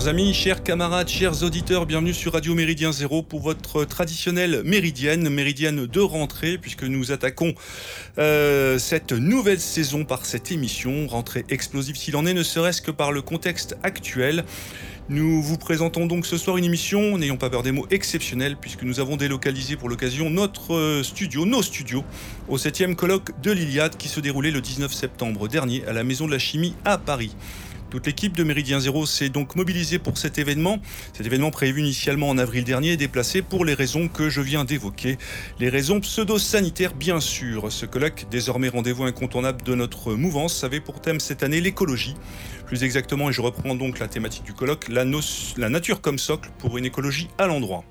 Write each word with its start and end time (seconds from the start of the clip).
Chers 0.00 0.08
amis, 0.08 0.32
chers 0.32 0.62
camarades, 0.62 1.08
chers 1.08 1.42
auditeurs, 1.42 1.84
bienvenue 1.84 2.14
sur 2.14 2.32
Radio 2.32 2.54
Méridien 2.54 2.90
Zéro 2.90 3.22
pour 3.22 3.40
votre 3.40 3.84
traditionnelle 3.84 4.62
méridienne, 4.64 5.28
méridienne 5.28 5.84
de 5.84 6.00
rentrée, 6.00 6.56
puisque 6.56 6.84
nous 6.84 7.12
attaquons 7.12 7.52
euh, 8.16 8.78
cette 8.78 9.12
nouvelle 9.12 9.60
saison 9.60 10.06
par 10.06 10.24
cette 10.24 10.52
émission, 10.52 11.06
rentrée 11.06 11.44
explosive 11.50 11.96
s'il 11.96 12.16
en 12.16 12.24
est, 12.24 12.32
ne 12.32 12.42
serait-ce 12.42 12.80
que 12.80 12.90
par 12.90 13.12
le 13.12 13.20
contexte 13.20 13.76
actuel. 13.82 14.46
Nous 15.10 15.42
vous 15.42 15.58
présentons 15.58 16.06
donc 16.06 16.24
ce 16.24 16.38
soir 16.38 16.56
une 16.56 16.64
émission, 16.64 17.18
n'ayons 17.18 17.36
pas 17.36 17.50
peur 17.50 17.62
des 17.62 17.72
mots, 17.72 17.86
exceptionnelle, 17.90 18.56
puisque 18.58 18.84
nous 18.84 19.00
avons 19.00 19.18
délocalisé 19.18 19.76
pour 19.76 19.90
l'occasion 19.90 20.30
notre 20.30 20.72
euh, 20.72 21.02
studio, 21.02 21.44
nos 21.44 21.62
studios, 21.62 22.04
au 22.48 22.56
7e 22.56 22.94
colloque 22.94 23.38
de 23.42 23.52
l'Iliade 23.52 23.98
qui 23.98 24.08
se 24.08 24.20
déroulait 24.20 24.50
le 24.50 24.62
19 24.62 24.94
septembre 24.94 25.46
dernier 25.46 25.84
à 25.84 25.92
la 25.92 26.04
Maison 26.04 26.26
de 26.26 26.32
la 26.32 26.38
Chimie 26.38 26.74
à 26.86 26.96
Paris. 26.96 27.36
Toute 27.90 28.06
l'équipe 28.06 28.36
de 28.36 28.44
Méridien 28.44 28.78
Zéro 28.78 29.04
s'est 29.04 29.30
donc 29.30 29.56
mobilisée 29.56 29.98
pour 29.98 30.16
cet 30.16 30.38
événement. 30.38 30.78
Cet 31.12 31.26
événement 31.26 31.50
prévu 31.50 31.80
initialement 31.80 32.28
en 32.28 32.38
avril 32.38 32.62
dernier 32.62 32.92
est 32.92 32.96
déplacé 32.96 33.42
pour 33.42 33.64
les 33.64 33.74
raisons 33.74 34.06
que 34.06 34.30
je 34.30 34.40
viens 34.40 34.64
d'évoquer. 34.64 35.18
Les 35.58 35.68
raisons 35.68 35.98
pseudo-sanitaires, 35.98 36.94
bien 36.94 37.18
sûr. 37.18 37.72
Ce 37.72 37.86
colloque, 37.86 38.26
désormais 38.30 38.68
rendez-vous 38.68 39.04
incontournable 39.04 39.62
de 39.62 39.74
notre 39.74 40.14
mouvance, 40.14 40.62
avait 40.62 40.78
pour 40.78 41.00
thème 41.00 41.18
cette 41.18 41.42
année 41.42 41.60
l'écologie. 41.60 42.14
Plus 42.66 42.84
exactement, 42.84 43.28
et 43.28 43.32
je 43.32 43.40
reprends 43.40 43.74
donc 43.74 43.98
la 43.98 44.06
thématique 44.06 44.44
du 44.44 44.52
colloque, 44.52 44.86
la, 44.88 45.04
la 45.56 45.68
nature 45.68 46.00
comme 46.00 46.18
socle 46.18 46.50
pour 46.58 46.78
une 46.78 46.84
écologie 46.84 47.26
à 47.38 47.48
l'endroit. 47.48 47.84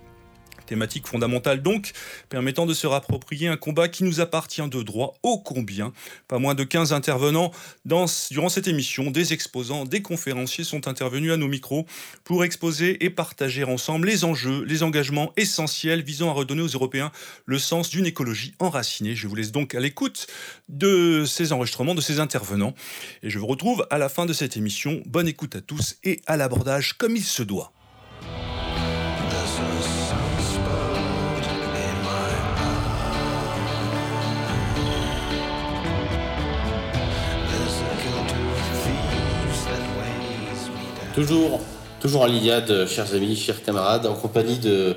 Thématique 0.69 1.07
fondamentale 1.07 1.63
donc, 1.63 1.93
permettant 2.29 2.67
de 2.67 2.75
se 2.75 2.85
rapproprier 2.85 3.47
un 3.47 3.57
combat 3.57 3.87
qui 3.87 4.03
nous 4.03 4.19
appartient 4.19 4.61
de 4.61 4.83
droit 4.83 5.15
ô 5.23 5.39
combien. 5.39 5.93
Pas 6.27 6.37
moins 6.37 6.53
de 6.53 6.63
15 6.63 6.93
intervenants 6.93 7.51
durant 7.85 8.49
cette 8.49 8.67
émission, 8.67 9.09
des 9.09 9.33
exposants, 9.33 9.85
des 9.85 10.03
conférenciers 10.03 10.63
sont 10.63 10.87
intervenus 10.87 11.31
à 11.31 11.37
nos 11.37 11.47
micros 11.47 11.87
pour 12.23 12.43
exposer 12.43 13.03
et 13.03 13.09
partager 13.09 13.63
ensemble 13.63 14.07
les 14.09 14.25
enjeux, 14.25 14.63
les 14.63 14.83
engagements 14.83 15.33
essentiels 15.37 16.03
visant 16.03 16.29
à 16.29 16.33
redonner 16.33 16.61
aux 16.61 16.67
Européens 16.67 17.11
le 17.45 17.57
sens 17.57 17.89
d'une 17.89 18.05
écologie 18.05 18.53
enracinée. 18.59 19.15
Je 19.15 19.27
vous 19.27 19.33
laisse 19.33 19.51
donc 19.51 19.73
à 19.73 19.79
l'écoute 19.79 20.27
de 20.67 21.25
ces 21.25 21.51
enregistrements, 21.51 21.95
de 21.95 22.01
ces 22.01 22.19
intervenants. 22.19 22.75
Et 23.23 23.31
je 23.31 23.39
vous 23.39 23.47
retrouve 23.47 23.87
à 23.89 23.97
la 23.97 24.07
fin 24.07 24.27
de 24.27 24.33
cette 24.33 24.55
émission. 24.55 25.01
Bonne 25.07 25.27
écoute 25.27 25.55
à 25.55 25.61
tous 25.61 25.95
et 26.03 26.21
à 26.27 26.37
l'abordage 26.37 26.93
comme 26.93 27.15
il 27.15 27.23
se 27.23 27.41
doit. 27.41 27.73
Toujours, 41.19 41.59
toujours 41.99 42.23
à 42.23 42.29
l'Iliade, 42.29 42.87
chers 42.87 43.13
amis, 43.13 43.35
chers 43.35 43.61
camarades, 43.61 44.05
en 44.05 44.13
compagnie 44.13 44.57
de, 44.57 44.95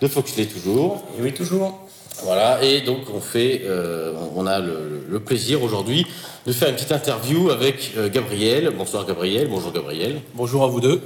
de 0.00 0.06
Foxley 0.06 0.46
toujours. 0.46 1.02
Et 1.18 1.22
oui, 1.22 1.34
toujours. 1.34 1.80
Voilà, 2.22 2.62
et 2.62 2.82
donc 2.82 3.00
on 3.12 3.20
fait, 3.20 3.62
euh, 3.64 4.12
on 4.36 4.46
a 4.46 4.60
le, 4.60 5.18
plaisir 5.18 5.64
aujourd'hui 5.64 6.06
de 6.46 6.52
faire 6.52 6.68
une 6.68 6.76
petite 6.76 6.92
interview 6.92 7.50
avec 7.50 7.90
euh, 7.96 8.08
Gabriel. 8.08 8.70
Bonsoir 8.78 9.04
Gabriel, 9.04 9.48
bonjour 9.48 9.72
Gabriel. 9.72 10.20
Bonjour 10.34 10.62
à 10.62 10.68
vous 10.68 10.80
deux. 10.80 11.02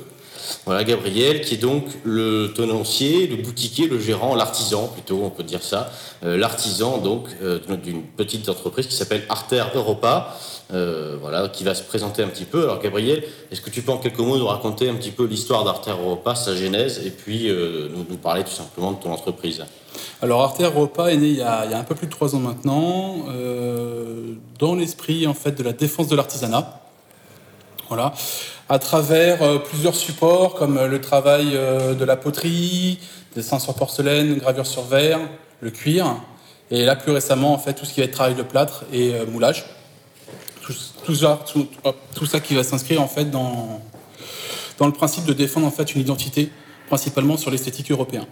Voilà 0.67 0.85
Gabriel 0.85 1.41
qui 1.41 1.55
est 1.55 1.59
donc 1.59 1.85
le 2.05 2.53
tenancier, 2.55 3.27
le 3.27 3.37
boutiquier, 3.37 3.87
le 3.87 3.99
gérant, 3.99 4.35
l'artisan 4.35 4.89
plutôt, 4.89 5.21
on 5.23 5.31
peut 5.31 5.43
dire 5.43 5.63
ça, 5.63 5.91
euh, 6.25 6.37
l'artisan 6.37 6.99
donc 6.99 7.29
d'une 7.83 8.03
petite 8.03 8.49
entreprise 8.49 8.87
qui 8.87 8.95
s'appelle 8.95 9.25
Arter 9.29 9.65
Europa. 9.75 10.37
Euh, 10.71 11.17
voilà, 11.19 11.49
qui 11.49 11.65
va 11.65 11.75
se 11.75 11.83
présenter 11.83 12.23
un 12.23 12.29
petit 12.29 12.45
peu. 12.45 12.65
Alors 12.65 12.79
Gabriel, 12.79 13.25
est-ce 13.51 13.63
que 13.63 13.71
tu 13.71 13.81
peux 13.81 13.91
en 13.91 13.97
quelques 13.97 14.19
mots 14.19 14.37
nous 14.37 14.47
raconter 14.47 14.91
un 14.91 14.97
petit 14.97 15.11
peu 15.11 15.25
l'histoire 15.25 15.65
d'Arter 15.65 15.93
Europa, 15.93 16.35
sa 16.35 16.55
genèse, 16.55 17.01
et 17.07 17.11
puis 17.11 17.49
euh, 17.49 17.89
nous, 17.89 18.05
parler 18.19 18.45
tout 18.45 18.51
simplement 18.51 18.93
de 18.93 18.99
ton 18.99 19.11
entreprise? 19.11 19.65
Alors 20.21 20.43
Arter 20.43 20.65
Europa 20.65 21.11
est 21.11 21.17
né 21.17 21.29
il 21.29 21.37
y, 21.37 21.41
a, 21.41 21.63
un 21.63 21.85
peu 21.85 21.95
plus 21.95 22.07
de 22.07 22.13
trois 22.13 22.35
ans 22.35 22.41
maintenant, 22.41 23.25
euh, 23.31 24.35
dans 24.59 24.75
l'esprit 24.75 25.27
en 25.27 25.33
fait 25.33 25.53
de 25.53 25.63
la 25.63 25.73
défense 25.73 26.09
de 26.09 26.17
l'artisanat. 26.17 26.83
Voilà, 27.89 28.13
à 28.69 28.79
travers 28.79 29.62
plusieurs 29.62 29.95
supports 29.95 30.55
comme 30.55 30.84
le 30.84 31.01
travail 31.01 31.53
de 31.53 32.05
la 32.05 32.17
poterie, 32.17 32.99
dessin 33.34 33.59
sur 33.59 33.75
porcelaine, 33.75 34.37
gravure 34.37 34.67
sur 34.67 34.83
verre, 34.83 35.21
le 35.61 35.71
cuir, 35.71 36.17
et 36.71 36.84
là 36.84 36.97
plus 36.97 37.12
récemment 37.12 37.55
en 37.55 37.59
fait 37.59 37.75
tout 37.75 37.87
ce 37.87 37.95
qui 37.95 38.01
va 38.01 38.06
être 38.06 38.12
travail 38.12 38.34
de 38.34 38.43
plâtre 38.43 38.84
et 38.93 39.15
moulage 39.27 39.65
tout, 41.05 41.15
ça, 41.15 41.41
tout, 42.15 42.27
ça 42.27 42.41
qui 42.41 42.55
va 42.55 42.62
s'inscrire 42.62 43.01
en 43.01 43.09
fait 43.09 43.31
dans, 43.31 43.81
dans 44.79 44.87
le 44.87 44.93
principe 44.93 45.25
de 45.25 45.33
défendre 45.33 45.67
en 45.67 45.71
fait 45.71 45.95
une 45.95 46.00
identité, 46.00 46.50
principalement 46.89 47.37
sur 47.37 47.50
l'esthétique 47.50 47.91
européenne. 47.91 48.27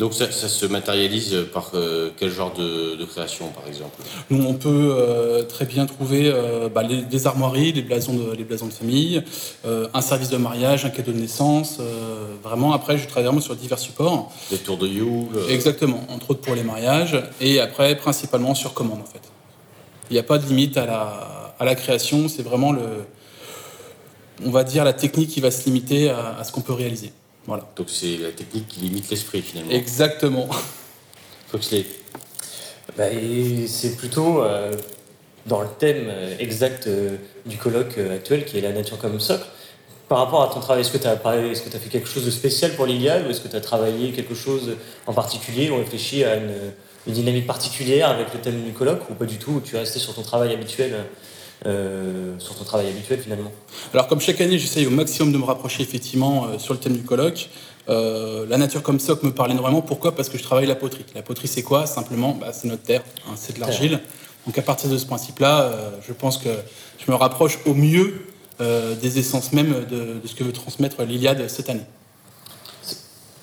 Donc 0.00 0.14
ça, 0.14 0.30
se 0.30 0.64
matérialise 0.64 1.36
par 1.52 1.72
euh, 1.74 2.08
quel 2.16 2.30
genre 2.30 2.54
de, 2.54 3.04
création, 3.04 3.48
par 3.48 3.68
exemple? 3.68 4.00
Nous, 4.30 4.42
on 4.42 4.54
peut 4.54 4.94
euh, 4.96 5.42
très 5.42 5.66
bien 5.66 5.84
trouver 5.84 6.32
euh, 6.32 6.70
bah, 6.70 6.82
les, 6.82 7.26
armoiries, 7.26 7.72
les 7.72 7.82
blasons 7.82 8.14
de, 8.14 8.32
les 8.34 8.44
blasons 8.44 8.68
de 8.68 8.72
famille, 8.72 9.22
un 9.66 10.00
service 10.00 10.30
de 10.30 10.38
mariage, 10.38 10.86
un 10.86 10.90
cadeau 10.90 11.12
de 11.12 11.18
naissance. 11.18 11.80
vraiment, 12.42 12.72
après, 12.72 12.96
je 12.96 13.06
travaille 13.06 13.26
vraiment 13.26 13.42
sur 13.42 13.54
divers 13.54 13.78
supports. 13.78 14.32
Des 14.50 14.56
tours 14.56 14.78
de 14.78 14.88
Yule 14.88 15.28
Exactement, 15.50 16.02
entre 16.08 16.30
autres 16.30 16.40
pour 16.40 16.54
les 16.54 16.64
mariages. 16.64 17.22
Et 17.38 17.60
après, 17.60 17.94
principalement 17.94 18.54
sur 18.54 18.72
commande, 18.72 19.00
en 19.02 19.12
fait. 19.12 19.20
Il 20.08 20.14
n'y 20.14 20.18
a 20.18 20.22
pas 20.22 20.38
de 20.38 20.46
limite 20.46 20.78
à 20.78 20.86
la, 20.86 21.54
à 21.58 21.64
la 21.66 21.74
création, 21.74 22.28
c'est 22.28 22.42
vraiment 22.42 22.72
le, 22.72 23.04
on 24.46 24.50
va 24.50 24.64
dire 24.64 24.84
la 24.84 24.94
technique 24.94 25.28
qui 25.28 25.40
va 25.40 25.50
se 25.50 25.66
limiter 25.66 26.08
à, 26.08 26.42
ce 26.42 26.52
qu'on 26.52 26.62
peut 26.62 26.72
réaliser. 26.72 27.12
Voilà. 27.50 27.64
Donc 27.74 27.88
c'est 27.90 28.16
la 28.16 28.30
technique 28.30 28.68
qui 28.68 28.78
limite 28.78 29.10
l'esprit 29.10 29.42
finalement. 29.42 29.72
Exactement. 29.72 30.48
Foxley. 31.48 31.84
Bah, 32.96 33.06
c'est 33.66 33.96
plutôt 33.96 34.40
euh, 34.40 34.72
dans 35.46 35.60
le 35.60 35.66
thème 35.80 36.12
exact 36.38 36.86
euh, 36.86 37.16
du 37.46 37.56
colloque 37.56 37.98
euh, 37.98 38.14
actuel 38.14 38.44
qui 38.44 38.58
est 38.58 38.60
la 38.60 38.70
nature 38.70 38.98
comme 38.98 39.18
socle. 39.18 39.46
Par 40.08 40.18
rapport 40.18 40.42
à 40.44 40.54
ton 40.54 40.60
travail, 40.60 40.82
est-ce 40.82 40.92
que 40.92 40.98
tu 40.98 41.08
as, 41.08 41.14
est-ce 41.14 41.62
que 41.62 41.76
as 41.76 41.80
fait 41.80 41.88
quelque 41.88 42.08
chose 42.08 42.24
de 42.24 42.30
spécial 42.30 42.76
pour 42.76 42.86
l'Iliade 42.86 43.26
ou 43.26 43.30
est-ce 43.30 43.40
que 43.40 43.48
tu 43.48 43.56
as 43.56 43.60
travaillé 43.60 44.12
quelque 44.12 44.36
chose 44.36 44.76
en 45.08 45.12
particulier 45.12 45.70
ou 45.70 45.76
réfléchi 45.78 46.22
à 46.22 46.36
une, 46.36 46.52
une 47.08 47.14
dynamique 47.14 47.48
particulière 47.48 48.10
avec 48.10 48.32
le 48.32 48.38
thème 48.40 48.62
du 48.62 48.70
colloque 48.70 49.10
ou 49.10 49.14
pas 49.14 49.26
du 49.26 49.38
tout 49.38 49.60
Tu 49.64 49.74
es 49.74 49.80
resté 49.80 49.98
sur 49.98 50.14
ton 50.14 50.22
travail 50.22 50.52
habituel 50.52 50.94
euh, 51.66 52.38
sur 52.38 52.54
ton 52.54 52.64
travail 52.64 52.88
habituel 52.88 53.20
finalement 53.20 53.52
Alors 53.92 54.08
comme 54.08 54.20
chaque 54.20 54.40
année 54.40 54.58
j'essaye 54.58 54.86
au 54.86 54.90
maximum 54.90 55.30
de 55.30 55.36
me 55.36 55.44
rapprocher 55.44 55.82
effectivement 55.82 56.46
euh, 56.46 56.58
sur 56.58 56.72
le 56.72 56.80
thème 56.80 56.94
du 56.94 57.02
colloque. 57.02 57.50
Euh, 57.88 58.46
la 58.48 58.56
nature 58.56 58.82
comme 58.82 58.98
socle 58.98 59.26
me 59.26 59.32
parle 59.32 59.50
énormément. 59.50 59.82
Pourquoi? 59.82 60.14
Parce 60.14 60.30
que 60.30 60.38
je 60.38 60.42
travaille 60.42 60.66
la 60.66 60.74
poterie. 60.74 61.04
La 61.14 61.20
poterie 61.20 61.48
c'est 61.48 61.62
quoi? 61.62 61.84
Simplement 61.86 62.32
bah, 62.32 62.52
c'est 62.52 62.68
notre 62.68 62.82
terre, 62.82 63.02
hein, 63.26 63.34
c'est 63.36 63.56
de 63.56 63.60
l'argile. 63.60 64.00
Donc 64.46 64.56
à 64.56 64.62
partir 64.62 64.88
de 64.88 64.96
ce 64.96 65.04
principe-là, 65.04 65.70
je 66.06 66.14
pense 66.14 66.38
que 66.38 66.48
je 66.98 67.10
me 67.10 67.14
rapproche 67.14 67.58
au 67.66 67.74
mieux 67.74 68.22
des 68.58 69.18
essences 69.18 69.52
même 69.52 69.84
de, 69.90 70.18
de 70.18 70.26
ce 70.26 70.34
que 70.34 70.44
veut 70.44 70.52
transmettre 70.52 71.02
l'Iliade 71.02 71.46
cette 71.48 71.68
année. 71.68 71.84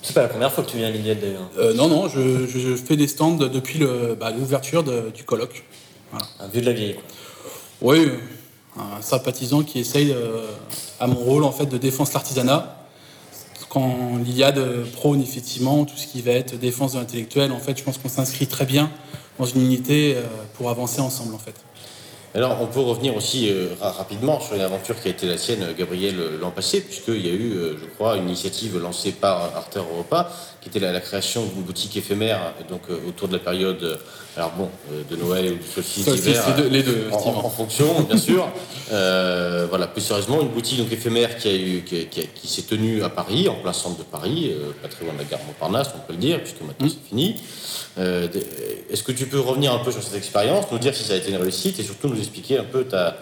C'est 0.02 0.14
pas 0.14 0.22
la 0.22 0.28
première 0.28 0.52
fois 0.52 0.64
que 0.64 0.70
tu 0.70 0.78
viens 0.78 0.88
à 0.88 0.90
l'Iliade 0.90 1.20
d'ailleurs. 1.20 1.50
Euh, 1.58 1.74
non, 1.74 1.86
non, 1.86 2.08
je, 2.08 2.74
fais 2.76 2.96
des 2.96 3.06
stands 3.06 3.36
depuis 3.36 3.80
bah, 4.18 4.32
l'ouverture 4.32 4.82
du 4.82 5.22
colloque. 5.22 5.62
Un 6.40 6.48
vieux 6.48 6.62
de 6.62 6.66
la 6.66 6.72
vieille. 6.72 6.94
Quoi. 6.94 7.04
Oui, 7.80 8.10
un 8.76 9.00
sympathisant 9.02 9.62
qui 9.62 9.78
essaye 9.78 10.10
euh, 10.10 10.46
à 10.98 11.06
mon 11.06 11.14
rôle 11.14 11.44
en 11.44 11.52
fait 11.52 11.66
de 11.66 11.78
défense 11.78 12.12
l'artisanat. 12.12 12.74
Quand 13.68 14.18
l'Iliade 14.24 14.60
prône 14.94 15.22
effectivement 15.22 15.84
tout 15.84 15.96
ce 15.96 16.08
qui 16.08 16.20
va 16.20 16.32
être 16.32 16.58
défense 16.58 16.94
de 16.94 16.98
l'intellectuel, 16.98 17.52
en 17.52 17.60
fait, 17.60 17.78
je 17.78 17.84
pense 17.84 17.98
qu'on 17.98 18.08
s'inscrit 18.08 18.48
très 18.48 18.64
bien 18.64 18.90
dans 19.38 19.44
une 19.44 19.62
unité 19.62 20.16
euh, 20.16 20.22
pour 20.54 20.70
avancer 20.70 21.00
ensemble 21.00 21.36
en 21.36 21.38
fait. 21.38 21.54
Alors, 22.34 22.60
on 22.60 22.66
peut 22.66 22.80
revenir 22.80 23.16
aussi 23.16 23.48
euh, 23.48 23.68
rapidement 23.80 24.40
sur 24.40 24.56
une 24.56 24.62
aventure 24.62 25.00
qui 25.00 25.06
a 25.06 25.12
été 25.12 25.26
la 25.26 25.38
sienne, 25.38 25.64
Gabriel, 25.78 26.16
l'an 26.40 26.50
passé, 26.50 26.80
puisqu'il 26.80 27.24
y 27.24 27.30
a 27.30 27.32
eu, 27.32 27.76
je 27.80 27.86
crois, 27.94 28.16
une 28.16 28.24
initiative 28.24 28.76
lancée 28.78 29.12
par 29.12 29.56
Arter 29.56 29.80
Europa, 29.80 30.30
qui 30.70 30.78
était 30.78 30.92
la, 30.92 31.00
création 31.00 31.44
d'une 31.44 31.62
boutique 31.62 31.96
éphémère, 31.96 32.54
donc 32.68 32.82
autour 33.06 33.28
de 33.28 33.34
la 33.34 33.38
période, 33.38 33.98
alors 34.36 34.52
bon, 34.52 34.68
de 35.10 35.16
Noël 35.16 35.52
ou 35.52 35.56
du 35.56 35.66
solstice 35.66 36.04
d'hiver, 36.06 36.44
les 36.70 36.82
deux, 36.82 37.08
en, 37.12 37.50
fonction, 37.50 38.02
bien 38.02 38.18
sûr. 38.18 38.48
voilà, 38.88 39.86
plus 39.86 40.02
sérieusement, 40.02 40.40
une 40.40 40.48
boutique 40.48 40.78
donc 40.78 40.92
éphémère 40.92 41.36
qui 41.36 41.48
a 41.48 41.54
eu, 41.54 41.84
qui, 41.84 42.48
s'est 42.48 42.62
tenue 42.62 43.02
à 43.02 43.08
Paris, 43.08 43.48
en 43.48 43.54
plein 43.54 43.72
centre 43.72 43.98
de 43.98 44.04
Paris, 44.04 44.52
pas 44.82 44.88
très 44.88 45.04
loin 45.04 45.14
de 45.14 45.18
la 45.18 45.24
gare 45.24 45.40
Montparnasse, 45.46 45.90
on 45.96 46.06
peut 46.06 46.12
le 46.12 46.18
dire, 46.18 46.38
puisque 46.40 46.60
maintenant 46.60 46.86
mmh. 46.86 46.90
c'est 46.90 47.08
fini. 47.08 47.42
Est-ce 48.90 49.02
que 49.02 49.12
tu 49.12 49.26
peux 49.26 49.40
revenir 49.40 49.72
un 49.72 49.78
peu 49.78 49.92
sur 49.92 50.02
cette 50.02 50.16
expérience, 50.16 50.66
nous 50.70 50.78
dire 50.78 50.94
si 50.94 51.04
ça 51.04 51.14
a 51.14 51.16
été 51.16 51.30
une 51.30 51.36
réussite 51.36 51.78
et 51.78 51.82
surtout 51.82 52.08
nous 52.08 52.18
expliquer 52.18 52.58
un 52.58 52.64
peu 52.64 52.84
ta, 52.84 53.16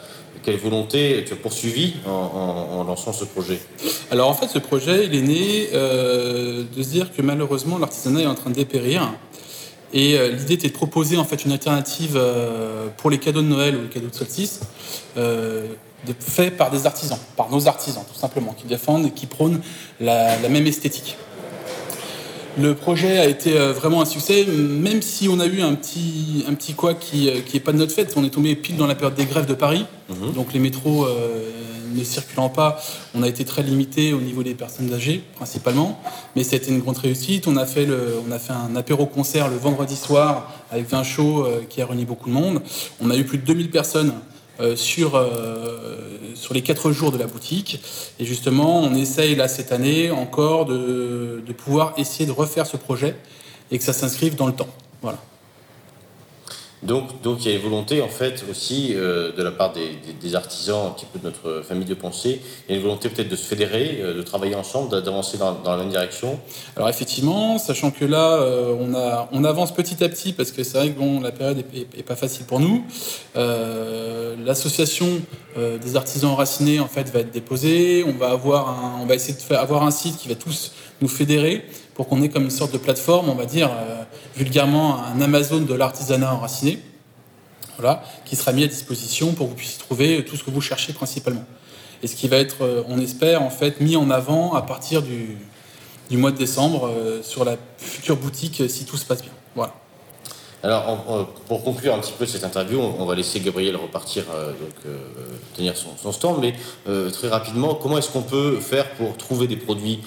quelle 0.46 0.58
volonté 0.58 1.24
tu 1.26 1.32
as 1.32 1.36
poursuivi 1.36 1.94
en, 2.06 2.84
lançant 2.84 3.12
ce 3.12 3.24
projet 3.24 3.58
Alors 4.12 4.30
en 4.30 4.34
fait, 4.34 4.46
ce 4.46 4.60
projet, 4.60 5.06
il 5.06 5.14
est 5.16 5.20
né 5.20 5.68
euh, 5.74 6.62
de 6.74 6.82
se 6.84 6.88
dire 6.88 7.12
que 7.12 7.20
malheureusement, 7.20 7.78
l'artisanat 7.78 8.20
est 8.20 8.26
en 8.26 8.36
train 8.36 8.50
de 8.50 8.54
dépérir. 8.54 9.12
Et 9.92 10.16
euh, 10.16 10.30
l'idée 10.30 10.54
était 10.54 10.68
de 10.68 10.72
proposer 10.72 11.16
en 11.16 11.24
fait 11.24 11.44
une 11.44 11.50
alternative 11.50 12.12
euh, 12.14 12.86
pour 12.96 13.10
les 13.10 13.18
cadeaux 13.18 13.42
de 13.42 13.48
Noël 13.48 13.74
ou 13.74 13.82
les 13.82 13.88
cadeaux 13.88 14.08
de 14.08 14.14
solstice, 14.14 14.60
fait 16.20 16.52
par 16.52 16.70
des 16.70 16.86
artisans, 16.86 17.18
par 17.36 17.50
nos 17.50 17.66
artisans 17.66 18.04
tout 18.06 18.18
simplement, 18.18 18.52
qui 18.52 18.68
défendent 18.68 19.06
et 19.06 19.10
qui 19.10 19.26
prônent 19.26 19.60
la, 19.98 20.38
même 20.48 20.68
esthétique. 20.68 21.16
Le 22.58 22.74
projet 22.74 23.18
a 23.18 23.26
été 23.26 23.58
euh, 23.58 23.72
vraiment 23.72 24.00
un 24.00 24.06
succès, 24.06 24.46
même 24.46 25.02
si 25.02 25.28
on 25.28 25.40
a 25.40 25.46
eu 25.46 25.60
un 25.60 25.74
petit, 25.74 26.44
un 26.48 26.54
petit 26.54 26.72
quoi 26.72 26.94
qui 26.94 27.26
n'est 27.26 27.56
euh, 27.56 27.60
pas 27.60 27.72
de 27.72 27.76
notre 27.76 27.92
fait. 27.92 28.14
On 28.16 28.24
est 28.24 28.30
tombé 28.30 28.56
pile 28.56 28.76
dans 28.76 28.86
la 28.86 28.94
période 28.94 29.14
des 29.14 29.26
grèves 29.26 29.44
de 29.46 29.52
Paris, 29.54 29.84
mhm. 30.08 30.32
donc 30.32 30.54
les 30.54 30.58
métros 30.58 31.04
euh, 31.04 31.50
ne 31.94 32.02
circulant 32.02 32.48
pas, 32.48 32.80
on 33.14 33.22
a 33.22 33.28
été 33.28 33.44
très 33.44 33.62
limité 33.62 34.14
au 34.14 34.20
niveau 34.20 34.42
des 34.42 34.54
personnes 34.54 34.92
âgées 34.94 35.22
principalement, 35.34 36.00
mais 36.34 36.44
c'était 36.44 36.70
une 36.70 36.80
grande 36.80 36.96
réussite. 36.96 37.46
On 37.46 37.56
a 37.58 37.66
fait, 37.66 37.84
le, 37.84 38.14
on 38.26 38.32
a 38.32 38.38
fait 38.38 38.54
un 38.54 38.74
apéro-concert 38.74 39.48
le 39.48 39.56
vendredi 39.56 39.96
soir 39.96 40.50
avec 40.70 40.88
vin 40.88 41.02
chaud 41.02 41.46
qui 41.68 41.80
a 41.80 41.86
réuni 41.86 42.04
beaucoup 42.04 42.28
de 42.28 42.34
monde. 42.34 42.60
On 43.00 43.10
a 43.10 43.16
eu 43.16 43.24
plus 43.24 43.38
de 43.38 43.44
2000 43.44 43.70
personnes 43.70 44.12
euh, 44.58 44.74
sur, 44.74 45.22
sur 46.36 46.54
les 46.54 46.62
quatre 46.62 46.92
jours 46.92 47.12
de 47.12 47.18
la 47.18 47.26
boutique. 47.26 47.80
Et 48.18 48.24
justement, 48.24 48.80
on 48.80 48.94
essaye 48.94 49.34
là 49.34 49.48
cette 49.48 49.72
année 49.72 50.10
encore 50.10 50.66
de, 50.66 51.42
de 51.44 51.52
pouvoir 51.52 51.94
essayer 51.96 52.26
de 52.26 52.32
refaire 52.32 52.66
ce 52.66 52.76
projet 52.76 53.16
et 53.70 53.78
que 53.78 53.84
ça 53.84 53.92
s'inscrive 53.92 54.36
dans 54.36 54.46
le 54.46 54.52
temps. 54.52 54.68
Voilà. 55.02 55.18
Donc, 56.86 57.20
donc 57.22 57.44
il 57.44 57.50
y 57.50 57.54
a 57.54 57.56
une 57.56 57.62
volonté 57.62 58.00
en 58.00 58.08
fait 58.08 58.44
aussi 58.48 58.92
euh, 58.94 59.32
de 59.32 59.42
la 59.42 59.50
part 59.50 59.72
des, 59.72 60.34
artisans, 60.34 60.86
un 60.86 60.90
petit 60.90 61.06
peu 61.06 61.18
de 61.18 61.24
notre 61.24 61.62
famille 61.66 61.84
de 61.84 61.94
pensée, 61.94 62.40
il 62.68 62.72
y 62.72 62.74
a 62.74 62.76
une 62.76 62.82
volonté 62.82 63.08
peut-être 63.08 63.28
de 63.28 63.36
se 63.36 63.44
fédérer, 63.44 63.98
euh, 64.00 64.14
de 64.14 64.22
travailler 64.22 64.54
ensemble, 64.54 65.02
d'avancer 65.02 65.36
dans, 65.38 65.58
la 65.64 65.76
même 65.76 65.88
direction. 65.88 66.38
Alors 66.76 66.88
effectivement, 66.88 67.58
sachant 67.58 67.90
que 67.90 68.04
là, 68.04 68.34
euh, 68.34 68.76
on, 68.78 68.94
a, 68.94 69.28
on 69.32 69.44
avance 69.44 69.74
petit 69.74 70.02
à 70.04 70.08
petit 70.08 70.32
parce 70.32 70.52
que 70.52 70.62
c'est 70.62 70.78
vrai 70.78 70.90
que 70.90 70.98
bon, 70.98 71.20
la 71.20 71.32
période 71.32 71.64
est, 71.74 72.02
pas 72.02 72.16
facile 72.16 72.46
pour 72.46 72.60
nous. 72.60 72.84
L'association 73.34 75.06
des 75.56 75.96
artisans 75.96 76.30
enracinés 76.30 76.78
en 76.78 76.86
fait 76.86 77.10
va 77.10 77.20
être 77.20 77.32
déposée. 77.32 78.04
On 78.06 78.12
va 78.12 78.30
avoir 78.30 79.00
on 79.02 79.06
va 79.06 79.14
essayer 79.14 79.34
de 79.34 79.40
faire, 79.42 79.60
avoir 79.60 79.82
un 79.82 79.90
site 79.90 80.18
qui 80.18 80.28
va 80.28 80.34
tous 80.34 80.72
nous 81.00 81.08
fédérer 81.08 81.64
pour 81.96 82.06
qu'on 82.06 82.22
ait 82.22 82.28
comme 82.28 82.44
une 82.44 82.50
sorte 82.50 82.72
de 82.72 82.78
plateforme, 82.78 83.30
on 83.30 83.34
va 83.34 83.46
dire 83.46 83.70
euh, 83.72 84.02
vulgairement 84.36 85.02
un 85.02 85.20
Amazon 85.22 85.62
de 85.62 85.72
l'artisanat 85.72 86.34
enraciné, 86.34 86.78
voilà, 87.78 88.02
qui 88.26 88.36
sera 88.36 88.52
mis 88.52 88.64
à 88.64 88.66
disposition 88.66 89.32
pour 89.32 89.46
que 89.46 89.50
vous 89.52 89.56
puissiez 89.56 89.78
trouver 89.78 90.24
tout 90.24 90.36
ce 90.36 90.44
que 90.44 90.50
vous 90.50 90.60
cherchez 90.60 90.92
principalement. 90.92 91.44
Et 92.02 92.06
ce 92.06 92.14
qui 92.14 92.28
va 92.28 92.36
être, 92.36 92.62
euh, 92.62 92.82
on 92.88 93.00
espère, 93.00 93.42
en 93.42 93.48
fait, 93.48 93.80
mis 93.80 93.96
en 93.96 94.10
avant 94.10 94.52
à 94.52 94.60
partir 94.60 95.02
du, 95.02 95.38
mois 96.10 96.30
de 96.30 96.36
décembre 96.36 96.88
euh, 96.88 97.22
sur 97.22 97.46
la 97.46 97.56
future 97.78 98.16
boutique 98.16 98.62
si 98.68 98.84
tout 98.84 98.98
se 98.98 99.06
passe 99.06 99.22
bien. 99.22 99.32
Voilà. 99.54 99.74
Alors, 100.66 101.24
pour 101.46 101.62
conclure 101.62 101.94
un 101.94 102.00
petit 102.00 102.14
peu 102.18 102.26
cette 102.26 102.42
interview, 102.42 102.80
on, 102.80 103.04
va 103.04 103.14
laisser 103.14 103.38
Gabriel 103.38 103.76
repartir, 103.76 104.24
euh, 104.34 104.50
donc, 104.50 104.74
euh, 104.84 104.96
tenir 105.54 105.74
son, 105.76 106.10
stand, 106.10 106.40
mais 106.40 106.54
euh, 106.88 107.08
très 107.08 107.28
rapidement, 107.28 107.76
comment 107.76 107.98
est-ce 107.98 108.10
qu'on 108.10 108.22
peut 108.22 108.56
faire 108.56 108.90
pour 108.94 109.16
trouver 109.16 109.46
des 109.46 109.54
produits 109.54 110.00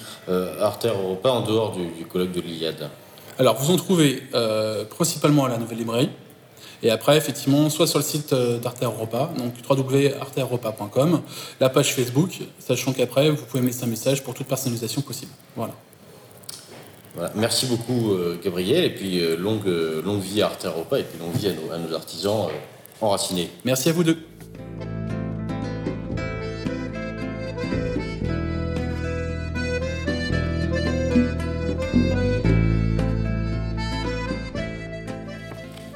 Arter 0.60 0.90
Europa 0.90 1.30
en 1.30 1.40
dehors 1.40 1.72
du, 1.72 2.04
colloque 2.04 2.32
de 2.32 2.42
l'Iliade? 2.42 2.90
Alors, 3.38 3.56
vous 3.56 3.72
en 3.72 3.76
trouvez 3.76 4.22
principalement 4.90 5.46
à 5.46 5.48
la 5.48 5.56
Nouvelle 5.56 5.78
Librairie, 5.78 6.10
et 6.82 6.90
après, 6.90 7.16
effectivement, 7.16 7.70
soit 7.70 7.86
sur 7.86 7.98
le 7.98 8.04
site 8.04 8.34
d'Arter 8.34 8.84
Europa, 8.84 9.30
donc 9.38 9.54
www.artereuropa.com, 9.66 11.22
la 11.58 11.70
page 11.70 11.94
Facebook, 11.94 12.38
sachant 12.58 12.92
qu'après, 12.92 13.30
vous 13.30 13.46
pouvez 13.46 13.62
mettre 13.62 13.82
un 13.84 13.86
message 13.86 14.22
pour 14.22 14.34
toute 14.34 14.46
personnalisation 14.46 15.00
possible. 15.00 15.32
Voilà. 15.56 15.72
Merci 17.34 17.66
beaucoup 17.66 18.12
euh, 18.12 18.38
Gabriel, 18.42 18.84
et 18.84 18.90
puis 18.90 19.20
euh, 19.20 19.36
longue, 19.36 19.66
euh, 19.66 20.00
longue 20.02 20.22
vie 20.22 20.42
à 20.42 20.46
Arte 20.46 20.64
Europa, 20.64 20.98
et 20.98 21.02
puis 21.02 21.18
longue 21.18 21.34
vie 21.34 21.48
à 21.48 21.78
nos, 21.78 21.94
artisans 21.94 22.48
enracinés. 23.00 23.50
Merci 23.64 23.88
à 23.88 23.92
vous 23.92 24.04
deux. 24.04 24.18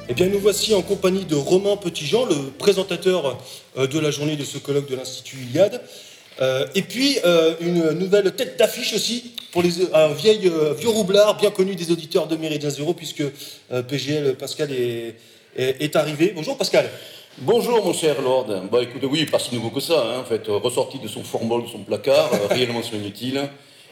Eh 0.07 0.13
bien, 0.13 0.27
nous 0.27 0.39
voici 0.39 0.73
en 0.73 0.81
compagnie 0.81 1.25
de 1.25 1.35
Romain 1.35 1.77
Petitjean, 1.77 2.25
le 2.25 2.35
présentateur 2.57 3.37
de 3.77 3.99
la 3.99 4.11
journée 4.11 4.35
de 4.35 4.45
ce 4.45 4.57
colloque 4.57 4.89
de 4.89 4.95
l'Institut 4.95 5.37
Iliade. 5.37 5.81
Euh, 6.41 6.67
et 6.75 6.81
puis 6.81 7.17
euh, 7.23 7.55
une 7.61 7.91
nouvelle 7.91 8.35
tête 8.35 8.57
d'affiche 8.59 8.93
aussi 8.93 9.31
pour 9.51 9.63
les, 9.63 9.93
un 9.93 10.09
vieil, 10.09 10.47
euh, 10.47 10.73
vieux 10.73 10.89
roublard 10.89 11.37
bien 11.37 11.49
connu 11.49 11.75
des 11.75 11.91
auditeurs 11.91 12.27
de 12.27 12.35
Méridien 12.35 12.69
Zéro 12.69 12.93
puisque 12.93 13.23
PGL 13.87 14.35
Pascal 14.35 14.71
est, 14.73 15.15
est, 15.55 15.95
arrivé. 15.95 16.33
Bonjour 16.35 16.57
Pascal. 16.57 16.89
Bonjour 17.37 17.85
mon 17.85 17.93
cher 17.93 18.21
Lord. 18.21 18.47
Bah 18.71 18.79
écoute, 18.81 19.03
oui, 19.09 19.25
pas 19.25 19.39
si 19.39 19.55
nouveau 19.55 19.69
que 19.69 19.79
ça, 19.79 20.05
hein, 20.05 20.19
en 20.19 20.25
fait, 20.25 20.43
ressorti 20.47 20.99
de 20.99 21.07
son 21.07 21.23
formol, 21.23 21.63
de 21.63 21.67
son 21.67 21.79
placard, 21.79 22.29
réellement 22.49 22.81
son 22.81 22.95
inutile, 22.95 23.41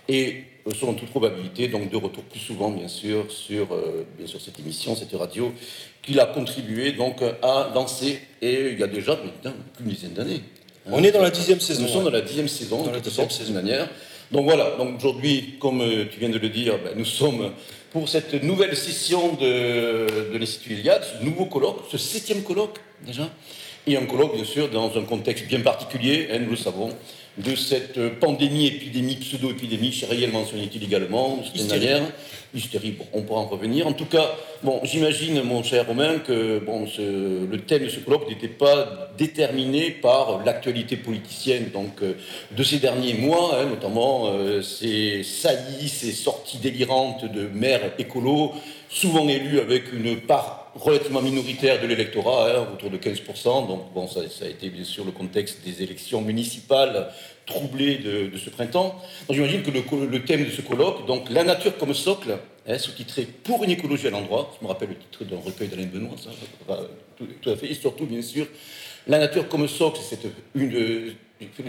et 0.07 0.43
selon 0.79 0.93
toute 0.93 1.09
probabilité, 1.09 1.67
donc 1.67 1.89
de 1.89 1.97
retour 1.97 2.23
plus 2.23 2.39
souvent 2.39 2.69
bien 2.69 2.87
sûr 2.87 3.25
sur 3.29 3.67
bien 4.17 4.27
sûr 4.27 4.39
cette 4.39 4.59
émission, 4.59 4.95
cette 4.95 5.13
radio, 5.13 5.51
qu'il 6.01 6.21
a 6.21 6.25
contribué 6.25 6.93
donc 6.93 7.21
à 7.41 7.69
lancer, 7.75 8.21
et 8.41 8.69
il 8.71 8.79
y 8.79 8.83
a 8.83 8.87
déjà 8.87 9.17
d'une 9.17 9.89
dizaine 9.89 10.13
d'années. 10.13 10.41
On 10.91 11.03
est 11.03 11.11
dans 11.11 11.21
la 11.21 11.29
dixième 11.29 11.59
saison. 11.59 11.83
Nous 11.83 11.87
sommes 11.87 12.03
dans 12.03 12.11
la 12.11 12.21
dixième 12.21 12.47
saison, 12.47 12.83
dans 12.83 12.91
la 12.91 12.99
dixième 12.99 13.29
saison. 13.29 13.53
manière. 13.53 13.89
Donc 14.31 14.45
voilà, 14.45 14.71
donc 14.77 14.97
aujourd'hui, 14.97 15.55
comme 15.59 15.81
euh, 15.81 16.05
tu 16.11 16.19
viens 16.19 16.29
de 16.29 16.39
le 16.39 16.49
dire, 16.49 16.79
ben, 16.83 16.93
nous 16.95 17.05
sommes 17.05 17.51
pour 17.91 18.09
cette 18.09 18.41
nouvelle 18.43 18.75
session 18.75 19.33
de, 19.33 20.31
de 20.33 20.37
l'Institut 20.37 20.73
Iliade, 20.73 21.03
ce 21.03 21.23
nouveau 21.23 21.45
colloque, 21.45 21.81
ce 21.91 21.97
septième 21.97 22.41
colloque 22.41 22.79
déjà, 23.05 23.29
et 23.85 23.95
un 23.95 24.05
colloque 24.05 24.33
bien 24.35 24.43
sûr 24.43 24.69
dans 24.69 24.97
un 24.97 25.03
contexte 25.03 25.45
bien 25.45 25.59
particulier, 25.59 26.29
hein, 26.31 26.39
nous 26.39 26.49
le 26.49 26.55
savons, 26.55 26.89
de 27.37 27.55
cette 27.55 28.19
pandémie, 28.19 28.67
épidémie, 28.67 29.15
pseudo-épidémie, 29.15 30.03
réellement 30.09 30.39
mentionné-il 30.39 30.83
également, 30.83 31.39
manière. 31.69 32.01
Hystérie, 32.55 32.91
bon, 32.91 33.05
on 33.13 33.23
pourra 33.23 33.41
en 33.41 33.47
revenir. 33.47 33.87
En 33.87 33.93
tout 33.93 34.05
cas, 34.05 34.35
bon, 34.61 34.79
j'imagine, 34.83 35.41
mon 35.41 35.63
cher 35.63 35.87
Romain, 35.87 36.19
que 36.19 36.59
bon, 36.59 36.85
le 36.99 37.57
thème 37.57 37.85
de 37.85 37.89
ce 37.89 37.99
colloque 37.99 38.29
n'était 38.29 38.47
pas 38.47 39.09
déterminé 39.17 39.89
par 39.89 40.43
l'actualité 40.45 40.95
politicienne 40.95 41.71
donc, 41.73 42.03
euh, 42.03 42.13
de 42.55 42.63
ces 42.63 42.77
derniers 42.77 43.15
mois, 43.15 43.57
hein, 43.57 43.65
notamment 43.65 44.27
euh, 44.27 44.61
ces 44.61 45.23
saillies, 45.23 45.89
ces 45.89 46.11
sorties 46.11 46.59
délirantes 46.59 47.25
de 47.25 47.47
maires 47.47 47.93
écolos, 47.97 48.53
souvent 48.93 49.27
élus 49.27 49.59
avec 49.59 49.91
une 49.91 50.17
part 50.21 50.71
relativement 50.75 51.21
minoritaire 51.21 51.81
de 51.81 51.87
l'électorat, 51.87 52.49
hein, 52.49 52.67
autour 52.73 52.89
de 52.89 52.97
15%. 52.97 53.67
Donc, 53.67 53.91
bon, 53.93 54.07
ça, 54.07 54.21
a 54.21 54.47
été 54.47 54.69
bien 54.69 54.83
sûr 54.83 55.03
le 55.03 55.11
contexte 55.11 55.63
des 55.65 55.83
élections 55.83 56.21
municipales 56.21 57.11
troublées 57.45 57.97
de, 57.97 58.37
ce 58.37 58.49
printemps. 58.49 58.95
J'imagine 59.29 59.63
que 59.63 59.71
le, 59.71 60.23
thème 60.23 60.45
de 60.45 60.51
ce 60.51 60.61
colloque, 60.61 61.05
donc 61.07 61.29
la 61.29 61.43
nature 61.43 61.77
comme 61.77 61.93
socle, 61.93 62.37
hein, 62.67 62.77
sous-titré 62.77 63.27
Pour 63.43 63.63
une 63.63 63.71
écologie 63.71 64.07
à 64.07 64.11
l'endroit, 64.11 64.55
je 64.59 64.65
me 64.65 64.71
rappelle 64.71 64.89
le 64.89 64.95
titre 64.95 65.25
d'un 65.25 65.41
recueil 65.43 65.67
d'Alain 65.67 65.87
Benoît, 65.87 66.15
ça, 66.17 66.29
tout, 67.17 67.49
à 67.49 67.55
fait, 67.55 67.71
et 67.71 67.73
surtout, 67.73 68.05
bien 68.05 68.21
sûr, 68.21 68.47
la 69.07 69.19
nature 69.19 69.49
comme 69.49 69.67
socle, 69.67 69.99
c'est 70.07 70.19
une, 70.55 71.13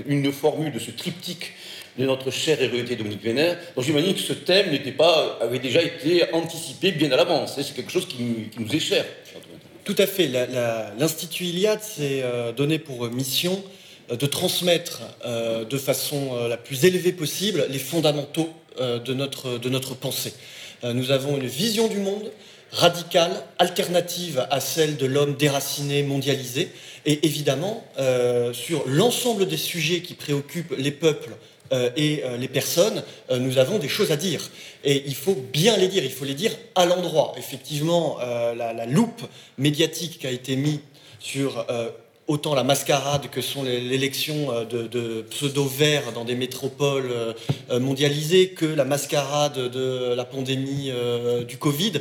une 0.06 0.32
formule 0.32 0.72
de 0.72 0.78
ce 0.78 0.90
triptyque 0.92 1.52
de 1.98 2.06
notre 2.06 2.30
cher 2.30 2.60
érudité 2.60 2.96
Dominique 2.96 3.22
Vénère. 3.22 3.56
Donc 3.76 3.84
j'imagine 3.84 4.14
que 4.14 4.20
ce 4.20 4.32
thème 4.32 4.76
pas, 4.96 5.38
avait 5.40 5.58
déjà 5.58 5.82
été 5.82 6.32
anticipé 6.32 6.92
bien 6.92 7.10
à 7.12 7.16
l'avance. 7.16 7.54
C'est 7.56 7.74
quelque 7.74 7.92
chose 7.92 8.06
qui, 8.06 8.50
nous 8.58 8.74
est 8.74 8.80
cher. 8.80 9.04
Tout 9.84 9.94
à 9.98 10.06
fait. 10.06 10.30
L'Institut 10.98 11.44
Iliade 11.44 11.82
s'est 11.82 12.22
euh, 12.22 12.52
donné 12.52 12.78
pour 12.78 13.08
mission 13.10 13.62
euh, 14.10 14.16
de 14.16 14.26
transmettre 14.26 15.02
euh, 15.24 15.64
de 15.64 15.76
façon 15.76 16.48
la 16.48 16.56
plus 16.56 16.84
élevée 16.84 17.12
possible 17.12 17.66
les 17.68 17.78
fondamentaux 17.78 18.50
de, 18.80 19.14
notre, 19.14 19.58
de 19.58 19.68
notre 19.68 19.94
pensée. 19.94 20.32
Nous 20.82 21.12
avons 21.12 21.36
une 21.36 21.46
vision 21.46 21.86
du 21.86 21.98
monde 21.98 22.32
radicale, 22.72 23.30
alternative 23.60 24.48
à 24.50 24.58
celle 24.58 24.96
de 24.96 25.06
l'homme 25.06 25.36
déraciné, 25.36 26.02
mondialisé, 26.02 26.72
et 27.06 27.24
évidemment, 27.24 27.84
sur 28.52 28.82
l'ensemble 28.88 29.46
des 29.46 29.56
sujets 29.56 30.00
qui 30.00 30.14
préoccupent 30.14 30.74
les 30.76 30.90
peuples 30.90 31.30
euh, 31.30 31.53
et 31.96 32.22
euh, 32.24 32.36
les 32.36 32.48
personnes, 32.48 33.02
euh, 33.30 33.38
nous 33.38 33.58
avons 33.58 33.78
des 33.78 33.88
choses 33.88 34.12
à 34.12 34.16
dire. 34.16 34.50
Et 34.84 35.04
il 35.06 35.14
faut 35.14 35.34
bien 35.34 35.76
les 35.76 35.88
dire, 35.88 36.04
il 36.04 36.10
faut 36.10 36.24
les 36.24 36.34
dire 36.34 36.52
à 36.74 36.84
l'endroit. 36.84 37.32
Effectivement, 37.38 38.18
la, 38.18 38.86
loupe 38.86 39.22
médiatique 39.56 40.18
qui 40.18 40.26
a 40.26 40.30
été 40.30 40.56
mise 40.56 40.80
sur 41.20 41.66
autant 42.26 42.54
la 42.54 42.64
mascarade 42.64 43.30
que 43.30 43.40
sont 43.40 43.62
l'élection 43.62 44.48
de, 44.68 45.24
pseudo-verts 45.30 46.12
dans 46.12 46.26
des 46.26 46.34
métropoles 46.34 47.34
mondialisées 47.70 48.50
que 48.50 48.66
la 48.66 48.84
mascarade 48.84 49.70
de 49.70 50.12
la 50.14 50.26
pandémie 50.26 50.92
du 51.48 51.56
Covid. 51.56 51.92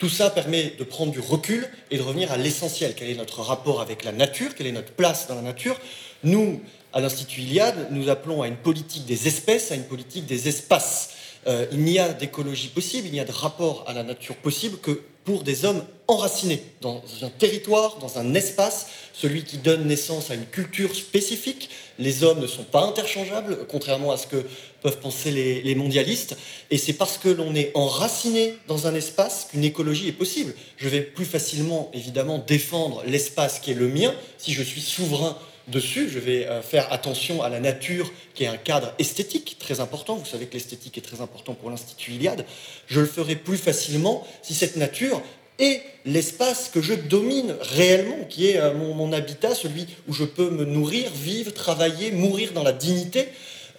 Tout 0.00 0.08
ça 0.08 0.30
permet 0.30 0.72
de 0.76 0.82
prendre 0.82 1.12
du 1.12 1.20
recul 1.20 1.68
et 1.92 1.96
de 1.96 2.02
revenir 2.02 2.32
à 2.32 2.36
l'essentiel. 2.36 2.94
Quel 2.96 3.08
est 3.08 3.14
notre 3.14 3.40
rapport 3.40 3.80
avec 3.80 4.02
la 4.02 4.10
nature 4.10 4.56
Quelle 4.56 4.66
est 4.66 4.72
notre 4.72 4.90
place 4.90 5.28
dans 5.28 5.36
la 5.36 5.42
nature 5.42 5.78
Nous, 6.24 6.60
à 6.92 7.00
l'Institut 7.00 7.42
Iliade, 7.42 7.88
nous 7.90 8.08
appelons 8.08 8.42
à 8.42 8.48
une 8.48 8.56
politique 8.56 9.06
des 9.06 9.26
espèces, 9.26 9.72
à 9.72 9.74
une 9.74 9.84
politique 9.84 10.26
des 10.26 10.48
espaces. 10.48 11.10
Euh, 11.46 11.66
il 11.72 11.78
n'y 11.80 11.98
a 11.98 12.12
d'écologie 12.12 12.68
possible, 12.68 13.08
il 13.08 13.12
n'y 13.12 13.20
a 13.20 13.24
de 13.24 13.32
rapport 13.32 13.84
à 13.88 13.92
la 13.92 14.02
nature 14.02 14.36
possible 14.36 14.78
que 14.78 15.02
pour 15.24 15.42
des 15.42 15.64
hommes 15.64 15.84
enracinés 16.08 16.62
dans 16.80 17.02
un 17.22 17.28
territoire, 17.28 17.98
dans 17.98 18.18
un 18.18 18.34
espace, 18.34 18.88
celui 19.12 19.44
qui 19.44 19.58
donne 19.58 19.86
naissance 19.86 20.30
à 20.30 20.34
une 20.34 20.46
culture 20.46 20.94
spécifique. 20.94 21.70
Les 21.98 22.24
hommes 22.24 22.40
ne 22.40 22.46
sont 22.46 22.64
pas 22.64 22.84
interchangeables, 22.84 23.66
contrairement 23.68 24.10
à 24.10 24.16
ce 24.16 24.26
que 24.26 24.44
peuvent 24.82 24.98
penser 24.98 25.30
les, 25.30 25.74
mondialistes. 25.76 26.36
Et 26.70 26.78
c'est 26.78 26.94
parce 26.94 27.18
que 27.18 27.28
l'on 27.28 27.54
est 27.54 27.70
enraciné 27.74 28.56
dans 28.66 28.88
un 28.88 28.94
espace 28.94 29.46
qu'une 29.50 29.62
écologie 29.62 30.08
est 30.08 30.12
possible. 30.12 30.54
Je 30.76 30.88
vais 30.88 31.02
plus 31.02 31.24
facilement, 31.24 31.90
évidemment, 31.94 32.38
défendre 32.38 33.04
l'espace 33.06 33.60
qui 33.60 33.70
est 33.70 33.74
le 33.74 33.88
mien 33.88 34.12
si 34.38 34.52
je 34.52 34.62
suis 34.62 34.80
souverain 34.80 35.38
dessus. 35.68 36.08
Je 36.08 36.18
vais 36.18 36.46
euh, 36.46 36.62
faire 36.62 36.92
attention 36.92 37.42
à 37.42 37.48
la 37.48 37.60
nature, 37.60 38.10
qui 38.34 38.44
est 38.44 38.48
un 38.48 38.56
cadre 38.56 38.92
esthétique 38.98 39.56
très 39.58 39.80
important. 39.80 40.16
Vous 40.16 40.26
savez 40.26 40.46
que 40.46 40.54
l'esthétique 40.54 40.98
est 40.98 41.02
très 41.02 41.20
important 41.20 41.54
pour 41.54 41.70
l'Institut 41.70 42.12
Iliade. 42.12 42.44
Je 42.86 43.00
le 43.00 43.06
ferai 43.06 43.36
plus 43.36 43.56
facilement 43.56 44.26
si 44.42 44.54
cette 44.54 44.76
nature 44.76 45.22
est 45.58 45.82
l'espace 46.04 46.70
que 46.72 46.80
je 46.80 46.94
domine 46.94 47.54
réellement, 47.60 48.24
qui 48.28 48.48
est 48.48 48.58
euh, 48.58 48.74
mon, 48.74 49.12
habitat, 49.12 49.54
celui 49.54 49.86
où 50.08 50.12
je 50.12 50.24
peux 50.24 50.50
me 50.50 50.64
nourrir, 50.64 51.10
vivre, 51.14 51.52
travailler, 51.52 52.10
mourir 52.10 52.52
dans 52.52 52.62
la 52.62 52.72
dignité, 52.72 53.28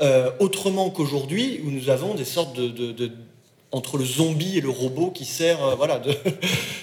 euh, 0.01 0.31
autrement 0.39 0.89
qu'aujourd'hui, 0.89 1.61
où 1.65 1.71
nous 1.71 1.89
avons 1.89 2.13
des 2.13 2.25
sortes 2.25 2.55
de, 2.55 3.11
entre 3.71 3.97
le 3.97 4.05
zombie 4.05 4.57
et 4.57 4.61
le 4.61 4.69
robot 4.69 5.09
qui 5.09 5.25
sert 5.25 5.75
voilà, 5.75 5.99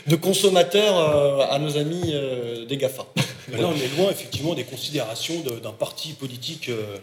de, 0.06 0.16
consommateur 0.16 1.50
à 1.50 1.58
nos 1.58 1.76
amis 1.76 2.12
des 2.68 2.76
GAFA. 2.76 3.06
Là, 3.56 3.68
on 3.68 3.76
est 3.76 3.96
loin 3.96 4.10
effectivement 4.10 4.54
des 4.54 4.64
considérations 4.64 5.40
d'un 5.40 5.72
parti 5.72 6.12
politique 6.12 6.68
euh, 6.68 6.98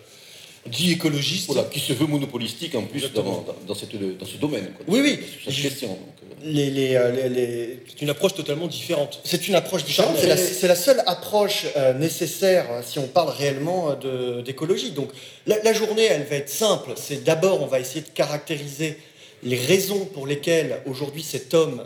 dit 0.65 0.91
écologiste. 0.91 1.51
qui 1.71 1.79
se 1.79 1.93
veut 1.93 2.07
monopolistique 2.07 2.75
en 2.75 2.83
plus 2.83 3.11
dans, 3.13 3.45
dans, 3.67 3.75
cette, 3.75 3.95
dans, 3.95 4.25
ce 4.25 4.37
domaine. 4.37 4.73
Oui, 4.87 4.99
oui. 5.01 5.19
Cette 5.45 5.61
question. 5.61 5.91
Euh. 5.91 6.17
Euh, 6.45 7.75
c'est 7.87 8.01
une 8.01 8.09
approche 8.09 8.35
totalement 8.35 8.67
différente. 8.67 9.19
C'est 9.23 9.47
une 9.47 9.55
approche 9.55 9.83
différente. 9.83 10.17
C'est 10.17 10.67
la, 10.67 10.75
seule 10.75 11.01
approche 11.07 11.65
nécessaire 11.99 12.65
si 12.83 12.99
on 12.99 13.07
parle 13.07 13.29
réellement 13.29 13.97
d'écologie. 14.45 14.91
Donc 14.91 15.09
la, 15.47 15.73
journée, 15.73 16.03
elle 16.03 16.25
va 16.25 16.35
être 16.35 16.49
simple. 16.49 16.91
C'est 16.95 17.23
d'abord, 17.23 17.63
on 17.63 17.65
va 17.65 17.79
essayer 17.79 18.01
de 18.01 18.09
caractériser 18.09 18.97
les 19.43 19.57
raisons 19.57 20.05
pour 20.05 20.27
lesquelles 20.27 20.81
aujourd'hui 20.85 21.23
cet 21.23 21.53
homme 21.53 21.81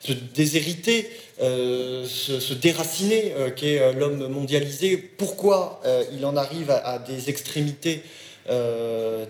se 0.00 0.12
déshériter, 0.12 1.10
euh, 1.42 2.06
se, 2.06 2.54
déraciner, 2.54 3.34
euh, 3.36 3.50
qu'est 3.50 3.80
euh, 3.80 3.92
l'homme 3.92 4.28
mondialisé, 4.28 4.96
pourquoi 4.96 5.80
il 6.12 6.24
en 6.24 6.36
arrive 6.36 6.70
à, 6.70 6.98
des 6.98 7.28
extrémités 7.30 8.02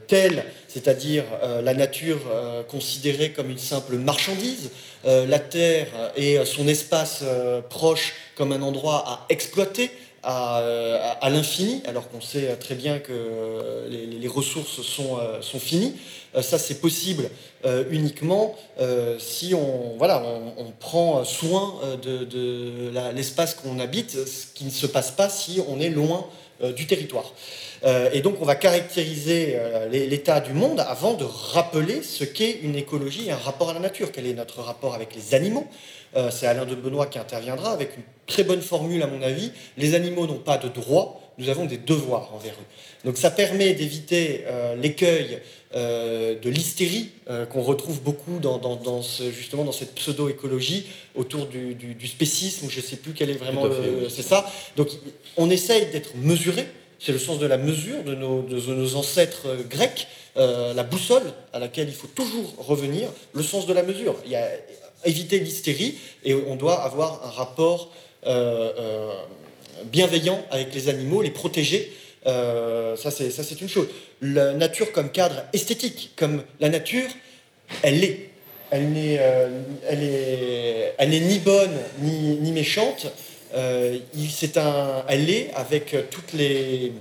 telles, 0.07 0.45
c'est-à-dire 0.69 1.25
la 1.63 1.75
nature 1.75 2.21
considérée 2.69 3.33
comme 3.33 3.51
une 3.51 3.59
simple 3.59 3.97
marchandise, 3.97 4.71
la 5.05 5.39
Terre 5.39 5.89
et 6.17 6.39
son 6.47 6.67
espace 6.67 7.23
proche 7.69 8.15
comme 8.35 8.53
un 8.53 8.63
endroit 8.63 9.05
à 9.07 9.27
exploiter, 9.29 9.91
à, 10.23 11.29
l'infini, 11.31 11.83
alors 11.87 12.09
qu'on 12.09 12.23
sait 12.23 12.57
très 12.57 12.77
bien 12.77 12.99
que 12.99 13.87
les, 13.91 14.29
ressources 14.29 14.81
sont 14.81 15.61
finies. 15.61 15.97
Ça, 16.35 16.59
c'est 16.59 16.81
possible 16.81 17.29
euh, 17.65 17.85
uniquement 17.91 18.55
euh, 18.81 19.19
si 19.19 19.53
on, 19.55 19.97
voilà, 19.99 20.23
on, 20.57 20.71
prend 20.79 21.25
soin 21.25 21.75
euh, 21.85 21.97
de, 22.25 23.11
l'espace 23.15 23.55
qu'on 23.55 23.79
habite, 23.81 24.13
ce 24.13 24.47
qui 24.55 24.65
ne 24.65 24.71
se 24.71 24.87
passe 24.87 25.11
pas 25.11 25.29
si 25.29 25.61
on 25.69 25.81
est 25.81 25.91
loin 25.91 26.27
du 26.77 26.87
territoire. 26.87 27.33
et 28.13 28.21
donc 28.21 28.37
on 28.43 28.45
va 28.45 28.55
caractériser 28.55 29.59
l'état 29.91 30.41
du 30.41 30.53
monde 30.53 30.81
avant 30.81 31.15
de 31.15 31.25
rappeler 31.25 32.03
ce 32.03 32.23
qu'est 32.23 32.59
une 32.63 32.77
écologie 32.77 33.29
et 33.29 33.31
un 33.31 33.37
rapport 33.37 33.71
à 33.71 33.73
la 33.73 33.81
nature, 33.81 34.13
quel 34.13 34.27
est 34.27 34.35
notre 34.35 34.61
rapport 34.61 34.95
avec 34.95 35.15
les 35.15 35.35
animaux? 35.35 35.67
C'est 36.31 36.47
Alain 36.47 36.67
de 36.67 36.75
Benoît 36.75 37.07
qui 37.07 37.19
interviendra 37.19 37.73
avec 37.73 37.97
une 37.97 38.03
très 38.27 38.45
bonne 38.45 38.61
formule 38.61 39.03
à 39.03 39.07
mon 39.07 39.23
avis. 39.23 39.53
Les 39.79 39.95
animaux 39.95 40.27
n'ont 40.27 40.35
pas 40.35 40.59
de 40.59 40.69
droits, 40.69 41.20
nous 41.41 41.49
avons 41.49 41.65
des 41.65 41.79
devoirs 41.79 42.33
envers 42.35 42.53
eux. 42.53 43.05
Donc 43.05 43.17
ça 43.17 43.31
permet 43.31 43.73
d'éviter 43.73 44.45
l'écueil 44.81 45.41
euh, 45.73 46.37
de 46.37 46.51
l'hystérie 46.51 47.11
euh, 47.29 47.47
qu'on 47.47 47.63
retrouve 47.63 48.03
beaucoup 48.03 48.41
dans, 48.41 49.03
ce, 49.03 49.31
justement 49.31 49.63
dans 49.63 49.71
cette 49.71 49.95
pseudo-écologie 49.95 50.87
autour 51.15 51.47
du, 51.47 52.09
spécisme, 52.09 52.67
je 52.69 52.79
ne 52.79 52.83
sais 52.83 52.97
plus 52.97 53.13
quel 53.13 53.31
est 53.31 53.35
vraiment 53.35 53.69
c'est 54.09 54.25
ça. 54.25 54.51
Donc 54.77 54.89
on 55.37 55.49
essaye 55.49 55.87
d'être 55.93 56.17
mesuré, 56.17 56.67
c'est 56.99 57.13
le 57.13 57.21
sens 57.21 57.39
de 57.39 57.47
la 57.47 57.57
mesure 57.57 58.03
de 58.03 58.17
nos, 58.17 58.43
de 58.43 58.57
nos 58.57 58.97
ancêtres 58.97 59.47
euh, 59.47 59.63
grecs, 59.63 60.09
la 60.35 60.83
boussole 60.83 61.33
à 61.53 61.61
laquelle 61.61 61.87
il 61.89 61.95
faut 61.95 62.09
toujours 62.09 62.53
revenir, 62.59 63.09
le 63.33 63.43
sens 63.45 63.67
de 63.67 63.73
la 63.73 63.85
mesure. 63.85 64.17
Il 64.25 64.33
y 64.33 64.37
a 64.37 64.49
éviter 65.05 65.39
l'hystérie 65.39 65.99
et 66.25 66.35
on 66.35 66.57
doit 66.57 66.83
avoir 66.83 67.25
un 67.25 67.31
rapport 67.31 67.93
bienveillant 69.85 70.45
avec 70.51 70.75
les 70.75 70.89
animaux, 70.89 71.23
les 71.23 71.31
protéger 71.31 71.93
euh, 72.27 72.97
ça, 72.97 73.11
c'est 73.11 73.61
une 73.61 73.69
chose. 73.69 73.89
La 74.21 74.53
nature 74.53 74.93
comme 74.93 75.11
cadre 75.11 75.43
esthétique, 75.53 76.13
comme 76.17 76.43
la 76.61 76.69
nature, 76.69 77.09
elle 77.83 78.03
est. 78.05 78.27
Elle 78.73 78.93
n'est 78.93 79.17
euh, 79.19 79.49
elle 79.89 80.05
est, 80.05 80.95
elle 80.97 81.13
est 81.13 81.21
ni 81.21 81.41
bonne 81.41 81.77
ni, 82.03 82.37
ni 82.37 82.53
méchante. 82.53 83.07
Euh, 83.55 83.99
c'est 84.33 84.59
un, 84.59 85.05
elle 85.09 85.29
est 85.29 85.51
avec 85.55 85.97
toutes 86.11 86.33
les, 86.35 86.93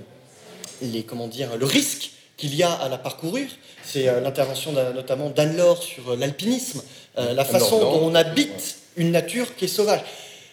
les 0.82 1.04
comment 1.04 1.28
dire, 1.28 1.56
le 1.56 1.64
risque 1.64 2.10
qu'il 2.36 2.56
y 2.56 2.64
a 2.64 2.72
à 2.72 2.88
la 2.88 2.98
parcourir. 2.98 3.46
C'est 3.84 4.06
l'intervention 4.20 4.72
notamment 4.72 5.30
d'Anne-Laure 5.30 5.82
sur 5.82 6.16
l'alpinisme, 6.16 6.82
la 7.16 7.44
façon 7.44 7.78
dont 7.78 8.00
on 8.02 8.14
habite 8.14 8.78
une 8.96 9.12
nature 9.12 9.54
qui 9.56 9.66
est 9.66 9.68
sauvage. 9.68 10.00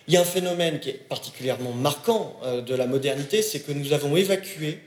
Il 0.07 0.13
y 0.13 0.17
a 0.17 0.21
un 0.21 0.25
phénomène 0.25 0.79
qui 0.79 0.89
est 0.89 0.93
particulièrement 0.93 1.73
marquant 1.73 2.39
euh, 2.43 2.61
de 2.61 2.73
la 2.73 2.87
modernité, 2.87 3.41
c'est 3.41 3.59
que 3.59 3.73
nous 3.73 3.91
avons 3.91 4.15
évacué 4.15 4.79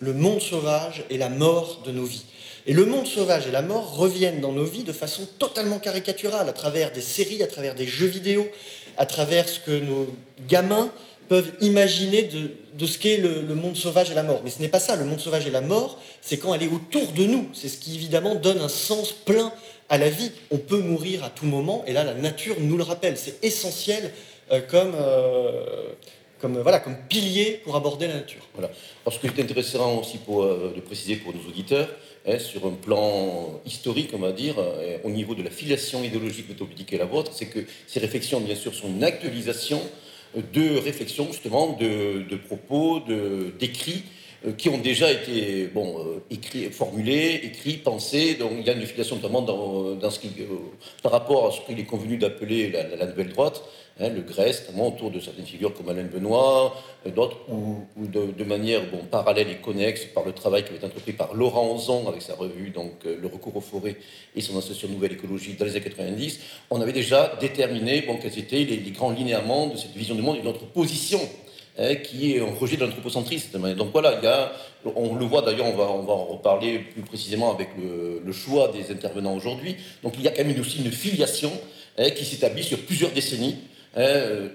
le 0.00 0.14
monde 0.14 0.40
sauvage 0.40 1.04
et 1.10 1.18
la 1.18 1.28
mort 1.28 1.82
de 1.84 1.92
nos 1.92 2.04
vies. 2.04 2.24
Et 2.66 2.72
le 2.72 2.86
monde 2.86 3.06
sauvage 3.06 3.46
et 3.46 3.50
la 3.50 3.60
mort 3.60 3.94
reviennent 3.96 4.40
dans 4.40 4.52
nos 4.52 4.64
vies 4.64 4.84
de 4.84 4.92
façon 4.92 5.28
totalement 5.38 5.78
caricaturale, 5.78 6.48
à 6.48 6.52
travers 6.54 6.92
des 6.92 7.02
séries, 7.02 7.42
à 7.42 7.46
travers 7.46 7.74
des 7.74 7.86
jeux 7.86 8.06
vidéo, 8.06 8.48
à 8.96 9.04
travers 9.04 9.46
ce 9.48 9.60
que 9.60 9.78
nos 9.78 10.06
gamins 10.48 10.90
peuvent 11.28 11.52
imaginer 11.60 12.22
de, 12.22 12.86
ce 12.86 12.98
qu'est 12.98 13.18
le, 13.18 13.42
monde 13.54 13.76
sauvage 13.76 14.10
et 14.10 14.14
la 14.14 14.22
mort. 14.22 14.40
Mais 14.44 14.50
ce 14.50 14.60
n'est 14.60 14.68
pas 14.68 14.80
ça, 14.80 14.96
le 14.96 15.04
monde 15.04 15.20
sauvage 15.20 15.46
et 15.46 15.50
la 15.50 15.60
mort, 15.60 16.00
c'est 16.22 16.38
quand 16.38 16.54
elle 16.54 16.62
est 16.62 16.68
autour 16.68 17.12
de 17.12 17.24
nous. 17.24 17.48
C'est 17.52 17.68
ce 17.68 17.76
qui 17.76 17.94
évidemment 17.96 18.34
donne 18.34 18.60
un 18.60 18.68
sens 18.68 19.12
plein 19.12 19.52
à 19.90 19.98
la 19.98 20.08
vie. 20.08 20.32
On 20.50 20.58
peut 20.58 20.80
mourir 20.80 21.22
à 21.22 21.30
tout 21.30 21.46
moment, 21.46 21.84
et 21.86 21.92
là 21.92 22.04
la 22.04 22.14
nature 22.14 22.56
nous 22.60 22.78
le 22.78 22.82
rappelle. 22.82 23.18
C'est 23.18 23.42
essentiel 23.44 24.10
comme, 24.62 24.92
euh, 24.94 25.92
comme, 26.40 26.58
voilà, 26.58 26.80
comme 26.80 26.96
pilier 27.08 27.60
pour 27.64 27.76
aborder 27.76 28.06
la 28.06 28.14
nature. 28.14 28.46
Voilà. 28.54 28.70
Parce 29.04 29.18
que 29.18 29.28
c'est 29.28 29.42
intéressant 29.42 29.98
aussi 29.98 30.18
pour, 30.18 30.42
euh, 30.42 30.72
de 30.74 30.80
préciser 30.80 31.16
pour 31.16 31.34
nos 31.34 31.48
auditeurs, 31.48 31.88
hein, 32.26 32.38
sur 32.38 32.66
un 32.66 32.72
plan 32.72 33.60
historique, 33.66 34.10
on 34.14 34.18
va 34.18 34.32
dire, 34.32 34.56
au 35.04 35.10
niveau 35.10 35.34
de 35.34 35.42
la 35.42 35.50
filiation 35.50 36.02
idéologique 36.02 36.48
méthopolitique 36.48 36.92
et 36.92 36.98
la 36.98 37.04
vôtre, 37.04 37.32
c'est 37.34 37.46
que 37.46 37.60
ces 37.86 38.00
réflexions, 38.00 38.40
bien 38.40 38.56
sûr, 38.56 38.74
sont 38.74 38.88
une 38.88 39.04
actualisation 39.04 39.80
de 40.34 40.78
réflexions, 40.78 41.26
justement, 41.26 41.76
de, 41.78 42.22
de 42.28 42.36
propos, 42.36 43.00
d'écrits 43.58 44.02
qui 44.58 44.68
ont 44.68 44.78
déjà 44.78 45.10
été 45.10 45.68
bon, 45.72 46.20
écrits, 46.30 46.70
formulés, 46.70 47.40
écrits, 47.44 47.78
pensés. 47.78 48.34
Donc 48.34 48.52
il 48.58 48.66
y 48.66 48.70
a 48.70 48.74
une 48.74 48.86
filiation 48.86 49.16
notamment 49.16 49.42
dans, 49.42 50.10
ce 50.10 50.18
qui, 50.18 50.30
par 51.02 51.12
rapport 51.12 51.46
à 51.46 51.50
ce 51.50 51.60
qu'il 51.62 51.78
est 51.78 51.84
convenu 51.84 52.18
d'appeler 52.18 52.70
la, 52.70 53.06
nouvelle 53.06 53.30
droite, 53.30 53.62
Hein, 54.00 54.08
le 54.08 54.22
Grèce, 54.22 54.62
notamment 54.62 54.88
autour 54.88 55.12
de 55.12 55.20
certaines 55.20 55.46
figures 55.46 55.72
comme 55.72 55.88
Alain 55.88 56.02
Benoît, 56.02 56.74
euh, 57.06 57.10
d'autres, 57.10 57.36
ou, 57.48 57.86
de, 57.96 58.42
manière 58.42 58.80
bon, 58.90 59.04
parallèle 59.08 59.48
et 59.48 59.54
connexe 59.58 60.06
par 60.06 60.24
le 60.24 60.32
travail 60.32 60.64
qui 60.64 60.70
avait 60.70 60.78
été 60.78 60.86
entrepris 60.86 61.12
par 61.12 61.32
Laurent 61.32 61.72
Ozon 61.76 62.08
avec 62.08 62.20
sa 62.20 62.34
revue 62.34 62.70
donc, 62.70 62.90
euh, 63.06 63.16
Le 63.20 63.28
recours 63.28 63.54
aux 63.56 63.60
forêts 63.60 63.96
et 64.34 64.40
son 64.40 64.58
association 64.58 64.88
Nouvelle 64.88 65.12
Écologie 65.12 65.54
dans 65.54 65.64
les 65.64 65.70
années 65.76 65.84
90, 65.84 66.40
on 66.70 66.80
avait 66.80 66.92
déjà 66.92 67.36
déterminé 67.40 68.02
bon, 68.02 68.16
quels 68.16 68.36
étaient 68.36 68.64
les, 68.64 68.78
grands 68.90 69.10
linéaments 69.10 69.68
de 69.68 69.76
cette 69.76 69.92
vision 69.92 70.16
du 70.16 70.22
monde 70.22 70.38
et 70.38 70.40
de 70.40 70.44
notre 70.44 70.66
position 70.66 71.20
hein, 71.78 71.94
qui 71.94 72.32
est 72.32 72.40
un 72.40 72.52
rejet 72.52 72.76
de 72.76 72.84
l'anthropocentrisme. 72.84 73.76
Donc 73.76 73.92
voilà, 73.92 74.18
il 74.20 74.24
y 74.24 74.26
a, 74.26 74.52
on 74.96 75.14
le 75.14 75.24
voit 75.24 75.42
d'ailleurs, 75.42 75.66
on 75.66 75.76
va, 75.76 75.84
on 75.84 76.02
va 76.02 76.14
en 76.14 76.24
reparler 76.24 76.80
plus 76.80 77.02
précisément 77.02 77.54
avec 77.54 77.68
le, 77.78 78.20
le 78.24 78.32
choix 78.32 78.72
des 78.72 78.90
intervenants 78.90 79.36
aujourd'hui. 79.36 79.76
Donc 80.02 80.14
il 80.18 80.24
y 80.24 80.28
a 80.28 80.32
quand 80.32 80.44
même 80.44 80.58
aussi 80.58 80.82
une 80.84 80.90
filiation 80.90 81.52
hein, 81.96 82.10
qui 82.10 82.24
s'établit 82.24 82.64
sur 82.64 82.80
plusieurs 82.80 83.12
décennies 83.12 83.56
Hein, 83.96 84.00
euh, 84.00 84.48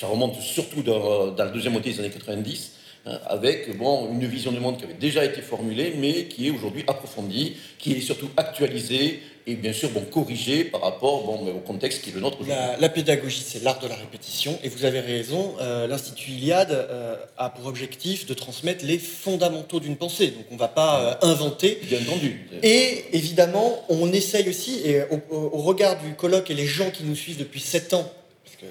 ça 0.00 0.06
remonte 0.06 0.40
surtout 0.40 0.82
dans, 0.82 1.34
la 1.36 1.48
deuxième 1.48 1.72
moitié 1.72 1.92
des 1.92 2.00
années 2.00 2.10
90, 2.10 2.72
hein, 3.06 3.18
avec 3.26 3.76
bon, 3.78 4.10
une 4.12 4.26
vision 4.26 4.52
du 4.52 4.60
monde 4.60 4.76
qui 4.76 4.84
avait 4.84 4.94
déjà 4.94 5.24
été 5.24 5.40
formulée, 5.40 5.94
mais 5.96 6.24
qui 6.24 6.48
est 6.48 6.50
aujourd'hui 6.50 6.84
approfondie, 6.86 7.56
qui 7.78 7.92
est 7.92 8.00
surtout 8.00 8.28
actualisée 8.36 9.20
et 9.46 9.54
bien 9.54 9.72
sûr 9.72 9.90
bon, 9.90 10.02
corrigée 10.02 10.64
par 10.64 10.82
rapport 10.82 11.24
bon, 11.24 11.50
au 11.50 11.58
contexte 11.58 12.02
qui 12.02 12.10
est 12.10 12.12
le 12.12 12.20
nôtre 12.20 12.40
aujourd'hui. 12.40 12.54
La, 12.54 12.76
la, 12.78 12.88
pédagogie, 12.88 13.42
c'est 13.44 13.62
l'art 13.62 13.80
de 13.80 13.88
la 13.88 13.96
répétition, 13.96 14.58
et 14.62 14.68
vous 14.68 14.84
avez 14.84 15.00
raison, 15.00 15.54
euh, 15.60 15.86
l'Institut 15.86 16.32
Iliade 16.32 16.70
euh, 16.70 17.16
a 17.36 17.50
pour 17.50 17.66
objectif 17.66 18.26
de 18.26 18.34
transmettre 18.34 18.84
les 18.84 18.98
fondamentaux 18.98 19.80
d'une 19.80 19.96
pensée, 19.96 20.28
donc 20.28 20.44
on 20.50 20.54
ne 20.54 20.60
va 20.60 20.68
pas 20.68 21.18
euh, 21.22 21.26
inventer. 21.26 21.80
Bien 21.88 21.98
entendu. 22.02 22.48
Et 22.62 23.04
évidemment, 23.12 23.84
on 23.88 24.12
essaye 24.12 24.48
aussi, 24.48 24.80
et 24.84 25.02
au, 25.10 25.20
au, 25.30 25.62
regard 25.62 26.00
du 26.00 26.14
colloque 26.14 26.50
et 26.50 26.54
les 26.54 26.66
gens 26.66 26.90
qui 26.90 27.04
nous 27.04 27.16
suivent 27.16 27.38
depuis 27.38 27.60
7 27.60 27.94
ans, 27.94 28.12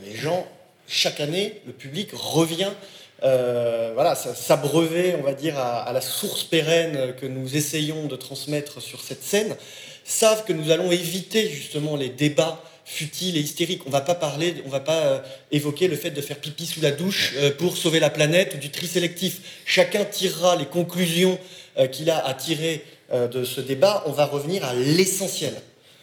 les 0.06 0.16
gens, 0.16 0.48
chaque 0.88 1.20
année, 1.20 1.62
le 1.66 1.74
public 1.74 2.10
revient 2.14 2.72
euh, 3.24 3.92
voilà, 3.94 4.16
s'abreuver, 4.16 5.16
on 5.20 5.22
va 5.22 5.34
dire, 5.34 5.58
à, 5.58 5.92
la 5.94 6.02
source 6.02 6.44
pérenne 6.44 7.14
que 7.20 7.28
nous 7.28 7.56
essayons 7.56 8.08
de 8.08 8.16
transmettre 8.16 8.82
sur 8.82 9.02
cette 9.02 9.24
scène, 9.24 9.56
savent 10.04 10.44
que 10.44 10.54
nous 10.54 10.72
allons 10.72 10.92
éviter 10.92 11.48
justement 11.48 11.96
les 11.96 12.10
débats 12.10 12.64
futiles 12.84 13.38
et 13.38 13.40
hystériques. 13.40 13.84
On 13.86 13.92
va 13.92 14.02
pas 14.02 14.16
parler, 14.16 14.56
on 14.66 14.70
va 14.70 14.80
pas 14.80 15.02
euh, 15.02 15.20
évoquer 15.52 15.88
le 15.88 15.96
fait 15.96 16.10
de 16.10 16.22
faire 16.22 16.38
pipi 16.38 16.66
sous 16.66 16.82
la 16.82 16.92
douche 16.92 17.34
euh, 17.38 17.52
pour 17.52 17.78
sauver 17.78 18.00
la 18.00 18.10
planète 18.10 18.56
ou 18.56 18.58
du 18.58 18.72
tri 18.72 18.88
sélectif. 18.88 19.62
Chacun 19.66 20.04
tirera 20.04 20.56
les 20.56 20.66
conclusions 20.66 21.38
qu'il 21.94 22.10
a 22.10 22.26
à 22.26 22.34
tirer 22.34 22.84
de 23.14 23.46
ce 23.46 23.62
débat. 23.62 24.04
On 24.08 24.12
va 24.12 24.26
revenir 24.26 24.66
à 24.66 24.74
l'essentiel. 24.74 25.54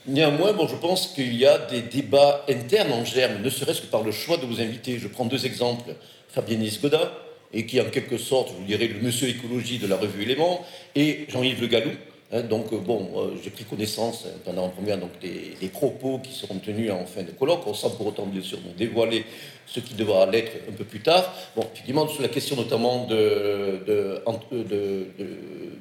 Néanmoins, 0.09 0.55
je 0.67 0.75
pense 0.75 1.09
qu'il 1.09 1.35
y 1.37 1.45
a 1.45 1.59
des 1.59 1.83
débats 1.83 2.47
internes 2.49 2.93
en 2.93 3.05
germe, 3.05 3.43
ne 3.43 3.51
serait-ce 3.51 3.83
que 3.83 3.87
par 3.87 4.03
le 4.03 4.11
choix 4.11 4.39
de 4.39 4.47
vous 4.47 4.59
inviter. 4.59 4.99
Je 4.99 5.07
prends 5.07 5.27
deux 5.27 5.45
exemples. 5.45 5.95
Fabienne 6.29 6.67
Goda, 6.83 7.13
et 7.53 7.67
qui 7.67 7.79
en 7.79 7.91
quelque 7.91 8.17
sorte, 8.17 8.49
je 8.49 8.55
vous 8.55 8.65
dirais, 8.65 8.89
le 8.89 9.01
monsieur 9.01 9.29
écologie 9.29 9.79
de 9.79 9.87
la 9.87 9.97
revue 9.97 10.23
Éléments, 10.23 10.65
et 10.95 11.27
Jean-Yves 11.29 11.61
Le 11.61 11.67
Gallou. 11.67 11.91
Hein, 12.31 12.43
donc, 12.43 12.75
bon, 12.85 13.09
euh, 13.17 13.31
j'ai 13.43 13.49
pris 13.49 13.65
connaissance 13.65 14.25
hein, 14.27 14.39
pendant 14.45 14.65
en 14.67 14.69
première 14.69 14.99
donc, 14.99 15.19
des, 15.19 15.55
des, 15.59 15.69
propos 15.69 16.19
qui 16.19 16.35
seront 16.35 16.59
tenus 16.59 16.91
en 16.91 17.07
fin 17.07 17.23
de 17.23 17.31
colloque, 17.31 17.63
sans 17.75 17.89
pour 17.89 18.09
autant, 18.09 18.27
bien 18.27 18.43
sûr, 18.43 18.59
nous 18.67 18.75
dévoiler 18.75 19.25
ce 19.67 19.81
qui 19.81 19.95
devra 19.95 20.27
l'être 20.27 20.53
un 20.69 20.73
peu 20.73 20.85
plus 20.85 21.01
tard. 21.01 21.35
Bon, 21.57 21.63
effectivement, 21.73 22.07
sur 22.07 22.21
la 22.21 22.29
question 22.29 22.57
notamment 22.57 23.07
de, 23.07 23.81
de, 23.87 24.23
de, 24.53 25.07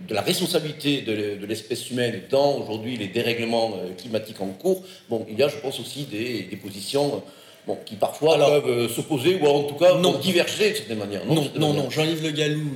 de 0.08 0.14
la 0.14 0.22
responsabilité 0.22 1.02
de, 1.02 1.46
l'espèce 1.46 1.90
humaine 1.92 2.22
dans 2.30 2.60
aujourd'hui 2.60 2.96
les 2.96 3.08
dérèglements 3.08 3.74
euh, 3.76 3.94
climatiques 3.98 4.40
en 4.40 4.48
cours, 4.48 4.84
bon, 5.10 5.26
il 5.30 5.38
y 5.38 5.44
a, 5.44 5.50
je 5.50 5.58
pense, 5.58 5.82
aussi 5.82 6.04
des, 6.04 6.44
des 6.44 6.56
positions 6.56 7.24
bon, 7.66 7.78
qui 7.86 7.96
parfois 7.96 8.36
Alors, 8.36 8.64
peuvent 8.64 8.90
s'opposer 8.90 9.38
ou 9.42 9.48
en 9.48 9.64
tout 9.64 9.76
cas 9.76 9.96
non, 9.96 10.18
diverger 10.18 10.70
de 10.70 10.76
certaine 10.76 11.00
manière. 11.00 11.26
Non, 11.26 11.36
non, 11.36 11.50
non, 11.56 11.74
non. 11.74 11.90
Jean-Yves 11.90 12.24
Le 12.24 12.32
Gallou, 12.32 12.72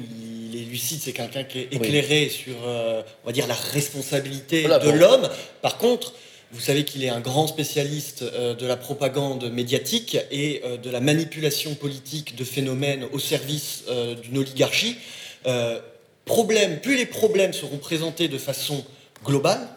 il 0.51 0.61
est 0.61 0.65
lucide, 0.65 0.99
c'est 1.01 1.13
quelqu'un 1.13 1.43
qui 1.43 1.59
est 1.59 1.73
éclairé 1.73 2.23
oui. 2.23 2.29
sur, 2.29 2.55
euh, 2.65 3.01
on 3.23 3.27
va 3.27 3.33
dire, 3.33 3.47
la 3.47 3.55
responsabilité 3.55 4.61
voilà, 4.61 4.79
de 4.79 4.91
bon. 4.91 4.97
l'homme. 4.97 5.29
Par 5.61 5.77
contre, 5.77 6.13
vous 6.51 6.59
savez 6.59 6.83
qu'il 6.83 7.03
est 7.03 7.09
un 7.09 7.21
grand 7.21 7.47
spécialiste 7.47 8.23
euh, 8.23 8.53
de 8.53 8.65
la 8.65 8.75
propagande 8.75 9.51
médiatique 9.51 10.17
et 10.31 10.61
euh, 10.65 10.77
de 10.77 10.89
la 10.89 10.99
manipulation 10.99 11.75
politique 11.75 12.35
de 12.35 12.43
phénomènes 12.43 13.05
au 13.11 13.19
service 13.19 13.83
d'une 14.23 14.37
oligarchie. 14.37 14.97
problème, 16.25 16.79
plus 16.79 16.97
les 16.97 17.05
problèmes 17.05 17.53
seront 17.53 17.77
présentés 17.77 18.27
de 18.27 18.37
façon 18.37 18.83
globale, 19.25 19.67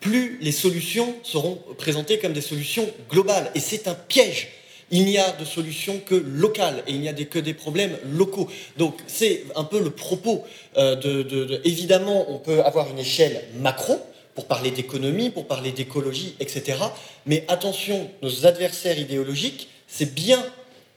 plus 0.00 0.38
les 0.40 0.52
solutions 0.52 1.14
seront 1.22 1.58
présentées 1.76 2.18
comme 2.18 2.32
des 2.32 2.40
solutions 2.40 2.88
globales. 3.10 3.50
Et 3.54 3.60
c'est 3.60 3.88
un 3.88 3.94
piège. 3.94 4.48
Il 4.90 5.04
n'y 5.04 5.18
a 5.18 5.32
de 5.32 5.44
solution 5.44 6.00
que 6.04 6.14
locale 6.14 6.82
et 6.86 6.92
il 6.92 7.00
n'y 7.00 7.08
a 7.08 7.12
que 7.12 7.38
des 7.38 7.54
problèmes 7.54 7.96
locaux. 8.10 8.48
Donc 8.78 8.94
c'est 9.06 9.44
un 9.54 9.64
peu 9.64 9.80
le 9.80 9.90
propos. 9.90 10.44
Euh, 10.76 10.96
de, 10.96 11.22
de, 11.22 11.44
de, 11.44 11.60
évidemment, 11.64 12.30
on 12.30 12.38
peut 12.38 12.62
avoir 12.62 12.90
une 12.90 12.98
échelle 12.98 13.44
macro 13.60 14.00
pour 14.34 14.46
parler 14.46 14.70
d'économie, 14.70 15.30
pour 15.30 15.46
parler 15.46 15.72
d'écologie, 15.72 16.36
etc. 16.40 16.78
Mais 17.26 17.44
attention, 17.48 18.08
nos 18.22 18.46
adversaires 18.46 18.98
idéologiques, 18.98 19.68
c'est 19.88 20.14
bien 20.14 20.42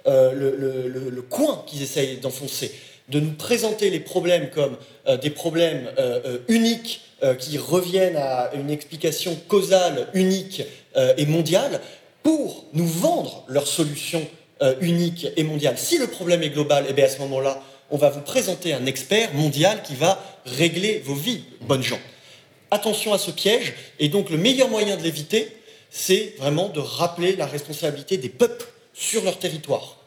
euh, 0.07 0.31
le, 0.33 1.21
coin 1.23 1.63
qu'ils 1.67 1.81
essayent 1.81 2.17
d'enfoncer, 2.17 2.71
de 3.09 3.19
nous 3.19 3.33
présenter 3.33 3.89
les 3.89 3.99
problèmes 3.99 4.49
comme 4.51 4.77
euh, 5.07 5.17
des 5.17 5.29
problèmes 5.29 5.89
uniques 6.47 7.01
qui 7.37 7.59
reviennent 7.59 8.17
à 8.17 8.49
une 8.55 8.71
explication 8.71 9.37
causale 9.47 10.07
unique 10.15 10.63
et 10.95 11.25
mondiale 11.27 11.79
pour 12.23 12.65
nous 12.73 12.87
vendre 12.87 13.43
leur 13.47 13.67
solution 13.67 14.25
euh, 14.61 14.75
unique 14.81 15.27
et 15.35 15.43
mondiale. 15.43 15.77
Si 15.77 15.97
le 15.97 16.07
problème 16.07 16.43
est 16.43 16.49
global, 16.49 16.85
et 16.85 16.87
eh 16.91 16.93
bien 16.93 17.05
à 17.05 17.09
ce 17.09 17.19
moment-là, 17.19 17.61
on 17.89 17.97
va 17.97 18.09
vous 18.09 18.21
présenter 18.21 18.73
un 18.73 18.85
expert 18.85 19.33
mondial 19.33 19.81
qui 19.83 19.95
va 19.95 20.23
régler 20.45 21.01
vos 21.03 21.15
vies, 21.15 21.43
bonnes 21.61 21.83
gens. 21.83 21.99
Attention 22.69 23.13
à 23.13 23.17
ce 23.17 23.31
piège, 23.31 23.73
et 23.99 24.07
donc 24.07 24.29
le 24.29 24.37
meilleur 24.37 24.69
moyen 24.69 24.95
de 24.97 25.03
l'éviter, 25.03 25.51
c'est 25.89 26.35
vraiment 26.37 26.69
de 26.69 26.79
rappeler 26.79 27.35
la 27.35 27.45
responsabilité 27.45 28.17
des 28.17 28.29
peuples 28.29 28.65
sur 28.93 29.23
leur 29.23 29.39
territoire. 29.39 29.97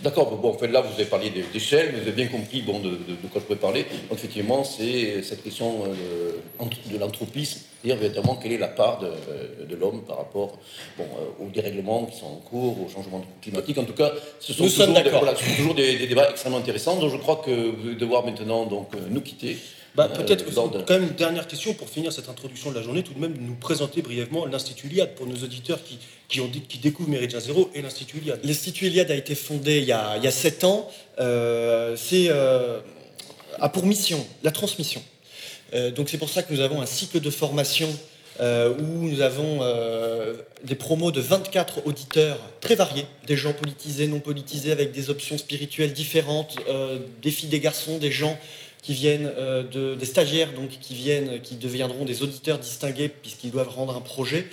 D'accord, 0.00 0.36
bon, 0.36 0.50
en 0.50 0.58
fait, 0.58 0.68
là, 0.68 0.80
vous 0.80 0.92
avez 0.92 1.06
parlé 1.06 1.30
d'échelle, 1.30 1.92
vous 1.92 2.02
avez 2.02 2.12
bien 2.12 2.26
compris 2.26 2.62
bon, 2.62 2.80
de, 2.80 2.98
quoi 3.32 3.40
je 3.40 3.46
peux 3.46 3.56
parler. 3.56 3.84
Donc, 4.08 4.18
effectivement, 4.18 4.64
c'est 4.64 5.22
cette 5.22 5.42
question 5.42 5.84
euh, 5.86 6.66
de 6.92 6.98
l'anthropisme, 6.98 7.60
c'est-à-dire 7.84 8.00
véritablement 8.00 8.36
quelle 8.36 8.52
est 8.52 8.58
la 8.58 8.68
part 8.68 8.98
de, 8.98 9.66
de 9.66 9.76
l'homme 9.76 10.04
par 10.04 10.16
rapport 10.16 10.58
bon, 10.96 11.04
euh, 11.04 11.44
aux 11.44 11.50
dérèglements 11.50 12.06
qui 12.06 12.18
sont 12.18 12.26
en 12.26 12.36
cours, 12.36 12.86
au 12.86 12.88
changement 12.88 13.22
climatique. 13.42 13.76
En 13.76 13.84
tout 13.84 13.92
cas, 13.92 14.10
ce 14.40 14.54
sont, 14.54 14.64
toujours, 14.64 14.86
des, 15.02 15.10
voilà, 15.10 15.36
ce 15.36 15.44
sont 15.44 15.56
toujours 15.56 15.74
des, 15.74 15.98
des, 15.98 16.06
débats 16.06 16.30
extrêmement 16.30 16.58
intéressants. 16.58 16.98
Donc, 16.98 17.12
je 17.12 17.16
crois 17.18 17.42
que 17.44 17.50
vous 17.50 17.88
allez 17.88 17.96
devoir 17.96 18.24
maintenant 18.24 18.64
donc, 18.64 18.88
nous 19.10 19.20
quitter. 19.20 19.58
Bah, 19.94 20.08
Peut-être 20.08 20.46
euh, 20.46 20.82
quand 20.86 20.94
même 20.94 21.04
une 21.04 21.14
dernière 21.14 21.46
question 21.46 21.74
pour 21.74 21.90
finir 21.90 22.10
cette 22.10 22.28
introduction 22.30 22.70
de 22.70 22.76
la 22.76 22.82
journée, 22.82 23.02
tout 23.02 23.12
de 23.12 23.20
même 23.20 23.36
nous 23.38 23.54
présenter 23.54 24.00
brièvement 24.00 24.46
l'Institut 24.46 24.86
Iliade 24.86 25.14
pour 25.14 25.26
nos 25.26 25.36
auditeurs 25.36 25.84
qui, 25.84 25.98
qui, 26.26 26.40
ont, 26.40 26.48
qui 26.48 26.78
découvrent 26.78 27.10
Méridien 27.10 27.38
Zéro 27.38 27.70
et 27.74 27.82
l'Institut 27.82 28.16
Iliade. 28.18 28.40
L'Institut 28.44 28.86
Iliade 28.86 29.10
a 29.10 29.14
été 29.14 29.34
fondé 29.34 29.78
il 29.78 29.84
y 29.84 29.92
a, 29.92 30.16
il 30.16 30.24
y 30.24 30.26
a 30.26 30.32
7 30.32 30.64
ans. 30.64 30.88
Euh, 31.20 31.96
c'est 31.96 32.26
euh, 32.28 32.80
a 33.60 33.68
pour 33.68 33.84
mission 33.84 34.26
la 34.42 34.50
transmission. 34.50 35.02
Euh, 35.74 35.90
donc 35.90 36.08
c'est 36.08 36.18
pour 36.18 36.30
ça 36.30 36.42
que 36.42 36.52
nous 36.52 36.60
avons 36.60 36.80
un 36.80 36.86
cycle 36.86 37.20
de 37.20 37.30
formation 37.30 37.88
euh, 38.40 38.74
où 38.78 39.08
nous 39.08 39.20
avons 39.20 39.58
euh, 39.62 40.34
des 40.64 40.74
promos 40.74 41.10
de 41.10 41.20
24 41.20 41.86
auditeurs 41.86 42.38
très 42.60 42.74
variés, 42.74 43.06
des 43.26 43.36
gens 43.36 43.52
politisés, 43.52 44.06
non 44.06 44.20
politisés, 44.20 44.72
avec 44.72 44.92
des 44.92 45.10
options 45.10 45.38
spirituelles 45.38 45.92
différentes, 45.92 46.56
des 47.22 47.30
filles, 47.30 47.48
des 47.48 47.60
garçons, 47.60 47.98
des 47.98 48.10
gens 48.10 48.38
qui 48.82 48.92
viennent 48.92 49.30
de, 49.72 49.94
des 49.94 50.06
stagiaires, 50.06 50.52
donc 50.52 50.70
qui 50.80 50.94
viennent, 50.94 51.40
qui 51.40 51.56
deviendront 51.56 52.04
des 52.04 52.22
auditeurs 52.22 52.58
distingués 52.58 53.08
puisqu'ils 53.08 53.50
doivent 53.50 53.68
rendre 53.68 53.96
un 53.96 54.00
projet, 54.00 54.46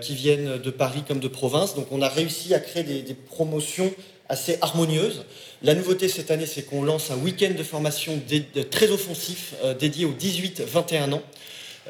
qui 0.00 0.14
viennent 0.14 0.58
de 0.58 0.70
Paris 0.70 1.02
comme 1.06 1.20
de 1.20 1.28
province. 1.28 1.74
Donc 1.74 1.86
on 1.90 2.02
a 2.02 2.08
réussi 2.08 2.54
à 2.54 2.60
créer 2.60 2.82
des 2.82 3.14
promotions 3.14 3.92
assez 4.28 4.58
harmonieuses. 4.62 5.24
La 5.62 5.74
nouveauté 5.74 6.08
cette 6.08 6.30
année, 6.30 6.46
c'est 6.46 6.62
qu'on 6.62 6.82
lance 6.82 7.10
un 7.10 7.18
week-end 7.18 7.50
de 7.50 7.62
formation 7.62 8.18
très 8.70 8.90
offensif 8.90 9.52
euh, 9.62 9.74
dédié 9.74 10.06
aux 10.06 10.14
18-21 10.14 11.12
ans, 11.12 11.22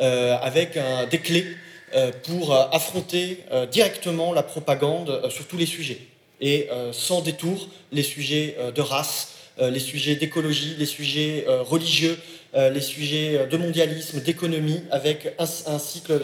euh, 0.01 0.37
avec 0.43 0.77
un, 0.77 1.07
des 1.07 1.19
clés 1.19 1.47
euh, 1.95 2.11
pour 2.25 2.53
affronter 2.53 3.45
directement 3.71 4.33
la 4.33 4.43
propagande 4.43 5.23
sur 5.31 5.47
tous 5.47 5.57
les 5.57 5.67
sujets 5.67 6.01
et 6.41 6.69
sans 6.93 7.21
détour 7.21 7.69
les 7.93 8.03
sujets 8.03 8.57
de 8.75 8.81
race, 8.81 9.35
les 9.61 9.79
sujets 9.79 10.15
d'écologie, 10.15 10.75
les 10.79 10.87
sujets 10.87 11.45
religieux, 11.47 12.19
les 12.55 12.81
sujets 12.81 13.47
de 13.47 13.57
mondialisme, 13.59 14.21
d'économie, 14.21 14.81
avec 14.91 15.35
un 15.39 15.79
cycle 15.79 16.19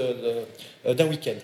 d'un 0.88 1.06
week-end. 1.06 1.36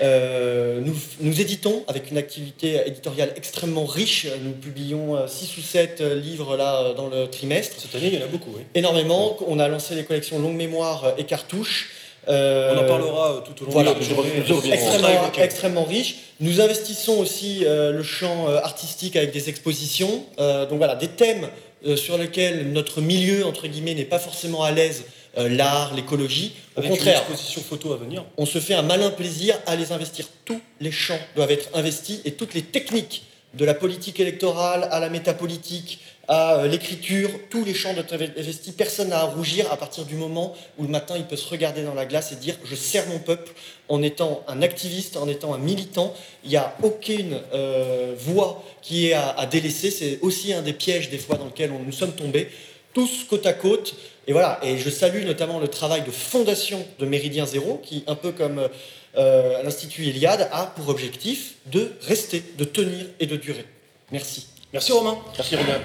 Euh, 0.00 0.80
nous, 0.80 0.94
nous, 1.20 1.40
éditons 1.40 1.84
avec 1.88 2.10
une 2.10 2.18
activité 2.18 2.80
éditoriale 2.86 3.32
extrêmement 3.36 3.84
riche. 3.84 4.26
Nous 4.42 4.52
publions 4.52 5.26
6 5.26 5.56
ou 5.58 5.60
7 5.60 6.00
livres 6.00 6.56
là 6.56 6.94
dans 6.94 7.08
le 7.08 7.26
trimestre. 7.26 7.76
Cette 7.80 7.94
année, 7.94 8.08
il 8.12 8.18
y 8.18 8.22
en 8.22 8.24
a 8.24 8.28
beaucoup, 8.28 8.50
oui. 8.54 8.62
Énormément. 8.74 9.36
On 9.46 9.58
a 9.58 9.68
lancé 9.68 9.94
les 9.94 10.04
collections 10.04 10.38
Longue 10.38 10.56
Mémoire 10.56 11.14
et 11.18 11.24
Cartouches. 11.24 11.90
Euh, 12.28 12.74
on 12.74 12.84
en 12.84 12.86
parlera 12.86 13.44
tout 13.44 13.62
au 13.62 13.66
long 13.66 13.72
voilà, 13.72 13.94
de 13.94 14.00
la 14.00 14.04
journée. 14.44 14.72
Extrêmement, 14.72 15.32
extrêmement, 15.38 15.84
riche. 15.84 16.16
Nous 16.40 16.60
investissons 16.60 17.18
aussi 17.18 17.64
euh, 17.64 17.92
le 17.92 18.02
champ 18.02 18.48
euh, 18.48 18.58
artistique 18.58 19.16
avec 19.16 19.32
des 19.32 19.48
expositions. 19.48 20.24
Euh, 20.38 20.66
donc 20.66 20.78
voilà, 20.78 20.94
des 20.94 21.08
thèmes 21.08 21.48
euh, 21.86 21.96
sur 21.96 22.18
lesquels 22.18 22.70
notre 22.72 23.00
milieu, 23.00 23.46
entre 23.46 23.66
guillemets, 23.66 23.94
n'est 23.94 24.04
pas 24.04 24.18
forcément 24.18 24.62
à 24.62 24.72
l'aise. 24.72 25.04
Euh, 25.38 25.48
L'art, 25.48 25.94
l'écologie. 25.94 26.54
Au 26.76 26.80
Avec 26.80 26.90
contraire, 26.90 27.22
une 27.26 27.32
exposition 27.32 27.62
photo 27.62 27.92
à 27.92 27.96
venir. 27.96 28.24
on 28.36 28.46
se 28.46 28.58
fait 28.58 28.74
un 28.74 28.82
malin 28.82 29.10
plaisir 29.10 29.58
à 29.66 29.76
les 29.76 29.92
investir. 29.92 30.26
Tous 30.44 30.60
les 30.80 30.92
champs 30.92 31.18
doivent 31.36 31.50
être 31.50 31.68
investis 31.74 32.20
et 32.24 32.32
toutes 32.32 32.54
les 32.54 32.62
techniques 32.62 33.24
de 33.54 33.64
la 33.64 33.74
politique 33.74 34.20
électorale 34.20 34.88
à 34.90 35.00
la 35.00 35.08
métapolitique, 35.08 36.00
à 36.28 36.66
l'écriture, 36.66 37.30
tous 37.48 37.64
les 37.64 37.72
champs 37.72 37.94
de 37.94 38.04
investi, 38.38 38.72
personne 38.72 39.08
n'a 39.08 39.20
à 39.20 39.24
rougir 39.24 39.72
à 39.72 39.78
partir 39.78 40.04
du 40.04 40.14
moment 40.14 40.54
où 40.76 40.82
le 40.82 40.90
matin 40.90 41.14
il 41.16 41.24
peut 41.24 41.36
se 41.36 41.48
regarder 41.48 41.82
dans 41.82 41.94
la 41.94 42.04
glace 42.04 42.32
et 42.32 42.36
dire 42.36 42.54
je 42.64 42.74
sers 42.74 43.08
mon 43.08 43.18
peuple 43.18 43.50
en 43.88 44.02
étant 44.02 44.44
un 44.46 44.60
activiste, 44.60 45.16
en 45.16 45.26
étant 45.26 45.54
un 45.54 45.58
militant. 45.58 46.12
Il 46.44 46.50
n'y 46.50 46.56
a 46.56 46.76
aucune 46.82 47.40
euh, 47.54 48.14
voix 48.18 48.62
qui 48.82 49.08
est 49.08 49.14
à, 49.14 49.46
délaisser. 49.46 49.90
C'est 49.90 50.18
aussi 50.20 50.52
un 50.52 50.60
des 50.60 50.74
pièges 50.74 51.08
des 51.08 51.16
fois 51.16 51.36
dans 51.36 51.46
lesquels 51.46 51.72
nous 51.72 51.92
sommes 51.92 52.12
tombés, 52.12 52.50
tous 52.92 53.24
côte 53.24 53.46
à 53.46 53.54
côte. 53.54 53.94
Et 54.28 54.32
voilà. 54.32 54.60
Et 54.62 54.78
je 54.78 54.90
salue 54.90 55.24
notamment 55.24 55.58
le 55.58 55.68
travail 55.68 56.02
de 56.02 56.10
fondation 56.10 56.86
de 56.98 57.06
Méridien 57.06 57.46
Zéro, 57.46 57.80
qui, 57.82 58.04
un 58.06 58.14
peu 58.14 58.30
comme 58.30 58.68
euh, 59.16 59.62
l'Institut 59.62 60.04
Iliade, 60.04 60.48
a 60.52 60.66
pour 60.66 60.90
objectif 60.90 61.54
de 61.66 61.92
rester, 62.02 62.44
de 62.56 62.64
tenir 62.64 63.06
et 63.18 63.26
de 63.26 63.36
durer. 63.36 63.64
Merci. 64.12 64.46
Merci 64.72 64.92
Romain. 64.92 65.18
Merci 65.36 65.56
Romain. 65.56 65.80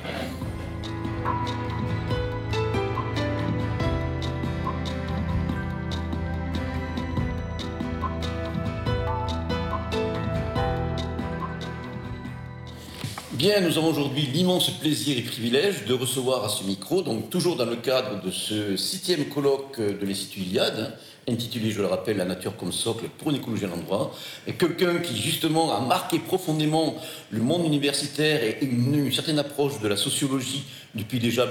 Bien, 13.43 13.60
nous 13.60 13.77
avons 13.77 13.89
aujourd'hui 13.89 14.21
l'immense 14.21 14.69
plaisir 14.69 15.17
et 15.17 15.21
privilège 15.21 15.84
de 15.84 15.93
recevoir 15.93 16.45
à 16.45 16.47
ce 16.47 16.63
micro, 16.63 17.01
donc 17.01 17.29
toujours 17.29 17.58
dans 17.58 17.65
le 17.65 17.75
cadre 17.75 18.23
de 18.23 18.32
ce 18.32 18.77
septième 18.77 19.25
colloque 19.25 19.82
de 19.82 20.06
l'Institut 20.06 20.43
Iliade, 20.43 20.97
intitulé, 21.27 21.69
je 21.69 21.82
le 21.82 21.88
rappelle, 21.88 22.15
La 22.15 22.23
nature 22.23 22.56
comme 22.56 22.71
socle 22.71 23.10
pour 23.17 23.32
une 23.32 23.36
écologie 23.36 23.65
à 23.65 23.67
l'endroit, 23.67 24.15
quelqu'un 24.58 24.99
qui 24.99 25.17
justement 25.17 25.75
a 25.75 25.82
marqué 25.82 26.19
profondément 26.19 26.95
le 27.32 27.41
monde 27.41 27.65
universitaire 27.65 28.41
et 28.45 28.60
une, 28.62 29.12
certaine 29.12 29.39
approche 29.39 29.82
de 29.82 29.89
la 29.89 29.97
sociologie 29.97 30.63
depuis 30.95 31.19
déjà 31.19 31.45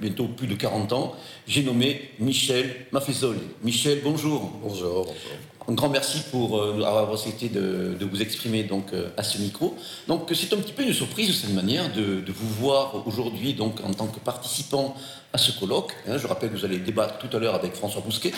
bientôt 0.00 0.28
plus 0.28 0.46
de 0.46 0.54
40 0.54 0.92
ans, 0.92 1.16
j'ai 1.48 1.64
nommé 1.64 2.12
Michel 2.20 2.86
Maffezoli. 2.92 3.40
Michel, 3.64 3.98
bonjour. 4.04 4.52
Bonjour. 4.62 5.06
bonjour. 5.06 5.51
Un 5.68 5.74
grand 5.74 5.88
merci 5.88 6.20
pour 6.30 6.58
euh, 6.58 6.82
avoir 6.82 7.12
accepté 7.12 7.48
de, 7.48 7.96
vous 8.00 8.20
exprimer 8.20 8.64
donc 8.64 8.92
euh, 8.92 9.10
à 9.16 9.22
ce 9.22 9.38
micro. 9.38 9.76
Donc 10.08 10.30
c'est 10.34 10.52
un 10.52 10.56
petit 10.56 10.72
peu 10.72 10.82
une 10.82 10.92
surprise 10.92 11.28
de 11.28 11.32
cette 11.32 11.54
manière 11.54 11.92
de, 11.92 12.20
de 12.20 12.32
vous 12.32 12.48
voir 12.48 13.06
aujourd'hui 13.06 13.54
donc 13.54 13.80
en 13.84 13.92
tant 13.92 14.06
que 14.06 14.18
participant 14.18 14.96
à 15.32 15.38
ce 15.38 15.58
colloque. 15.58 15.92
Hein, 16.08 16.18
je 16.18 16.26
rappelle 16.26 16.50
que 16.50 16.56
vous 16.56 16.64
allez 16.64 16.78
débattre 16.78 17.18
tout 17.18 17.34
à 17.34 17.40
l'heure 17.40 17.54
avec 17.54 17.74
François 17.74 18.02
Bousquet, 18.02 18.32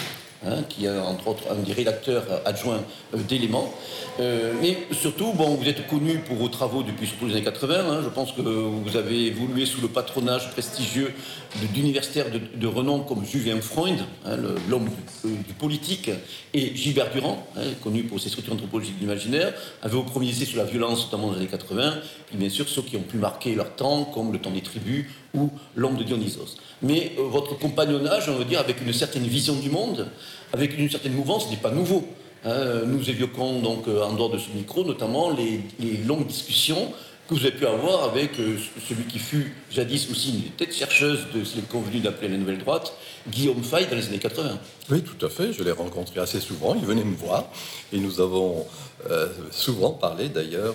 hein, 0.47 0.63
qui 0.69 0.87
est 0.87 0.99
entre 0.99 1.29
autres 1.29 1.43
un 1.51 1.57
des 1.57 1.73
rédacteurs 1.73 2.25
adjoints 2.45 2.83
euh, 3.15 3.19
d'éléments. 3.19 3.73
Euh, 4.21 4.53
mais 4.63 4.79
surtout, 4.93 5.33
bon, 5.33 5.57
vous 5.57 5.69
êtes 5.69 5.89
connu 5.89 6.19
pour 6.19 6.37
vos 6.37 6.49
travaux 6.49 6.85
depuis 6.85 7.09
surtout 7.09 7.27
les 7.27 7.33
années 7.33 7.43
80. 7.45 7.75
Hein. 7.75 8.01
je 8.05 8.09
pense 8.09 8.33
que 8.33 8.43
vous 8.43 8.97
avez 8.97 9.27
évolué 9.27 9.67
sous 9.67 9.81
le 9.81 9.89
patronage 9.89 10.51
prestigieux 10.53 11.13
d'universitaires 11.73 12.27
de, 12.31 12.67
renom 12.67 13.01
comme 13.01 13.25
Julien 13.25 13.61
Freund, 13.61 13.99
l'homme 14.69 14.85
du, 14.85 15.29
euh, 15.29 15.35
du, 15.47 15.55
politique, 15.55 16.11
et 16.53 16.75
Gilbert 16.77 17.11
Durand, 17.13 17.47
connu 17.83 18.05
pour 18.05 18.21
ses 18.21 18.29
structures 18.29 18.55
anthropologiques 18.55 18.97
de 18.97 19.01
l'imaginaire, 19.01 19.53
avait 19.83 19.97
au 19.97 20.03
premier 20.03 20.29
essai 20.29 20.45
sur 20.45 20.59
la 20.59 20.65
violence, 20.65 21.05
notamment 21.07 21.29
dans 21.29 21.35
les 21.35 21.41
années 21.41 21.49
80, 21.49 21.95
puis 22.27 22.37
bien 22.37 22.49
sûr 22.49 22.69
ceux 22.69 22.83
qui 22.83 22.97
ont 22.97 23.03
pu 23.03 23.17
marquer 23.17 23.55
leur 23.55 23.75
temps, 23.75 24.05
comme 24.05 24.33
le 24.33 24.39
temps 24.39 24.51
des 24.51 24.63
tribus 24.63 25.07
ou 25.35 25.51
l'homme 25.77 25.97
de 25.97 26.05
Dionysos 26.05 26.57
mais 26.85 27.13
euh, 27.19 27.23
votre 27.23 27.59
compagnonnage, 27.59 28.29
on 28.29 28.37
veut 28.37 28.45
dire, 28.45 28.61
avec 28.61 28.81
une 28.81 28.93
certaine 28.93 29.25
vision 29.25 29.55
du 29.55 29.71
monde, 29.71 30.07
avec 30.53 30.79
une 30.79 30.91
certaine 30.91 31.15
mouvance, 31.15 31.51
n'est 31.51 31.57
pas 31.57 31.71
nouveau. 31.71 32.05
Hein. 32.47 32.83
nous 32.85 33.09
évoquons 33.09 33.61
donc 33.61 33.89
euh, 33.89 34.03
en 34.03 34.13
dehors 34.13 34.29
de 34.29 34.37
ce 34.37 34.51
micro 34.55 34.85
notamment 34.85 35.31
les, 35.31 35.63
longues 36.07 36.27
discussions 36.27 36.93
que 37.27 37.33
vous 37.33 37.41
avez 37.41 37.53
pu 37.53 37.65
avoir 37.65 38.05
avec 38.05 38.39
euh, 38.39 38.59
celui 38.87 39.05
qui 39.05 39.19
fut 39.19 39.55
jadis 39.71 40.11
aussi 40.11 40.35
une 40.35 40.51
tête 40.51 40.75
chercheuse 40.75 41.21
de 41.35 41.43
ce 41.43 41.59
convenu 41.61 42.01
d'appeler 42.01 42.29
la 42.29 42.37
nouvelle 42.37 42.59
droite, 42.59 42.93
Guillaume 43.27 43.65
Fay, 43.65 43.87
dans 43.87 43.97
les 43.97 44.07
années 44.09 44.19
80. 44.19 44.59
Oui, 44.91 45.03
tout 45.03 45.25
à 45.25 45.31
fait. 45.31 45.55
Je 45.55 45.63
l'ai 45.63 45.71
rencontré 45.71 46.21
assez 46.21 46.39
souvent. 46.39 46.75
Il 46.75 46.85
venait 46.85 47.05
me 47.05 47.17
voir 47.17 47.47
et 47.95 47.99
nous 47.99 48.21
avons 48.21 48.67
souvent 49.51 49.93
parlé 49.93 50.29
d'ailleurs 50.29 50.75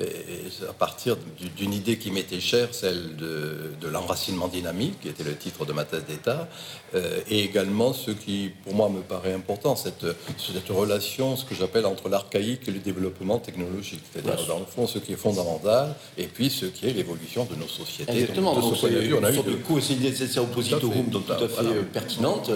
et 0.00 0.66
à 0.68 0.72
partir 0.72 1.16
d'une 1.56 1.72
idée 1.72 1.98
qui 1.98 2.10
m'était 2.10 2.40
chère, 2.40 2.68
celle 2.72 3.16
de, 3.16 3.88
l'enracinement 3.88 4.48
dynamique, 4.48 5.00
qui 5.00 5.08
était 5.08 5.24
le 5.24 5.36
titre 5.36 5.66
de 5.66 5.72
ma 5.72 5.84
thèse 5.84 6.04
d'État, 6.08 6.48
euh, 6.94 7.20
et 7.28 7.40
également 7.40 7.92
ce 7.92 8.10
qui, 8.10 8.50
pour 8.64 8.74
moi, 8.74 8.88
me 8.88 9.00
paraît 9.00 9.34
important, 9.34 9.76
cette, 9.76 10.06
cette 10.38 10.68
relation, 10.68 11.36
ce 11.36 11.44
que 11.44 11.54
j'appelle 11.54 11.84
entre 11.84 12.08
l'archaïque 12.08 12.68
et 12.68 12.70
le 12.70 12.78
développement 12.78 13.38
technologique, 13.38 14.02
c'est-à-dire 14.12 14.46
dans 14.46 14.60
le 14.60 14.64
fond 14.64 14.86
ce 14.86 14.98
qui 14.98 15.12
est 15.12 15.16
fondamental, 15.16 15.94
et 16.16 16.26
puis 16.26 16.48
ce 16.48 16.66
qui 16.66 16.86
est 16.86 16.92
l'évolution 16.92 17.44
de 17.44 17.54
nos 17.54 17.68
sociétés. 17.68 18.12
Exactement, 18.12 18.54
donc, 18.54 18.62
donc, 18.62 18.78
on 18.82 19.24
a 19.24 19.28
une 19.28 19.34
sorte 19.34 19.48
de 19.48 19.54
co-essentialité 19.54 20.40
oppositum, 20.40 21.04
donc 21.10 21.26
tout 21.26 21.32
à 21.32 21.48
fait 21.48 21.66
euh, 21.66 21.82
pertinente. 21.82 22.50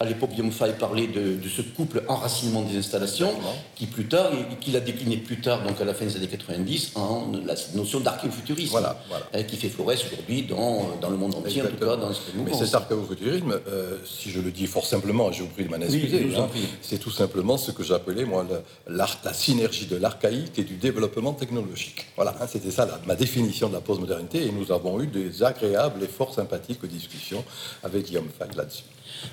À 0.00 0.04
l'époque, 0.04 0.30
Guillaume 0.30 0.52
Fay 0.52 0.74
parlait 0.74 1.08
de, 1.08 1.36
ce 1.48 1.62
couple 1.62 2.04
enracinement 2.06 2.62
des 2.62 2.78
installations, 2.78 3.34
qui 3.74 3.86
plus 3.86 4.06
tard, 4.06 4.30
qu'il 4.60 4.76
a 4.76 4.80
décliné 4.80 5.16
plus 5.16 5.40
tard, 5.40 5.64
donc 5.64 5.80
à 5.80 5.84
la 5.84 5.92
fin 5.92 6.04
des 6.04 6.16
années 6.16 6.28
90, 6.28 6.87
en 6.94 7.32
la 7.44 7.54
notion 7.74 8.00
d'archéofuturisme, 8.00 8.70
voilà, 8.70 9.00
hein, 9.32 9.42
qui 9.44 9.56
fait 9.56 9.68
florès 9.68 10.04
aujourd'hui 10.04 10.42
dans, 10.42 10.96
dans, 11.00 11.10
le 11.10 11.16
monde 11.16 11.34
entier, 11.36 11.62
en 11.62 11.66
tout 11.66 11.76
cas 11.76 11.96
dans 11.96 12.12
ce 12.12 12.20
Mais 12.44 12.52
cet 12.52 12.74
archéofuturisme, 12.74 13.60
euh, 13.68 13.98
si 14.04 14.30
je 14.30 14.40
le 14.40 14.50
dis 14.50 14.66
fort 14.66 14.86
simplement, 14.86 15.30
je 15.32 15.42
vous 15.42 15.48
prie 15.48 15.64
de 15.64 15.70
m'en 15.70 15.76
excuser, 15.76 16.28
hein, 16.36 16.48
c'est 16.82 16.98
tout 16.98 17.10
simplement 17.10 17.56
ce 17.56 17.70
que 17.70 17.82
j'appelais, 17.82 18.24
moi, 18.24 18.46
la 18.88 19.06
synergie 19.32 19.86
de 19.86 19.96
l'archaïque 19.96 20.58
et 20.58 20.64
du 20.64 20.76
développement 20.76 21.32
technologique. 21.32 22.06
Voilà, 22.16 22.34
hein, 22.40 22.46
c'était 22.48 22.70
ça 22.70 22.88
ma 23.06 23.14
définition 23.14 23.68
de 23.68 23.74
la 23.74 23.80
postmodernité, 23.80 24.46
et 24.46 24.50
nous 24.50 24.72
avons 24.72 25.00
eu 25.00 25.06
des 25.06 25.42
agréables 25.42 26.02
et 26.02 26.08
fort 26.08 26.34
sympathiques 26.34 26.84
discussions 26.88 27.44
avec 27.82 28.06
Guillaume 28.06 28.28
Fay 28.36 28.48
là-dessus. 28.56 28.84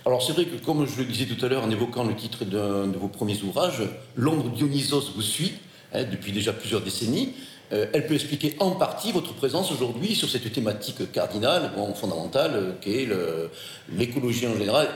Alors 0.06 0.22
c'est 0.22 0.34
vrai 0.34 0.46
que, 0.46 0.64
comme 0.64 0.86
je 0.88 0.98
le 0.98 1.06
disais 1.06 1.26
tout 1.26 1.44
à 1.44 1.50
l'heure 1.50 1.64
en 1.64 1.70
évoquant 1.70 2.04
le 2.04 2.16
titre 2.16 2.46
d'un 2.46 2.88
de 2.88 2.98
vos 2.98 3.08
premiers 3.08 3.42
ouvrages, 3.42 3.84
L'ombre 4.16 4.50
Dionysos 4.50 5.12
vous 5.14 5.22
suit 5.22 5.54
hein, 5.96 6.06
depuis 6.10 6.32
déjà 6.32 6.54
plusieurs 6.54 6.82
décennies. 6.82 7.34
Euh, 7.74 7.88
elle 7.94 8.06
peut 8.06 8.14
expliquer 8.14 8.56
en 8.60 8.72
partie 8.72 9.12
votre 9.12 9.34
présence 9.34 9.72
aujourd'hui 9.72 10.14
sur 10.16 10.30
cette 10.30 10.52
thématique 10.52 11.12
cardinale, 11.12 11.72
fondamentale, 11.96 12.52
euh, 12.54 12.72
qui 12.80 12.92
est 12.92 13.10
l'écologie 13.92 14.48
en 14.48 14.54
général, 14.54 14.88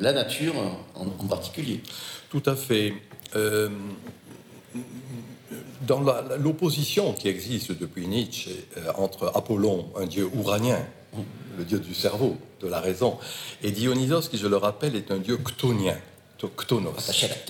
la 0.00 0.12
nature 0.12 0.54
en, 0.94 1.26
particulier. 1.26 1.80
Tout 2.30 2.42
à 2.46 2.56
fait. 2.56 2.94
Euh, 3.34 3.68
dans 5.86 6.00
l'opposition 6.38 7.12
qui 7.12 7.28
existe 7.28 7.78
depuis 7.78 8.08
Nietzsche 8.08 8.50
entre 8.96 9.30
Apollon, 9.36 9.86
un 9.96 10.06
dieu 10.06 10.28
ouranien, 10.34 10.80
le 11.56 11.64
dieu 11.64 11.78
du 11.78 11.94
cerveau, 11.94 12.36
de 12.60 12.66
la 12.66 12.80
raison. 12.80 13.18
Et 13.62 13.70
Dionysos, 13.70 14.28
qui 14.28 14.36
je 14.36 14.48
le 14.48 14.56
rappelle, 14.56 14.96
est 14.96 15.10
un 15.12 15.18
dieu 15.18 15.38
chtonien 15.44 15.96
autochtonos, 16.36 16.92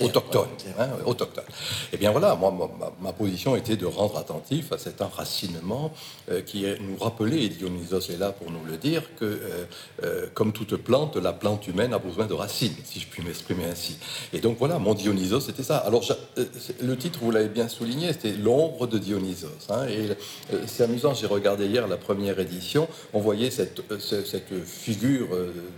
autochtone, 0.01 0.47
hein, 0.79 0.89
autochtone. 1.05 1.43
Et 1.47 1.89
eh 1.93 1.97
bien 1.97 2.11
voilà, 2.11 2.35
moi, 2.35 2.53
ma, 3.01 3.11
position 3.11 3.55
était 3.55 3.75
de 3.75 3.85
rendre 3.85 4.17
attentif 4.17 4.71
à 4.71 4.77
cet 4.77 5.01
enracinement 5.01 5.91
euh, 6.31 6.41
qui 6.41 6.65
nous 6.79 6.97
rappelait, 6.97 7.43
et 7.43 7.49
Dionysos 7.49 8.11
est 8.11 8.17
là 8.17 8.31
pour 8.31 8.51
nous 8.51 8.63
le 8.65 8.77
dire, 8.77 9.03
que 9.19 9.25
euh, 9.25 9.65
euh, 10.03 10.27
comme 10.33 10.53
toute 10.53 10.75
plante, 10.77 11.17
la 11.17 11.33
plante 11.33 11.67
humaine 11.67 11.93
a 11.93 11.99
besoin 11.99 12.27
de 12.27 12.33
racines, 12.33 12.75
si 12.85 12.99
je 12.99 13.07
puis 13.07 13.23
m'exprimer 13.23 13.65
ainsi. 13.65 13.97
Et 14.31 14.39
donc 14.39 14.57
voilà, 14.57 14.79
mon 14.79 14.93
Dionysos, 14.93 15.41
c'était 15.41 15.63
ça. 15.63 15.77
Alors 15.77 16.03
le 16.81 16.97
titre, 16.97 17.19
vous 17.21 17.31
l'avez 17.31 17.49
bien 17.49 17.67
souligné, 17.67 18.13
c'était 18.13 18.33
L'ombre 18.33 18.87
de 18.87 18.97
Dionysos. 18.97 19.47
Hein, 19.69 19.87
et 19.87 20.09
c'est 20.67 20.83
amusant, 20.83 21.13
j'ai 21.13 21.27
regardé 21.27 21.65
hier 21.65 21.87
la 21.87 21.97
première 21.97 22.39
édition, 22.39 22.87
on 23.13 23.19
voyait 23.19 23.51
cette, 23.51 23.81
cette 23.99 24.65
figure 24.65 25.27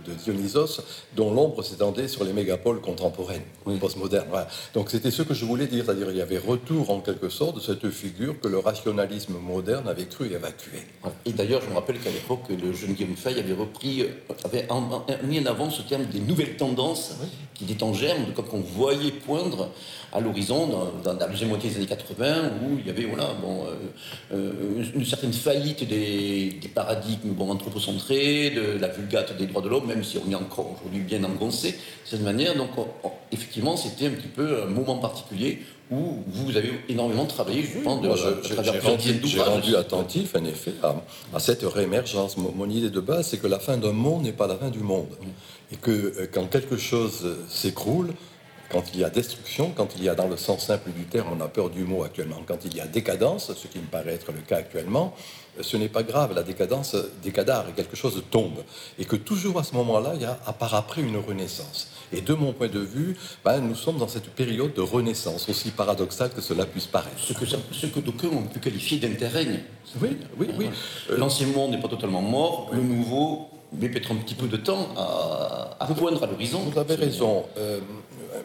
de 0.06 0.12
Dionysos 0.12 0.82
dont 1.16 1.32
l'ombre 1.32 1.62
s'étendait 1.62 2.08
sur 2.08 2.24
les 2.24 2.32
mégapoles 2.32 2.80
contemporaine, 3.00 3.42
postmoderne. 3.80 4.26
Donc 4.74 4.90
c'était 4.90 5.10
ce 5.10 5.22
que 5.22 5.34
je 5.34 5.44
voulais 5.44 5.66
dire, 5.66 5.84
c'est-à-dire 5.84 6.10
il 6.10 6.16
y 6.16 6.20
avait 6.20 6.38
retour 6.38 6.90
en 6.90 7.00
quelque 7.00 7.28
sorte 7.28 7.56
de 7.56 7.60
cette 7.60 7.88
figure 7.90 8.38
que 8.40 8.48
le 8.48 8.58
rationalisme 8.58 9.34
moderne 9.38 9.88
avait 9.88 10.06
cru 10.06 10.26
évacuer. 10.26 10.86
Et 11.24 11.32
d'ailleurs, 11.32 11.62
je 11.62 11.70
me 11.70 11.74
rappelle 11.74 11.98
qu'à 11.98 12.10
l'époque, 12.10 12.42
le 12.50 12.72
jeune 12.72 12.92
Guillaume 12.92 13.16
Fay 13.16 13.38
avait 13.38 13.54
repris, 13.54 14.02
euh, 14.02 14.34
avait 14.44 14.68
mis 15.24 15.40
en 15.40 15.46
avant 15.46 15.70
ce 15.70 15.82
terme 15.82 16.04
des 16.06 16.20
nouvelles 16.20 16.56
tendances 16.56 17.14
qui 17.54 17.64
étaient 17.64 17.82
en 17.82 17.92
germe, 17.92 18.32
qu'on 18.34 18.60
voyait 18.60 19.12
poindre 19.12 19.70
à 20.12 20.20
l'horizon 20.20 20.90
dans, 21.04 21.12
la 21.12 21.26
deuxième 21.28 21.50
moitié 21.50 21.70
des 21.70 21.76
années 21.76 21.86
80, 21.86 22.50
où 22.62 22.78
il 22.78 22.86
y 22.86 22.90
avait 22.90 23.04
voilà, 23.04 23.28
bon, 23.40 23.64
euh, 23.64 24.34
euh, 24.34 24.84
une 24.94 25.04
certaine 25.04 25.32
faillite 25.32 25.86
des, 25.88 26.58
paradigmes 26.74 27.30
bon, 27.30 27.50
anthropocentrés, 27.50 28.50
de 28.50 28.78
la 28.78 28.88
vulgate 28.88 29.36
des 29.36 29.46
droits 29.46 29.62
de 29.62 29.68
l'homme, 29.68 29.86
même 29.86 30.04
si 30.04 30.18
on 30.18 30.30
est 30.30 30.34
encore 30.34 30.76
aujourd'hui 30.76 31.00
bien 31.00 31.22
engoncé 31.24 31.72
de 31.72 31.76
cette 32.04 32.22
manière. 32.22 32.56
Donc 32.56 32.70
effectivement, 33.32 33.76
c'était 33.76 34.06
un 34.06 34.10
petit 34.10 34.28
peu 34.28 34.62
un 34.62 34.66
moment 34.66 34.96
particulier 34.96 35.60
où 35.90 36.22
vous 36.28 36.56
avez 36.56 36.70
énormément 36.88 37.26
travaillé, 37.26 37.62
je 37.62 37.80
pense, 37.80 38.00
de, 38.00 38.10
J'ai 39.24 39.40
rendu, 39.40 39.74
attentif, 39.74 40.36
en 40.36 40.44
effet, 40.44 40.72
à, 40.82 41.40
cette 41.40 41.62
réémergence. 41.62 42.36
Mon, 42.36 42.70
idée 42.70 42.90
de 42.90 43.00
base, 43.00 43.28
c'est 43.28 43.38
que 43.38 43.48
la 43.48 43.58
fin 43.58 43.76
d'un 43.76 43.92
monde 43.92 44.22
n'est 44.22 44.32
pas 44.32 44.46
la 44.46 44.56
fin 44.56 44.70
du 44.70 44.80
monde. 44.80 45.08
Et 45.72 45.76
que 45.76 45.90
euh, 45.90 46.26
quand 46.32 46.46
quelque 46.50 46.76
chose 46.76 47.36
s'écroule, 47.48 48.12
quand 48.70 48.84
il 48.94 49.00
y 49.00 49.04
a 49.04 49.10
destruction, 49.10 49.72
quand 49.76 49.96
il 49.96 50.04
y 50.04 50.08
a 50.08 50.14
dans 50.14 50.28
le 50.28 50.36
sens 50.36 50.66
simple 50.66 50.90
du 50.90 51.04
terme, 51.04 51.28
on 51.36 51.40
a 51.40 51.48
peur 51.48 51.70
du 51.70 51.84
mot 51.84 52.04
actuellement, 52.04 52.40
quand 52.46 52.64
il 52.64 52.76
y 52.76 52.80
a 52.80 52.86
décadence, 52.86 53.52
ce 53.54 53.66
qui 53.66 53.78
me 53.78 53.86
paraît 53.86 54.14
être 54.14 54.32
le 54.32 54.40
cas 54.40 54.58
actuellement, 54.58 55.14
ce 55.60 55.76
n'est 55.76 55.88
pas 55.88 56.02
grave, 56.02 56.34
la 56.34 56.42
décadence 56.42 56.96
décadare 57.22 57.68
et 57.68 57.72
quelque 57.72 57.96
chose 57.96 58.22
tombe. 58.30 58.62
Et 58.98 59.04
que 59.04 59.16
toujours 59.16 59.58
à 59.58 59.64
ce 59.64 59.74
moment-là, 59.74 60.12
il 60.14 60.22
y 60.22 60.24
a 60.24 60.38
à 60.46 60.52
part 60.52 60.74
après 60.74 61.02
une 61.02 61.16
renaissance. 61.16 61.88
Et 62.12 62.20
de 62.20 62.34
mon 62.34 62.52
point 62.52 62.68
de 62.68 62.80
vue, 62.80 63.16
ben, 63.44 63.60
nous 63.60 63.74
sommes 63.74 63.98
dans 63.98 64.08
cette 64.08 64.30
période 64.30 64.72
de 64.74 64.80
renaissance, 64.80 65.48
aussi 65.48 65.70
paradoxale 65.70 66.30
que 66.30 66.40
cela 66.40 66.66
puisse 66.66 66.86
paraître. 66.86 67.18
Ce 67.18 67.32
que, 67.32 67.44
ce 67.46 67.86
que 67.86 68.00
d'aucuns 68.00 68.28
ont 68.28 68.42
pu 68.42 68.60
qualifier 68.60 68.98
d'interrègne. 68.98 69.60
Oui, 70.00 70.16
oui, 70.38 70.48
oui. 70.58 70.70
L'ancien 71.16 71.48
monde 71.48 71.72
n'est 71.72 71.80
pas 71.80 71.88
totalement 71.88 72.22
mort, 72.22 72.70
le 72.72 72.82
nouveau 72.82 73.48
met 73.72 73.88
peut-être 73.88 74.12
un 74.12 74.16
petit 74.16 74.34
peu 74.34 74.48
de 74.48 74.56
temps 74.56 74.88
à, 74.96 75.76
à 75.78 75.86
poindre 75.86 76.22
à 76.24 76.26
l'horizon. 76.26 76.60
Vous 76.60 76.78
avez 76.78 76.96
raison. 76.96 77.44
Euh, 77.56 77.80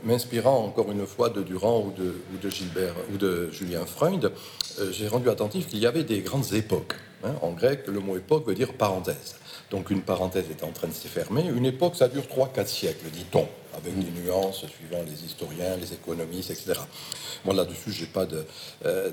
m'inspirant 0.03 0.63
encore 0.65 0.91
une 0.91 1.05
fois 1.05 1.29
de 1.29 1.41
Durand 1.41 1.85
ou 1.85 1.93
de, 2.41 2.49
Gilbert 2.49 2.93
ou 3.13 3.17
de 3.17 3.49
Julien 3.51 3.85
Freund, 3.85 4.31
euh, 4.79 4.91
j'ai 4.91 5.07
rendu 5.07 5.29
attentif 5.29 5.67
qu'il 5.67 5.79
y 5.79 5.87
avait 5.87 6.03
des 6.03 6.19
grandes 6.19 6.53
époques. 6.53 6.95
Hein. 7.23 7.33
En 7.41 7.51
grec, 7.51 7.87
le 7.87 7.99
mot 7.99 8.17
époque 8.17 8.47
veut 8.47 8.55
dire 8.55 8.73
parenthèse. 8.73 9.35
Donc 9.71 9.89
une 9.89 10.01
parenthèse 10.01 10.45
est 10.51 10.63
en 10.63 10.71
train 10.71 10.87
de 10.87 10.93
se 10.93 11.07
fermer. 11.07 11.43
Une 11.43 11.65
époque, 11.65 11.95
ça 11.95 12.07
dure 12.07 12.23
3-4 12.23 12.67
siècles, 12.67 13.09
dit-on, 13.11 13.47
avec 13.75 13.97
des 13.97 14.21
nuances 14.21 14.65
suivant 14.67 15.03
les 15.05 15.25
historiens, 15.25 15.75
les 15.77 15.91
économistes, 15.93 16.51
etc. 16.51 16.79
Moi, 17.43 17.55
là-dessus, 17.55 17.91
je 17.91 18.01
n'ai 18.01 18.07
pas 18.07 18.27
euh, 18.85 19.11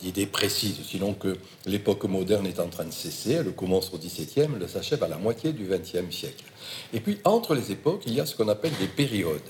d'idée 0.00 0.26
précise, 0.26 0.80
sinon 0.84 1.14
que 1.14 1.36
l'époque 1.66 2.04
moderne 2.04 2.46
est 2.46 2.58
en 2.58 2.68
train 2.68 2.84
de 2.84 2.92
cesser. 2.92 3.32
Elle 3.32 3.52
commence 3.52 3.92
au 3.92 3.98
XVIIe, 3.98 4.48
elle 4.60 4.68
s'achève 4.68 5.02
à 5.02 5.08
la 5.08 5.18
moitié 5.18 5.52
du 5.52 5.64
XXe 5.64 6.14
siècle. 6.14 6.44
Et 6.92 7.00
puis, 7.00 7.18
entre 7.24 7.54
les 7.54 7.70
époques, 7.70 8.02
il 8.06 8.14
y 8.14 8.20
a 8.20 8.26
ce 8.26 8.34
qu'on 8.34 8.48
appelle 8.48 8.72
des 8.80 8.88
périodes. 8.88 9.40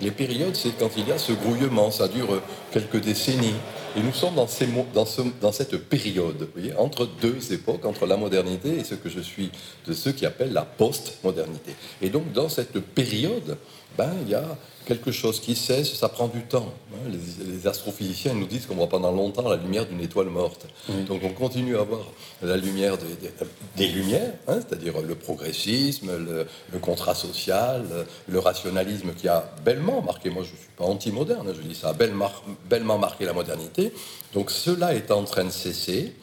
Les 0.00 0.10
périodes, 0.10 0.56
c'est 0.56 0.76
quand 0.78 0.90
il 0.96 1.08
y 1.08 1.12
a 1.12 1.18
ce 1.18 1.32
grouillement, 1.32 1.90
ça 1.90 2.08
dure 2.08 2.40
quelques 2.72 3.00
décennies. 3.00 3.54
Et 3.96 4.00
nous 4.00 4.12
sommes 4.12 4.34
dans, 4.34 5.52
cette 5.52 5.76
période, 5.88 6.48
entre 6.78 7.06
deux 7.20 7.52
époques, 7.52 7.84
entre 7.84 8.06
la 8.06 8.16
modernité 8.16 8.78
et 8.78 8.84
ce 8.84 8.94
que 8.94 9.10
je 9.10 9.20
suis 9.20 9.50
de 9.86 9.92
ceux 9.92 10.12
qui 10.12 10.24
appellent 10.24 10.54
la 10.54 10.62
post-modernité. 10.64 11.74
Et 12.00 12.08
donc, 12.08 12.32
dans 12.32 12.48
cette 12.48 12.80
période, 12.80 13.58
ben, 13.96 14.10
il 14.22 14.30
y 14.30 14.34
a 14.34 14.44
quelque 14.84 15.12
chose 15.12 15.40
qui 15.40 15.54
cesse, 15.54 15.94
ça 15.94 16.08
prend 16.08 16.28
du 16.28 16.42
temps. 16.42 16.72
Hein. 16.92 17.10
Les, 17.46 17.66
astrophysiciens 17.66 18.34
nous 18.34 18.46
disent 18.46 18.66
qu'on 18.66 18.74
voit 18.74 18.88
pendant 18.88 19.12
longtemps 19.12 19.48
la 19.48 19.56
lumière 19.56 19.86
d'une 19.86 20.00
étoile 20.00 20.26
morte. 20.26 20.66
Donc 21.06 21.22
on 21.22 21.30
continue 21.30 21.76
à 21.76 21.82
voir 21.82 22.00
la 22.42 22.56
lumière 22.56 22.96
des, 23.76 23.86
lumières, 23.86 24.32
hein, 24.48 24.58
c'est-à-dire 24.60 25.00
le 25.00 25.14
progressisme, 25.14 26.10
le, 26.18 26.78
contrat 26.80 27.14
social, 27.14 27.84
le, 28.26 28.38
rationalisme 28.38 29.12
qui 29.14 29.28
a 29.28 29.52
bellement 29.64 30.02
marqué, 30.02 30.30
moi 30.30 30.42
je 30.42 30.52
ne 30.52 30.56
suis 30.56 30.68
pas 30.76 30.84
anti-moderne, 30.84 31.52
je 31.54 31.60
dis 31.60 31.74
ça 31.74 31.90
a 31.90 31.92
bellement 31.94 32.98
marqué 32.98 33.24
la 33.24 33.32
modernité. 33.32 33.92
Donc 34.34 34.50
cela 34.50 34.94
est 34.94 35.10
en 35.10 35.22
train 35.24 35.44
de 35.44 35.50
cesser. 35.50 36.14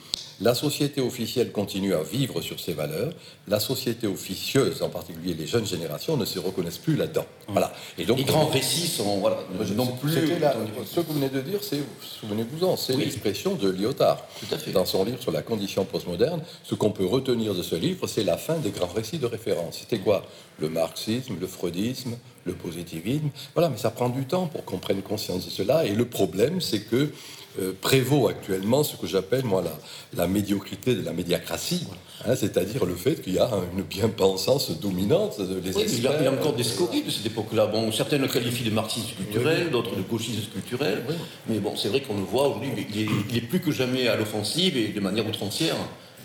La 0.42 0.56
société 0.56 1.02
officielle 1.02 1.52
continue 1.52 1.94
à 1.94 2.02
vivre 2.02 2.42
sur 2.42 2.62
ses 2.62 2.74
valeurs. 2.74 3.12
La 3.50 3.60
société 3.60 4.08
officieuse, 4.08 4.82
en 4.82 4.90
particulier 4.90 5.34
les 5.34 5.46
jeunes 5.46 5.66
générations, 5.66 6.16
ne 6.16 6.24
se 6.24 6.40
reconnaissent 6.40 6.78
plus 6.78 6.96
là-dedans. 6.96 7.26
Voilà. 7.50 7.74
Et 7.98 8.06
donc, 8.06 8.20
les 8.20 8.24
grands 8.24 8.46
récits 8.46 8.88
sont 8.88 9.18
voilà, 9.18 9.40
non 9.76 9.88
plus. 9.88 10.14
ce 10.14 10.96
que 10.96 11.02
vous 11.02 11.14
venez 11.14 11.30
de 11.30 11.42
dire, 11.42 11.60
c'est, 11.62 11.82
souvenez-vous-en, 12.22 12.78
c'est 12.78 12.96
l'expression 12.96 13.56
de 13.56 13.70
Lyotard. 13.70 14.26
Tout 14.40 14.56
à 14.56 14.58
fait. 14.58 14.72
Dans 14.72 14.86
son 14.86 15.04
livre 15.04 15.22
sur 15.22 15.32
la 15.32 15.42
condition 15.42 15.84
postmoderne, 15.84 16.42
ce 16.64 16.74
qu'on 16.74 16.92
peut 16.92 17.06
retenir 17.06 17.54
de 17.54 17.62
ce 17.62 17.76
livre, 17.76 18.08
c'est 18.08 18.24
la 18.24 18.38
fin 18.38 18.58
des 18.58 18.72
grands 18.72 18.88
récits 18.88 19.20
de 19.20 19.26
référence. 19.26 19.80
C'était 19.80 20.00
quoi? 20.00 20.24
Le 20.60 20.70
marxisme, 20.70 21.36
le 21.40 21.48
freudisme, 21.48 22.18
le 22.46 22.54
positivisme. 22.54 23.30
Voilà, 23.56 23.70
mais 23.70 23.78
ça 23.78 23.92
prend 23.92 24.08
du 24.08 24.26
temps 24.26 24.48
pour 24.48 24.64
qu'on 24.64 24.78
prenne 24.78 25.02
conscience 25.02 25.46
de 25.46 25.52
cela. 25.52 25.86
Et 25.86 25.92
le 25.92 26.06
problème, 26.06 26.62
c'est 26.62 26.82
que 26.82 27.10
euh, 27.60 27.74
prévaut 27.80 28.28
actuellement 28.28 28.84
ce 28.84 28.96
que 28.96 29.08
j'appelle, 29.08 29.44
moi, 29.44 29.62
la, 29.62 29.72
la, 30.16 30.28
médiocrité 30.28 30.96
de 30.96 31.04
la 31.04 31.14
médiacratie, 31.14 31.88
hein, 32.26 32.36
c'est-à-dire 32.36 32.86
le 32.86 32.96
fait 32.96 33.22
qu'il 33.22 33.34
y 33.34 33.40
a 33.40 33.50
une 33.76 33.84
bien-pensance 33.84 34.80
dominante. 34.80 35.36
Oui, 35.40 35.86
il, 35.88 36.02
y 36.02 36.08
a, 36.08 36.32
encore 36.32 36.54
des 36.54 36.64
scories 36.64 37.04
de 37.04 37.10
cette 37.10 37.26
époque-là. 37.26 37.68
Bon, 37.68 37.92
certains 37.92 38.18
le 38.18 38.28
qualifient 38.28 38.66
de 38.66 38.74
marxisme 38.74 39.16
culturel, 39.18 39.72
d'autres 39.72 39.96
de 39.96 40.02
gauchisme 40.02 40.50
culturel, 40.52 41.04
mais 41.48 41.60
bon, 41.60 41.76
c'est 41.76 41.90
vrai 41.90 42.02
qu'on 42.02 42.16
le 42.16 42.24
voit 42.24 42.48
aujourd'hui, 42.48 42.72
il, 42.96 43.38
est 43.38 43.42
plus 43.42 43.60
que 43.60 43.72
jamais 43.72 44.08
à 44.08 44.16
l'offensive 44.16 44.78
et 44.78 44.90
de 44.90 45.00
manière 45.00 45.28
outrancière. 45.28 45.76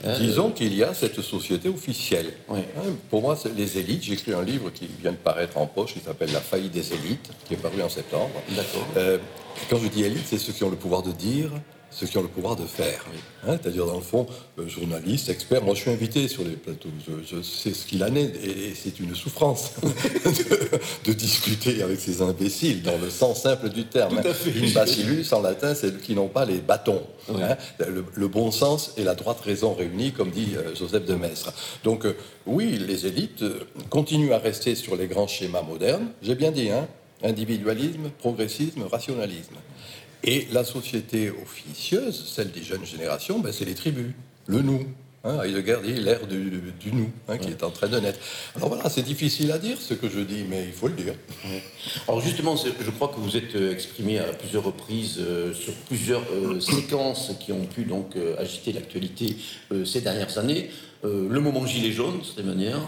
Hein, 0.06 0.18
Disons 0.18 0.50
qu'il 0.50 0.74
y 0.74 0.82
a 0.82 0.92
cette 0.92 1.20
société 1.22 1.68
officielle. 1.68 2.32
Hein, 2.50 2.56
pour 3.10 3.22
moi, 3.22 3.38
les 3.56 3.78
élites, 3.78 4.02
j'ai 4.02 4.14
écrit 4.14 4.34
un 4.34 4.42
livre 4.42 4.70
qui 4.70 4.86
vient 5.00 5.12
de 5.12 5.16
paraître 5.16 5.56
en 5.56 5.66
poche, 5.66 5.94
qui 5.94 6.00
s'appelle 6.00 6.30
La 6.32 6.40
faillite 6.40 6.72
des 6.72 6.92
élites, 6.92 7.30
qui 7.46 7.54
est 7.54 7.58
paru 7.58 7.82
en 7.82 7.88
septembre. 7.88 8.30
D'accord. 8.50 8.86
Euh, 8.96 9.18
quand 9.70 9.78
je 9.78 9.88
dis 9.88 10.04
élite, 10.04 10.24
c'est 10.26 10.38
ceux 10.38 10.52
qui 10.52 10.62
ont 10.64 10.70
le 10.70 10.76
pouvoir 10.76 11.02
de 11.02 11.12
dire, 11.12 11.50
ceux 11.94 12.06
qui 12.06 12.18
ont 12.18 12.22
le 12.22 12.28
pouvoir 12.28 12.56
de 12.56 12.64
faire. 12.64 13.04
Hein, 13.46 13.56
c'est-à-dire, 13.60 13.86
dans 13.86 13.96
le 13.96 14.02
fond, 14.02 14.26
euh, 14.58 14.66
journaliste, 14.66 15.28
expert. 15.28 15.62
Moi, 15.62 15.74
je 15.74 15.82
suis 15.82 15.90
invité 15.90 16.26
sur 16.26 16.42
les 16.42 16.56
plateaux. 16.56 16.88
Je, 17.24 17.40
sais 17.40 17.72
ce 17.72 17.86
qu'il 17.86 18.02
en 18.02 18.14
est, 18.16 18.34
et, 18.44 18.74
c'est 18.74 18.98
une 18.98 19.14
souffrance 19.14 19.72
de, 21.04 21.12
discuter 21.12 21.82
avec 21.82 22.00
ces 22.00 22.20
imbéciles, 22.20 22.82
dans 22.82 22.98
le 22.98 23.10
sens 23.10 23.42
simple 23.42 23.68
du 23.68 23.84
terme. 23.84 24.18
Imbacillus, 24.18 25.32
en 25.32 25.40
latin, 25.40 25.74
c'est 25.74 26.00
qui 26.00 26.14
n'ont 26.14 26.28
pas 26.28 26.44
les 26.44 26.58
bâtons. 26.58 27.02
Hein, 27.30 27.56
le, 27.78 28.28
bon 28.28 28.50
sens 28.50 28.92
et 28.96 29.04
la 29.04 29.14
droite 29.14 29.40
raison 29.40 29.74
réunis, 29.74 30.12
comme 30.12 30.30
dit 30.30 30.54
euh, 30.56 30.74
Joseph 30.74 31.04
de 31.04 31.14
Maistre. 31.14 31.52
Donc, 31.84 32.06
euh, 32.06 32.16
oui, 32.46 32.78
les 32.86 33.06
élites 33.06 33.44
continuent 33.88 34.32
à 34.32 34.38
rester 34.38 34.74
sur 34.74 34.96
les 34.96 35.06
grands 35.06 35.28
schémas 35.28 35.62
modernes. 35.62 36.08
J'ai 36.22 36.34
bien 36.34 36.50
dit, 36.50 36.70
hein, 36.70 36.88
individualisme, 37.22 38.10
progressisme, 38.18 38.82
rationalisme. 38.90 39.54
Et 40.26 40.48
la 40.52 40.64
société 40.64 41.30
officieuse, 41.30 42.24
celle 42.34 42.50
des 42.50 42.62
jeunes 42.62 42.84
générations, 42.84 43.40
ben 43.40 43.52
c'est 43.52 43.66
les 43.66 43.74
tribus, 43.74 44.12
le 44.46 44.62
nous. 44.62 44.86
Hein, 45.26 45.42
Heidegger 45.42 45.78
dit 45.82 45.94
l'ère 45.94 46.26
du, 46.26 46.92
nous 46.92 47.10
hein, 47.28 47.38
qui 47.38 47.48
est 47.48 47.62
en 47.62 47.70
train 47.70 47.88
de 47.88 47.98
naître. 47.98 48.18
Alors 48.56 48.68
voilà, 48.68 48.90
c'est 48.90 49.02
difficile 49.02 49.52
à 49.52 49.58
dire 49.58 49.78
ce 49.80 49.94
que 49.94 50.08
je 50.10 50.20
dis, 50.20 50.44
mais 50.48 50.64
il 50.66 50.72
faut 50.72 50.88
le 50.88 50.94
dire. 50.94 51.14
Alors 52.06 52.20
justement, 52.20 52.56
je 52.56 52.90
crois 52.90 53.08
que 53.08 53.18
vous 53.20 53.34
êtes 53.34 53.54
euh, 53.54 53.72
exprimé 53.72 54.18
à 54.18 54.24
plusieurs 54.34 54.64
reprises 54.64 55.16
euh, 55.18 55.54
sur 55.54 55.72
plusieurs 55.88 56.22
euh, 56.30 56.60
séquences 56.60 57.32
qui 57.40 57.52
ont 57.52 57.64
pu 57.64 57.84
donc 57.84 58.16
agiter 58.38 58.72
l'actualité 58.72 59.36
ces 59.84 60.02
dernières 60.02 60.36
années. 60.38 60.70
le 61.02 61.40
moment 61.40 61.66
gilet 61.66 61.92
jaune, 61.92 62.20
de 62.20 62.24
cette 62.24 62.44
manière, 62.44 62.80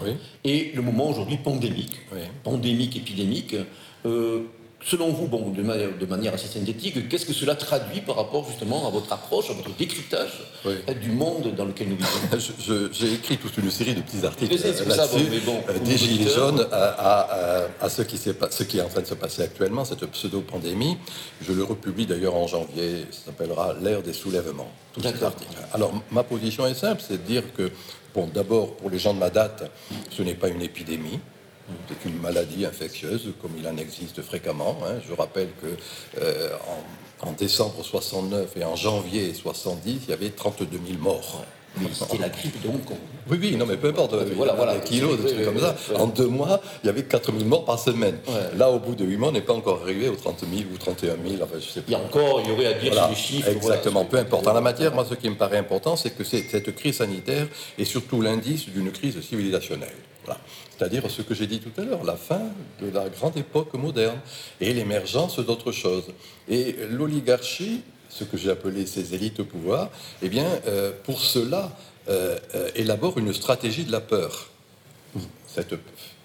et 0.43 0.71
le 0.75 0.81
moment 0.81 1.09
aujourd'hui 1.09 1.37
pandémique, 1.37 1.97
pandémique, 2.43 2.95
épidémique. 2.95 3.55
Selon 4.89 5.09
vous, 5.09 5.27
bon, 5.27 5.49
de, 5.49 5.61
manière, 5.61 5.89
de 5.99 6.05
manière 6.05 6.33
assez 6.33 6.47
synthétique, 6.47 7.09
qu'est-ce 7.09 7.25
que 7.25 7.33
cela 7.33 7.55
traduit 7.55 7.99
par 7.99 8.15
rapport 8.15 8.45
justement 8.47 8.87
à 8.87 8.89
votre 8.89 9.11
approche, 9.11 9.49
à 9.49 9.53
votre 9.53 9.75
décryptage 9.75 10.31
du 11.01 11.11
monde 11.11 11.53
dans 11.57 11.65
lequel 11.65 11.89
nous 11.89 11.97
vivons? 11.97 12.89
J'ai 12.93 13.13
écrit 13.13 13.37
toute 13.37 13.57
une 13.57 13.69
série 13.69 13.95
de 13.95 13.99
petits 13.99 14.25
articles 14.25 14.55
là-dessus, 14.55 15.41
bon, 15.45 15.59
euh, 15.67 15.79
des 15.79 15.97
gilets 15.97 16.33
jaunes 16.33 16.65
à, 16.71 17.89
ce, 17.89 18.01
qui 18.01 18.17
ce, 18.17 18.63
qui 18.63 18.77
est 18.77 18.81
en 18.81 18.87
train 18.87 19.01
de 19.01 19.07
se 19.07 19.15
passer 19.15 19.41
actuellement, 19.41 19.83
cette 19.83 20.05
pseudo-pandémie. 20.05 20.97
Je 21.41 21.51
le 21.51 21.65
republie 21.65 22.05
d'ailleurs 22.05 22.35
en 22.35 22.47
janvier, 22.47 23.07
ça 23.11 23.25
s'appellera 23.25 23.75
l'ère 23.81 24.01
des 24.01 24.13
soulèvements. 24.13 24.71
Alors 25.73 25.91
ma 26.11 26.23
position 26.23 26.65
est 26.65 26.75
simple, 26.75 27.03
c'est 27.05 27.21
de 27.21 27.27
dire 27.27 27.43
que, 27.57 27.71
bon, 28.15 28.29
d'abord, 28.33 28.75
pour 28.75 28.89
les 28.89 28.99
gens 28.99 29.13
de 29.13 29.19
ma 29.19 29.29
date, 29.29 29.69
ce 30.11 30.23
n'est 30.23 30.35
pas 30.35 30.47
une 30.47 30.61
épidémie. 30.61 31.19
C'est 31.89 32.09
une 32.09 32.19
maladie 32.19 32.65
infectieuse, 32.65 33.33
comme 33.41 33.51
il 33.57 33.67
en 33.67 33.77
existe 33.77 34.21
fréquemment. 34.21 34.77
Hein. 34.85 34.95
Je 35.07 35.13
rappelle 35.13 35.49
que 35.61 35.67
euh, 36.21 36.49
en, 37.21 37.31
décembre 37.31 37.83
69 37.83 38.55
et 38.57 38.63
en 38.63 38.75
janvier 38.75 39.33
70, 39.33 40.01
il 40.07 40.09
y 40.09 40.13
avait 40.13 40.29
32 40.29 40.67
000 40.71 40.99
morts. 40.99 41.43
c'était 41.91 42.17
la 42.19 42.29
grippe, 42.29 42.61
donc. 42.63 42.81
Oui, 43.29 43.37
oui, 43.41 43.55
non, 43.57 43.65
mais 43.65 43.75
peu 43.75 43.89
importe. 43.89 44.15
Voilà, 44.35 44.53
voilà, 44.53 44.77
kilos, 44.79 45.19
des 45.19 45.33
trucs 45.33 45.45
comme 45.45 45.59
ça. 45.59 45.75
En 45.95 46.07
deux 46.07 46.27
mois, 46.27 46.61
il 46.83 46.87
y 46.87 46.89
avait 46.89 47.03
4 47.03 47.33
000 47.33 47.43
morts 47.45 47.65
par 47.65 47.79
semaine. 47.79 48.17
Là, 48.55 48.71
au 48.71 48.79
bout 48.79 48.95
de 48.95 49.03
8 49.03 49.17
mois, 49.17 49.29
on 49.29 49.33
n'est 49.33 49.41
pas 49.41 49.53
encore 49.53 49.81
arrivé 49.81 50.07
aux 50.07 50.15
30 50.15 50.45
000 50.49 50.69
ou 50.73 50.77
31 50.77 51.15
000. 51.27 51.43
Enfin, 51.43 51.55
je 51.59 51.65
sais 51.65 51.81
pas. 51.81 51.85
Il 51.89 51.91
y 51.91 51.95
a 51.95 51.99
encore, 51.99 52.41
il 52.43 52.49
y 52.49 52.53
aurait 52.53 52.67
à 52.67 52.73
dire 52.73 52.93
sur 52.93 53.09
les 53.09 53.15
chiffres. 53.15 53.49
Exactement, 53.49 54.05
peu 54.05 54.17
importe. 54.17 54.47
En 54.47 54.53
la 54.53 54.61
matière, 54.61 54.93
moi, 54.93 55.05
ce 55.09 55.15
qui 55.15 55.29
me 55.29 55.35
paraît 55.35 55.57
important, 55.57 55.97
c'est 55.97 56.11
que 56.11 56.23
cette 56.23 56.73
crise 56.75 56.97
sanitaire 56.97 57.47
est 57.77 57.85
surtout 57.85 58.21
l'indice 58.21 58.69
d'une 58.69 58.91
crise 58.91 59.19
civilisationnelle. 59.21 59.95
C'est-à-dire 60.77 61.09
ce 61.09 61.21
que 61.23 61.33
j'ai 61.33 61.47
dit 61.47 61.59
tout 61.59 61.71
à 61.81 61.83
l'heure, 61.83 62.03
la 62.03 62.15
fin 62.15 62.41
de 62.81 62.89
la 62.89 63.09
grande 63.09 63.35
époque 63.35 63.73
moderne 63.73 64.19
et 64.61 64.73
l'émergence 64.73 65.39
d'autres 65.39 65.71
choses. 65.71 66.05
Et 66.47 66.75
l'oligarchie, 66.91 67.81
ce 68.09 68.23
que 68.23 68.37
j'ai 68.37 68.51
appelé 68.51 68.85
ces 68.85 69.15
élites 69.15 69.39
au 69.39 69.45
pouvoir, 69.45 69.89
eh 70.21 70.29
bien, 70.29 70.45
euh, 70.67 70.91
pour 71.03 71.19
cela, 71.19 71.75
euh, 72.09 72.37
euh, 72.53 72.69
élabore 72.75 73.17
une 73.17 73.33
stratégie 73.33 73.85
de 73.85 73.91
la 73.91 74.01
peur. 74.01 74.49
Cette 75.47 75.73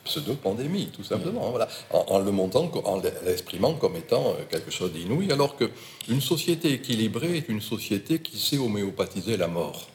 pseudo-pandémie, 0.05 0.91
tout 0.95 1.05
simplement, 1.05 1.55
en, 1.91 2.19
le 2.19 2.31
montant, 2.31 2.71
en 2.85 3.01
l'exprimant 3.25 3.75
comme 3.75 3.97
étant 3.97 4.37
quelque 4.51 4.71
chose 4.71 4.93
d'inouï, 4.93 5.33
alors 5.33 5.57
qu'une 5.57 6.21
société 6.21 6.73
équilibrée 6.73 7.39
est 7.39 7.49
une 7.49 7.63
société 7.63 8.19
qui 8.19 8.39
sait 8.39 8.59
homéopathiser 8.59 9.37
la 9.37 9.47
mort, 9.47 9.89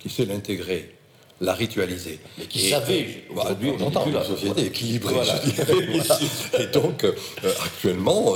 qui 0.00 0.08
sait 0.08 0.24
l'intégrer, 0.24 0.96
la 1.40 1.52
ritualiser. 1.52 2.20
Mais 2.38 2.44
qui 2.44 2.70
savait, 2.70 3.24
aujourd'hui, 3.30 3.72
on 3.78 3.82
entend 3.84 4.06
une 4.06 4.22
société 4.22 4.66
équilibrée, 4.66 5.14
Et 6.58 6.66
donc, 6.66 7.04
actuellement, 7.64 8.34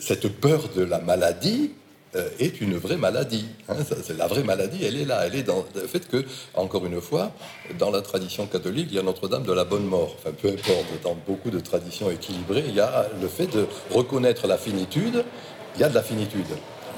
cette 0.00 0.28
peur 0.28 0.68
de 0.74 0.82
la 0.82 1.00
maladie, 1.00 1.70
euh, 2.16 2.28
est 2.38 2.60
une 2.60 2.76
vraie 2.76 2.96
maladie. 2.96 3.46
Hein. 3.68 3.74
c'est 4.02 4.16
la 4.16 4.26
vraie 4.26 4.44
maladie, 4.44 4.84
elle 4.84 4.96
est 4.96 5.04
là. 5.04 5.26
Elle 5.26 5.34
est 5.34 5.42
dans 5.42 5.64
le 5.74 5.86
fait 5.86 6.08
que, 6.08 6.24
encore 6.54 6.86
une 6.86 7.00
fois, 7.00 7.32
dans 7.78 7.90
la 7.90 8.00
tradition 8.00 8.46
catholique, 8.46 8.86
il 8.90 8.96
y 8.96 8.98
a 8.98 9.02
Notre-Dame 9.02 9.42
de 9.42 9.52
la 9.52 9.64
bonne 9.64 9.84
mort. 9.84 10.14
Enfin, 10.18 10.30
peu 10.30 10.48
importe, 10.48 10.86
dans 11.02 11.16
beaucoup 11.26 11.50
de 11.50 11.60
traditions 11.60 12.10
équilibrées, 12.10 12.64
il 12.68 12.74
y 12.74 12.80
a 12.80 13.06
le 13.20 13.28
fait 13.28 13.48
de 13.48 13.66
reconnaître 13.90 14.46
la 14.46 14.56
finitude. 14.56 15.24
Il 15.74 15.80
y 15.80 15.84
a 15.84 15.90
de 15.90 15.94
la 15.94 16.02
finitude. 16.02 16.46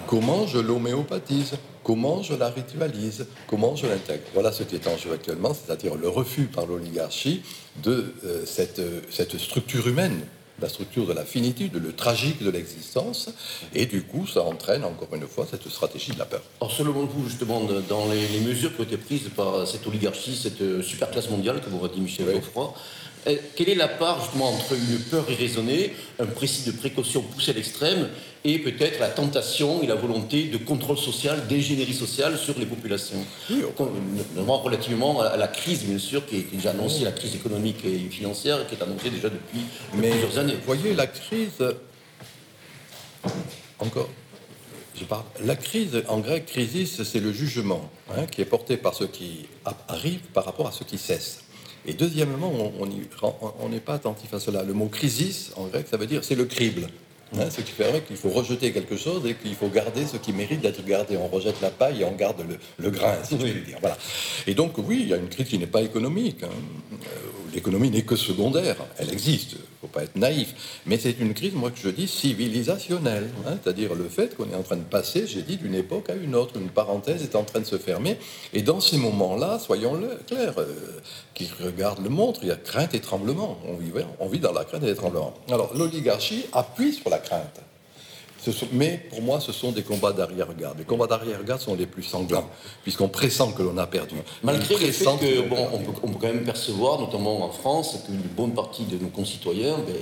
Comment 0.09 0.47
je 0.47 0.59
l'homéopathise? 0.59 1.59
Comment 1.85 2.23
je 2.23 2.33
la 2.33 2.49
ritualise? 2.49 3.27
Comment 3.47 3.77
je 3.77 3.87
l'intègre? 3.87 4.23
Voilà 4.33 4.53
ce 4.53 4.63
qui 4.63 4.75
est 4.75 4.89
en 4.89 4.97
jeu 4.97 5.13
actuellement, 5.13 5.53
c'est-à-dire 5.53 5.97
le 5.97 6.09
refus 6.09 6.45
par 6.45 6.65
l'oligarchie 6.65 7.43
de 7.83 8.15
euh, 8.25 8.47
cette, 8.47 8.81
cette 9.11 9.37
structure 9.37 9.87
humaine 9.87 10.23
la 10.61 10.69
structure 10.69 11.07
de 11.07 11.13
la 11.13 11.25
finitude, 11.25 11.75
le 11.75 11.93
tragique 11.93 12.43
de 12.43 12.51
l'existence, 12.51 13.31
et 13.77 13.87
du 13.87 14.03
coup, 14.03 14.27
ça 14.27 14.43
entraîne 14.43 14.83
encore 14.83 15.15
une 15.15 15.29
fois 15.29 15.47
cette 15.49 15.69
stratégie 15.69 16.11
de 16.11 16.19
la 16.19 16.25
peur. 16.25 16.43
Alors, 16.61 16.73
selon 16.73 16.93
vous, 16.93 17.29
justement, 17.29 17.61
dans 17.89 18.07
les, 18.09 18.41
mesures 18.41 18.75
qui 18.75 18.81
ont 18.81 18.85
été 18.85 18.97
prises 18.97 19.31
par 19.37 19.69
cette 19.69 19.87
oligarchie, 19.87 20.35
cette 20.35 20.61
euh, 20.61 20.83
superclasse 20.83 21.31
mondiale, 21.31 21.61
que 21.61 21.71
vous 21.71 21.87
dit 21.87 22.01
Michel 22.01 22.27
Geoffroy, 22.33 22.75
euh, 23.27 23.37
quelle 23.57 23.69
est 23.69 23.75
la 23.75 23.89
part 23.89 24.21
justement 24.23 24.49
entre 24.49 24.73
une 24.73 24.99
peur 24.99 25.25
irraisonnée, 25.31 25.95
un 26.19 26.27
précis 26.27 26.65
de 26.71 26.77
précaution 26.77 27.23
poussé 27.23 27.51
à 27.51 27.55
l'extrême, 27.55 28.09
et 28.49 28.59
peut-être 28.59 28.99
la 28.99 29.09
tentation 29.09 29.83
et 29.83 29.87
la 29.87 29.95
volonté 29.95 30.45
de 30.45 30.57
contrôle 30.57 30.97
social, 30.97 31.47
d'ingénierie 31.49 31.93
sociale 31.93 32.39
sur 32.39 32.59
les 32.59 32.65
populations 32.65 33.19
oui, 33.51 33.63
Relativement 34.39 35.21
à 35.21 35.37
la 35.37 35.49
crise, 35.49 35.85
bien 35.85 35.99
sûr, 35.99 36.25
qui 36.27 36.37
est 36.37 36.53
déjà 36.53 36.71
annoncée, 36.71 37.05
la 37.05 37.13
crise 37.13 37.35
économique 37.35 37.85
et 37.85 37.99
financière, 38.11 38.67
qui 38.67 38.75
est 38.75 38.83
annoncée 38.83 39.11
déjà 39.11 39.29
depuis 39.29 39.61
plusieurs 39.93 40.39
années. 40.39 40.55
Vous 40.55 40.67
voyez, 40.67 40.95
la 40.95 41.07
crise. 41.07 41.63
Encore. 43.79 44.09
Je 44.99 45.05
parle. 45.05 45.25
La 45.45 45.55
crise, 45.55 46.03
en 46.09 46.19
grec, 46.19 46.47
crisis, 46.47 47.03
c'est 47.05 47.21
le 47.21 47.33
jugement 47.33 47.89
hein, 48.11 48.27
qui 48.27 48.41
est 48.41 48.47
porté 48.47 48.77
par 48.77 48.95
ce 48.95 49.05
qui 49.05 49.47
arrive 49.87 50.21
par 50.33 50.45
rapport 50.45 50.67
à 50.67 50.73
ce 50.73 50.83
qui 50.85 50.99
cesse. 50.99 51.45
Et 51.87 51.93
deuxièmement, 51.93 52.53
on 53.61 53.69
n'est 53.69 53.81
pas 53.81 53.95
attentif 53.95 54.35
à 54.35 54.41
cela. 54.41 54.63
Le 54.65 54.73
mot 54.73 54.89
crisis, 54.89 55.53
en 55.57 55.67
grec, 55.67 55.87
ça 55.89 55.97
veut 55.97 56.07
dire 56.07 56.25
c'est 56.25 56.35
le 56.35 56.47
crible. 56.47 56.89
Hein, 57.37 57.51
ce 57.51 57.61
qui 57.61 57.73
fait 57.73 58.07
qu'il 58.07 58.17
faut 58.17 58.31
rejeter 58.31 58.73
quelque 58.73 58.97
chose 58.97 59.27
et 59.27 59.35
qu'il 59.35 59.55
faut 59.55 59.69
garder 59.69 60.07
ce 60.07 60.17
qui 60.17 60.33
mérite 60.33 60.63
d'être 60.63 60.85
gardé. 60.85 61.17
On 61.19 61.29
rejette 61.29 61.61
la 61.61 61.71
paille 61.71 62.01
et 62.01 62.05
on 62.05 62.13
garde 62.13 62.43
le, 62.79 62.91
grain, 62.91 63.17
si 63.23 63.39
je 63.39 63.45
puis 63.45 63.63
dire. 63.63 63.79
Voilà. 63.81 63.99
Et 64.47 64.55
donc, 64.55 64.79
oui, 64.79 65.01
il 65.03 65.09
y 65.09 65.15
a 65.15 65.19
une 65.19 65.29
crise 65.29 65.49
qui 65.49 65.59
n'est 65.59 65.67
pas 65.67 65.83
économique. 65.83 66.43
Hein. 66.43 66.97
L'économie 67.59 67.91
n'est 67.91 68.03
que 68.03 68.15
secondaire. 68.15 68.77
Elle 68.99 69.13
existe, 69.13 69.55
il 69.55 69.59
ne 69.59 69.81
faut 69.81 69.89
pas 69.89 70.05
être 70.05 70.15
naïf. 70.15 70.55
Mais 70.87 70.97
c'est 70.97 71.19
une 71.19 71.35
crise, 71.35 71.55
moi, 71.55 71.73
que 71.73 71.79
je 71.83 71.89
dis 71.89 72.07
civilisationnelle. 72.07 73.29
Hein. 73.45 73.59
C'est-à-dire 73.61 73.97
le 73.97 74.09
fait 74.09 74.37
qu'on 74.37 74.49
est 74.49 74.55
en 74.55 74.63
train 74.63 74.77
de 74.77 74.85
passer, 74.85 75.27
j'ai 75.27 75.43
dit, 75.43 75.57
d'une 75.57 75.75
époque 75.75 76.09
à 76.09 76.15
une 76.15 76.37
autre. 76.37 76.55
Une 76.57 76.69
parenthèse 76.69 77.25
est 77.25 77.35
en 77.35 77.43
train 77.43 77.59
de 77.59 77.65
se 77.65 77.77
fermer. 77.77 78.17
Et 78.53 78.63
dans 78.63 78.79
ces 78.79 78.97
moments-là, 78.97 79.59
soyons 79.59 80.01
clairs, 80.29 80.55
euh, 80.59 81.01
qui 81.35 81.51
regardent 81.61 82.05
le 82.05 82.11
montre, 82.11 82.45
il 82.45 82.49
y 82.49 82.53
a 82.53 82.57
crainte 82.57 82.95
et 82.95 83.01
tremblement. 83.01 83.59
On 83.67 83.77
on 84.21 84.29
vit 84.29 84.39
dans 84.39 84.53
la 84.53 84.65
crainte 84.65 84.85
et 84.85 84.87
les 84.87 84.95
tremblements. 84.95 85.35
Alors, 85.51 85.77
l'oligarchie 85.77 86.45
appuie 86.53 86.93
sur 86.93 87.11
la 87.11 87.19
crainte. 87.19 87.61
Mais 88.73 89.01
pour 89.11 89.23
moi, 89.23 89.41
ce 89.41 89.53
sont 89.53 89.73
des 89.73 89.83
combats 89.83 90.13
d'arrière-garde. 90.13 90.79
Les 90.79 90.85
combats 90.85 91.07
d'arrière-garde 91.07 91.61
sont 91.61 91.75
les 91.75 91.87
plus 91.87 92.03
sanglants, 92.03 92.49
puisqu'on 92.83 93.09
pressent 93.09 93.53
que 93.57 93.63
l'on 93.63 93.77
a 93.79 93.87
perdu. 93.87 94.17
Malgré 94.43 94.77
le 94.77 94.93
fait 94.93 95.05
que, 95.05 95.49
bon, 95.49 95.69
on, 95.73 95.79
peut, 95.79 96.19
quand 96.21 96.27
même 96.27 96.45
percevoir, 96.45 97.01
notamment 97.01 97.45
en 97.45 97.51
France, 97.51 97.99
qu'une 98.07 98.21
bonne 98.37 98.55
partie 98.55 98.85
de 98.85 98.99
nos 98.99 99.09
concitoyens 99.09 99.77
ben, 99.87 99.95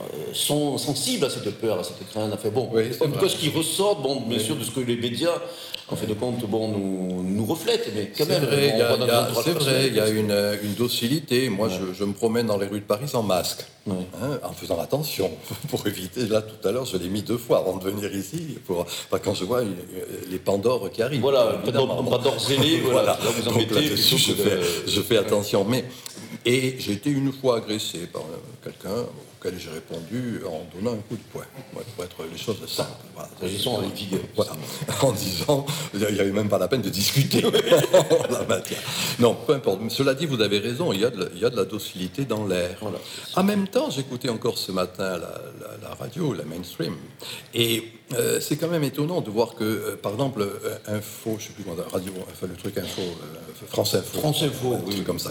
euh, 0.00 0.32
sont 0.32 0.78
sensibles 0.78 1.24
à 1.24 1.30
cette 1.30 1.50
peur, 1.60 1.78
à 1.78 1.84
cette 1.84 2.08
crainte. 2.08 2.32
Enfin, 2.32 2.48
bon, 2.48 2.68
en 2.68 3.06
tout 3.08 3.18
cas, 3.18 3.28
ce 3.28 3.36
qui 3.36 3.50
ressort, 3.50 4.00
bon, 4.00 4.20
bien 4.20 4.38
sûr, 4.38 4.56
de 4.56 4.64
ce 4.64 4.70
que 4.70 4.80
les 4.80 4.96
médias 4.96 5.40
en 5.88 5.96
fait 5.96 6.06
de 6.06 6.14
compte, 6.14 6.44
bon, 6.48 6.68
nous, 6.68 7.22
nous 7.22 7.44
reflète, 7.44 7.90
mais 7.94 8.10
quand 8.16 8.26
même. 8.26 8.42
C'est 8.48 9.52
vrai, 9.52 9.88
il 9.88 9.94
y 9.94 10.00
a, 10.00 10.08
une, 10.08 10.34
une, 10.62 10.74
docilité. 10.74 11.48
Moi, 11.48 11.68
je, 11.68 11.92
je, 11.92 12.04
me 12.04 12.12
promène 12.12 12.46
dans 12.46 12.56
les 12.56 12.66
rues 12.66 12.80
de 12.80 12.84
Paris 12.84 13.08
sans 13.08 13.22
masque, 13.22 13.64
hein, 13.90 13.94
en 14.42 14.52
faisant 14.52 14.78
attention, 14.80 15.30
pour 15.68 15.86
éviter. 15.86 16.26
Là, 16.26 16.42
tout 16.42 16.66
à 16.66 16.72
l'heure, 16.72 16.84
je 16.84 16.96
l'ai 16.96 17.08
mis 17.08 17.22
deux 17.22 17.38
fois 17.38 17.58
avant 17.58 17.76
de 17.76 17.84
venir 17.84 18.14
ici, 18.14 18.58
pour, 18.66 18.86
quand 19.22 19.34
je 19.34 19.44
vois 19.44 19.62
les 20.30 20.38
Pandores 20.38 20.90
qui 20.90 21.02
arrivent. 21.02 21.20
Voilà, 21.20 21.60
Pandore 21.64 22.38
zélé, 22.40 22.80
voilà, 22.84 23.18
là, 23.22 23.30
vous 23.36 23.48
embêtez. 23.48 23.96
je, 23.96 24.16
fais, 24.16 24.60
je 24.86 25.00
fais 25.00 25.18
attention. 25.18 25.64
Mais, 25.64 25.84
et 26.44 26.76
j'ai 26.78 26.92
été 26.92 27.10
une 27.10 27.32
fois 27.32 27.58
agressé 27.58 28.06
par 28.12 28.22
quelqu'un 28.62 29.06
auquel 29.42 29.58
j'ai 29.58 29.70
répondu 29.70 30.40
en 30.46 30.64
donnant 30.74 30.92
un 30.92 31.02
coup 31.02 31.16
de 31.16 31.22
poing, 31.32 31.44
pour 31.72 32.04
être 32.04 32.16
les 32.30 32.38
choses 32.38 32.64
simples. 32.66 32.90
Voilà. 33.14 33.28
avec 33.78 33.94
vigueur. 33.94 34.20
Voilà. 34.36 34.52
En 35.02 35.12
disant, 35.12 35.66
il 35.94 36.00
n'y 36.00 36.20
avait 36.20 36.32
même 36.32 36.48
pas 36.48 36.58
la 36.58 36.68
peine 36.68 36.82
de 36.82 36.88
discuter 36.88 37.42
la 38.30 38.44
matière. 38.44 38.80
Non, 39.18 39.34
peu 39.34 39.54
importe. 39.54 39.80
Cela 39.90 40.14
dit, 40.14 40.26
vous 40.26 40.40
avez 40.40 40.58
raison, 40.58 40.92
il 40.92 41.00
y 41.00 41.04
a 41.04 41.10
de, 41.10 41.30
il 41.34 41.40
y 41.40 41.44
a 41.44 41.50
de 41.50 41.56
la 41.56 41.64
docilité 41.64 42.24
dans 42.24 42.46
l'air. 42.46 42.78
En 43.34 43.42
même 43.42 43.66
temps, 43.68 43.90
j'écoutais 43.90 44.28
encore 44.28 44.58
ce 44.58 44.72
matin 44.72 45.18
la, 45.18 45.40
la, 45.82 45.94
radio, 45.98 46.32
la 46.32 46.44
mainstream, 46.44 46.94
et 47.54 47.84
euh, 48.14 48.40
c'est 48.40 48.56
quand 48.56 48.68
même 48.68 48.84
étonnant 48.84 49.20
de 49.20 49.30
voir 49.30 49.54
que, 49.54 49.64
euh, 49.64 49.96
par 49.96 50.12
exemple, 50.12 50.42
euh, 50.42 50.76
Info, 50.86 51.30
je 51.30 51.34
ne 51.34 51.40
sais 51.40 51.52
plus 51.54 51.64
comment, 51.64 51.76
radio, 51.90 52.12
enfin, 52.30 52.46
le 52.46 52.56
truc 52.56 52.76
Info, 52.78 53.02
France 53.68 53.94
Info. 53.94 54.18
France 54.18 54.42
Info, 54.42 54.74
un 54.74 54.90
truc 54.90 55.04
comme 55.04 55.18
ça. 55.18 55.30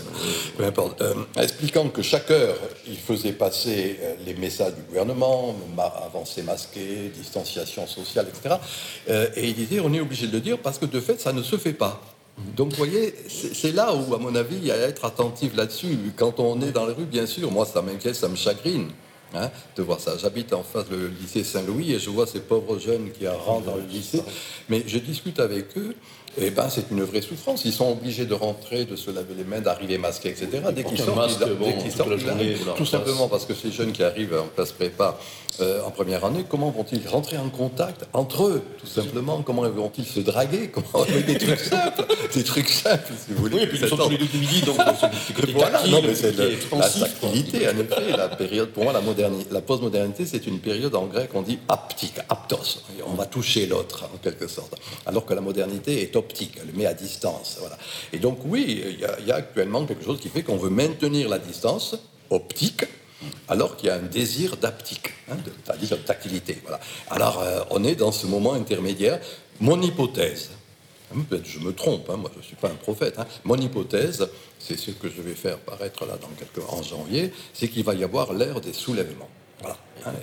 Peu 0.57 0.65
importe. 0.65 1.03
expliquant 1.37 1.89
que 1.89 2.01
chaque 2.01 2.31
heure, 2.31 2.55
il 2.87 2.97
faisait 2.97 3.33
passer 3.33 3.99
les 4.25 4.33
messages 4.33 4.75
du 4.75 4.81
gouvernement, 4.81 5.55
avancée 6.05 6.43
masquée, 6.43 7.11
distanciation 7.15 7.87
sociale, 7.87 8.27
etc. 8.29 8.55
et 9.35 9.49
il 9.49 9.55
disait, 9.55 9.79
on 9.79 9.93
est 9.93 9.99
obligé 9.99 10.27
de 10.27 10.33
le 10.33 10.39
dire 10.39 10.57
parce 10.57 10.77
que 10.77 10.85
de 10.85 10.99
fait, 10.99 11.19
ça 11.19 11.33
ne 11.33 11.41
se 11.41 11.57
fait 11.57 11.73
pas. 11.73 12.01
Donc, 12.55 12.71
vous 12.71 12.77
voyez, 12.77 13.13
c'est 13.27 13.73
là 13.73 13.93
où, 13.93 14.13
à 14.15 14.17
mon 14.17 14.33
avis, 14.35 14.55
il 14.55 14.65
y 14.65 14.71
a 14.71 14.75
à 14.75 14.77
être 14.77 15.05
attentif 15.05 15.55
là-dessus. 15.55 15.97
Quand 16.15 16.39
on 16.39 16.61
est 16.61 16.71
dans 16.71 16.85
les 16.85 16.93
rues, 16.93 17.05
bien 17.05 17.25
sûr, 17.25 17.51
moi, 17.51 17.65
ça 17.65 17.81
m'inquiète, 17.81 18.15
ça 18.15 18.27
me 18.27 18.35
chagrine. 18.35 18.89
Hein, 19.33 19.49
de 19.77 19.81
voir 19.81 20.01
ça. 20.01 20.17
J'habite 20.17 20.51
en 20.51 20.61
face 20.61 20.89
du 20.89 21.07
lycée 21.21 21.45
Saint-Louis 21.45 21.93
et 21.93 21.99
je 21.99 22.09
vois 22.09 22.27
ces 22.27 22.41
pauvres 22.41 22.77
jeunes 22.79 23.11
qui 23.11 23.25
rentrent 23.27 23.65
dans 23.65 23.75
le 23.75 23.83
lycée. 23.83 24.21
Mais 24.67 24.83
je 24.85 24.97
discute 24.97 25.39
avec 25.39 25.77
eux 25.77 25.95
eh 26.37 26.49
ben, 26.49 26.69
c'est 26.69 26.89
une 26.91 27.03
vraie 27.03 27.21
souffrance. 27.21 27.65
Ils 27.65 27.73
sont 27.73 27.91
obligés 27.91 28.25
de 28.25 28.33
rentrer, 28.33 28.85
de 28.85 28.95
se 28.95 29.11
laver 29.11 29.33
les 29.35 29.43
mains, 29.43 29.59
d'arriver 29.59 29.97
masqués, 29.97 30.29
etc. 30.29 30.47
Dès 30.73 30.83
qu'ils 30.83 30.97
sortent, 30.97 31.43
tout 32.77 32.85
simplement 32.85 33.27
parce 33.27 33.45
que 33.45 33.53
ces 33.53 33.71
jeunes 33.71 33.91
qui 33.91 34.03
arrivent 34.03 34.33
en 34.35 34.47
classe 34.47 34.71
prépa 34.71 35.19
euh, 35.59 35.83
en 35.83 35.91
première 35.91 36.23
année, 36.23 36.45
comment 36.47 36.69
vont-ils 36.71 37.05
rentrer 37.07 37.37
en 37.37 37.49
contact 37.49 38.05
entre 38.13 38.45
eux, 38.45 38.63
tout 38.79 38.87
simplement? 38.87 39.41
Comment 39.41 39.69
vont-ils 39.69 40.05
se 40.05 40.19
draguer? 40.21 40.69
Comment, 40.69 41.05
Des 41.05 41.37
trucs 41.37 41.59
simples, 41.59 42.05
des 42.33 42.43
trucs 42.43 42.69
simples, 42.69 43.11
si 43.25 43.33
vous 43.33 43.41
voulez. 43.41 43.55
Oui, 43.57 43.63
et 43.63 43.67
puis 43.67 43.79
ils 43.81 43.87
sont 43.87 43.97
tous 43.97 44.09
les 44.09 44.17
deux 44.17 44.39
midi, 44.39 44.61
donc 44.61 44.77
c'est 44.77 45.51
voilà, 45.51 45.85
non, 45.87 46.01
mais 46.01 46.15
c'est 46.15 46.35
la 46.37 46.89
tactilité, 46.89 47.67
en 47.67 47.77
effet. 47.77 48.17
La 48.17 48.29
période, 48.29 48.69
pour 48.69 48.83
moi, 48.83 48.93
la, 48.93 49.01
modernité, 49.01 49.49
la 49.51 49.61
postmodernité, 49.61 50.25
c'est 50.25 50.47
une 50.47 50.59
période 50.59 50.95
en 50.95 51.05
grec, 51.07 51.29
on 51.33 51.41
dit 51.41 51.59
aptique, 51.67 52.15
aptos. 52.29 52.81
On 53.05 53.13
va 53.13 53.25
toucher 53.25 53.65
l'autre, 53.65 54.05
en 54.13 54.17
quelque 54.17 54.47
sorte. 54.47 54.75
Alors 55.05 55.25
que 55.25 55.33
la 55.33 55.41
modernité 55.41 56.01
est 56.01 56.15
optique, 56.15 56.53
elle 56.61 56.67
le 56.67 56.73
met 56.73 56.85
à 56.85 56.93
distance. 56.93 57.57
Voilà. 57.59 57.77
Et 58.13 58.19
donc, 58.19 58.39
oui, 58.45 58.83
il 58.85 59.27
y, 59.27 59.31
a 59.31 59.35
actuellement 59.35 59.85
quelque 59.85 60.03
chose 60.03 60.19
qui 60.19 60.29
fait 60.29 60.43
qu'on 60.43 60.57
veut 60.57 60.69
maintenir 60.69 61.29
la 61.29 61.39
distance 61.39 61.95
optique, 62.29 62.85
alors 63.47 63.75
qu'il 63.77 63.87
y 63.87 63.91
a 63.91 63.95
un 63.95 63.99
désir 63.99 64.57
d'aptique, 64.57 65.11
hein, 65.29 65.37
c'est-à-dire 65.65 65.97
de 65.97 66.03
tactilité. 66.03 66.57
Voilà. 66.63 66.79
Alors, 67.09 67.41
euh, 67.41 67.61
on 67.69 67.83
est 67.83 67.95
dans 67.95 68.11
ce 68.11 68.27
moment 68.27 68.53
intermédiaire. 68.53 69.19
Mon 69.59 69.81
hypothèse, 69.81 70.51
hein, 71.13 71.19
peut-être 71.29 71.45
je 71.45 71.59
me 71.59 71.73
trompe, 71.73 72.09
hein, 72.09 72.17
moi 72.17 72.31
je 72.33 72.39
ne 72.39 72.43
suis 72.43 72.55
pas 72.55 72.69
un 72.69 72.75
prophète, 72.75 73.17
mon 73.43 73.57
hypothèse, 73.57 74.27
c'est 74.59 74.77
ce 74.77 74.91
que 74.91 75.09
je 75.09 75.21
vais 75.21 75.35
faire 75.35 75.57
paraître 75.59 76.05
là 76.05 76.17
dans 76.17 76.29
quelques, 76.29 76.67
en 76.69 76.81
janvier, 76.81 77.31
c'est 77.53 77.67
qu'il 77.67 77.83
va 77.83 77.93
y 77.93 78.03
avoir 78.03 78.33
l'ère 78.33 78.61
des 78.61 78.73
soulèvements. 78.73 79.29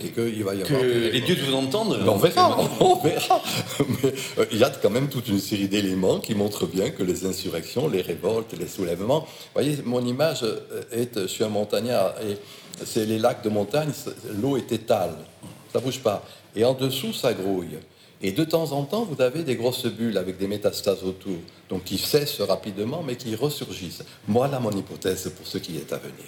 Et 0.03 0.09
qu'il 0.09 0.45
va 0.45 0.55
y 0.55 0.63
avoir. 0.63 0.81
Que 0.81 1.11
les 1.13 1.21
dieux 1.21 1.37
vous 1.47 1.55
entendent 1.55 1.99
On 2.07 2.17
verra, 2.17 2.59
on 2.81 2.97
verra. 2.97 3.43
Mais 4.03 4.13
euh, 4.39 4.47
il 4.53 4.59
y 4.59 4.65
a 4.65 4.71
quand 4.71 4.91
même 4.91 5.09
toute 5.09 5.29
une 5.29 5.39
série 5.39 5.69
d'éléments 5.69 6.19
qui 6.21 6.35
montrent 6.35 6.67
bien 6.67 6.91
que 6.91 7.03
les 7.03 7.27
insurrections, 7.27 7.89
les 7.89 8.03
révoltes, 8.03 8.55
les 8.59 8.69
soulèvements. 8.69 9.21
Vous 9.21 9.27
voyez, 9.55 9.79
mon 9.85 10.05
image 10.05 10.43
euh, 10.43 10.83
est. 10.93 11.19
Je 11.19 11.27
suis 11.27 11.45
un 11.45 11.49
montagnard 11.49 12.15
et 12.23 12.37
c'est 12.85 13.07
les 13.07 13.19
lacs 13.19 13.43
de 13.43 13.49
montagne, 13.49 13.91
l'eau 14.41 14.57
est 14.57 14.71
étale, 14.73 15.15
ça 15.73 15.81
bouge 15.81 16.01
pas. 16.01 16.25
Et 16.55 16.65
en 16.65 16.75
dessous, 16.75 17.13
ça 17.13 17.33
grouille. 17.33 17.79
Et 18.21 18.33
de 18.33 18.45
temps 18.45 18.73
en 18.73 18.85
temps, 18.85 19.05
vous 19.05 19.23
avez 19.23 19.45
des 19.45 19.55
grosses 19.55 19.87
bulles 19.87 20.19
avec 20.19 20.39
des 20.39 20.49
métastases 20.49 21.05
autour, 21.05 21.37
donc 21.69 21.85
qui 21.85 21.99
cessent 21.99 22.41
rapidement, 22.41 23.03
mais 23.07 23.17
qui 23.17 23.35
ressurgissent. 23.37 24.03
Voilà 24.27 24.59
mon 24.59 24.73
hypothèse 24.73 25.33
pour 25.37 25.47
ce 25.47 25.59
qui 25.59 25.77
est 25.77 25.93
à 25.93 25.99
venir. 25.99 26.27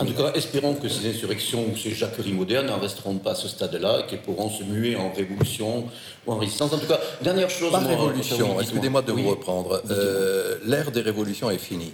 En 0.00 0.04
tout 0.04 0.14
cas, 0.14 0.32
espérons 0.34 0.74
que 0.74 0.88
ces 0.88 1.10
insurrections 1.10 1.64
ou 1.72 1.76
ces 1.76 1.90
jacqueries 1.90 2.32
modernes 2.32 2.66
n'en 2.66 2.78
resteront 2.78 3.16
pas 3.16 3.32
à 3.32 3.34
ce 3.34 3.48
stade-là 3.48 4.00
et 4.00 4.06
qu'elles 4.06 4.22
pourront 4.22 4.50
se 4.50 4.62
muer 4.62 4.96
en 4.96 5.12
révolution 5.12 5.86
ou 6.26 6.32
en 6.32 6.38
résistance. 6.38 6.72
En 6.72 6.78
tout 6.78 6.86
cas, 6.86 7.00
dernière 7.22 7.50
chose. 7.50 7.72
Pas 7.72 7.78
révolution, 7.78 8.60
excusez-moi 8.60 9.02
de 9.02 9.12
vous 9.12 9.28
reprendre. 9.28 9.82
Euh, 9.90 10.58
l'ère 10.64 10.90
des 10.90 11.02
révolutions 11.02 11.50
est 11.50 11.58
finie 11.58 11.92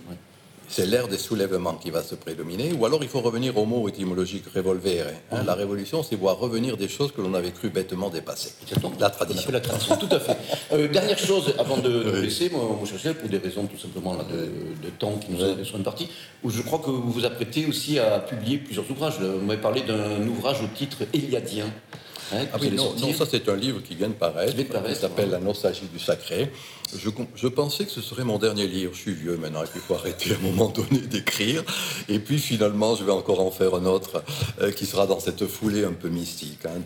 c'est 0.68 0.86
l'ère 0.86 1.08
des 1.08 1.18
soulèvements 1.18 1.74
qui 1.74 1.90
va 1.90 2.02
se 2.02 2.14
prédominer, 2.14 2.72
ou 2.72 2.84
alors 2.84 3.02
il 3.02 3.08
faut 3.08 3.20
revenir 3.20 3.56
au 3.56 3.64
mot 3.64 3.88
étymologique 3.88 4.44
revolver. 4.54 5.06
Hein. 5.32 5.42
La 5.46 5.54
révolution, 5.54 6.02
c'est 6.02 6.16
voir 6.16 6.38
revenir 6.38 6.76
des 6.76 6.88
choses 6.88 7.12
que 7.12 7.20
l'on 7.20 7.34
avait 7.34 7.50
cru 7.52 7.70
bêtement 7.70 8.10
dépasser. 8.10 8.52
La 9.00 9.10
tradition. 9.10 9.50
La 9.50 9.60
tradition, 9.60 9.96
tout 9.96 10.08
à 10.10 10.20
fait. 10.20 10.36
Euh, 10.72 10.88
dernière 10.88 11.18
chose, 11.18 11.54
avant 11.58 11.78
de 11.78 12.20
laisser, 12.20 12.50
moi, 12.50 12.62
mon 12.62 12.76
pour 12.76 13.28
des 13.28 13.38
raisons 13.38 13.66
tout 13.66 13.78
simplement 13.78 14.16
de, 14.16 14.90
temps 14.98 15.18
qui 15.18 15.32
nous 15.32 15.64
sur 15.64 15.76
une 15.76 15.84
partie, 15.84 16.08
où 16.42 16.50
je 16.50 16.62
crois 16.62 16.78
que 16.78 16.90
vous 16.90 17.10
vous 17.10 17.24
apprêtez 17.24 17.66
aussi 17.66 17.98
à 17.98 18.18
publier 18.18 18.58
plusieurs 18.58 18.90
ouvrages. 18.90 19.18
Vous 19.20 19.44
m'avez 19.44 19.60
parlé 19.60 19.82
d'un 19.82 20.26
ouvrage 20.26 20.62
au 20.62 20.66
titre 20.66 20.98
Eliadien. 21.12 21.66
Hein, 22.32 22.44
ah 22.52 22.58
oui, 22.60 22.70
non, 22.70 22.94
ça 23.14 23.24
c'est 23.30 23.48
un 23.48 23.56
livre 23.56 23.80
qui 23.82 23.94
vient 23.94 24.08
de 24.08 24.12
paraître, 24.12 24.54
qui 24.54 24.94
s'appelle 24.94 25.30
La 25.30 25.38
nostalgie 25.38 25.88
du 25.92 25.98
sacré. 25.98 26.50
Je, 26.96 27.48
pensais 27.48 27.84
que 27.84 27.90
ce 27.90 28.00
serait 28.00 28.24
mon 28.24 28.38
dernier 28.38 28.66
livre. 28.66 28.92
Je 28.94 28.98
suis 28.98 29.12
vieux 29.12 29.36
maintenant, 29.36 29.62
il 29.74 29.80
faut 29.80 29.94
arrêter 29.94 30.32
à 30.32 30.36
un 30.36 30.38
moment 30.38 30.68
donné 30.68 31.00
d'écrire. 31.00 31.62
Et 32.08 32.18
puis 32.18 32.38
finalement, 32.38 32.96
je 32.96 33.04
vais 33.04 33.12
encore 33.12 33.40
en 33.40 33.50
faire 33.50 33.74
un 33.74 33.84
autre 33.84 34.22
euh, 34.62 34.72
qui 34.72 34.86
sera 34.86 35.06
dans 35.06 35.20
cette 35.20 35.46
foulée 35.46 35.84
un 35.84 35.92
peu 35.92 36.08
mystique 36.08 36.60
hein, 36.64 36.80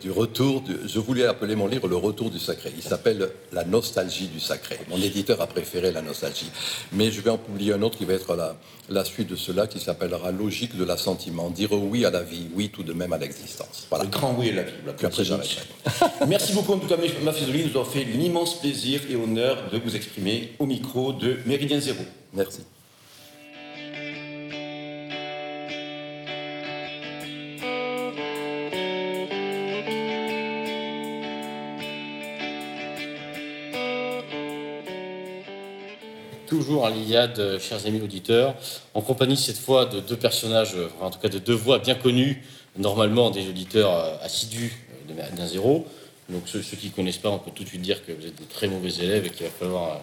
du 0.00 0.10
retour. 0.10 0.62
je 0.86 1.00
voulais 1.00 1.26
appeler 1.26 1.56
mon 1.56 1.66
livre 1.66 1.88
Le 1.88 1.96
retour 1.96 2.30
du 2.30 2.38
sacré. 2.38 2.72
Il 2.76 2.82
s'appelle 2.82 3.30
La 3.52 3.64
nostalgie 3.64 4.28
du 4.28 4.38
sacré. 4.38 4.78
Mon 4.88 4.98
éditeur 4.98 5.40
a 5.40 5.46
préféré 5.46 5.90
la 5.90 6.02
nostalgie. 6.02 6.50
Mais 6.92 7.10
je 7.10 7.20
vais 7.20 7.30
en 7.30 7.38
publier 7.38 7.72
un 7.72 7.82
autre 7.82 7.98
qui 7.98 8.04
va 8.04 8.14
être 8.14 8.36
la, 8.36 8.56
la 8.88 9.04
suite 9.04 9.28
de 9.28 9.36
cela 9.36 9.66
qui 9.66 9.80
s'appellera 9.80 10.30
Logique 10.30 10.76
de 10.76 10.84
l'assentiment. 10.84 11.50
Dire 11.50 11.72
oui 11.72 12.04
à 12.04 12.10
la 12.10 12.22
vie, 12.22 12.48
oui 12.54 12.70
tout 12.70 12.84
de 12.84 12.92
même 12.92 13.12
à 13.12 13.18
l'existence. 13.18 13.86
Voilà. 13.90 14.04
Le 14.04 14.10
grand 14.10 14.34
oui 14.38 14.50
à 14.50 14.54
la 14.54 14.62
vie. 14.62 14.72
Puis 14.96 15.06
après, 15.06 15.24
Merci 16.28 16.52
beaucoup 16.52 16.72
en 16.72 16.78
tout 16.78 16.86
cas, 16.86 16.96
ma 16.96 17.32
Nous 17.32 17.76
avons 17.76 17.84
fait 17.84 18.04
l'immense 18.04 18.60
plaisir 18.60 19.00
et 19.08 19.16
honneur 19.16 19.70
de 19.70 19.78
vous 19.78 19.96
exprimer 19.96 20.52
au 20.58 20.66
micro 20.66 21.12
de 21.12 21.38
Méridien 21.46 21.80
Zéro. 21.80 22.00
Merci. 22.32 22.60
Toujours 36.46 36.86
à 36.86 36.90
l'Iliade, 36.90 37.58
chers 37.60 37.86
amis 37.86 38.00
auditeurs, 38.00 38.54
en 38.94 39.02
compagnie 39.02 39.36
cette 39.36 39.58
fois 39.58 39.84
de 39.84 40.00
deux 40.00 40.16
personnages, 40.16 40.76
en 41.00 41.10
tout 41.10 41.18
cas 41.18 41.28
de 41.28 41.38
deux 41.38 41.54
voix 41.54 41.78
bien 41.78 41.94
connues, 41.94 42.42
normalement 42.76 43.30
des 43.30 43.48
auditeurs 43.48 44.18
assidus 44.22 44.72
de 45.08 45.14
Méridien 45.14 45.46
Zéro. 45.46 45.86
Donc 46.28 46.42
ceux, 46.44 46.60
qui 46.60 46.88
ne 46.88 46.92
connaissent 46.92 47.18
pas, 47.18 47.30
on 47.30 47.38
peut 47.38 47.50
tout 47.54 47.64
de 47.64 47.68
suite 47.68 47.80
dire 47.80 48.04
que 48.04 48.12
vous 48.12 48.26
êtes 48.26 48.38
de 48.38 48.44
très 48.44 48.68
mauvais 48.68 48.90
élèves 49.02 49.24
et 49.26 49.30
qu'il 49.30 49.46
va 49.46 49.52
falloir 49.52 49.92
euh, 49.92 49.98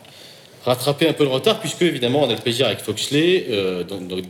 rattraper 0.66 1.08
un 1.08 1.14
peu 1.14 1.24
le 1.24 1.30
retard, 1.30 1.60
puisque 1.60 1.84
évidemment 1.84 2.24
on 2.24 2.30
a 2.30 2.34
le 2.34 2.42
plaisir 2.42 2.66
avec 2.66 2.80
Foxley 2.80 3.46
euh, 3.50 3.84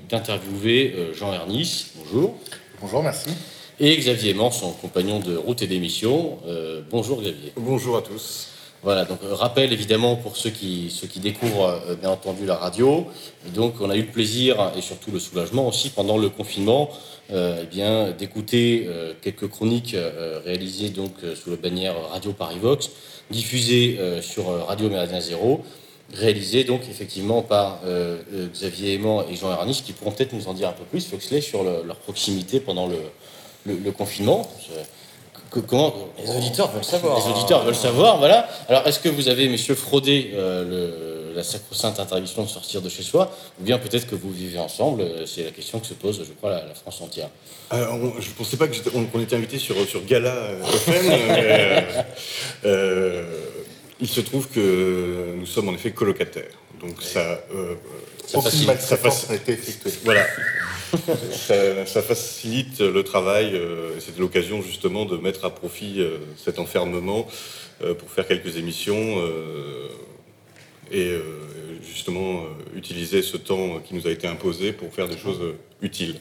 d'interviewer 0.09 0.93
euh, 0.93 1.13
Jean 1.13 1.33
Ernis. 1.33 1.87
Bonjour. 1.95 2.35
Bonjour, 2.81 3.01
merci. 3.01 3.29
Et 3.79 3.95
Xavier 3.95 4.31
Aimant, 4.31 4.51
son 4.51 4.71
compagnon 4.71 5.19
de 5.19 5.35
route 5.35 5.61
et 5.61 5.67
d'émission. 5.67 6.39
bonjour 6.89 7.21
Xavier. 7.21 7.51
Bonjour 7.57 7.97
à 7.97 8.01
tous. 8.01 8.47
Voilà, 8.83 9.03
donc 9.03 9.19
rappel 9.23 9.73
évidemment 9.73 10.15
pour 10.15 10.37
ceux 10.37 10.49
qui, 10.49 10.89
ceux 10.91 11.07
qui 11.07 11.19
découvrent 11.19 11.81
bien 11.99 12.09
entendu 12.09 12.45
la 12.45 12.55
radio. 12.55 13.05
donc 13.53 13.81
on 13.81 13.89
a 13.89 13.95
eu 13.97 14.01
le 14.01 14.07
plaisir 14.07 14.71
et 14.77 14.81
surtout 14.81 15.11
le 15.11 15.19
soulagement 15.19 15.67
aussi 15.67 15.89
pendant 15.89 16.17
le 16.17 16.29
confinement 16.29 16.89
euh, 17.31 17.61
eh 17.63 17.65
bien, 17.65 18.11
d'écouter 18.11 18.85
euh, 18.87 19.13
quelques 19.19 19.47
chroniques 19.47 19.95
euh, 19.95 20.39
réalisées 20.45 20.89
donc 20.89 21.11
sous 21.35 21.49
la 21.49 21.55
bannière 21.55 21.95
Radio 22.11 22.33
Paris 22.33 22.59
Vox, 22.61 22.91
diffusées 23.31 23.99
sur 24.21 24.67
Radio 24.67 24.87
Méridien 24.87 25.19
Zéro, 25.19 25.63
réalisées 26.13 26.63
donc 26.63 26.81
effectivement 26.87 27.41
par 27.41 27.79
Xavier 28.53 28.93
Aimant 28.93 29.25
et 29.27 29.35
Jean 29.35 29.51
Ernis, 29.51 29.81
qui 29.83 29.93
pourront 29.93 30.11
peut-être 30.11 30.33
nous 30.33 30.47
en 30.47 30.53
dire 30.53 30.69
un 30.69 30.73
peu 30.73 30.83
plus, 30.83 31.07
Foxley, 31.07 31.41
sur 31.41 31.63
leur 31.63 31.95
proximité 31.95 32.59
pendant 32.59 32.85
le, 32.85 32.99
le, 33.65 33.91
confinement. 33.91 34.47
comment 35.67 35.95
les 36.23 36.29
auditeurs 36.29 36.69
veulent 36.69 36.83
savoir. 36.83 37.17
Les 37.17 37.33
auditeurs 37.33 37.63
veulent 37.63 37.73
savoir, 37.73 38.19
voilà. 38.19 38.47
Alors, 38.69 38.85
est-ce 38.85 38.99
que 38.99 39.09
vous 39.09 39.27
avez, 39.27 39.49
messieurs, 39.49 39.73
fraudé 39.73 40.29
le 40.35 41.14
la 41.35 41.43
sacro-sainte 41.43 41.99
interdiction 41.99 42.43
de 42.43 42.49
sortir 42.49 42.81
de 42.81 42.89
chez 42.89 43.03
soi, 43.03 43.31
ou 43.59 43.63
bien 43.63 43.77
peut-être 43.77 44.07
que 44.07 44.15
vous 44.15 44.31
vivez 44.31 44.57
ensemble 44.57 45.01
euh, 45.01 45.25
C'est 45.25 45.43
la 45.43 45.51
question 45.51 45.79
que 45.79 45.87
se 45.87 45.93
pose, 45.93 46.23
je 46.25 46.33
crois, 46.33 46.51
la, 46.51 46.73
France 46.73 47.01
entière. 47.01 47.29
Euh, 47.73 47.85
je 48.19 48.29
ne 48.29 48.33
pensais 48.33 48.57
pas 48.57 48.67
qu'on 48.67 49.19
était 49.19 49.35
invité 49.35 49.59
sur, 49.59 49.75
sur 49.87 50.03
Gala 50.05 50.33
euh, 50.33 50.63
FM, 50.63 51.05
mais 52.63 53.23
il 53.99 54.07
se 54.07 54.21
trouve 54.21 54.47
que 54.49 55.35
nous 55.37 55.45
sommes 55.45 55.69
en 55.69 55.73
effet 55.73 55.91
colocataires. 55.91 56.51
Donc 56.79 57.01
ça, 57.01 57.41
ça, 58.25 58.41
facilite, 58.41 58.81
ça 58.81 58.97
Voilà. 60.03 60.25
ça, 61.85 62.01
facilite 62.01 62.79
le 62.79 63.03
travail. 63.03 63.59
C'était 63.99 64.19
l'occasion 64.19 64.61
justement 64.61 65.05
de 65.05 65.17
mettre 65.17 65.45
à 65.45 65.55
profit 65.55 66.05
cet 66.43 66.59
enfermement 66.59 67.25
pour 67.97 68.11
faire 68.11 68.27
quelques 68.27 68.57
émissions 68.57 69.17
et 70.91 71.09
euh, 71.09 71.21
justement 71.81 72.41
euh, 72.41 72.77
utiliser 72.77 73.21
ce 73.21 73.37
temps 73.37 73.79
qui 73.79 73.93
nous 73.95 74.07
a 74.07 74.11
été 74.11 74.27
imposé 74.27 74.71
pour 74.71 74.93
faire 74.93 75.07
des 75.07 75.17
choses 75.17 75.41
euh, 75.41 75.57
utiles. 75.81 76.15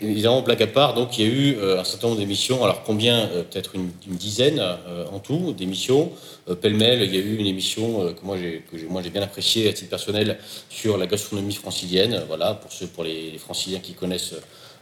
évidemment, 0.00 0.42
blague 0.42 0.62
à 0.62 0.66
part, 0.66 0.94
donc 0.94 1.18
il 1.18 1.26
y 1.26 1.28
a 1.28 1.32
eu 1.32 1.78
un 1.78 1.84
certain 1.84 2.08
nombre 2.08 2.20
d'émissions. 2.20 2.64
Alors 2.64 2.82
combien 2.84 3.26
Peut-être 3.50 3.74
une, 3.74 3.90
dizaine 4.06 4.62
en 5.12 5.18
tout 5.18 5.52
d'émissions. 5.52 6.10
Pêle-mêle, 6.62 7.02
il 7.02 7.14
y 7.14 7.18
a 7.18 7.20
eu 7.20 7.36
une 7.36 7.46
émission 7.46 8.14
que 8.14 8.24
moi 8.24 8.38
j'ai 8.38 9.10
bien 9.10 9.20
appréciée 9.20 9.68
à 9.68 9.74
titre 9.74 9.90
personnel 9.90 10.38
sur 10.70 10.96
la 10.96 11.06
gastronomie 11.06 11.54
francilienne. 11.54 12.22
Voilà 12.28 12.54
pour 12.54 12.72
ceux 12.72 12.86
pour 12.86 13.04
les, 13.04 13.36
franciliens 13.36 13.80
qui 13.80 13.92
connaissent 13.92 14.34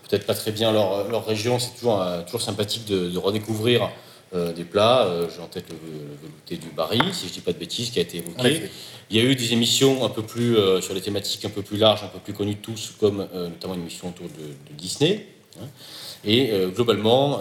peut-être 0.08 0.26
pas 0.26 0.34
très 0.34 0.52
bien 0.52 0.70
leur, 0.70 1.26
région, 1.26 1.58
c'est 1.58 1.74
toujours 1.74 2.00
toujours 2.26 2.42
sympathique 2.42 2.84
de 2.86 3.18
redécouvrir 3.18 3.90
euh, 4.34 4.50
des 4.54 4.64
plats. 4.64 5.04
Euh, 5.04 5.28
j'ai 5.28 5.42
en 5.42 5.46
tête 5.46 5.66
le, 5.68 5.76
velouté 6.22 6.56
du 6.56 6.74
Barry, 6.74 7.00
si 7.12 7.26
je 7.26 7.28
ne 7.28 7.34
dis 7.34 7.40
pas 7.40 7.52
de 7.52 7.58
bêtises, 7.58 7.90
qui 7.90 7.98
a 7.98 8.02
été 8.02 8.16
évoqué. 8.16 8.62
Il 9.10 9.16
y 9.18 9.20
a 9.20 9.24
eu 9.24 9.36
des 9.36 9.52
émissions 9.52 10.06
un 10.06 10.08
peu 10.08 10.22
plus 10.22 10.56
euh, 10.56 10.80
sur 10.80 10.94
des 10.94 11.02
thématiques 11.02 11.44
un 11.44 11.50
peu 11.50 11.60
plus 11.60 11.76
larges, 11.76 12.02
un 12.02 12.08
peu 12.08 12.18
plus 12.18 12.32
connues 12.32 12.54
de 12.54 12.60
tous, 12.60 12.94
comme 12.98 13.28
notamment 13.34 13.74
une 13.74 13.82
émission 13.82 14.08
autour 14.08 14.28
de, 14.28 14.74
Disney. 14.74 15.26
Hein. 15.60 15.66
Et 16.24 16.52
globalement, 16.72 17.40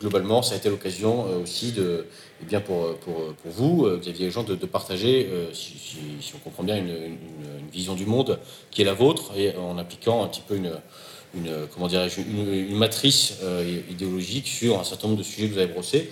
globalement, 0.00 0.42
ça 0.42 0.54
a 0.54 0.58
été 0.58 0.68
l'occasion 0.68 1.26
aussi 1.40 1.70
de, 1.70 2.06
eh 2.42 2.44
bien 2.44 2.60
pour, 2.60 2.96
pour, 2.96 3.32
pour 3.34 3.52
vous, 3.52 3.88
Xavier 4.00 4.32
Jean, 4.32 4.42
de, 4.42 4.56
de 4.56 4.66
partager, 4.66 5.30
si, 5.52 5.74
si, 6.20 6.32
on 6.34 6.38
comprend 6.38 6.64
bien, 6.64 6.76
une, 6.76 6.88
une, 6.88 7.70
vision 7.72 7.94
du 7.94 8.04
monde 8.04 8.40
qui 8.72 8.82
est 8.82 8.84
la 8.84 8.94
vôtre, 8.94 9.30
et 9.36 9.56
en 9.56 9.78
appliquant 9.78 10.24
un 10.24 10.26
petit 10.26 10.40
peu 10.40 10.56
une, 10.56 10.72
une, 11.36 11.52
comment 11.72 11.88
une, 11.88 12.52
une 12.52 12.76
matrice 12.76 13.34
idéologique 13.88 14.48
sur 14.48 14.80
un 14.80 14.84
certain 14.84 15.06
nombre 15.06 15.20
de 15.20 15.24
sujets 15.24 15.46
que 15.46 15.52
vous 15.52 15.60
avez 15.60 15.72
brossés. 15.72 16.10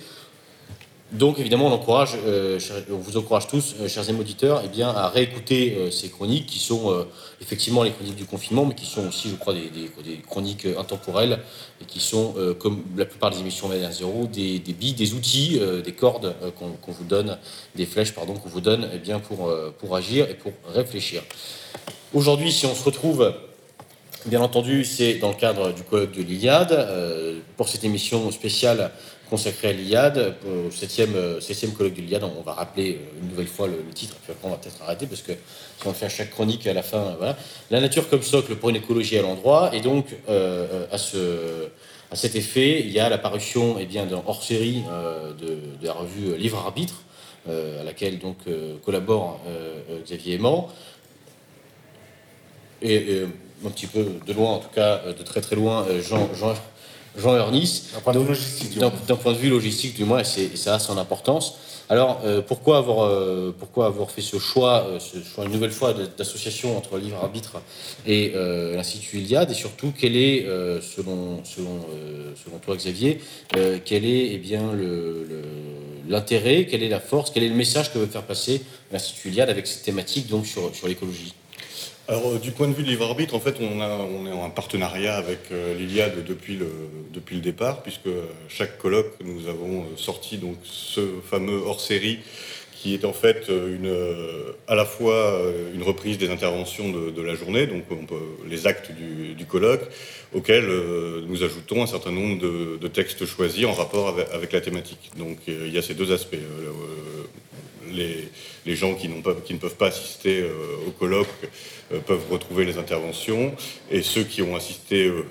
Donc 1.11 1.39
évidemment, 1.39 1.67
euh, 1.71 2.59
on 2.89 2.97
vous 2.97 3.17
encourage 3.17 3.47
tous, 3.47 3.75
euh, 3.79 3.87
chers 3.87 4.09
auditeurs, 4.09 4.63
eh 4.65 4.67
bien, 4.67 4.89
à 4.89 5.07
réécouter 5.07 5.75
euh, 5.77 5.91
ces 5.91 6.09
chroniques 6.09 6.47
qui 6.47 6.57
sont 6.57 7.05
effectivement 7.41 7.83
les 7.83 7.91
chroniques 7.91 8.15
du 8.15 8.25
confinement, 8.25 8.65
mais 8.65 8.73
qui 8.73 8.87
sont 8.87 9.07
aussi, 9.07 9.29
je 9.29 9.35
crois, 9.35 9.53
des, 9.53 10.17
chroniques 10.27 10.65
intemporelles 10.77 11.39
et 11.81 11.85
qui 11.85 11.99
sont, 11.99 12.33
comme 12.59 12.83
la 12.97 13.05
plupart 13.05 13.29
des 13.29 13.39
émissions 13.39 13.67
Média 13.67 13.91
Zéro, 13.91 14.25
des, 14.25 14.59
des 14.59 14.73
billes, 14.73 14.93
des 14.93 15.13
outils, 15.13 15.59
des 15.83 15.91
cordes 15.91 16.33
qu'on 16.57 16.91
vous 16.91 17.03
donne, 17.03 17.37
des 17.75 17.85
flèches, 17.85 18.13
pardon, 18.13 18.33
qu'on 18.33 18.49
vous 18.49 18.61
donne 18.61 18.89
eh 18.93 18.97
bien, 18.97 19.19
pour, 19.19 19.53
pour 19.77 19.95
agir 19.95 20.29
et 20.29 20.33
pour 20.33 20.53
réfléchir. 20.73 21.21
Aujourd'hui, 22.13 22.51
si 22.51 22.65
on 22.65 22.73
se 22.73 22.83
retrouve 22.83 23.33
Bien 24.25 24.41
entendu, 24.41 24.85
c'est 24.85 25.19
dans 25.19 25.29
le 25.29 25.35
cadre 25.35 25.71
du 25.71 25.83
colloque 25.83 26.13
de 26.13 26.23
l'Iliade, 26.23 26.87
pour 27.57 27.69
cette 27.69 27.83
émission 27.83 28.31
spéciale 28.31 28.89
consacré 29.29 29.69
à 29.69 29.73
l'Iliade, 29.73 30.35
au 30.45 30.69
7e, 30.69 31.39
7 31.39 31.73
colloque 31.73 31.93
de 31.93 32.01
l'Iliade. 32.01 32.23
On 32.23 32.41
va 32.41 32.53
rappeler 32.53 32.93
euh, 32.93 33.21
une 33.21 33.29
nouvelle 33.29 33.47
fois 33.47 33.67
le, 33.67 33.77
titre, 33.93 34.15
puis 34.23 34.31
après 34.31 34.47
on 34.47 34.51
va 34.51 34.57
peut-être 34.57 34.81
arrêter 34.81 35.07
parce 35.07 35.21
que 35.21 35.31
si 35.31 35.87
on 35.87 35.93
fait 35.93 36.05
à 36.05 36.09
chaque 36.09 36.31
chronique 36.31 36.67
à 36.67 36.73
la 36.73 36.83
fin, 36.83 37.15
voilà. 37.17 37.37
La 37.71 37.81
nature 37.81 38.09
comme 38.09 38.21
socle 38.21 38.55
pour 38.55 38.69
une 38.69 38.75
écologie 38.75 39.17
à 39.17 39.21
l'endroit. 39.21 39.71
Et 39.73 39.81
donc, 39.81 40.07
euh, 40.29 40.85
à, 40.91 40.97
ce, 40.97 41.69
à 42.11 42.15
cet 42.15 42.35
effet, 42.35 42.81
il 42.81 42.91
y 42.91 42.99
a 42.99 43.09
l'apparition 43.09 43.77
eh 43.79 43.87
hors-série 44.25 44.83
euh, 44.89 45.33
de, 45.33 45.85
la 45.85 45.93
revue 45.93 46.35
Livre 46.37 46.57
Arbitre, 46.57 47.01
à 47.47 47.83
laquelle 47.83 48.17
donc 48.17 48.37
collabore 48.83 49.39
Xavier 50.03 50.35
Aimant. 50.35 50.69
Et, 52.81 53.23
un 53.65 53.69
petit 53.69 53.87
peu 53.87 54.05
de 54.25 54.33
loin, 54.33 54.53
en 54.53 54.57
tout 54.57 54.73
cas 54.73 55.01
de 55.17 55.23
très 55.23 55.41
très 55.41 55.55
loin, 55.55 55.85
Jean, 56.01 56.29
Jean 56.33 56.55
Jean 57.17 57.35
Ernest. 57.35 57.93
D'un 57.93 58.01
point 58.01 58.13
de 58.13 58.19
vue 58.19 58.27
logistique, 58.27 58.77
D'un 58.77 59.15
point 59.15 59.33
de 59.33 59.37
vue 59.37 59.49
logistique, 59.49 59.95
du 59.95 60.05
moins, 60.05 60.21
et 60.21 60.55
ça 60.55 60.75
a 60.75 60.79
son 60.79 60.97
importance. 60.97 61.55
Alors, 61.87 62.21
euh, 62.25 62.41
pourquoi, 62.41 62.79
avoir, 62.79 63.05
euh, 63.05 63.53
pourquoi 63.57 63.85
avoir 63.85 64.09
fait 64.09 64.23
ce 64.23 64.39
choix, 64.39 64.87
euh, 64.87 64.99
ce 64.99 65.23
choix 65.23 65.45
une 65.45 65.51
nouvelle 65.51 65.71
fois 65.71 65.93
d'association 65.93 66.75
entre 66.75 66.97
Livre 66.97 67.17
Arbitre 67.21 67.61
et 68.07 68.33
l'Institut 68.75 69.19
Iliade? 69.19 69.51
Et 69.51 69.53
surtout, 69.53 69.93
quel 69.97 70.15
est, 70.15 70.45
selon, 70.81 71.43
selon, 71.43 71.85
selon 72.43 72.57
toi, 72.59 72.75
Xavier, 72.75 73.19
quel 73.85 74.05
est 74.05 74.33
eh 74.33 74.37
bien, 74.37 74.71
l'intérêt, 76.07 76.59
le, 76.59 76.63
quelle 76.63 76.83
est 76.83 76.89
la 76.89 76.99
force, 76.99 77.29
quel 77.31 77.43
est 77.43 77.49
le 77.49 77.55
message 77.55 77.93
que 77.93 77.99
veut 77.99 78.07
faire 78.07 78.23
passer 78.23 78.61
l'Institut 78.91 79.29
Iliade 79.29 79.49
avec 79.49 79.67
cette 79.67 79.83
thématique 79.83 80.27
donc, 80.27 80.47
sur, 80.47 80.73
sur 80.75 80.87
l'écologie? 80.87 81.33
Alors, 82.07 82.33
euh, 82.33 82.39
du 82.39 82.51
point 82.51 82.67
de 82.67 82.73
vue 82.73 82.83
de 82.83 82.87
Livre 82.87 83.05
Arbitre, 83.05 83.33
en 83.33 83.39
fait, 83.39 83.57
on, 83.59 84.25
est 84.27 84.31
en 84.31 84.49
partenariat 84.51 85.15
avec 85.15 85.51
euh, 85.51 85.73
l'Iliade 85.73 86.23
depuis 86.23 86.55
le, 86.55 87.41
départ, 87.41 87.81
puisque 87.81 88.09
chaque 88.47 88.77
colloque, 88.77 89.13
nous 89.23 89.47
avons 89.47 89.81
euh, 89.81 89.97
sorti 89.97 90.39
ce 90.63 91.01
fameux 91.27 91.61
hors-série 91.65 92.19
qui 92.85 92.93
est 92.93 93.03
en 93.03 93.13
fait 93.13 93.47
une, 93.49 93.91
à 94.67 94.75
la 94.75 94.85
fois 94.85 95.41
une 95.73 95.81
reprise 95.81 96.19
des 96.19 96.29
interventions 96.29 96.91
de, 96.91 97.21
la 97.23 97.33
journée, 97.33 97.65
donc 97.65 97.83
les 98.47 98.67
actes 98.67 98.91
du, 98.91 99.45
colloque, 99.45 99.81
auxquels 100.35 100.69
nous 101.27 101.41
ajoutons 101.41 101.81
un 101.81 101.87
certain 101.87 102.11
nombre 102.11 102.39
de, 102.77 102.87
textes 102.87 103.25
choisis 103.25 103.65
en 103.65 103.73
rapport 103.73 104.15
avec, 104.31 104.51
la 104.51 104.61
thématique. 104.61 105.09
Donc 105.17 105.39
il 105.47 105.73
y 105.73 105.79
a 105.79 105.81
ces 105.81 105.95
deux 105.95 106.11
aspects 106.11 106.37
les, 107.95 108.75
gens 108.75 108.95
qui, 108.95 109.07
pas, 109.07 109.33
qui, 109.43 109.53
ne 109.53 109.59
peuvent 109.59 109.75
pas 109.75 109.87
assister 109.87 110.41
euh, 110.41 110.87
au 110.87 110.91
colloque 110.91 111.27
euh, 111.93 111.99
peuvent 111.99 112.29
retrouver 112.29 112.65
les 112.65 112.77
interventions 112.77 113.53
et 113.91 114.01
ceux 114.01 114.23
qui 114.23 114.41
ont 114.41 114.55
assisté 114.55 115.07
euh, 115.07 115.23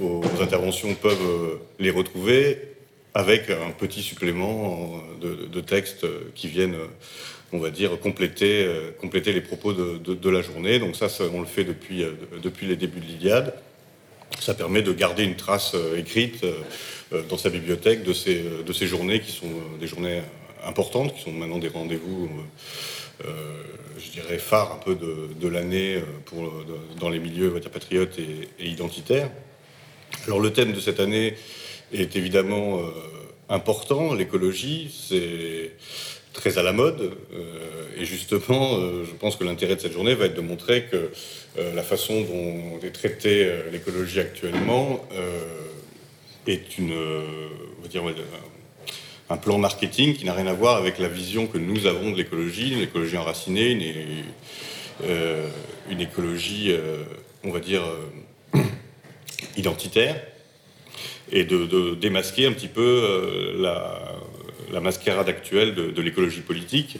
aux 0.00 0.42
interventions 0.42 0.94
peuvent 0.94 1.58
les 1.78 1.90
retrouver 1.90 2.75
avec 3.16 3.48
un 3.50 3.70
petit 3.70 4.02
supplément 4.02 5.02
de, 5.20 5.60
textes 5.60 6.06
qui 6.34 6.48
viennent, 6.48 6.76
on 7.52 7.58
va 7.58 7.70
dire, 7.70 7.98
compléter, 7.98 8.68
compléter 9.00 9.32
les 9.32 9.40
propos 9.40 9.72
de, 9.72 10.30
la 10.30 10.42
journée. 10.42 10.78
Donc 10.78 10.96
ça, 10.96 11.08
on 11.32 11.40
le 11.40 11.46
fait 11.46 11.64
depuis, 11.64 12.04
depuis 12.42 12.66
les 12.66 12.76
débuts 12.76 13.00
de 13.00 13.06
l'Iliade. 13.06 13.54
Ça 14.38 14.52
permet 14.52 14.82
de 14.82 14.92
garder 14.92 15.24
une 15.24 15.36
trace 15.36 15.74
écrite 15.96 16.44
dans 17.30 17.38
sa 17.38 17.48
bibliothèque 17.48 18.04
de 18.04 18.12
ces, 18.12 18.44
de 18.66 18.72
ces 18.74 18.86
journées 18.86 19.20
qui 19.20 19.32
sont 19.32 19.48
des 19.80 19.86
journées 19.86 20.20
importantes, 20.66 21.14
qui 21.14 21.22
sont 21.22 21.32
maintenant 21.32 21.58
des 21.58 21.68
rendez-vous, 21.68 22.28
euh, 23.24 23.28
euh, 23.28 23.62
je 23.98 24.10
dirais, 24.10 24.38
phares 24.38 24.72
un 24.72 24.78
peu 24.84 24.94
de, 24.94 25.48
l'année 25.48 25.96
euh, 25.96 26.02
pour, 26.24 26.52
dans 26.98 27.08
les 27.08 27.18
milieux 27.18 27.60
patriotes 27.72 28.18
et, 28.18 28.66
identitaires. 28.66 29.30
Alors 30.26 30.40
le 30.40 30.52
thème 30.52 30.72
de 30.72 30.80
cette 30.80 31.00
année 31.00 31.34
est 31.92 32.16
évidemment 32.16 32.80
important, 33.48 34.14
l'écologie, 34.14 34.94
c'est 35.08 35.72
très 36.32 36.58
à 36.58 36.62
la 36.62 36.72
mode. 36.72 37.12
et 37.98 38.04
justement, 38.04 38.78
je 39.04 39.12
pense 39.18 39.36
que 39.36 39.44
l'intérêt 39.44 39.76
de 39.76 39.80
cette 39.80 39.92
journée 39.92 40.14
va 40.14 40.26
être 40.26 40.34
de 40.34 40.40
montrer 40.40 40.84
que 40.84 41.10
la 41.56 41.82
façon 41.82 42.22
dont 42.22 42.80
est 42.86 42.90
traitée 42.90 43.50
l'écologie 43.72 44.20
actuellement 44.20 45.00
est 46.46 46.78
une, 46.78 46.92
on 46.92 47.82
va 47.82 47.88
dire, 47.88 48.02
un 49.28 49.36
plan 49.36 49.58
marketing 49.58 50.14
qui 50.14 50.24
n'a 50.24 50.32
rien 50.32 50.46
à 50.46 50.52
voir 50.52 50.76
avec 50.76 50.98
la 50.98 51.08
vision 51.08 51.46
que 51.46 51.58
nous 51.58 51.86
avons 51.86 52.12
de 52.12 52.16
l'écologie, 52.16 52.72
une 52.72 52.80
écologie 52.80 53.16
enracinée, 53.16 53.70
une, 53.72 54.24
euh, 55.04 55.48
une 55.90 56.00
écologie, 56.00 56.68
euh, 56.70 57.02
on 57.42 57.50
va 57.50 57.60
dire, 57.60 57.82
euh, 57.84 58.60
identitaire, 59.56 60.20
et 61.32 61.44
de, 61.44 61.94
démasquer 61.94 62.46
un 62.46 62.52
petit 62.52 62.68
peu 62.68 63.54
la, 63.58 64.00
la, 64.72 64.80
mascarade 64.80 65.28
actuelle 65.28 65.74
de, 65.74 65.90
de 65.90 66.02
l'écologie 66.02 66.40
politique, 66.40 66.98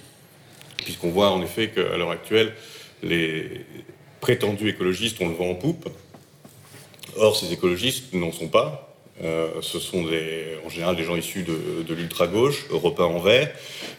puisqu'on 0.78 1.10
voit 1.10 1.30
en 1.30 1.42
effet 1.42 1.68
qu'à 1.68 1.96
l'heure 1.96 2.10
actuelle, 2.10 2.52
les 3.02 3.64
prétendus 4.20 4.68
écologistes 4.68 5.20
ont 5.20 5.28
le 5.28 5.34
vent 5.34 5.50
en 5.50 5.54
poupe. 5.54 5.88
Or, 7.16 7.36
ces 7.36 7.52
écologistes 7.52 8.12
n'en 8.12 8.32
sont 8.32 8.48
pas, 8.48 8.86
euh, 9.22 9.48
ce 9.62 9.78
sont 9.78 10.04
en 10.64 10.68
général 10.68 10.96
des 10.96 11.04
gens 11.04 11.16
issus 11.16 11.42
de, 11.42 11.94
l'ultra-gauche, 11.94 12.66
européens 12.70 13.06
en 13.06 13.18
vert, 13.18 13.50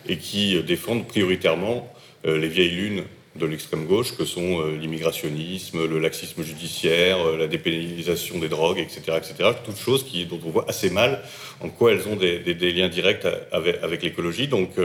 et 0.08 0.18
qui 0.18 0.62
défendent 0.64 1.08
prioritairement 1.08 1.92
euh, 2.26 2.38
les 2.38 2.48
vieilles 2.48 2.76
lunes 2.76 3.04
de 3.38 3.46
l'extrême 3.46 3.86
gauche, 3.86 4.16
que 4.18 4.26
sont 4.26 4.62
euh, 4.62 4.78
l'immigrationnisme, 4.78 5.88
le 5.88 6.00
laxisme 6.00 6.44
judiciaire, 6.44 7.18
la 7.38 7.48
dépénalisation 7.48 8.40
des 8.40 8.50
drogues, 8.50 8.80
etc., 8.80 9.18
etc. 9.18 9.52
Toutes 9.66 9.78
choses 9.78 10.06
dont 10.30 10.40
on 10.46 10.50
voit 10.50 10.66
assez 10.68 10.90
mal 10.90 11.22
en 11.62 11.70
quoi 11.70 11.92
elles 11.92 12.08
ont 12.08 12.16
des, 12.16 12.40
liens 12.54 12.90
directs 12.90 13.26
avec, 13.52 14.04
l'écologie. 14.04 14.48
Donc, 14.48 14.78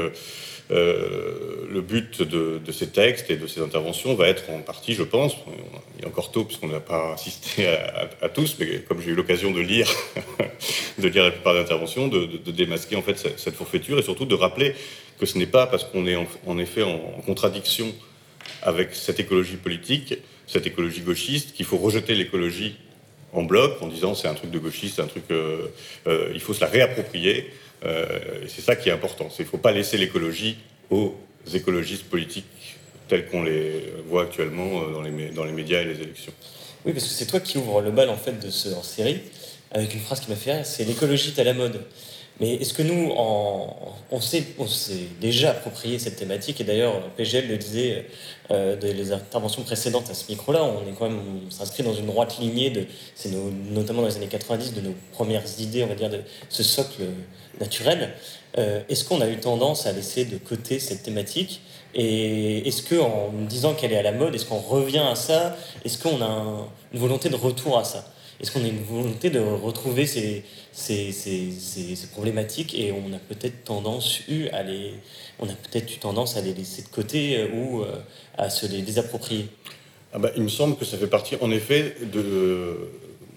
euh, 0.73 1.67
le 1.71 1.81
but 1.83 2.23
de, 2.23 2.61
ces 2.73 2.89
textes 2.89 3.31
et 3.31 3.37
de 3.37 3.47
ces 3.47 3.61
interventions 3.61 4.15
va 4.15 4.29
être 4.29 4.49
en 4.51 4.61
partie, 4.61 4.95
je 4.95 5.03
pense, 5.03 5.37
il 5.99 6.05
est 6.05 6.07
encore 6.07 6.31
tôt 6.31 6.45
puisqu'on 6.45 6.69
n'a 6.69 6.81
pas 6.81 7.13
assisté 7.13 7.67
à, 7.67 8.29
tous, 8.29 8.57
mais 8.59 8.81
comme 8.89 9.01
j'ai 9.03 9.11
eu 9.11 9.15
l'occasion 9.15 9.51
de 9.51 9.61
lire, 9.61 9.89
la 10.99 11.31
plupart 11.31 11.55
des 11.55 11.61
interventions, 11.61 12.09
de, 12.09 12.27
démasquer 12.51 12.97
en 12.97 13.03
fait 13.03 13.19
cette, 13.37 13.55
forfaiture 13.55 13.99
et 13.99 14.03
surtout 14.03 14.25
de 14.25 14.35
rappeler 14.35 14.75
que 15.19 15.27
ce 15.27 15.37
n'est 15.37 15.47
pas 15.47 15.67
parce 15.67 15.85
qu'on 15.85 16.07
est 16.07 16.17
en, 16.47 16.59
effet 16.59 16.83
en, 16.83 16.99
contradiction 17.27 17.93
avec 18.63 18.95
cette 18.95 19.21
écologie 19.21 19.57
politique, 19.57 20.19
cette 20.47 20.67
écologie 20.67 21.01
gauchiste, 21.01 21.53
qu'il 21.53 21.67
faut 21.67 21.79
rejeter 21.79 22.15
l'écologie 22.15 22.77
en 23.33 23.43
bloc 23.43 23.81
en 23.81 23.89
disant 23.89 24.15
c'est 24.15 24.29
un 24.29 24.35
truc 24.35 24.51
de 24.51 24.59
gauchiste, 24.59 25.01
un 25.01 25.07
truc, 25.07 25.25
euh, 25.31 25.69
euh, 26.07 26.31
il 26.35 26.41
faut 26.41 26.55
se 26.55 26.61
la 26.61 26.67
réapproprier. 26.67 27.51
Euh, 27.85 28.45
et 28.45 28.49
c'est 28.49 28.63
ça 28.63 28.77
qui 28.77 28.89
est 28.89 28.93
important. 28.93 29.29
Il 29.39 29.43
ne 29.43 29.49
faut 29.49 29.59
pas 29.59 29.73
laisser 29.73 29.97
l'écologie 29.97 30.59
aux 30.91 31.17
écologistes 31.53 32.05
politiques 32.05 32.77
tels 33.09 33.27
qu'on 33.27 33.43
les 33.43 33.93
voit 34.09 34.23
actuellement 34.23 34.89
dans 34.91 35.03
les, 35.03 35.31
dans 35.31 35.45
les 35.45 35.53
médias 35.53 35.81
et 35.81 35.85
les 35.85 36.01
élections. 36.01 36.33
Oui, 36.85 36.93
parce 36.93 37.05
que 37.05 37.11
c'est 37.11 37.27
toi 37.27 37.41
qui 37.41 37.59
ouvre 37.59 37.81
le 37.81 37.91
bal 37.91 38.09
en 38.09 38.17
fait 38.17 38.39
de 38.39 38.51
ce 38.51 38.69
en 38.71 38.83
série 38.83 39.21
avec 39.73 39.95
une 39.95 40.01
phrase 40.01 40.21
qui 40.21 40.31
m'a 40.31 40.37
fait 40.37 40.53
rire, 40.53 40.67
c'est 40.67 40.85
l'écologie 40.85 41.33
à 41.39 41.45
la 41.45 41.55
mode. 41.55 41.81
Mais 42.43 42.55
est-ce 42.55 42.75
que 42.75 42.83
nous, 42.83 43.13
on 43.17 44.21
s'est 44.21 44.45
déjà 45.21 45.53
approprié 45.53 46.01
cette 46.01 46.17
thématique 46.17 46.61
Et 46.61 46.65
d'ailleurs, 46.65 47.01
PGL 47.17 47.47
le 47.47 47.57
disait 47.57 48.05
euh, 48.51 48.75
dans 48.75 48.89
les 48.89 49.13
interventions 49.13 49.63
précédentes 49.63 50.11
à 50.11 50.15
ce 50.15 50.29
micro-là, 50.29 50.65
on 50.65 50.91
est 50.91 50.93
quand 50.99 51.09
même, 51.09 51.21
s'inscrit 51.51 51.85
dans 51.85 51.95
une 51.95 52.07
droite 52.07 52.39
lignée 52.41 52.71
de, 52.71 52.85
c'est 53.15 53.31
notamment 53.71 54.03
dans 54.03 54.09
les 54.09 54.17
années 54.17 54.27
90, 54.27 54.75
de 54.75 54.81
nos 54.81 54.95
premières 55.13 55.45
idées, 55.61 55.85
on 55.85 55.87
va 55.87 55.95
dire, 55.95 56.11
de 56.11 56.19
ce 56.49 56.65
socle 56.65 57.03
naturel. 57.61 58.11
Euh, 58.59 58.81
est-ce 58.89 59.05
qu'on 59.05 59.21
a 59.21 59.29
eu 59.29 59.37
tendance 59.37 59.87
à 59.87 59.93
laisser 59.93 60.25
de 60.25 60.39
côté 60.39 60.81
cette 60.81 61.05
thématique? 61.05 61.61
Et 61.95 62.67
est-ce 62.67 62.83
qu'en 62.83 63.31
disant 63.49 63.75
qu'elle 63.75 63.93
est 63.93 63.99
à 63.99 64.03
la 64.03 64.11
mode, 64.11 64.35
est-ce 64.35 64.47
qu'on 64.47 64.59
revient 64.59 65.05
à 65.09 65.15
ça? 65.15 65.57
Est-ce 65.85 65.97
qu'on 65.97 66.21
a 66.21 66.67
une 66.93 66.99
volonté 66.99 67.29
de 67.29 67.37
retour 67.37 67.79
à 67.79 67.85
ça? 67.85 68.12
Est-ce 68.43 68.51
qu'on 68.51 68.65
a 68.65 68.69
une 68.69 68.83
volonté 68.83 69.31
de 69.31 69.39
retrouver 69.39 70.05
ces, 70.05 70.43
ces, 70.73 71.13
ces, 71.13 72.07
problématiques 72.11 72.75
et 72.77 72.91
on 72.91 73.13
a 73.13 73.19
peut-être 73.19 73.63
tendance 73.63 74.23
eu 74.29 74.49
à 74.49 74.65
les, 74.65 74.95
on 75.39 75.47
a 75.47 75.53
peut-être 75.53 75.95
eu 75.95 75.99
tendance 75.99 76.37
à 76.37 76.41
les 76.41 76.53
laisser 76.53 76.83
de 76.83 76.89
côté 76.89 77.37
euh, 77.37 77.47
ou 77.55 77.83
euh, 77.83 77.95
à 78.37 78.51
se 78.51 78.67
les 78.67 78.83
désapproprier? 78.83 79.47
Ah 80.13 80.19
bah, 80.19 80.33
il 80.37 80.43
me 80.43 80.49
semble 80.49 80.77
que 80.77 80.85
ça 80.85 80.99
fait 80.99 81.07
partie, 81.07 81.37
en 81.41 81.53
effet, 81.53 81.95
de, 82.03 82.77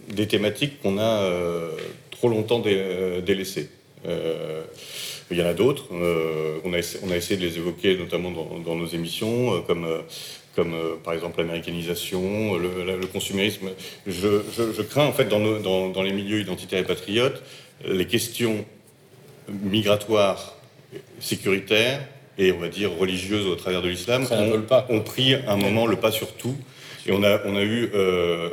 des 0.10 0.28
thématiques 0.28 0.82
qu'on 0.82 0.98
a 0.98 1.22
euh, 1.22 1.70
trop 2.10 2.28
longtemps 2.28 2.60
délaissées. 2.60 3.70
il 4.06 5.38
y 5.38 5.42
en 5.44 5.46
a 5.46 5.54
d'autres. 5.54 5.86
on, 5.92 6.74
a 6.74 6.80
on, 7.04 7.12
a 7.12 7.16
essayé, 7.16 7.40
de 7.40 7.46
les 7.46 7.58
évoquer, 7.58 7.96
notamment 7.96 8.32
dans, 8.32 8.60
dans 8.60 8.76
nos 8.76 8.88
émissions, 8.88 9.62
comme 9.68 9.86
comme 10.56 10.74
euh, 10.74 10.96
par 11.04 11.14
exemple 11.14 11.40
l'américanisation, 11.40 12.56
le, 12.56 13.06
consumérisme. 13.12 13.70
Je, 14.08 14.82
crains 14.84 15.06
en 15.06 15.14
fait 15.14 15.26
dans, 15.26 15.90
dans, 15.90 16.04
les 16.04 16.14
milieux 16.14 16.40
identitaires 16.40 16.80
et 16.80 16.84
patriotes 16.84 17.44
les 17.86 18.06
questions 18.06 18.66
migratoires, 19.50 20.56
sécuritaires 21.20 22.02
et 22.38 22.52
on 22.52 22.60
va 22.60 22.70
dire 22.70 22.92
religieuses 22.98 23.48
au 23.48 23.56
travers 23.56 23.82
de 23.82 23.90
l'islam 23.90 24.26
ont, 24.90 25.00
pris 25.02 25.34
un 25.34 25.58
moment 25.58 25.86
le 25.86 25.96
pas 25.96 26.12
sur 26.12 26.34
tout. 26.34 26.56
Et 27.08 27.12
on 27.12 27.24
a, 27.24 27.40
on 27.46 27.56
a 27.56 27.62
eu 27.62 27.92
euh, 27.94 28.50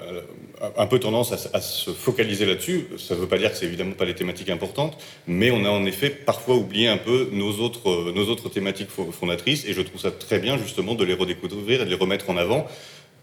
un 0.77 0.87
peu 0.87 1.01
tendance 1.01 1.33
à, 1.53 1.61
se 1.61 1.91
focaliser 1.91 2.47
là-dessus. 2.47 2.87
Ça 2.97 3.15
ne 3.15 3.21
veut 3.21 3.27
pas 3.27 3.39
dire 3.39 3.51
que 3.51 3.57
c'est 3.57 3.67
évidemment 3.67 3.93
pas 3.93 4.07
des 4.07 4.15
thématiques 4.15 4.51
importantes, 4.51 4.97
mais 5.27 5.51
on 5.51 5.65
a 5.65 5.71
en 5.71 5.85
effet 5.85 6.11
parfois 6.11 6.55
oublié 6.55 6.89
un 6.89 6.99
peu 6.99 7.29
nos 7.33 7.53
autres, 7.59 7.91
euh, 7.91 8.13
nos 8.15 8.29
autres 8.29 8.49
thématiques 8.49 8.91
fondatrices, 8.91 9.65
et 9.67 9.73
je 9.73 9.83
trouve 9.83 10.01
ça 10.01 10.13
très 10.13 10.39
bien 10.39 10.57
justement 10.59 10.95
de 10.95 11.05
les 11.05 11.15
redécouvrir 11.15 11.83
et 11.83 11.85
de 11.85 11.91
les 11.91 11.97
remettre 11.97 12.31
en 12.31 12.37
avant, 12.37 12.67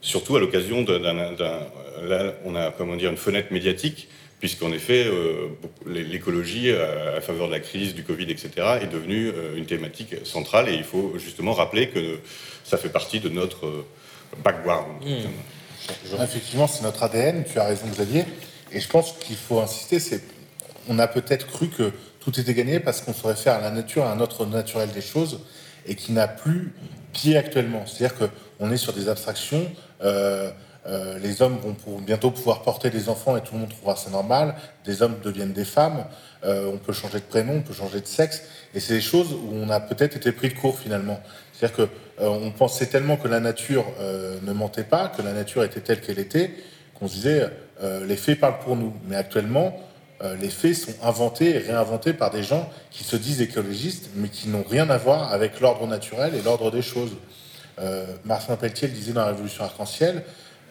surtout 0.01 0.35
à 0.35 0.39
l'occasion 0.39 0.81
d'un, 0.81 1.01
là, 1.01 2.35
on 2.45 2.55
a 2.55 2.71
comment 2.71 2.95
dire 2.95 3.09
une 3.09 3.17
fenêtre 3.17 3.53
médiatique, 3.53 4.09
puisqu'en 4.39 4.71
effet 4.71 5.05
euh, 5.05 5.47
l'écologie 5.85 6.71
à 6.71 7.21
faveur 7.21 7.47
de 7.47 7.53
la 7.53 7.59
crise 7.59 7.93
du 7.95 8.03
Covid, 8.03 8.29
etc., 8.31 8.49
est 8.81 8.91
devenue 8.91 9.29
euh, 9.29 9.55
une 9.55 9.65
thématique 9.65 10.15
centrale, 10.25 10.67
et 10.67 10.73
il 10.73 10.83
faut 10.83 11.13
justement 11.17 11.53
rappeler 11.53 11.87
que 11.87 12.19
ça 12.65 12.77
fait 12.77 12.89
partie 12.89 13.21
de 13.21 13.29
notre 13.29 13.85
background. 14.43 15.03
Effectivement, 16.21 16.67
c'est 16.67 16.83
notre 16.83 17.03
ADN, 17.03 17.43
tu 17.43 17.59
as 17.59 17.65
raison 17.65 17.87
Xavier. 17.87 18.25
Et 18.71 18.79
je 18.79 18.87
pense 18.87 19.13
qu'il 19.13 19.35
faut 19.35 19.59
insister, 19.59 19.99
c'est 19.99 20.21
on 20.87 20.99
a 20.99 21.07
peut-être 21.07 21.47
cru 21.47 21.67
que 21.69 21.91
tout 22.19 22.39
était 22.39 22.53
gagné 22.53 22.79
parce 22.79 23.01
qu'on 23.01 23.13
saurait 23.13 23.35
faire 23.35 23.55
à 23.55 23.61
la 23.61 23.71
nature 23.71 24.05
un 24.05 24.19
autre 24.19 24.45
naturel 24.45 24.89
des 24.89 25.01
choses 25.01 25.39
et 25.85 25.95
qui 25.95 26.11
n'a 26.11 26.27
plus 26.27 26.73
pied 27.13 27.37
actuellement. 27.37 27.85
C'est-à-dire 27.85 28.17
qu'on 28.17 28.71
est 28.71 28.77
sur 28.77 28.93
des 28.93 29.07
abstractions. 29.07 29.65
Euh, 30.03 30.51
euh, 30.87 31.19
les 31.19 31.41
hommes 31.41 31.57
vont 31.57 31.73
pour, 31.73 31.99
bientôt 31.99 32.31
pouvoir 32.31 32.61
porter 32.61 32.89
des 32.89 33.09
enfants 33.09 33.35
et 33.37 33.41
tout 33.41 33.53
le 33.53 33.59
monde 33.59 33.69
trouvera 33.69 33.95
ça 33.95 34.09
normal. 34.09 34.55
Des 34.85 35.01
hommes 35.01 35.17
deviennent 35.23 35.53
des 35.53 35.65
femmes. 35.65 36.05
Euh, 36.43 36.71
on 36.73 36.77
peut 36.77 36.93
changer 36.93 37.19
de 37.19 37.25
prénom, 37.25 37.57
on 37.57 37.61
peut 37.61 37.73
changer 37.73 38.01
de 38.01 38.07
sexe. 38.07 38.43
Et 38.73 38.79
c'est 38.79 38.93
des 38.93 39.01
choses 39.01 39.33
où 39.33 39.53
on 39.53 39.69
a 39.69 39.79
peut-être 39.79 40.15
été 40.15 40.31
pris 40.31 40.49
de 40.49 40.53
court 40.53 40.79
finalement. 40.79 41.19
C'est-à-dire 41.53 41.77
que 41.77 41.89
on 42.21 42.51
pensait 42.51 42.87
tellement 42.87 43.17
que 43.17 43.27
la 43.27 43.39
nature 43.39 43.85
ne 44.43 44.53
mentait 44.53 44.83
pas, 44.83 45.07
que 45.07 45.21
la 45.21 45.33
nature 45.33 45.63
était 45.63 45.81
telle 45.81 46.01
qu'elle 46.01 46.19
était, 46.19 46.51
qu'on 46.95 47.07
se 47.07 47.13
disait 47.13 47.49
les 47.81 48.17
faits 48.17 48.39
parlent 48.39 48.59
pour 48.59 48.75
nous. 48.75 48.93
Mais 49.07 49.15
actuellement, 49.15 49.73
euh, 50.21 50.35
les 50.35 50.49
faits 50.49 50.75
sont 50.75 50.93
inventés 51.01 51.55
et 51.55 51.57
réinventés 51.59 52.11
par 52.11 52.29
des 52.29 52.43
gens 52.43 52.69
qui 52.91 53.05
se 53.05 53.15
disent 53.15 53.41
écologistes, 53.41 54.09
mais 54.15 54.27
qui 54.27 54.49
n'ont 54.49 54.65
rien 54.69 54.89
à 54.89 54.97
voir 54.97 55.31
avec 55.31 55.61
l'ordre 55.61 55.87
naturel 55.87 56.35
et 56.35 56.41
l'ordre 56.41 56.71
des 56.71 56.81
choses. 56.81 57.11
Euh, 57.79 58.05
Martin 58.25 58.57
Pelletier 58.57 58.89
le 58.89 58.93
disait 58.93 59.13
dans 59.13 59.21
la 59.21 59.27
Révolution 59.27 59.63
arc-en-ciel, 59.63 60.23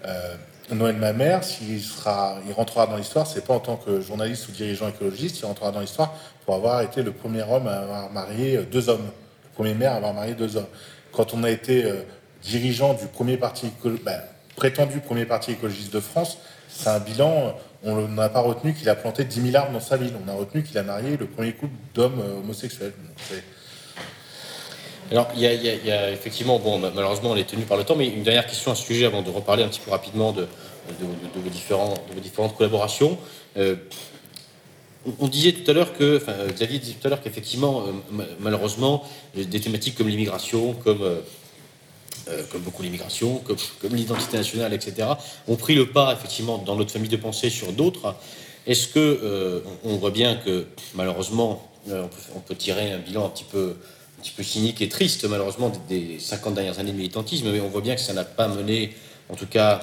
euh, 0.04 0.34
Noël 0.70 0.96
ma 0.96 1.14
mère, 1.14 1.44
s'il 1.44 1.80
sera, 1.80 2.36
il 2.46 2.52
rentrera 2.52 2.86
dans 2.86 2.96
l'histoire, 2.98 3.26
c'est 3.26 3.46
pas 3.46 3.54
en 3.54 3.60
tant 3.60 3.76
que 3.76 4.02
journaliste 4.02 4.48
ou 4.48 4.52
dirigeant 4.52 4.88
écologiste, 4.88 5.40
il 5.40 5.46
rentrera 5.46 5.70
dans 5.70 5.80
l'histoire 5.80 6.12
pour 6.44 6.54
avoir 6.54 6.82
été 6.82 7.02
le 7.02 7.12
premier 7.12 7.42
homme 7.42 7.66
à 7.66 7.78
avoir 7.78 8.10
marié 8.10 8.58
deux 8.70 8.90
hommes, 8.90 9.06
le 9.06 9.54
premier 9.54 9.72
maire 9.72 9.92
à 9.92 9.96
avoir 9.96 10.12
marié 10.12 10.34
deux 10.34 10.58
hommes. 10.58 10.66
Quand 11.12 11.34
on 11.34 11.42
a 11.44 11.50
été 11.50 11.84
dirigeant 12.42 12.94
du 12.94 13.06
premier 13.06 13.36
parti, 13.36 13.70
ben, 14.04 14.20
prétendu 14.56 15.00
premier 15.00 15.24
parti 15.24 15.52
écologiste 15.52 15.92
de 15.92 16.00
France, 16.00 16.38
c'est 16.68 16.88
un 16.88 17.00
bilan 17.00 17.54
on 17.84 18.08
n'a 18.08 18.28
pas 18.28 18.40
retenu 18.40 18.74
qu'il 18.74 18.88
a 18.88 18.94
planté 18.94 19.24
10 19.24 19.52
000 19.52 19.56
arbres 19.56 19.72
dans 19.72 19.80
sa 19.80 19.96
ville. 19.96 20.12
On 20.24 20.28
a 20.28 20.34
retenu 20.34 20.62
qu'il 20.62 20.76
a 20.78 20.82
marié 20.82 21.16
le 21.16 21.26
premier 21.26 21.52
couple 21.52 21.74
d'hommes 21.94 22.20
euh, 22.20 22.38
homosexuels. 22.40 22.92
alors, 25.10 25.28
il 25.34 25.42
y, 25.42 25.90
a, 25.90 26.10
effectivement, 26.10 26.58
bon, 26.58 26.78
malheureusement, 26.78 27.30
on 27.30 27.36
est 27.36 27.48
tenu 27.48 27.62
par 27.62 27.76
le 27.76 27.84
temps, 27.84 27.96
mais 27.96 28.08
une 28.08 28.24
dernière 28.24 28.46
question 28.46 28.72
à 28.72 28.74
ce 28.74 28.84
sujet 28.84 29.06
avant 29.06 29.22
de 29.22 29.30
reparler 29.30 29.62
un 29.62 29.68
petit 29.68 29.80
peu 29.80 29.90
rapidement 29.90 30.32
de, 30.32 30.46
vos, 31.00 31.50
différentes 32.20 32.56
collaborations. 32.56 33.16
Euh, 33.56 33.76
on 35.18 35.28
disait 35.28 35.52
tout 35.52 35.70
à 35.70 35.74
l'heure 35.74 35.96
que, 35.96 36.16
enfin, 36.16 36.34
Xavier 36.52 36.78
disait 36.78 36.94
tout 37.00 37.06
à 37.06 37.10
l'heure 37.10 37.22
qu'effectivement, 37.22 37.84
euh, 37.86 38.24
malheureusement, 38.40 39.04
des 39.34 39.60
thématiques 39.60 39.96
comme 39.96 40.08
l'immigration, 40.08 40.74
comme 40.74 41.20
euh, 42.30 42.42
comme 42.52 42.60
beaucoup 42.60 42.82
l'immigration, 42.82 43.42
comme, 43.44 43.94
l'identité 43.94 44.36
nationale, 44.36 44.74
etc., 44.74 45.08
ont 45.46 45.56
pris 45.56 45.74
le 45.74 45.86
pas 45.86 46.12
effectivement 46.12 46.58
dans 46.58 46.76
notre 46.76 46.90
famille 46.90 47.08
de 47.08 47.16
pensée 47.16 47.48
sur 47.48 47.72
d'autres. 47.72 48.16
Est-ce 48.66 48.88
que 48.88 48.98
euh, 48.98 49.60
on 49.82 49.96
voit 49.96 50.10
bien 50.10 50.36
que 50.36 50.66
malheureusement 50.94 51.70
euh, 51.88 52.06
on, 52.34 52.40
peut, 52.40 52.54
tirer 52.54 52.92
un 52.92 52.98
bilan 52.98 53.26
un 53.26 53.28
petit 53.30 53.44
peu 53.44 53.76
un 54.18 54.22
petit 54.22 54.32
peu 54.32 54.42
cynique 54.42 54.82
et 54.82 54.90
triste 54.90 55.24
malheureusement 55.24 55.72
des 55.88 56.18
50 56.18 56.52
dernières 56.54 56.78
années 56.78 56.92
de 56.92 56.96
militantisme, 56.96 57.50
mais 57.50 57.60
on 57.60 57.68
voit 57.68 57.80
bien 57.80 57.94
que 57.94 58.00
ça 58.00 58.12
n'a 58.12 58.24
pas 58.24 58.48
mené 58.48 58.92
en 59.28 59.34
tout 59.34 59.46
cas 59.46 59.80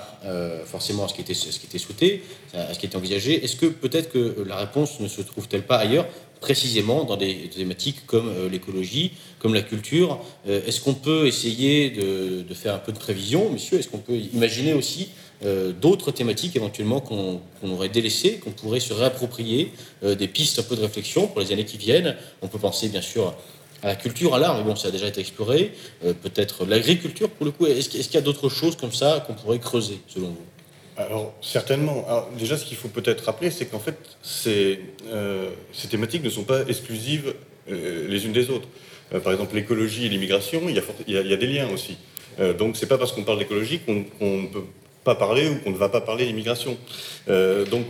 forcément 0.66 1.06
à 1.06 1.08
ce 1.08 1.14
qui 1.14 1.22
était, 1.22 1.34
souhaité, 1.34 2.24
à 2.54 2.74
ce 2.74 2.80
qui 2.80 2.86
était 2.86 2.96
envisagé. 2.96 3.44
Est-ce 3.44 3.56
que 3.56 3.68
peut-être 3.68 4.12
que 4.12 4.44
la 4.48 4.56
réponse 4.56 5.00
ne 5.00 5.08
se 5.08 5.22
trouve-t-elle 5.22 5.64
pas 5.64 5.78
ailleurs 5.78 6.08
précisément 6.46 7.06
dans 7.06 7.18
des 7.18 7.50
thématiques 7.50 8.06
comme 8.06 8.30
euh, 8.30 8.50
l'écologie, 8.50 9.14
comme 9.40 9.54
la 9.54 9.62
culture? 9.62 10.20
Euh, 10.48 10.62
est-ce 10.68 10.82
qu'on 10.82 10.94
peut 10.94 11.26
essayer 11.26 11.90
de, 11.90 12.54
faire 12.54 12.76
un 12.76 12.80
peu 12.80 12.92
de 12.92 13.00
prévision, 13.00 13.50
monsieur 13.50 13.80
Est-ce 13.80 13.90
qu'on 13.90 13.98
peut 13.98 14.18
imaginer 14.34 14.74
aussi 14.74 15.10
euh, 15.44 15.74
d'autres 15.74 16.12
thématiques 16.12 16.56
éventuellement 16.56 17.02
qu'on 17.02 17.42
aurait 17.64 17.90
délaissées, 17.90 18.38
qu'on 18.38 18.52
pourrait 18.52 18.80
se 18.80 18.94
réapproprier, 18.94 19.72
des 20.04 20.28
pistes 20.28 20.60
un 20.60 20.64
peu 20.64 20.76
de 20.76 20.82
réflexion 20.82 21.28
pour 21.28 21.42
les 21.42 21.52
années 21.52 21.66
qui 21.66 21.78
viennent? 21.78 22.16
On 22.42 22.48
peut 22.48 22.60
penser 22.60 22.90
bien 22.90 23.02
sûr 23.02 23.34
à 23.86 23.90
la 23.90 23.96
culture, 23.96 24.34
à 24.34 24.40
l'art, 24.40 24.58
mais 24.58 24.64
bon, 24.64 24.76
ça 24.76 24.88
a 24.88 24.92
déjà 24.92 25.08
été 25.08 25.22
exploré. 25.22 25.72
Peut-être 26.02 26.66
l'agriculture 26.66 27.30
pour 27.30 27.46
le 27.46 27.52
coup. 27.52 27.68
Est-ce 27.68 27.90
qu'il 27.90 28.16
y 28.16 28.18
a 28.18 28.22
d'autres 28.22 28.50
choses 28.50 28.76
comme 28.76 28.92
ça 28.92 29.24
qu'on 29.26 29.36
pourrait 29.36 29.60
creuser 29.60 30.00
selon 30.08 30.30
vous? 30.30 30.46
Alors, 30.98 31.34
certainement. 31.42 32.06
déjà, 32.38 32.58
ce 32.58 32.66
qu'il 32.66 32.78
faut 32.78 32.88
peut-être 32.88 33.26
rappeler, 33.26 33.52
c'est 33.52 33.66
qu'en 33.66 33.80
fait, 33.80 33.98
ces, 34.24 34.80
euh, 35.08 35.50
ces, 35.72 35.88
thématiques 35.88 36.24
ne 36.24 36.30
sont 36.30 36.46
pas 36.46 36.62
exclusives 36.68 37.36
euh, 37.70 38.08
les 38.08 38.26
unes 38.26 38.32
des 38.32 38.50
autres. 38.50 38.68
Euh, 39.14 39.20
par 39.20 39.34
exemple, 39.34 39.56
l'écologie 39.56 40.06
et 40.06 40.10
l'immigration, 40.10 40.62
il, 40.68 40.82
il, 41.08 41.14
y 41.14 41.34
a 41.34 41.38
des 41.38 41.48
liens 41.48 41.70
aussi. 41.70 41.98
donc, 42.58 42.78
c'est 42.78 42.88
pas 42.88 42.98
parce 42.98 43.12
qu'on 43.12 43.24
parle 43.24 43.40
d'écologie 43.40 43.80
qu'on 43.80 43.94
ne 43.94 44.48
peut 44.48 44.64
pas 45.04 45.16
parler 45.16 45.48
ou 45.48 45.58
qu'on 45.60 45.72
ne 45.72 45.78
va 45.78 45.90
pas 45.90 46.02
parler 46.02 46.26
d'immigration. 46.26 46.78
donc, 47.28 47.86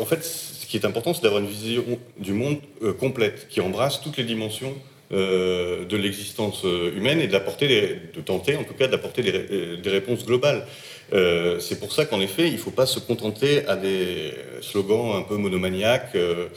en 0.00 0.06
fait, 0.06 0.24
ce 0.24 0.66
qui 0.66 0.76
est 0.76 0.86
important, 0.86 1.12
c'est 1.12 1.22
d'avoir 1.22 1.42
une 1.42 1.48
vision 1.48 1.84
du 2.18 2.32
monde 2.32 2.58
complète, 2.98 3.48
qui 3.48 3.60
embrasse 3.60 4.00
toutes 4.00 4.16
les 4.16 4.24
dimensions 4.24 4.74
de 5.14 5.96
l'existence 5.96 6.64
humaine 6.64 7.20
et 7.20 7.28
de 7.28 8.20
tenter 8.20 8.56
en 8.56 8.64
tout 8.64 8.74
cas 8.74 8.88
d'apporter 8.88 9.22
des, 9.22 9.76
des 9.76 9.90
réponses 9.90 10.24
globales. 10.26 10.66
Euh, 11.12 11.60
c'est 11.60 11.78
pour 11.78 11.92
ça 11.92 12.06
qu'en 12.06 12.20
effet, 12.20 12.48
il 12.48 12.54
ne 12.54 12.58
faut 12.58 12.70
pas 12.70 12.86
se 12.86 12.98
contenter 12.98 13.66
à 13.66 13.76
des 13.76 14.32
slogans 14.60 15.16
un 15.16 15.22
peu 15.22 15.36
monomaniaques 15.36 16.12
euh, 16.14 16.48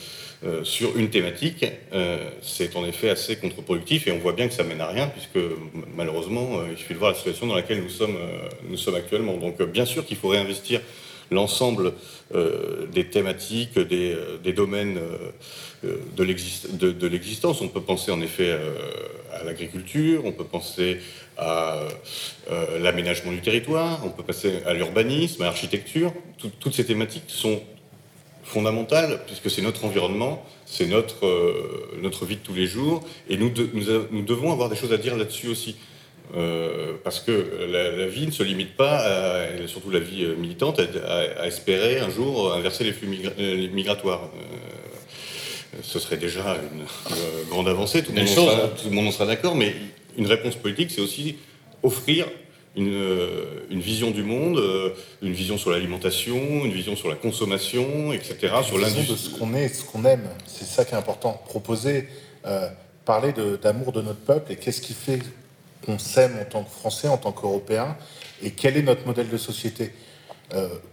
euh, 0.46 0.64
sur 0.64 0.98
une 0.98 1.10
thématique. 1.10 1.66
c'est 2.42 2.76
en 2.76 2.86
effet 2.86 3.10
assez 3.10 3.38
contre-productif 3.38 4.08
et 4.08 4.12
on 4.12 4.20
voit 4.20 4.34
bien 4.34 4.48
que 4.48 4.54
ça 4.54 4.64
mène 4.64 4.82
à 4.82 4.88
rien, 4.88 5.08
puisque 5.08 5.44
malheureusement, 5.96 6.62
il 6.70 6.78
suffit 6.78 6.94
de 6.94 7.00
voir 7.00 7.12
la 7.12 7.18
situation 7.18 7.48
dans 7.48 7.56
laquelle 7.56 7.82
nous 7.82 7.90
sommes, 7.90 8.96
actuellement. 8.96 9.38
Donc 9.38 9.62
bien 9.64 9.86
sûr 9.86 10.06
qu'il 10.06 10.18
faut 10.18 10.30
réinvestir 10.30 10.82
l'ensemble 11.32 11.94
des 12.94 13.06
thématiques, 13.06 13.80
des 13.80 14.54
domaines 14.54 15.00
de 16.14 17.08
l'existence. 17.08 17.62
On 17.62 17.68
peut 17.68 17.82
penser 17.82 18.12
en 18.12 18.22
effet 18.22 18.58
à 19.40 19.44
l'agriculture, 19.44 20.26
on 20.26 20.32
peut 20.32 20.44
penser 20.44 21.00
à 21.38 21.80
euh, 22.52 22.80
l'aménagement 22.80 23.32
du 23.32 23.42
territoire, 23.42 24.02
on 24.06 24.10
peut 24.10 24.24
passer 24.24 24.60
à 24.66 24.74
l'urbanisme, 24.74 25.42
à 25.44 25.46
l'architecture. 25.46 26.14
toutes 26.60 26.74
ces 26.74 26.86
thématiques 26.86 27.24
sont 27.28 27.62
fondamentales 28.44 29.22
puisque 29.28 29.50
c'est 29.50 29.62
notre 29.62 29.86
environnement, 29.86 30.44
c'est 30.66 30.88
notre, 30.88 31.26
euh, 31.26 32.00
notre 32.02 32.26
vie 32.26 32.38
de 32.38 32.42
tous 32.42 32.54
les 32.54 32.66
jours 32.66 33.04
et 33.30 33.38
nous, 33.38 33.52
nous, 33.74 34.22
devons 34.22 34.52
avoir 34.52 34.70
des 34.70 34.76
choses 34.76 34.94
à 34.94 34.98
dire 34.98 35.16
là-dessus 35.16 35.48
aussi. 35.48 35.76
Euh, 36.36 36.96
parce 37.06 37.22
que 37.22 37.32
la, 37.72 38.06
vie 38.08 38.26
ne 38.26 38.32
se 38.32 38.44
limite 38.44 38.76
pas, 38.76 39.48
surtout 39.66 39.92
la 39.92 40.00
vie 40.00 40.26
militante, 40.38 40.82
à, 41.08 41.48
espérer 41.48 42.00
un 42.00 42.10
jour 42.10 42.54
inverser 42.54 42.84
les 42.84 42.92
flux 42.92 43.08
migratoires. 43.72 44.30
Ce 45.82 46.00
serait 46.00 46.18
déjà 46.18 46.58
une, 46.74 46.86
grande 47.50 47.68
avancée, 47.68 48.04
tout 48.04 48.12
le, 48.12 48.20
monde 48.20 48.28
sera, 48.28 48.68
tout 48.70 48.90
le 48.90 48.96
monde 48.96 49.08
en 49.08 49.12
sera 49.12 49.26
d'accord, 49.26 49.56
mais 49.56 49.76
une 50.18 50.28
réponse 50.28 50.56
politique, 50.56 50.92
c'est 50.92 51.02
aussi 51.02 51.38
offrir 51.84 52.28
une, 52.76 52.94
euh, 52.94 53.66
une, 53.70 53.82
vision 53.82 54.12
du 54.12 54.24
monde, 54.24 54.58
euh, 54.58 54.94
une 55.22 55.34
vision 55.34 55.58
sur 55.58 55.72
l'alimentation, 55.72 56.38
une 56.64 56.72
vision 56.72 56.96
sur 56.96 57.10
la 57.10 57.16
consommation, 57.16 58.14
etc. 58.14 58.54
sur 58.64 58.78
l'industrie. 58.78 59.12
de 59.12 59.18
ce 59.18 59.30
qu'on 59.30 59.54
est, 59.54 59.70
ce 59.70 59.84
qu'on 59.84 60.06
aime, 60.06 60.28
c'est 60.46 60.66
ça 60.66 60.86
qui 60.86 60.94
est 60.94 60.98
important. 60.98 61.42
Proposer, 61.46 62.08
euh, 62.46 62.70
parler 63.06 63.34
d'amour 63.62 63.92
de, 63.92 64.02
notre 64.02 64.20
peuple 64.20 64.52
et 64.52 64.56
qu'est-ce 64.58 64.82
qui 64.82 64.94
fait 64.94 65.20
qu'on 65.86 66.00
s'aime 66.00 66.38
en 66.40 66.46
tant 66.46 66.64
que 66.64 66.72
Français, 66.72 67.08
en 67.08 67.18
tant 67.18 67.32
qu'Européens, 67.32 67.98
et 68.44 68.52
quel 68.52 68.78
est 68.78 68.84
notre 68.84 69.06
modèle 69.06 69.30
de 69.30 69.38
société. 69.38 69.92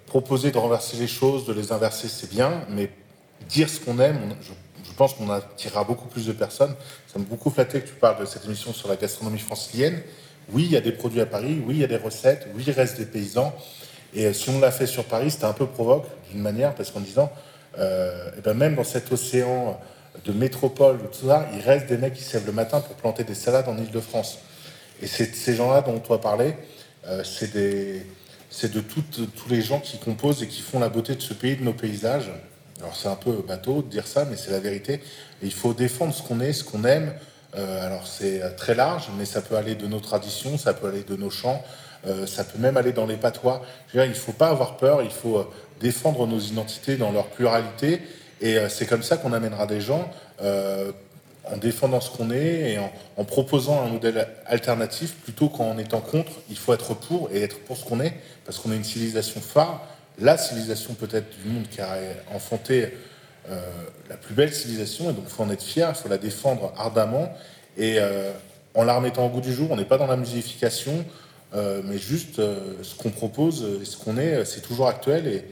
proposer 0.06 0.50
de 0.50 0.58
renverser 0.58 0.96
les 0.96 1.06
choses, 1.06 1.44
de 1.44 1.52
les 1.52 1.70
inverser, 1.70 2.08
c'est 2.08 2.30
bien, 2.30 2.64
mais 2.70 2.90
dire 3.48 3.68
ce 3.68 3.78
qu'on 3.80 3.98
aime, 3.98 4.36
je 4.40 4.48
je 4.48 4.52
pense 4.94 5.14
qu'on 5.14 5.30
attirera 5.30 5.84
beaucoup 5.84 6.08
plus 6.08 6.26
de 6.26 6.32
personnes. 6.32 6.74
Ça 7.12 7.18
m'a 7.18 7.24
beaucoup 7.24 7.50
flatté 7.50 7.80
que 7.80 7.88
tu 7.88 7.94
parles 7.94 8.20
de 8.20 8.26
cette 8.26 8.44
émission 8.44 8.72
sur 8.72 8.88
la 8.88 8.96
gastronomie 8.96 9.38
francilienne. 9.38 10.00
Oui, 10.52 10.64
il 10.64 10.72
y 10.72 10.76
a 10.76 10.80
des 10.80 10.92
produits 10.92 11.20
à 11.20 11.26
Paris, 11.26 11.62
oui, 11.66 11.76
il 11.76 11.80
y 11.80 11.84
a 11.84 11.88
des 11.88 11.96
recettes, 11.96 12.46
oui, 12.54 12.64
il 12.66 12.72
reste 12.72 12.98
des 12.98 13.06
paysans. 13.06 13.54
Et 14.14 14.26
euh, 14.26 14.32
si 14.32 14.50
on 14.50 14.60
l'a 14.60 14.70
fait 14.70 14.86
sur 14.86 15.04
Paris, 15.04 15.30
c'était 15.30 15.46
un 15.46 15.52
peu 15.52 15.66
provoque 15.66 16.06
d'une 16.30 16.40
manière, 16.40 16.74
parce 16.74 16.90
qu'en 16.90 17.00
disant, 17.00 17.30
euh, 17.78 18.30
et 18.38 18.40
ben 18.40 18.54
même 18.54 18.76
dans 18.76 18.84
cet 18.84 19.10
océan 19.12 19.80
de 20.24 20.32
métropole, 20.32 20.98
il 21.54 21.60
reste 21.60 21.86
des 21.86 21.96
mecs 21.96 22.14
qui 22.14 22.22
se 22.22 22.34
lèvent 22.34 22.46
le 22.46 22.52
matin 22.52 22.80
pour 22.80 22.94
planter 22.94 23.24
des 23.24 23.34
salades 23.34 23.68
en 23.68 23.76
Ile-de-France. 23.76 24.38
Et 25.02 25.08
ces 25.08 25.54
gens-là 25.54 25.82
dont 25.82 25.98
toi 25.98 26.20
parlais, 26.20 26.56
euh, 27.06 27.24
c'est 27.24 27.52
de 27.52 28.80
tous 28.80 29.48
les 29.48 29.60
gens 29.60 29.80
qui 29.80 29.98
composent 29.98 30.42
et 30.42 30.46
qui 30.46 30.60
font 30.60 30.78
la 30.78 30.88
beauté 30.88 31.16
de 31.16 31.20
ce 31.20 31.34
pays, 31.34 31.56
de 31.56 31.64
nos 31.64 31.72
paysages. 31.72 32.30
Alors 32.84 32.96
c'est 32.96 33.08
un 33.08 33.16
peu 33.16 33.32
bateau 33.48 33.80
de 33.80 33.88
dire 33.88 34.06
ça, 34.06 34.26
mais 34.26 34.36
c'est 34.36 34.50
la 34.50 34.60
vérité. 34.60 35.00
il 35.42 35.54
faut 35.54 35.72
défendre 35.72 36.12
ce 36.12 36.22
qu'on 36.22 36.40
est, 36.40 36.52
ce 36.52 36.62
qu'on 36.62 36.84
aime. 36.84 37.14
Euh, 37.56 37.86
alors 37.86 38.06
c'est 38.06 38.42
euh, 38.42 38.50
très 38.54 38.74
large, 38.74 39.08
mais 39.16 39.24
ça 39.24 39.40
peut 39.40 39.56
aller 39.56 39.74
de 39.74 39.86
nos 39.86 40.00
traditions, 40.00 40.58
ça 40.58 40.74
peut 40.74 40.88
aller 40.88 41.02
de 41.02 41.16
nos 41.16 41.30
chants, 41.30 41.64
euh, 42.06 42.26
ça 42.26 42.44
peut 42.44 42.58
même 42.58 42.76
aller 42.76 42.92
dans 42.92 43.06
les 43.06 43.16
patois. 43.16 43.62
il 43.94 44.00
ne 44.00 44.12
faut 44.12 44.32
pas 44.32 44.48
avoir 44.48 44.76
peur, 44.76 45.00
il 45.02 45.10
faut 45.10 45.50
défendre 45.80 46.26
nos 46.26 46.38
identités 46.38 46.96
dans 46.96 47.10
leur 47.10 47.28
pluralité. 47.28 48.02
Et 48.42 48.58
c'est 48.68 48.84
comme 48.84 49.02
ça 49.02 49.16
qu'on 49.16 49.32
amènera 49.32 49.66
des 49.66 49.80
gens 49.80 50.10
en 50.40 51.56
défendant 51.56 52.02
ce 52.02 52.10
qu'on 52.10 52.30
est 52.30 52.72
et 52.72 52.78
en, 52.78 52.92
en, 53.16 53.24
proposant 53.24 53.82
un 53.82 53.88
modèle 53.88 54.28
alternatif 54.44 55.14
plutôt 55.22 55.48
qu'en 55.48 55.78
étant 55.78 56.00
contre. 56.00 56.32
Il 56.50 56.58
faut 56.58 56.74
être 56.74 56.92
pour 56.94 57.30
et 57.32 57.42
être 57.42 57.60
pour 57.60 57.78
ce 57.78 57.84
qu'on 57.84 58.00
est, 58.00 58.12
parce 58.44 58.58
qu'on 58.58 58.72
est 58.72 58.76
une 58.76 58.84
civilisation 58.84 59.40
phare 59.40 59.80
la 60.18 60.38
civilisation 60.38 60.94
peut-être 60.94 61.26
du 61.42 61.48
monde 61.48 61.64
qui 61.68 61.80
a 61.80 61.98
enfanté 62.32 62.88
euh, 63.50 63.60
la 64.08 64.16
plus 64.16 64.34
belle 64.34 64.54
civilisation, 64.54 65.10
et 65.10 65.12
donc 65.12 65.24
il 65.26 65.30
faut 65.30 65.42
en 65.42 65.50
être 65.50 65.62
fier, 65.62 65.90
il 65.90 65.94
faut 65.94 66.08
la 66.08 66.18
défendre 66.18 66.72
ardemment, 66.76 67.30
et 67.76 67.96
euh, 67.98 68.32
en 68.74 68.84
la 68.84 68.96
remettant 68.96 69.26
au 69.26 69.28
goût 69.28 69.40
du 69.40 69.52
jour, 69.52 69.70
on 69.70 69.76
n'est 69.76 69.84
pas 69.84 69.98
dans 69.98 70.06
la 70.06 70.16
musification, 70.16 71.04
euh, 71.54 71.82
mais 71.84 71.98
juste 71.98 72.36
ce 72.36 72.94
qu'on 72.96 73.10
propose 73.10 73.80
et 73.82 73.84
ce 73.84 73.96
qu'on 73.96 74.16
est, 74.16 74.44
c'est 74.44 74.62
toujours 74.62 74.88
actuel, 74.88 75.26
et, 75.26 75.44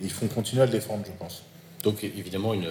il 0.00 0.10
faut 0.10 0.26
continuer 0.26 0.62
à 0.62 0.66
le 0.66 0.70
défendre, 0.70 1.02
je 1.04 1.10
pense. 1.18 1.42
Donc 1.82 2.04
évidemment, 2.04 2.54
une, 2.54 2.68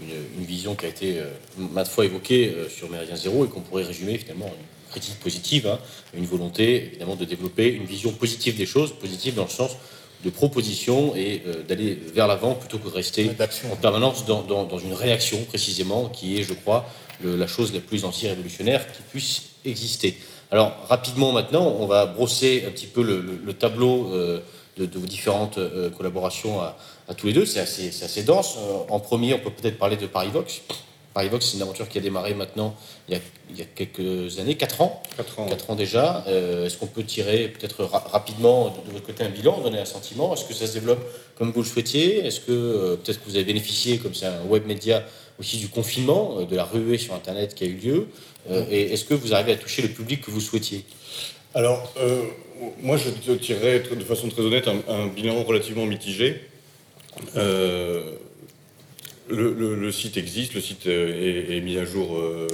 une, 0.00 0.44
vision 0.46 0.74
qui 0.74 0.86
a 0.86 0.88
été 0.88 1.20
maintes 1.58 1.88
fois 1.88 2.06
évoquée 2.06 2.56
sur 2.70 2.88
Méridien 2.88 3.14
Zéro, 3.14 3.44
et 3.44 3.48
qu'on 3.48 3.60
pourrait 3.60 3.84
résumer 3.84 4.16
finalement 4.16 4.46
une 4.46 4.90
critique 4.90 5.20
positive, 5.20 5.66
hein, 5.66 5.78
une 6.14 6.24
volonté 6.24 6.86
évidemment 6.86 7.14
de 7.14 7.26
développer 7.26 7.74
une 7.74 7.84
vision 7.84 8.10
positive 8.12 8.56
des 8.56 8.64
choses, 8.64 8.94
positive 8.94 9.34
dans 9.34 9.44
le 9.44 9.50
sens 9.50 9.72
de 10.24 10.30
propositions 10.30 11.14
et 11.16 11.42
euh, 11.46 11.62
d'aller 11.62 11.98
vers 12.14 12.26
l'avant 12.28 12.54
plutôt 12.54 12.78
que 12.78 12.88
de 12.88 12.94
rester 12.94 13.30
en 13.70 13.76
permanence 13.76 14.24
dans, 14.24 14.42
dans, 14.42 14.78
une 14.78 14.94
réaction 14.94 15.42
précisément 15.44 16.08
qui 16.08 16.38
est, 16.38 16.42
je 16.42 16.54
crois, 16.54 16.86
la 17.24 17.46
chose 17.46 17.72
la 17.72 17.80
plus 17.80 18.04
anti-révolutionnaire 18.04 18.86
qui 18.92 19.02
puisse 19.10 19.42
exister. 19.64 20.16
Alors 20.50 20.76
rapidement 20.88 21.32
maintenant, 21.32 21.66
on 21.78 21.86
va 21.86 22.06
brosser 22.06 22.64
un 22.66 22.70
petit 22.70 22.86
peu 22.86 23.02
le, 23.02 23.52
tableau 23.54 24.12
euh, 24.12 24.40
de, 24.76 24.98
vos 24.98 25.06
différentes 25.06 25.58
euh, 25.58 25.90
collaborations 25.90 26.60
à, 26.60 26.76
à, 27.08 27.14
tous 27.14 27.28
les 27.28 27.32
deux. 27.32 27.46
C'est 27.46 27.60
assez, 27.60 27.88
assez, 27.88 28.22
dense. 28.22 28.58
en 28.88 29.00
premier, 29.00 29.34
on 29.34 29.38
peut 29.38 29.50
peut-être 29.50 29.78
parler 29.78 29.96
de 29.96 30.06
Parivox. 30.06 30.62
Parivox, 31.14 31.46
c'est 31.46 31.56
une 31.56 31.62
aventure 31.62 31.88
qui 31.88 31.98
a 31.98 32.00
démarré 32.00 32.34
maintenant 32.34 32.74
il 33.08 33.14
y 33.14 33.16
a, 33.16 33.20
il 33.50 33.58
y 33.58 33.62
a 33.62 33.64
quelques 33.64 34.38
années, 34.38 34.54
4 34.56 34.80
ans. 34.80 35.02
4 35.16 35.40
ans. 35.40 35.46
4 35.46 35.70
ans 35.70 35.74
déjà. 35.74 36.24
Euh, 36.26 36.66
est-ce 36.66 36.78
qu'on 36.78 36.86
peut 36.86 37.04
tirer 37.04 37.48
peut-être 37.48 37.84
rapidement 37.84 38.74
de, 38.86 38.92
votre 38.92 39.06
côté 39.06 39.24
un 39.24 39.28
bilan, 39.28 39.60
donner 39.60 39.78
un 39.78 39.84
sentiment? 39.84 40.32
Est-ce 40.34 40.44
que 40.44 40.54
ça 40.54 40.66
se 40.66 40.72
développe 40.72 41.04
comme 41.36 41.50
vous 41.52 41.60
le 41.60 41.66
souhaitiez? 41.66 42.24
Est-ce 42.24 42.40
que 42.40 42.52
euh, 42.52 42.96
peut-être 42.96 43.22
que 43.22 43.28
vous 43.28 43.36
avez 43.36 43.44
bénéficié, 43.44 43.98
comme 43.98 44.14
c'est 44.14 44.26
un 44.26 44.42
web 44.44 44.66
média, 44.66 45.04
aussi 45.38 45.58
du 45.58 45.68
confinement, 45.68 46.38
euh, 46.38 46.44
de 46.44 46.56
la 46.56 46.64
ruée 46.64 46.98
sur 46.98 47.14
Internet 47.14 47.54
qui 47.54 47.64
a 47.64 47.66
eu 47.66 47.74
lieu 47.74 48.08
Et 48.70 48.92
est-ce 48.92 49.04
que 49.04 49.14
vous 49.14 49.34
arrivez 49.34 49.52
à 49.52 49.56
toucher 49.56 49.82
le 49.82 49.88
public 49.88 50.22
que 50.22 50.30
vous 50.30 50.40
souhaitiez? 50.40 50.84
Alors, 51.54 51.92
moi 52.80 52.96
je 52.96 53.32
tirerais 53.34 53.80
de 53.80 54.04
façon 54.04 54.28
très 54.28 54.40
honnête 54.40 54.66
un, 54.66 54.80
un 54.88 55.06
bilan 55.08 55.42
relativement 55.42 55.84
mitigé. 55.84 56.40
Le, 59.28 59.92
site 59.92 60.16
existe, 60.16 60.54
le 60.54 60.60
site 60.60 60.86
euh, 60.86 61.56
est, 61.56 61.60
mis 61.60 61.78
à 61.78 61.84
jour 61.84 62.16
euh, 62.16 62.48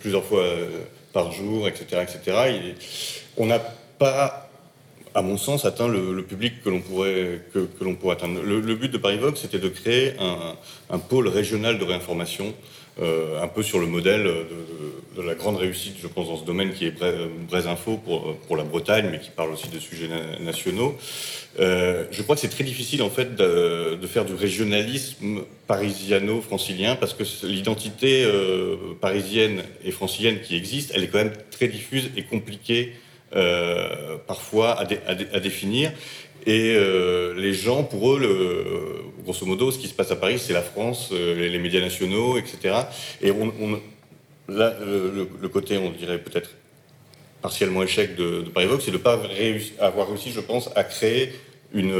plusieurs, 0.00 0.24
fois 0.24 0.42
euh, 0.42 0.66
par 1.12 1.32
jour, 1.32 1.66
etc. 1.66 2.02
etc. 2.02 2.36
on 3.36 3.46
n'a 3.46 3.58
pas, 3.58 4.50
à 5.14 5.22
mon 5.22 5.38
sens, 5.38 5.64
atteint 5.64 5.88
le, 5.88 6.22
public 6.22 6.62
que 6.62 6.68
l'on 6.68 6.80
pourrait, 6.80 7.40
que, 7.52 7.66
l'on 7.80 7.94
pourrait 7.94 8.16
atteindre. 8.16 8.42
Le, 8.42 8.74
but 8.74 8.92
de 8.92 8.98
Parivox, 8.98 9.40
c'était 9.40 9.58
de 9.58 9.68
créer 9.68 10.12
un, 10.90 10.98
pôle 10.98 11.28
régional 11.28 11.78
de 11.78 11.84
réinformation 11.84 12.54
euh, 12.98 13.42
un 13.42 13.48
peu 13.48 13.62
sur 13.62 13.78
le 13.78 13.86
modèle 13.86 14.24
de, 14.24 15.22
la 15.22 15.34
grande 15.34 15.56
réussite, 15.56 15.96
je 16.00 16.06
pense, 16.06 16.28
dans 16.28 16.38
ce 16.38 16.44
domaine 16.44 16.72
qui 16.72 16.86
est 16.86 16.94
Braise 17.46 17.66
Info 17.66 17.98
pour, 17.98 18.56
la 18.56 18.64
Bretagne, 18.64 19.08
mais 19.10 19.18
qui 19.18 19.28
parle 19.28 19.50
aussi 19.50 19.68
de 19.68 19.78
sujets 19.78 20.08
nationaux. 20.40 20.96
Euh, 21.58 22.04
je 22.10 22.22
crois 22.22 22.36
que 22.36 22.40
c'est 22.40 22.48
très 22.48 22.64
difficile 22.64 23.02
en 23.02 23.10
fait 23.10 23.34
de, 23.34 23.98
faire 24.06 24.24
du 24.24 24.34
régionalisme 24.34 25.42
parisiano-francilien 25.66 26.96
parce 26.96 27.12
que 27.12 27.24
l'identité 27.46 28.24
euh, 28.24 28.76
parisienne 29.00 29.62
et 29.84 29.90
francilienne 29.90 30.40
qui 30.40 30.56
existe, 30.56 30.92
elle 30.94 31.04
est 31.04 31.08
quand 31.08 31.18
même 31.18 31.32
très 31.50 31.68
diffuse 31.68 32.10
et 32.16 32.22
compliquée 32.22 32.94
parfois 34.26 34.78
à, 34.80 35.40
définir. 35.40 35.92
Et 36.46 36.74
euh, 36.76 37.34
les 37.34 37.52
gens, 37.52 37.82
pour 37.82 38.12
eux, 38.12 38.20
le, 38.20 39.22
grosso 39.24 39.44
modo, 39.44 39.72
ce 39.72 39.78
qui 39.78 39.88
se 39.88 39.94
passe 39.94 40.12
à 40.12 40.16
Paris, 40.16 40.38
c'est 40.38 40.52
la 40.52 40.62
France, 40.62 41.10
euh, 41.12 41.34
les, 41.34 41.58
médias 41.58 41.80
nationaux, 41.80 42.38
etc. 42.38 42.74
Et 43.20 43.32
on, 43.32 43.52
là, 44.48 44.74
le, 44.80 45.48
côté, 45.48 45.76
on 45.76 45.90
dirait 45.90 46.18
peut-être 46.18 46.50
partiellement 47.42 47.82
échec 47.82 48.14
de, 48.14 48.42
de 48.42 48.50
Parivox, 48.50 48.84
c'est 48.84 48.92
de 48.92 48.96
ne 48.96 49.02
pas 49.02 49.18
avoir 49.80 50.08
réussi, 50.08 50.30
je 50.30 50.40
pense, 50.40 50.70
à 50.76 50.84
créer 50.84 51.32
une, 51.74 51.92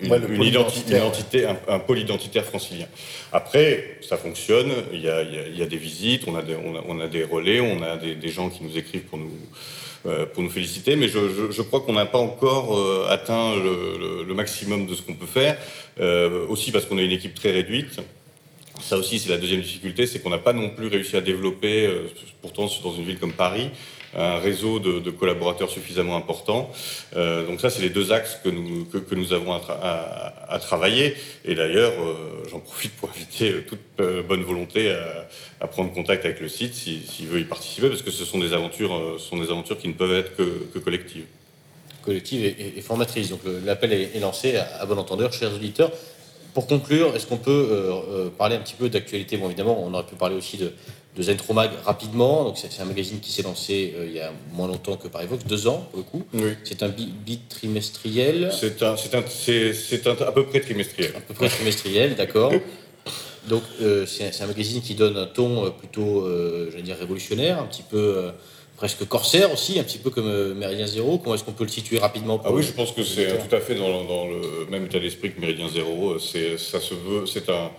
une, 0.00 0.42
identité, 0.42 1.46
un, 1.68 1.78
pôle 1.78 2.00
identitaire 2.00 2.44
francilien. 2.44 2.86
Après, 3.32 3.98
ça 4.02 4.16
fonctionne, 4.16 4.72
il 4.92 5.02
y 5.02 5.08
a, 5.08 5.22
il 5.22 5.56
y 5.56 5.62
a 5.62 5.66
des 5.66 5.76
visites, 5.76 6.24
on 6.26 6.34
a 6.34 6.42
des, 6.42 6.56
on 6.56 6.98
a, 6.98 7.06
des 7.06 7.22
relais, 7.22 7.60
on 7.60 7.80
a 7.80 7.96
des, 7.96 8.16
des 8.16 8.28
gens 8.28 8.50
qui 8.50 8.64
nous 8.64 8.76
écrivent 8.76 9.04
pour 9.04 9.18
nous 9.18 9.30
euh, 9.30 9.89
pour 10.32 10.42
nous 10.42 10.50
féliciter, 10.50 10.96
mais 10.96 11.08
je, 11.08 11.50
je, 11.50 11.62
crois 11.62 11.80
qu'on 11.80 11.92
n'a 11.92 12.06
pas 12.06 12.18
encore 12.18 12.78
euh, 12.78 13.06
atteint 13.10 13.54
le, 13.56 14.24
le, 14.26 14.34
maximum 14.34 14.86
de 14.86 14.94
ce 14.94 15.02
qu'on 15.02 15.14
peut 15.14 15.26
faire, 15.26 15.58
euh, 16.00 16.46
aussi 16.48 16.72
parce 16.72 16.86
qu'on 16.86 16.96
a 16.96 17.02
une 17.02 17.10
équipe 17.10 17.34
très 17.34 17.50
réduite. 17.50 18.00
Ça 18.80 18.96
aussi, 18.96 19.18
c'est 19.18 19.28
la 19.28 19.36
deuxième 19.36 19.60
difficulté, 19.60 20.06
c'est 20.06 20.20
qu'on 20.20 20.30
n'a 20.30 20.38
pas 20.38 20.54
non 20.54 20.70
plus 20.70 20.86
réussi 20.86 21.16
à 21.16 21.20
développer, 21.20 21.86
pourtant 22.40 22.66
dans 22.82 22.94
une 22.94 23.04
ville 23.04 23.18
comme 23.18 23.34
Paris, 23.34 23.68
un 24.16 24.38
réseau 24.38 24.78
de, 24.78 25.10
collaborateurs 25.10 25.70
suffisamment 25.70 26.16
important. 26.16 26.70
Euh, 27.16 27.46
donc 27.46 27.60
ça, 27.60 27.70
c'est 27.70 27.82
les 27.82 27.90
deux 27.90 28.12
axes 28.12 28.38
que 28.42 28.48
nous, 28.48 28.84
que, 28.84 29.14
nous 29.14 29.32
avons 29.32 29.52
à, 29.52 30.58
travailler. 30.60 31.14
Et 31.44 31.54
d'ailleurs, 31.54 31.92
euh, 31.92 32.44
j'en 32.50 32.58
profite 32.58 32.92
pour 32.96 33.10
inviter 33.10 33.62
toute 33.66 33.78
euh, 34.00 34.22
bonne 34.22 34.42
volonté 34.42 34.94
à, 35.60 35.66
prendre 35.66 35.92
contact 35.92 36.24
avec 36.24 36.40
le 36.40 36.48
site 36.48 36.74
s'il 36.74 37.26
veut 37.26 37.40
y 37.40 37.44
participer, 37.44 37.88
parce 37.88 38.02
que 38.02 38.10
ce 38.10 38.24
sont 38.24 38.38
des 38.38 38.52
aventures, 38.52 39.16
sont 39.18 39.38
des 39.38 39.50
aventures 39.50 39.78
qui 39.78 39.88
ne 39.88 39.92
peuvent 39.92 40.14
être 40.14 40.36
que, 40.36 40.78
collectives. 40.78 41.26
Collectives 42.02 42.44
et, 42.44 42.80
formatrices. 42.80 43.28
Donc 43.28 43.40
l'appel 43.64 43.92
est, 43.92 44.18
lancé 44.20 44.56
à, 44.56 44.84
bon 44.86 44.98
entendeur, 44.98 45.32
chers 45.32 45.54
auditeurs. 45.54 45.92
Pour 46.54 46.66
conclure, 46.66 47.14
est-ce 47.14 47.26
qu'on 47.26 47.36
peut 47.36 48.32
parler 48.36 48.56
un 48.56 48.60
petit 48.60 48.74
peu 48.74 48.88
d'actualité? 48.88 49.36
Bon, 49.36 49.46
évidemment, 49.46 49.80
on 49.84 49.94
aurait 49.94 50.06
pu 50.06 50.16
parler 50.16 50.34
aussi 50.34 50.56
de, 50.56 50.72
de 51.16 51.22
Zentromag 51.22 51.70
rapidement. 51.84 52.44
Donc 52.44 52.58
c'est 52.58 52.80
un 52.80 52.84
magazine 52.84 53.20
qui 53.20 53.32
s'est 53.32 53.42
lancé 53.42 53.94
euh, 53.96 54.06
il 54.06 54.12
y 54.12 54.20
a 54.20 54.32
moins 54.52 54.68
longtemps 54.68 54.96
que 54.96 55.08
par 55.08 55.22
Evox, 55.22 55.44
deux 55.44 55.66
ans 55.66 55.88
pour 55.90 55.98
le 55.98 56.04
coup. 56.04 56.24
C'est 56.64 56.82
un 56.82 56.88
bitrimestriel. 56.88 58.50
C'est 58.58 58.82
un, 58.82 58.96
c'est 58.96 59.14
un, 60.06 60.12
à 60.12 60.32
peu 60.32 60.46
près 60.46 60.60
trimestriel. 60.60 61.12
À 61.16 61.20
peu 61.20 61.34
près 61.34 61.48
trimestriel, 61.48 62.14
d'accord. 62.14 62.52
Donc 63.48 63.62
euh, 63.80 64.06
c'est 64.06 64.40
un 64.40 64.46
magazine 64.46 64.82
qui 64.82 64.94
donne 64.94 65.16
un 65.16 65.26
ton 65.26 65.66
euh, 65.66 65.70
plutôt, 65.70 66.28
j'allais 66.70 66.82
dire 66.82 66.96
révolutionnaire, 66.98 67.60
un 67.60 67.66
petit 67.66 67.82
peu 67.82 68.30
presque 68.76 69.06
corsaire 69.06 69.52
aussi, 69.52 69.78
un 69.78 69.82
petit 69.82 69.98
peu 69.98 70.10
comme 70.10 70.54
Méridien 70.54 70.86
Zéro. 70.86 71.18
Comment 71.18 71.34
est-ce 71.34 71.44
qu'on 71.44 71.52
peut 71.52 71.64
le 71.64 71.70
situer 71.70 71.98
rapidement 71.98 72.40
Ah 72.44 72.52
oui, 72.52 72.62
je 72.62 72.72
pense 72.72 72.92
que 72.92 73.02
c'est 73.02 73.36
tout 73.46 73.54
à 73.54 73.60
fait 73.60 73.74
dans, 73.74 74.04
dans, 74.04 74.26
le 74.26 74.66
même 74.70 74.84
état 74.86 74.98
d'esprit 75.00 75.32
que 75.32 75.40
Méridien 75.40 75.68
Zéro. 75.68 76.18
C'est, 76.18 76.56
ça 76.56 76.80
se 76.80 76.94
veut, 76.94 77.26
c'est 77.26 77.48
un 77.50 77.70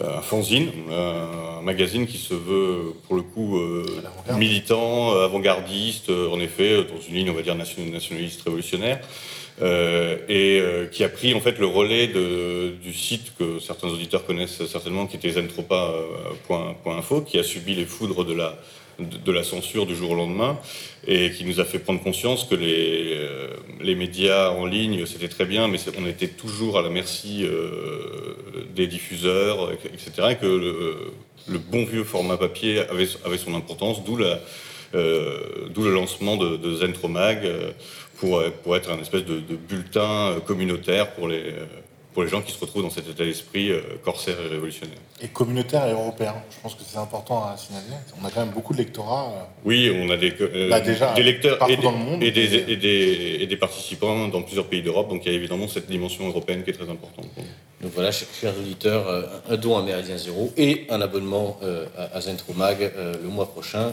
un 0.00 0.20
fanzine, 0.20 0.70
un 0.90 1.62
magazine 1.62 2.06
qui 2.06 2.18
se 2.18 2.34
veut 2.34 2.94
pour 3.06 3.16
le 3.16 3.22
coup 3.22 3.58
euh, 3.58 3.84
militant, 4.36 5.14
euh, 5.14 5.24
avant-gardiste, 5.24 6.10
euh, 6.10 6.28
en 6.30 6.40
effet, 6.40 6.84
dans 6.84 7.00
une 7.08 7.14
ligne 7.14 7.30
on 7.30 7.34
va 7.34 7.42
dire 7.42 7.54
nationaliste 7.54 8.42
révolutionnaire, 8.42 9.00
et 10.28 10.62
qui 10.90 11.04
a 11.04 11.08
pris 11.10 11.34
en 11.34 11.40
fait 11.40 11.58
le 11.58 11.66
relais 11.66 12.06
de, 12.06 12.72
du 12.82 12.94
site 12.94 13.32
que 13.38 13.58
certains 13.58 13.88
auditeurs 13.88 14.24
connaissent 14.24 14.64
certainement, 14.66 15.06
qui 15.06 15.16
était 15.16 15.32
zentropa.info, 15.32 17.20
qui 17.22 17.38
a 17.38 17.42
subi 17.42 17.74
les 17.74 17.84
foudres 17.84 18.24
de 18.24 18.32
la 18.32 18.58
de, 19.00 19.32
la 19.32 19.42
censure 19.42 19.86
du 19.86 19.94
jour 19.94 20.10
au 20.10 20.14
lendemain 20.14 20.58
et 21.06 21.30
qui 21.30 21.44
nous 21.44 21.60
a 21.60 21.64
fait 21.64 21.78
prendre 21.78 22.02
conscience 22.02 22.44
que 22.44 22.54
les, 22.54 23.14
euh, 23.14 23.48
les 23.80 23.94
médias 23.94 24.50
en 24.50 24.66
ligne, 24.66 25.06
c'était 25.06 25.28
très 25.28 25.44
bien, 25.44 25.68
mais 25.68 25.78
on 25.98 26.06
était 26.06 26.28
toujours 26.28 26.78
à 26.78 26.82
la 26.82 26.90
merci 26.90 27.44
euh, 27.44 28.34
des 28.74 28.86
diffuseurs, 28.86 29.72
etc. 29.72 30.28
Et 30.30 30.36
que 30.36 30.46
le, 30.46 31.58
bon 31.58 31.84
vieux 31.84 32.04
format 32.04 32.36
papier 32.36 32.80
avait, 32.80 33.08
avait 33.24 33.38
son 33.38 33.54
importance, 33.54 34.04
d'où 34.04 34.18
euh, 34.94 35.68
d'où 35.70 35.82
le 35.82 35.92
lancement 35.92 36.36
de, 36.36 36.74
Zentromag 36.74 37.48
pour, 38.18 38.42
pour 38.62 38.76
être 38.76 38.90
un 38.90 39.00
espèce 39.00 39.24
de 39.24 39.56
bulletin 39.56 40.36
communautaire 40.46 41.12
pour 41.12 41.28
les 41.28 41.54
pour 42.12 42.24
les 42.24 42.28
gens 42.28 42.42
qui 42.42 42.52
se 42.52 42.58
retrouvent 42.58 42.82
dans 42.82 42.90
cet 42.90 43.08
état 43.08 43.24
d'esprit 43.24 43.70
euh, 43.70 43.80
corsaire 44.04 44.36
et 44.40 44.48
révolutionnaire. 44.48 44.98
Et 45.22 45.28
communautaire 45.28 45.86
et 45.86 45.92
européen, 45.92 46.34
je 46.50 46.56
pense 46.60 46.74
que 46.74 46.82
c'est 46.84 46.98
important 46.98 47.44
à 47.44 47.56
signaler. 47.56 47.86
On 48.20 48.24
a 48.24 48.30
quand 48.30 48.40
même 48.40 48.50
beaucoup 48.50 48.72
de 48.72 48.78
lectorats. 48.78 49.32
Euh, 49.32 49.42
oui, 49.64 49.92
on 49.94 50.10
a 50.10 50.16
des, 50.16 50.34
euh, 50.40 50.68
bah, 50.68 50.80
déjà, 50.80 51.14
des 51.14 51.22
lecteurs 51.22 51.58
et 51.68 51.76
des, 51.76 51.82
dans 51.82 51.92
le 51.92 51.98
monde, 51.98 52.22
et, 52.22 52.32
des, 52.32 52.54
et, 52.54 52.76
des, 52.76 53.38
et, 53.40 53.46
des, 53.46 53.56
participants 53.56 54.28
dans 54.28 54.42
plusieurs 54.42 54.66
pays 54.66 54.82
d'Europe, 54.82 55.08
donc 55.08 55.24
il 55.24 55.30
y 55.30 55.34
a 55.34 55.38
évidemment 55.38 55.68
cette 55.68 55.88
dimension 55.88 56.26
européenne 56.26 56.64
qui 56.64 56.70
est 56.70 56.74
très 56.74 56.90
importante. 56.90 57.26
Donc 57.80 57.92
voilà, 57.94 58.10
chers 58.10 58.58
auditeurs, 58.58 59.06
un 59.48 59.56
don 59.56 59.78
à 59.78 59.82
Méridien 59.82 60.18
Zéro 60.18 60.52
et 60.56 60.86
un 60.90 61.00
abonnement 61.00 61.58
à 61.96 62.20
Zentromag 62.20 62.92
le 63.22 63.28
mois 63.28 63.50
prochain. 63.50 63.92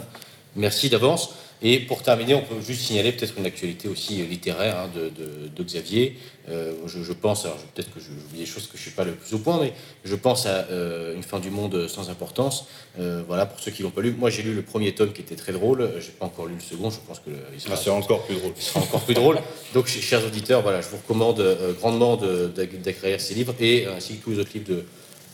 merci 0.56 0.90
d'avance. 0.90 1.34
Et 1.60 1.80
pour 1.80 2.02
terminer, 2.02 2.34
on 2.34 2.42
peut 2.42 2.60
juste 2.64 2.82
signaler 2.82 3.10
peut-être 3.10 3.34
une 3.36 3.46
actualité 3.46 3.88
aussi 3.88 4.24
littéraire 4.24 4.78
hein, 4.78 4.90
de, 4.94 5.62
Xavier. 5.62 6.16
Euh, 6.48 6.72
je, 6.86 7.12
pense, 7.12 7.44
alors 7.44 7.58
peut-être 7.74 7.92
que 7.92 8.00
j'oublie 8.00 8.38
des 8.38 8.46
choses 8.46 8.66
que 8.66 8.74
je 8.74 8.78
ne 8.78 8.82
suis 8.82 8.90
pas 8.92 9.04
le 9.04 9.12
plus 9.12 9.34
au 9.34 9.38
point, 9.38 9.58
mais 9.60 9.72
je 10.04 10.14
pense 10.14 10.46
à 10.46 10.66
euh, 10.70 11.14
Une 11.14 11.22
fin 11.22 11.40
du 11.40 11.50
monde 11.50 11.88
sans 11.88 12.10
importance. 12.10 12.66
Euh, 13.00 13.22
voilà, 13.26 13.44
pour 13.44 13.58
ceux 13.60 13.72
qui 13.72 13.82
l'ont 13.82 13.90
pas 13.90 14.02
lu. 14.02 14.14
Moi, 14.16 14.30
j'ai 14.30 14.42
lu 14.42 14.54
le 14.54 14.62
premier 14.62 14.94
tome 14.94 15.12
qui 15.12 15.20
était 15.20 15.34
très 15.34 15.52
drôle. 15.52 15.90
Je 15.98 16.06
n'ai 16.06 16.12
pas 16.12 16.26
encore 16.26 16.46
lu 16.46 16.54
le 16.54 16.60
second. 16.60 16.90
Je 16.90 17.00
pense 17.06 17.18
que 17.18 17.30
sera, 17.58 17.76
ah, 17.86 17.90
encore 17.90 18.24
plus 18.24 18.36
drôle. 18.36 18.52
Il 18.56 18.62
sera 18.62 18.80
encore 18.80 19.02
plus 19.02 19.14
drôle. 19.14 19.38
Donc, 19.74 19.88
chers 19.88 20.24
auditeurs, 20.24 20.62
voilà, 20.62 20.80
je 20.80 20.88
vous 20.88 20.98
recommande 20.98 21.42
grandement 21.80 22.16
d'acquérir 22.16 23.20
ces 23.20 23.34
livres 23.34 23.54
et 23.60 23.86
ainsi 23.86 24.16
que 24.16 24.24
tous 24.24 24.30
les 24.30 24.38
autres 24.38 24.52
livres 24.54 24.68
de, 24.68 24.84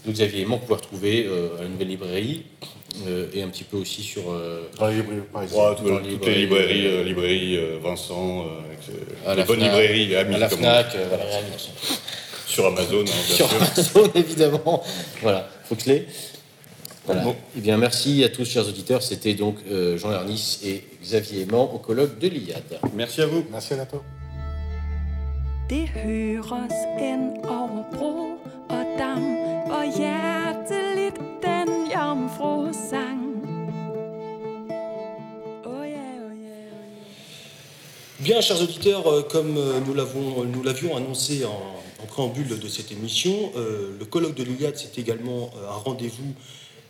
de 0.06 0.12
Xavier 0.12 0.42
Aimant 0.42 0.56
que 0.56 0.62
vous 0.62 0.66
pouvez 0.68 0.80
retrouver 0.80 1.28
à 1.58 1.62
la 1.62 1.68
nouvelle 1.68 1.88
librairie. 1.88 2.44
Euh, 3.06 3.26
et 3.32 3.42
un 3.42 3.48
petit 3.48 3.64
peu 3.64 3.76
aussi 3.76 4.02
sur. 4.02 4.30
Euh, 4.30 4.68
dans 4.78 4.86
les 4.86 4.96
librairies, 4.96 5.22
par 5.32 5.42
exemple. 5.42 5.82
toutes 6.08 6.26
les 6.26 6.34
librairies, 6.34 6.86
euh, 6.86 7.02
librairies 7.02 7.58
Vincent, 7.82 8.46
les 9.36 9.42
bonnes 9.44 9.60
librairies 9.60 10.14
amis. 10.16 10.36
À 10.36 10.38
la 10.38 10.48
Fnac, 10.48 10.96
voilà. 11.08 11.24
Sur 12.46 12.66
Amazon, 12.66 13.00
hein, 13.00 13.04
bien 13.26 13.36
Sur 13.36 13.52
Amazon, 13.52 14.10
évidemment. 14.14 14.82
voilà, 15.22 15.48
faut 15.64 15.74
que 15.74 15.90
les. 15.90 16.06
Voilà. 17.04 17.22
Bon. 17.22 17.36
Eh 17.56 17.60
bien, 17.60 17.76
merci 17.76 18.22
à 18.24 18.28
tous, 18.28 18.44
chers 18.44 18.66
auditeurs. 18.66 19.02
C'était 19.02 19.34
donc 19.34 19.56
Jean 19.96 20.12
Ernis 20.12 20.60
et 20.64 20.84
Xavier 21.02 21.42
Aimant 21.42 21.74
au 21.74 21.78
colloque 21.78 22.18
de 22.18 22.28
l'IAD. 22.28 22.78
Merci 22.94 23.22
à 23.22 23.26
vous. 23.26 23.44
Merci 23.50 23.72
à 23.74 23.76
bientôt. 23.76 24.02
Det 25.70 25.88
høres 25.88 26.52
ind 26.98 27.46
over 27.46 27.84
bro 27.92 28.38
og 28.68 28.84
dam, 28.98 29.22
den 32.14 32.28
jomfru 32.28 32.72
sang. 32.72 33.24
Bien, 38.20 38.40
chers 38.40 38.62
auditeurs, 38.62 39.06
euh, 39.06 39.22
comme 39.22 39.56
euh, 39.58 39.80
nous 39.86 40.62
l'avions 40.62 40.96
annoncé 40.96 41.44
en, 41.44 42.06
préambule 42.06 42.60
de 42.60 42.68
cette 42.68 42.92
émission, 42.92 43.50
euh, 43.56 43.96
le 43.98 44.04
colloque 44.04 44.34
de 44.34 44.44
l'Iliade, 44.44 44.76
c'est 44.76 44.98
également 44.98 45.50
un 45.68 45.76
rendez-vous 45.76 46.34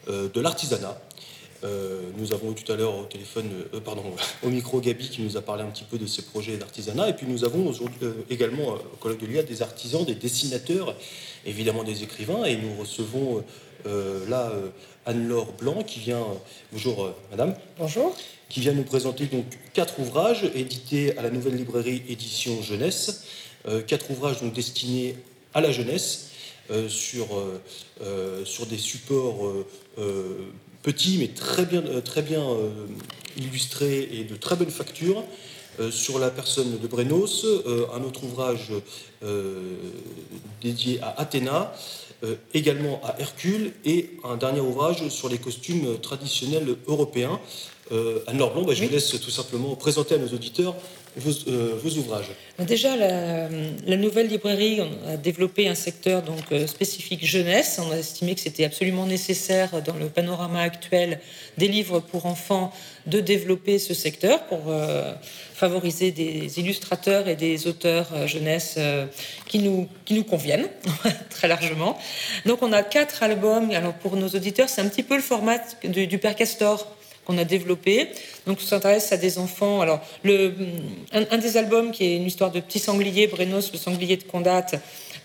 de 0.07 0.41
l'artisanat. 0.41 1.01
nous 2.19 2.33
avons 2.35 2.53
tout 2.53 2.71
à 2.71 2.77
l'heure 2.77 2.99
au 2.99 3.05
téléphone, 3.05 3.49
pardon, 3.83 4.03
au 4.43 4.51
micro 4.51 4.81
Gabi 4.81 5.09
qui 5.09 5.23
nous 5.23 5.39
a 5.39 5.41
parlé 5.41 5.63
un 5.63 5.71
petit 5.71 5.85
peu 5.85 5.97
de 5.97 6.07
ses 6.07 6.23
projets 6.23 6.59
d'artisanat. 6.59 7.09
Et 7.09 7.15
puis 7.15 7.27
nous 7.27 7.43
avons 7.45 7.73
également 8.29 8.75
au 8.75 8.97
colloque 9.01 9.21
de 9.21 9.27
l'Iliade 9.27 9.47
des 9.47 9.63
artisans, 9.63 10.05
des 10.05 10.17
dessinateurs, 10.17 10.95
évidemment 11.47 11.85
des 11.85 12.03
écrivains. 12.03 12.45
Et 12.45 12.57
nous 12.57 12.75
recevons 12.79 13.43
là 14.29 14.53
Anne-Laure 15.07 15.53
Blanc 15.53 15.83
qui 15.83 16.01
vient. 16.01 16.27
bonjour 16.73 17.15
madame. 17.31 17.55
Bonjour 17.79 18.15
qui 18.55 18.61
vient 18.61 18.73
nous 18.73 18.85
présenter 18.85 19.27
donc 19.27 19.47
quatre 19.73 19.99
ouvrages 19.99 20.45
édités 20.55 21.19
à 21.19 21.23
la 21.23 21.31
nouvelle 21.31 21.57
librairie 21.57 22.03
édition 22.09 22.63
jeunesse, 22.63 23.25
euh, 23.67 23.83
quatre 23.83 24.13
ouvrages 24.13 24.41
donc 24.41 24.53
destinés 24.53 25.17
à 25.55 25.61
la 25.61 25.73
jeunesse 25.73 26.31
euh, 26.71 26.89
sur, 26.89 27.27
euh, 28.01 28.45
sur 28.45 28.67
des 28.67 28.79
supports 28.79 29.53
petits 30.83 31.19
mais 31.19 31.29
très 31.29 31.67
bien, 31.67 31.83
très 32.05 32.23
bien 32.23 32.47
illustrés 33.37 34.09
et 34.13 34.25
de 34.25 34.37
très 34.37 34.55
bonne 34.57 34.71
facture. 34.71 35.25
sur 35.91 36.21
la 36.21 36.31
personne 36.31 36.79
de 36.79 36.87
Brenos, 36.87 37.45
un 37.93 38.03
autre 38.05 38.23
ouvrage 38.23 38.71
dédié 40.63 41.01
à 41.01 41.21
Athéna, 41.21 41.75
également 42.53 43.01
à 43.05 43.17
Hercule, 43.19 43.73
et 43.85 44.11
un 44.25 44.37
dernier 44.37 44.61
ouvrage 44.61 45.09
sur 45.09 45.29
les 45.29 45.39
costumes 45.39 45.99
traditionnels 46.01 46.77
européens, 46.87 47.41
euh, 47.93 48.21
Anne-Laure 48.27 48.55
Blanc, 48.55 48.63
bah, 48.63 48.73
je 48.75 48.83
vous 48.83 48.91
laisse 48.91 49.11
tout 49.21 49.31
simplement 49.31 49.75
présenter 49.77 50.15
à 50.15 50.19
nos 50.19 50.29
auditeurs 50.29 50.75
vos, 51.17 51.31
euh, 51.49 51.79
ouvrages. 51.99 52.31
Bah, 52.59 52.65
déjà, 52.65 52.97
la, 52.97 53.97
nouvelle 53.97 54.29
librairie 54.29 54.81
a 55.07 55.17
développé 55.19 55.69
un 55.69 55.75
secteur 55.75 56.23
donc, 56.23 56.51
euh, 56.53 56.67
spécifique 56.67 57.27
jeunesse. 57.27 57.79
On 57.87 57.93
a 57.93 57.99
estimé 57.99 58.35
que 58.35 58.41
c'était 58.41 58.65
absolument 58.65 59.07
nécessaire 59.07 59.83
dans 59.83 59.97
le 59.97 60.07
panorama 60.07 60.61
actuel 60.61 61.21
des 61.59 61.69
livres 61.69 62.01
pour 62.01 62.25
enfants 62.25 62.73
de 63.07 63.21
développer 63.21 63.79
ce 63.79 63.93
secteur 63.93 64.45
pour 64.47 64.73
favoriser 65.69 66.11
des 66.11 66.59
illustrateurs 66.59 67.27
et 67.27 67.37
des 67.37 67.67
auteurs 67.67 68.27
jeunesse 68.27 68.79
qui, 69.47 69.61
nous, 69.61 69.89
qui 70.05 70.13
nous 70.13 70.25
conviennent 70.25 70.69
très 71.31 71.49
largement. 71.49 71.99
Donc 72.45 72.63
on 72.63 72.73
a 72.73 72.83
quatre 72.83 73.23
albums. 73.23 73.71
Alors 73.71 73.95
pour 73.95 74.17
nos 74.17 74.29
auditeurs, 74.29 74.69
c'est 74.69 74.83
un 74.83 74.89
petit 74.89 75.03
peu 75.03 75.17
le 75.17 75.23
format 75.23 75.59
du, 75.83 76.07
du 76.07 76.19
Père 76.19 76.37
Castor 76.37 76.87
qu'on 77.25 77.39
a 77.39 77.45
développé. 77.45 78.11
Donc, 78.47 78.59
on 78.61 78.67
s'intéresse 78.67 79.13
à 79.13 79.17
des 79.17 79.39
enfants. 79.39 79.81
Alors, 79.81 80.01
le, 80.23 80.55
un, 81.13 81.39
des 81.39 81.57
albums 81.57 81.91
qui 81.91 82.05
est 82.05 82.17
une 82.17 82.27
histoire 82.27 82.51
de 82.51 82.61
petit 82.61 82.79
sanglier, 82.79 83.27
Brenos, 83.27 83.73
le 83.73 83.79
sanglier 83.79 84.17
de 84.17 84.25
Condat, 84.25 84.67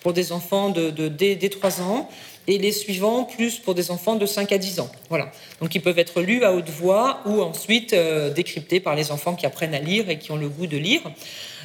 pour 0.02 0.14
des 0.14 0.32
enfants 0.32 0.70
de, 0.70 0.90
de, 0.92 1.08
dès, 1.08 1.38
3 1.50 1.82
ans. 1.82 2.10
Et 2.50 2.58
les 2.58 2.72
suivants, 2.72 3.26
plus 3.26 3.60
pour 3.60 3.76
des 3.76 3.92
enfants 3.92 4.16
de 4.16 4.26
5 4.26 4.52
à 4.52 4.58
10 4.58 4.80
ans. 4.80 4.92
Voilà. 5.10 5.32
Donc, 5.62 5.76
ils 5.76 5.82
peuvent 5.82 6.00
être 6.00 6.22
lus 6.22 6.44
à 6.44 6.52
haute 6.52 6.70
voix 6.70 7.22
ou 7.28 7.44
ensuite 7.44 7.94
euh, 7.94 8.32
décryptés 8.32 8.80
par 8.80 8.96
les 8.96 9.12
enfants 9.12 9.36
qui 9.36 9.46
apprennent 9.46 9.76
à 9.76 9.80
lire 9.80 10.10
et 10.10 10.18
qui 10.18 10.32
ont 10.32 10.36
le 10.36 10.50
goût 10.50 10.66
de 10.66 10.78
lire. 10.78 11.02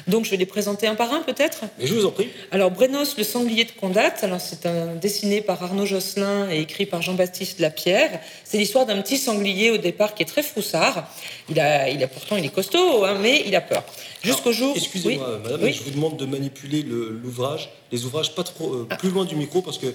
Donc 0.07 0.25
je 0.25 0.29
vais 0.29 0.37
les 0.37 0.45
présenter 0.45 0.85
un 0.85 0.95
par 0.95 1.11
un 1.13 1.21
peut-être? 1.21 1.61
Mais 1.79 1.87
je 1.87 1.93
vous 1.95 2.05
en 2.05 2.11
prie. 2.11 2.29
Alors 2.51 2.69
Brenos, 2.69 3.17
le 3.17 3.23
sanglier 3.23 3.65
de 3.65 3.71
Condat. 3.71 4.13
Alors 4.21 4.39
c'est 4.39 4.65
un 4.67 4.95
dessiné 4.95 5.41
par 5.41 5.63
Arnaud 5.63 5.85
Josselin 5.85 6.47
et 6.51 6.61
écrit 6.61 6.85
par 6.85 7.01
Jean-Baptiste 7.01 7.59
Lapierre. 7.59 8.19
C'est 8.43 8.57
l'histoire 8.57 8.85
d'un 8.85 9.01
petit 9.01 9.17
sanglier 9.17 9.71
au 9.71 9.77
départ 9.77 10.13
qui 10.13 10.21
est 10.21 10.27
très 10.27 10.43
froussard. 10.43 11.09
Il 11.49 11.59
a, 11.59 11.89
il 11.89 12.03
a 12.03 12.07
pourtant 12.07 12.37
il 12.37 12.45
est 12.45 12.53
costaud, 12.53 13.03
hein, 13.03 13.17
mais 13.19 13.43
il 13.47 13.55
a 13.55 13.61
peur. 13.61 13.83
Jusqu'au 14.23 14.51
jour. 14.51 14.73
Excusez-moi, 14.75 15.39
madame, 15.43 15.71
je 15.71 15.83
vous 15.83 15.91
demande 15.91 16.17
de 16.17 16.25
manipuler 16.25 16.83
l'ouvrage, 16.83 17.69
les 17.91 18.05
ouvrages 18.05 18.35
pas 18.35 18.43
trop 18.43 18.73
euh, 18.73 18.87
plus 18.99 19.09
loin 19.09 19.25
du 19.25 19.35
micro 19.35 19.61
parce 19.61 19.79
que 19.79 19.87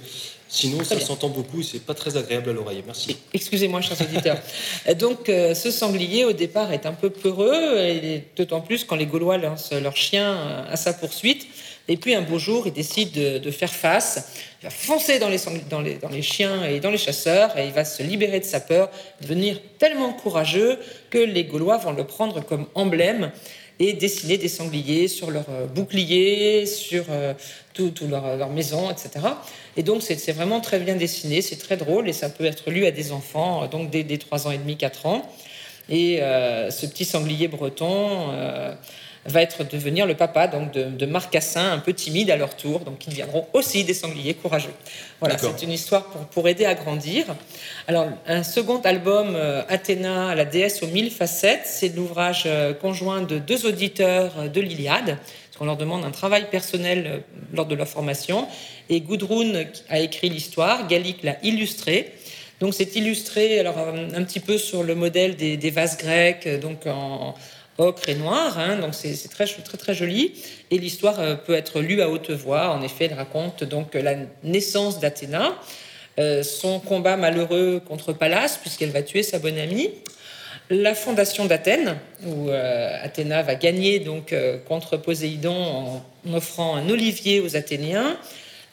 sinon 0.50 0.82
ça 0.84 0.98
s'entend 1.00 1.28
beaucoup 1.28 1.60
et 1.60 1.64
c'est 1.64 1.82
pas 1.82 1.94
très 1.94 2.16
agréable 2.16 2.50
à 2.50 2.52
l'oreille. 2.52 2.82
Merci. 2.84 3.16
Excusez-moi, 3.32 3.80
chers 3.80 4.00
auditeurs. 4.00 4.38
Donc 4.98 5.28
euh, 5.28 5.54
ce 5.54 5.70
sanglier 5.70 6.24
au 6.24 6.32
départ 6.32 6.72
est 6.72 6.84
un 6.86 6.92
peu 6.92 7.08
peureux, 7.08 7.78
et 7.78 8.24
d'autant 8.36 8.60
plus 8.60 8.84
quand 8.84 8.96
les 8.96 9.06
Gaulois 9.06 9.38
lancent 9.38 9.72
leur 9.72 9.96
chien 9.96 10.66
à 10.68 10.76
sa 10.76 10.92
poursuite. 10.92 11.46
Et 11.88 11.96
puis 11.96 12.14
un 12.14 12.22
beau 12.22 12.38
jour, 12.38 12.66
il 12.66 12.72
décide 12.72 13.12
de, 13.12 13.50
faire 13.50 13.72
face. 13.72 14.32
Il 14.62 14.66
va 14.66 14.70
foncer 14.70 15.18
dans 15.18 15.28
les, 15.28 15.38
dans, 15.68 15.80
les, 15.80 15.94
dans 15.94 16.08
les, 16.08 16.22
chiens 16.22 16.64
et 16.64 16.78
dans 16.78 16.90
les 16.90 16.98
chasseurs 16.98 17.56
et 17.58 17.66
il 17.66 17.72
va 17.72 17.84
se 17.84 18.02
libérer 18.02 18.38
de 18.38 18.44
sa 18.44 18.60
peur, 18.60 18.90
devenir 19.20 19.58
tellement 19.78 20.12
courageux 20.12 20.78
que 21.10 21.18
les 21.18 21.44
Gaulois 21.44 21.78
vont 21.78 21.92
le 21.92 22.04
prendre 22.04 22.44
comme 22.44 22.66
emblème 22.74 23.32
et 23.80 23.94
dessiner 23.94 24.36
des 24.36 24.48
sangliers 24.48 25.08
sur 25.08 25.30
leur 25.30 25.46
euh, 25.48 25.66
bouclier, 25.66 26.66
sur 26.66 27.06
euh, 27.08 27.32
toute 27.72 27.94
tout 27.94 28.06
leur, 28.06 28.36
leur, 28.36 28.50
maison, 28.50 28.90
etc. 28.90 29.26
Et 29.76 29.82
donc 29.82 30.02
c'est 30.02 30.32
vraiment 30.32 30.60
très 30.60 30.78
bien 30.78 30.96
dessiné, 30.96 31.40
c'est 31.40 31.56
très 31.56 31.78
drôle 31.78 32.08
et 32.08 32.12
ça 32.12 32.28
peut 32.28 32.44
être 32.44 32.70
lu 32.70 32.84
à 32.84 32.90
des 32.90 33.10
enfants, 33.10 33.64
euh, 33.64 33.68
donc 33.68 33.90
dès, 33.90 34.18
3 34.18 34.46
ans 34.46 34.50
et 34.50 34.58
demi, 34.58 34.76
4 34.76 35.06
ans. 35.06 35.28
Et 35.88 36.18
ce 36.20 36.86
petit 36.86 37.04
sanglier 37.04 37.48
breton 37.48 38.30
va 39.26 39.42
être 39.42 39.64
devenir 39.64 40.06
le 40.06 40.14
papa 40.14 40.46
donc 40.46 40.72
de, 40.72 40.84
de 40.84 41.06
Marcassin, 41.06 41.72
un 41.72 41.78
peu 41.78 41.92
timide 41.92 42.30
à 42.30 42.36
leur 42.36 42.56
tour, 42.56 42.80
donc 42.80 42.98
qui 42.98 43.10
deviendront 43.10 43.46
aussi 43.52 43.84
des 43.84 43.92
sangliers 43.92 44.34
courageux. 44.34 44.72
Voilà, 45.20 45.36
c'est 45.36 45.62
une 45.62 45.72
histoire 45.72 46.04
pour, 46.04 46.22
pour, 46.26 46.48
aider 46.48 46.64
à 46.64 46.74
grandir. 46.74 47.26
Alors, 47.86 48.08
un 48.26 48.42
second 48.42 48.80
album, 48.80 49.34
euh, 49.34 49.62
Athéna, 49.68 50.34
la 50.34 50.46
déesse 50.46 50.82
aux 50.82 50.86
mille 50.86 51.10
facettes, 51.10 51.66
c'est 51.66 51.94
l'ouvrage 51.94 52.44
euh, 52.46 52.72
conjoint 52.72 53.20
de 53.20 53.38
deux 53.38 53.66
auditeurs 53.66 54.32
euh, 54.38 54.48
de 54.48 54.60
l'Iliade, 54.60 55.18
parce 55.18 55.58
qu'on 55.58 55.66
leur 55.66 55.76
demande 55.76 56.04
un 56.04 56.10
travail 56.10 56.48
personnel 56.50 57.22
lors 57.52 57.66
de 57.66 57.74
leur 57.74 57.88
formation. 57.88 58.48
Et 58.88 59.02
Gudrun 59.02 59.64
a 59.90 59.98
écrit 59.98 60.30
l'histoire, 60.30 60.86
Gallic 60.86 61.22
l'a 61.22 61.36
illustré. 61.42 62.14
Donc 62.60 62.74
c'est 62.74 62.94
illustré 62.96 63.58
alors 63.58 63.78
un, 63.78 64.22
petit 64.24 64.40
peu 64.40 64.58
sur 64.58 64.82
le 64.82 64.94
modèle 64.94 65.36
des, 65.36 65.56
des 65.56 65.70
vases 65.70 65.96
grecs, 65.96 66.46
donc 66.60 66.86
en, 66.86 67.34
ocre 67.80 68.08
et 68.08 68.14
noir, 68.14 68.58
hein, 68.58 68.76
donc 68.76 68.94
c'est 68.94 69.28
très, 69.28 69.46
très 69.46 69.78
très 69.78 69.94
joli. 69.94 70.34
Et 70.70 70.78
l'histoire 70.78 71.18
euh, 71.18 71.34
peut 71.34 71.54
être 71.54 71.80
lue 71.80 72.02
à 72.02 72.08
haute 72.08 72.30
voix. 72.30 72.70
En 72.70 72.82
effet, 72.82 73.06
elle 73.10 73.14
raconte 73.14 73.64
donc 73.64 73.94
la 73.94 74.16
naissance 74.44 75.00
d'Athéna, 75.00 75.56
euh, 76.18 76.42
son 76.42 76.78
combat 76.78 77.16
malheureux 77.16 77.80
contre 77.86 78.12
Pallas, 78.12 78.58
puisqu'elle 78.60 78.90
va 78.90 79.02
tuer 79.02 79.22
sa 79.22 79.38
bonne 79.38 79.58
amie, 79.58 79.90
la 80.68 80.94
fondation 80.94 81.46
d'Athènes, 81.46 81.96
où 82.24 82.48
euh, 82.48 82.96
Athéna 83.02 83.42
va 83.42 83.56
gagner 83.56 83.98
donc 83.98 84.34
contre 84.68 84.96
Poséidon 84.96 86.02
en 86.24 86.34
offrant 86.34 86.76
un 86.76 86.88
olivier 86.90 87.40
aux 87.40 87.56
Athéniens. 87.56 88.16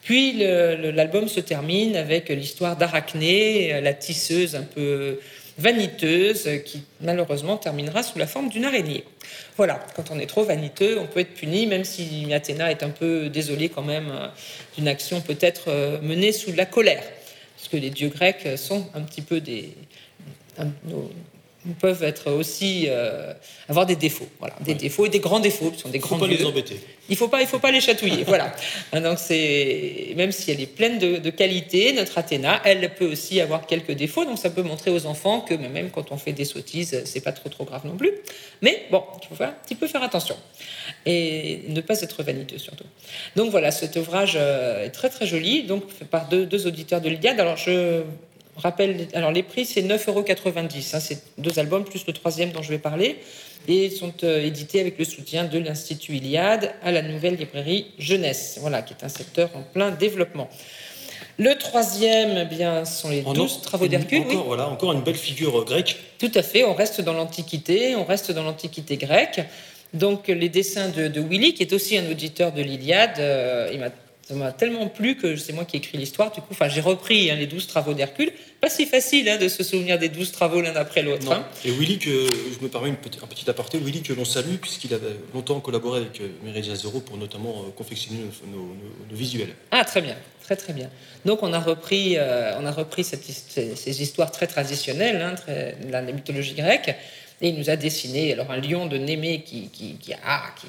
Puis 0.03 0.33
l'album 0.33 1.27
se 1.27 1.41
termine 1.41 1.97
avec 1.97 2.29
l'histoire 2.29 2.77
d'Arachné, 2.77 3.81
la 3.81 3.93
tisseuse 3.93 4.55
un 4.55 4.61
peu 4.61 5.19
vaniteuse 5.57 6.47
qui 6.65 6.83
malheureusement 7.01 7.57
terminera 7.57 8.03
sous 8.03 8.19
la 8.19 8.27
forme 8.27 8.49
d'une 8.49 8.65
araignée. 8.65 9.03
Voilà, 9.55 9.85
quand 9.95 10.11
on 10.11 10.19
est 10.19 10.27
trop 10.27 10.43
vaniteux, 10.43 10.99
on 10.99 11.07
peut 11.07 11.21
être 11.21 11.33
puni, 11.33 11.67
même 11.67 11.83
si 11.83 12.31
Athéna 12.31 12.71
est 12.71 12.83
un 12.83 12.89
peu 12.89 13.29
désolée 13.29 13.69
quand 13.69 13.83
même 13.83 14.09
euh, 14.11 14.27
d'une 14.75 14.87
action 14.87 15.21
peut-être 15.21 15.65
euh, 15.69 15.99
menée 16.01 16.31
sous 16.31 16.53
la 16.53 16.65
colère, 16.65 17.03
parce 17.55 17.69
que 17.69 17.77
les 17.77 17.89
dieux 17.89 18.09
grecs 18.09 18.47
sont 18.57 18.85
un 18.93 19.01
petit 19.01 19.21
peu 19.21 19.41
des, 19.41 19.73
peuvent 21.73 22.03
être 22.03 22.31
aussi 22.31 22.85
euh, 22.87 23.33
avoir 23.67 23.85
des 23.85 23.95
défauts, 23.95 24.27
voilà, 24.39 24.55
des 24.61 24.73
défauts 24.73 25.05
et 25.05 25.09
des 25.09 25.19
grands 25.19 25.39
défauts, 25.39 25.71
ce 25.75 25.81
sont 25.81 25.89
des 25.89 25.97
Il 25.97 26.01
ne 26.01 26.05
grands 26.07 26.17
faut 26.17 26.25
pas 26.25 26.31
les 26.31 26.45
embêter. 26.45 26.79
Il 27.09 27.15
faut 27.15 27.27
pas, 27.27 27.41
il 27.41 27.47
faut 27.47 27.59
pas 27.59 27.71
les 27.71 27.81
chatouiller, 27.81 28.23
voilà. 28.23 28.53
Hein, 28.93 29.01
Donc 29.01 29.19
c'est 29.19 30.13
même 30.15 30.31
si 30.31 30.51
elle 30.51 30.61
est 30.61 30.65
pleine 30.65 30.99
de, 30.99 31.17
de 31.17 31.29
qualités, 31.29 31.91
notre 31.93 32.17
Athéna, 32.17 32.61
elle 32.63 32.93
peut 32.93 33.09
aussi 33.09 33.41
avoir 33.41 33.65
quelques 33.65 33.91
défauts. 33.91 34.23
Donc 34.25 34.37
ça 34.37 34.49
peut 34.49 34.61
montrer 34.61 34.91
aux 34.91 35.05
enfants 35.05 35.41
que 35.41 35.53
même 35.53 35.89
quand 35.89 36.11
on 36.11 36.17
fait 36.17 36.31
des 36.31 36.45
sottises, 36.45 37.01
c'est 37.05 37.21
pas 37.21 37.31
trop 37.33 37.49
trop 37.49 37.65
grave 37.65 37.85
non 37.85 37.97
plus. 37.97 38.11
Mais 38.61 38.85
bon, 38.91 39.03
il 39.21 39.27
faut 39.27 39.35
faire, 39.35 39.49
un 39.49 39.65
petit 39.65 39.75
peu 39.75 39.87
faire 39.87 40.03
attention 40.03 40.35
et 41.05 41.61
ne 41.67 41.81
pas 41.81 42.01
être 42.01 42.23
vaniteux 42.23 42.57
surtout. 42.57 42.85
Donc 43.35 43.51
voilà, 43.51 43.71
cet 43.71 43.95
ouvrage 43.95 44.33
euh, 44.35 44.85
est 44.85 44.89
très 44.89 45.09
très 45.09 45.25
joli, 45.25 45.63
donc 45.63 45.89
fait 45.89 46.05
par 46.05 46.27
deux, 46.27 46.45
deux 46.45 46.67
auditeurs 46.67 47.01
de 47.01 47.09
l'Iliade. 47.09 47.39
Alors 47.39 47.57
je 47.57 48.03
rappelle, 48.61 49.07
alors 49.13 49.31
les 49.31 49.43
prix 49.43 49.65
c'est 49.65 49.81
9,90 49.81 50.09
euros, 50.09 50.23
hein, 50.27 50.99
c'est 50.99 51.21
deux 51.37 51.59
albums 51.59 51.83
plus 51.83 52.05
le 52.07 52.13
troisième 52.13 52.51
dont 52.51 52.61
je 52.61 52.69
vais 52.69 52.79
parler, 52.79 53.19
et 53.67 53.85
ils 53.85 53.91
sont 53.91 54.13
euh, 54.23 54.45
édités 54.45 54.79
avec 54.79 54.97
le 54.97 55.05
soutien 55.05 55.43
de 55.45 55.59
l'Institut 55.59 56.15
Iliade 56.15 56.73
à 56.83 56.91
la 56.91 57.01
nouvelle 57.01 57.35
librairie 57.35 57.87
Jeunesse, 57.99 58.57
voilà, 58.61 58.81
qui 58.81 58.93
est 58.93 59.03
un 59.03 59.09
secteur 59.09 59.49
en 59.55 59.61
plein 59.61 59.91
développement. 59.91 60.49
Le 61.39 61.53
troisième, 61.55 62.35
eh 62.37 62.45
bien, 62.45 62.83
sont 62.83 63.09
les 63.09 63.21
douze 63.21 63.61
travaux 63.61 63.87
d'Hercule. 63.87 64.21
Encore, 64.21 64.37
oui. 64.37 64.43
voilà, 64.47 64.69
encore 64.69 64.93
une 64.93 65.01
belle 65.01 65.15
figure 65.15 65.59
euh, 65.59 65.65
grecque. 65.65 65.97
Tout 66.17 66.31
à 66.33 66.41
fait, 66.41 66.63
on 66.63 66.73
reste 66.73 67.01
dans 67.01 67.13
l'Antiquité, 67.13 67.95
on 67.95 68.05
reste 68.05 68.31
dans 68.31 68.43
l'Antiquité 68.43 68.97
grecque. 68.97 69.41
Donc 69.93 70.27
les 70.27 70.49
dessins 70.49 70.89
de, 70.89 71.07
de 71.07 71.21
Willy, 71.21 71.53
qui 71.53 71.63
est 71.63 71.73
aussi 71.73 71.97
un 71.97 72.09
auditeur 72.09 72.51
de 72.51 72.61
l'Iliade, 72.61 73.19
euh, 73.19 73.69
il 73.71 73.79
m'a 73.79 73.89
ça 74.27 74.33
m'a 74.33 74.51
tellement 74.51 74.87
plu 74.87 75.15
que 75.15 75.37
c'est 75.37 75.53
moi 75.53 75.63
qui 75.63 75.77
ai 75.77 75.79
écrit 75.79 75.97
l'histoire. 75.97 76.31
Du 76.31 76.41
coup, 76.41 76.47
enfin, 76.51 76.67
j'ai 76.67 76.81
repris 76.81 77.31
hein, 77.31 77.35
les 77.35 77.47
douze 77.47 77.65
travaux 77.67 77.93
d'Hercule. 77.93 78.31
Pas 78.59 78.69
si 78.69 78.85
facile 78.85 79.29
hein, 79.29 79.37
de 79.37 79.47
se 79.47 79.63
souvenir 79.63 79.97
des 79.99 80.09
douze 80.09 80.31
travaux 80.33 80.59
l'un 80.61 80.75
après 80.75 81.01
l'autre. 81.01 81.31
Hein. 81.31 81.45
Et 81.63 81.71
Willy, 81.71 81.97
que 81.97 82.09
je 82.09 82.61
me 82.61 82.67
permets 82.67 82.89
une 82.89 82.97
petite- 82.97 83.23
un 83.23 83.27
petit 83.27 83.49
aparté, 83.49 83.77
Willy 83.77 84.01
que 84.01 84.11
l'on 84.13 84.25
salue 84.25 84.55
puisqu'il 84.61 84.93
avait 84.93 85.15
longtemps 85.33 85.59
collaboré 85.61 86.01
avec 86.01 86.19
euh, 86.19 86.27
Méridien 86.43 86.75
Zéro 86.75 86.99
pour 86.99 87.15
notamment 87.17 87.63
euh, 87.67 87.71
confectionner 87.75 88.19
nos, 88.19 88.51
nos- 88.57 88.65
nos- 88.73 89.05
nos 89.11 89.15
visuels. 89.15 89.53
Ah, 89.71 89.85
très 89.85 90.01
bien, 90.01 90.15
très 90.43 90.55
très 90.57 90.73
bien. 90.73 90.89
Donc 91.23 91.41
on 91.43 91.53
a 91.53 91.59
repris, 91.59 92.15
euh, 92.17 92.57
on 92.59 92.65
a 92.65 92.71
repris 92.71 93.03
cette 93.05 93.23
ces, 93.23 93.75
ces 93.75 94.01
histoires 94.01 94.31
très 94.31 94.47
traditionnelles, 94.47 95.35
très- 95.37 95.77
de 95.85 95.91
la 95.91 96.01
mythologie 96.01 96.53
grecque, 96.55 96.95
et 97.41 97.49
il 97.49 97.55
nous 97.55 97.69
a 97.69 97.75
dessiné 97.75 98.33
alors 98.33 98.49
un 98.51 98.57
lion 98.59 98.85
de 98.87 98.97
Némée 98.97 99.41
qui, 99.41 99.69
qui, 99.69 99.95
qui, 99.95 100.13
ah, 100.25 100.43
qui, 100.59 100.67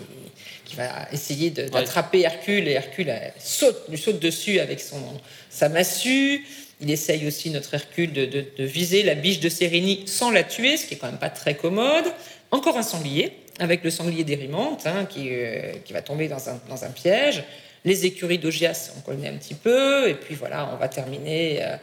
qui 0.65 0.77
va 0.77 1.09
essayer 1.13 1.51
d'attraper 1.51 2.21
Hercule, 2.23 2.69
et 2.69 2.73
Hercule 2.73 3.13
saute, 3.39 3.77
lui 3.89 3.97
saute 3.99 4.21
dessus 4.21 4.61
avec 4.61 4.81
son, 4.81 5.01
sa 5.49 5.69
massue. 5.69 6.45
Il 6.81 6.91
essaye 6.91 7.27
aussi, 7.27 7.51
notre 7.51 7.75
Hercule, 7.75 8.13
de, 8.13 8.25
de- 8.27 8.45
de 8.57 8.65
viser 8.65 9.03
la 9.03 9.15
biche 9.15 9.41
de 9.41 9.49
Sérénie 9.49 10.05
sans 10.07 10.31
la 10.31 10.45
tuer, 10.45 10.77
ce 10.77 10.87
qui 10.87 10.95
est 10.95 10.97
quand 10.99 11.09
même 11.09 11.19
pas 11.19 11.31
très 11.31 11.55
commode. 11.57 12.05
Encore 12.51 12.77
un 12.77 12.83
sanglier, 12.83 13.33
avec 13.59 13.83
le 13.83 13.91
sanglier 13.91 14.23
d'Érimante, 14.25 14.87
hein, 14.87 15.05
qui, 15.07 15.29
euh, 15.31 15.73
qui 15.85 15.93
va 15.93 16.03
tomber 16.03 16.29
dans 16.29 16.49
un, 16.49 16.61
dans 16.69 16.85
un 16.85 16.91
piège. 16.91 17.43
Les 17.85 18.07
écuries 18.07 18.39
d'Augias, 18.39 18.93
on 18.97 19.01
connaît 19.01 19.29
un 19.29 19.37
petit 19.37 19.55
peu. 19.55 20.09
Et 20.09 20.15
puis 20.15 20.35
voilà, 20.35 20.71
on 20.73 20.77
va 20.77 20.89
terminer 20.89 21.59
euh, 21.63 21.77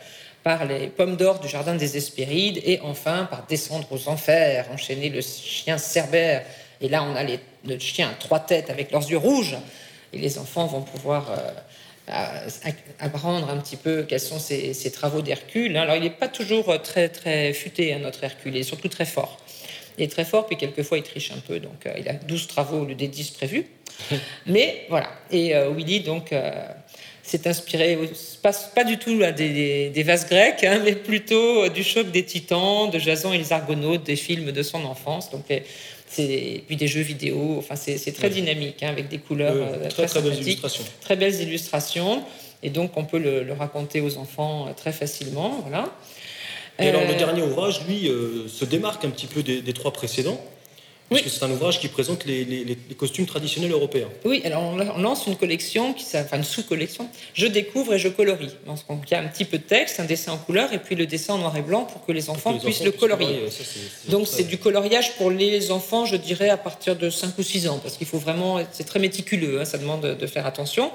par 0.45 0.63
les 0.65 0.89
pommes 0.89 1.15
d'or 1.15 1.39
du 1.39 1.47
jardin 1.47 1.73
des 1.73 1.97
Hespérides. 1.97 2.61
Et 2.63 2.79
enfin, 2.83 3.25
par 3.25 3.47
descendre 3.47 3.87
aux 3.89 4.07
enfers, 4.07 4.67
enchaîner 4.71 5.09
le 5.09 5.19
chien 5.21 5.79
Cerbère. 5.79 6.45
Et 6.81 6.87
là, 6.87 7.03
on 7.03 7.15
a 7.15 7.23
les, 7.23 7.39
le 7.65 7.79
chien 7.79 8.09
à 8.11 8.13
trois 8.13 8.39
têtes 8.39 8.69
avec 8.69 8.91
leurs 8.91 9.09
yeux 9.09 9.17
rouges. 9.17 9.57
Et 10.13 10.19
les 10.19 10.37
enfants 10.37 10.67
vont 10.67 10.83
pouvoir 10.83 11.31
euh, 11.31 12.47
apprendre 12.99 13.49
un 13.49 13.57
petit 13.57 13.75
peu 13.75 14.03
quels 14.03 14.19
sont 14.19 14.37
ces, 14.37 14.75
ces 14.75 14.91
travaux 14.91 15.23
d'Hercule. 15.23 15.75
hein. 15.75 15.81
Alors, 15.81 15.95
il 15.95 16.03
n'est 16.03 16.11
pas 16.11 16.27
toujours 16.27 16.69
euh, 16.69 16.77
très, 16.77 17.09
très 17.09 17.51
futé, 17.51 17.91
hein, 17.95 17.99
notre 18.03 18.23
Hercule. 18.23 18.55
Il 18.55 18.59
est 18.59 18.63
surtout 18.63 18.87
très 18.87 19.05
fort. 19.05 19.39
Il 19.97 20.03
est 20.03 20.11
très 20.11 20.25
fort, 20.25 20.45
puis 20.45 20.57
quelquefois, 20.57 20.99
il 20.99 21.03
triche 21.03 21.31
un 21.31 21.39
peu. 21.39 21.59
Donc, 21.59 21.87
euh, 21.87 21.93
il 21.97 22.07
a 22.07 22.13
12 22.13 22.45
travaux 22.45 22.81
au 22.81 22.85
lieu 22.85 22.93
des 22.93 23.07
10 23.07 23.31
prévus. 23.31 23.65
Mais 24.45 24.85
voilà. 24.89 25.09
Et 25.31 25.55
euh, 25.55 25.71
Willy, 25.71 26.01
donc, 26.01 26.33
euh, 26.33 26.51
s'est 27.26 27.47
inspiré, 27.47 27.97
pas, 28.41 28.51
pas 28.53 28.84
du 28.84 28.97
tout 28.97 29.17
là, 29.17 29.32
des, 29.32 30.03
vases 30.03 30.28
grecs, 30.28 30.63
hein, 30.63 30.82
mais 30.84 30.93
plutôt 30.93 31.63
euh, 31.63 31.69
du 31.69 31.84
choc 31.84 32.11
des 32.11 32.23
titans, 32.23 32.89
de 32.89 32.99
Jason 32.99 33.34
et 33.34 33.38
les 33.38 33.51
Argonautes, 33.51 34.03
des 34.03 34.15
films 34.15 34.51
de 34.51 34.63
son 34.63 34.86
enfance. 34.86 35.32
Donc, 35.32 35.45
euh, 35.51 35.59
c'est 36.07 36.63
puis 36.67 36.76
des 36.76 36.88
jeux 36.88 37.01
vidéo. 37.01 37.55
Enfin, 37.57 37.76
c'est 37.76 38.13
très 38.13 38.30
dynamique, 38.30 38.84
hein, 38.84 38.89
avec 38.89 39.07
des 39.07 39.17
couleurs 39.17 39.55
Euh, 39.55 39.86
euh, 39.86 39.89
très, 39.89 40.05
très 40.05 40.21
belles 40.21 40.41
illustrations. 40.41 40.84
très 41.01 41.15
belles 41.15 41.41
illustrations. 41.41 42.23
Et 42.63 42.69
donc, 42.69 42.95
on 42.95 43.05
peut 43.05 43.19
le, 43.19 43.43
le 43.43 43.53
raconter 43.53 44.01
aux 44.01 44.17
enfants 44.17 44.73
très 44.78 44.91
facilement. 44.91 45.59
Voilà. 45.61 45.91
Et 46.80 46.89
alors, 46.89 47.03
le 47.07 47.15
dernier 47.15 47.41
ouvrage, 47.41 47.82
lui, 47.88 48.09
euh, 48.09 48.47
se 48.47 48.65
démarque 48.65 49.05
un 49.05 49.09
petit 49.09 49.28
peu 49.28 49.43
des, 49.43 49.61
des 49.61 49.73
trois 49.73 49.91
précédents, 49.91 50.41
puisque 51.10 51.30
c'est 51.30 51.43
un 51.43 51.51
ouvrage 51.51 51.80
qui 51.80 51.88
présente 51.88 52.26
les, 52.26 52.43
les- 52.45 52.64
les- 52.64 52.78
les 52.89 52.95
costumes 52.95 53.26
traditionnels 53.26 53.72
européens. 53.72 54.10
Oui, 54.26 54.41
alors 54.45 54.64
on 54.64 54.97
lance 54.99 55.28
une 55.28 55.36
collection, 55.36 55.93
qui, 55.93 56.03
enfin 56.16 56.38
une 56.38 56.43
sous-collection. 56.43 57.08
Je 57.34 57.45
découvre 57.47 57.93
et 57.93 57.99
je 57.99 58.10
colorie. 58.10 58.49
Donc 58.66 58.80
il 59.08 59.12
y 59.12 59.14
a 59.16 59.22
un 59.22 59.28
petit 59.28 59.45
peu 59.45 59.58
de 59.58 59.64
texte, 59.64 59.99
un 59.99 60.06
dessin 60.06 60.32
en 60.34 60.38
couleur 60.38 60.74
et 60.74 60.80
puis 60.80 60.95
le 60.95 61.06
dessin 61.06 61.36
en 61.36 61.38
noir 61.38 61.56
et 61.58 61.62
blanc 61.62 61.84
pour 61.86 62.06
que 62.06 62.12
les 62.12 62.30
enfants 62.30 62.51
les 62.53 62.60
puissent 62.60 62.78
enfants 62.82 62.86
le 62.86 62.91
puissent 62.91 62.99
colorier. 63.01 63.49
ça, 63.51 63.64
Donc 64.12 64.28
c'est 64.28 64.43
du 64.43 64.58
coloriage 64.58 65.14
pour 65.18 65.30
les 65.32 65.72
enfants, 65.72 66.06
je 66.06 66.16
dirais, 66.16 66.49
à 66.49 66.58
partir 66.58 66.95
de 66.95 67.10
5 67.10 67.38
ou 67.38 67.43
6 67.43 67.68
ans, 67.68 67.80
parce 67.82 67.97
qu'il 67.97 68.08
faut 68.08 68.18
vraiment, 68.20 68.60
c'est 68.72 68.86
très 68.86 68.99
méticuleux, 68.99 69.62
hein, 69.62 69.66
ça 69.66 69.78
demande 69.78 70.01
de, 70.20 70.28
faire 70.28 70.45
attention, 70.47 70.91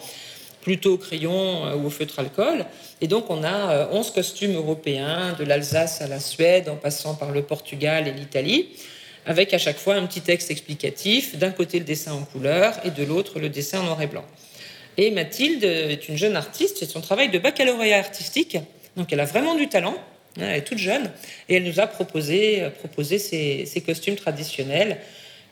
plutôt 0.62 0.94
au 0.94 0.98
crayon 0.98 1.64
euh, 1.66 1.76
ou 1.76 1.86
au 1.86 1.90
feutre 1.90 2.18
alcool. 2.18 2.66
Et 3.00 3.06
donc 3.06 3.30
on 3.30 3.42
a 3.44 3.72
euh, 3.72 3.86
11 3.92 4.10
costumes 4.10 4.54
européens, 4.56 5.34
de 5.38 5.44
l'Alsace 5.44 6.02
à 6.02 6.08
la 6.08 6.20
Suède, 6.20 6.68
en 6.68 6.76
passant 6.76 7.14
par 7.14 7.30
le 7.30 7.42
Portugal 7.42 8.08
et 8.08 8.12
l'Italie, 8.12 8.68
avec 9.26 9.52
à 9.54 9.58
chaque 9.58 9.78
fois 9.78 9.94
un 9.94 10.06
petit 10.06 10.20
texte 10.20 10.50
explicatif, 10.50 11.36
d'un 11.36 11.50
côté 11.50 11.78
le 11.78 11.84
dessin 11.84 12.12
en 12.12 12.22
couleur 12.24 12.74
et 12.84 12.90
de 12.90 13.04
l'autre 13.04 13.38
le 13.38 13.48
dessin 13.48 13.80
en 13.80 13.84
noir 13.84 14.02
et 14.02 14.06
blanc. 14.06 14.24
Et 14.96 15.10
Mathilde 15.10 15.64
est 15.64 16.08
une 16.08 16.16
jeune 16.16 16.36
artiste, 16.36 16.78
c'est 16.80 16.90
son 16.90 17.00
travail 17.00 17.30
de 17.30 17.38
baccalauréat 17.38 17.98
artistique, 17.98 18.58
donc 18.96 19.12
elle 19.12 19.20
a 19.20 19.24
vraiment 19.24 19.54
du 19.54 19.68
talent, 19.68 19.94
hein, 20.38 20.42
elle 20.48 20.56
est 20.56 20.62
toute 20.64 20.78
jeune, 20.78 21.10
et 21.48 21.56
elle 21.56 21.64
nous 21.64 21.80
a 21.80 21.86
proposé, 21.86 22.62
euh, 22.62 22.70
proposé 22.70 23.18
ces, 23.18 23.66
ces 23.66 23.80
costumes 23.82 24.16
traditionnels 24.16 24.98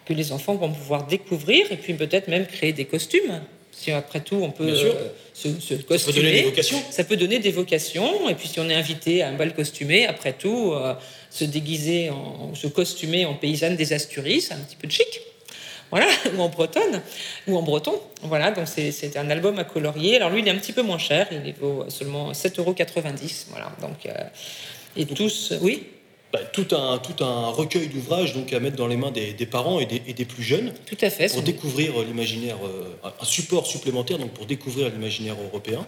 que 0.06 0.12
les 0.12 0.32
enfants 0.32 0.54
vont 0.54 0.70
pouvoir 0.72 1.06
découvrir 1.06 1.70
et 1.70 1.76
puis 1.76 1.92
peut-être 1.94 2.28
même 2.28 2.46
créer 2.46 2.72
des 2.72 2.86
costumes. 2.86 3.40
Si 3.70 3.92
après 3.92 4.20
tout 4.20 4.36
on 4.42 4.50
peut 4.50 4.74
sûr. 4.74 4.92
euh, 4.92 5.08
se, 5.34 5.48
se 5.60 5.68
Ça 5.68 5.76
peut 5.76 5.82
costumer. 5.84 6.14
donner 6.22 6.32
des 6.32 6.42
vocations. 6.42 6.82
Ça 6.90 7.04
peut 7.04 7.16
donner 7.16 7.38
des 7.38 7.50
vocations. 7.52 8.28
Et 8.28 8.34
puis 8.34 8.48
si 8.48 8.58
on 8.58 8.68
est 8.68 8.74
invité 8.74 9.22
à 9.22 9.28
un 9.28 9.34
bal 9.34 9.54
costumé, 9.54 10.04
après 10.06 10.32
tout, 10.32 10.72
euh, 10.72 10.94
se 11.30 11.44
déguiser, 11.44 12.10
en, 12.10 12.54
se 12.54 12.66
costumer 12.66 13.24
en 13.26 13.34
paysanne 13.34 13.76
des 13.76 13.92
Asturies, 13.92 14.40
c'est 14.40 14.54
un 14.54 14.58
petit 14.58 14.76
peu 14.76 14.86
de 14.86 14.92
chic. 14.92 15.20
Voilà, 15.90 16.06
ou 16.36 16.40
en 16.42 16.48
bretonne, 16.48 17.00
ou 17.46 17.56
en 17.56 17.62
breton. 17.62 17.94
Voilà, 18.22 18.50
donc 18.50 18.66
c'est 18.68 19.16
un 19.16 19.30
album 19.30 19.58
à 19.58 19.64
colorier. 19.64 20.16
Alors 20.16 20.30
lui, 20.30 20.40
il 20.40 20.48
est 20.48 20.50
un 20.50 20.56
petit 20.58 20.72
peu 20.72 20.82
moins 20.82 20.98
cher, 20.98 21.26
il 21.32 21.54
vaut 21.54 21.84
seulement 21.88 22.32
7,90 22.32 22.60
euros. 22.60 22.74
Voilà, 23.50 23.72
donc, 23.80 24.04
euh, 24.06 24.12
et 24.96 25.06
tous, 25.06 25.52
oui 25.62 25.84
Bah, 26.32 26.40
tout, 26.52 26.66
un, 26.72 26.98
tout 26.98 27.24
un 27.24 27.48
recueil 27.48 27.88
d'ouvrages 27.88 28.34
donc 28.34 28.52
à 28.52 28.60
mettre 28.60 28.76
dans 28.76 28.86
les 28.86 28.96
mains 28.98 29.10
des, 29.10 29.32
des 29.32 29.46
parents 29.46 29.80
et 29.80 29.86
des, 29.86 30.02
et 30.06 30.12
des 30.12 30.24
plus 30.26 30.42
jeunes. 30.42 30.74
Tout 30.84 30.98
à 31.00 31.08
fait. 31.08 31.28
Pour 31.32 31.42
découvrir 31.42 31.92
l'imaginaire, 32.02 32.56
euh, 32.64 32.94
un- 33.04 33.12
un 33.20 33.24
support 33.24 33.66
supplémentaire 33.66 34.18
donc 34.18 34.32
pour 34.32 34.44
découvrir 34.44 34.90
l'imaginaire 34.90 35.36
européen. 35.42 35.86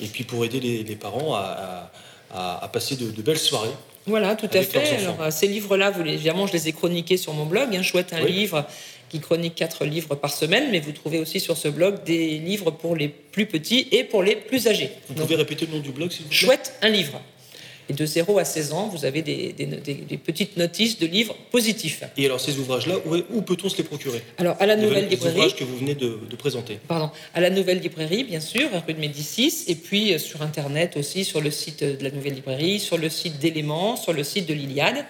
Et 0.00 0.06
puis 0.06 0.22
pour 0.24 0.44
aider 0.44 0.60
les, 0.60 0.84
les 0.84 0.96
parents 0.96 1.34
à, 1.34 1.90
à- 2.32 2.64
à 2.64 2.68
passer 2.68 2.94
de, 2.96 3.10
de 3.10 3.22
belles 3.22 3.38
soirées. 3.40 3.70
Voilà, 4.06 4.36
tout 4.36 4.48
à 4.52 4.62
fait. 4.62 4.96
Alors, 5.02 5.20
euh, 5.20 5.30
ces 5.30 5.48
livres-là, 5.48 5.90
vous 5.90 6.02
les- 6.02 6.14
évidemment, 6.14 6.46
je 6.46 6.52
les 6.52 6.68
ai 6.68 6.72
chroniqués 6.72 7.16
sur 7.16 7.32
mon 7.32 7.44
blog. 7.46 7.74
Hein, 7.74 7.82
Chouette 7.82 8.12
un 8.12 8.22
Oui. 8.22 8.32
livre 8.32 8.64
qui 9.08 9.20
chronique 9.20 9.54
quatre 9.54 9.84
livres 9.84 10.14
par 10.16 10.32
semaine, 10.32 10.68
mais 10.70 10.80
vous 10.80 10.92
trouvez 10.92 11.18
aussi 11.18 11.38
sur 11.40 11.56
ce 11.56 11.68
blog 11.68 12.02
des 12.04 12.38
livres 12.38 12.70
pour 12.70 12.96
les 12.96 13.08
plus 13.08 13.46
petits 13.46 13.88
et 13.92 14.04
pour 14.04 14.22
les 14.22 14.36
plus 14.36 14.66
âgés. 14.68 14.90
Vous 15.08 15.14
Donc, 15.14 15.24
pouvez 15.26 15.36
répéter 15.36 15.66
le 15.66 15.72
nom 15.72 15.80
du 15.80 15.90
blog 15.90 16.10
s'il 16.10 16.22
vous 16.22 16.28
plaît? 16.28 16.36
Chouette 16.36 16.74
un 16.82 16.88
livre. 16.88 17.20
Et 17.88 17.92
de 17.92 18.04
0 18.04 18.38
à 18.38 18.44
16 18.44 18.72
ans, 18.72 18.88
vous 18.88 19.04
avez 19.04 19.22
des, 19.22 19.52
des- 19.52 19.66
des- 19.66 19.94
des 19.94 20.16
petites 20.16 20.56
notices 20.56 20.98
de 20.98 21.06
livres 21.06 21.36
positifs. 21.52 22.02
Et 22.16 22.24
alors 22.26 22.40
ces 22.40 22.58
ouvrages-là, 22.58 22.96
où, 23.32 23.42
peut-on 23.42 23.68
se 23.68 23.76
les 23.78 23.84
procurer? 23.84 24.22
Alors, 24.38 24.56
à 24.58 24.66
la 24.66 24.74
nouvelle 24.76 25.04
les 25.04 25.10
librairie. 25.10 25.36
ouvrages 25.36 25.54
que 25.54 25.62
vous 25.64 25.76
venez 25.76 25.94
de, 25.94 26.18
de 26.28 26.36
présenter. 26.36 26.78
Pardon, 26.88 27.10
à 27.34 27.40
la 27.40 27.50
Nouvelle 27.50 27.78
Librairie, 27.78 28.24
bien 28.24 28.40
sûr, 28.40 28.68
rue 28.86 28.94
de 28.94 28.98
Médicis, 28.98 29.64
et 29.68 29.76
puis 29.76 30.12
euh, 30.14 30.18
sur 30.18 30.42
Internet 30.42 30.96
aussi, 30.96 31.24
sur 31.24 31.40
le 31.40 31.50
site 31.52 31.84
de 31.84 32.02
la 32.02 32.10
Nouvelle 32.10 32.34
Librairie, 32.34 32.80
sur 32.80 32.98
le 32.98 33.08
site 33.08 33.38
d'Éléments, 33.38 33.94
sur 33.96 34.12
le 34.12 34.24
site 34.24 34.46
de 34.46 34.54
l'Iliade. 34.54 35.04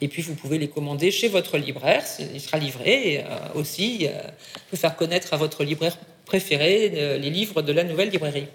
Et 0.00 0.08
puis 0.08 0.22
vous 0.22 0.34
pouvez 0.34 0.58
les 0.58 0.68
commander 0.68 1.10
chez 1.10 1.28
votre 1.28 1.58
libraire, 1.58 2.02
il 2.34 2.40
sera 2.40 2.56
livré. 2.58 3.14
Et 3.14 3.18
euh, 3.18 3.24
aussi, 3.54 4.06
euh, 4.06 4.12
vous 4.54 4.60
pouvez 4.70 4.80
faire 4.80 4.96
connaître 4.96 5.34
à 5.34 5.36
votre 5.36 5.64
libraire 5.64 5.98
préféré 6.24 6.92
euh, 6.94 7.18
les 7.18 7.30
livres 7.30 7.62
de 7.62 7.72
la 7.72 7.84
Nouvelle 7.84 8.10
Librairie. 8.10 8.46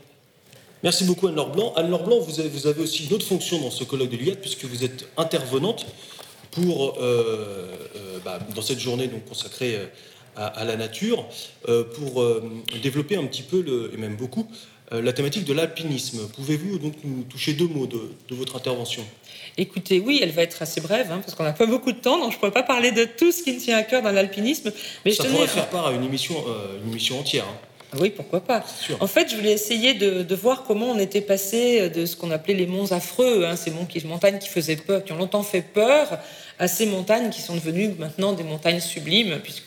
Merci 0.83 1.05
beaucoup 1.05 1.27
Anne-Laure 1.27 1.49
Blanc. 1.51 1.73
Anne-Laure 1.77 2.03
Blanc, 2.03 2.19
vous 2.19 2.41
avez, 2.41 2.49
vous 2.49 2.67
avez 2.67 2.81
aussi 2.81 3.05
une 3.05 3.13
autre 3.13 3.25
fonction 3.25 3.59
dans 3.61 3.71
ce 3.71 3.85
colloque 3.85 4.09
de 4.09 4.17
l'IAD 4.17 4.39
puisque 4.39 4.65
vous 4.65 4.83
êtes 4.83 5.07
intervenante 5.15 5.85
pour, 6.51 6.97
euh, 6.99 7.67
euh, 7.95 8.19
bah, 8.23 8.39
dans 8.53 8.61
cette 8.61 8.79
journée 8.79 9.07
donc, 9.07 9.25
consacrée 9.25 9.75
euh, 9.75 9.85
à, 10.35 10.47
à 10.47 10.65
la 10.65 10.75
nature, 10.75 11.25
euh, 11.69 11.83
pour 11.83 12.25
développer 12.81 13.15
un 13.15 13.25
petit 13.25 13.43
peu, 13.43 13.61
le, 13.61 13.91
et 13.93 13.97
même 13.97 14.15
beaucoup, 14.15 14.47
la 14.91 15.13
thématique 15.13 15.45
de 15.45 15.53
l'alpinisme. 15.53 16.27
Pouvez-vous 16.35 16.77
donc 16.77 16.93
nous 17.03 17.23
toucher 17.23 17.53
deux 17.53 17.67
mots 17.67 17.87
de, 17.87 18.11
votre 18.35 18.55
intervention? 18.55 19.03
Écoutez, 19.57 19.99
oui, 19.99 20.19
elle 20.21 20.31
va 20.31 20.43
être 20.43 20.61
assez 20.61 20.81
brève, 20.81 21.11
hein, 21.11 21.19
parce 21.23 21.33
qu'on 21.33 21.43
n'a 21.43 21.53
pas 21.53 21.65
beaucoup 21.65 21.91
de 21.91 21.97
temps, 21.97 22.19
donc 22.19 22.31
je 22.31 22.35
ne 22.35 22.39
pourrais 22.39 22.51
pas 22.51 22.61
parler 22.61 22.91
de 22.91 23.05
tout 23.05 23.31
ce 23.31 23.41
qui 23.41 23.53
me 23.53 23.59
tient 23.59 23.77
à 23.77 23.83
cœur 23.83 24.03
dans 24.03 24.11
l'alpinisme. 24.11 24.71
Mais 25.03 25.11
Ça 25.11 25.23
je 25.23 25.29
pourrait 25.29 25.47
faire 25.47 25.69
part 25.69 25.87
à 25.87 25.93
une 25.93 26.03
émission, 26.03 26.35
une 26.83 26.91
émission 26.91 27.19
entière. 27.19 27.45
Hein. 27.45 27.72
Ah 27.93 27.97
oui, 28.01 28.09
pourquoi 28.09 28.41
pas. 28.41 28.63
En 28.99 29.07
fait, 29.07 29.29
je 29.29 29.35
voulais 29.35 29.51
essayer 29.51 29.93
de, 29.93 30.35
voir 30.35 30.63
comment 30.63 30.87
on 30.87 30.97
était 30.97 31.21
passé 31.21 31.89
de 31.89 32.05
ce 32.07 32.15
qu'on 32.15 32.31
appelait 32.31 32.55
les 32.55 32.65
monts 32.65 32.91
affreux, 32.91 33.45
hein, 33.45 33.55
ces 33.55 33.71
montagnes 34.05 34.39
qui 34.39 34.49
faisaient 34.49 34.75
peur, 34.75 35.03
qui 35.03 35.11
ont 35.11 35.17
longtemps 35.17 35.43
fait 35.43 35.61
peur, 35.61 36.19
à 36.59 36.67
ces 36.67 36.85
montagnes 36.85 37.29
qui 37.29 37.41
sont 37.41 37.55
devenues 37.55 37.89
maintenant 37.97 38.33
des 38.33 38.43
montagnes 38.43 38.79
sublimes, 38.79 39.39
puisque 39.43 39.65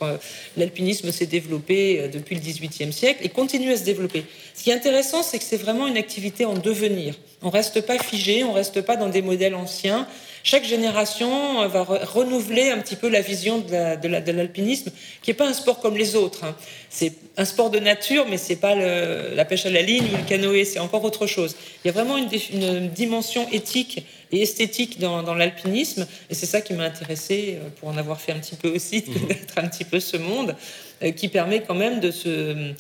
l'alpinisme 0.57 1.13
s'est 1.13 1.27
développé 1.27 2.01
euh, 2.01 2.09
depuis 2.09 2.35
le 2.35 2.41
XVIIIe 2.41 2.93
siècle 2.93 3.21
et 3.25 3.29
continue 3.29 3.73
à 3.73 3.77
se 3.77 3.85
développer. 3.85 4.25
Ce 4.55 4.63
qui 4.63 4.71
est 4.71 4.75
intéressant, 4.75 5.23
c'est 5.23 5.39
que 5.39 5.45
c'est 5.45 5.57
vraiment 5.57 5.87
une 5.87 5.97
activité 5.97 6.45
en 6.45 6.55
devenir. 6.55 7.15
On 7.43 7.47
ne 7.47 7.53
reste 7.53 7.81
pas 7.83 7.99
figé, 7.99 8.45
on 8.45 8.51
ne 8.51 8.55
reste 8.55 8.83
pas 8.83 8.97
dans 8.97 9.09
des 9.09 9.23
modèles 9.23 9.55
anciens 9.55 10.07
chaque 10.47 10.65
génération 10.65 11.63
euh, 11.63 11.67
va 11.67 11.83
renouveler 11.83 12.71
un 12.71 12.79
petit 12.79 12.95
peu 12.95 13.09
la 13.09 13.21
vision 13.21 13.59
de 13.59 14.31
l'alpinisme, 14.31 14.93
qui 15.21 15.31
n'est 15.31 15.35
pas 15.35 15.49
un 15.49 15.53
sport 15.53 15.81
comme 15.81 15.97
les 15.97 16.15
autres. 16.15 16.45
Hein. 16.45 16.55
C'est 16.89 17.15
un 17.37 17.45
sport 17.45 17.69
de 17.69 17.81
nature, 17.81 18.27
mais 18.31 18.39
c'est 18.39 18.55
pas 18.55 18.77
la 18.77 19.45
pêche 19.45 19.67
à 19.67 19.71
la 19.71 19.83
ligne 19.83 20.05
ou 20.05 20.17
le 20.17 20.23
canoë, 20.23 20.65
c'est 20.65 20.79
encore 20.79 21.03
autre 21.03 21.27
chose. 21.27 21.57
Il 21.85 21.89
y 21.89 21.91
a 21.91 21.93
vraiment 21.93 22.17
une, 22.17 22.89
dimension 22.91 23.49
éthique 23.51 24.07
et 24.31 24.43
esthétique 24.43 25.01
dans, 25.01 25.35
l'alpinisme, 25.35 26.07
et 26.31 26.35
c'est 26.35 26.47
ça 26.47 26.61
qui 26.61 26.75
m'a 26.75 26.85
intéressé 26.85 27.59
euh, 27.59 27.69
pour 27.81 27.89
en 27.89 27.97
avoir 27.97 28.21
fait 28.21 28.31
un 28.31 28.39
petit 28.39 28.55
peu 28.55 28.69
aussi, 28.69 29.03
mhm. 29.05 29.27
d'être 29.27 29.59
un 29.59 29.67
petit 29.67 29.85
peu 29.85 29.99
ce 29.99 30.17
monde, 30.17 30.55
euh, 31.03 31.11
qui 31.11 31.27
permet 31.27 31.63
quand 31.63 31.75
même 31.75 31.99
de 31.99 32.13
se, 32.13 32.73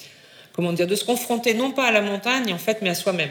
comment 0.53 0.73
dire, 0.73 0.87
de 0.87 0.95
se 0.95 1.05
confronter 1.05 1.53
non 1.55 1.73
pas 1.73 1.87
à 1.87 1.91
la 1.91 2.01
montagne 2.01 2.53
en 2.53 2.59
fait, 2.59 2.79
mais 2.81 2.91
à 2.91 2.95
soi-même. 2.95 3.31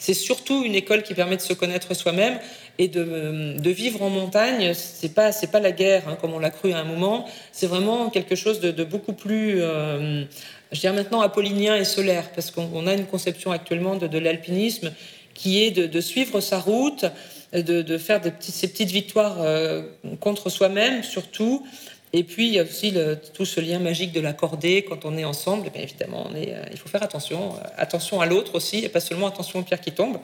C'est 0.00 0.14
surtout 0.14 0.62
une 0.64 0.76
école 0.76 1.02
qui 1.02 1.12
permet 1.12 1.36
de 1.36 1.42
se 1.42 1.52
connaître 1.52 1.92
soi-même 1.92 2.38
et 2.78 2.86
de, 2.86 3.70
vivre 3.70 4.00
en 4.00 4.10
montagne. 4.10 4.72
C'est 4.72 5.12
pas 5.12 5.32
c'est 5.32 5.48
pas 5.48 5.58
la 5.58 5.72
guerre 5.72 6.08
hein, 6.08 6.16
comme 6.20 6.32
on 6.32 6.38
l'a 6.38 6.50
cru 6.50 6.72
à 6.72 6.78
un 6.78 6.84
moment. 6.84 7.26
C'est 7.50 7.66
vraiment 7.66 8.08
quelque 8.08 8.36
chose 8.36 8.60
de, 8.60 8.84
beaucoup 8.84 9.12
plus, 9.12 9.60
euh, 9.60 10.24
je 10.70 10.80
dirais 10.80 10.94
maintenant 10.94 11.20
apollinien 11.20 11.74
et 11.74 11.84
solaire, 11.84 12.30
parce 12.32 12.52
qu'on 12.52 12.86
a 12.86 12.94
une 12.94 13.06
conception 13.06 13.50
actuellement 13.50 13.96
de, 13.96 14.18
l'alpinisme 14.18 14.92
qui 15.34 15.64
est 15.64 15.72
de, 15.72 16.00
suivre 16.00 16.40
sa 16.40 16.60
route, 16.60 17.04
de, 17.52 17.98
faire 17.98 18.20
des 18.20 18.32
ces 18.38 18.68
petites 18.68 18.92
victoires 18.92 19.38
euh, 19.40 19.82
contre 20.20 20.48
soi-même 20.48 21.02
surtout, 21.02 21.66
et 22.12 22.24
puis, 22.24 22.46
il 22.46 22.54
y 22.54 22.58
a 22.58 22.62
aussi 22.62 22.94
tout 23.34 23.44
ce 23.44 23.60
lien 23.60 23.78
magique 23.78 24.12
de 24.12 24.20
la 24.20 24.32
cordée. 24.32 24.84
Quand 24.88 25.04
on 25.04 25.16
est 25.18 25.24
ensemble, 25.24 25.70
bien 25.70 25.82
évidemment, 25.82 26.26
on 26.30 26.34
est, 26.34 26.54
euh, 26.54 26.62
il 26.70 26.78
faut 26.78 26.88
faire 26.88 27.02
attention. 27.02 27.54
Euh, 27.54 27.68
attention 27.76 28.20
à 28.20 28.26
l'autre 28.26 28.54
aussi, 28.54 28.78
et 28.78 28.88
pas 28.88 29.00
seulement 29.00 29.26
attention 29.26 29.58
aux 29.58 29.62
pierres 29.62 29.80
qui 29.80 29.92
tombent. 29.92 30.18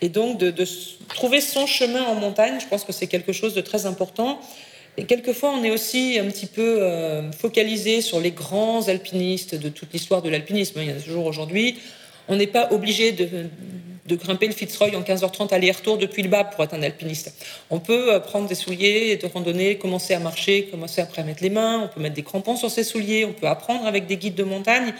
Et 0.00 0.08
donc, 0.08 0.38
de, 0.38 0.64
trouver 1.08 1.40
son 1.40 1.66
chemin 1.66 2.02
en 2.02 2.14
montagne, 2.14 2.58
je 2.60 2.66
pense 2.66 2.84
que 2.84 2.92
c'est 2.92 3.08
quelque 3.08 3.32
chose 3.32 3.52
de 3.54 3.60
très 3.60 3.84
important. 3.84 4.40
Et 4.96 5.04
quelquefois, 5.04 5.50
on 5.50 5.62
est 5.62 5.70
aussi 5.70 6.18
un 6.18 6.26
petit 6.26 6.46
peu 6.46 6.82
euh, 6.82 7.30
focalisé 7.32 8.00
sur 8.00 8.18
les 8.18 8.30
grands 8.30 8.88
alpinistes 8.88 9.54
de 9.54 9.68
toute 9.68 9.92
l'histoire 9.92 10.22
de 10.22 10.30
l'alpinisme. 10.30 10.80
Il 10.82 10.88
y 10.88 10.92
en 10.92 10.96
a 10.96 11.00
toujours 11.00 11.26
aujourd'hui. 11.26 11.78
On 12.28 12.36
n'est 12.36 12.46
pas 12.46 12.72
obligé 12.72 13.12
de, 13.12 13.46
de 14.06 14.16
grimper 14.16 14.46
le 14.46 14.52
Fitzroy 14.52 14.96
en 14.96 15.02
15h30 15.02 15.54
aller-retour 15.54 15.96
depuis 15.96 16.22
le 16.22 16.28
bas 16.28 16.44
pour 16.44 16.64
être 16.64 16.74
un 16.74 16.82
alpiniste. 16.82 17.34
On 17.70 17.78
peut 17.78 18.12
euh, 18.12 18.20
prendre 18.20 18.48
des 18.48 18.54
souliers 18.54 19.16
de 19.16 19.26
randonnée, 19.26 19.78
commencer 19.78 20.14
à 20.14 20.18
marcher, 20.18 20.66
commencer 20.66 21.00
après 21.00 21.22
à 21.22 21.24
mettre 21.24 21.42
les 21.42 21.50
mains, 21.50 21.82
on 21.84 21.88
peut 21.88 22.00
mettre 22.00 22.16
des 22.16 22.22
crampons 22.22 22.56
sur 22.56 22.70
ses 22.70 22.84
souliers, 22.84 23.24
on 23.24 23.32
peut 23.32 23.46
apprendre 23.46 23.86
avec 23.86 24.06
des 24.06 24.16
guides 24.16 24.34
de 24.34 24.44
montagne. 24.44 24.92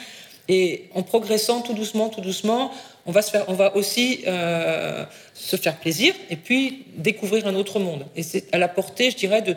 Et 0.48 0.88
en 0.94 1.02
progressant 1.02 1.62
tout 1.62 1.72
doucement, 1.72 2.08
tout 2.08 2.20
doucement, 2.20 2.72
on 3.06 3.12
va, 3.12 3.22
se 3.22 3.30
faire, 3.30 3.44
on 3.48 3.54
va 3.54 3.76
aussi 3.76 4.22
euh, 4.26 5.04
se 5.34 5.56
faire 5.56 5.76
plaisir 5.78 6.14
et 6.30 6.36
puis 6.36 6.84
découvrir 6.96 7.46
un 7.46 7.54
autre 7.54 7.78
monde. 7.78 8.06
Et 8.16 8.22
c'est 8.22 8.52
à 8.52 8.58
la 8.58 8.68
portée, 8.68 9.10
je 9.10 9.16
dirais, 9.16 9.42
de 9.42 9.56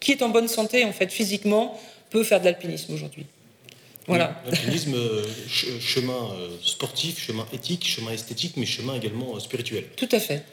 qui 0.00 0.12
est 0.12 0.22
en 0.22 0.28
bonne 0.28 0.48
santé, 0.48 0.84
en 0.84 0.92
fait, 0.92 1.10
physiquement, 1.10 1.78
peut 2.10 2.24
faire 2.24 2.40
de 2.40 2.44
l'alpinisme 2.44 2.92
aujourd'hui. 2.92 3.26
Voilà. 4.06 4.42
L'alpinisme, 4.46 4.94
euh, 4.94 5.24
chemin 5.80 6.12
euh, 6.12 6.50
sportif, 6.62 7.18
chemin 7.18 7.46
éthique, 7.52 7.86
chemin 7.86 8.12
esthétique, 8.12 8.54
mais 8.56 8.66
chemin 8.66 8.94
également 8.94 9.36
euh, 9.36 9.40
spirituel. 9.40 9.84
Tout 9.96 10.08
à 10.12 10.20
fait. 10.20 10.44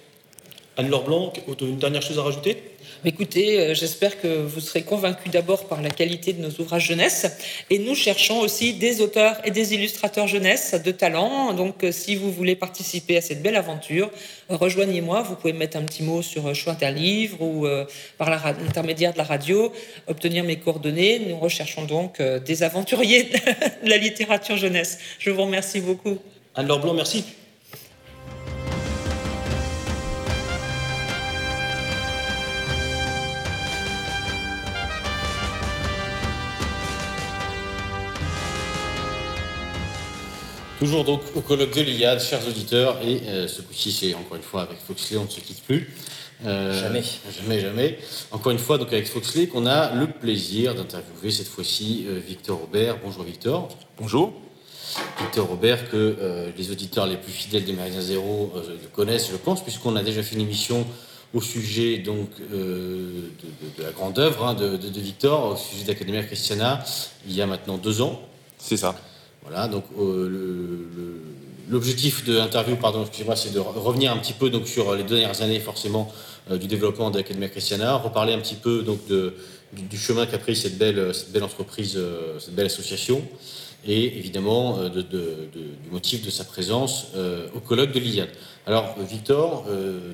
Anne-Laure 0.77 1.03
Blanc, 1.03 1.33
une 1.61 1.77
dernière 1.77 2.01
chose 2.01 2.17
à 2.17 2.23
rajouter? 2.23 2.57
Écoutez, 3.03 3.59
euh, 3.59 3.73
j'espère 3.73 4.21
que 4.21 4.27
vous 4.27 4.59
serez 4.59 4.83
convaincus 4.83 5.31
d'abord 5.31 5.67
par 5.67 5.81
la 5.81 5.89
qualité 5.89 6.33
de 6.33 6.41
nos 6.41 6.51
ouvrages 6.59 6.87
jeunesse. 6.87 7.25
Et 7.69 7.79
nous 7.79 7.95
cherchons 7.95 8.39
aussi 8.39 8.73
des 8.73 9.01
auteurs 9.01 9.35
et 9.43 9.51
des 9.51 9.73
illustrateurs 9.73 10.27
jeunesse 10.27 10.75
de 10.75 10.91
talent. 10.91 11.53
Donc, 11.53 11.83
euh, 11.83 11.91
si 11.91 12.15
vous 12.15 12.31
voulez 12.31 12.55
participer 12.55 13.17
à 13.17 13.21
cette 13.21 13.41
belle 13.41 13.55
aventure, 13.55 14.11
rejoignez-moi. 14.49 15.23
Vous 15.23 15.35
pouvez 15.35 15.53
mettre 15.53 15.77
un 15.77 15.81
petit 15.81 16.03
mot 16.03 16.21
sur 16.21 16.47
euh, 16.47 16.53
Choix 16.53 16.73
Interlivre 16.73 17.41
ou 17.41 17.67
par 18.17 18.29
l'intermédiaire 18.29 19.13
de 19.13 19.17
la 19.17 19.23
radio, 19.23 19.73
obtenir 20.07 20.43
mes 20.43 20.57
coordonnées. 20.57 21.19
Nous 21.27 21.37
recherchons 21.37 21.83
donc 21.83 22.21
des 22.21 22.63
aventuriers 22.63 23.23
de 23.83 23.89
la 23.89 23.97
littérature 23.97 24.57
jeunesse. 24.57 24.99
Je 25.19 25.31
vous 25.31 25.41
remercie 25.41 25.81
beaucoup. 25.81 26.17
Anne-Laure 26.55 26.79
Blanc, 26.79 26.93
merci. 26.93 27.25
Toujours 40.81 41.03
donc 41.03 41.21
au 41.35 41.41
colloque 41.41 41.75
de 41.75 41.81
l'Iliade, 41.81 42.19
chers 42.19 42.47
auditeurs, 42.47 42.97
et 43.03 43.21
euh, 43.27 43.47
ce 43.47 43.61
coup-ci 43.61 43.91
c'est 43.91 44.15
encore 44.15 44.35
une 44.35 44.41
fois 44.41 44.63
avec 44.63 44.79
Foxley, 44.79 45.15
on 45.15 45.25
ne 45.25 45.29
se 45.29 45.39
quitte 45.39 45.61
plus. 45.61 45.93
Euh, 46.43 46.73
jamais. 46.73 47.03
Jamais, 47.39 47.59
jamais. 47.59 47.99
Encore 48.31 48.51
une 48.51 48.57
fois, 48.57 48.79
donc 48.79 48.87
avec 48.87 49.07
Foxley, 49.07 49.45
qu'on 49.45 49.67
a 49.67 49.93
le 49.93 50.07
plaisir 50.07 50.73
d'interviewer 50.73 51.29
cette 51.29 51.49
fois-ci 51.49 52.07
euh, 52.09 52.19
Victor 52.27 52.61
Robert. 52.61 52.97
Bonjour 53.03 53.23
Victor. 53.23 53.69
Bonjour. 53.99 54.33
Victor 55.19 55.49
Robert, 55.49 55.87
que 55.91 56.51
les 56.57 56.71
auditeurs 56.71 57.05
les 57.05 57.17
plus 57.17 57.31
fidèles 57.31 57.63
des 57.63 57.73
Méridiens 57.73 58.01
Zéro 58.01 58.51
connaissent, 58.91 59.29
je 59.29 59.37
pense, 59.37 59.63
puisqu'on 59.63 59.95
a 59.95 60.01
déjà 60.01 60.23
fait 60.23 60.33
une 60.33 60.41
émission 60.41 60.87
au 61.35 61.41
sujet 61.41 61.99
donc 61.99 62.27
de, 62.51 63.29
la 63.77 63.91
grande 63.91 64.17
œuvre 64.17 64.47
hein, 64.47 64.53
de, 64.55 64.99
Victor, 64.99 65.51
au 65.51 65.55
sujet 65.55 65.85
d'Academia 65.85 66.23
Christiana, 66.23 66.83
il 67.27 67.35
y 67.35 67.41
a 67.41 67.45
maintenant 67.45 67.77
deux 67.77 68.01
ans. 68.01 68.19
C'est 68.57 68.77
ça. 68.77 68.95
Voilà, 69.43 69.67
donc 69.67 69.85
euh, 69.99 70.29
l'objectif 71.69 72.23
de 72.25 72.37
l'interview, 72.37 72.75
pardon, 72.75 73.01
excusez-moi, 73.01 73.35
c'est 73.35 73.51
de 73.51 73.59
revenir 73.59 74.11
un 74.11 74.17
petit 74.17 74.33
peu 74.33 74.49
donc, 74.49 74.67
sur 74.67 74.95
les 74.95 75.03
deux 75.03 75.17
dernières 75.17 75.41
années, 75.41 75.59
forcément, 75.59 76.11
euh, 76.51 76.57
du 76.57 76.67
développement 76.67 77.09
de 77.09 77.21
Christiana, 77.21 77.95
reparler 77.95 78.33
un 78.33 78.39
petit 78.39 78.55
peu 78.55 78.83
donc, 78.83 79.07
de, 79.07 79.33
du, 79.73 79.97
chemin 79.97 80.27
qu'a 80.27 80.37
pris 80.37 80.55
cette 80.55 80.77
belle, 80.77 81.13
cette 81.13 81.31
belle 81.31 81.43
entreprise, 81.43 81.95
euh, 81.95 82.37
cette 82.39 82.53
belle 82.53 82.67
association, 82.67 83.23
et 83.83 84.15
évidemment 84.15 84.89
de, 84.89 85.01
du 85.01 85.89
motif 85.89 86.23
de 86.23 86.29
sa 86.29 86.43
présence 86.43 87.07
au 87.55 87.59
colloque 87.61 87.91
de 87.91 87.99
l'Iliade. 87.99 88.29
Alors, 88.67 88.95
Victor, 88.99 89.65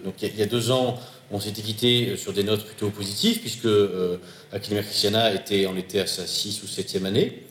donc, 0.06 0.14
il 0.22 0.38
y, 0.38 0.42
a 0.42 0.46
deux 0.46 0.72
ans, 0.72 0.98
on 1.32 1.42
s'était 1.42 1.62
quitté 1.62 2.16
sur 2.16 2.32
des 2.32 2.44
notes 2.44 2.64
plutôt 2.64 2.90
positives, 2.92 3.42
puisque 3.42 3.68
l'Académie 4.54 4.84
Christiana 4.84 5.34
était, 5.34 5.66
en 5.66 5.76
était 5.76 6.00
à 6.00 6.08
sa 6.08 6.26
6 6.26 6.64
ou 6.64 6.66
7e 6.66 7.04
année. 7.04 7.44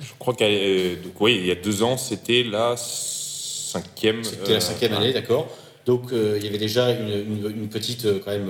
Je 0.00 0.12
crois 0.18 0.34
qu'il 0.34 1.46
y 1.46 1.50
a 1.50 1.54
deux 1.54 1.82
ans, 1.82 1.96
c'était 1.96 2.42
la 2.42 2.76
cinquième. 3.74 4.24
C'était 4.24 4.52
la 4.52 4.56
euh, 4.56 4.60
cinquième 4.60 4.94
année, 4.94 5.12
d'accord. 5.12 5.48
Donc 5.86 6.12
euh, 6.12 6.38
il 6.38 6.44
y 6.44 6.48
avait 6.48 6.58
déjà 6.58 6.90
une, 6.92 7.68
petite 7.68 8.06
euh, 8.06 8.18
quand 8.24 8.30
même 8.30 8.48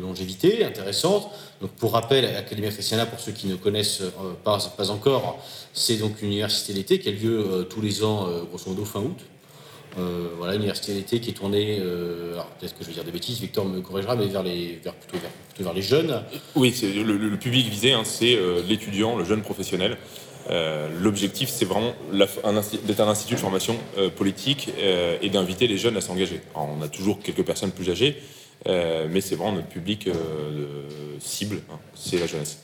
longévité 0.00 0.64
intéressante. 0.64 1.28
Donc 1.60 1.70
pour 1.72 1.92
rappel, 1.92 2.24
l'Académie 2.24 2.68
Christiana, 2.68 3.04
pour 3.04 3.18
ceux 3.18 3.32
qui 3.32 3.48
ne 3.48 3.56
connaissent 3.56 4.02
pas, 4.44 4.58
pas 4.76 4.90
encore, 4.90 5.44
c'est 5.72 5.96
donc 5.96 6.22
une 6.22 6.28
université 6.28 6.72
d'été 6.72 7.00
qui 7.00 7.08
a 7.08 7.12
lieu 7.12 7.66
tous 7.68 7.80
les 7.80 8.04
ans, 8.04 8.28
grosso 8.48 8.70
modo 8.70 8.84
fin 8.84 9.00
août. 9.00 9.18
voilà, 10.36 10.54
une 10.54 10.60
université 10.60 10.94
d'été 10.94 11.18
qui 11.18 11.30
est 11.30 11.32
tournée, 11.32 11.80
alors 12.32 12.46
peut-être 12.60 12.78
que 12.78 12.84
je 12.84 12.88
vais 12.90 12.94
dire 12.94 13.02
des 13.02 13.10
bêtises, 13.10 13.40
Victor 13.40 13.64
me 13.64 13.80
corrigera, 13.80 14.14
mais 14.14 14.26
vers 14.26 14.44
les, 14.44 14.78
vers, 14.84 14.94
plutôt, 14.94 15.18
vers, 15.58 15.74
les 15.74 15.82
jeunes. 15.82 16.22
Oui, 16.54 16.72
le, 16.80 17.36
public 17.38 17.68
visé, 17.68 17.92
hein, 17.92 18.02
c'est 18.04 18.38
l'étudiant, 18.68 19.16
le 19.16 19.24
jeune 19.24 19.42
professionnel. 19.42 19.98
Euh, 20.50 20.88
l'objectif, 21.00 21.50
c'est 21.50 21.64
vraiment 21.64 21.92
d'être 22.12 23.00
un 23.00 23.08
institut 23.08 23.34
de 23.34 23.40
formation 23.40 23.76
euh, 23.98 24.08
politique 24.08 24.70
euh, 24.78 25.18
et 25.20 25.28
d'inviter 25.28 25.66
les 25.66 25.76
jeunes 25.76 25.96
à 25.96 26.00
s'engager. 26.00 26.40
On 26.54 26.82
a 26.82 26.88
toujours 26.88 27.20
quelques 27.20 27.44
personnes 27.44 27.70
plus 27.70 27.90
âgées, 27.90 28.16
mais 28.66 29.20
c'est 29.20 29.36
vraiment 29.36 29.52
notre 29.52 29.68
public 29.68 30.08
cible, 31.20 31.60
hein, 31.70 31.78
c'est 31.94 32.18
la 32.18 32.26
jeunesse. 32.26 32.58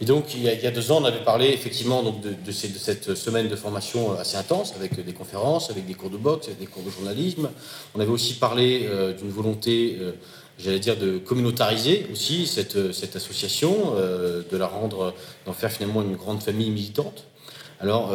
Et 0.00 0.04
donc, 0.04 0.34
il 0.34 0.42
y, 0.42 0.48
a, 0.48 0.70
deux 0.70 0.92
ans, 0.92 1.02
on 1.02 1.04
avait 1.04 1.24
parlé 1.24 1.48
effectivement 1.48 2.02
de, 2.04 2.30
de, 2.32 2.52
cette 2.52 3.14
semaine 3.14 3.48
de 3.48 3.56
formation 3.56 4.12
assez 4.12 4.36
intense, 4.36 4.74
avec 4.76 5.04
des 5.04 5.12
conférences, 5.12 5.70
avec 5.70 5.86
des 5.86 5.94
cours 5.94 6.10
de 6.10 6.16
boxe, 6.16 6.46
avec 6.46 6.60
des 6.60 6.66
cours 6.66 6.84
de 6.84 6.90
journalisme. 6.90 7.50
On 7.94 8.00
avait 8.00 8.10
aussi 8.10 8.34
parlé 8.34 8.88
d'une 9.18 9.30
volonté 9.30 9.98
j'allais 10.58 10.78
dire, 10.78 10.96
de 10.96 11.18
communautariser 11.18 12.06
aussi 12.12 12.46
cette, 12.46 12.92
cette 12.92 13.16
association, 13.16 13.94
euh, 13.96 14.42
de 14.50 14.56
la 14.56 14.66
rendre, 14.66 15.14
d'en 15.46 15.52
faire 15.52 15.70
finalement 15.70 16.02
une 16.02 16.16
grande 16.16 16.42
famille 16.42 16.70
militante. 16.70 17.24
Alors, 17.80 18.12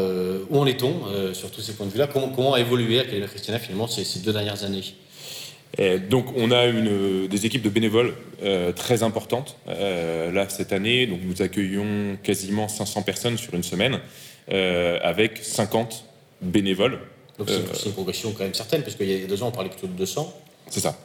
où 0.49 0.59
en 0.59 0.65
est-on 0.65 0.93
sur 1.33 1.49
tous 1.49 1.61
ces 1.61 1.71
points 1.71 1.85
de 1.85 1.91
vue-là? 1.93 2.07
Comment, 2.07 2.27
comment 2.27 2.53
a 2.53 2.59
évolué 2.59 2.99
Academia 2.99 3.27
Christiana 3.27 3.59
finalement 3.59 3.87
ces, 3.87 4.03
ces 4.03 4.19
deux 4.19 4.33
dernières 4.33 4.65
années? 4.65 4.83
Donc 6.09 6.25
on 6.35 6.51
a 6.51 6.65
une, 6.65 7.27
des 7.29 7.45
équipes 7.45 7.61
de 7.61 7.69
bénévoles 7.69 8.13
très 8.75 9.03
importantes 9.03 9.55
là 9.65 10.49
cette 10.49 10.73
année. 10.73 11.07
Donc 11.07 11.19
nous 11.23 11.41
accueillons 11.41 12.17
quasiment 12.21 12.67
500 12.67 13.03
personnes 13.03 13.37
sur 13.37 13.53
une 13.53 13.63
semaine 13.63 14.01
avec 14.49 15.37
50 15.41 16.03
bénévoles. 16.41 16.99
Donc 17.39 17.49
c'est 17.49 17.85
une 17.85 17.93
progression 17.93 18.33
quand 18.33 18.43
même 18.43 18.53
certaine 18.53 18.83
parce 18.83 18.95
qu'il 18.95 19.09
y 19.09 19.23
a 19.23 19.27
deux 19.27 19.41
ans 19.43 19.47
on 19.47 19.51
parlait 19.51 19.69
plutôt 19.69 19.87
de 19.87 19.93
200. 19.93 20.41
C'est 20.69 20.81
ça. 20.81 20.97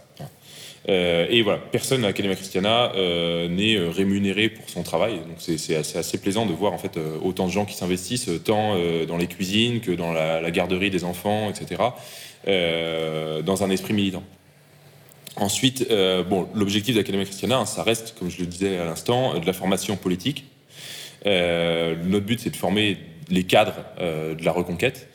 Euh, 0.89 1.27
et 1.29 1.43
voilà, 1.43 1.59
personne 1.59 2.03
à 2.05 2.09
l'Académie 2.09 2.35
Christiana 2.35 2.93
euh, 2.95 3.47
n'est 3.49 3.77
euh, 3.77 3.91
rémunéré 3.91 4.49
pour 4.49 4.71
son 4.71 4.83
travail. 4.83 5.17
Donc 5.17 5.37
c'est 5.39 5.77
assez, 5.77 6.19
plaisant 6.19 6.47
de 6.47 6.53
voir 6.53 6.73
en 6.73 6.79
fait 6.79 6.99
autant 7.23 7.47
de 7.47 7.53
gens 7.53 7.65
qui 7.65 7.75
s'investissent 7.75 8.31
tant 8.45 8.75
dans 9.07 9.17
les 9.17 9.27
cuisines 9.27 9.81
que 9.81 9.93
dans 9.93 10.13
la, 10.13 10.51
garderie 10.51 10.91
des 10.91 11.05
enfants, 11.05 11.51
etc. 11.51 11.83
dans 12.47 13.63
un 13.63 13.71
esprit 13.71 13.95
militant. 13.95 14.23
Ensuite, 15.37 15.89
bon, 16.29 16.49
l'objectif 16.55 16.95
de 16.95 17.01
l'Académie 17.01 17.25
Christiana, 17.25 17.59
hein, 17.59 17.67
ça 17.67 17.83
reste, 17.83 18.17
comme 18.19 18.31
je 18.31 18.41
le 18.41 18.47
disais 18.47 18.79
à 18.79 18.85
l'instant, 18.85 19.39
de 19.39 19.47
la 19.47 19.53
formation 19.53 19.97
politique. 19.97 20.45
notre 21.25 22.25
but, 22.25 22.41
c'est 22.41 22.51
de 22.51 22.57
former 22.57 22.97
les 23.29 23.45
cadres 23.45 23.85
de 24.01 24.45
la 24.45 24.53
reconquête. 24.53 25.08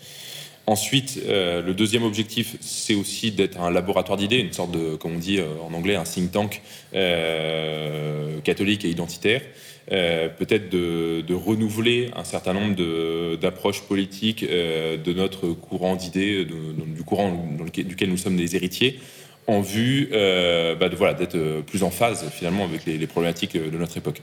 Ensuite, 0.65 1.19
euh, 1.26 1.61
le 1.61 1.73
deuxième 1.73 2.03
objectif, 2.03 2.56
c'est 2.61 2.95
aussi 2.95 3.31
d'être 3.31 3.60
un 3.60 3.69
laboratoire 3.69 4.18
d'idées, 4.18 4.38
une 4.38 4.53
sorte 4.53 4.72
de, 4.72 4.95
comme 4.95 5.15
on 5.15 5.19
dit 5.19 5.40
euh, 5.40 5.45
en 5.61 5.73
anglais, 5.73 5.95
un 5.95 6.06
think 6.06 6.31
tank 6.31 6.61
euh, 6.94 8.40
catholique 8.41 8.85
et 8.85 8.90
identitaire. 8.90 9.41
peut-être 9.90 10.69
de, 10.69 11.34
renouveler 11.34 12.11
un 12.15 12.23
certain 12.23 12.53
nombre 12.53 13.35
d'approches 13.35 13.81
politiques 13.81 14.45
de 14.48 15.14
notre 15.14 15.49
courant 15.49 15.98
d'idées, 15.98 16.45
du 16.45 17.03
courant 17.03 17.45
duquel 17.76 18.10
nous 18.10 18.18
sommes 18.18 18.38
des 18.38 18.56
héritiers, 18.56 18.99
en 19.47 19.61
vue 19.61 20.09
euh, 20.13 20.75
bah, 20.75 20.89
de, 20.89 20.95
voilà, 20.95 21.13
d'être 21.13 21.35
euh, 21.35 21.61
plus 21.61 21.83
en 21.83 21.89
phase 21.89 22.29
finalement 22.31 22.63
avec 22.63 22.85
les, 22.85 23.07
problématiques 23.07 23.55
euh, 23.55 23.69
de 23.69 23.77
notre 23.77 23.97
époque. 23.97 24.21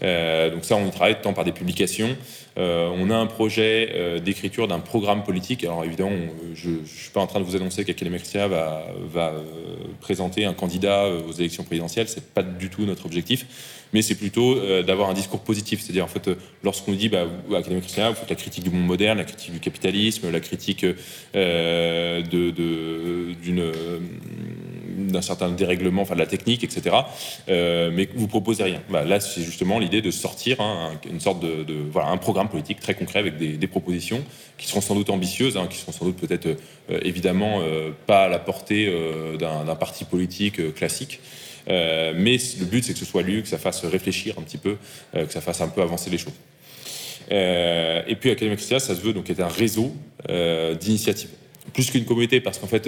donc 0.00 0.64
ça, 0.64 0.76
on 0.76 0.86
y 0.86 0.90
travaille 0.90 1.20
tant 1.20 1.32
par 1.32 1.44
des 1.44 1.52
publications. 1.52 2.16
on 2.56 3.10
a 3.10 3.16
un 3.16 3.26
projet 3.26 4.20
d'écriture 4.24 4.68
d'un 4.68 4.80
programme 4.80 5.24
politique. 5.24 5.64
Alors 5.64 5.84
évidemment, 5.84 6.16
je 6.54 6.70
ne 6.70 6.84
suis 6.84 7.10
pas 7.10 7.20
en 7.20 7.26
train 7.26 7.40
de 7.40 7.44
vous 7.44 7.56
annoncer 7.56 7.84
qu'Académie 7.84 8.18
Christiana 8.18 8.48
va, 8.48 8.86
va 9.12 9.34
présenter 10.00 10.44
un 10.44 10.54
candidat 10.54 11.06
aux 11.08 11.32
élections 11.32 11.64
présidentielles. 11.64 12.08
C'est 12.08 12.32
pas 12.32 12.42
du 12.42 12.70
tout 12.70 12.86
notre 12.86 13.06
objectif 13.06 13.46
mais 13.92 14.02
c'est 14.02 14.14
plutôt 14.14 14.54
d'avoir 14.82 15.10
un 15.10 15.14
discours 15.14 15.40
positif. 15.40 15.80
C'est-à-dire, 15.80 16.04
en 16.04 16.08
fait, 16.08 16.30
lorsqu'on 16.62 16.92
dit, 16.92 17.08
bah, 17.08 17.26
Académie 17.54 17.80
Christiana, 17.80 18.10
vous 18.10 18.16
faites 18.16 18.30
la 18.30 18.36
critique 18.36 18.64
du 18.64 18.70
monde 18.70 18.86
moderne, 18.86 19.18
la 19.18 19.24
critique 19.24 19.52
du 19.52 19.60
capitalisme, 19.60 20.30
la 20.30 20.40
critique 20.40 20.86
euh, 21.34 22.22
d'une 22.22 23.62
d'un 25.10 25.22
certain 25.22 25.50
dérèglement, 25.50 26.02
enfin 26.02 26.14
de 26.14 26.20
la 26.20 26.26
technique, 26.26 26.64
etc. 26.64 26.96
Euh, 27.48 27.90
mais 27.92 28.08
vous 28.14 28.28
proposez 28.28 28.62
rien. 28.62 28.82
Bah, 28.90 29.04
là, 29.04 29.20
c'est 29.20 29.42
justement 29.42 29.78
l'idée 29.78 30.02
de 30.02 30.10
sortir 30.10 30.60
hein, 30.60 30.92
une 31.08 31.20
sorte 31.20 31.40
de, 31.40 31.64
voilà, 31.90 32.08
un 32.08 32.16
programme 32.16 32.48
politique 32.48 32.80
très 32.80 32.94
concret 32.94 33.18
avec 33.18 33.36
des, 33.36 33.66
propositions 33.66 34.24
qui 34.58 34.66
seront 34.66 34.80
sans 34.80 34.96
doute 34.96 35.10
ambitieuses, 35.10 35.56
hein, 35.56 35.68
qui 35.70 35.78
seront 35.78 35.92
sans 35.92 36.04
doute 36.04 36.16
peut-être 36.16 36.46
euh, 36.46 36.98
évidemment 37.02 37.60
euh, 37.60 37.90
pas 38.06 38.24
à 38.24 38.28
la 38.28 38.40
portée 38.40 38.92
d'un 39.38 39.76
parti 39.76 40.04
politique 40.04 40.74
classique. 40.74 41.20
Mais 41.70 42.36
le 42.58 42.64
but, 42.64 42.84
c'est 42.84 42.92
que 42.92 42.98
ce 42.98 43.04
soit 43.04 43.22
lu, 43.22 43.42
que 43.42 43.48
ça 43.48 43.58
fasse 43.58 43.84
réfléchir 43.84 44.36
un 44.38 44.42
petit 44.42 44.58
peu, 44.58 44.76
que 45.12 45.32
ça 45.32 45.40
fasse 45.40 45.60
un 45.60 45.68
peu 45.68 45.82
avancer 45.82 46.10
les 46.10 46.18
choses. 46.18 46.34
et 47.30 48.16
puis 48.18 48.30
Académie 48.30 48.56
Christiana, 48.56 48.80
ça 48.80 48.94
se 48.94 49.00
veut 49.00 49.12
donc 49.12 49.30
être 49.30 49.40
un 49.40 49.48
réseau 49.48 49.92
d'initiatives. 50.80 51.30
Plus 51.72 51.90
qu'une 51.90 52.04
communauté, 52.04 52.40
parce 52.40 52.58
qu'en 52.58 52.66
fait, 52.66 52.86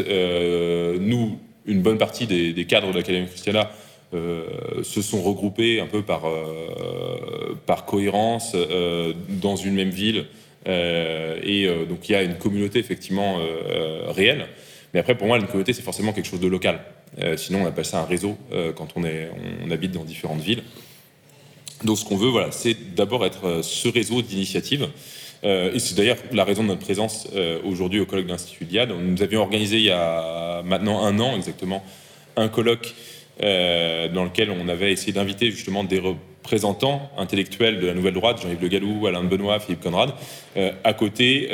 nous, 0.99 1.39
une 1.67 1.83
bonne 1.83 1.99
partie 1.99 2.27
des, 2.27 2.65
cadres 2.65 2.93
de 2.93 2.99
l'Académie 2.99 3.29
Christiana 3.29 3.71
euh, 4.15 4.83
se 4.83 5.01
sont 5.01 5.23
regroupés 5.23 5.81
un 5.81 5.87
peu 5.87 6.03
par, 6.03 6.29
euh, 6.29 7.59
par 7.65 7.87
cohérence 7.87 8.53
euh, 8.55 9.15
dans 9.41 9.57
une 9.57 9.75
même 9.75 9.89
ville. 9.89 10.27
et 10.67 11.67
donc 11.89 12.09
il 12.09 12.13
y 12.13 12.15
a 12.15 12.23
une 12.23 12.37
communauté 12.37 12.79
effectivement 12.79 13.39
réelle. 14.09 14.47
Mais 14.93 15.01
après, 15.01 15.17
pour 15.17 15.27
moi, 15.27 15.39
une 15.39 15.47
communauté, 15.47 15.73
c'est 15.73 15.83
forcément 15.83 16.13
quelque 16.13 16.29
chose 16.29 16.41
de 16.41 16.47
local. 16.47 16.81
Sinon, 17.37 17.63
on 17.63 17.67
appelle 17.67 17.85
ça 17.85 18.01
un 18.01 18.07
réseau 18.07 18.39
quand 18.77 18.89
on, 18.97 19.05
est, 19.05 19.31
on, 19.65 19.71
habite 19.71 19.93
dans 19.93 20.05
différentes 20.05 20.41
villes. 20.41 20.63
Donc 21.85 21.99
ce 21.99 22.05
qu'on 22.05 22.17
veut, 22.17 22.29
voilà, 22.29 22.53
c'est 22.53 22.95
d'abord 22.95 23.27
être 23.27 23.61
ce 23.63 23.89
réseau 23.89 24.23
d'initiatives 24.23 24.89
euh, 25.45 25.73
et 25.75 25.79
c'est 25.79 25.97
d'ailleurs 25.97 26.19
la 26.33 26.45
raison 26.45 26.63
de 26.63 26.69
notre 26.69 26.83
présence 26.83 27.29
euh, 27.35 27.59
aujourd'hui 27.65 28.01
au 28.01 28.07
colloque 28.07 28.27
de 28.27 28.31
l'Institut 28.31 28.65
Liad. 28.71 28.91
Nous 28.91 29.23
avions 29.23 29.43
organisé 29.43 29.77
il 29.77 29.85
y 29.85 29.91
a 29.91 30.63
maintenant 30.63 31.05
un 31.05 31.19
an 31.19 31.35
exactement 31.37 31.85
un 32.37 32.49
colloque 32.49 32.95
euh, 33.43 34.09
dans 34.09 34.25
lequel 34.25 34.51
on 34.51 34.69
avait 34.69 34.93
essayé 34.93 35.13
d'inviter 35.13 35.51
justement 35.51 35.83
des 35.85 35.99
représentants 35.99 37.11
intellectuels 37.19 37.81
de 37.81 37.87
la 37.89 37.95
nouvelle 37.95 38.15
droite, 38.15 38.41
Jean-Yves 38.41 38.63
Le 38.63 38.69
Gallou, 38.69 39.07
Alain 39.07 39.25
Benoît, 39.25 39.59
Philippe 39.59 39.83
Conrad, 39.83 40.13
à 40.57 40.93
côté 40.93 41.49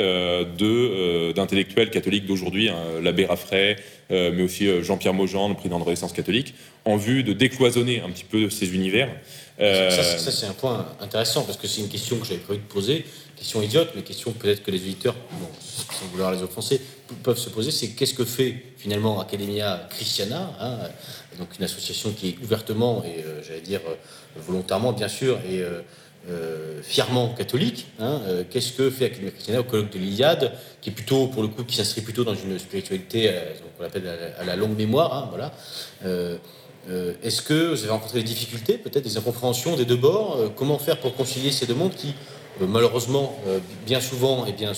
d'intellectuels 1.35 1.89
catholiques 1.89 2.25
d'aujourd'hui, 2.25 2.69
hein, 2.69 2.77
l'abbé 3.01 3.25
Raffray, 3.25 3.75
mais 4.09 4.41
aussi 4.41 4.67
Jean-Pierre 4.83 5.13
Maujean, 5.13 5.49
le 5.49 5.55
président 5.55 5.79
de 5.79 5.83
Renaissance 5.83 6.13
catholique, 6.13 6.55
en 6.85 6.97
vue 6.97 7.23
de 7.23 7.33
décloisonner 7.33 8.01
un 8.01 8.09
petit 8.09 8.23
peu 8.23 8.49
ces 8.49 8.73
univers. 8.73 9.09
Ça, 9.59 9.91
ça 9.91 10.31
c'est 10.31 10.45
un 10.45 10.53
point 10.53 10.87
intéressant 10.99 11.43
parce 11.43 11.57
que 11.57 11.67
c'est 11.67 11.81
une 11.81 11.89
question 11.89 12.17
que 12.17 12.25
j'avais 12.25 12.39
prévu 12.39 12.59
de 12.59 12.73
poser 12.73 13.05
question 13.39 13.61
idiote, 13.61 13.91
mais 13.95 14.01
question 14.01 14.31
peut-être 14.33 14.63
que 14.63 14.71
les 14.71 14.81
auditeurs, 14.81 15.15
sans 15.91 16.05
vouloir 16.07 16.31
les 16.31 16.43
offenser, 16.43 16.81
peuvent 17.23 17.37
se 17.37 17.49
poser, 17.49 17.71
c'est 17.71 17.89
qu'est-ce 17.89 18.13
que 18.13 18.25
fait 18.25 18.63
finalement 18.77 19.19
Academia 19.21 19.87
Christiana, 19.89 20.51
hein, 20.59 20.77
donc 21.39 21.47
une 21.57 21.63
association 21.63 22.11
qui 22.11 22.29
est 22.29 22.37
ouvertement 22.43 23.03
et 23.03 23.23
euh, 23.23 23.41
j'allais 23.47 23.61
dire 23.61 23.79
euh, 23.87 23.95
volontairement 24.45 24.91
bien 24.91 25.07
sûr 25.07 25.39
et 25.49 25.63
euh, 26.29 26.81
fièrement 26.83 27.29
catholique. 27.29 27.87
Hein, 27.99 28.21
qu'est-ce 28.49 28.73
que 28.73 28.89
fait 28.89 29.05
Academia 29.05 29.31
Christiana 29.31 29.59
au 29.61 29.63
colloque 29.63 29.91
de 29.91 29.99
l'Iliade, 29.99 30.53
qui 30.81 30.89
est 30.89 30.93
plutôt 30.93 31.27
pour 31.27 31.41
le 31.41 31.47
coup 31.47 31.63
qui 31.63 31.75
s'inscrit 31.75 32.01
plutôt 32.01 32.23
dans 32.23 32.35
une 32.35 32.57
spiritualité 32.59 33.31
qu'on 33.77 33.85
appelle 33.85 34.07
à 34.37 34.43
la, 34.43 34.55
longue 34.55 34.77
mémoire, 34.77 35.13
hein, 35.13 35.29
voilà. 35.29 35.51
Est-ce 37.23 37.41
que 37.41 37.71
vous 37.71 37.81
avez 37.83 37.91
rencontré 37.91 38.19
des 38.19 38.25
difficultés, 38.25 38.77
peut-être 38.77 39.03
des 39.03 39.17
incompréhensions 39.17 39.75
des 39.75 39.85
deux 39.85 39.95
bords 39.95 40.51
Comment 40.55 40.79
faire 40.79 40.99
pour 40.99 41.15
concilier 41.15 41.51
ces 41.51 41.65
deux 41.65 41.75
mondes 41.75 41.93
qui 41.93 42.15
euh, 42.61 42.67
malheureusement, 42.67 43.37
euh, 43.47 43.59
bien 43.85 44.01
souvent, 44.01 44.45
eh 44.47 44.51
bien, 44.51 44.73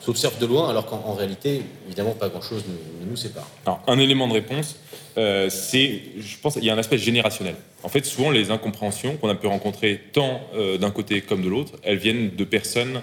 s'observe 0.00 0.38
de 0.38 0.46
loin, 0.46 0.68
alors 0.68 0.86
qu'en 0.86 1.14
réalité, 1.14 1.62
évidemment, 1.86 2.12
pas 2.12 2.28
grand-chose 2.28 2.64
ne, 2.68 3.10
nous 3.10 3.16
sépare? 3.16 3.48
Alors, 3.64 3.82
un 3.86 3.98
élément 3.98 4.28
de 4.28 4.34
réponse, 4.34 4.76
euh, 5.18 5.48
c'est, 5.50 6.02
je 6.18 6.36
pense, 6.40 6.54
qu'il 6.54 6.64
y 6.64 6.70
a 6.70 6.74
un 6.74 6.78
aspect 6.78 6.98
générationnel. 6.98 7.56
En 7.86 7.88
fait, 7.88 8.04
souvent, 8.04 8.32
les 8.32 8.50
incompréhensions 8.50 9.16
qu'on 9.16 9.28
a 9.28 9.36
pu 9.36 9.46
rencontrer 9.46 10.00
tant 10.12 10.40
d'un 10.80 10.90
côté 10.90 11.20
comme 11.20 11.40
de 11.40 11.48
l'autre, 11.48 11.74
elles 11.84 11.98
viennent 11.98 12.34
de 12.34 12.42
personnes 12.42 13.00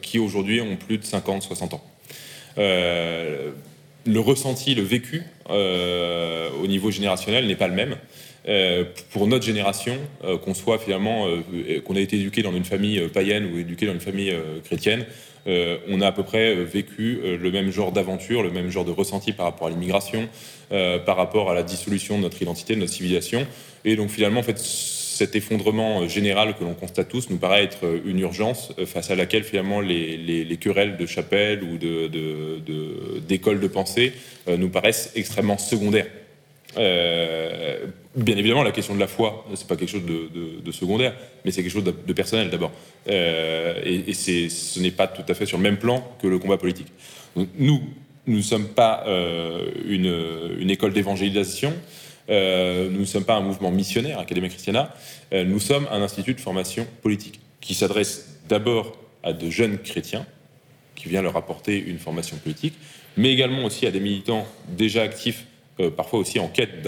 qui 0.00 0.20
aujourd'hui 0.20 0.60
ont 0.60 0.76
plus 0.76 0.98
de 0.98 1.04
50, 1.04 1.42
60 1.42 1.74
ans. 1.74 1.82
le 2.56 3.50
ressenti, 4.20 4.76
le 4.76 4.82
vécu 4.82 5.24
au 5.48 6.66
niveau 6.68 6.92
générationnel 6.92 7.48
n'est 7.48 7.56
pas 7.56 7.66
le 7.66 7.74
même. 7.74 7.96
Euh, 8.48 8.84
pour 9.10 9.26
notre 9.26 9.44
génération, 9.44 9.96
euh, 10.24 10.38
qu'on 10.38 10.54
soit 10.54 10.78
finalement, 10.78 11.26
euh, 11.26 11.80
qu'on 11.82 11.96
a 11.96 12.00
été 12.00 12.16
éduqué 12.16 12.42
dans 12.42 12.54
une 12.54 12.64
famille 12.64 13.00
païenne 13.08 13.46
ou 13.52 13.58
éduqué 13.58 13.86
dans 13.86 13.92
une 13.92 14.00
famille 14.00 14.34
chrétienne, 14.64 15.04
on 15.46 16.00
a 16.00 16.06
à 16.06 16.12
peu 16.12 16.22
près 16.22 16.54
vécu 16.54 17.20
le 17.22 17.50
même 17.50 17.70
genre 17.70 17.92
d'aventure, 17.92 18.42
le 18.42 18.50
même 18.50 18.70
genre 18.70 18.84
de 18.84 18.90
ressenti 18.90 19.32
par 19.32 19.46
rapport 19.46 19.68
à 19.68 19.70
l'immigration, 19.70 20.28
par 20.68 21.16
rapport 21.16 21.50
à 21.50 21.54
la 21.54 21.62
dissolution 21.62 22.18
de 22.18 22.22
notre 22.22 22.40
identité, 22.40 22.74
de 22.74 22.80
notre 22.80 22.92
civilisation. 22.92 23.46
Et 23.84 23.96
donc 23.96 24.10
finalement, 24.10 24.40
en 24.40 24.44
fait, 24.44 24.58
cet 24.58 25.36
effondrement 25.36 26.06
général 26.08 26.56
que 26.56 26.64
l'on 26.64 26.74
constate 26.74 27.08
tous 27.08 27.30
nous 27.30 27.38
paraît 27.38 27.64
être 27.64 27.84
une 28.06 28.20
urgence 28.20 28.72
face 28.86 29.10
à 29.10 29.14
laquelle 29.14 29.44
finalement 29.44 29.80
les, 29.80 30.58
querelles 30.60 30.96
de 30.96 31.06
chapelle 31.06 31.62
ou 31.62 31.78
d'écoles 33.20 33.60
de, 33.60 33.62
de 33.62 33.72
pensée 33.72 34.12
nous 34.46 34.68
paraissent 34.68 35.12
extrêmement 35.14 35.58
secondaires. 35.58 36.06
Euh, 36.76 37.86
bien 38.14 38.36
évidemment, 38.36 38.62
la 38.62 38.72
question 38.72 38.94
de 38.94 39.00
la 39.00 39.06
foi, 39.06 39.46
c'est 39.54 39.66
pas 39.66 39.76
quelque 39.76 39.90
chose 39.90 40.04
de, 40.04 40.72
secondaire, 40.72 41.14
mais 41.44 41.50
c'est 41.50 41.62
quelque 41.62 41.72
chose 41.72 41.84
de, 41.84 42.12
personnel 42.12 42.50
d'abord. 42.50 42.72
Euh, 43.08 43.80
et, 43.84 44.12
ce 44.12 44.80
n'est 44.80 44.90
pas 44.90 45.06
tout 45.06 45.24
à 45.28 45.34
fait 45.34 45.46
sur 45.46 45.56
le 45.56 45.62
même 45.62 45.78
plan 45.78 46.06
que 46.20 46.26
le 46.26 46.38
combat 46.38 46.58
politique. 46.58 46.88
nous, 47.36 47.82
nous 48.26 48.36
ne 48.36 48.42
sommes 48.42 48.68
pas 48.68 49.04
euh, 49.06 49.70
une, 49.86 50.70
école 50.70 50.92
d'évangélisation, 50.92 51.72
nous 52.28 53.00
ne 53.00 53.04
sommes 53.04 53.24
pas 53.24 53.34
un 53.34 53.40
mouvement 53.40 53.72
missionnaire, 53.72 54.20
Académie 54.20 54.48
Christiana, 54.48 54.94
nous 55.32 55.58
sommes 55.58 55.88
un 55.90 56.00
institut 56.02 56.34
de 56.34 56.40
formation 56.40 56.86
politique 57.02 57.40
qui 57.60 57.74
s'adresse 57.74 58.38
d'abord 58.48 58.96
à 59.22 59.32
de 59.32 59.50
jeunes 59.50 59.78
chrétiens, 59.78 60.26
qui 60.94 61.08
vient 61.08 61.22
leur 61.22 61.36
apporter 61.36 61.76
une 61.78 61.98
formation 61.98 62.36
politique, 62.36 62.74
mais 63.16 63.32
également 63.32 63.64
aussi 63.64 63.86
à 63.86 63.90
des 63.90 64.00
militants 64.00 64.46
déjà 64.68 65.02
actifs 65.02 65.46
parfois 65.88 66.18
aussi 66.18 66.38
en 66.38 66.48
quête 66.48 66.82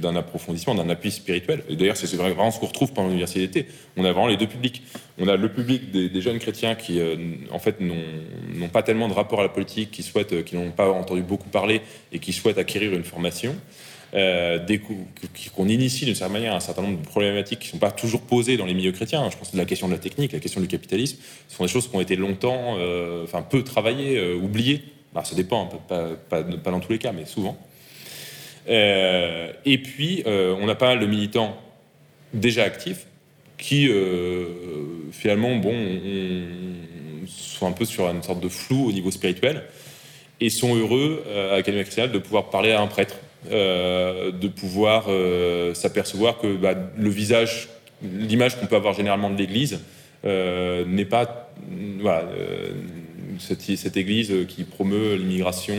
d'un 0.00 0.16
approfondissement, 0.16 0.74
d'un 0.74 0.88
appui 0.88 1.10
spirituel. 1.10 1.62
Et 1.68 1.76
d'ailleurs, 1.76 1.96
c'est 1.96 2.12
vraiment 2.16 2.50
ce 2.50 2.58
qu'on 2.58 2.66
retrouve 2.66 2.92
pendant 2.92 3.08
l'université 3.08 3.40
d'été. 3.40 3.66
On 3.96 4.04
a 4.04 4.12
vraiment 4.12 4.28
les 4.28 4.36
deux 4.36 4.46
publics. 4.46 4.82
On 5.18 5.28
a 5.28 5.36
le 5.36 5.52
public 5.52 5.90
des, 5.90 6.20
jeunes 6.20 6.38
chrétiens 6.38 6.74
qui, 6.74 7.00
euh, 7.00 7.16
en 7.50 7.58
fait, 7.58 7.80
n'ont 7.80 8.68
pas 8.68 8.82
tellement 8.82 9.08
de 9.08 9.14
rapport 9.14 9.40
à 9.40 9.42
la 9.42 9.48
politique, 9.48 9.90
qui 9.90 10.02
souhaitent, 10.02 10.44
qui 10.44 10.56
n'ont 10.56 10.70
pas 10.70 10.90
entendu 10.90 11.22
beaucoup 11.22 11.48
parler 11.48 11.82
et 12.12 12.18
qui 12.18 12.32
souhaitent 12.32 12.58
acquérir 12.58 12.92
une 12.92 13.04
formation. 13.04 13.54
Euh, 14.14 14.58
qu'on 15.54 15.68
initie 15.68 16.06
d'une 16.06 16.14
certaine 16.14 16.32
manière 16.32 16.54
un 16.54 16.60
certain 16.60 16.80
nombre 16.80 16.98
de 16.98 17.06
problématiques 17.06 17.58
qui 17.58 17.68
ne 17.68 17.72
sont 17.72 17.78
pas 17.78 17.90
toujours 17.90 18.22
posées 18.22 18.56
dans 18.56 18.64
les 18.64 18.72
milieux 18.72 18.92
chrétiens. 18.92 19.28
Je 19.30 19.36
pense 19.36 19.50
que 19.50 19.56
la 19.56 19.66
question 19.66 19.86
de 19.86 19.92
la 19.92 19.98
technique, 19.98 20.32
la 20.32 20.38
question 20.38 20.60
du 20.62 20.66
capitalisme, 20.66 21.18
ce 21.48 21.56
sont 21.56 21.64
des 21.64 21.68
choses 21.68 21.88
qui 21.88 21.94
ont 21.96 22.00
été 22.00 22.16
longtemps, 22.16 22.76
euh, 22.78 23.24
enfin 23.24 23.42
peu 23.42 23.62
travaillées, 23.62 24.16
euh, 24.16 24.34
oubliées. 24.34 24.82
Alors, 25.14 25.26
ça 25.26 25.34
dépend, 25.34 25.66
pas, 25.88 26.42
dans 26.42 26.80
tous 26.80 26.92
les 26.92 26.98
cas, 26.98 27.12
mais 27.12 27.24
souvent. 27.24 27.56
et 28.66 29.78
puis, 29.82 30.22
on 30.26 30.68
a 30.68 30.74
pas 30.74 30.88
mal 30.88 31.00
de 31.00 31.06
militants 31.06 31.56
déjà 32.34 32.64
actifs 32.64 33.06
qui, 33.56 33.90
finalement, 35.12 35.56
bon, 35.56 35.74
sont 37.26 37.66
un 37.66 37.72
peu 37.72 37.84
sur 37.84 38.08
une 38.08 38.22
sorte 38.22 38.40
de 38.40 38.48
flou 38.48 38.88
au 38.88 38.92
niveau 38.92 39.10
spirituel 39.10 39.64
et 40.40 40.50
sont 40.50 40.76
heureux 40.76 41.24
à 41.52 41.56
l'Académie 41.56 41.84
chrétienne 41.84 42.12
de 42.12 42.18
pouvoir 42.18 42.50
parler 42.50 42.72
à 42.72 42.80
un 42.80 42.86
prêtre 42.86 43.16
euh, 43.52 44.32
de 44.32 44.48
pouvoir 44.48 45.04
euh, 45.08 45.72
s'apercevoir 45.72 46.38
que 46.38 46.56
bah, 46.56 46.74
le 46.96 47.08
visage, 47.08 47.68
l'image 48.02 48.58
qu'on 48.58 48.66
peut 48.66 48.74
avoir 48.74 48.94
généralement 48.94 49.30
de 49.30 49.36
l'Église 49.36 49.80
euh, 50.24 50.84
n'est 50.84 51.04
pas 51.04 51.48
cette, 53.40 53.96
Église 53.96 54.32
qui 54.48 54.64
promeut 54.64 55.14
l'immigration, 55.14 55.76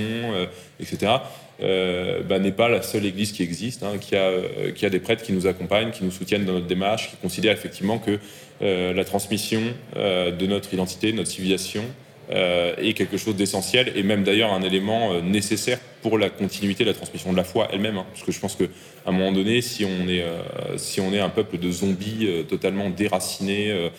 etc. 0.80 1.14
Bah, 1.60 2.40
n'est 2.40 2.52
pas 2.52 2.70
la 2.70 2.82
seule 2.82 3.06
Église 3.06 3.32
qui 3.32 3.44
existe, 3.44 3.84
hein, 3.84 3.98
qui, 4.00 4.16
a, 4.16 4.32
qui 4.76 4.86
a 4.86 4.90
des 4.90 5.00
prêtres 5.00 5.24
qui 5.24 5.34
nous 5.34 5.48
accompagnent, 5.48 5.92
qui 5.92 6.04
nous 6.04 6.12
soutiennent 6.12 6.46
dans 6.46 6.54
notre 6.54 6.68
démarche, 6.68 7.10
qui 7.10 7.18
considèrent 7.18 7.54
effectivement 7.54 8.00
que 8.00 8.20
la 8.62 9.04
transmission 9.06 9.62
de 9.96 10.46
notre 10.46 10.74
identité, 10.74 11.12
de 11.12 11.18
notre 11.18 11.30
civilisation, 11.30 11.84
euh, 11.84 12.09
est 12.32 12.94
quelque 12.94 13.18
chose 13.18 13.36
d'essentiel 13.36 13.92
et 13.96 14.04
même 14.04 14.24
d'ailleurs 14.24 14.54
un 14.54 14.62
élément 14.62 15.14
euh, 15.14 15.22
nécessaire 15.22 15.80
pour 16.02 16.18
la 16.18 16.30
continuité 16.30 16.84
de 16.84 16.90
la 16.90 16.96
transmission 16.96 17.32
de 17.32 17.38
la 17.38 17.44
foi 17.44 17.68
elle-même. 17.72 17.98
Hein. 17.98 18.06
parce 18.12 18.24
que 18.24 18.32
je 18.32 18.40
pense 18.40 18.56
qu'à 18.56 18.66
un 19.06 19.12
moment 19.12 19.32
donné, 19.32 19.62
si 19.62 19.84
on 19.86 20.08
est, 20.08 20.22
euh, 20.22 20.78
si 20.78 21.02
on 21.02 21.12
est 21.12 21.20
un 21.20 21.30
peuple 21.30 21.58
de 21.58 21.72
zombies 21.72 22.28
totalement 22.48 22.90
déracinés, 22.90 23.90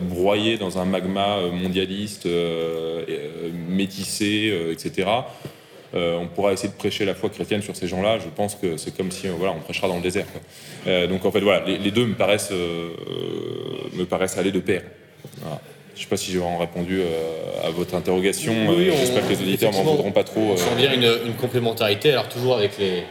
broyés 0.00 0.56
dans 0.56 0.78
un 0.78 0.84
magma 0.84 1.38
mondialiste, 1.52 2.26
métissé, 3.68 4.52
etc., 4.70 5.08
on 5.94 6.26
pourra 6.34 6.52
essayer 6.52 6.70
de 6.70 6.78
prêcher 6.78 7.04
la 7.04 7.14
foi 7.14 7.28
chrétienne 7.28 7.62
sur 7.62 7.76
ces 7.76 7.86
gens-là. 7.86 8.18
Je 8.18 8.28
pense 8.34 8.54
que 8.54 8.76
c'est 8.76 8.96
comme 8.96 9.10
si 9.10 9.28
voilà, 9.28 9.52
on 9.52 9.60
prêchera 9.60 9.88
dans 9.88 9.96
le 9.96 10.02
désert. 10.02 10.26
donc 11.08 11.24
en 11.24 11.30
fait, 11.30 11.40
voilà, 11.40 11.64
les, 11.66 11.90
deux 11.90 12.06
me 12.06 12.14
paraissent, 12.14 12.50
me 12.50 14.04
paraissent 14.04 14.38
aller 14.38 14.52
de 14.52 14.60
pair. 14.60 14.82
Voilà. 15.40 15.60
Je 15.94 16.00
ne 16.00 16.04
sais 16.04 16.08
pas 16.08 16.16
si 16.16 16.32
j'ai 16.32 16.38
vraiment 16.38 16.58
répondu 16.58 17.00
euh, 17.00 17.66
à 17.66 17.70
votre 17.70 17.94
interrogation. 17.94 18.52
Oui, 18.70 18.88
euh, 18.88 18.96
J'espère 18.96 19.24
que 19.24 19.34
les 19.34 19.40
auditeurs 19.40 19.72
m'en 19.72 19.82
voudront 19.82 20.12
pas 20.12 20.24
trop. 20.24 20.40
On 20.40 20.56
sent 20.56 20.74
bien 20.76 20.92
une, 20.92 21.34
complémentarité, 21.34 22.12
alors 22.12 22.28
toujours 22.28 22.56
avec 22.56 22.78
les, 22.78 23.02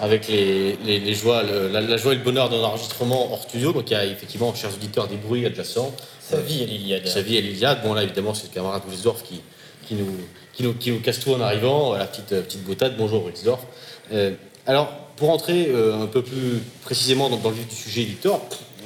avec 0.00 0.28
les, 0.28 0.76
les, 0.84 1.14
joies, 1.14 1.42
la, 1.42 1.96
joie 1.96 2.12
et 2.12 2.16
le 2.16 2.22
bonheur 2.22 2.48
d'un 2.48 2.58
enregistrement 2.58 3.32
hors 3.32 3.42
studio. 3.42 3.72
Donc 3.72 3.90
il 3.90 3.94
y 3.94 3.96
a 3.96 4.06
effectivement, 4.06 4.54
chers 4.54 4.72
auditeurs, 4.72 5.08
des 5.08 5.16
bruits 5.16 5.46
adjacents. 5.46 5.92
Sa 6.20 6.40
vie 6.40 6.62
à 6.62 6.66
l'Iliade. 6.66 7.06
Sa 7.08 7.22
vie 7.22 7.38
à 7.38 7.40
l'Iliade. 7.40 7.80
Bon 7.82 7.92
là, 7.92 8.04
évidemment, 8.04 8.34
c'est 8.34 8.48
le 8.48 8.54
camarade 8.54 8.82
Wilsdorf 8.88 9.24
qui, 9.24 9.40
qui, 9.86 9.94
nous, 9.94 10.14
qui, 10.52 10.62
nous, 10.62 10.74
qui 10.74 10.92
nous 10.92 11.00
casse 11.00 11.18
tout 11.18 11.32
en 11.32 11.40
arrivant. 11.40 11.94
La 11.94 12.06
petite, 12.06 12.28
petite 12.28 12.62
boutade. 12.62 12.94
Bonjour 12.96 13.24
Wilsdorf. 13.24 13.66
Euh, 14.12 14.30
alors, 14.66 14.92
pour 15.16 15.30
entrer 15.30 15.72
un 15.74 16.06
peu 16.06 16.22
plus 16.22 16.62
précisément 16.84 17.28
dans, 17.28 17.40
le 17.48 17.54
vif 17.56 17.66
du 17.66 17.74
sujet, 17.74 18.02
Victor, 18.02 18.40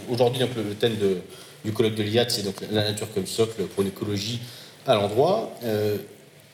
aujourd'hui, 0.08 0.40
le 0.40 0.74
thème 0.74 0.96
de 0.96 1.18
du 1.64 1.72
colloque 1.72 1.94
de 1.94 2.02
l'IAT, 2.02 2.28
c'est 2.28 2.42
donc 2.42 2.56
la 2.70 2.84
nature 2.84 3.12
comme 3.12 3.26
socle 3.26 3.62
pour 3.62 3.82
une 3.82 3.88
écologie 3.88 4.40
à 4.86 4.94
l'endroit. 4.94 5.52
Euh, 5.64 5.96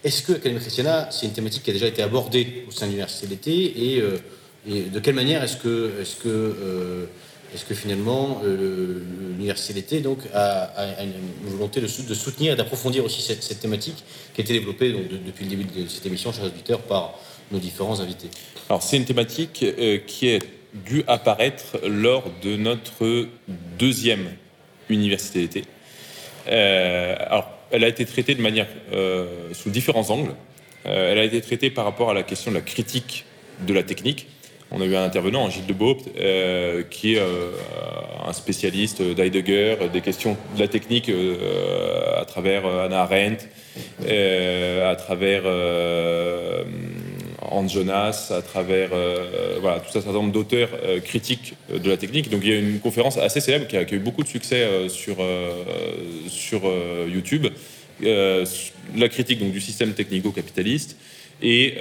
est-ce 0.04 0.22
que 0.22 0.32
Académie 0.32 0.60
Christiana, 0.60 1.08
c'est 1.10 1.26
une 1.26 1.32
thématique 1.32 1.62
qui 1.62 1.70
a 1.70 1.72
déjà 1.72 1.86
été 1.86 2.02
abordée 2.02 2.64
au 2.68 2.70
sein 2.70 2.86
de 2.86 2.90
l'université 2.90 3.26
d'été 3.26 3.94
et, 3.94 4.00
euh, 4.00 4.18
de 4.66 5.00
quelle 5.00 5.14
manière 5.14 5.42
est-ce 5.42 5.56
que, 5.56 5.92
est-ce 6.00 6.16
que, 6.16 6.28
euh, 6.28 7.06
est-ce 7.54 7.64
que 7.64 7.74
finalement 7.74 8.42
l'université 8.44 9.72
d'été 9.72 10.00
donc 10.00 10.18
a, 10.34 11.02
une 11.02 11.50
volonté 11.50 11.80
de, 11.80 11.86
soutenir 11.86 12.52
et 12.52 12.56
d'approfondir 12.56 13.02
aussi 13.04 13.22
cette, 13.22 13.60
thématique 13.60 14.04
qui 14.34 14.42
a 14.42 14.44
été 14.44 14.52
développée 14.52 14.92
depuis 15.24 15.44
le 15.46 15.50
début 15.50 15.64
de 15.64 15.88
cette 15.88 16.04
émission, 16.04 16.32
chers 16.32 16.44
auditeurs, 16.44 16.80
par 16.80 17.18
nos 17.50 17.58
différents 17.58 18.00
invités 18.00 18.28
Alors 18.68 18.82
c'est 18.82 18.98
une 18.98 19.06
thématique 19.06 19.64
qui 20.06 20.28
est 20.28 20.42
dû 20.74 21.02
apparaître 21.06 21.78
lors 21.86 22.24
de 22.42 22.56
notre 22.56 23.26
deuxième 23.78 24.28
université 24.90 25.40
d'été. 25.40 25.64
Euh, 26.48 27.16
alors, 27.18 27.50
elle 27.70 27.84
a 27.84 27.88
été 27.88 28.04
traitée 28.04 28.34
de 28.34 28.42
manière 28.42 28.66
euh, 28.92 29.26
sous 29.52 29.70
différents 29.70 30.10
angles. 30.10 30.34
Euh, 30.86 31.12
elle 31.12 31.18
a 31.18 31.24
été 31.24 31.40
traitée 31.40 31.70
par 31.70 31.84
rapport 31.84 32.10
à 32.10 32.14
la 32.14 32.22
question 32.22 32.50
de 32.50 32.56
la 32.56 32.62
critique 32.62 33.24
de 33.66 33.74
la 33.74 33.82
technique. 33.82 34.28
On 34.70 34.80
a 34.82 34.84
eu 34.84 34.94
un 34.94 35.02
intervenant, 35.02 35.48
Gilles 35.48 35.66
de 35.66 36.82
qui 36.90 37.14
est 37.14 37.22
un 38.26 38.32
spécialiste 38.34 39.00
d'Heidegger, 39.00 39.76
des 39.90 40.02
questions 40.02 40.36
de 40.56 40.60
la 40.60 40.68
technique 40.68 41.10
à 42.14 42.24
travers 42.26 42.66
Anna 42.66 43.00
Arendt, 43.00 43.46
à 44.06 44.94
travers 44.94 45.44
Hans 47.50 47.68
Jonas, 47.68 48.32
à 48.36 48.42
travers 48.42 48.90
euh, 48.92 49.58
voilà, 49.60 49.80
tout 49.80 49.88
un 49.88 50.00
certain 50.02 50.12
nombre 50.12 50.32
d'auteurs 50.32 50.70
euh, 50.82 51.00
critiques 51.00 51.54
euh, 51.72 51.78
de 51.78 51.88
la 51.88 51.96
technique. 51.96 52.30
Donc 52.30 52.40
il 52.42 52.50
y 52.50 52.52
a 52.52 52.58
une 52.58 52.80
conférence 52.80 53.18
assez 53.18 53.40
célèbre 53.40 53.66
qui 53.66 53.76
a, 53.76 53.82
eu 53.82 53.98
beaucoup 53.98 54.22
de 54.22 54.28
succès 54.28 54.88
sur, 54.88 55.16
sur 56.28 56.62
YouTube, 57.08 57.46
la 58.00 59.08
critique 59.08 59.40
donc, 59.40 59.52
du 59.52 59.60
système 59.60 59.92
technico-capitaliste 59.92 60.96
et 61.42 61.74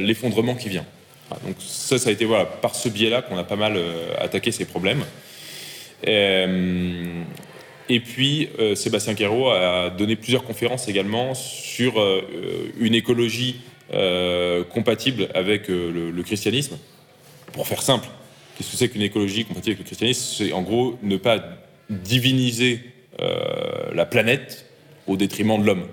l'effondrement 0.00 0.54
qui 0.54 0.68
vient. 0.68 0.84
donc 1.44 1.56
ça, 1.58 1.98
ça 1.98 2.10
a 2.10 2.12
été 2.12 2.24
voilà, 2.24 2.46
par 2.46 2.74
ce 2.74 2.88
biais-là 2.88 3.22
qu'on 3.22 3.36
a 3.36 3.44
pas 3.44 3.56
mal 3.56 3.78
attaqué 4.18 4.52
ces 4.52 4.64
problèmes. 4.64 5.04
Et 7.90 8.00
puis, 8.00 8.48
Sébastien 8.74 9.14
Quérault 9.14 9.50
a 9.50 9.90
donné 9.90 10.16
plusieurs 10.16 10.44
conférences 10.44 10.88
également 10.88 11.34
sur 11.34 11.94
une 12.80 12.94
écologie 12.94 13.56
euh, 13.94 14.64
compatible 14.64 15.28
avec 15.34 15.70
euh, 15.70 16.12
le, 16.14 16.22
christianisme. 16.22 16.76
Pour 17.52 17.66
faire 17.66 17.80
simple, 17.80 18.06
qu'est-ce 18.56 18.70
que 18.70 18.76
c'est 18.76 18.90
qu'une 18.90 19.00
écologie 19.00 19.46
compatible 19.46 19.70
avec 19.70 19.78
le 19.78 19.84
christianisme? 19.84 20.34
C'est 20.36 20.52
en 20.52 20.60
gros 20.60 20.98
ne 21.02 21.16
pas 21.16 21.42
diviniser 21.88 22.80
euh, 23.20 23.94
la 23.94 24.04
planète 24.04 24.66
au 25.06 25.16
détriment 25.16 25.58
de 25.58 25.66
l'homme. 25.66 25.86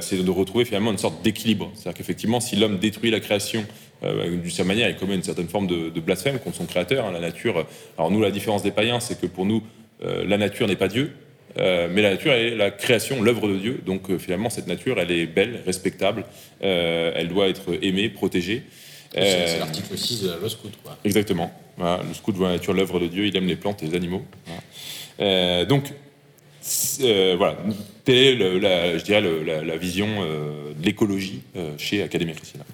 c'est 0.00 0.22
de 0.24 0.30
retrouver 0.30 0.64
finalement 0.64 0.92
une 0.92 0.98
sorte 0.98 1.22
d'équilibre. 1.22 1.72
C'est-à-dire 1.74 1.98
qu'effectivement, 1.98 2.38
si 2.38 2.54
l'homme 2.54 2.78
détruit 2.78 3.10
la 3.10 3.18
création 3.18 3.66
d'une 4.02 4.44
certaine 4.44 4.68
manière, 4.68 4.88
il 4.88 4.96
commet 4.96 5.16
une 5.16 5.24
certaine 5.24 5.48
forme 5.48 5.66
de, 5.66 6.00
blasphème 6.00 6.38
contre 6.38 6.56
son 6.56 6.66
créateur. 6.66 7.04
Hein, 7.04 7.10
la 7.10 7.20
nature. 7.20 7.66
Alors 7.98 8.12
nous, 8.12 8.20
la 8.20 8.30
différence 8.30 8.62
des 8.62 8.70
païens, 8.70 9.00
c'est 9.00 9.20
que 9.20 9.26
pour 9.26 9.44
nous, 9.44 9.64
la 10.02 10.38
nature 10.38 10.68
n'est 10.68 10.76
pas 10.76 10.86
Dieu, 10.86 11.12
euh, 11.58 11.88
mais 11.90 12.02
la 12.02 12.10
nature 12.10 12.32
est 12.32 12.50
la 12.50 12.70
création, 12.70 13.22
l'œuvre 13.22 13.48
de 13.48 13.56
Dieu. 13.56 13.80
Donc 13.84 14.10
euh, 14.10 14.18
finalement, 14.18 14.50
cette 14.50 14.66
nature, 14.66 15.00
elle 15.00 15.10
est 15.10 15.26
belle, 15.26 15.62
respectable. 15.66 16.24
Euh, 16.62 17.12
elle 17.14 17.28
doit 17.28 17.48
être 17.48 17.78
aimée, 17.82 18.08
protégée. 18.08 18.62
C'est 19.12 19.58
l'article 19.58 19.98
6 19.98 20.22
de 20.22 20.28
la 20.30 20.36
loi 20.36 20.48
scout. 20.48 20.72
Quoi. 20.84 20.96
Exactement. 21.04 21.52
le 21.78 22.14
scout 22.14 22.34
voit 22.36 22.48
la 22.48 22.54
nature, 22.54 22.72
l'œuvre 22.72 23.00
de 23.00 23.08
Dieu. 23.08 23.26
Il 23.26 23.36
aime 23.36 23.46
les 23.46 23.56
plantes 23.56 23.82
et 23.82 23.86
les 23.86 23.96
animaux. 23.96 24.22
donc 25.18 25.92
voilà, 27.36 27.56
telle 28.04 28.40
est, 28.40 28.60
la, 28.60 28.98
je 28.98 29.04
dirais, 29.04 29.20
la, 29.20 29.76
vision 29.76 30.06
de 30.06 30.84
l'écologie 30.84 31.40
chez 31.76 32.02
Académie 32.02 32.34
Christiana. 32.34 32.64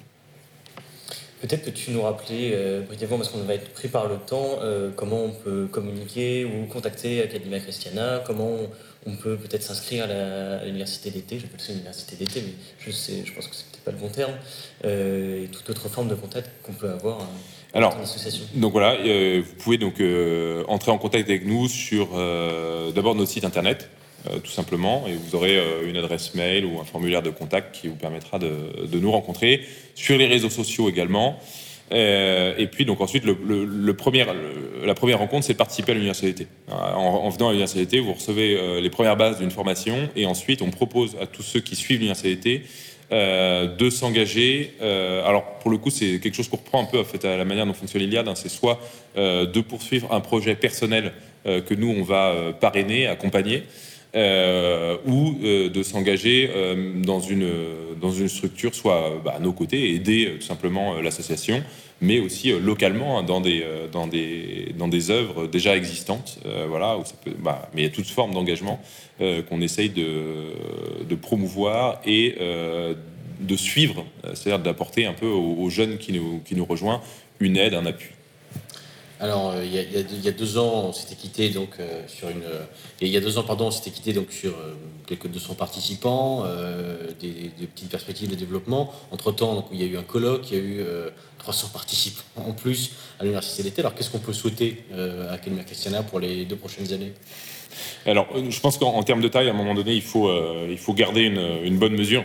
Peut-être 1.41 1.65
que 1.65 1.69
tu 1.69 1.91
nous 1.91 2.01
rappelais 2.01 2.51
euh, 2.53 2.81
brièvement, 2.81 3.17
parce 3.17 3.29
qu'on 3.29 3.39
va 3.39 3.53
être 3.53 3.69
pris 3.69 3.87
par 3.89 4.07
le 4.07 4.15
temps, 4.15 4.57
euh, 4.61 4.89
comment 4.95 5.25
on 5.25 5.29
peut 5.29 5.67
communiquer 5.71 6.45
ou 6.45 6.65
contacter 6.65 7.21
Academia 7.21 7.59
Christiana, 7.59 8.23
comment 8.25 8.49
on, 9.05 9.15
peut 9.15 9.37
peut-être 9.37 9.61
s'inscrire 9.61 10.05
à 10.05 10.65
l'université 10.65 11.11
d'été, 11.11 11.39
j'appelle 11.39 11.61
ça 11.61 11.73
université 11.73 12.15
d'été, 12.15 12.41
mais 12.41 12.53
je, 12.79 12.91
sais, 12.91 13.23
je 13.23 13.33
pense 13.33 13.47
que 13.47 13.55
c'est 13.55 13.65
peut-être 13.67 13.83
pas 13.83 13.91
le 13.91 13.97
bon 13.97 14.09
terme, 14.09 14.33
euh, 14.83 15.43
et 15.43 15.47
toute 15.47 15.69
autre 15.69 15.87
forme 15.89 16.07
de 16.09 16.15
contact 16.15 16.49
qu'on 16.63 16.73
peut 16.73 16.89
avoir. 16.89 17.19
Alors, 17.73 17.95
donc 18.55 18.71
voilà, 18.71 18.95
vous 18.95 19.53
pouvez 19.59 19.77
donc 19.77 20.01
entrer 20.67 20.91
en 20.91 20.97
contact 20.97 21.29
avec 21.29 21.45
nous 21.45 21.67
sur 21.67 22.07
d'abord 22.93 23.13
notre 23.13 23.29
site 23.29 23.45
internet, 23.45 23.89
tout 24.43 24.51
simplement, 24.51 25.05
et 25.07 25.13
vous 25.13 25.35
aurez 25.35 25.57
une 25.85 25.95
adresse 25.95 26.35
mail 26.35 26.65
ou 26.65 26.79
un 26.79 26.83
formulaire 26.83 27.21
de 27.21 27.29
contact 27.29 27.73
qui 27.73 27.87
vous 27.87 27.95
permettra 27.95 28.39
de, 28.39 28.99
nous 28.99 29.11
rencontrer 29.11 29.61
sur 29.95 30.17
les 30.17 30.27
réseaux 30.27 30.49
sociaux 30.49 30.89
également. 30.89 31.39
Euh, 31.93 32.53
et 32.57 32.67
puis 32.67 32.85
donc 32.85 33.01
ensuite, 33.01 33.23
le, 33.23 33.93
premier, 33.93 34.25
la 34.83 34.93
première 34.93 35.19
rencontre, 35.19 35.45
c'est 35.45 35.53
de 35.53 35.57
participer 35.57 35.91
à 35.91 35.95
l'université. 35.95 36.47
En, 36.69 37.29
venant 37.29 37.47
à 37.47 37.51
l'université, 37.51 37.99
vous 37.99 38.13
recevez 38.13 38.57
euh, 38.57 38.81
les 38.81 38.89
premières 38.89 39.15
bases 39.15 39.39
d'une 39.39 39.51
formation, 39.51 40.09
et 40.15 40.25
ensuite 40.25 40.61
on 40.61 40.69
propose 40.69 41.15
à 41.21 41.27
tous 41.27 41.43
ceux 41.43 41.59
qui 41.59 41.75
suivent 41.75 41.99
l'université 41.99 42.63
de 43.09 43.89
s'engager. 43.89 44.73
alors 44.81 45.59
pour 45.59 45.71
le 45.71 45.77
coup, 45.77 45.89
c'est 45.89 46.19
quelque 46.19 46.35
chose 46.35 46.49
qu'on 46.49 46.57
reprend 46.57 46.81
un 46.81 46.85
peu 46.85 46.99
à 47.25 47.37
la 47.37 47.45
manière 47.45 47.65
dont 47.65 47.73
fonctionne 47.73 48.01
l'Iliade. 48.01 48.27
Hein. 48.27 48.35
c'est 48.35 48.49
soit 48.49 48.81
de 49.15 49.61
poursuivre 49.61 50.13
un 50.13 50.19
projet 50.19 50.55
personnel 50.55 51.13
que 51.45 51.73
nous 51.73 51.87
on 51.87 52.03
va 52.03 52.35
parrainer, 52.59 53.07
accompagner. 53.07 53.63
Euh, 54.17 54.97
ou 55.05 55.35
euh, 55.43 55.69
de 55.69 55.83
s'engager 55.83 56.49
euh, 56.51 56.91
dans, 57.03 57.19
une, 57.19 57.47
dans 58.01 58.09
une 58.09 58.27
structure, 58.27 58.73
soit 58.73 59.21
bah, 59.23 59.35
à 59.37 59.39
nos 59.39 59.53
côtés, 59.53 59.93
aider 59.93 60.37
tout 60.39 60.45
simplement 60.45 60.99
l'association, 61.01 61.63
mais 62.01 62.19
aussi 62.19 62.49
localement 62.49 63.19
hein, 63.19 63.23
dans, 63.23 63.41
des, 63.41 63.63
dans, 63.91 64.07
des, 64.07 64.73
dans 64.75 64.87
des 64.87 65.11
œuvres 65.11 65.45
déjà 65.45 65.77
existantes. 65.77 66.39
voilà, 66.67 66.97
bah, 67.39 67.69
mais 67.75 67.81
il 67.81 67.85
y 67.85 67.87
a 67.87 67.91
toutes 67.91 68.07
formes 68.07 68.33
d'engagement 68.33 68.81
qu'on 69.19 69.61
essaye 69.61 69.89
de, 69.89 70.53
de, 71.07 71.15
promouvoir 71.15 72.01
et 72.05 72.35
de 73.39 73.55
suivre, 73.55 74.05
c'est-à-dire 74.33 74.63
d'apporter 74.63 75.05
un 75.05 75.13
peu 75.13 75.27
aux, 75.27 75.55
aux, 75.59 75.69
jeunes 75.69 75.97
qui 75.97 76.13
nous, 76.13 76.41
qui 76.45 76.55
nous 76.55 76.65
rejoignent 76.65 77.01
une 77.39 77.57
aide, 77.57 77.73
un 77.73 77.85
appui. 77.85 78.09
Alors, 79.19 79.51
euh, 79.55 79.65
il 79.65 79.73
y, 79.73 80.27
a, 80.27 80.31
deux 80.31 80.57
ans, 80.59 80.85
on 80.89 80.93
s'était 80.93 81.15
quitté 81.15 81.49
donc 81.49 81.69
euh, 81.79 82.03
sur 82.07 82.29
une. 82.29 82.43
il 83.01 83.07
y 83.07 83.17
a 83.17 83.19
deux 83.19 83.39
ans, 83.39 83.43
pardon, 83.43 83.67
on 83.67 83.71
s'était 83.71 83.89
quitté 83.89 84.13
donc 84.13 84.31
sur 84.31 84.51
euh, 84.51 84.75
quelques 85.07 85.27
200 85.27 85.55
participants, 85.55 86.45
des, 87.19 87.51
petites 87.73 87.89
perspectives 87.89 88.29
de 88.29 88.35
développement. 88.35 88.93
Entre 89.11 89.31
temps, 89.31 89.55
donc 89.55 89.65
il 89.71 89.81
y 89.81 89.83
a 89.83 89.87
eu 89.87 89.97
un 89.97 90.03
colloque, 90.03 90.51
il 90.51 90.57
y 90.57 90.61
a 90.61 90.63
eu 90.63 90.85
300 91.39 91.69
participants 91.73 92.23
en 92.47 92.51
plus 92.51 92.91
à 93.19 93.23
l'université 93.23 93.63
d'été. 93.63 93.81
Alors, 93.81 93.95
qu'est-ce 93.95 94.11
qu'on 94.11 94.19
peut 94.19 94.33
souhaiter 94.33 94.83
à 95.29 95.33
Academia 95.33 95.63
Christiana 95.63 96.03
pour 96.03 96.19
les 96.19 96.45
deux 96.45 96.55
prochaines 96.55 96.91
années? 96.93 97.13
Alors, 98.05 98.27
je 98.49 98.59
pense 98.59 98.77
qu'en 98.77 99.01
termes 99.03 99.21
de 99.21 99.27
taille, 99.27 99.47
à 99.47 99.51
un 99.51 99.55
moment 99.55 99.73
donné, 99.73 99.93
il 99.93 100.01
faut 100.01 100.93
garder 100.93 101.21
une 101.21 101.77
bonne 101.77 101.93
mesure. 101.93 102.23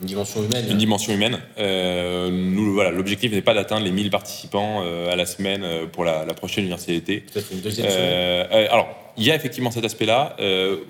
Une 0.00 0.06
dimension 0.06 0.42
humaine. 0.42 0.66
Une 0.68 0.78
dimension 0.78 1.12
humaine. 1.12 1.38
Euh, 1.58 2.30
nous, 2.30 2.72
voilà, 2.72 2.90
l'objectif 2.90 3.32
n'est 3.32 3.42
pas 3.42 3.54
d'atteindre 3.54 3.84
les 3.84 3.92
1000 3.92 4.10
participants 4.10 4.82
euh, 4.82 5.12
à 5.12 5.16
la 5.16 5.26
semaine 5.26 5.62
euh, 5.62 5.86
pour 5.86 6.04
la, 6.04 6.24
prochaine 6.34 6.64
université 6.64 6.92
d'été. 6.94 7.20
Peut-être 7.20 7.52
une 7.52 7.60
deuxième 7.60 7.86
Alors, 8.70 8.88
il 9.16 9.24
y 9.24 9.30
a 9.30 9.34
effectivement 9.36 9.70
cet 9.70 9.84
aspect-là. 9.84 10.36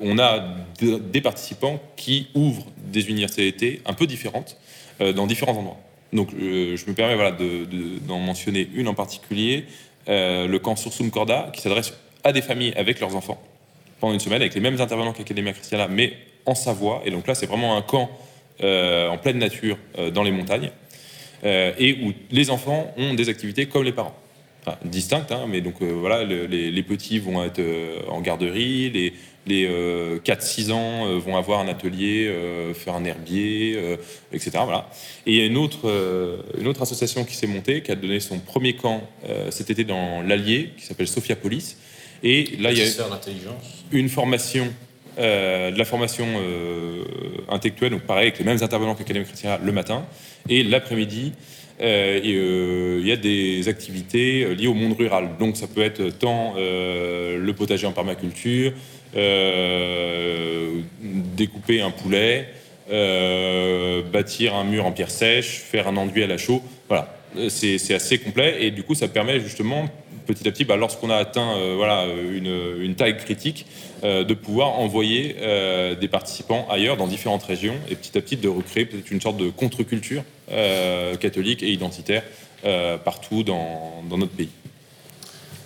on 0.00 0.18
a 0.18 0.44
des 0.80 1.20
participants 1.20 1.78
qui 1.96 2.28
ouvrent 2.34 2.66
des 2.78 3.08
universités 3.08 3.44
d'été 3.44 3.82
un 3.84 3.92
peu 3.92 4.06
différentes 4.06 4.56
dans 5.14 5.26
différents 5.26 5.52
endroits. 5.52 5.76
Donc, 6.14 6.30
je 6.32 6.86
me 6.86 6.94
permets 6.94 7.16
voilà, 7.16 7.32
d'en 7.32 8.18
mentionner 8.18 8.66
une 8.74 8.88
en 8.88 8.94
particulier, 8.94 9.66
le 10.06 10.56
camp 10.56 10.76
Sursum 10.76 11.10
Corda, 11.10 11.50
qui 11.52 11.60
s'adresse 11.60 11.92
à 12.24 12.32
des 12.32 12.40
familles 12.40 12.72
avec 12.76 12.98
leurs 13.00 13.14
enfants 13.14 13.38
pendant 14.00 14.14
une 14.14 14.20
semaine, 14.20 14.40
avec 14.40 14.54
les 14.54 14.60
mêmes 14.60 14.80
intervenants 14.80 15.12
qu'Academia 15.12 15.52
Christiana, 15.52 15.88
mais 15.88 16.14
en 16.46 16.54
Savoie. 16.54 17.02
Et 17.04 17.10
donc 17.10 17.26
là, 17.26 17.34
c'est 17.34 17.46
vraiment 17.46 17.76
un 17.76 17.82
camp 17.82 18.10
en 18.62 19.18
pleine 19.18 19.38
nature 19.38 19.78
euh, 19.98 20.10
dans 20.10 20.22
les 20.22 20.30
montagnes, 20.30 20.70
euh, 21.44 21.72
et 21.78 21.98
où 22.02 22.12
les 22.30 22.50
enfants 22.50 22.92
ont 22.96 23.14
des 23.14 23.28
activités 23.28 23.66
comme 23.66 23.84
les 23.84 23.92
parents. 23.92 24.16
Enfin, 24.66 24.78
distinctes, 24.84 25.30
hein, 25.30 25.46
mais 25.48 25.60
donc 25.60 25.82
voilà, 25.82 26.24
les, 26.24 26.82
petits 26.82 27.18
vont 27.18 27.44
être 27.44 27.60
en 28.08 28.22
garderie, 28.22 28.88
les, 28.88 29.12
les 29.46 29.68
4-6 30.24 30.72
ans 30.72 31.18
vont 31.18 31.36
avoir 31.36 31.60
un 31.60 31.68
atelier, 31.68 32.32
faire 32.72 32.94
un 32.94 33.04
herbier, 33.04 33.78
etc. 34.32 34.52
Voilà. 34.64 34.88
Et 35.26 35.32
il 35.32 35.36
y 35.36 35.42
a 35.42 35.44
une 35.44 35.58
autre, 35.58 35.86
une 36.58 36.66
autre 36.66 36.80
association 36.80 37.26
qui 37.26 37.34
s'est 37.34 37.46
montée, 37.46 37.82
qui 37.82 37.92
a 37.92 37.94
donné 37.94 38.20
son 38.20 38.38
premier 38.38 38.74
camp 38.74 39.02
cet 39.50 39.68
été 39.68 39.84
dans 39.84 40.22
l'Allier, 40.22 40.70
qui 40.78 40.86
s'appelle 40.86 41.08
Sophia 41.08 41.36
Police. 41.36 41.76
Et 42.22 42.56
là, 42.58 42.72
il 42.72 42.78
y 42.78 42.80
a 42.80 42.86
une 43.92 44.08
formation 44.08 44.72
euh, 45.16 45.70
de 45.70 45.78
la 45.78 45.84
formation 45.84 46.26
euh, 46.26 47.04
intellectuelle, 47.48 47.90
donc 47.90 48.02
pareil, 48.02 48.24
avec 48.24 48.38
les 48.40 48.44
mêmes 48.44 48.62
intervenants 48.62 48.96
qu'Académie 48.96 49.24
Chrétienne 49.24 49.58
le 49.62 49.70
matin. 49.70 50.04
Et 50.48 50.64
l'après-midi, 50.64 51.32
euh, 51.80 53.00
il 53.00 53.06
y 53.06 53.12
a 53.12 53.16
des 53.16 53.68
activités 53.68 54.52
liées 54.56 54.66
au 54.66 54.74
monde 54.74 54.96
rural. 54.98 55.30
Donc 55.38 55.56
ça 55.56 55.68
peut 55.68 55.82
être 55.82 56.08
tant 56.18 56.54
le 56.56 57.52
potager 57.52 57.86
en 57.86 57.92
permaculture, 57.92 58.72
découper 61.36 61.80
un 61.80 61.90
poulet, 61.92 62.48
bâtir 64.12 64.56
un 64.56 64.64
mur 64.64 64.84
en 64.84 64.92
pierre 64.92 65.10
sèche, 65.10 65.60
faire 65.60 65.86
un 65.86 65.96
enduit 65.96 66.24
à 66.24 66.26
la 66.26 66.38
chaux. 66.38 66.62
Voilà, 66.88 67.16
c'est 67.48 67.94
assez 67.94 68.18
complet 68.18 68.56
et 68.60 68.72
du 68.72 68.82
coup 68.82 68.96
ça 68.96 69.06
permet 69.06 69.38
justement 69.38 69.88
petit 70.26 70.48
à 70.48 70.50
petit, 70.50 70.64
bah, 70.64 70.76
lorsqu'on 70.76 71.10
a 71.10 71.16
atteint 71.16 71.54
voilà, 71.76 72.06
une, 72.32 72.80
une, 72.80 72.94
taille 72.94 73.16
critique, 73.16 73.66
de 74.04 74.34
pouvoir 74.34 74.78
envoyer 74.78 75.36
euh, 75.40 75.94
des 75.94 76.08
participants 76.08 76.66
ailleurs, 76.70 76.96
dans 76.96 77.06
différentes 77.06 77.42
régions, 77.42 77.76
et 77.88 77.96
petit 77.96 78.16
à 78.16 78.20
petit 78.20 78.36
de 78.36 78.48
recréer 78.48 78.86
peut-être 78.86 79.10
une 79.10 79.20
sorte 79.20 79.36
de 79.36 79.50
contre-culture 79.50 80.22
catholique 81.20 81.62
et 81.62 81.72
identitaire 81.72 82.22
partout 83.04 83.42
dans, 83.42 84.02
dans, 84.08 84.18
notre 84.18 84.32
pays. 84.32 84.50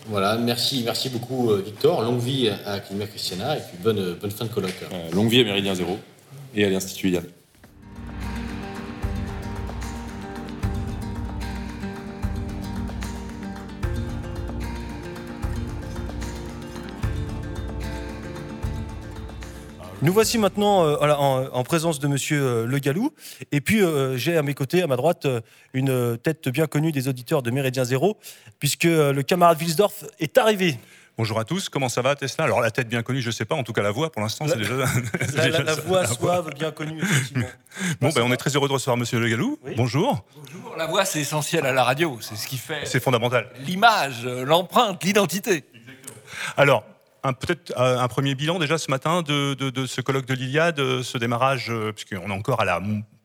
Voilà, 0.07 0.37
merci, 0.37 0.83
merci 0.85 1.09
beaucoup 1.09 1.53
Victor. 1.57 2.03
Longue 2.03 2.21
vie 2.21 2.49
à 2.49 2.75
Academia 2.75 3.07
Christiana 3.07 3.57
et 3.57 3.61
puis 3.61 3.77
bonne, 3.83 4.15
bonne 4.21 4.31
fin 4.31 4.45
de 4.45 4.51
colloque. 4.51 4.85
longue 5.13 5.31
vie 5.31 5.41
à 5.41 5.45
Méridien 5.45 5.75
Zéro 5.75 5.99
et 6.55 6.65
à 6.65 6.71
l'Institut 6.71 7.09
Iliade. 7.09 7.38
Nous 20.01 20.13
voici 20.13 20.39
maintenant 20.39 20.85
euh, 20.85 20.97
en, 21.01 21.65
présence 21.65 21.99
de 21.99 22.07
Monsieur 22.07 22.41
euh, 22.41 22.67
Le 22.67 22.79
Gallou. 22.79 23.13
Et 23.51 23.61
puis, 23.61 23.83
euh, 23.83 24.17
j'ai 24.17 24.37
à 24.37 24.43
mes 24.43 24.55
côtés, 24.55 24.81
à 24.81 24.87
ma 24.87 24.95
droite, 24.95 25.27
une 25.73 26.17
tête 26.19 26.49
bien 26.49 26.69
connue 26.69 26.93
des 26.93 27.09
auditeurs 27.09 27.43
de 27.43 27.51
Méridien 27.51 27.85
Zéro, 27.85 28.17
puisque 28.61 28.85
le 28.85 29.21
camarade 29.23 29.59
Wilsdorf 29.61 30.05
est 30.21 30.39
arrivé. 30.39 30.79
Bonjour 31.17 31.41
à 31.41 31.45
tous, 31.45 31.69
comment 31.69 31.89
ça 31.89 32.01
va 32.01 32.15
Tesla? 32.15 32.45
Alors 32.45 32.61
la 32.61 32.71
tête 32.71 32.89
bien 32.89 33.03
connue, 33.03 33.21
je 33.21 33.33
sais 33.33 33.45
pas, 33.45 33.57
en 33.57 33.65
tout 33.65 33.73
cas 33.73 33.83
la 33.83 33.91
voix 33.91 34.13
pour 34.13 34.23
l'instant 34.23 34.47
c'est 34.47 34.57
déjà... 34.57 34.75
La, 35.35 35.75
voix 35.87 36.07
suave, 36.07 36.55
bien 36.55 36.71
connue, 36.71 37.03
effectivement. 37.03 37.49
Bon, 38.01 38.11
ben, 38.11 38.23
on 38.23 38.33
est 38.33 38.37
très 38.37 38.55
heureux 38.55 38.69
de 38.69 38.73
recevoir 38.73 38.97
Monsieur 38.97 39.19
Le 39.19 39.29
Gallou. 39.29 39.59
Bonjour. 39.77 40.25
Bonjour, 40.37 40.77
la 40.77 40.87
voix 40.87 41.05
c'est 41.05 41.21
essentiel 41.21 41.67
à 41.67 41.73
la 41.73 41.83
radio, 41.83 42.19
c'est 42.21 42.37
ce 42.37 42.47
qui 42.47 42.57
fait... 42.57 42.83
C'est 42.85 43.03
fondamental. 43.03 43.49
L'image, 43.67 44.25
l'empreinte, 44.25 45.03
l'identité. 45.03 45.65
Alors, 46.57 46.85
peut-être 47.23 47.73
euh, 47.79 47.99
un 47.99 48.09
premier 48.09 48.35
bilan 48.35 48.59
déjà 48.59 48.79
ce 48.79 48.91
matin 48.91 49.23
de, 49.23 49.87
ce 49.87 50.01
colloque 50.01 50.27
de 50.27 50.35
l'Iliade, 50.35 50.81
euh, 50.81 51.03
ce 51.03 51.19
démarrage, 51.19 51.71
euh, 51.71 51.93
puisqu'on 51.93 52.31
est 52.31 52.35
encore 52.35 52.61
à 52.61 52.65
la 52.65 52.81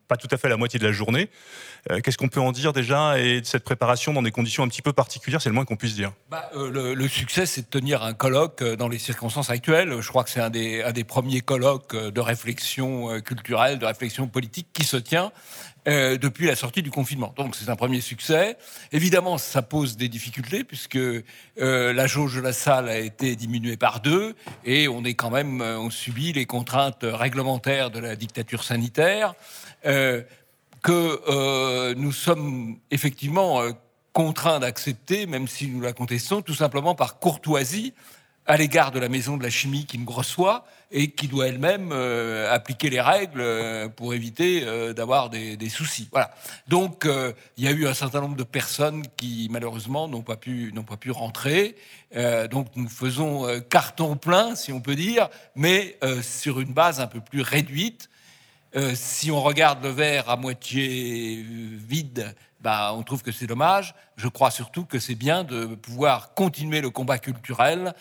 pas 0.09 0.17
tout 0.17 0.27
à 0.31 0.37
fait 0.37 0.47
à 0.47 0.49
la 0.49 0.57
moitié 0.57 0.79
de 0.79 0.85
la 0.85 0.91
journée. 0.91 1.29
Qu'est-ce 2.03 2.17
qu'on 2.17 2.27
peut 2.27 2.41
en 2.41 2.51
dire 2.51 2.71
déjà 2.71 3.17
et 3.19 3.39
de 3.39 3.45
cette 3.45 3.63
préparation 3.63 4.13
dans 4.13 4.21
des 4.21 4.31
conditions 4.31 4.63
un 4.63 4.67
petit 4.67 4.81
peu 4.81 4.91
particulières, 4.91 5.41
c'est 5.41 5.47
le 5.47 5.55
moins 5.55 5.63
qu'on 5.63 5.77
puisse 5.77 5.95
dire? 5.95 6.11
Bah, 6.29 6.51
le, 6.55 7.07
succès, 7.07 7.45
c'est 7.45 7.61
de 7.61 7.67
tenir 7.67 8.03
un 8.03 8.13
colloque 8.13 8.63
dans 8.63 8.89
les 8.89 8.99
circonstances 8.99 9.49
actuelles. 9.49 10.01
Je 10.01 10.07
crois 10.09 10.25
que 10.25 10.29
c'est 10.29 10.41
un 10.41 10.49
des, 10.49 10.83
un 10.83 10.91
des 10.91 11.05
premiers 11.05 11.39
colloques 11.39 11.95
de 11.95 12.19
réflexion 12.21 13.21
culturelle, 13.21 13.79
de 13.79 13.85
réflexion 13.85 14.27
politique 14.27 14.67
qui 14.73 14.83
se 14.83 14.97
tient. 14.97 15.31
Euh, 15.85 16.17
depuis 16.17 16.47
la 16.47 16.55
sortie 16.55 16.81
du 16.81 16.91
confinement. 16.91 17.33
Donc 17.35 17.57
c'est 17.57 17.69
un 17.69 17.75
premier 17.75 17.99
succès. 17.99 18.55
Évidemment, 18.93 19.37
ça 19.37 19.61
pose 19.61 19.97
des 19.97 20.07
difficultés 20.07 20.63
puisque 20.63 20.95
euh, 20.95 21.23
la 21.57 22.07
jauge 22.07 22.37
de 22.37 22.41
la 22.41 22.53
salle 22.53 22.87
a 22.87 22.99
été 22.99 23.35
diminuée 23.35 23.75
par 23.75 23.99
deux 23.99 24.33
et 24.63 24.87
on 24.87 25.03
est 25.03 25.15
quand 25.15 25.29
même, 25.29 25.59
euh, 25.59 25.77
on 25.77 25.89
subit 25.89 26.31
les 26.31 26.45
contraintes 26.45 27.03
réglementaires 27.03 27.91
de 27.91 27.99
la 27.99 28.15
dictature 28.15 28.63
sanitaire 28.63 29.33
que 30.81 31.93
nous 31.95 32.13
sommes 32.13 32.77
effectivement 32.89 33.61
contraints 34.13 34.59
d'accepter, 34.59 35.25
même 35.25 35.49
si 35.49 35.67
nous 35.67 35.81
la 35.81 35.91
contestons, 35.91 36.41
tout 36.41 36.53
simplement 36.53 36.95
par 36.95 37.19
courtoisie 37.19 37.93
à 38.45 38.57
l'égard 38.57 38.91
de 38.91 38.99
la 38.99 39.09
maison 39.09 39.37
de 39.37 39.43
la 39.43 39.49
chimie 39.49 39.85
qui 39.85 39.97
nous 39.97 40.11
reçoit 40.11 40.65
et 40.91 41.09
qui 41.09 41.27
doit 41.27 41.47
elle-même 41.47 41.89
euh, 41.91 42.53
appliquer 42.53 42.89
les 42.89 43.01
règles 43.01 43.41
euh, 43.41 43.89
pour 43.89 44.13
éviter 44.13 44.63
euh, 44.63 44.93
d'avoir 44.93 45.29
des, 45.29 45.57
soucis. 45.69 46.07
Voilà. 46.11 46.31
Donc 46.67 47.07
il 47.57 47.63
y 47.63 47.67
a 47.67 47.71
eu 47.71 47.87
un 47.87 47.93
certain 47.93 48.21
nombre 48.21 48.35
de 48.35 48.43
personnes 48.43 49.03
qui 49.17 49.47
malheureusement 49.49 50.07
n'ont 50.07 50.21
pas 50.21 50.35
pu 50.35 50.71
n'ont 50.73 50.83
pas 50.83 50.97
pu 50.97 51.09
rentrer. 51.09 51.75
donc 52.51 52.67
nous 52.75 52.89
faisons 52.89 53.47
carton 53.69 54.15
plein, 54.17 54.55
si 54.55 54.71
on 54.71 54.81
peut 54.81 54.95
dire, 54.95 55.29
mais 55.55 55.97
sur 56.21 56.59
une 56.59 56.73
base 56.73 56.99
un 56.99 57.07
peu 57.07 57.21
plus 57.21 57.41
réduite. 57.41 58.09
si 58.93 59.31
on 59.31 59.41
regarde 59.41 59.83
le 59.83 59.89
verre 59.89 60.29
à 60.29 60.35
moitié 60.35 61.43
vide, 61.43 62.35
bah, 62.63 62.93
on 62.95 63.03
trouve 63.03 63.21
que 63.23 63.31
c'est 63.31 63.47
dommage. 63.47 63.93
Je 64.15 64.27
crois 64.27 64.51
surtout 64.51 64.85
que 64.85 64.99
c'est 64.99 65.15
bien 65.15 65.43
de 65.43 65.65
pouvoir 65.65 66.33
continuer 66.33 66.81
le 66.81 66.89
combat 66.89 67.17
culturel 67.19 67.93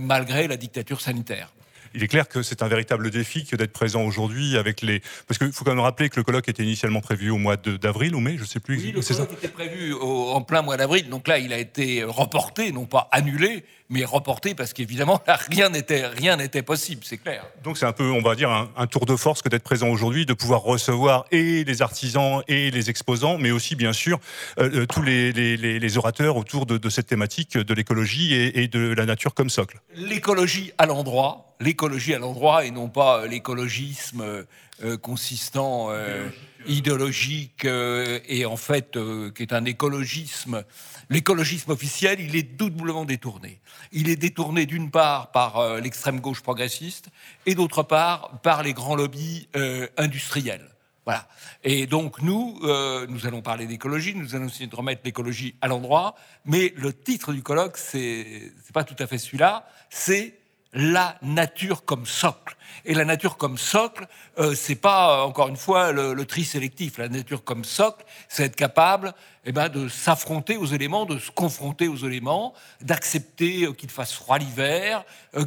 malgré 0.00 0.48
la 0.48 0.56
dictature 0.56 1.00
sanitaire. 1.00 1.52
il 1.94 2.02
est 2.02 2.08
clair 2.08 2.28
que 2.28 2.42
c'est 2.42 2.62
un 2.62 2.68
véritable 2.68 3.10
défi 3.10 3.44
que 3.46 3.56
d'être 3.56 3.72
présent 3.72 4.02
aujourd'hui 4.02 4.56
avec 4.58 4.82
les. 4.82 5.00
Parce 5.26 5.38
qu'il 5.38 5.50
faut 5.52 5.64
quand 5.64 5.70
même 5.74 5.80
rappeler 5.80 6.10
que 6.10 6.16
le 6.20 6.24
colloque 6.24 6.48
était 6.48 6.62
initialement 6.62 7.00
prévu 7.00 7.30
au 7.30 7.38
mois 7.38 7.56
d'avril 7.56 8.14
ou 8.14 8.20
mai, 8.20 8.36
je 8.38 8.44
sais 8.44 8.60
plus. 8.60 8.76
Oui, 8.78 8.92
le 8.92 9.00
ça 9.02 9.14
colloque 9.14 9.32
était 9.32 9.48
prévu 9.48 9.92
au- 9.94 10.30
en 10.32 10.42
plein 10.42 10.60
mois 10.62 10.76
d'avril, 10.76 11.08
donc 11.08 11.26
là, 11.26 11.38
il 11.38 11.52
a 11.54 11.58
été 11.58 12.04
reporté, 12.04 12.70
non 12.72 12.84
pas 12.86 13.08
annulé, 13.12 13.64
mais 13.88 14.04
reporté 14.04 14.54
parce 14.54 14.72
qu'évidemment, 14.72 15.22
rien 15.48 15.68
n'était 15.70 16.06
rien 16.06 16.36
n'était 16.36 16.62
possible, 16.62 17.02
c'est 17.04 17.18
clair. 17.18 17.44
Donc 17.62 17.78
c'est 17.78 17.86
un 17.86 17.92
peu, 17.92 18.10
on 18.10 18.20
va 18.22 18.34
dire, 18.34 18.50
un, 18.50 18.68
un 18.76 18.86
tour 18.86 19.06
de 19.06 19.14
force 19.16 19.42
que 19.42 19.48
d'être 19.48 19.62
présent 19.62 19.88
aujourd'hui, 19.88 20.26
de 20.26 20.32
pouvoir 20.34 20.62
recevoir 20.62 21.24
et 21.30 21.62
les 21.64 21.82
artisans 21.82 22.42
et 22.48 22.70
les 22.70 22.90
exposants, 22.90 23.38
mais 23.38 23.50
aussi 23.50 23.76
bien 23.76 23.92
sûr 23.92 24.18
euh, 24.58 24.82
euh, 24.82 24.86
tous 24.86 25.02
les, 25.02 25.32
les- 25.32 25.56
les- 25.56 25.78
les 25.78 25.98
orateurs 25.98 26.36
autour 26.36 26.66
de, 26.66 26.78
de 26.78 26.88
cette 26.90 27.06
thématique 27.06 27.56
de 27.56 27.74
l'écologie 27.74 28.34
et, 28.34 28.62
et 28.62 28.68
de 28.68 28.92
la 28.92 29.06
nature 29.06 29.34
comme 29.34 29.50
socle. 29.50 29.80
L'écologie 29.94 30.72
à 30.78 30.86
l'endroit, 30.86 31.54
l'écologie 31.60 32.14
à 32.14 32.18
l'endroit 32.18 32.64
et 32.64 32.70
non 32.70 32.88
pas 32.88 33.20
euh, 33.22 33.26
l'écologisme 33.28 34.44
euh, 34.84 34.96
consistant 34.98 35.88
euh, 35.90 36.28
idéologique 36.66 37.64
euh, 37.64 38.18
et 38.28 38.44
en 38.46 38.56
fait 38.56 38.96
euh, 38.96 39.30
qui 39.30 39.42
est 39.42 39.52
un 39.52 39.64
écologisme. 39.64 40.62
L'écologisme 41.08 41.70
officiel, 41.70 42.20
il 42.20 42.34
est 42.34 42.42
doublement 42.42 43.04
détourné. 43.04 43.60
Il 43.92 44.08
est 44.08 44.16
détourné 44.16 44.66
d'une 44.66 44.90
part 44.90 45.30
par 45.30 45.58
euh, 45.58 45.80
l'extrême 45.80 46.20
gauche 46.20 46.42
progressiste 46.42 47.08
et 47.46 47.54
d'autre 47.54 47.84
part 47.84 48.40
par 48.42 48.62
les 48.64 48.72
grands 48.72 48.96
lobbies 48.96 49.48
euh, 49.54 49.86
industriels. 49.96 50.68
Voilà. 51.04 51.28
Et 51.62 51.86
donc 51.86 52.20
nous, 52.22 52.58
euh, 52.64 53.06
nous 53.08 53.26
allons 53.26 53.40
parler 53.40 53.66
d'écologie, 53.66 54.16
nous 54.16 54.34
allons 54.34 54.48
essayer 54.48 54.66
de 54.66 54.74
remettre 54.74 55.02
l'écologie 55.04 55.54
à 55.60 55.68
l'endroit, 55.68 56.16
mais 56.44 56.72
le 56.76 56.92
titre 56.92 57.32
du 57.32 57.44
colloque, 57.44 57.76
c'est 57.76 58.52
pas 58.72 58.82
tout 58.82 58.96
à 58.98 59.06
fait 59.06 59.18
celui-là, 59.18 59.68
c'est 59.88 60.34
la 60.76 61.16
nature 61.22 61.86
comme 61.86 62.04
socle. 62.04 62.54
Et 62.84 62.92
la 62.92 63.06
nature 63.06 63.38
comme 63.38 63.56
socle, 63.56 64.06
euh, 64.38 64.54
c'est 64.54 64.76
pas 64.76 65.20
euh, 65.20 65.22
encore 65.22 65.48
une 65.48 65.56
fois 65.56 65.90
le, 65.90 66.24
tri 66.26 66.44
sélectif. 66.44 66.98
La 66.98 67.08
nature 67.08 67.42
comme 67.42 67.64
socle, 67.64 68.04
c'est 68.28 68.44
être 68.44 68.56
capable 68.56 69.14
eh 69.46 69.52
ben, 69.52 69.70
de 69.70 69.88
s'affronter 69.88 70.58
aux 70.58 70.66
éléments, 70.66 71.06
de 71.06 71.18
se 71.18 71.30
confronter 71.30 71.88
aux 71.88 71.96
éléments, 71.96 72.52
d'accepter 72.82 73.64
euh, 73.64 73.72
qu'il 73.72 73.88
fasse 73.88 74.12
froid 74.12 74.36
l'hiver, 74.38 75.04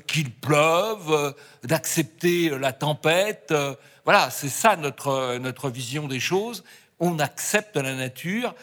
qu'il 0.08 0.32
pleuve, 0.32 1.36
d'accepter 1.64 2.50
la 2.58 2.74
tempête. 2.74 3.54
voilà, 4.06 4.32
c'est 4.32 4.50
ça 4.50 4.76
notre, 4.76 5.38
notre 5.38 5.70
vision 5.70 6.08
des 6.08 6.20
choses. 6.20 6.64
On 7.00 7.20
accepte 7.20 7.78
la 7.78 7.96
nature 7.96 8.56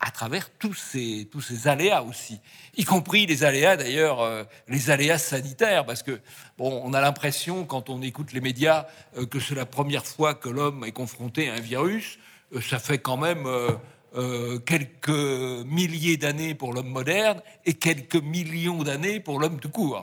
à 0.00 0.10
travers 0.10 0.50
tous 0.50 0.74
ces, 0.74 1.28
tous 1.30 1.40
ces 1.40 1.66
aléas 1.66 2.02
aussi, 2.02 2.40
y 2.76 2.84
compris 2.84 3.26
les 3.26 3.42
aléas 3.44 3.76
d'ailleurs, 3.76 4.20
euh, 4.20 4.44
les 4.68 4.90
aléas 4.90 5.18
sanitaires, 5.18 5.84
parce 5.84 6.02
que 6.02 6.20
bon, 6.56 6.80
on 6.84 6.92
a 6.94 7.00
l'impression 7.00 7.64
quand 7.64 7.90
on 7.90 8.00
écoute 8.02 8.32
les 8.32 8.40
médias 8.40 8.86
euh, 9.16 9.26
que 9.26 9.40
c'est 9.40 9.56
la 9.56 9.66
première 9.66 10.06
fois 10.06 10.34
que 10.34 10.48
l'homme 10.48 10.84
est 10.84 10.92
confronté 10.92 11.50
à 11.50 11.54
un 11.54 11.60
virus. 11.60 12.18
Euh, 12.54 12.60
ça 12.60 12.78
fait 12.78 12.98
quand 12.98 13.16
même 13.16 13.46
quelques 14.64 15.08
milliers 15.66 16.16
d'années 16.16 16.54
pour 16.54 16.72
l'homme 16.72 16.88
moderne 16.88 17.42
et 17.66 17.74
quelques 17.74 18.16
millions 18.16 18.82
d'années 18.82 19.20
pour 19.20 19.38
l'homme 19.38 19.60
tout 19.60 19.68
court. 19.68 20.00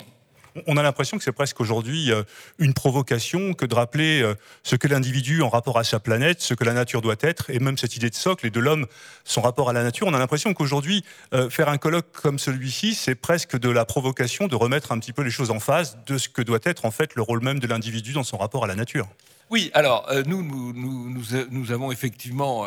On 0.67 0.77
a 0.77 0.83
l'impression 0.83 1.17
que 1.17 1.23
c'est 1.23 1.33
presque 1.33 1.59
aujourd'hui 1.59 2.11
euh, 2.11 2.23
une 2.59 2.73
provocation 2.73 3.53
que 3.53 3.65
de 3.65 3.75
rappeler 3.75 4.21
euh, 4.21 4.35
ce 4.63 4.77
que 4.77 4.87
l'individu 4.87 5.41
en 5.41 5.49
rapport 5.49 5.77
à 5.77 5.83
sa 5.83 5.99
planète, 5.99 6.41
ce 6.41 6.53
que 6.53 6.63
la 6.63 6.71
nature 6.71 7.01
doit 7.01 7.15
être, 7.19 7.49
et 7.49 7.59
même 7.59 7.77
cette 7.77 7.97
idée 7.97 8.09
de 8.09 8.15
socle 8.15 8.47
et 8.47 8.51
de 8.51 8.59
l'homme, 8.61 8.87
son 9.25 9.41
rapport 9.41 9.69
à 9.69 9.73
la 9.73 9.83
nature. 9.83 10.07
On 10.07 10.13
a 10.13 10.19
l'impression 10.19 10.53
qu'aujourd'hui, 10.53 11.03
euh, 11.33 11.49
faire 11.49 11.67
un 11.67 11.77
colloque 11.77 12.09
comme 12.13 12.39
celui-ci, 12.39 12.95
c'est 12.95 13.15
presque 13.15 13.57
de 13.59 13.69
la 13.69 13.83
provocation 13.83 14.47
de 14.47 14.55
remettre 14.55 14.93
un 14.93 14.99
petit 14.99 15.11
peu 15.11 15.23
les 15.23 15.29
choses 15.29 15.51
en 15.51 15.59
face 15.59 15.97
de 16.05 16.17
ce 16.17 16.29
que 16.29 16.41
doit 16.41 16.59
être 16.63 16.85
en 16.85 16.91
fait 16.91 17.15
le 17.15 17.21
rôle 17.21 17.43
même 17.43 17.59
de 17.59 17.67
l'individu 17.67 18.13
dans 18.13 18.23
son 18.23 18.37
rapport 18.37 18.63
à 18.63 18.67
la 18.67 18.75
nature. 18.75 19.07
Oui, 19.51 19.69
alors 19.75 20.09
nous, 20.25 20.41
nous, 20.41 21.71
avons 21.71 21.91
effectivement 21.91 22.65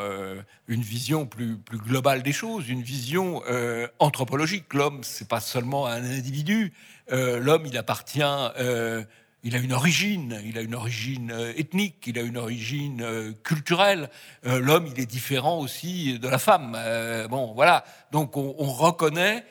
une 0.69 0.81
vision 0.81 1.27
plus, 1.27 1.59
globale 1.73 2.23
des 2.23 2.33
choses, 2.33 2.69
une 2.69 2.83
vision 2.83 3.43
anthropologique. 3.99 4.73
L'homme, 4.73 5.01
c'est 5.03 5.27
pas 5.27 5.41
seulement 5.41 5.89
un 5.89 6.05
individu. 6.05 6.73
Euh, 7.11 7.39
L'homme, 7.39 7.67
il 7.67 7.77
appartient, 7.79 8.21
euh, 8.23 9.03
il 9.43 9.55
a 9.55 9.59
une 9.59 9.73
origine, 9.73 10.41
il 10.45 10.59
a 10.59 10.61
une 10.61 10.75
origine 10.75 11.31
euh, 11.33 11.53
ethnique, 11.57 12.05
il 12.07 12.19
a 12.19 12.23
une 12.23 12.37
origine 12.37 13.35
culturelle. 13.43 14.11
L'homme, 14.43 14.87
il 14.87 15.01
est 15.01 15.07
différent 15.07 15.59
aussi 15.59 16.19
de 16.19 16.29
la 16.29 16.39
femme. 16.39 16.77
Bon, 17.31 17.53
voilà. 17.55 17.85
Donc 18.13 18.37
on, 18.37 18.55
on 18.59 18.71
reconnaît 18.71 19.45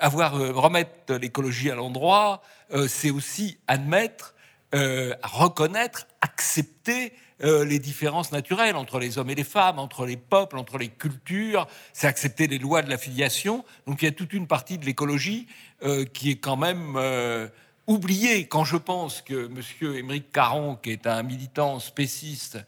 avoir 0.00 0.32
remettre 0.34 1.14
l'écologie 1.14 1.70
à 1.70 1.74
l'endroit, 1.74 2.42
c'est 2.86 3.10
aussi 3.10 3.58
admettre 3.66 4.34
reconnaître, 4.72 6.06
accepter 6.20 7.12
euh, 7.42 7.64
les 7.64 7.80
différences 7.80 8.30
naturelles 8.30 8.76
entre 8.76 9.00
les 9.00 9.18
hommes 9.18 9.30
et 9.30 9.34
les 9.34 9.42
femmes, 9.42 9.80
entre 9.80 10.06
les 10.06 10.16
peuples, 10.16 10.56
entre 10.56 10.78
les 10.78 10.88
cultures, 10.88 11.66
c'est 11.92 12.06
accepter 12.06 12.46
les 12.46 12.58
lois 12.58 12.80
de 12.80 12.88
la 12.88 12.96
filiation. 12.96 13.64
Donc 13.88 14.02
il 14.02 14.04
y 14.04 14.08
a 14.08 14.12
toute 14.12 14.32
une 14.32 14.46
partie 14.46 14.78
de 14.78 14.84
l'écologie 14.84 15.48
euh, 15.82 16.04
qui 16.04 16.30
est 16.30 16.36
quand 16.36 16.56
même 16.56 16.94
euh, 16.96 17.48
oubliée 17.88 18.46
quand 18.46 18.64
je 18.64 18.76
pense 18.76 19.20
que 19.20 19.46
M. 19.46 19.96
Émeric 19.96 20.30
Caron, 20.30 20.76
qui 20.76 20.90
est 20.90 21.08
un 21.08 21.24
militant 21.24 21.80
spéciste, 21.80 22.58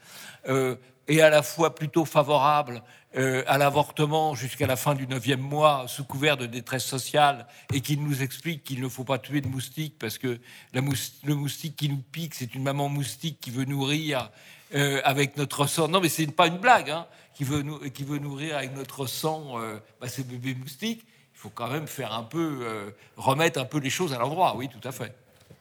est 1.08 1.20
à 1.20 1.30
la 1.30 1.42
fois 1.42 1.74
plutôt 1.74 2.04
favorable 2.04 2.82
à 3.14 3.56
l'avortement 3.58 4.34
jusqu'à 4.34 4.66
la 4.66 4.76
fin 4.76 4.94
du 4.94 5.06
neuvième 5.06 5.40
mois 5.40 5.86
sous 5.88 6.04
couvert 6.04 6.36
de 6.36 6.44
détresse 6.44 6.84
sociale 6.84 7.46
et 7.72 7.80
qu'il 7.80 8.02
nous 8.02 8.22
explique 8.22 8.62
qu'il 8.62 8.82
ne 8.82 8.88
faut 8.88 9.04
pas 9.04 9.18
tuer 9.18 9.40
de 9.40 9.48
moustiques 9.48 9.96
parce 9.98 10.18
que 10.18 10.38
le 10.74 11.34
moustique 11.34 11.76
qui 11.76 11.88
nous 11.88 12.02
pique, 12.12 12.34
c'est 12.34 12.54
une 12.54 12.62
maman 12.62 12.88
moustique 12.88 13.40
qui 13.40 13.50
veut 13.50 13.64
nourrir 13.64 14.30
euh, 14.74 15.00
avec 15.04 15.36
notre 15.36 15.66
sang. 15.66 15.88
Non, 15.88 16.00
mais 16.00 16.08
c'est 16.08 16.26
pas 16.26 16.46
une 16.48 16.58
blague, 16.58 16.90
hein, 16.90 17.06
qui, 17.34 17.44
veut 17.44 17.62
nou- 17.62 17.78
qui 17.90 18.04
veut 18.04 18.18
nourrir 18.18 18.56
avec 18.56 18.74
notre 18.74 19.06
sang 19.06 19.60
euh, 19.60 19.78
bah, 20.00 20.08
ces 20.08 20.24
bébés 20.24 20.54
moustiques. 20.54 21.04
Il 21.34 21.38
faut 21.38 21.50
quand 21.50 21.70
même 21.70 21.86
faire 21.86 22.12
un 22.14 22.22
peu, 22.22 22.60
euh, 22.62 22.90
remettre 23.16 23.60
un 23.60 23.64
peu 23.66 23.78
les 23.78 23.90
choses 23.90 24.12
à 24.12 24.18
l'endroit, 24.18 24.56
oui, 24.56 24.68
tout 24.68 24.86
à 24.88 24.92
fait. 24.92 25.14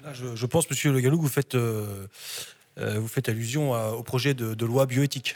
Là, 0.03 0.13
je, 0.13 0.35
je 0.35 0.45
pense, 0.45 0.69
Monsieur 0.69 0.91
Le 0.93 0.99
Gallou, 1.01 1.17
que 1.17 1.23
vous 1.23 1.27
faites, 1.29 1.55
euh, 1.55 2.07
vous 2.77 3.07
faites 3.07 3.29
allusion 3.29 3.73
à- 3.73 3.89
au 3.91 4.03
projet 4.03 4.33
de, 4.33 4.53
de 4.53 4.65
loi 4.65 4.85
bioéthique. 4.85 5.35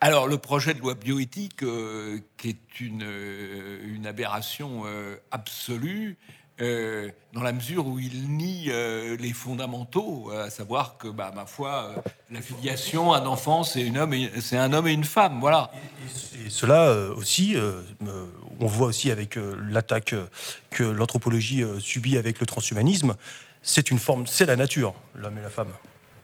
Alors, 0.00 0.28
le 0.28 0.38
projet 0.38 0.74
de 0.74 0.78
loi 0.78 0.94
bioéthique, 0.94 1.64
qui 2.36 2.48
est 2.48 2.80
une, 2.80 3.02
une 3.84 4.06
aberration 4.06 4.84
absolue, 5.32 6.16
euh, 6.60 7.08
dans 7.32 7.42
la 7.42 7.52
mesure 7.52 7.86
où 7.86 7.98
il 7.98 8.28
nie 8.36 8.66
euh, 8.68 9.16
les 9.18 9.32
fondamentaux, 9.32 10.30
à 10.30 10.50
savoir 10.50 10.96
que, 10.98 11.08
bah, 11.08 11.32
ma 11.34 11.46
foi, 11.46 11.92
euh, 11.96 12.00
la 12.30 12.40
filiation, 12.42 13.12
un 13.14 13.26
enfant, 13.26 13.62
c'est 13.64 13.82
une 13.82 13.98
homme 13.98 14.14
et- 14.14 14.30
c'est 14.40 14.56
un 14.58 14.72
homme 14.72 14.88
et 14.88 14.92
une 14.92 15.04
femme, 15.04 15.38
voilà. 15.40 15.70
Et 16.46 16.50
cela 16.50 16.88
euh, 16.88 17.14
aussi, 17.14 17.54
euh, 17.56 17.80
euh, 18.06 18.26
on 18.60 18.66
voit 18.66 18.88
aussi 18.88 19.10
avec 19.10 19.36
euh, 19.36 19.56
l'attaque 19.70 20.12
euh, 20.14 20.26
que 20.70 20.84
l'anthropologie 20.84 21.62
euh, 21.62 21.78
subit 21.80 22.16
avec 22.16 22.40
le 22.40 22.46
transhumanisme, 22.46 23.14
c'est 23.62 23.90
une 23.90 23.98
forme, 23.98 24.26
c'est 24.26 24.46
la 24.46 24.56
nature, 24.56 24.94
l'homme 25.14 25.38
et 25.38 25.42
la 25.42 25.50
femme. 25.50 25.68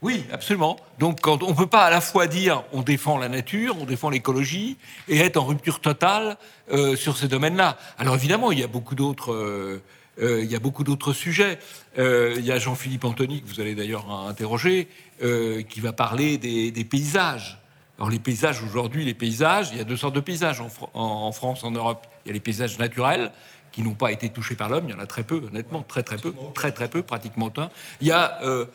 Oui, 0.02 0.27
absolument. 0.32 0.77
Donc, 0.98 1.20
quand 1.23 1.43
on 1.43 1.51
ne 1.51 1.55
peut 1.55 1.66
pas 1.66 1.85
à 1.85 1.90
la 1.90 2.02
fois 2.02 2.27
dire 2.27 2.62
on 2.73 2.82
défend 2.82 3.16
la 3.19 3.28
nature, 3.31 3.77
on 3.81 3.86
défend 3.86 4.11
l'écologie, 4.11 4.77
et 5.09 5.19
être 5.20 5.39
en 5.39 5.47
rupture 5.47 5.81
totale 5.81 6.36
euh, 6.70 6.94
sur 6.94 7.16
ces 7.16 7.27
domaines-là. 7.28 7.78
Alors 7.98 8.15
évidemment, 8.15 8.52
il 8.52 8.59
y 8.59 8.62
a 8.62 8.66
beaucoup 8.66 8.94
d'autres. 8.94 9.32
euh, 9.32 9.77
euh, 9.77 9.81
il 10.20 10.51
y 10.51 10.55
a 10.55 10.61
beaucoup 10.61 10.85
d'autres 10.85 11.12
sujets. 11.12 11.59
Euh, 11.99 12.35
il 12.39 12.45
y 12.45 12.53
a 12.53 12.59
Jean-Philippe 12.59 13.05
Antony, 13.05 13.43
que 13.43 13.49
vous 13.49 13.61
allez 13.61 13.74
d'ailleurs 13.74 14.11
interroger, 14.11 14.89
euh, 15.23 15.62
qui 15.62 15.81
va 15.81 15.93
parler 15.93 16.39
des, 16.39 16.70
des 16.70 16.85
paysages. 16.85 17.59
Alors 17.99 18.11
les 18.11 18.19
paysages 18.19 18.62
aujourd'hui, 18.62 19.05
les 19.05 19.15
paysages, 19.15 19.70
il 19.73 19.78
y 19.78 19.81
a 19.81 19.85
deux 19.85 19.97
sortes 19.97 20.15
de 20.16 20.20
paysages 20.20 20.61
en, 20.61 20.66
Fr- 20.69 20.89
en- 20.95 21.27
en 21.28 21.32
France, 21.32 21.62
en 21.65 21.70
Europe. 21.70 22.07
Il 22.24 22.28
y 22.28 22.31
a 22.31 22.35
les 22.35 22.41
paysages 22.41 22.78
naturels 22.78 23.31
qui 23.70 23.82
n'ont 23.82 23.95
pas 23.95 24.11
été 24.12 24.28
touchés 24.28 24.55
par 24.57 24.69
l'homme. 24.69 24.85
Il 24.89 24.93
y 24.93 24.95
en 24.95 25.01
a 25.01 25.07
très 25.07 25.23
peu, 25.24 25.36
honnêtement, 25.49 25.82
très 25.82 26.03
très 26.03 26.16
peu, 26.16 26.32
très 26.55 26.73
très 26.73 26.89
peu, 26.89 27.03
pratiquement 27.03 27.53
un. 27.57 27.70
Il 28.01 28.07
y 28.09 28.12
a 28.12 28.41
euh, 28.43 28.66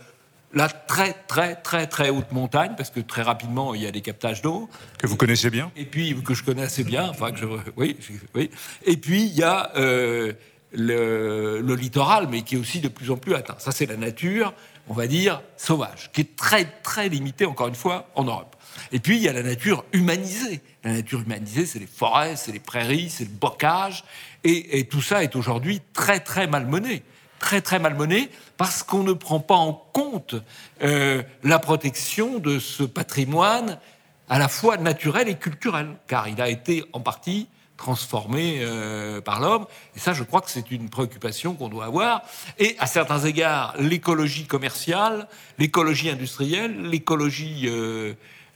la 0.54 0.68
très 0.68 1.14
très 1.28 1.56
très 1.56 1.86
très 1.88 2.10
haute 2.10 2.32
montagne, 2.32 2.74
parce 2.78 2.90
que 2.90 3.00
très 3.02 3.22
rapidement 3.22 3.74
il 3.76 3.82
y 3.82 3.88
a 3.88 3.92
des 3.92 4.02
captages 4.02 4.42
d'eau. 4.42 4.70
Que 4.98 5.08
vous 5.08 5.16
connaissez 5.18 5.50
bien 5.50 5.72
Et 5.78 5.86
puis 5.86 6.16
que 6.24 6.34
je 6.34 6.44
connais 6.44 6.64
assez 6.64 6.84
bien, 6.84 7.08
enfin 7.10 7.32
que 7.32 7.38
je, 7.40 7.46
oui, 7.78 7.98
oui. 8.36 8.50
Et 8.86 8.98
puis 8.98 9.24
il 9.26 9.34
y 9.34 9.44
a 9.44 9.72
euh, 9.78 10.34
le, 10.72 11.76
littoral, 11.76 12.28
mais 12.30 12.42
qui 12.42 12.56
est 12.56 12.58
aussi 12.58 12.80
de 12.80 12.88
plus 12.88 13.12
en 13.12 13.18
plus 13.18 13.36
atteint. 13.36 13.56
Ça 13.60 13.72
c'est 13.72 13.86
la 13.86 13.98
nature, 13.98 14.54
on 14.88 14.94
va 14.94 15.08
dire 15.08 15.42
sauvage, 15.58 16.12
qui 16.14 16.22
est 16.22 16.36
très 16.36 16.66
très 16.66 17.10
limitée 17.10 17.46
encore 17.46 17.68
une 17.68 17.76
fois 17.76 18.10
en 18.16 18.24
Europe. 18.24 18.56
Et 18.92 19.00
puis 19.00 19.18
il 19.18 19.24
y 19.24 19.30
a 19.30 19.34
la 19.34 19.44
nature 19.44 19.84
humanisée. 19.94 20.62
La 20.84 20.94
nature 20.94 21.22
humanisée, 21.22 21.66
c'est 21.66 21.80
les 21.80 21.88
forêts, 21.88 22.36
c'est 22.36 22.52
les 22.52 22.60
prairies, 22.60 23.10
c'est 23.10 23.26
le 23.26 23.32
bocage, 23.32 24.06
et, 24.44 24.80
et 24.80 24.86
tout 24.86 25.02
ça 25.02 25.24
est 25.24 25.36
aujourd'hui 25.36 25.82
très 25.94 26.20
très 26.20 26.48
malmené 26.48 27.04
très 27.40 27.62
très 27.62 27.80
malmené 27.80 28.30
parce 28.58 28.84
qu'on 28.84 29.04
ne 29.04 29.14
prend 29.14 29.40
pas 29.40 29.56
en 29.56 29.74
compte 29.74 30.36
euh, 30.84 31.24
la 31.44 31.58
protection 31.58 32.38
de 32.38 32.60
ce 32.60 32.84
patrimoine 32.84 33.80
à 34.28 34.38
la 34.38 34.48
fois 34.48 34.78
naturel 34.78 35.28
et 35.28 35.36
culturel, 35.36 35.88
car 36.08 36.28
il 36.28 36.40
a 36.40 36.50
été 36.50 36.84
en 36.94 37.00
partie 37.00 37.48
transformés 37.80 38.58
euh, 38.60 39.22
par 39.22 39.40
l'homme. 39.40 39.66
Et 39.96 40.00
ça, 40.00 40.14
je 40.14 40.24
crois 40.24 40.42
que 40.42 40.52
c'est 40.52 40.70
une 40.70 40.90
préoccupation 40.90 41.56
qu'on 41.56 41.70
doit 41.70 41.86
avoir. 41.86 42.24
Et 42.60 42.76
à 42.78 42.86
certains 42.86 43.20
égards, 43.20 43.74
l'écologie 43.80 44.46
commerciale, 44.46 45.28
l'écologie 45.58 46.10
industrielle, 46.10 46.90
l'écologie 46.90 47.64
euh, 47.68 48.14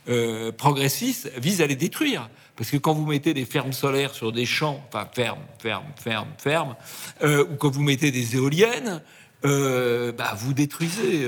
euh, 0.09 0.51
progressiste 0.51 1.31
vise 1.37 1.61
à 1.61 1.67
les 1.67 1.77
détruire. 1.77 2.29
Parce 2.57 2.69
que 2.69 2.77
quand 2.77 2.93
vous 2.93 3.05
mettez 3.05 3.33
des 3.33 3.45
fermes 3.45 3.71
solaires 3.71 4.13
sur 4.13 4.33
des 4.33 4.45
champs, 4.45 4.83
enfin 4.89 5.07
fermes, 5.11 5.39
fermes, 5.57 5.85
fermes, 5.95 6.27
fermes, 6.37 6.75
ou 7.23 7.55
quand 7.57 7.71
vous 7.71 7.81
mettez 7.81 8.11
des 8.11 8.35
éoliennes, 8.35 9.01
bah, 9.41 10.35
vous 10.37 10.53
détruisez 10.53 11.27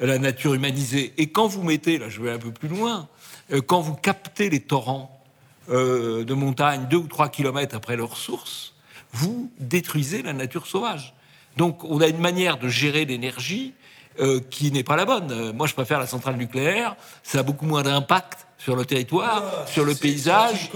la 0.00 0.18
nature 0.18 0.54
humanisée. 0.54 1.12
Et 1.18 1.26
quand 1.26 1.46
vous 1.46 1.62
mettez, 1.62 1.98
là 1.98 2.08
je 2.08 2.22
vais 2.22 2.30
un 2.30 2.38
peu 2.38 2.52
plus 2.52 2.68
loin, 2.68 3.06
quand 3.66 3.82
vous 3.82 3.96
captez 3.96 4.48
les 4.48 4.60
torrents 4.60 5.17
euh, 5.70 6.24
de 6.24 6.34
montagne 6.34 6.86
deux 6.88 6.96
ou 6.96 7.06
trois 7.06 7.28
kilomètres 7.28 7.76
après 7.76 7.96
leur 7.96 8.16
source, 8.16 8.74
vous 9.12 9.50
détruisez 9.58 10.22
la 10.22 10.32
nature 10.32 10.66
sauvage. 10.66 11.14
Donc 11.56 11.84
on 11.84 12.00
a 12.00 12.06
une 12.06 12.20
manière 12.20 12.58
de 12.58 12.68
gérer 12.68 13.04
l'énergie 13.04 13.74
euh, 14.20 14.40
qui 14.50 14.70
n'est 14.70 14.84
pas 14.84 14.96
la 14.96 15.04
bonne. 15.04 15.30
Euh, 15.30 15.52
moi 15.52 15.66
je 15.66 15.74
préfère 15.74 15.98
la 15.98 16.06
centrale 16.06 16.36
nucléaire, 16.36 16.96
ça 17.22 17.40
a 17.40 17.42
beaucoup 17.42 17.66
moins 17.66 17.82
d'impact 17.82 18.46
sur 18.58 18.74
le 18.74 18.84
territoire, 18.84 19.68
sur 19.68 19.84
le 19.84 19.94
paysage. 19.94 20.70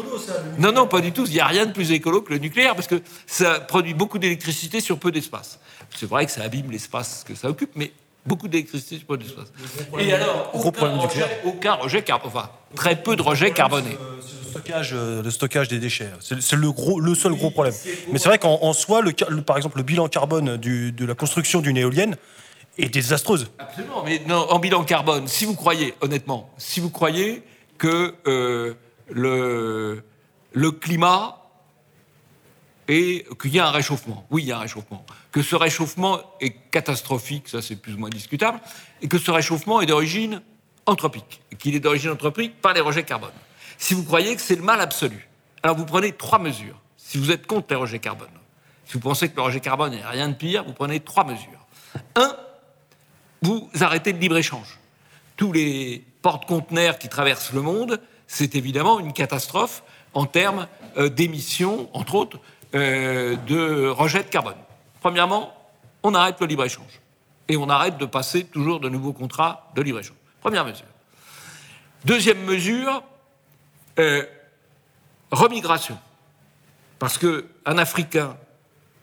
Non, 0.58 0.72
non, 0.72 0.86
pas 0.86 1.00
du 1.00 1.12
tout. 1.12 1.24
Il 1.26 1.32
n'y 1.32 1.40
a 1.40 1.46
rien 1.46 1.66
de 1.66 1.72
plus 1.72 1.90
écolo 1.90 2.22
que 2.22 2.32
le 2.32 2.38
nucléaire 2.38 2.74
parce 2.74 2.86
que 2.86 3.02
ça 3.26 3.60
produit 3.60 3.94
beaucoup 3.94 4.18
d'électricité 4.18 4.80
sur 4.80 4.98
peu 4.98 5.10
d'espace. 5.10 5.58
C'est 5.94 6.08
vrai 6.08 6.26
que 6.26 6.32
ça 6.32 6.42
abîme 6.42 6.70
l'espace 6.70 7.24
que 7.26 7.34
ça 7.34 7.48
occupe, 7.48 7.72
mais 7.74 7.92
beaucoup 8.24 8.48
d'électricité 8.48 8.98
sur 8.98 9.06
peu 9.06 9.16
d'espace. 9.16 9.52
Et 9.98 10.12
alors, 10.12 10.50
aucun 10.54 10.96
rejet, 10.96 11.40
aucun 11.44 11.74
rejet 11.74 12.02
carbone, 12.02 12.30
enfin, 12.32 12.50
très 12.74 13.02
peu 13.02 13.16
de 13.16 13.22
rejet 13.22 13.50
carboné. 13.50 13.90
Le 13.90 14.41
stockage, 14.52 14.90
euh, 14.94 15.22
le 15.22 15.30
stockage 15.30 15.68
des 15.68 15.78
déchets, 15.78 16.10
c'est 16.20 16.40
c'est 16.40 16.56
le, 16.56 16.70
gros, 16.72 17.00
le 17.00 17.14
seul 17.14 17.32
gros 17.34 17.50
problème. 17.50 17.74
Mais 18.12 18.18
c'est 18.18 18.28
vrai 18.28 18.38
qu'en 18.38 18.58
en 18.62 18.72
soi, 18.72 19.00
le, 19.02 19.12
ca- 19.18 19.28
le- 19.28 19.42
par 19.42 19.56
exemple, 19.56 19.76
le 19.78 19.82
bilan 19.82 20.08
carbone 20.08 20.56
du- 20.56 20.92
de 20.92 21.04
la 21.04 21.14
construction 21.14 21.60
d'une 21.60 21.76
éolienne 21.76 22.16
est 22.78 22.88
désastreuse. 22.88 23.50
Absolument, 23.58 24.02
mais 24.04 24.22
non, 24.26 24.46
en 24.50 24.58
bilan 24.58 24.84
carbone, 24.84 25.26
si 25.28 25.44
vous 25.44 25.54
croyez, 25.54 25.94
honnêtement, 26.00 26.50
si 26.58 26.80
vous 26.80 26.90
croyez 26.90 27.42
que 27.78 28.14
euh, 28.26 28.74
le, 29.10 30.02
le 30.52 30.70
climat 30.70 31.38
et 32.88 33.26
qu'il 33.40 33.54
y 33.54 33.60
a 33.60 33.66
un 33.68 33.70
réchauffement, 33.70 34.26
oui, 34.30 34.42
il 34.42 34.48
y 34.48 34.52
a 34.52 34.56
un 34.56 34.60
réchauffement, 34.60 35.04
que 35.30 35.42
ce 35.42 35.54
réchauffement 35.56 36.20
est 36.40 36.50
catastrophique, 36.70 37.48
ça 37.48 37.62
c'est 37.62 37.76
plus 37.76 37.94
ou 37.94 37.98
moins 37.98 38.10
discutable, 38.10 38.60
et 39.00 39.08
que 39.08 39.18
ce 39.18 39.30
réchauffement 39.30 39.80
est 39.80 39.86
d'origine 39.86 40.42
anthropique, 40.86 41.40
et 41.52 41.56
qu'il 41.56 41.74
est 41.76 41.80
d'origine 41.80 42.10
anthropique 42.10 42.60
par 42.60 42.74
les 42.74 42.80
rejets 42.80 43.04
carbone. 43.04 43.30
Si 43.82 43.94
vous 43.94 44.04
croyez 44.04 44.36
que 44.36 44.40
c'est 44.40 44.54
le 44.54 44.62
mal 44.62 44.80
absolu, 44.80 45.28
alors 45.64 45.76
vous 45.76 45.84
prenez 45.84 46.12
trois 46.12 46.38
mesures. 46.38 46.80
Si 46.96 47.18
vous 47.18 47.32
êtes 47.32 47.48
contre 47.48 47.66
les 47.70 47.74
rejets 47.74 47.98
carbone, 47.98 48.28
si 48.84 48.92
vous 48.92 49.00
pensez 49.00 49.28
que 49.28 49.34
le 49.34 49.42
rejet 49.42 49.58
carbone 49.58 49.90
n'est 49.90 50.06
rien 50.06 50.28
de 50.28 50.34
pire, 50.34 50.62
vous 50.62 50.72
prenez 50.72 51.00
trois 51.00 51.24
mesures. 51.24 51.66
Un, 52.14 52.36
vous 53.42 53.68
arrêtez 53.80 54.12
le 54.12 54.20
libre-échange. 54.20 54.78
Tous 55.36 55.50
les 55.50 56.04
porte-conteneurs 56.22 56.96
qui 56.96 57.08
traversent 57.08 57.52
le 57.52 57.60
monde, 57.60 58.00
c'est 58.28 58.54
évidemment 58.54 59.00
une 59.00 59.12
catastrophe 59.12 59.82
en 60.14 60.26
termes 60.26 60.68
euh, 60.96 61.08
d'émissions, 61.08 61.90
entre 61.92 62.14
autres, 62.14 62.38
euh, 62.76 63.34
de 63.48 63.88
rejet 63.88 64.22
de 64.22 64.28
carbone. 64.28 64.54
Premièrement, 65.00 65.52
on 66.04 66.14
arrête 66.14 66.36
le 66.40 66.46
libre-échange. 66.46 67.00
Et 67.48 67.56
on 67.56 67.68
arrête 67.68 67.98
de 67.98 68.06
passer 68.06 68.44
toujours 68.44 68.78
de 68.78 68.88
nouveaux 68.88 69.12
contrats 69.12 69.72
de 69.74 69.82
libre-échange. 69.82 70.18
Première 70.40 70.64
mesure. 70.64 70.86
Deuxième 72.04 72.44
mesure, 72.44 73.02
euh, 73.98 74.24
remigration. 75.30 75.98
Parce 76.98 77.18
qu'un 77.18 77.78
Africain 77.78 78.36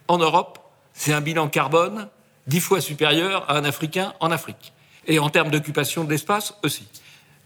en 0.07 0.18
Europe, 0.18 0.60
c'est 0.94 1.14
un 1.14 1.22
bilan 1.22 1.48
carbone 1.49 2.10
dix 2.48 2.60
fois 2.60 2.82
supérieur 2.82 3.49
à 3.49 3.57
un 3.57 3.66
Africain 3.66 4.14
en 4.20 4.32
Afrique. 4.32 4.74
Et 5.07 5.20
en 5.20 5.30
termes 5.30 5.49
d'occupation 5.49 6.03
de 6.03 6.10
l'espace 6.10 6.56
aussi. 6.64 6.88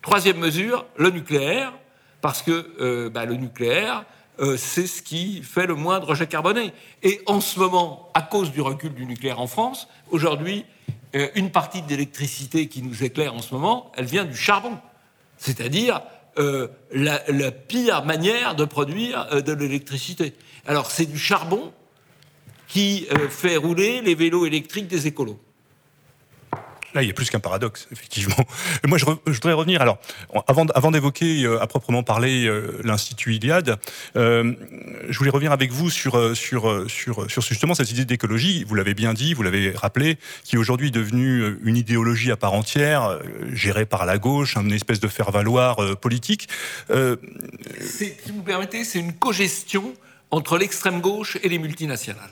Troisième 0.01 0.37
mesure, 0.37 0.85
le 0.97 1.09
nucléaire, 1.09 1.73
parce 2.21 2.41
que 2.41 2.73
euh, 2.79 3.09
bah, 3.09 3.25
le 3.25 3.35
nucléaire, 3.35 4.05
euh, 4.39 4.57
c'est 4.57 4.87
ce 4.87 5.01
qui 5.01 5.43
fait 5.43 5.67
le 5.67 5.75
moins 5.75 5.99
de 5.99 6.05
rejet 6.05 6.27
carboné. 6.27 6.73
Et 7.03 7.21
en 7.25 7.41
ce 7.41 7.59
moment, 7.59 8.09
à 8.13 8.21
cause 8.21 8.51
du 8.51 8.61
recul 8.61 8.93
du 8.93 9.05
nucléaire 9.05 9.39
en 9.39 9.47
France, 9.47 9.87
aujourd'hui, 10.09 10.65
une 11.35 11.51
partie 11.51 11.83
de 11.83 11.89
l'électricité 11.89 12.67
qui 12.67 12.81
nous 12.81 13.03
éclaire 13.03 13.35
en 13.35 13.39
ce 13.39 13.53
moment, 13.53 13.91
elle 13.95 14.05
vient 14.05 14.25
du 14.25 14.35
charbon. 14.35 14.79
C'est-à-dire 15.37 16.01
euh, 16.39 16.67
la, 16.91 17.51
pire 17.51 18.05
manière 18.05 18.55
de 18.55 18.65
produire 18.65 19.27
euh, 19.31 19.41
de 19.41 19.53
l'électricité. 19.53 20.33
Alors 20.65 20.89
c'est 20.89 21.05
du 21.05 21.17
charbon 21.17 21.71
qui 22.67 23.07
euh, 23.11 23.29
fait 23.29 23.55
rouler 23.57 24.01
les 24.01 24.15
vélos 24.15 24.45
électriques 24.45 24.87
des 24.87 25.05
écolos. 25.05 25.39
Là, 26.93 27.01
il 27.01 27.07
y 27.07 27.09
a 27.09 27.13
plus 27.13 27.29
qu'un 27.29 27.39
paradoxe, 27.39 27.87
effectivement. 27.91 28.35
Et 28.83 28.87
Moi, 28.93 28.97
je, 28.97 29.05
voudrais 29.05 29.53
revenir. 29.53 29.81
Alors, 29.81 29.97
avant, 30.47 30.91
d'évoquer 30.91 31.43
euh, 31.43 31.61
à 31.61 31.67
proprement 31.67 32.03
parler 32.03 32.45
euh, 32.45 32.79
l'Institut 32.83 33.35
Iliade, 33.35 33.79
euh, 34.15 34.53
je 35.09 35.17
voulais 35.17 35.31
revenir 35.31 35.51
avec 35.51 35.71
vous 35.71 35.89
sur, 35.89 36.35
sur, 36.35 36.87
justement 37.27 37.73
cette 37.73 37.91
idée 37.91 38.05
d'écologie. 38.05 38.63
Vous 38.63 38.75
l'avez 38.75 38.93
bien 38.93 39.13
dit, 39.13 39.33
vous 39.33 39.43
l'avez 39.43 39.71
rappelé, 39.71 40.17
qui 40.43 40.55
est 40.55 40.59
aujourd'hui 40.59 40.91
devenue 40.91 41.41
euh, 41.41 41.59
une 41.63 41.77
idéologie 41.77 42.31
à 42.31 42.37
part 42.37 42.53
entière, 42.53 43.19
gérée 43.51 43.85
par 43.85 44.05
la 44.05 44.17
gauche, 44.17 44.55
une 44.55 44.71
espèce 44.71 44.99
de 44.99 45.07
faire-valoir 45.07 45.77
politique. 45.99 46.47
Si 46.89 48.13
vous 48.27 48.39
me 48.39 48.43
permettez, 48.43 48.83
c'est 48.83 48.99
une 48.99 49.13
cogestion 49.13 49.93
entre 50.31 50.57
l'extrême 50.57 51.01
gauche 51.01 51.37
et 51.43 51.49
les 51.49 51.59
multinationales. 51.59 52.31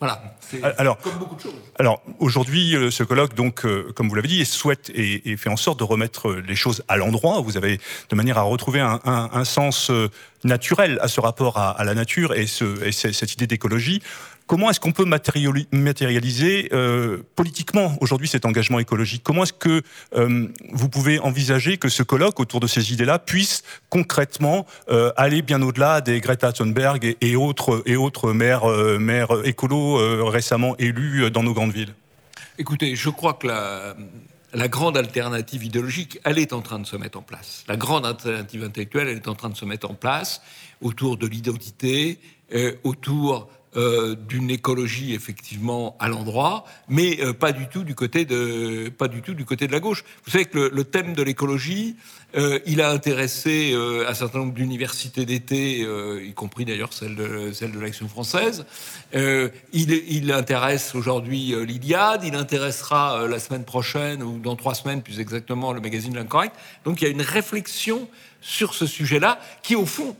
Voilà. 0.00 0.36
C'est 0.40 0.62
Alors, 0.78 0.98
comme 0.98 1.18
beaucoup 1.18 1.36
de 1.36 1.40
choses. 1.40 1.54
Alors 1.78 2.02
aujourd'hui, 2.18 2.76
ce 2.90 3.02
colloque, 3.04 3.34
donc, 3.34 3.64
euh, 3.64 3.90
comme 3.94 4.08
vous 4.08 4.14
l'avez 4.14 4.28
dit, 4.28 4.44
souhaite 4.44 4.90
et, 4.94 5.30
et 5.30 5.36
fait 5.36 5.48
en 5.48 5.56
sorte 5.56 5.78
de 5.78 5.84
remettre 5.84 6.28
euh, 6.28 6.42
les 6.46 6.56
choses 6.56 6.82
à 6.88 6.96
l'endroit. 6.96 7.40
Vous 7.40 7.56
avez 7.56 7.80
de 8.10 8.16
manière 8.16 8.36
à 8.38 8.42
retrouver 8.42 8.80
un, 8.80 9.00
un- 9.04 9.30
un 9.32 9.44
sens 9.44 9.90
euh, 9.90 10.10
naturel 10.42 10.98
à 11.00 11.08
ce 11.08 11.20
rapport 11.20 11.56
à, 11.58 11.70
à 11.70 11.84
la 11.84 11.94
nature 11.94 12.34
et, 12.34 12.46
ce, 12.46 12.84
et 12.84 12.92
ce- 12.92 13.12
cette 13.12 13.32
idée 13.32 13.46
d'écologie. 13.46 14.02
Comment 14.46 14.68
est-ce 14.68 14.78
qu'on 14.78 14.92
peut 14.92 15.06
matériali- 15.06 15.66
matérialiser 15.72 16.68
euh, 16.72 17.22
politiquement 17.34 17.96
aujourd'hui 18.02 18.28
cet 18.28 18.44
engagement 18.44 18.78
écologique? 18.78 19.22
Comment 19.24 19.44
est-ce 19.44 19.54
que 19.54 19.80
euh, 20.14 20.48
vous 20.70 20.88
pouvez 20.90 21.18
envisager 21.18 21.78
que 21.78 21.88
ce 21.88 22.02
colloque 22.02 22.40
autour 22.40 22.60
de 22.60 22.66
ces 22.66 22.92
idées-là 22.92 23.18
puisse 23.18 23.62
concrètement 23.88 24.66
euh, 24.90 25.12
aller 25.16 25.40
bien 25.40 25.62
au-delà 25.62 26.02
des 26.02 26.20
Greta 26.20 26.52
Thunberg 26.52 27.16
et, 27.22 27.36
autres 27.36 27.82
et 27.86 27.96
maires, 28.34 28.66
maires 28.98 29.30
récemment 29.30 30.76
élus 30.76 31.30
dans 31.30 31.42
nos 31.42 31.54
grandes 31.54 31.72
villes? 31.72 31.94
Écoutez, 32.58 32.96
je 32.96 33.08
crois 33.08 33.34
que 33.34 33.46
la, 33.46 34.68
grande 34.68 34.98
alternative 34.98 35.64
idéologique, 35.64 36.20
elle 36.22 36.38
est 36.38 36.52
en 36.52 36.60
train 36.60 36.78
de 36.78 36.86
se 36.86 36.96
mettre 36.96 37.18
en 37.18 37.22
place. 37.22 37.64
La 37.66 37.76
grande 37.76 38.04
alternative 38.04 38.62
intellectuelle, 38.62 39.08
elle 39.08 39.16
est 39.16 39.28
en 39.28 39.34
train 39.34 39.48
de 39.48 39.56
se 39.56 39.64
mettre 39.64 39.90
en 39.90 39.94
place 39.94 40.42
autour 40.82 41.16
de 41.16 41.26
l'identité, 41.26 42.18
autour 42.84 43.48
euh, 43.76 44.14
d'une 44.14 44.50
écologie 44.50 45.14
effectivement 45.14 45.96
à 45.98 46.08
l'endroit, 46.08 46.64
mais 46.88 47.18
euh, 47.20 47.32
pas 47.32 47.50
du 47.50 47.66
tout 47.66 47.82
du 47.82 47.96
côté 47.96 48.24
de 48.24 48.88
pas 48.88 49.08
du 49.08 49.20
tout 49.20 49.34
du 49.34 49.44
côté 49.44 49.66
de 49.66 49.72
la 49.72 49.80
gauche. 49.80 50.04
Vous 50.24 50.30
savez 50.30 50.44
que 50.44 50.70
le, 50.72 50.84
thème 50.84 51.12
de 51.12 51.24
l'écologie, 51.24 51.96
euh, 52.36 52.60
il 52.66 52.80
a 52.80 52.90
intéressé 52.90 53.74
un 54.06 54.14
certain 54.14 54.38
nombre 54.38 54.52
d'universités 54.52 55.26
d'été, 55.26 55.80
y 55.80 56.32
compris 56.34 56.64
d'ailleurs 56.64 56.92
celle 56.92 57.16
de, 57.16 57.50
celle 57.52 57.72
de 57.72 57.80
l'Action 57.80 58.08
française. 58.08 58.64
Il, 59.12 59.52
il 59.72 60.30
intéresse 60.30 60.94
aujourd'hui 60.94 61.54
l'Iliade, 61.66 62.22
il 62.22 62.36
intéressera 62.36 63.26
la 63.26 63.40
semaine 63.40 63.64
prochaine 63.64 64.22
ou 64.22 64.38
dans 64.38 64.54
trois 64.54 64.74
semaines 64.74 65.02
plus 65.02 65.18
exactement 65.18 65.72
le 65.72 65.80
magazine 65.80 66.14
L'Incorrect. 66.14 66.54
Donc 66.84 67.02
il 67.02 67.06
y 67.06 67.08
a 67.08 67.10
une 67.10 67.22
réflexion 67.22 68.08
sur 68.40 68.72
ce 68.74 68.86
sujet-là 68.86 69.40
qui 69.64 69.74
au 69.74 69.86
fond 69.86 70.16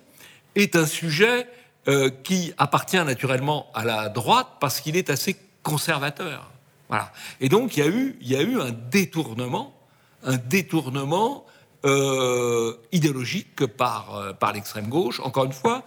est 0.57 0.75
un 0.75 0.87
sujet 0.87 1.47
euh, 1.87 2.09
qui 2.09 2.55
appartient 2.57 2.97
naturellement 2.97 3.67
à 3.75 3.85
la 3.85 4.09
droite 4.09 4.47
parce 4.59 4.81
qu'il 4.81 4.97
est 4.97 5.11
assez 5.11 5.37
conservateur. 5.63 6.51
Voilà. 6.89 7.13
Et 7.43 7.51
donc 7.51 7.77
il 7.77 7.81
y 7.81 7.83
a 7.83 7.91
eu, 7.91 8.17
il 8.23 8.29
y 8.33 8.37
a 8.37 8.41
eu 8.41 8.59
un 8.59 8.71
détournement, 8.71 9.75
un 10.23 10.39
détournement 10.39 11.45
euh, 11.85 12.73
idéologique 12.91 13.67
par, 13.67 14.15
euh, 14.15 14.33
par 14.33 14.55
l'extrême 14.55 14.89
gauche, 14.89 15.21
encore 15.21 15.45
une 15.45 15.53
fois, 15.53 15.83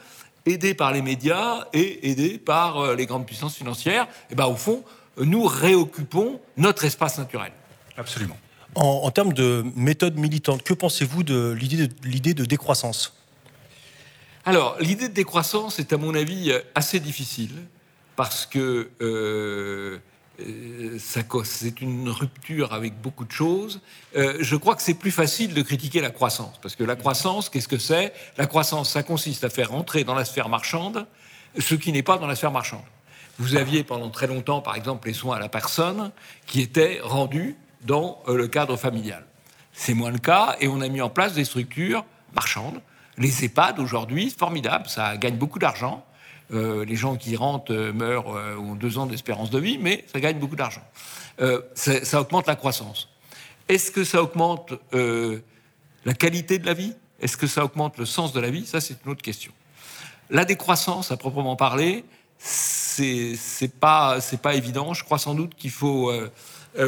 aidé 0.45 0.75
par 0.75 0.91
les 0.91 1.01
médias 1.01 1.65
et 1.73 2.11
aidé 2.11 2.37
par 2.37 2.93
les 2.93 3.07
grandes 3.07 3.25
puissances 3.25 3.55
financières. 3.55 4.07
Et 4.29 4.35
ben 4.35 4.45
au 4.45 4.55
fond, 4.55 4.83
nous 5.17 5.45
réoccupons 5.45 6.39
notre 6.57 6.85
espace 6.85 7.17
naturel. 7.17 7.53
Absolument. 7.97 8.37
En, 8.75 9.01
en 9.03 9.09
termes 9.09 9.33
de 9.33 9.65
méthode 9.75 10.15
militante, 10.19 10.61
que 10.61 10.75
pensez-vous 10.75 11.23
de 11.23 11.49
l'idée 11.53 11.87
de, 11.87 11.93
l'idée 12.03 12.35
de 12.35 12.45
décroissance? 12.45 13.16
Alors, 14.47 14.77
l'idée 14.79 15.09
de 15.09 15.13
décroissance 15.13 15.77
est, 15.77 15.91
à 15.91 15.97
mon 15.97 16.15
avis, 16.15 16.53
assez 16.73 17.01
difficile 17.01 17.51
parce 18.15 18.45
que 18.45 18.89
euh, 19.01 19.97
euh, 20.39 20.97
c'est 21.43 21.81
une 21.81 22.07
rupture 22.07 22.71
avec 22.71 22.97
beaucoup 23.01 23.25
de 23.25 23.31
choses. 23.33 23.81
Euh, 24.15 24.37
je 24.39 24.55
crois 24.55 24.77
que 24.77 24.81
c'est 24.81 24.93
plus 24.93 25.11
facile 25.11 25.53
de 25.53 25.61
critiquer 25.61 25.99
la 25.99 26.11
croissance, 26.11 26.57
parce 26.61 26.77
que 26.77 26.85
la 26.85 26.95
croissance, 26.95 27.49
qu'est-ce 27.49 27.67
que 27.67 27.77
c'est? 27.77 28.13
La 28.37 28.47
croissance, 28.47 28.89
ça 28.89 29.03
consiste 29.03 29.43
à 29.43 29.49
faire 29.49 29.73
entrer 29.73 30.05
dans 30.05 30.15
la 30.15 30.23
sphère 30.23 30.47
marchande 30.47 31.05
ce 31.59 31.75
qui 31.75 31.91
n'est 31.91 32.01
pas 32.01 32.17
dans 32.17 32.27
la 32.27 32.35
sphère 32.37 32.51
marchande. 32.51 32.85
Vous 33.39 33.57
aviez 33.57 33.83
pendant 33.83 34.09
très 34.09 34.27
longtemps, 34.27 34.61
par 34.61 34.77
exemple, 34.77 35.09
les 35.09 35.13
soins 35.13 35.35
à 35.35 35.39
la 35.41 35.49
personne 35.49 36.13
qui 36.45 36.61
étaient 36.61 37.01
rendus 37.03 37.57
dans 37.81 38.23
le 38.29 38.47
cadre 38.47 38.77
familial. 38.77 39.25
C'est 39.73 39.93
moins 39.93 40.09
le 40.09 40.19
cas, 40.19 40.55
et 40.61 40.69
on 40.69 40.79
a 40.79 40.87
mis 40.87 41.01
en 41.01 41.09
place 41.09 41.33
des 41.33 41.43
structures 41.43 42.05
marchandes. 42.33 42.79
Les 43.17 43.45
EHPAD 43.45 43.79
aujourd'hui, 43.79 44.29
formidable, 44.29 44.87
ça 44.87 45.17
gagne 45.17 45.37
beaucoup 45.37 45.57
d'argent. 45.57 46.05
Euh, 46.53 46.85
les 46.85 46.95
gens 46.95 47.17
qui 47.17 47.35
rentrent 47.35 47.73
euh, 47.73 47.91
meurent 47.91 48.35
euh, 48.35 48.55
ont 48.55 48.75
deux 48.75 48.97
ans 48.97 49.05
d'espérance 49.05 49.49
de 49.49 49.59
vie, 49.59 49.77
mais 49.79 50.05
ça 50.11 50.19
gagne 50.19 50.39
beaucoup 50.39 50.55
d'argent. 50.55 50.83
Euh, 51.41 51.61
ça, 51.73 52.21
augmente 52.21 52.47
la 52.47 52.55
croissance. 52.55 53.09
Est-ce 53.67 53.91
que 53.91 54.03
ça 54.03 54.21
augmente 54.23 54.73
la 54.93 56.13
qualité 56.13 56.57
de 56.57 56.65
la 56.65 56.73
vie? 56.73 56.93
Est-ce 57.19 57.35
que 57.35 57.47
ça 57.47 57.65
augmente 57.65 57.97
le 57.97 58.05
sens 58.05 58.31
de 58.31 58.39
la 58.39 58.49
vie? 58.49 58.65
Ça, 58.65 58.79
c'est 58.79 58.97
une 59.03 59.11
autre 59.11 59.21
question. 59.21 59.51
La 60.29 60.45
décroissance, 60.45 61.11
à 61.11 61.17
proprement 61.17 61.55
parler, 61.57 62.05
c'est 62.37 63.37
pas 63.79 64.21
évident. 64.53 64.93
Je 64.93 65.03
crois 65.03 65.17
sans 65.17 65.35
doute 65.35 65.53
qu'il 65.55 65.71
faut 65.71 66.11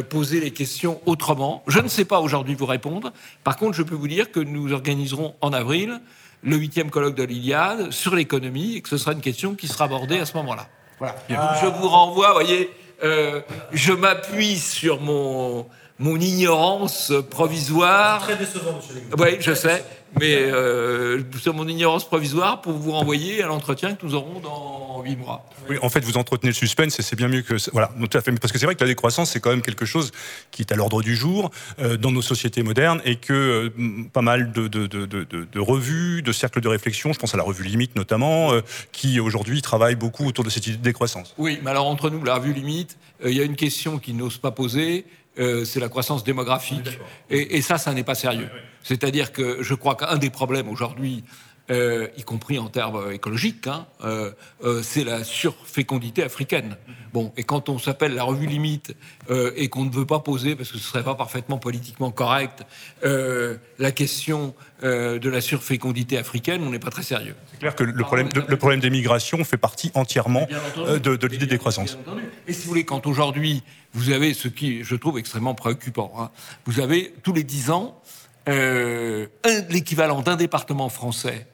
poser 0.08 0.40
les 0.40 0.52
questions 0.52 1.00
autrement. 1.06 1.62
Je 1.66 1.80
ne 1.80 1.88
sais 1.88 2.04
pas 2.04 2.20
aujourd'hui 2.20 2.54
vous 2.54 2.66
répondre. 2.66 3.12
Par 3.44 3.56
contre, 3.56 3.76
je 3.76 3.82
peux 3.82 3.94
vous 3.94 4.08
dire 4.08 4.30
que 4.30 4.40
nous 4.40 4.72
organiserons 4.72 5.34
en 5.40 5.52
avril 5.52 6.00
le 6.42 6.56
huitième 6.56 6.90
colloque 6.90 7.16
de 7.16 7.24
l'Iliade 7.24 7.90
sur 7.90 8.14
l'économie 8.14 8.76
et 8.76 8.80
que 8.80 8.88
ce 8.88 8.96
sera 8.98 9.12
une 9.12 9.20
question 9.20 9.54
qui 9.54 9.68
sera 9.68 9.84
abordée 9.84 10.18
à 10.18 10.26
ce 10.26 10.36
moment-là. 10.38 10.68
Voilà. 10.98 11.14
Donc, 11.28 11.38
je 11.62 11.66
vous 11.66 11.88
renvoie, 11.88 12.28
vous 12.28 12.34
voyez, 12.34 12.70
euh, 13.02 13.40
je 13.72 13.92
m'appuie 13.92 14.58
sur 14.58 15.00
mon 15.00 15.66
mon 16.00 16.18
ignorance 16.18 17.12
provisoire. 17.30 18.22
Très 18.22 18.36
décevant, 18.36 18.72
monsieur. 18.76 19.02
Oui, 19.18 19.36
je 19.38 19.52
sais, 19.52 19.84
mais 20.18 20.36
euh, 20.36 21.22
sur 21.38 21.54
mon 21.54 21.68
ignorance 21.68 22.04
provisoire 22.04 22.60
pour 22.60 22.72
vous 22.72 22.92
renvoyer 22.92 23.42
à 23.42 23.46
l'entretien 23.46 23.94
que 23.94 24.04
nous 24.04 24.14
aurons 24.14 24.40
dans 24.40 25.02
huit 25.02 25.16
mois. 25.16 25.44
Oui, 25.68 25.76
en 25.82 25.88
fait, 25.88 26.04
vous 26.04 26.16
entretenez 26.16 26.50
le 26.50 26.54
suspense 26.54 26.98
et 26.98 27.02
c'est 27.02 27.16
bien 27.16 27.28
mieux 27.28 27.42
que. 27.42 27.54
Voilà, 27.72 27.90
tout 27.98 28.18
à 28.18 28.20
fait. 28.20 28.32
Parce 28.32 28.52
que 28.52 28.58
c'est 28.58 28.66
vrai 28.66 28.74
que 28.74 28.82
la 28.82 28.88
décroissance, 28.88 29.30
c'est 29.30 29.40
quand 29.40 29.50
même 29.50 29.62
quelque 29.62 29.84
chose 29.84 30.10
qui 30.50 30.62
est 30.62 30.72
à 30.72 30.76
l'ordre 30.76 31.02
du 31.02 31.14
jour 31.14 31.50
euh, 31.78 31.96
dans 31.96 32.10
nos 32.10 32.22
sociétés 32.22 32.62
modernes 32.62 33.00
et 33.04 33.16
que 33.16 33.32
euh, 33.78 34.04
pas 34.12 34.22
mal 34.22 34.52
de, 34.52 34.68
de, 34.68 35.58
revues, 35.58 36.22
de 36.22 36.32
cercles 36.32 36.60
de 36.60 36.68
réflexion, 36.68 37.12
je 37.12 37.18
pense 37.18 37.34
à 37.34 37.36
la 37.36 37.42
revue 37.42 37.64
Limite 37.64 37.96
notamment, 37.96 38.52
euh, 38.52 38.60
qui 38.92 39.20
aujourd'hui 39.20 39.62
travaillent 39.62 39.96
beaucoup 39.96 40.26
autour 40.26 40.44
de 40.44 40.50
cette 40.50 40.66
idée 40.66 40.76
de 40.76 40.82
décroissance. 40.82 41.34
Oui, 41.38 41.58
mais 41.62 41.70
alors 41.70 41.86
entre 41.86 42.10
nous, 42.10 42.24
la 42.24 42.36
revue 42.36 42.52
limite, 42.52 42.96
il 43.24 43.32
y 43.32 43.40
a 43.40 43.44
une 43.44 43.56
question 43.56 43.98
qu'ils 43.98 44.16
n'osent 44.16 44.38
pas 44.38 44.50
poser, 44.50 45.04
euh, 45.38 45.64
c'est 45.64 45.80
la 45.80 45.88
croissance 45.88 46.24
démographique. 46.24 46.98
Et, 47.30 47.56
et 47.56 47.62
ça, 47.62 47.78
ça 47.78 47.92
n'est 47.92 48.04
pas 48.04 48.14
sérieux. 48.14 48.48
C'est-à-dire 48.82 49.32
que 49.32 49.62
je 49.62 49.74
crois 49.74 49.94
qu'un 49.94 50.18
des 50.18 50.30
problèmes 50.30 50.68
aujourd'hui, 50.68 51.24
euh, 51.70 52.08
y 52.16 52.22
compris 52.22 52.58
en 52.58 52.68
termes 52.68 53.12
écologiques, 53.12 53.66
hein, 53.66 53.86
euh, 54.04 54.32
euh, 54.64 54.82
c'est 54.82 55.04
la 55.04 55.24
surfécondité 55.24 56.22
africaine. 56.22 56.76
Bon, 57.12 57.32
et 57.36 57.42
quand 57.44 57.68
on 57.68 57.78
s'appelle 57.78 58.14
la 58.14 58.22
revue 58.24 58.46
limite 58.46 58.94
euh, 59.30 59.52
et 59.56 59.68
qu'on 59.68 59.84
ne 59.84 59.90
veut 59.90 60.06
pas 60.06 60.20
poser, 60.20 60.54
parce 60.56 60.70
que 60.70 60.78
ce 60.78 60.84
serait 60.84 61.02
pas 61.04 61.14
parfaitement 61.14 61.58
politiquement 61.58 62.10
correct, 62.12 62.62
euh, 63.04 63.56
la 63.78 63.90
question 63.92 64.54
euh, 64.84 65.18
de 65.18 65.28
la 65.28 65.40
surfécondité 65.40 66.18
africaine, 66.18 66.62
on 66.62 66.70
n'est 66.70 66.78
pas 66.78 66.90
très 66.90 67.02
sérieux. 67.02 67.34
C'est 67.52 67.58
clair 67.58 67.74
que 67.74 67.84
le 67.84 68.04
problème, 68.04 68.28
le, 68.34 68.44
le 68.46 68.56
problème 68.56 68.80
des 68.80 68.90
migrations 68.90 69.42
fait 69.44 69.56
partie 69.56 69.90
entièrement 69.94 70.42
entendu. 70.42 70.88
euh, 70.90 70.98
de, 70.98 71.16
de 71.16 71.26
l'idée 71.26 71.46
de 71.46 71.50
décroissance. 71.50 71.98
Et 72.46 72.52
si 72.52 72.62
vous 72.62 72.68
voulez, 72.68 72.84
quand 72.84 73.06
aujourd'hui, 73.06 73.62
vous 73.92 74.10
avez 74.10 74.34
ce 74.34 74.48
qui, 74.48 74.84
je 74.84 74.94
trouve, 74.94 75.18
extrêmement 75.18 75.54
préoccupant, 75.54 76.12
hein, 76.18 76.30
vous 76.64 76.78
avez 76.80 77.12
tous 77.22 77.32
les 77.32 77.42
dix 77.44 77.70
ans 77.70 78.00
euh, 78.48 79.26
l'équivalent 79.68 80.22
d'un 80.22 80.36
département 80.36 80.88
français, 80.88 81.46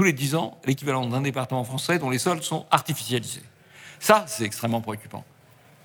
tous 0.00 0.04
les 0.04 0.14
dix 0.14 0.34
ans, 0.34 0.56
l'équivalent 0.64 1.06
d'un 1.06 1.20
département 1.20 1.62
français 1.62 1.98
dont 1.98 2.08
les 2.08 2.18
sols 2.18 2.42
sont 2.42 2.64
artificialisés. 2.70 3.42
Ça, 3.98 4.24
c'est 4.26 4.44
extrêmement 4.44 4.80
préoccupant. 4.80 5.26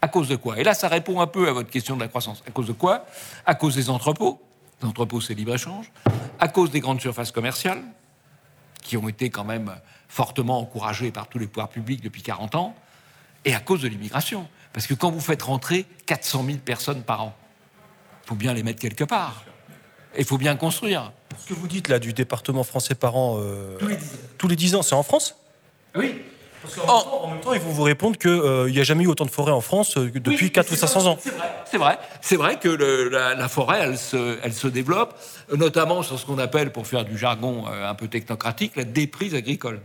À 0.01 0.07
cause 0.07 0.29
de 0.29 0.37
quoi? 0.37 0.57
Et 0.57 0.63
là, 0.63 0.73
ça 0.73 0.87
répond 0.87 1.19
un 1.19 1.27
peu 1.27 1.49
à 1.49 1.51
votre 1.51 1.69
question 1.69 1.97
de 1.97 1.99
la 1.99 2.07
croissance. 2.07 2.41
À 2.47 2.51
cause 2.51 2.67
de 2.67 2.71
quoi? 2.71 3.05
À 3.45 3.55
cause 3.55 3.75
des 3.75 3.89
entrepôts. 3.89 4.41
Les 4.81 4.87
entrepôts, 4.87 5.19
c'est 5.19 5.33
libre-échange. 5.33 5.91
À 6.39 6.47
cause 6.47 6.71
des 6.71 6.79
grandes 6.79 7.01
surfaces 7.01 7.33
commerciales, 7.33 7.83
qui 8.81 8.95
ont 8.95 9.09
été 9.09 9.29
quand 9.29 9.43
même 9.43 9.75
fortement 10.07 10.61
encouragées 10.61 11.11
par 11.11 11.27
tous 11.27 11.37
les 11.37 11.47
pouvoirs 11.47 11.67
publics 11.67 12.01
depuis 12.01 12.21
40 12.21 12.55
ans, 12.55 12.73
et 13.43 13.53
à 13.53 13.59
cause 13.59 13.81
de 13.81 13.89
l'immigration. 13.89 14.47
Parce 14.71 14.87
que 14.87 14.93
quand 14.93 15.11
vous 15.11 15.19
faites 15.19 15.41
rentrer 15.41 15.85
400 16.05 16.45
000 16.45 16.57
personnes 16.59 17.03
par 17.03 17.21
an, 17.21 17.35
il 18.23 18.29
faut 18.29 18.35
bien 18.35 18.53
les 18.53 18.63
mettre 18.63 18.79
quelque 18.79 19.03
part. 19.03 19.43
Il 20.17 20.25
faut 20.25 20.37
bien 20.37 20.55
construire. 20.55 21.11
Ce 21.37 21.47
que 21.49 21.53
vous 21.53 21.67
dites 21.67 21.87
là 21.89 21.99
du 21.99 22.13
département 22.13 22.63
français 22.63 22.95
par 22.95 23.15
an, 23.15 23.37
euh, 23.39 23.77
tous 24.37 24.47
les 24.47 24.55
10 24.55 24.75
ans, 24.75 24.81
c'est 24.81 24.95
en 24.95 25.03
France? 25.03 25.35
Oui. 25.95 26.21
Parce 26.61 26.75
qu'en 26.75 26.81
même, 26.81 27.03
temps, 27.03 27.23
en 27.23 27.27
même 27.29 27.39
temps, 27.41 27.53
ils 27.53 27.59
vont 27.59 27.69
vous 27.71 27.83
répondre 27.83 28.17
qu'il 28.17 28.71
n'y 28.73 28.79
a 28.79 28.83
jamais 28.83 29.03
eu 29.03 29.07
autant 29.07 29.25
de 29.25 29.29
forêts 29.29 29.51
en 29.51 29.61
France 29.61 29.97
euh, 29.97 30.09
que 30.09 30.17
depuis 30.17 30.51
4 30.51 30.71
ou 30.71 30.75
500 30.75 31.05
ans. 31.05 31.17
C'est 31.69 31.77
vrai, 31.77 31.99
c'est 32.21 32.37
vrai 32.37 32.57
que 32.57 32.69
le- 32.69 33.09
la, 33.09 33.35
la 33.35 33.47
forêt, 33.47 33.79
elle 33.81 33.97
se, 33.99 34.39
elle 34.41 34.53
se 34.53 34.67
développe, 34.67 35.13
euh, 35.51 35.57
notamment 35.57 36.01
sur 36.01 36.17
ce 36.17 36.25
qu'on 36.25 36.39
appelle, 36.39 36.71
pour 36.71 36.87
faire 36.87 37.05
du 37.05 37.17
jargon 37.17 37.65
euh, 37.67 37.87
un 37.87 37.93
peu 37.93 38.07
technocratique, 38.07 38.75
la 38.75 38.83
déprise 38.83 39.35
agricole. 39.35 39.79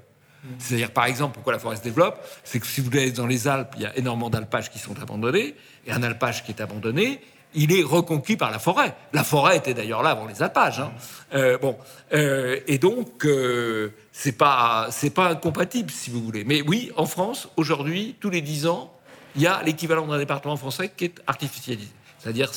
C'est-à-dire, 0.59 0.91
par 0.91 1.05
exemple, 1.05 1.35
pourquoi 1.35 1.53
la 1.53 1.59
forêt 1.59 1.77
se 1.77 1.83
développe 1.83 2.19
C'est 2.45 2.61
que 2.61 2.67
si 2.67 2.81
vous 2.81 2.89
allez 2.97 3.13
dans 3.13 3.27
les 3.27 3.47
Alpes, 3.47 3.75
il 3.77 3.83
y 3.83 3.87
a 3.87 3.95
énormément 3.99 4.31
d'alpages 4.31 4.71
qui 4.71 4.79
sont 4.79 4.99
abandonnés, 5.03 5.55
et 5.87 5.93
un 5.93 6.03
alpage 6.03 6.45
qui 6.45 6.53
est 6.53 6.63
abandonné, 6.63 7.21
il 7.55 7.73
est 7.77 7.83
reconquis 7.83 8.37
par 8.37 8.51
la 8.51 8.59
forêt. 8.59 8.95
La 9.13 9.25
forêt 9.25 9.57
était 9.57 9.75
d'ailleurs 9.75 10.03
là 10.03 10.11
avant 10.11 10.27
les 10.27 10.43
alpages. 10.43 10.81
hein. 10.81 10.93
Euh, 11.35 11.59
bon, 11.59 11.77
euh, 12.13 12.59
et 12.67 12.79
donc, 12.79 13.25
euh, 13.25 13.93
c'est 14.13 14.33
pas, 14.33 14.89
c'est 14.91 15.11
pas 15.11 15.29
incompatible, 15.31 15.91
si 15.91 16.11
vous 16.11 16.23
voulez. 16.23 16.45
Mais 16.45 16.63
oui, 16.63 16.91
en 16.97 17.07
France, 17.07 17.49
aujourd'hui, 17.57 18.17
tous 18.21 18.31
les 18.31 18.41
10 18.41 18.67
ans, 18.67 18.93
il 19.37 19.43
y 19.43 19.47
a 19.47 19.63
l'équivalent 19.65 20.07
d'un 20.07 20.19
département 20.19 20.57
français 20.57 20.91
qui 20.97 21.07
est 21.07 21.21
artificialisé. 21.27 21.89
C'est-à-dire, 22.19 22.51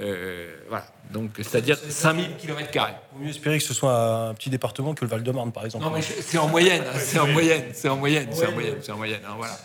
euh, 0.00 0.54
voilà, 0.68 0.86
donc, 1.12 1.30
c'est-à-dire 1.38 1.76
5000 1.76 2.36
km. 2.36 2.68
Il 2.72 2.80
vaut 3.18 3.24
mieux 3.24 3.30
espérer 3.30 3.58
que 3.58 3.64
ce 3.64 3.74
soit 3.74 4.28
un 4.28 4.34
petit 4.34 4.50
département 4.50 4.94
que 4.94 5.04
le 5.04 5.10
Val-de-Marne, 5.10 5.52
par 5.52 5.64
exemple. 5.64 5.84
Non, 5.84 5.90
mais 5.90 6.02
c'est 6.02 6.38
en 6.38 6.48
moyenne, 6.48 6.82
hein, 6.86 6.98
c'est 6.98 7.18
en 7.18 7.26
moyenne, 7.26 7.64
c'est 7.72 7.88
en 7.88 7.96
moyenne, 7.96 8.28
c'est 8.32 8.46
en 8.46 8.52
moyenne, 8.52 8.76
c'est 8.80 8.92
en 8.92 8.96
moyenne. 8.96 9.20
hein, 9.26 9.34
voilà. 9.36 9.56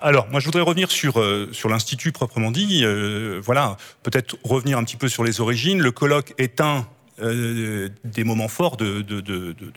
Alors, 0.00 0.28
moi, 0.30 0.40
je 0.40 0.44
voudrais 0.46 0.62
revenir 0.62 0.90
sur, 0.90 1.18
euh, 1.20 1.48
sur 1.52 1.68
l'Institut 1.68 2.12
proprement 2.12 2.50
dit. 2.50 2.82
Euh, 2.84 3.40
voilà, 3.42 3.76
peut-être 4.02 4.36
revenir 4.44 4.78
un 4.78 4.84
petit 4.84 4.96
peu 4.96 5.08
sur 5.08 5.24
les 5.24 5.40
origines. 5.40 5.80
Le 5.80 5.90
colloque 5.90 6.34
est 6.38 6.60
un 6.60 6.86
euh, 7.22 7.88
des 8.04 8.24
moments 8.24 8.48
forts 8.48 8.76
de, 8.76 9.00
de, 9.00 9.20
de, 9.20 9.52
de- 9.52 9.52
de- 9.52 9.70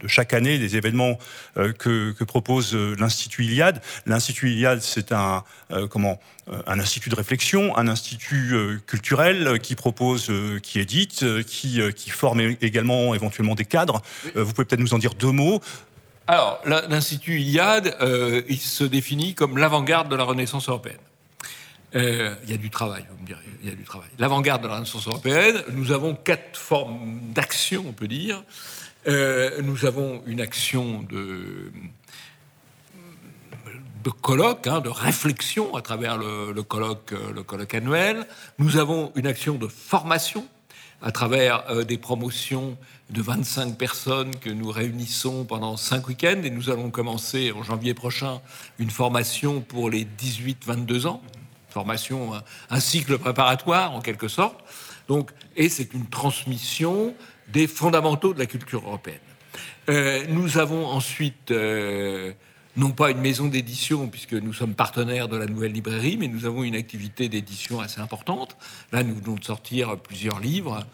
de 0.00 0.08
chaque 0.08 0.34
année, 0.34 0.58
des 0.58 0.76
événements 0.76 1.18
que, 1.54 2.12
que 2.12 2.24
propose 2.24 2.74
l'Institut 2.74 3.44
Iliade. 3.44 3.80
L'Institut 4.04 4.50
Iliade, 4.50 4.80
c'est 4.82 5.10
un, 5.10 5.42
euh, 5.72 5.86
comment, 5.88 6.20
un 6.66 6.78
institut 6.78 7.08
de 7.08 7.14
réflexion, 7.14 7.76
un 7.78 7.88
institut 7.88 8.54
culturel 8.86 9.58
qui 9.60 9.74
propose, 9.74 10.30
qui 10.62 10.80
édite, 10.80 11.24
qui, 11.46 11.80
qui 11.94 12.10
forme 12.10 12.40
également 12.60 13.14
éventuellement 13.14 13.54
des 13.54 13.64
cadres. 13.64 14.02
Vous 14.34 14.52
pouvez 14.52 14.66
peut-être 14.66 14.80
nous 14.80 14.92
en 14.94 14.98
dire 14.98 15.14
deux 15.14 15.32
mots. 15.32 15.60
Alors, 16.28 16.60
l'Institut 16.66 17.40
Iliade, 17.40 17.96
euh, 18.00 18.42
il 18.48 18.58
se 18.58 18.82
définit 18.82 19.36
comme 19.36 19.58
l'avant-garde 19.58 20.08
de 20.08 20.16
la 20.16 20.24
Renaissance 20.24 20.68
européenne. 20.68 20.98
Euh, 21.94 22.34
Il 22.42 22.50
y 22.50 22.54
a 22.54 22.56
du 22.56 22.68
travail, 22.68 23.06
vous 23.08 23.22
me 23.22 23.26
direz, 23.26 23.44
il 23.62 23.68
y 23.68 23.72
a 23.72 23.76
du 23.76 23.84
travail. 23.84 24.08
L'avant-garde 24.18 24.60
de 24.60 24.66
la 24.66 24.74
Renaissance 24.74 25.06
européenne, 25.06 25.62
nous 25.70 25.92
avons 25.92 26.16
quatre 26.16 26.58
formes 26.58 27.20
d'action, 27.32 27.84
on 27.86 27.92
peut 27.92 28.08
dire. 28.08 28.42
Euh, 29.06 29.62
nous 29.62 29.84
avons 29.84 30.20
une 30.26 30.40
action 30.40 31.02
de, 31.02 31.70
de 34.02 34.10
colloque, 34.10 34.66
hein, 34.66 34.80
de 34.80 34.88
réflexion 34.88 35.76
à 35.76 35.80
travers 35.80 36.18
le, 36.18 36.60
colloque, 36.64 37.14
annuel. 37.72 38.26
Nous 38.58 38.78
avons 38.78 39.12
une 39.14 39.28
action 39.28 39.54
de 39.54 39.68
formation 39.68 40.44
à 41.02 41.12
travers 41.12 41.84
des 41.84 41.98
promotions 41.98 42.76
de 43.10 43.22
25 43.22 43.78
personnes 43.78 44.34
que 44.36 44.50
nous 44.50 44.70
réunissons 44.70 45.44
pendant 45.44 45.76
5 45.76 46.08
week-ends 46.08 46.42
et 46.42 46.50
nous 46.50 46.70
allons 46.70 46.90
commencer 46.90 47.52
en 47.52 47.62
janvier 47.62 47.94
prochain 47.94 48.40
une 48.78 48.90
formation 48.90 49.60
pour 49.60 49.90
les 49.90 50.04
18-22 50.04 51.06
ans, 51.06 51.22
formation, 51.70 52.32
un, 52.70 52.80
cycle 52.80 53.18
préparatoire 53.18 53.92
en 53.92 54.00
quelque 54.00 54.28
sorte. 54.28 54.58
Donc, 55.08 55.30
et 55.56 55.68
c'est 55.68 55.94
une 55.94 56.06
transmission 56.06 57.14
des 57.52 57.68
fondamentaux 57.68 58.34
de 58.34 58.40
la 58.40 58.46
culture 58.46 58.82
européenne. 58.84 59.20
Euh, 59.88 60.24
nous 60.28 60.58
avons 60.58 60.86
ensuite 60.86 61.52
euh, 61.52 62.32
non 62.76 62.90
pas 62.90 63.12
une 63.12 63.20
maison 63.20 63.46
d'édition, 63.46 64.08
puisque 64.08 64.34
nous 64.34 64.52
sommes 64.52 64.74
partenaires 64.74 65.28
de 65.28 65.36
la 65.36 65.46
nouvelle 65.46 65.72
librairie, 65.72 66.16
mais 66.16 66.26
nous 66.26 66.44
avons 66.44 66.64
une 66.64 66.74
activité 66.74 67.28
d'édition 67.28 67.78
assez 67.80 68.00
importante. 68.00 68.56
Là, 68.90 69.04
nous 69.04 69.14
venons 69.14 69.36
de 69.36 69.44
sortir 69.44 69.96
plusieurs 69.96 70.40
livres 70.40 70.84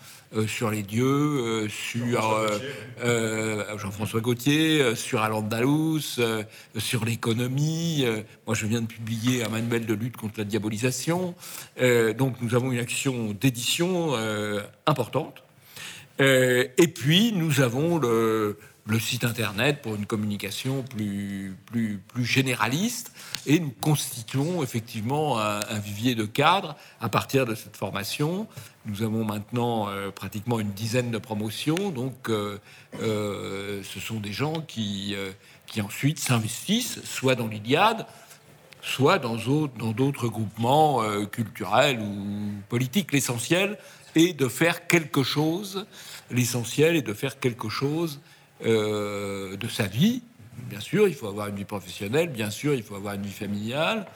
sur 0.47 0.71
les 0.71 0.83
dieux, 0.83 1.05
euh, 1.05 1.69
sur 1.69 2.33
euh, 2.33 2.59
euh, 3.05 3.79
Jean-François 3.79 4.21
Gauthier, 4.21 4.81
euh, 4.81 4.95
sur 4.95 5.21
Al-Andalus, 5.23 6.19
euh, 6.19 6.43
sur 6.79 7.05
l'économie. 7.05 8.05
Euh, 8.05 8.23
moi, 8.47 8.55
je 8.55 8.67
viens 8.67 8.81
de 8.81 8.87
publier 8.87 9.45
un 9.45 9.49
manuel 9.49 9.87
de 9.87 9.95
lutte 9.95 10.17
contre 10.17 10.35
la 10.39 10.45
diabolisation. 10.45 11.35
Euh, 11.81 12.13
donc, 12.13 12.37
nous 12.41 12.55
avons 12.55 12.73
une 12.73 12.79
action 12.79 13.37
d'édition 13.39 14.15
euh, 14.15 14.63
importante. 14.87 15.43
Euh, 16.21 16.67
et 16.79 16.89
puis, 16.89 17.33
nous 17.35 17.61
avons 17.61 17.99
le, 17.99 18.59
le 18.85 18.99
site 18.99 19.25
internet 19.25 19.81
pour 19.81 19.95
une 19.95 20.07
communication 20.07 20.83
plus, 20.83 21.57
plus, 21.67 22.01
plus 22.09 22.25
généraliste. 22.25 23.13
Et 23.47 23.61
nous 23.61 23.71
constituons 23.71 24.63
effectivement 24.63 25.39
un, 25.39 25.79
vivier 25.79 26.15
de 26.15 26.25
cadres 26.25 26.77
à 27.01 27.09
partir 27.09 27.47
de 27.47 27.55
cette 27.55 27.77
formation. 27.77 28.49
Nous 28.87 29.03
avons 29.03 29.25
maintenant 29.25 29.89
euh, 29.89 30.11
pratiquement 30.11 30.59
une 30.59 30.73
dizaine 30.73 31.11
de 31.11 31.19
promotions. 31.19 31.91
Donc, 31.91 32.29
euh, 32.29 32.59
euh, 33.01 33.83
ce 33.85 34.01
sont 34.01 34.19
des 34.19 34.33
gens 34.33 34.61
qui, 34.61 35.15
qui 35.67 35.81
ensuite 35.81 36.19
s'investissent, 36.19 37.01
soit 37.05 37.37
dans 37.37 37.47
l'Iliade, 37.47 38.07
soit 38.83 39.21
dans 39.21 39.37
autres- 39.37 39.77
dans 39.79 39.93
d'autres 39.93 40.27
groupements 40.27 41.03
culturels 41.31 42.01
ou 42.01 42.51
politiques. 42.69 43.13
L'essentiel 43.13 43.79
est 44.17 44.37
de 44.37 44.49
faire 44.49 44.89
quelque 44.89 45.23
chose. 45.23 45.87
L'essentiel 46.33 46.97
est 46.97 47.03
de 47.03 47.15
faire 47.15 47.39
quelque 47.39 47.69
chose 47.69 48.21
euh, 48.65 49.57
de 49.57 49.69
sa 49.69 49.87
vie. 49.87 50.23
Bien 50.69 50.81
sûr, 50.81 51.09
il 51.09 51.15
faut 51.15 51.29
avoir 51.29 51.49
une 51.49 51.57
vie 51.57 51.65
professionnelle. 51.65 52.29
Bien 52.29 52.51
sûr, 52.51 52.75
il 52.75 52.83
faut 52.83 52.95
avoir 52.95 53.15
une 53.15 53.23
vie 53.23 53.33
familiale. 53.33 54.07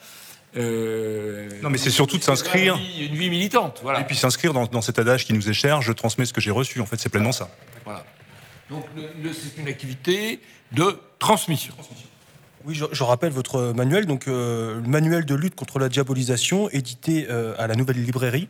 Euh, 0.55 1.49
Non, 1.61 1.69
mais 1.69 1.77
c'est 1.77 1.89
surtout 1.89 2.17
de 2.17 2.23
s'inscrire. 2.23 2.75
Une 2.75 2.81
vie, 2.81 3.05
une 3.07 3.15
vie 3.15 3.29
militante, 3.29 3.79
voilà. 3.83 4.01
Et 4.01 4.05
puis 4.05 4.15
s'inscrire 4.15 4.53
dans, 4.53 4.65
dans 4.65 4.81
cet 4.81 4.97
adage 4.97 5.25
qui 5.25 5.33
nous 5.33 5.49
est 5.49 5.53
cher, 5.53 5.81
je 5.81 5.91
transmets 5.91 6.25
ce 6.25 6.33
que 6.33 6.41
j'ai 6.41 6.51
reçu. 6.51 6.79
En 6.79 6.85
fait, 6.85 6.99
c'est 6.99 7.09
pleinement 7.09 7.31
ça. 7.31 7.49
Voilà. 7.85 8.05
Donc, 8.69 8.85
c'est 9.33 9.61
une 9.61 9.67
activité 9.67 10.39
de 10.71 10.99
transmission. 11.19 11.73
Oui, 12.65 12.75
je, 12.75 12.85
je 12.91 13.03
rappelle 13.03 13.31
votre 13.31 13.71
manuel, 13.73 14.05
donc 14.05 14.27
euh, 14.27 14.81
le 14.81 14.87
manuel 14.87 15.25
de 15.25 15.35
lutte 15.35 15.55
contre 15.55 15.79
la 15.79 15.87
diabolisation, 15.87 16.69
édité 16.71 17.27
euh, 17.29 17.55
à 17.57 17.67
la 17.67 17.75
Nouvelle 17.75 18.03
Librairie, 18.03 18.49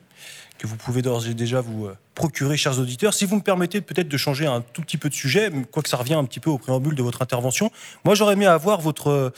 que 0.57 0.67
vous 0.67 0.75
pouvez 0.75 1.01
d'ores 1.01 1.27
et 1.27 1.33
déjà 1.33 1.61
vous 1.61 1.85
euh, 1.85 1.97
procurer, 2.15 2.57
chers 2.57 2.79
auditeurs. 2.79 3.13
Si 3.13 3.25
vous 3.25 3.35
me 3.35 3.41
permettez 3.41 3.81
peut-être 3.81 4.07
de 4.07 4.17
changer 4.17 4.45
un 4.45 4.61
tout 4.61 4.81
petit 4.81 4.97
peu 4.97 5.09
de 5.09 5.13
sujet, 5.13 5.51
quoique 5.71 5.89
ça 5.89 5.97
revient 5.97 6.15
un 6.15 6.25
petit 6.25 6.39
peu 6.39 6.49
au 6.49 6.57
préambule 6.57 6.95
de 6.95 7.03
votre 7.03 7.21
intervention, 7.21 7.71
moi 8.03 8.15
j'aurais 8.15 8.33
aimé 8.33 8.45
avoir 8.45 8.81
votre 8.81 9.33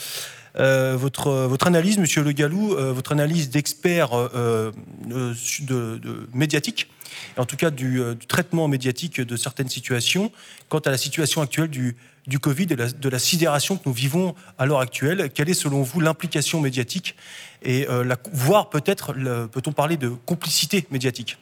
euh, 0.58 0.96
votre, 0.98 1.32
votre 1.32 1.68
analyse, 1.68 1.98
Monsieur 1.98 2.24
Le 2.24 2.32
Gallou, 2.32 2.74
euh, 2.74 2.92
votre 2.92 3.12
analyse 3.12 3.50
d'expert 3.50 4.14
euh, 4.14 4.72
euh, 5.12 5.34
de, 5.62 6.28
médiatique, 6.34 6.90
en 7.38 7.46
tout 7.46 7.56
cas 7.56 7.70
du, 7.70 8.02
euh, 8.02 8.16
traitement 8.28 8.68
médiatique 8.68 9.22
de 9.22 9.36
certaines 9.36 9.70
situations, 9.70 10.32
quant 10.68 10.80
à 10.80 10.90
la 10.90 10.98
situation 10.98 11.42
actuelle 11.42 11.70
du, 11.70 11.96
du 12.28 12.40
Covid 12.40 12.68
et 12.72 12.76
de 12.76 13.10
la 13.10 13.20
sidération 13.20 13.78
que 13.78 13.84
nous 13.86 13.94
vivons 13.94 14.36
à 14.58 14.66
l'heure 14.66 14.80
actuelle. 14.80 15.30
Quelle 15.34 15.50
est 15.50 15.54
selon 15.54 15.82
vous 15.82 16.00
l'implication 16.00 16.62
médiatique 16.62 17.16
et 17.62 17.88
euh, 17.90 18.04
la, 18.04 18.18
voire 18.32 18.70
peut-être, 18.70 19.14
peut-on 19.52 19.72
parler 19.72 19.98
de 19.98 20.10
complicité 20.10 20.88
médiatique? 20.92 21.38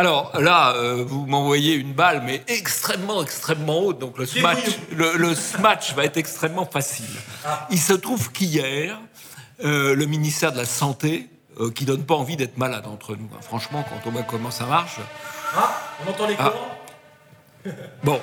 Alors 0.00 0.32
là, 0.40 0.72
euh, 0.76 1.04
vous 1.06 1.26
m'envoyez 1.26 1.74
une 1.74 1.92
balle, 1.92 2.22
mais 2.24 2.42
extrêmement, 2.48 3.22
extrêmement 3.22 3.80
haute. 3.80 3.98
Donc 3.98 4.16
le 4.16 4.24
smash, 4.24 4.56
le, 4.96 5.18
le 5.18 5.34
smash 5.34 5.92
va 5.94 6.06
être 6.06 6.16
extrêmement 6.16 6.64
facile. 6.64 7.04
Il 7.70 7.78
se 7.78 7.92
trouve 7.92 8.32
qu'hier, 8.32 8.98
euh, 9.62 9.94
le 9.94 10.06
ministère 10.06 10.52
de 10.52 10.56
la 10.56 10.64
Santé, 10.64 11.28
euh, 11.60 11.70
qui 11.70 11.84
donne 11.84 12.04
pas 12.04 12.14
envie 12.14 12.36
d'être 12.36 12.56
malade 12.56 12.86
entre 12.86 13.14
nous, 13.14 13.28
hein. 13.34 13.40
franchement, 13.42 13.84
quand 13.86 14.08
on 14.08 14.10
voit 14.10 14.22
comment 14.22 14.50
ça 14.50 14.64
marche. 14.64 14.96
On 16.06 16.10
entend 16.10 16.26
les 16.26 16.36
Ah. 16.38 16.54
Bon. 18.02 18.18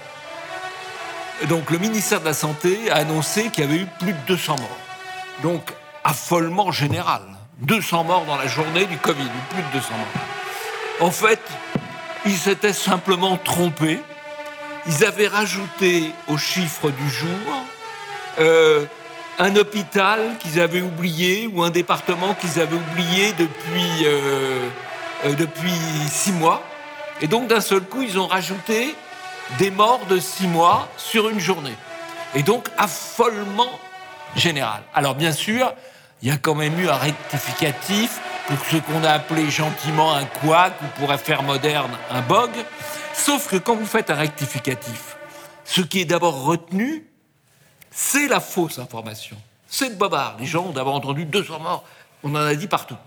Donc 1.48 1.70
le 1.70 1.78
ministère 1.78 2.22
de 2.22 2.26
la 2.26 2.34
Santé 2.34 2.90
a 2.90 2.96
annoncé 2.96 3.52
qu'il 3.52 3.66
y 3.66 3.68
avait 3.68 3.84
eu 3.84 3.88
plus 4.00 4.14
de 4.14 4.20
200 4.26 4.56
morts. 4.58 4.80
Donc 5.44 5.76
affolement 6.08 6.72
général. 6.72 7.22
200 7.60 8.06
morts 8.06 8.26
dans 8.26 8.38
la 8.38 8.48
journée 8.48 8.86
du 8.86 8.98
Covid, 8.98 9.30
plus 9.50 9.62
de 9.62 9.68
200 9.74 9.90
morts. 9.92 11.08
En 11.08 11.12
fait, 11.12 11.42
ils 12.26 12.38
s'étaient 12.38 12.74
simplement 12.74 13.36
trompés. 13.36 14.00
Ils 14.88 15.04
avaient 15.04 15.28
rajouté 15.28 16.12
au 16.30 16.38
chiffre 16.38 16.92
du 16.92 17.10
jour 17.10 17.66
euh, 18.40 18.86
un 19.38 19.56
hôpital 19.58 20.38
qu'ils 20.40 20.62
avaient 20.62 20.82
oublié 20.82 21.50
ou 21.54 21.62
un 21.62 21.72
département 21.72 22.36
qu'ils 22.36 22.62
avaient 22.62 22.78
oublié 22.78 23.34
depuis, 23.34 24.06
euh, 24.06 24.70
euh, 25.26 25.34
depuis 25.34 25.74
six 26.10 26.32
mois. 26.32 26.64
Et 27.22 27.28
donc 27.28 27.48
d'un 27.48 27.62
seul 27.62 27.82
coup, 27.82 28.02
ils 28.02 28.18
ont 28.18 28.28
rajouté 28.28 28.96
des 29.60 29.72
morts 29.72 30.06
de 30.10 30.20
six 30.20 30.48
mois 30.48 30.88
sur 30.96 31.28
une 31.28 31.40
journée. 31.40 31.76
Et 32.34 32.44
donc 32.44 32.70
affolement 32.78 33.72
général. 34.36 34.82
Alors 34.94 35.16
bien 35.16 35.32
sûr, 35.32 35.74
il 36.22 36.30
y 36.30 36.32
a 36.32 36.38
quand 36.38 36.56
même 36.56 36.80
eu 36.80 36.90
un 36.90 36.96
rectificatif 36.96 38.20
pour 38.48 38.58
ce 38.66 38.78
qu'on 38.78 39.04
a 39.04 39.12
appelé 39.12 39.50
gentiment 39.50 40.14
un 40.14 40.26
couac 40.26 40.74
ou 40.82 41.00
pour 41.00 41.14
faire 41.16 41.44
moderne 41.44 41.92
un 42.10 42.22
bog. 42.22 42.52
Sauf 43.14 43.50
que 43.50 43.58
quand 43.58 43.76
vous 43.76 43.86
faites 43.86 44.10
un 44.10 44.16
rectificatif, 44.16 45.18
ce 45.66 45.82
qui 45.82 46.02
est 46.02 46.06
d'abord 46.06 46.44
retenu, 46.44 47.06
c'est 47.92 48.28
la 48.28 48.40
fausse 48.40 48.80
information. 48.80 49.38
C'est 49.68 49.90
le 49.90 49.96
bobard. 49.96 50.38
Les 50.40 50.46
gens 50.46 50.66
ont 50.66 50.72
d'abord 50.72 50.96
entendu 50.96 51.26
200 51.26 51.60
morts. 51.60 51.84
On 52.24 52.30
en 52.32 52.36
a 52.36 52.56
dit 52.56 52.68
partout. 52.68 52.98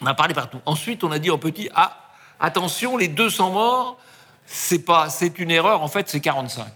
On 0.00 0.06
a 0.06 0.14
parlé 0.14 0.34
partout. 0.34 0.60
Ensuite, 0.66 1.02
on 1.02 1.10
a 1.10 1.18
dit 1.18 1.30
en 1.30 1.38
petit, 1.38 1.70
ah, 1.74 1.96
attention, 2.38 2.96
les 2.96 3.08
200 3.08 3.50
morts, 3.50 3.96
c'est 4.46 4.80
pas, 4.80 5.08
c'est 5.08 5.38
une 5.38 5.50
erreur. 5.50 5.82
En 5.82 5.88
fait, 5.88 6.08
c'est 6.08 6.20
45. 6.20 6.66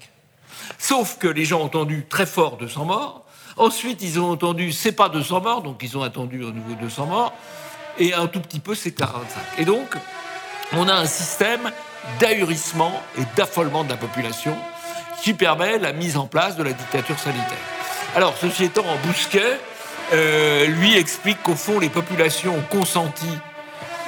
Sauf 0.79 1.19
que 1.19 1.29
les 1.29 1.45
gens 1.45 1.61
ont 1.61 1.65
entendu 1.65 2.07
très 2.09 2.27
fort 2.27 2.57
200 2.57 2.85
morts. 2.85 3.22
Ensuite, 3.63 4.03
ils 4.03 4.19
ont 4.19 4.29
entendu 4.29 4.73
c'est 4.73 4.91
pas 4.91 5.09
200 5.09 5.41
morts, 5.41 5.63
donc 5.63 5.79
ils 5.85 5.97
ont 5.97 6.03
attendu 6.03 6.43
au 6.43 6.51
nouveau 6.51 6.75
200 6.81 7.07
morts. 7.07 7.33
Et 7.97 8.13
un 8.13 8.27
tout 8.27 8.41
petit 8.41 8.59
peu, 8.59 8.75
c'est 8.75 8.91
45. 8.91 9.41
Et 9.59 9.65
donc, 9.65 9.87
on 10.73 10.89
a 10.89 10.95
un 10.95 11.07
système 11.07 11.71
d'ahurissement 12.19 12.93
et 13.17 13.23
d'affolement 13.37 13.85
de 13.85 13.91
la 13.91 13.97
population 13.97 14.57
qui 15.23 15.33
permet 15.33 15.79
la 15.79 15.93
mise 15.93 16.17
en 16.17 16.27
place 16.27 16.57
de 16.57 16.65
la 16.65 16.73
dictature 16.73 17.17
sanitaire. 17.21 17.65
Alors, 18.17 18.35
ceci 18.37 18.65
étant, 18.65 18.85
en 18.85 18.97
Bousquet, 19.07 19.61
euh, 20.13 20.67
lui 20.67 20.97
explique 20.97 21.41
qu'au 21.45 21.55
fond, 21.55 21.79
les 21.79 21.89
populations 21.89 22.57
ont 22.57 22.65
consenti 22.69 23.31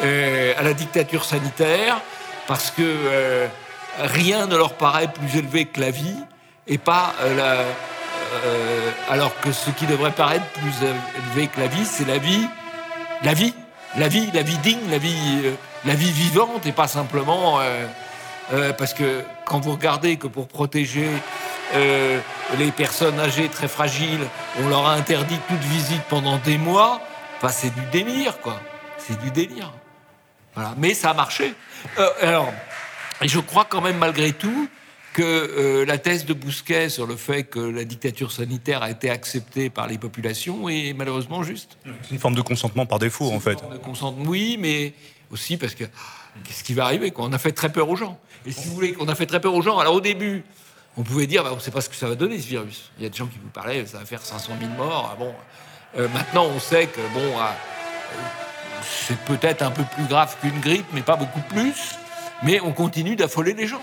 euh, 0.02 0.52
à 0.59 0.64
la 0.64 0.74
dictature 0.74 1.24
sanitaire 1.24 2.01
parce 2.48 2.72
que 2.72 2.82
euh, 2.82 3.47
rien 4.01 4.48
ne 4.48 4.56
leur 4.56 4.72
paraît 4.72 5.12
plus 5.12 5.39
élevé 5.39 5.66
que 5.66 5.78
la 5.78 5.93
vie 5.93 6.18
et 6.66 6.78
pas 6.78 7.14
la, 7.36 7.59
euh, 8.44 8.90
alors 9.09 9.39
que 9.40 9.52
ce 9.52 9.70
qui 9.70 9.86
devrait 9.86 10.12
paraître 10.12 10.47
plus 10.52 10.73
élevé 10.82 11.48
que 11.48 11.61
la 11.61 11.66
vie, 11.66 11.85
c'est 11.85 12.06
la 12.06 12.19
vie, 12.19 12.47
la 13.23 13.35
vie, 13.35 13.55
la 13.97 14.09
vie, 14.09 14.31
la 14.32 14.43
vie 14.43 14.59
digne, 14.59 14.90
la 14.90 14.98
vie, 14.98 15.43
euh, 15.44 15.55
la 15.85 15.94
vie 15.94 16.11
vivante 16.11 16.66
et 16.66 16.73
pas 16.73 16.89
simplement 16.89 17.61
euh, 17.61 18.73
parce 18.73 18.94
que 18.94 19.23
quand 19.47 19.61
vous 19.61 19.73
regardez 19.73 20.16
que 20.16 20.27
pour 20.27 20.48
protéger 20.48 21.09
les 21.73 22.70
personnes 22.73 23.19
âgées 23.19 23.48
très 23.48 23.69
fragiles, 23.69 24.27
on 24.62 24.69
leur 24.69 24.86
a 24.86 24.93
interdit 24.93 25.39
toute 25.48 25.61
visite 25.61 26.02
pendant 26.09 26.36
des 26.39 26.59
mois, 26.59 27.01
enfin, 27.39 27.48
c'est 27.48 27.74
du 27.74 27.81
délire, 27.90 28.39
quoi. 28.40 28.61
C'est 28.98 29.19
du 29.19 29.31
délire. 29.31 29.73
Voilà. 30.55 30.74
Mais 30.77 30.94
ça 30.94 31.11
a 31.11 31.15
marché. 31.15 31.55
Alors, 32.20 32.52
et 33.23 33.28
je 33.28 33.40
crois 33.40 33.65
quand 33.69 33.81
même 33.81 33.97
malgré 33.97 34.32
tout 34.32 34.69
que 35.15 35.23
euh, 35.23 35.86
la 35.86 35.97
thèse 35.97 36.27
de 36.27 36.35
Bousquet 36.35 36.91
sur 36.91 37.07
le 37.07 37.16
fait 37.16 37.45
que 37.45 37.61
la 37.61 37.85
dictature 37.85 38.32
sanitaire 38.32 38.82
a 38.82 38.91
été 38.91 39.09
acceptée 39.09 39.70
par 39.70 39.86
les 39.86 39.97
populations 39.97 40.69
est 40.69 40.93
malheureusement 40.93 41.43
juste. 41.43 41.78
C'est 42.03 42.11
une 42.11 42.19
forme 42.19 42.35
de 42.35 42.43
consentement 42.43 42.85
par 42.85 42.99
défaut, 42.99 43.31
en 43.32 43.41
fait. 43.41 43.59
De 43.70 43.78
consentement, 43.78 44.24
oui, 44.27 44.57
mais 44.61 44.93
aussi 45.31 45.57
parce 45.57 45.74
que 45.74 45.85
qu'est-ce 45.85 46.65
qui 46.65 46.74
va 46.74 46.85
arriver 46.85 47.12
quoi? 47.12 47.24
On 47.24 47.32
a 47.32 47.39
fait 47.39 47.53
très 47.53 47.70
peur 47.73 47.89
aux 47.89 47.97
gens. 47.97 48.19
Et 48.45 48.53
si 48.53 48.69
vous 48.69 48.74
voulez 48.74 48.93
qu'on 48.93 49.09
a 49.09 49.15
fait 49.15 49.27
très 49.27 49.41
peur 49.41 49.55
aux 49.55 49.62
gens, 49.62 49.78
alors 49.78 49.95
au 49.95 50.01
début, 50.01 50.45
on 50.97 51.03
pouvait 51.03 51.27
dire, 51.28 51.45
bah, 51.45 51.51
on 51.53 51.57
ne 51.57 51.61
sait 51.61 51.70
pas 51.70 51.81
ce 51.81 51.89
que 51.89 51.97
ça 51.97 52.09
va 52.09 52.16
donner 52.16 52.39
ce 52.41 52.49
virus. 52.49 52.91
Il 52.99 53.05
y 53.05 53.07
a 53.07 53.09
des 53.09 53.16
gens 53.16 53.27
qui 53.27 53.39
vous 53.43 53.49
parlaient, 53.51 53.86
ça 53.86 53.99
va 53.99 54.05
faire 54.05 54.20
500 54.20 54.53
000 54.61 54.73
morts. 54.73 55.11
Ah 55.12 55.16
bon, 55.19 55.32
Euh, 55.97 56.09
maintenant, 56.09 56.47
on 56.47 56.59
sait 56.59 56.86
que 56.89 57.01
bon, 57.15 57.39
ah, 57.39 57.55
c'est 58.82 59.19
peut-être 59.20 59.62
un 59.62 59.70
peu 59.70 59.85
plus 59.95 60.05
grave 60.07 60.36
qu'une 60.41 60.59
grippe, 60.61 60.86
mais 60.93 61.03
pas 61.03 61.15
beaucoup 61.15 61.41
plus. 61.49 61.95
Mais 62.43 62.61
on 62.61 62.73
continue 62.73 63.15
d'affoler 63.15 63.55
les 63.55 63.69
gens. 63.69 63.81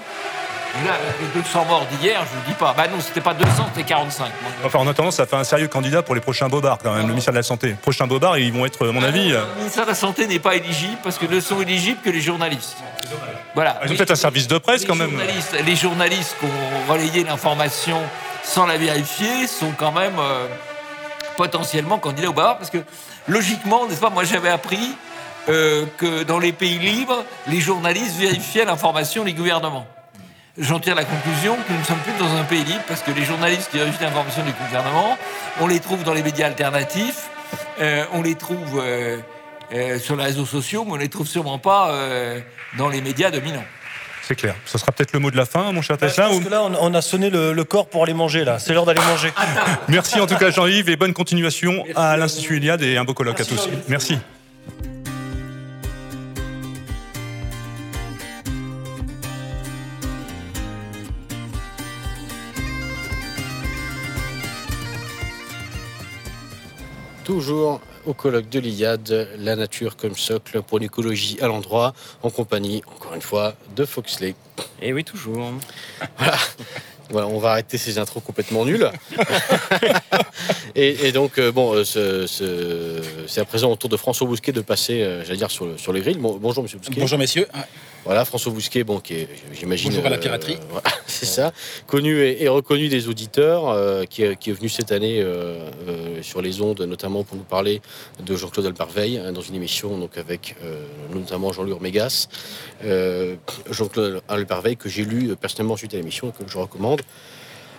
Là, 0.85 0.93
les 1.19 1.41
200 1.41 1.65
morts 1.65 1.85
d'hier, 1.85 2.21
je 2.21 2.35
vous 2.37 2.45
dis 2.47 2.53
pas. 2.53 2.73
Bah 2.75 2.87
non, 2.87 2.99
c'était 3.01 3.19
pas 3.21 3.33
200, 3.33 3.51
c'était 3.73 3.85
45. 3.87 4.31
Enfin, 4.65 4.79
en 4.79 4.87
attendant, 4.87 5.11
ça 5.11 5.25
fait 5.25 5.35
un 5.35 5.43
sérieux 5.43 5.67
candidat 5.67 6.01
pour 6.01 6.15
les 6.15 6.21
prochains 6.21 6.47
bobards, 6.47 6.77
quand 6.81 6.93
même, 6.93 7.01
le 7.03 7.09
ministère 7.09 7.33
de 7.33 7.39
la 7.39 7.43
Santé. 7.43 7.75
Prochains 7.81 8.07
bobards, 8.07 8.37
ils 8.37 8.53
vont 8.53 8.65
être, 8.65 8.87
à 8.87 8.91
mon 8.91 9.03
avis. 9.03 9.33
euh, 9.33 9.43
Le 9.55 9.59
ministère 9.59 9.83
de 9.83 9.89
la 9.89 9.95
Santé 9.95 10.27
n'est 10.27 10.39
pas 10.39 10.55
éligible 10.55 10.97
parce 11.03 11.17
que 11.17 11.25
ne 11.25 11.39
sont 11.41 11.61
éligibles 11.61 11.99
que 12.01 12.09
les 12.09 12.21
journalistes. 12.21 12.77
Voilà. 13.53 13.79
Ils 13.85 13.91
ont 13.91 13.95
peut-être 13.95 14.11
un 14.11 14.15
service 14.15 14.47
de 14.47 14.57
presse, 14.57 14.85
quand 14.85 14.95
même. 14.95 15.09
Journalistes, 15.11 15.55
les 15.65 15.75
journalistes 15.75 16.35
qui 16.39 16.45
ont 16.45 16.91
relayé 16.91 17.23
l'information 17.25 17.99
sans 18.43 18.65
la 18.65 18.77
vérifier 18.77 19.47
sont 19.47 19.71
quand 19.77 19.91
même 19.91 20.17
euh, 20.19 20.47
potentiellement 21.37 21.99
candidats 21.99 22.29
au 22.29 22.33
bar 22.33 22.57
parce 22.57 22.69
que 22.69 22.79
logiquement, 23.27 23.87
n'est-ce 23.87 23.99
pas, 23.99 24.09
moi 24.09 24.23
j'avais 24.23 24.49
appris 24.49 24.95
euh, 25.49 25.85
que 25.97 26.23
dans 26.23 26.39
les 26.39 26.51
pays 26.53 26.79
libres, 26.79 27.23
les 27.47 27.59
journalistes 27.59 28.15
vérifiaient 28.17 28.65
l'information 28.65 29.23
des 29.23 29.33
gouvernements. 29.33 29.85
J'en 30.57 30.79
tire 30.79 30.95
la 30.95 31.05
conclusion 31.05 31.55
que 31.55 31.71
nous 31.71 31.79
ne 31.79 31.83
sommes 31.83 31.99
plus 31.99 32.13
dans 32.19 32.33
un 32.35 32.43
pays 32.43 32.63
libre 32.63 32.81
parce 32.87 33.01
que 33.01 33.11
les 33.11 33.23
journalistes 33.23 33.69
qui 33.71 33.77
vérifient 33.77 34.03
l'information 34.03 34.43
du 34.43 34.51
gouvernement, 34.51 35.17
on 35.61 35.67
les 35.67 35.79
trouve 35.79 36.03
dans 36.03 36.13
les 36.13 36.23
médias 36.23 36.47
alternatifs, 36.47 37.29
euh, 37.79 38.03
on 38.13 38.21
les 38.21 38.35
trouve 38.35 38.79
euh, 38.83 39.17
euh, 39.73 39.97
sur 39.99 40.15
les 40.17 40.25
réseaux 40.25 40.45
sociaux, 40.45 40.83
mais 40.85 40.91
on 40.93 40.97
les 40.97 41.07
trouve 41.09 41.27
sûrement 41.27 41.57
pas 41.57 41.91
euh, 41.91 42.39
dans 42.77 42.89
les 42.89 42.99
médias 43.01 43.31
dominants. 43.31 43.63
C'est 44.23 44.35
clair. 44.35 44.55
Ça 44.65 44.77
sera 44.77 44.91
peut-être 44.91 45.13
le 45.13 45.19
mot 45.19 45.31
de 45.31 45.37
la 45.37 45.45
fin, 45.45 45.71
mon 45.71 45.81
cher 45.81 45.95
Je 45.99 46.05
Tesla. 46.07 46.29
ou- 46.31 46.41
que 46.41 46.49
là, 46.49 46.61
on, 46.63 46.73
on 46.75 46.93
a 46.93 47.01
sonné 47.01 47.29
le, 47.29 47.53
le 47.53 47.63
corps 47.63 47.87
pour 47.89 48.03
aller 48.03 48.13
manger, 48.13 48.43
là. 48.43 48.59
C'est 48.59 48.73
l'heure 48.73 48.85
d'aller 48.85 49.01
manger. 49.01 49.31
Merci 49.87 50.19
en 50.19 50.27
tout 50.27 50.35
cas, 50.37 50.51
Jean-Yves, 50.51 50.89
et 50.89 50.95
bonne 50.97 51.13
continuation 51.13 51.85
à 51.95 52.17
l'Institut 52.17 52.57
Iliade 52.57 52.81
et 52.83 52.97
un 52.97 53.03
beau 53.05 53.13
colloque 53.13 53.39
à 53.39 53.45
tous. 53.45 53.69
Merci. 53.87 54.17
Toujours 67.23 67.79
au 68.07 68.13
colloque 68.13 68.49
de 68.49 68.59
l'Iliade, 68.59 69.29
la 69.37 69.55
nature 69.55 69.95
comme 69.95 70.15
socle 70.15 70.61
pour 70.63 70.79
l'écologie 70.79 71.37
à 71.41 71.47
l'endroit, 71.47 71.93
en 72.23 72.29
compagnie, 72.31 72.81
encore 72.87 73.13
une 73.13 73.21
fois, 73.21 73.53
de 73.75 73.85
Foxley. 73.85 74.33
Et 74.81 74.91
oui, 74.91 75.03
toujours. 75.03 75.51
Voilà. 76.17 76.37
Voilà, 77.11 77.27
on 77.27 77.39
va 77.39 77.51
arrêter 77.51 77.77
ces 77.77 77.99
intros 77.99 78.23
complètement 78.23 78.63
nulles. 78.65 78.89
et, 80.75 81.07
et 81.07 81.11
donc, 81.11 81.37
euh, 81.37 81.51
bon, 81.51 81.73
euh, 81.75 81.83
ce- 81.83 82.25
ce- 82.25 83.01
c'est 83.27 83.41
à 83.41 83.45
présent 83.45 83.69
au 83.69 83.75
tour 83.75 83.89
de 83.89 83.97
François 83.97 84.25
Bousquet 84.25 84.53
de 84.53 84.61
passer, 84.61 85.01
euh, 85.01 85.23
j'allais 85.25 85.37
dire, 85.37 85.51
sur 85.51 85.65
le, 85.65 85.77
sur 85.77 85.91
le 85.91 85.99
grill. 85.99 86.17
Bon, 86.19 86.37
bonjour, 86.41 86.63
monsieur 86.63 86.77
Bousquet. 86.79 87.01
Bonjour 87.01 87.19
messieurs. 87.19 87.47
Voilà, 88.03 88.25
François 88.25 88.51
Bousquet, 88.51 88.83
bon, 88.83 88.99
qui 88.99 89.13
est, 89.13 89.29
j'imagine. 89.53 89.89
Bonjour 89.89 90.07
à 90.07 90.09
la 90.09 90.17
euh, 90.17 90.19
piraterie. 90.19 90.57
voilà, 90.69 90.89
c'est 91.05 91.27
ça. 91.27 91.51
Connu 91.85 92.19
et, 92.19 92.43
et 92.43 92.47
reconnu 92.47 92.89
des 92.89 93.07
auditeurs, 93.07 93.69
euh, 93.69 94.05
qui, 94.05 94.23
est, 94.23 94.35
qui 94.37 94.49
est 94.49 94.53
venu 94.53 94.69
cette 94.69 94.91
année 94.91 95.21
euh, 95.21 95.69
sur 96.23 96.41
les 96.41 96.61
ondes, 96.61 96.81
notamment 96.81 97.23
pour 97.23 97.37
nous 97.37 97.43
parler 97.43 97.81
de 98.19 98.35
Jean-Claude 98.35 98.65
Albarveil, 98.65 99.19
hein, 99.19 99.31
dans 99.31 99.41
une 99.41 99.55
émission 99.55 99.97
donc 99.97 100.17
avec 100.17 100.55
notamment 101.13 101.51
Jean-Louis 101.51 101.73
Ormégas. 101.73 102.27
Euh, 102.83 103.35
Jean-Claude 103.69 104.21
Albarveil, 104.27 104.77
que 104.77 104.89
j'ai 104.89 105.05
lu 105.05 105.35
personnellement 105.35 105.77
suite 105.77 105.93
à 105.93 105.97
l'émission 105.97 106.29
et 106.29 106.43
que 106.43 106.49
je 106.49 106.57
recommande 106.57 107.01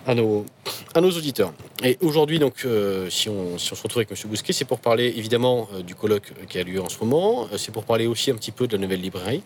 à 0.07 0.15
nos, 0.15 0.47
à 0.95 1.01
nos 1.01 1.11
auditeurs. 1.11 1.53
Et 1.85 1.99
aujourd'hui, 2.01 2.39
donc, 2.39 2.65
euh, 2.65 3.09
si, 3.11 3.29
on, 3.29 3.59
si 3.59 3.73
on 3.73 3.77
se 3.77 3.83
retrouve 3.83 4.01
avec 4.01 4.11
M. 4.11 4.31
Bousquet, 4.31 4.53
c'est 4.53 4.65
pour 4.65 4.81
parler 4.81 5.13
évidemment 5.17 5.69
euh, 5.75 5.83
du 5.83 5.95
colloque 5.95 6.33
qui 6.49 6.59
a 6.59 6.65
lieu 6.65 6.81
en 6.81 6.89
ce 6.89 6.99
moment. 7.01 7.49
C'est 7.57 7.73
pour 7.73 7.85
parler 7.85 8.07
aussi 8.07 8.31
un 8.31 8.35
petit 8.35 8.53
peu 8.53 8.67
de 8.67 8.77
la 8.77 8.83
nouvelle 8.83 9.01
librairie 9.01 9.43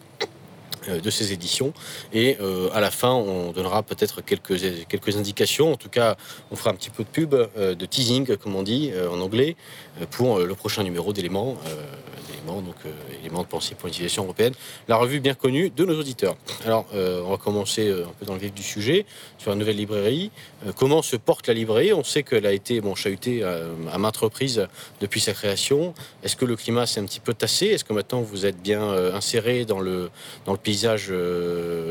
de 0.89 1.11
ces 1.11 1.33
éditions. 1.33 1.73
Et 2.13 2.37
euh, 2.41 2.69
à 2.73 2.81
la 2.81 2.91
fin, 2.91 3.13
on 3.13 3.53
donnera 3.53 3.83
peut-être 3.83 4.21
quelques, 4.23 5.17
indications. 5.17 5.73
En 5.73 5.77
tout 5.77 5.89
cas, 5.89 6.17
on 6.51 6.57
fera 6.57 6.71
un 6.71 6.75
petit 6.75 6.91
peu 6.91 7.05
de 7.05 7.09
pub, 7.09 7.35
euh, 7.35 7.75
de 7.75 7.87
teasing, 7.87 8.37
comme 8.37 8.57
on 8.57 8.63
dit 8.63 8.91
euh, 8.93 9.11
en 9.11 9.21
anglais, 9.21 9.57
euh, 10.01 10.07
pour 10.11 10.39
euh, 10.39 10.47
le 10.47 10.55
prochain 10.55 10.83
numéro 10.83 11.13
d'éléments. 11.13 11.57
Donc 12.47 12.75
euh, 12.87 12.91
éléments 13.21 13.43
de 13.43 13.49
pensée 13.49 13.75
pour 13.75 13.89
l'utilisation 13.89 14.25
européenne, 14.25 14.55
la 14.89 14.97
revue 14.97 15.21
bien 15.21 15.35
connue 15.35 15.71
de 15.71 15.85
nos 15.85 15.99
auditeurs. 15.99 16.37
Alors, 16.65 16.87
euh, 16.95 17.23
on 17.27 17.31
va 17.31 17.37
commencer 17.37 17.89
euh, 17.89 18.05
un 18.07 18.13
peu 18.19 18.25
dans 18.27 18.35
le 18.35 18.41
vif 18.41 18.55
du 18.55 18.63
sujet 18.63 19.05
sur 19.39 19.51
la 19.51 19.57
nouvelle 19.57 19.77
librairie. 19.77 20.31
Comment 20.77 21.03
se 21.03 21.17
porte 21.17 21.49
la 21.49 21.55
librairie? 21.55 21.93
On 21.93 22.05
sait 22.05 22.23
qu'elle 22.23 22.47
a 22.47 22.53
été 22.53 22.81
bon, 22.81 22.95
chahutée 22.95 23.45
à 23.45 23.99
maintes 23.99 24.17
reprises 24.17 24.67
depuis 25.01 25.21
sa 25.21 25.33
création. 25.33 25.95
Est-ce 26.23 26.37
que 26.37 26.45
le 26.45 26.57
climat 26.57 26.87
s'est 26.87 27.01
un 27.01 27.05
petit 27.05 27.21
peu 27.21 27.35
tassé? 27.35 27.67
Est-ce 27.67 27.85
que 27.85 27.93
maintenant 27.93 28.23
vous 28.23 28.47
êtes 28.47 28.61
bien 28.61 28.83
inséré 29.15 29.65
dans 29.65 29.81
le, 29.81 30.11
dans 30.47 30.53
le 30.53 30.59
paysage 30.59 31.13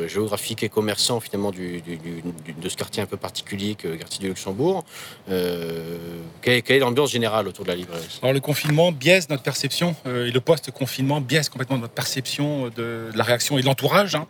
géographique 0.08 0.64
et 0.64 0.70
commerçant 0.70 1.20
finalement 1.20 1.52
de 1.52 2.70
ce 2.70 2.76
quartier 2.76 3.04
un 3.04 3.06
peu 3.06 3.18
particulier 3.18 3.76
que 3.76 3.88
le 3.88 3.98
quartier 3.98 4.20
du 4.20 4.28
Luxembourg? 4.28 4.84
Quelle, 5.28 6.64
est- 6.68 6.80
l'ambiance 6.80 7.12
générale 7.12 7.48
autour 7.48 7.64
de 7.64 7.70
la 7.70 7.76
librairie? 7.76 8.20
Alors 8.22 8.34
le 8.34 8.40
confinement 8.42 8.92
biaise 8.92 9.30
notre 9.30 9.44
perception 9.44 9.96
et 10.06 10.32
le 10.32 10.42
post-confinement 10.46 11.20
biaise 11.22 11.50
complètement 11.50 11.78
notre 11.78 11.94
perception 11.94 12.68
de, 12.68 12.70
de 13.12 13.18
la 13.18 13.24
réaction 13.24 13.58
et 13.58 13.62
de 13.62 13.66
l'entourage. 13.66 14.16
hein. 14.16 14.28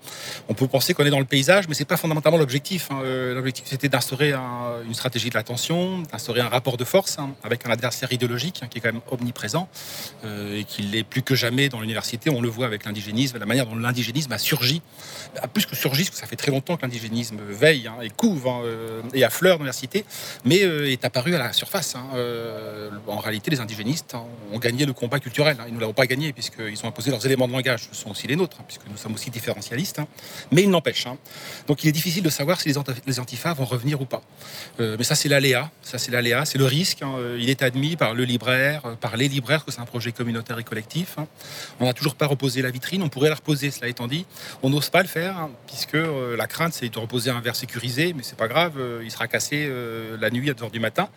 On 0.50 0.54
peut 0.54 0.68
penser 0.68 0.94
qu'on 0.94 1.06
est 1.06 1.10
dans 1.10 1.20
le 1.20 1.26
paysage, 1.26 1.68
mais 1.68 1.76
c'est 1.76 1.86
pas 1.86 1.98
fondamentalement 1.98 2.38
l'objectif. 2.40 2.88
hein. 2.92 3.00
Euh, 3.04 3.36
L'objectif 3.36 3.66
c'était 3.68 3.90
d'instaurer 3.90 4.32
un- 4.34 4.82
une 4.88 4.94
stratégie 4.94 5.30
de 5.30 5.36
l'attention, 5.36 6.00
d'instaurer 6.12 6.42
un 6.42 6.48
rapport 6.50 6.78
de 6.78 6.86
force 6.86 7.20
hein, 7.20 7.30
avec 7.44 7.66
un 7.68 7.72
adversaire 7.72 8.12
idéologique 8.14 8.62
qui 8.70 8.78
est 8.78 8.82
quand 8.82 8.92
même 8.94 9.02
omniprésent 9.12 9.68
euh, 10.24 10.60
et 10.60 10.64
qui 10.64 10.82
l'est 10.84 11.04
plus 11.04 11.22
que 11.22 11.36
jamais 11.36 11.70
dans 11.70 11.82
l'université. 11.82 12.30
On 12.30 12.42
le 12.42 12.50
voit 12.50 12.66
avec 12.66 12.86
l'indigénisme, 12.86 13.38
la 13.38 13.46
manière 13.46 13.66
dont 13.66 13.76
l'indigénisme 13.76 14.32
a 14.32 14.38
surgi, 14.38 14.82
a 15.42 15.48
plus 15.48 15.66
que 15.66 15.76
surgi, 15.76 16.04
parce 16.06 16.16
que 16.16 16.22
ça 16.22 16.28
fait 16.28 16.36
très 16.38 16.52
longtemps 16.52 16.78
que 16.78 16.84
l'indigénisme 16.84 17.38
veille 17.50 17.90
et 18.02 18.10
couve 18.10 18.48
euh, 18.48 19.02
et 19.14 19.24
affleure 19.24 19.58
dans 19.58 19.64
l'université, 19.64 20.06
mais 20.46 20.64
euh, 20.64 20.90
est 20.90 21.04
apparu 21.04 21.36
à 21.36 21.40
la 21.40 21.52
surface. 21.54 21.96
Euh, 22.14 22.90
en 23.08 23.18
réalité, 23.18 23.52
les 23.52 23.60
indigénistes 23.60 24.16
ont 24.54 24.60
gagné 24.60 24.86
le 24.86 24.94
combat 24.94 25.20
culturel. 25.20 25.58
Ils 25.68 25.74
ne 25.76 25.80
puisqu'ils 26.34 26.84
ont 26.86 26.88
imposé 26.88 27.12
leurs 27.12 27.26
éléments 27.26 27.48
de 27.48 27.54
langage. 27.54 27.88
Ce 27.92 27.96
sont 28.02 28.12
aussi 28.12 28.28
les 28.28 28.36
nôtres, 28.36 28.58
hein, 28.60 28.66
puisque 28.68 28.88
nous 28.90 28.98
sommes 28.98 29.14
aussi 29.14 29.30
différentialistes. 29.30 30.00
hein. 30.00 30.08
Mais 30.52 30.64
il 30.64 30.70
n'empêche. 30.70 31.06
hein. 31.08 31.18
Donc 31.68 31.84
il 31.84 31.88
est 31.90 31.92
difficile 31.92 32.24
de 32.24 32.30
savoir 32.30 32.60
si 32.62 32.70
les, 32.70 32.76
les 33.06 33.20
antifas 33.20 33.54
vont 33.54 33.66
revenir 33.66 34.02
ou 34.02 34.06
pas. 34.06 34.22
Euh, 34.80 34.96
mais 34.98 35.04
ça, 35.04 35.16
c'est 35.16 35.30
l'aléa. 35.30 35.72
Ça, 35.82 35.98
c'est 35.98 36.12
l'aléa. 36.12 36.46
C'est 36.46 36.58
le 36.58 36.66
risque. 36.66 37.02
Euh, 37.04 37.38
Il 37.40 37.50
est 37.50 37.62
admis 37.64 37.96
par 37.96 38.14
le 38.14 38.24
libraire, 38.24 38.82
euh, 38.86 38.96
par 38.96 39.18
les 39.18 39.28
libraires, 39.28 39.66
que 39.66 39.72
c'est 39.72 39.82
un 39.82 39.86
projet 39.86 40.12
communautaire 40.12 40.58
et 40.60 40.64
collectif. 40.64 41.18
On 41.80 41.86
n'a 41.86 41.94
toujours 41.94 42.16
pas 42.16 42.28
reposé 42.28 42.62
la 42.62 42.72
vitrine. 42.72 43.02
On 43.04 43.10
pourrait 43.10 43.30
la 43.30 43.36
reposer, 43.36 43.72
cela 43.72 43.88
étant 43.88 44.08
dit. 44.08 44.26
On 44.64 44.70
n'ose 44.70 44.90
pas 44.90 45.02
le 45.02 45.08
faire, 45.08 45.50
puisque 45.68 45.94
la 46.38 46.48
crainte, 46.48 46.74
c'est 46.74 46.90
de 46.90 47.00
reposer 47.00 47.30
un 47.32 47.42
verre 47.42 47.56
sécurisé, 47.56 48.14
mais 48.14 48.24
c'est 48.24 48.38
pas 48.38 48.48
grave. 48.48 48.74
il 49.04 49.12
sera 49.12 49.28
cassé 49.28 49.70
la 50.20 50.30
nuit 50.30 50.50
à 50.50 50.54
2 50.54 50.66
h 50.66 50.72
du 50.72 50.80
matin. 50.80 51.10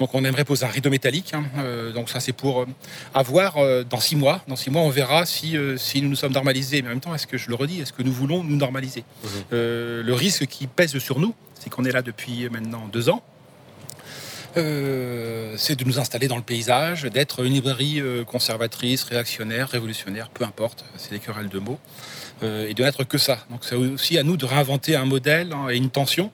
Donc 0.00 0.14
on 0.14 0.24
aimerait 0.24 0.44
poser 0.44 0.64
un 0.64 0.68
rideau 0.68 0.90
métallique. 0.90 1.32
hein. 1.34 1.44
Euh, 1.58 1.92
donc 1.92 2.08
ça 2.08 2.20
c'est 2.20 2.32
pour 2.32 2.62
euh, 2.62 2.66
avoir 3.14 3.58
euh, 3.58 3.84
dans 3.84 4.00
six 4.00 4.16
mois. 4.16 4.42
Dans 4.48 4.56
six 4.56 4.70
mois 4.70 4.82
on 4.82 4.90
verra 4.90 5.26
si, 5.26 5.56
si 5.76 6.02
nous 6.02 6.08
nous 6.08 6.16
sommes 6.16 6.32
normalisés. 6.32 6.82
Mais 6.82 6.88
en 6.88 6.92
même 6.92 7.00
temps, 7.00 7.14
est-ce 7.14 7.26
que 7.26 7.38
je 7.38 7.48
le 7.48 7.54
redis, 7.54 7.80
est-ce 7.80 7.92
que 7.92 8.02
nous 8.02 8.12
voulons 8.12 8.42
nous 8.44 8.56
normaliser? 8.56 9.04
Euh, 9.52 10.02
Le 10.02 10.14
risque 10.14 10.46
qui 10.46 10.66
pèse 10.66 10.98
sur 10.98 11.18
nous, 11.18 11.34
c'est 11.58 11.70
qu'on 11.70 11.84
est 11.84 11.92
là 11.92 12.02
depuis 12.02 12.48
maintenant 12.50 12.88
deux 12.92 13.08
ans. 13.08 13.22
Euh, 14.56 15.54
c'est 15.56 15.76
de 15.76 15.84
nous 15.84 15.98
installer 15.98 16.28
dans 16.28 16.36
le 16.36 16.42
paysage, 16.42 17.04
d'être 17.04 17.44
une 17.44 17.54
librairie 17.54 18.02
conservatrice, 18.26 19.02
réactionnaire, 19.04 19.68
révolutionnaire, 19.70 20.28
peu 20.28 20.44
importe, 20.44 20.84
c'est 20.98 21.10
des 21.10 21.20
querelles 21.20 21.48
de 21.48 21.58
mots, 21.58 21.78
euh, 22.42 22.68
et 22.68 22.74
de 22.74 22.82
n'être 22.82 23.04
que 23.04 23.16
ça. 23.18 23.38
Donc 23.50 23.60
c'est 23.62 23.76
aussi 23.76 24.18
à 24.18 24.22
nous 24.22 24.36
de 24.36 24.44
réinventer 24.44 24.94
un 24.96 25.06
modèle 25.06 25.52
hein, 25.54 25.68
et 25.70 25.76
une 25.76 25.88
tension 25.90 26.30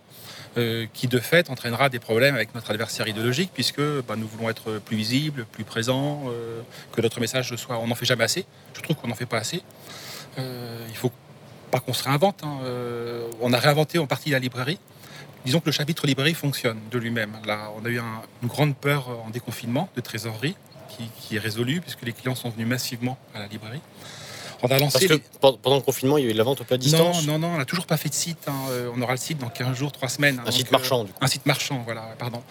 euh, 0.56 0.86
qui 0.94 1.06
de 1.08 1.18
fait 1.18 1.50
entraînera 1.50 1.88
des 1.88 1.98
problèmes 1.98 2.34
avec 2.34 2.54
notre 2.54 2.70
adversaire 2.70 3.06
idéologique 3.06 3.50
puisque 3.54 3.80
bah, 4.06 4.16
nous 4.16 4.26
voulons 4.26 4.48
être 4.48 4.78
plus 4.78 4.96
visibles, 4.96 5.44
plus 5.52 5.64
présents, 5.64 6.24
euh, 6.28 6.60
que 6.92 7.00
notre 7.00 7.20
message 7.20 7.54
soit. 7.56 7.78
On 7.78 7.86
n'en 7.88 7.94
fait 7.94 8.06
jamais 8.06 8.24
assez. 8.24 8.46
Je 8.74 8.80
trouve 8.80 8.96
qu'on 8.96 9.08
n'en 9.08 9.14
fait 9.14 9.26
pas 9.26 9.38
assez. 9.38 9.62
Euh, 10.38 10.86
il 10.88 10.96
faut 10.96 11.12
pas 11.70 11.80
qu'on 11.80 11.92
se 11.92 12.02
réinvente. 12.04 12.42
hein. 12.44 12.58
On 13.40 13.52
a 13.52 13.58
réinventé 13.58 13.98
en 13.98 14.06
partie 14.06 14.30
la 14.30 14.38
librairie. 14.38 14.78
Disons 15.44 15.60
que 15.60 15.66
le 15.66 15.72
chapitre 15.72 16.06
librairie 16.06 16.34
fonctionne 16.34 16.78
de 16.90 16.98
lui-même. 16.98 17.32
Là, 17.46 17.70
on 17.80 17.84
a 17.84 17.88
eu 17.88 17.98
un- 17.98 18.22
une 18.42 18.48
grande 18.48 18.74
peur 18.76 19.08
en 19.24 19.30
déconfinement 19.30 19.88
de 19.96 20.00
trésorerie 20.00 20.56
qui 21.20 21.36
est 21.36 21.38
résolue 21.38 21.80
puisque 21.80 22.02
les 22.02 22.12
clients 22.12 22.34
sont 22.34 22.48
venus 22.50 22.66
massivement 22.66 23.18
à 23.34 23.38
la 23.38 23.46
librairie. 23.46 23.80
On 24.62 24.66
a 24.68 24.78
lancé 24.78 24.92
Parce 24.92 25.04
que 25.06 25.12
les- 25.12 25.18
pen- 25.40 25.56
pendant 25.62 25.76
le 25.76 25.82
confinement, 25.82 26.18
il 26.18 26.24
y 26.24 26.26
a 26.26 26.30
eu 26.30 26.32
de 26.32 26.38
la 26.38 26.44
vente 26.44 26.60
un 26.60 26.64
peu 26.64 26.74
à 26.74 26.78
distance. 26.78 27.24
non, 27.26 27.34
non, 27.34 27.48
non, 27.48 27.54
on 27.54 27.58
n'a 27.58 27.64
toujours 27.64 27.86
pas 27.86 27.96
fait 27.96 28.08
de 28.08 28.14
site. 28.14 28.38
hein. 28.48 28.54
Euh, 28.70 28.90
On 28.94 29.00
aura 29.02 29.12
le 29.12 29.18
site 29.18 29.38
dans 29.38 29.48
15 29.50 29.76
jours, 29.76 29.92
3 29.92 30.08
semaines. 30.08 30.38
hein. 30.38 30.42
Un 30.42 30.44
Donc, 30.46 30.54
site 30.54 30.72
marchand, 30.72 31.04
du 31.04 31.12
coup. 31.12 31.18
Un 31.20 31.26
site 31.28 31.46
marchand, 31.46 31.82
voilà, 31.84 32.02
pardon. 32.18 32.42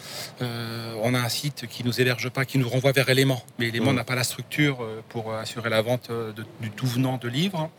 Euh, 0.41 0.93
on 1.03 1.13
a 1.13 1.19
un 1.19 1.29
site 1.29 1.67
qui 1.67 1.83
nous 1.83 1.99
héberge 1.99 2.29
pas, 2.29 2.45
qui 2.45 2.57
nous 2.59 2.69
renvoie 2.69 2.91
vers 2.93 3.09
Éléments. 3.09 3.43
Mais 3.59 3.67
Éléments 3.67 3.91
Mhm. 3.91 3.97
n'a 3.97 4.03
pas 4.05 4.15
la 4.15 4.23
structure 4.23 4.77
euh, 4.81 5.01
pour 5.09 5.31
euh, 5.31 5.41
assurer 5.41 5.69
la 5.69 5.81
vente 5.81 6.07
euh, 6.09 6.31
de- 6.31 6.45
du 6.61 6.71
tout 6.71 6.87
venant 6.87 7.17
de 7.17 7.27
livres. 7.27 7.69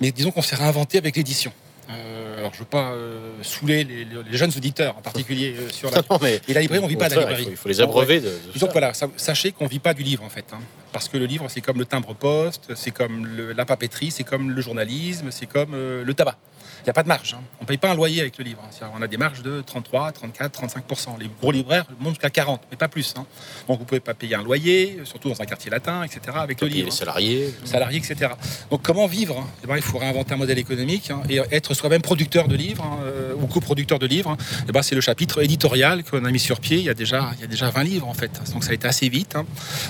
Mais 0.00 0.10
disons 0.10 0.32
qu'on 0.32 0.42
s'est 0.42 0.56
réinventé 0.56 0.98
avec 0.98 1.14
l'édition. 1.16 1.52
Euh, 1.90 2.38
alors, 2.38 2.52
je 2.52 2.56
ne 2.56 2.60
veux 2.60 2.68
pas 2.68 2.92
euh, 2.92 3.30
saouler 3.42 3.84
les, 3.84 4.04
les 4.06 4.36
jeunes 4.38 4.52
auditeurs 4.56 4.96
en 4.96 5.02
particulier 5.02 5.54
euh, 5.58 5.68
sur 5.70 5.90
la. 5.90 5.98
Non, 6.10 6.18
mais 6.22 6.40
Et 6.48 6.54
la 6.54 6.60
librairie, 6.62 6.82
on 6.82 6.86
ne 6.86 6.90
vit 6.92 6.96
pas 6.96 7.08
de 7.10 7.14
la 7.14 7.20
librairie. 7.20 7.46
il 7.50 7.56
faut- 7.56 7.68
les 7.68 7.80
abreuver 7.80 8.20
de- 8.20 8.26
de 8.54 8.58
que 8.66 8.72
voilà, 8.72 8.94
sa- 8.94 9.08
sachez 9.16 9.52
qu'on 9.52 9.64
ne 9.64 9.68
vit 9.68 9.78
pas 9.80 9.92
du 9.94 10.02
livre 10.02 10.24
en 10.24 10.30
fait. 10.30 10.46
hein. 10.52 10.58
parce 10.92 11.08
que 11.08 11.18
le 11.18 11.26
livre, 11.26 11.46
c'est 11.48 11.60
comme 11.60 11.78
le 11.78 11.84
timbre-poste, 11.86 12.74
c'est 12.76 12.92
comme 12.92 13.26
le- 13.26 13.52
la 13.52 13.64
papeterie, 13.64 14.10
c'est 14.12 14.22
comme 14.24 14.50
le 14.52 14.62
journalisme, 14.62 15.30
c'est 15.30 15.46
comme 15.46 15.74
euh, 15.74 16.04
le 16.04 16.14
tabac. 16.14 16.36
Il 16.84 16.88
n'y 16.88 16.90
a 16.90 16.92
pas 16.92 17.02
de 17.02 17.08
marge. 17.08 17.34
hein. 17.34 17.42
On 17.60 17.64
ne 17.64 17.66
paye 17.66 17.78
pas 17.78 17.90
un 17.90 17.94
loyer 17.94 18.20
avec 18.20 18.36
le 18.36 18.44
livre. 18.44 18.60
hein. 18.62 18.86
On 18.94 19.00
a 19.00 19.06
des 19.06 19.16
marges 19.16 19.40
de 19.42 19.62
33, 19.62 20.12
34, 20.12 20.62
35% 20.66 21.18
Les 21.18 21.30
gros 21.40 21.50
libraires 21.50 21.86
montent 21.98 22.14
jusqu'à 22.16 22.28
40, 22.28 22.60
mais 22.70 22.76
pas 22.76 22.88
plus. 22.88 23.14
hein. 23.16 23.24
Donc 23.68 23.78
vous 23.78 23.84
ne 23.84 23.88
pouvez 23.88 24.00
pas 24.00 24.12
payer 24.12 24.34
un 24.34 24.42
loyer, 24.42 25.00
surtout 25.04 25.30
dans 25.30 25.40
un 25.40 25.46
quartier 25.46 25.70
latin, 25.70 26.02
etc. 26.02 26.20
Avec 26.36 26.60
le 26.60 26.68
livre. 26.68 26.84
les 26.86 26.90
salariés. 26.90 27.54
Salariés, 27.64 27.98
etc. 28.04 28.32
Donc 28.70 28.82
comment 28.82 29.06
vivre 29.06 29.48
Eh 29.62 29.66
ben, 29.66 29.76
Il 29.76 29.82
faut 29.82 29.96
réinventer 29.96 30.34
un 30.34 30.36
modèle 30.36 30.58
économique 30.58 31.10
et 31.30 31.40
être 31.50 31.72
soi-même 31.72 32.02
producteur 32.02 32.48
de 32.48 32.54
livres 32.56 32.84
euh, 33.02 33.32
ou 33.40 33.46
coproducteur 33.46 33.98
de 33.98 34.06
livres. 34.06 34.36
Eh 34.68 34.72
ben, 34.72 34.82
c'est 34.82 34.94
le 34.94 35.00
chapitre 35.00 35.42
éditorial 35.42 36.04
qu'on 36.04 36.24
a 36.26 36.30
mis 36.30 36.38
sur 36.38 36.60
pied. 36.60 36.76
Il 36.76 36.84
y 36.84 36.90
a 36.90 36.94
déjà, 36.94 37.30
il 37.36 37.40
y 37.40 37.44
a 37.44 37.46
déjà 37.48 37.70
20 37.70 37.82
livres 37.84 38.06
en 38.08 38.14
fait. 38.14 38.42
Donc 38.52 38.62
ça 38.62 38.72
a 38.72 38.74
été 38.74 38.86
assez 38.86 39.08
vite. 39.08 39.36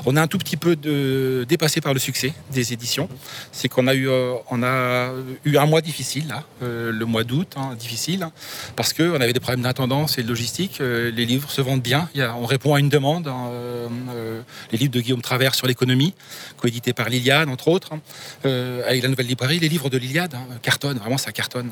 On 0.07 0.15
a 0.15 0.23
un 0.23 0.29
tout 0.29 0.39
petit 0.39 0.57
peu 0.57 0.77
de, 0.77 1.45
dépassé 1.49 1.81
par 1.81 1.93
le 1.93 1.99
succès 1.99 2.33
des 2.53 2.73
éditions. 2.73 3.09
C'est 3.51 3.69
qu'on 3.69 3.89
a 3.89 3.95
eu, 3.95 4.09
euh, 4.09 4.35
on 4.51 4.62
a 4.62 5.11
eu 5.45 5.57
un 5.57 5.66
mois 5.66 5.81
difficile 5.81 6.29
là, 6.29 6.45
euh, 6.62 6.84
le 6.93 7.05
mois 7.05 7.24
d'août, 7.24 7.55
hein, 7.56 7.74
difficile, 7.78 8.23
hein, 8.23 8.32
parce 8.77 8.93
qu'on 8.93 9.20
avait 9.20 9.32
des 9.32 9.40
problèmes 9.40 9.62
d'intendance 9.62 10.19
et 10.19 10.23
de 10.23 10.28
logistique. 10.28 10.81
Euh, 10.81 11.11
les 11.11 11.24
livres 11.27 11.51
se 11.51 11.61
vendent 11.61 11.82
bien. 11.82 12.09
On 12.39 12.47
répond 12.47 12.74
à 12.74 12.81
une 12.81 12.89
demande. 12.89 13.28
hein, 13.28 13.48
euh, 13.51 13.89
euh, 14.15 14.40
les 14.73 14.78
livres 14.78 14.93
de 14.93 15.01
Guillaume 15.01 15.23
Travers 15.23 15.55
sur 15.55 15.66
l'économie, 15.66 16.15
coédité 16.56 16.93
par 16.93 17.09
Liliane 17.09 17.48
entre 17.48 17.69
autres, 17.69 17.93
avec 18.44 19.02
la 19.02 19.09
nouvelle 19.09 19.27
librairie, 19.27 19.59
les 19.59 19.69
livres 19.69 19.90
de 19.90 19.98
Liliade 19.98 20.35
cartonnent. 20.62 20.98
Vraiment, 20.98 21.19
ça 21.19 21.32
cartonne. 21.32 21.70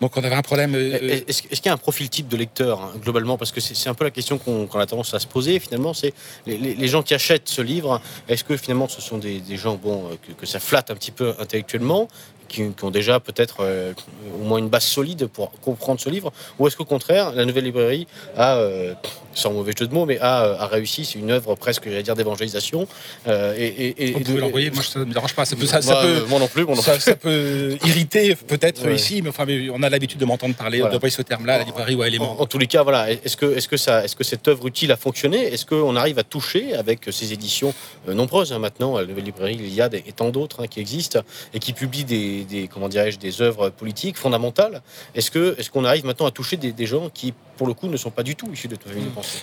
Donc 0.00 0.16
on 0.16 0.24
avait 0.24 0.34
un 0.34 0.42
problème. 0.42 0.74
euh, 0.74 1.22
Est-ce 1.26 1.42
est-ce 1.50 1.60
qu'il 1.60 1.66
y 1.66 1.68
a 1.68 1.72
un 1.72 1.78
profil 1.78 2.08
type 2.10 2.28
de 2.28 2.36
lecteur, 2.36 2.92
globalement? 3.02 3.38
Parce 3.38 3.52
que 3.52 3.60
c'est 3.60 3.88
un 3.88 3.94
peu 3.94 4.04
la 4.04 4.10
question 4.10 4.38
qu'on 4.38 4.68
a 4.78 4.86
tendance 4.86 5.14
à 5.14 5.18
se 5.18 5.26
poser, 5.26 5.58
finalement. 5.58 5.94
C'est 5.94 6.12
les, 6.46 6.88
gens 6.88 7.02
qui 7.02 7.14
achètent 7.14 7.48
ce 7.48 7.62
livre, 7.62 8.00
est-ce 8.28 8.44
que 8.44 8.56
finalement 8.56 8.88
ce 8.88 9.00
sont 9.00 9.18
des, 9.18 9.42
gens 9.56 9.76
bon, 9.76 10.10
que 10.38 10.46
ça 10.46 10.60
flatte 10.60 10.90
un 10.90 10.94
petit 10.94 11.10
peu 11.10 11.34
intellectuellement? 11.38 12.08
Qui, 12.48 12.62
qui 12.72 12.84
ont 12.84 12.90
déjà 12.90 13.20
peut-être 13.20 13.56
euh, 13.60 13.92
au 14.40 14.44
moins 14.44 14.58
une 14.58 14.68
base 14.68 14.84
solide 14.84 15.26
pour 15.26 15.50
comprendre 15.60 16.00
ce 16.00 16.08
livre 16.08 16.32
Ou 16.58 16.66
est-ce 16.66 16.76
qu'au 16.76 16.84
contraire, 16.84 17.32
la 17.32 17.44
nouvelle 17.44 17.64
librairie 17.64 18.06
a, 18.36 18.56
euh, 18.56 18.94
sans 19.34 19.52
mauvais 19.52 19.72
jeu 19.78 19.86
de 19.86 19.92
mots, 19.94 20.06
mais 20.06 20.18
a, 20.20 20.62
a 20.62 20.66
réussi, 20.66 21.04
c'est 21.04 21.18
une 21.18 21.30
œuvre 21.30 21.54
presque, 21.56 21.84
j'allais 21.84 22.02
dire, 22.02 22.14
d'évangélisation 22.14 22.86
euh, 23.28 23.54
et, 23.56 23.66
et, 23.66 24.04
et- 24.08 24.12
Vous 24.12 24.20
pouvez 24.20 24.34
de- 24.34 24.40
l'envoyer, 24.40 24.70
moi 24.70 24.82
ça 24.82 24.98
ne 25.00 25.04
me 25.04 25.12
dérange 25.12 25.34
pas. 25.34 25.44
Ça 25.44 25.56
peut, 25.56 25.66
ça, 25.66 25.82
ça 25.82 25.92
Moi, 25.92 26.02
peut- 26.02 26.08
euh, 26.08 26.26
moi 26.26 26.38
non 26.40 26.48
plus, 26.48 26.64
moi 26.64 26.74
non 26.76 26.82
ça, 26.82 26.92
plus. 26.92 27.00
ça 27.02 27.16
peut 27.16 27.76
irriter 27.84 28.34
peut-être 28.36 28.84
Ouais. 28.86 28.94
ici, 28.94 29.20
mais 29.22 29.28
enfin, 29.30 29.44
mais 29.46 29.68
on 29.70 29.82
a 29.82 29.90
l'habitude 29.90 30.18
de 30.20 30.24
m'entendre 30.24 30.54
parler, 30.54 30.78
Voilà. 30.78 30.92
d'employer 30.94 31.14
ce 31.14 31.22
terme-là, 31.22 31.58
la 31.58 31.64
librairie 31.64 31.94
ou 31.94 32.02
à 32.02 32.08
éléments. 32.08 32.38
En, 32.38 32.42
en 32.42 32.46
tous 32.46 32.58
les 32.58 32.66
cas, 32.66 32.82
voilà. 32.82 33.10
Est-ce 33.10 33.36
que, 33.36 33.56
est-ce 33.56 33.68
que 33.68 33.76
ça, 33.76 34.04
est-ce 34.04 34.16
que 34.16 34.24
cette 34.24 34.46
œuvre 34.48 34.66
utile 34.66 34.92
a 34.92 34.96
fonctionné? 34.96 35.52
Est-ce 35.52 35.66
qu'on 35.66 35.96
arrive 35.96 36.18
à 36.18 36.22
toucher 36.24 36.74
avec 36.74 37.00
ces 37.10 37.32
éditions 37.32 37.74
nombreuses 38.08 38.52
hein, 38.52 38.58
maintenant, 38.58 38.96
la 38.98 39.06
nouvelle 39.06 39.24
librairie 39.24 39.56
l'Iliade 39.56 39.94
et, 39.94 40.04
et 40.06 40.12
tant 40.12 40.30
d'autres 40.30 40.62
hein, 40.62 40.66
qui 40.66 40.80
existent 40.80 41.20
et 41.54 41.58
qui 41.58 41.72
publient 41.72 42.04
des, 42.04 42.35
des- 42.44 42.68
comment 42.68 42.88
dirais-je, 42.88 43.18
des 43.18 43.40
œuvres 43.42 43.70
politiques 43.70 44.16
fondamentales 44.16 44.82
Est-ce 45.14 45.30
que, 45.30 45.54
est-ce 45.58 45.70
qu'on 45.70 45.84
arrive 45.84 46.04
maintenant 46.04 46.26
à 46.26 46.30
toucher 46.30 46.56
des, 46.56 46.72
des 46.72 46.86
gens 46.86 47.08
qui, 47.10 47.32
pour 47.56 47.66
le 47.66 47.74
coup, 47.74 47.88
ne 47.88 47.96
sont 47.96 48.10
pas 48.10 48.22
du 48.22 48.36
tout 48.36 48.48
issus 48.52 48.68
de 48.68 48.76
ta 48.76 48.88
famille 48.88 49.04
de 49.04 49.10
pensée? 49.10 49.38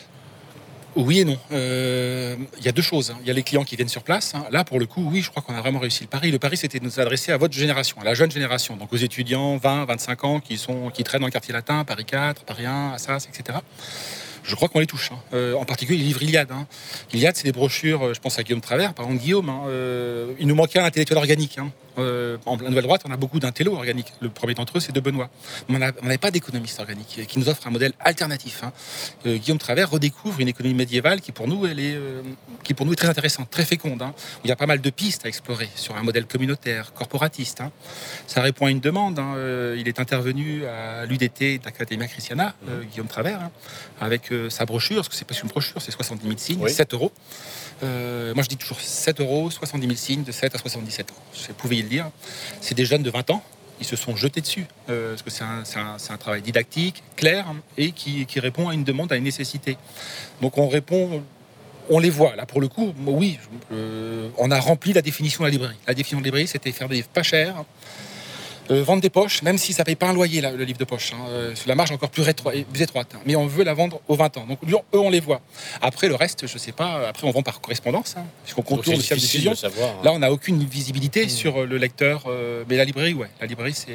Oui 0.96 1.22
et 1.22 1.26
non. 1.26 1.40
Euh, 1.52 2.36
Il 2.60 2.64
y 2.66 2.68
a 2.68 2.72
deux 2.72 2.84
choses. 2.84 3.10
hein. 3.10 3.18
Il 3.22 3.28
y 3.28 3.32
a 3.32 3.34
les 3.34 3.42
clients 3.42 3.64
qui 3.64 3.76
viennent 3.76 3.90
sur 3.90 4.04
place. 4.04 4.36
hein. 4.36 4.46
Là, 4.52 4.64
pour 4.64 4.80
le 4.80 4.86
coup, 4.86 5.04
oui, 5.12 5.22
je 5.22 5.32
crois 5.32 5.42
qu'on 5.42 5.56
a 5.56 5.60
vraiment 5.62 5.80
réussi 5.80 6.04
le 6.04 6.08
pari. 6.08 6.30
Le 6.30 6.38
pari, 6.38 6.56
c'était 6.56 6.78
de 6.80 6.84
nous 6.84 7.00
adresser 7.00 7.32
à 7.32 7.38
votre 7.38 7.56
génération, 7.56 7.98
à 8.00 8.04
la 8.04 8.14
jeune 8.14 8.30
génération, 8.30 8.78
donc 8.78 8.94
aux 8.94 8.98
étudiants 8.98 9.58
20, 9.58 9.86
25 9.86 10.24
ans 10.24 10.40
qui, 10.40 10.56
sont, 10.60 10.92
qui 10.92 11.04
traînent 11.04 11.22
dans 11.22 11.28
le 11.28 11.32
quartier 11.32 11.52
latin, 11.52 11.84
Paris 11.84 12.06
4, 12.06 12.44
Paris 12.44 12.68
1, 12.68 12.92
Assas, 12.94 13.28
etc. 13.28 13.58
Je 14.44 14.56
crois 14.56 14.68
qu'on 14.70 14.80
les 14.82 14.86
touche. 14.86 15.10
hein. 15.12 15.18
Euh, 15.34 15.56
en 15.56 15.66
particulier 15.66 15.98
les 15.98 16.04
livres 16.06 16.22
Iliade. 16.22 16.52
hein. 16.52 16.68
Iliade, 17.12 17.36
c'est 17.38 17.46
des 17.46 17.54
brochures, 17.54 18.04
euh, 18.10 18.14
je 18.14 18.20
pense 18.20 18.38
à 18.38 18.44
Guillaume 18.44 18.62
Travers, 18.62 18.94
par 18.94 19.06
exemple 19.06 19.24
Guillaume. 19.24 19.50
hein, 19.50 19.62
euh, 19.70 20.34
il 20.40 20.46
nous 20.46 20.54
manquait 20.56 20.78
un 20.78 20.86
intellectuel 20.86 21.18
organique. 21.18 21.58
Euh, 22.00 22.38
en 22.46 22.58
la 22.58 22.70
nouvelle 22.70 22.84
droite, 22.86 23.04
on 23.06 23.12
a 23.12 23.18
beaucoup 23.18 23.40
d'intello 23.40 23.76
organiques. 23.76 24.12
Le 24.20 24.30
premier 24.30 24.54
d'entre 24.56 24.78
eux, 24.78 24.80
c'est 24.80 24.92
de 24.92 25.00
Benoît. 25.00 25.30
Mais 25.70 25.76
on 25.76 25.80
n'a- 25.80 25.92
on 26.02 26.06
n'avait 26.06 26.18
pas 26.18 26.32
d'économiste 26.32 26.80
organique 26.80 27.26
qui 27.28 27.40
nous 27.40 27.50
offre 27.50 27.68
un 27.68 27.70
modèle 27.72 27.94
alternatif. 28.00 28.64
hein. 28.64 28.72
Euh, 29.26 29.38
Guillaume 29.38 29.58
Travers 29.60 29.90
redécouvre 29.92 30.40
une 30.40 30.48
économie 30.48 30.74
médiévale 30.76 31.22
qui 31.22 31.32
pour 31.32 31.48
nous, 31.48 31.66
elle 31.68 31.80
est, 31.80 31.94
euh, 31.96 32.22
qui 32.64 32.74
pour 32.74 32.86
nous 32.86 32.94
est 32.94 32.96
très 32.98 33.08
intéressante, 33.10 33.50
très 33.52 33.66
féconde. 33.66 34.02
hein. 34.02 34.14
Il 34.44 34.48
y 34.50 34.52
a 34.52 34.56
pas 34.56 34.66
mal 34.66 34.82
de 34.82 34.90
pistes 34.90 35.26
à 35.26 35.30
explorer 35.30 35.70
sur 35.76 35.96
un 35.96 36.04
modèle 36.04 36.26
communautaire, 36.26 36.94
corporatiste. 36.94 37.62
hein. 37.62 37.72
Ça 38.28 38.42
répond 38.42 38.66
à 38.66 38.72
une 38.72 38.80
demande. 38.80 39.20
Euh, 39.20 39.76
Il 39.78 39.88
est 39.88 40.00
intervenu 40.00 40.66
à 40.66 41.06
l'UDT 41.06 41.60
d'Academia 41.60 42.08
Christiana, 42.08 42.56
euh, 42.70 42.84
Guillaume 42.84 43.08
Travers, 43.08 43.50
avec 44.00 44.32
sa 44.50 44.66
brochure, 44.66 44.98
parce 44.98 45.10
que 45.10 45.16
c'est 45.16 45.26
pas 45.28 45.36
une 45.42 45.50
brochure, 45.50 45.82
c'est 45.82 45.92
70 45.92 46.24
000 46.26 46.38
signes, 46.38 46.60
Oui. 46.62 46.72
7 46.72 46.94
euros. 46.94 47.12
Euh, 47.82 48.34
moi, 48.34 48.44
je 48.44 48.50
dis 48.50 48.58
toujours 48.58 48.80
7 48.80 49.20
euros, 49.22 49.50
70 49.50 49.86
000 49.86 49.98
signes 49.98 50.24
de 50.24 50.32
7 50.32 50.56
à 50.56 50.58
77 50.58 51.12
ans. 51.12 51.16
Vous 51.48 51.54
pouviez 51.56 51.82
le 51.82 51.90
dire. 51.90 52.10
C'est 52.62 52.76
des 52.76 52.86
jeunes 52.86 53.04
de 53.04 53.10
20 53.10 53.32
ans. 53.32 53.44
Ils 53.80 53.86
se 53.86 53.96
sont 53.96 54.16
jetés 54.16 54.42
dessus. 54.42 54.66
euh, 54.90 55.10
parce 55.12 55.24
que 55.24 55.30
c'est 55.30 56.12
un, 56.12 56.18
travail 56.18 56.42
didactique, 56.42 57.04
clair, 57.16 57.46
et 57.78 57.92
qui, 57.92 58.26
qui 58.26 58.40
répond 58.40 58.70
à 58.70 58.74
une 58.74 58.84
demande, 58.84 59.12
à 59.12 59.16
une 59.16 59.24
nécessité. 59.24 59.78
Donc, 60.42 60.58
on 60.58 60.68
répond. 60.68 61.24
On 61.90 62.00
les 62.00 62.10
voit, 62.10 62.38
là, 62.38 62.46
pour 62.46 62.62
le 62.62 62.70
coup, 62.70 62.94
oui, 63.06 63.38
euh, 63.74 64.30
on 64.38 64.52
a 64.52 64.60
rempli 64.60 64.94
la 64.94 65.02
définition 65.02 65.44
de 65.44 65.48
la 65.50 65.52
librairie. 65.52 65.76
La 65.86 65.94
définition 65.94 66.20
de 66.20 66.24
la 66.24 66.28
librairie, 66.28 66.48
c'était 66.48 66.72
faire 66.72 66.88
des 66.88 66.96
livres 66.96 67.10
pas 67.10 67.24
chers, 67.24 67.66
euh, 68.72 68.84
vendre 68.84 69.02
des 69.02 69.10
poches, 69.10 69.42
même 69.42 69.58
si 69.58 69.74
ça 69.74 69.82
ne 69.82 69.86
paye 69.86 69.96
pas 69.96 70.08
un 70.08 70.14
loyer, 70.14 70.40
là, 70.42 70.52
le 70.52 70.64
livre 70.64 70.78
de 70.80 70.86
poche. 70.86 71.12
hein, 71.14 71.26
euh, 71.30 71.56
sur 71.56 71.68
la 71.68 71.76
marge 71.76 71.92
encore 71.92 72.10
plus, 72.10 72.24
rétro- 72.24 72.64
plus 72.66 72.82
étroite. 72.82 73.10
hein. 73.16 73.20
mais 73.26 73.36
on 73.36 73.46
veut 73.48 73.64
la 73.64 73.74
vendre 73.74 74.00
aux 74.08 74.16
20 74.16 74.38
ans. 74.38 74.46
Donc, 74.48 74.60
eux, 74.70 75.00
on 75.00 75.10
les 75.10 75.20
voit. 75.20 75.42
Après, 75.82 76.08
le 76.08 76.16
reste, 76.16 76.48
je 76.48 76.54
ne 76.54 76.60
sais 76.60 76.72
pas. 76.72 77.08
Après, 77.10 77.28
on 77.28 77.32
vend 77.32 77.44
par 77.44 77.60
correspondance, 77.62 78.16
hein, 78.18 78.26
puisqu'on 78.44 78.62
contourne 78.62 78.96
le 78.96 79.02
système 79.02 79.18
de 79.18 79.22
diffusion. 79.22 79.52
hein. 79.52 80.04
Là, 80.04 80.12
on 80.14 80.20
n'a 80.20 80.32
aucune 80.32 80.64
visibilité 80.64 81.28
sur 81.30 81.62
euh, 81.62 81.66
le 81.66 81.78
lecteur. 81.78 82.24
euh, 82.28 82.64
mais 82.70 82.78
la 82.78 82.86
librairie, 82.86 83.14
ouais. 83.14 83.30
La 83.42 83.48
librairie, 83.48 83.74
c'est. 83.74 83.92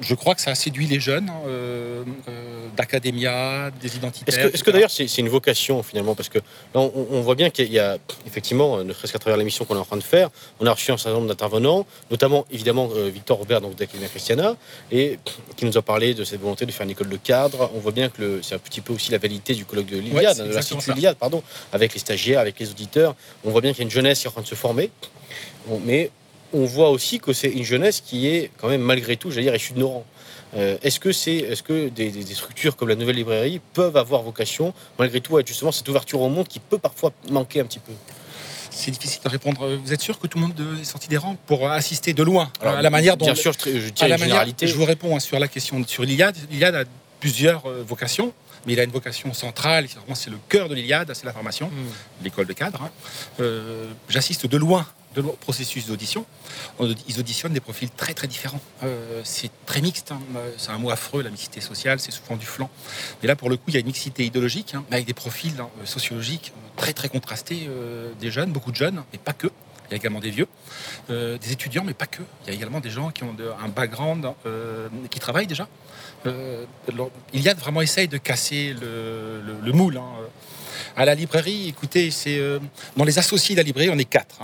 Je, 0.00 0.14
crois 0.14 0.34
que 0.34 0.40
ça 0.40 0.50
a 0.50 0.54
séduit 0.54 0.86
les 0.86 1.00
jeunes 1.00 1.28
hein, 1.28 1.40
euh, 1.46 2.04
euh, 2.28 2.66
d'académia, 2.76 3.70
des 3.80 3.96
identitaires. 3.96 4.50
Est-ce 4.52 4.64
que, 4.64 4.70
d'ailleurs 4.70 4.90
c'est 4.90 5.18
une 5.18 5.28
vocation 5.28 5.82
finalement 5.82 6.14
Parce 6.14 6.28
que 6.28 6.38
là, 6.38 6.80
on, 6.80 7.06
on 7.10 7.20
voit 7.20 7.34
bien 7.34 7.50
qu'il 7.50 7.72
y 7.72 7.78
a 7.78 7.98
effectivement, 8.26 8.78
euh, 8.78 8.84
ne 8.84 8.92
serait-ce 8.92 9.12
qu'à 9.12 9.18
travers 9.18 9.36
l'émission 9.36 9.64
qu'on 9.64 9.76
est 9.76 9.80
en 9.80 9.84
train 9.84 9.96
de 9.96 10.02
faire, 10.02 10.30
on 10.60 10.66
a 10.66 10.72
reçu 10.72 10.90
un 10.92 10.96
certain 10.96 11.16
nombre 11.16 11.28
d'intervenants, 11.28 11.86
notamment 12.10 12.46
évidemment 12.50 12.88
euh, 12.94 13.08
Victor 13.08 13.38
Robert 13.38 13.60
donc 13.60 13.76
d'Academia 13.76 14.08
Christiana, 14.08 14.56
et 14.90 15.18
qui 15.56 15.64
nous 15.64 15.76
a 15.76 15.82
parlé 15.82 16.14
de 16.14 16.24
cette 16.24 16.40
volonté 16.40 16.66
de 16.66 16.72
faire 16.72 16.84
une 16.84 16.90
école 16.90 17.08
de 17.08 17.16
cadre. 17.16 17.70
On 17.74 17.78
voit 17.78 17.92
bien 17.92 18.08
que 18.08 18.40
c'est 18.42 18.54
un 18.54 18.58
petit 18.58 18.80
peu 18.80 18.92
aussi 18.92 19.10
la 19.10 19.18
validité 19.18 19.54
du 19.54 19.64
colloque 19.64 19.86
de 19.86 19.98
l'Iliade, 19.98 20.38
de 20.38 20.54
l'Institut 20.54 20.92
l'Iliade, 20.92 21.16
pardon, 21.16 21.42
avec 21.72 21.94
les 21.94 22.00
stagiaires, 22.00 22.40
avec 22.40 22.58
les 22.58 22.70
auditeurs. 22.70 23.14
On 23.44 23.50
voit 23.50 23.60
bien 23.60 23.72
qu'il 23.72 23.80
y 23.80 23.82
a 23.82 23.84
une 23.84 23.90
jeunesse 23.90 24.20
qui 24.20 24.26
est 24.26 24.28
en 24.28 24.32
train 24.32 24.42
de 24.42 24.46
se 24.46 24.54
former, 24.54 24.90
mais 25.84 26.10
on 26.52 26.64
voit 26.64 26.90
aussi 26.90 27.20
que 27.20 27.32
c'est 27.32 27.48
une 27.50 27.64
jeunesse 27.64 28.00
qui 28.04 28.26
est 28.28 28.50
quand 28.58 28.68
même 28.68 28.80
malgré 28.82 29.16
tout, 29.16 29.30
j'allais 29.30 29.44
dire, 29.46 29.54
issue 29.54 29.72
de 29.74 29.78
nos 29.80 29.88
rangs. 29.88 30.06
Euh, 30.56 30.76
est-ce 30.82 30.98
que, 30.98 31.12
c'est, 31.12 31.36
est-ce 31.36 31.62
que 31.62 31.88
des, 31.88 32.10
structures 32.34 32.74
comme 32.76 32.88
la 32.88 32.96
Nouvelle 32.96 33.16
Librairie 33.16 33.60
peuvent 33.72 33.96
avoir 33.96 34.22
vocation, 34.22 34.74
malgré 34.98 35.20
tout, 35.20 35.36
à 35.36 35.40
être 35.40 35.46
justement 35.46 35.70
cette 35.70 35.88
ouverture 35.88 36.20
au 36.20 36.28
monde 36.28 36.48
qui 36.48 36.58
peut 36.58 36.78
parfois 36.78 37.12
manquer 37.30 37.60
un 37.60 37.64
petit 37.64 37.78
peu? 37.78 37.92
C'est 38.72 38.90
difficile 38.90 39.20
de 39.24 39.28
répondre. 39.28 39.68
Vous 39.76 39.92
êtes 39.92 40.00
sûr 40.00 40.18
que 40.18 40.26
tout 40.26 40.38
le 40.38 40.46
monde 40.46 40.58
euh, 40.60 40.80
est 40.80 40.84
sorti 40.84 41.08
des 41.08 41.16
rangs 41.18 41.36
pour 41.46 41.68
assister 41.70 42.14
de 42.14 42.22
loin 42.22 42.50
Alors, 42.60 42.74
à 42.74 42.82
la 42.82 42.90
manière 42.90 43.16
dont 43.16 43.26
bien 43.26 43.34
sûr, 43.34 43.52
je, 43.52 43.78
je 43.78 43.88
tiens 43.90 44.06
à 44.06 44.08
la 44.08 44.14
une 44.16 44.20
manière- 44.20 44.34
généralité. 44.36 44.66
je 44.66 44.74
vous 44.74 44.84
réponds 44.84 45.14
hein, 45.16 45.20
sur 45.20 45.38
la 45.38 45.48
question 45.48 45.84
sur 45.86 46.02
l'Iliade. 46.04 46.36
L'Iliade 46.50 46.74
a 46.74 46.84
plusieurs 47.20 47.66
euh, 47.68 47.84
vocations, 47.86 48.32
mais 48.66 48.72
il 48.72 48.80
a 48.80 48.84
une 48.84 48.90
vocation 48.90 49.32
centrale. 49.34 49.86
C'est 50.14 50.30
le 50.30 50.38
cœur 50.48 50.68
de 50.68 50.74
l'Iliade, 50.74 51.12
c'est 51.14 51.26
la 51.26 51.32
formation, 51.32 51.68
Hmm. 51.68 52.24
l'école 52.24 52.46
de 52.46 52.52
cadre. 52.54 52.82
hein. 52.82 52.90
Euh, 53.40 53.86
J'assiste 54.08 54.46
de 54.46 54.56
loin 54.56 54.86
de 55.14 55.22
au 55.22 55.32
processus 55.32 55.86
d'audition. 55.86 56.24
On- 56.78 56.94
Ils 57.08 57.18
auditionnent 57.18 57.52
des 57.52 57.60
profils 57.60 57.90
très 57.90 58.14
très 58.14 58.26
différents. 58.28 58.60
Euh, 58.82 59.20
c'est 59.24 59.50
très 59.66 59.80
mixte. 59.80 60.12
hein. 60.12 60.20
Euh, 60.36 60.50
C'est 60.58 60.70
un 60.70 60.78
mot 60.78 60.90
affreux, 60.90 61.22
la 61.22 61.30
mixité 61.30 61.60
sociale, 61.60 61.98
c'est 62.00 62.12
souvent 62.12 62.36
du 62.36 62.46
flanc. 62.46 62.70
Mais 63.22 63.28
là, 63.28 63.36
pour 63.36 63.50
le 63.50 63.56
coup, 63.56 63.64
il 63.68 63.74
y 63.74 63.76
a 63.76 63.80
une 63.80 63.86
mixité 63.86 64.24
idéologique, 64.24 64.74
hein, 64.74 64.84
avec 64.90 65.06
des 65.06 65.14
profils 65.14 65.54
hein, 65.60 65.68
sociologiques 65.84 66.52
très 66.76 66.92
très 66.92 67.08
contrastés. 67.08 67.66
euh, 67.68 68.12
des 68.20 68.30
jeunes, 68.30 68.52
beaucoup 68.52 68.70
de 68.70 68.76
jeunes, 68.76 69.02
mais 69.12 69.18
pas 69.18 69.32
que. 69.32 69.48
Il 69.88 69.90
y 69.90 69.94
a 69.94 69.96
également 69.96 70.20
des 70.20 70.30
vieux, 70.30 70.46
des 71.08 71.50
étudiants, 71.50 71.82
mais 71.84 71.94
pas 71.94 72.06
que. 72.06 72.22
Il 72.44 72.48
y 72.48 72.50
a 72.50 72.54
également 72.54 72.78
des 72.78 72.90
gens 72.90 73.10
qui 73.10 73.24
ont 73.24 73.34
un 73.60 73.68
background, 73.68 74.24
euh, 74.46 74.88
qui 75.10 75.18
travaillent 75.18 75.48
déjà. 75.48 75.66
Il 76.24 77.40
y 77.42 77.48
a 77.48 77.54
vraiment 77.54 77.80
essaye 77.82 78.06
de 78.06 78.16
casser 78.18 78.72
le, 78.80 79.40
le- 79.44 79.60
le 79.64 79.72
moule. 79.72 79.96
hein. 79.96 80.04
À 80.96 81.04
la 81.04 81.14
librairie, 81.16 81.68
écoutez, 81.68 82.10
c'est 82.12 82.40
dans 82.96 83.04
les 83.04 83.18
associés 83.18 83.54
de 83.56 83.60
la 83.60 83.64
librairie, 83.64 83.90
on 83.92 83.98
est 83.98 84.04
quatre. 84.04 84.40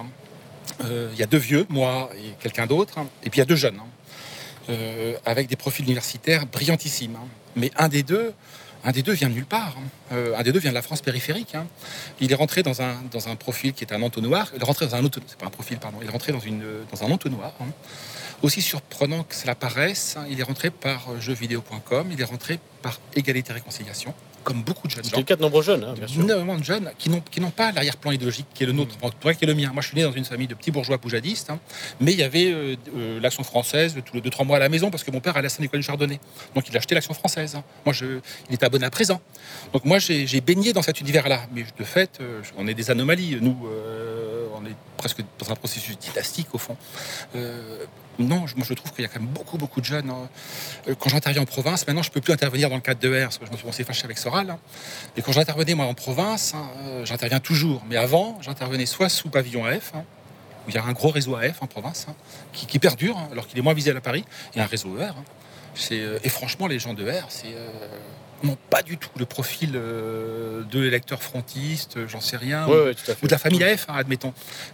Euh, 0.85 1.11
Il 1.13 1.19
y 1.19 1.23
a 1.23 1.27
deux 1.27 1.39
vieux, 1.39 1.67
moi 1.69 2.11
et 2.17 2.33
quelqu'un 2.41 2.67
d'autre, 2.67 2.99
hein. 2.99 3.07
et 3.23 3.31
puis 3.31 3.39
il 3.39 3.41
y 3.41 3.43
a 3.43 3.47
deux 3.47 3.57
jeunes, 3.57 3.79
hein. 3.79 3.87
Euh, 4.69 5.15
avec 5.25 5.47
des 5.49 5.55
profils 5.55 5.85
universitaires 5.85 6.45
brillantissimes. 6.47 7.15
hein. 7.17 7.29
Mais 7.55 7.71
un 7.77 7.89
des 7.89 8.03
deux 8.03 8.33
un 8.85 8.93
des 8.93 9.03
deux 9.03 9.13
vient 9.15 9.29
de 9.29 9.35
nulle 9.35 9.47
part. 9.47 9.75
Euh, 10.13 10.37
un 10.37 10.43
des 10.45 10.53
deux 10.53 10.61
vient 10.61 10.71
de 10.71 10.75
la 10.77 10.83
France 10.83 11.03
périphérique. 11.03 11.55
Il 12.21 12.31
est 12.31 12.37
rentré 12.37 12.63
dans 12.63 12.81
un, 12.83 13.37
profil 13.37 13.73
qui 13.73 13.83
est 13.83 13.93
un 13.93 14.01
entonnoir. 14.03 14.53
Il 14.55 14.63
est 14.63 14.65
rentré 14.65 14.87
dans 14.87 14.95
un 14.95 15.05
auto- 15.05 15.21
c'est 15.27 15.39
pas 15.39 15.47
un 15.47 15.51
profil, 15.51 15.79
pardon. 15.79 15.99
Il 16.03 16.07
est 16.07 16.11
rentré 16.11 16.33
dans, 16.33 16.39
dans 16.39 17.05
un 17.05 17.11
entonnoir. 17.11 17.53
Aussi 18.43 18.63
surprenant 18.63 19.25
que 19.25 19.35
cela 19.35 19.57
paraisse, 19.57 20.17
il 20.31 20.39
est 20.39 20.45
rentré 20.45 20.71
par 20.71 21.21
jeuxvideo.com. 21.21 22.09
Il 22.13 22.21
est 22.21 22.25
rentré 22.25 22.61
par 22.83 23.01
égalité 23.17 23.51
et 23.51 23.55
réconciliation, 23.55 24.15
comme 24.47 24.63
beaucoup 24.63 24.87
de 24.87 24.93
jeunes 24.93 25.05
gens. 25.05 25.17
Le 25.17 25.25
cas 25.25 25.35
de 25.35 25.43
nombreux 25.43 25.63
jeunes, 25.63 25.83
hein, 25.83 25.95
bien 25.99 26.07
sûr. 26.07 26.23
Énormément 26.23 26.57
de 26.57 26.63
jeunes 26.63 26.89
qui 26.99 27.11
n'ont 27.11 27.21
qui 27.21 27.41
n'ont 27.41 27.51
pas 27.51 27.73
l'arrière-plan 27.73 28.13
idéologique 28.13 28.47
qui 28.55 28.63
est 28.63 28.67
le 28.67 28.73
nôtre, 28.73 28.95
Mm. 28.97 29.11
tout 29.21 29.29
cas 29.29 29.35
qui 29.35 29.45
est 29.45 29.49
le 29.49 29.55
mien. 29.55 29.71
Moi, 29.75 29.83
je 29.83 29.89
suis 29.89 29.97
né 29.97 30.05
dans 30.05 30.13
une 30.13 30.25
famille 30.25 30.47
de 30.47 30.55
petits 30.55 30.71
bourgeois 30.71 30.99
poujadistes, 30.99 31.51
hein, 31.51 31.59
mais 32.01 32.13
il 32.13 32.19
y 32.19 32.23
avait 32.23 32.53
euh, 32.53 32.77
euh, 32.97 33.19
l'action 33.21 33.43
française 33.43 33.97
tous 34.05 34.15
les 34.15 34.21
deux 34.21 34.31
trois 34.31 34.45
mois 34.47 34.57
à 34.59 34.61
la 34.61 34.69
maison 34.69 34.89
parce 34.91 35.03
que 35.03 35.11
mon 35.11 35.19
père 35.21 35.37
allait 35.37 35.47
à 35.47 35.49
Saint-Nicolas 35.51 35.81
du 35.81 35.87
Chardonnay, 35.87 36.21
donc 36.55 36.69
il 36.69 36.77
a 36.77 36.79
acheté 36.79 36.95
l'action 36.95 37.13
française. 37.15 37.57
hein. 37.57 37.65
Moi, 37.85 37.93
je, 37.93 38.07
il 38.49 38.55
était 38.55 38.65
abonné 38.67 38.87
à 38.87 38.91
présent. 38.91 39.21
Donc 39.73 39.85
moi, 39.85 39.99
j'ai 39.99 40.29
j'ai 40.29 40.41
baigné 40.41 40.73
dans 40.73 40.83
cet 40.83 41.01
univers-là, 41.01 41.41
mais 41.53 41.65
de 41.77 41.85
fait, 41.85 42.13
euh, 42.21 42.41
on 42.57 42.69
est 42.69 42.75
des 42.75 42.89
anomalies. 42.93 43.39
Nous, 43.41 43.57
on 44.59 44.65
est 44.65 44.77
presque 44.97 45.23
dans 45.41 45.51
un 45.51 45.57
processus 45.57 45.99
dynastique 45.99 46.49
au 46.55 46.59
fond. 46.59 46.77
Non, 48.19 48.41
moi 48.57 48.65
je 48.67 48.75
trouve 48.75 48.93
qu'il 48.93 49.03
y 49.03 49.05
a 49.05 49.09
quand 49.09 49.21
même 49.21 49.29
beaucoup, 49.29 49.59
beaucoup 49.59 49.81
de 49.81 49.85
jeunes. 49.87 50.09
hein. 50.11 50.29
Euh, 50.89 50.95
Quand 50.99 51.11
j'interviens 51.11 51.43
en 51.43 51.47
province, 51.47 51.87
maintenant 51.87 52.03
je 52.03 52.11
peux 52.11 52.21
plus 52.21 52.33
intervenir 52.33 52.69
dans 52.71 52.77
le 52.77 52.81
cadre 52.81 53.01
de 53.01 53.09
R, 53.09 53.25
parce 53.25 53.39
que 53.39 53.47
je 53.47 53.67
me 53.67 53.73
suis 53.73 53.85
fâché 53.85 54.05
avec 54.05 54.19
Soral. 54.19 54.51
hein. 54.51 54.59
Et 55.17 55.23
quand 55.23 55.33
j'intervenais 55.33 55.75
moi 55.75 55.87
en 55.87 55.95
province, 55.95 56.55
hein, 56.55 56.69
euh, 56.85 57.05
j'interviens 57.05 57.41
toujours. 57.41 57.83
Mais 57.89 57.97
avant, 57.97 58.39
j'intervenais 58.43 58.87
soit 58.87 59.09
sous 59.09 59.29
pavillon 59.29 59.65
AF, 59.67 59.93
hein, 59.95 60.05
où 60.67 60.71
il 60.71 60.75
y 60.75 60.79
a 60.79 60.85
un 60.85 60.93
gros 60.93 61.11
réseau 61.11 61.37
AF 61.37 61.63
en 61.63 61.67
province, 61.67 62.07
hein, 62.09 62.15
qui, 62.53 62.79
perdure, 62.79 63.19
hein, 63.19 63.29
alors 63.33 63.47
qu'il 63.47 63.59
est 63.59 63.63
moins 63.63 63.75
visible 63.75 63.97
à 63.97 64.01
Paris, 64.01 64.25
et 64.55 64.61
un 64.61 64.67
réseau 64.67 64.97
ER. 64.99 65.11
hein. 65.11 65.25
Et 66.25 66.29
franchement, 66.31 66.67
les 66.69 66.79
gens 66.79 66.95
de 66.95 67.05
R, 67.07 67.27
c'est 67.29 67.55
n'ont 68.47 68.57
pas 68.71 68.83
du 68.83 68.97
tout 68.97 69.11
le 69.19 69.27
profil 69.27 69.73
euh, 69.75 70.63
de 70.65 70.81
l'électeur 70.81 71.23
frontiste, 71.23 71.97
euh, 71.97 72.09
j'en 72.09 72.21
sais 72.21 72.37
rien, 72.37 72.67
Ouais, 72.67 72.73
ou, 72.75 72.85
ouais, 72.87 72.95
de 72.95 73.29
la 73.31 73.39
famille 73.39 73.63
AF, 73.65 73.87
hein, 73.89 73.95
admettons. 73.97 74.33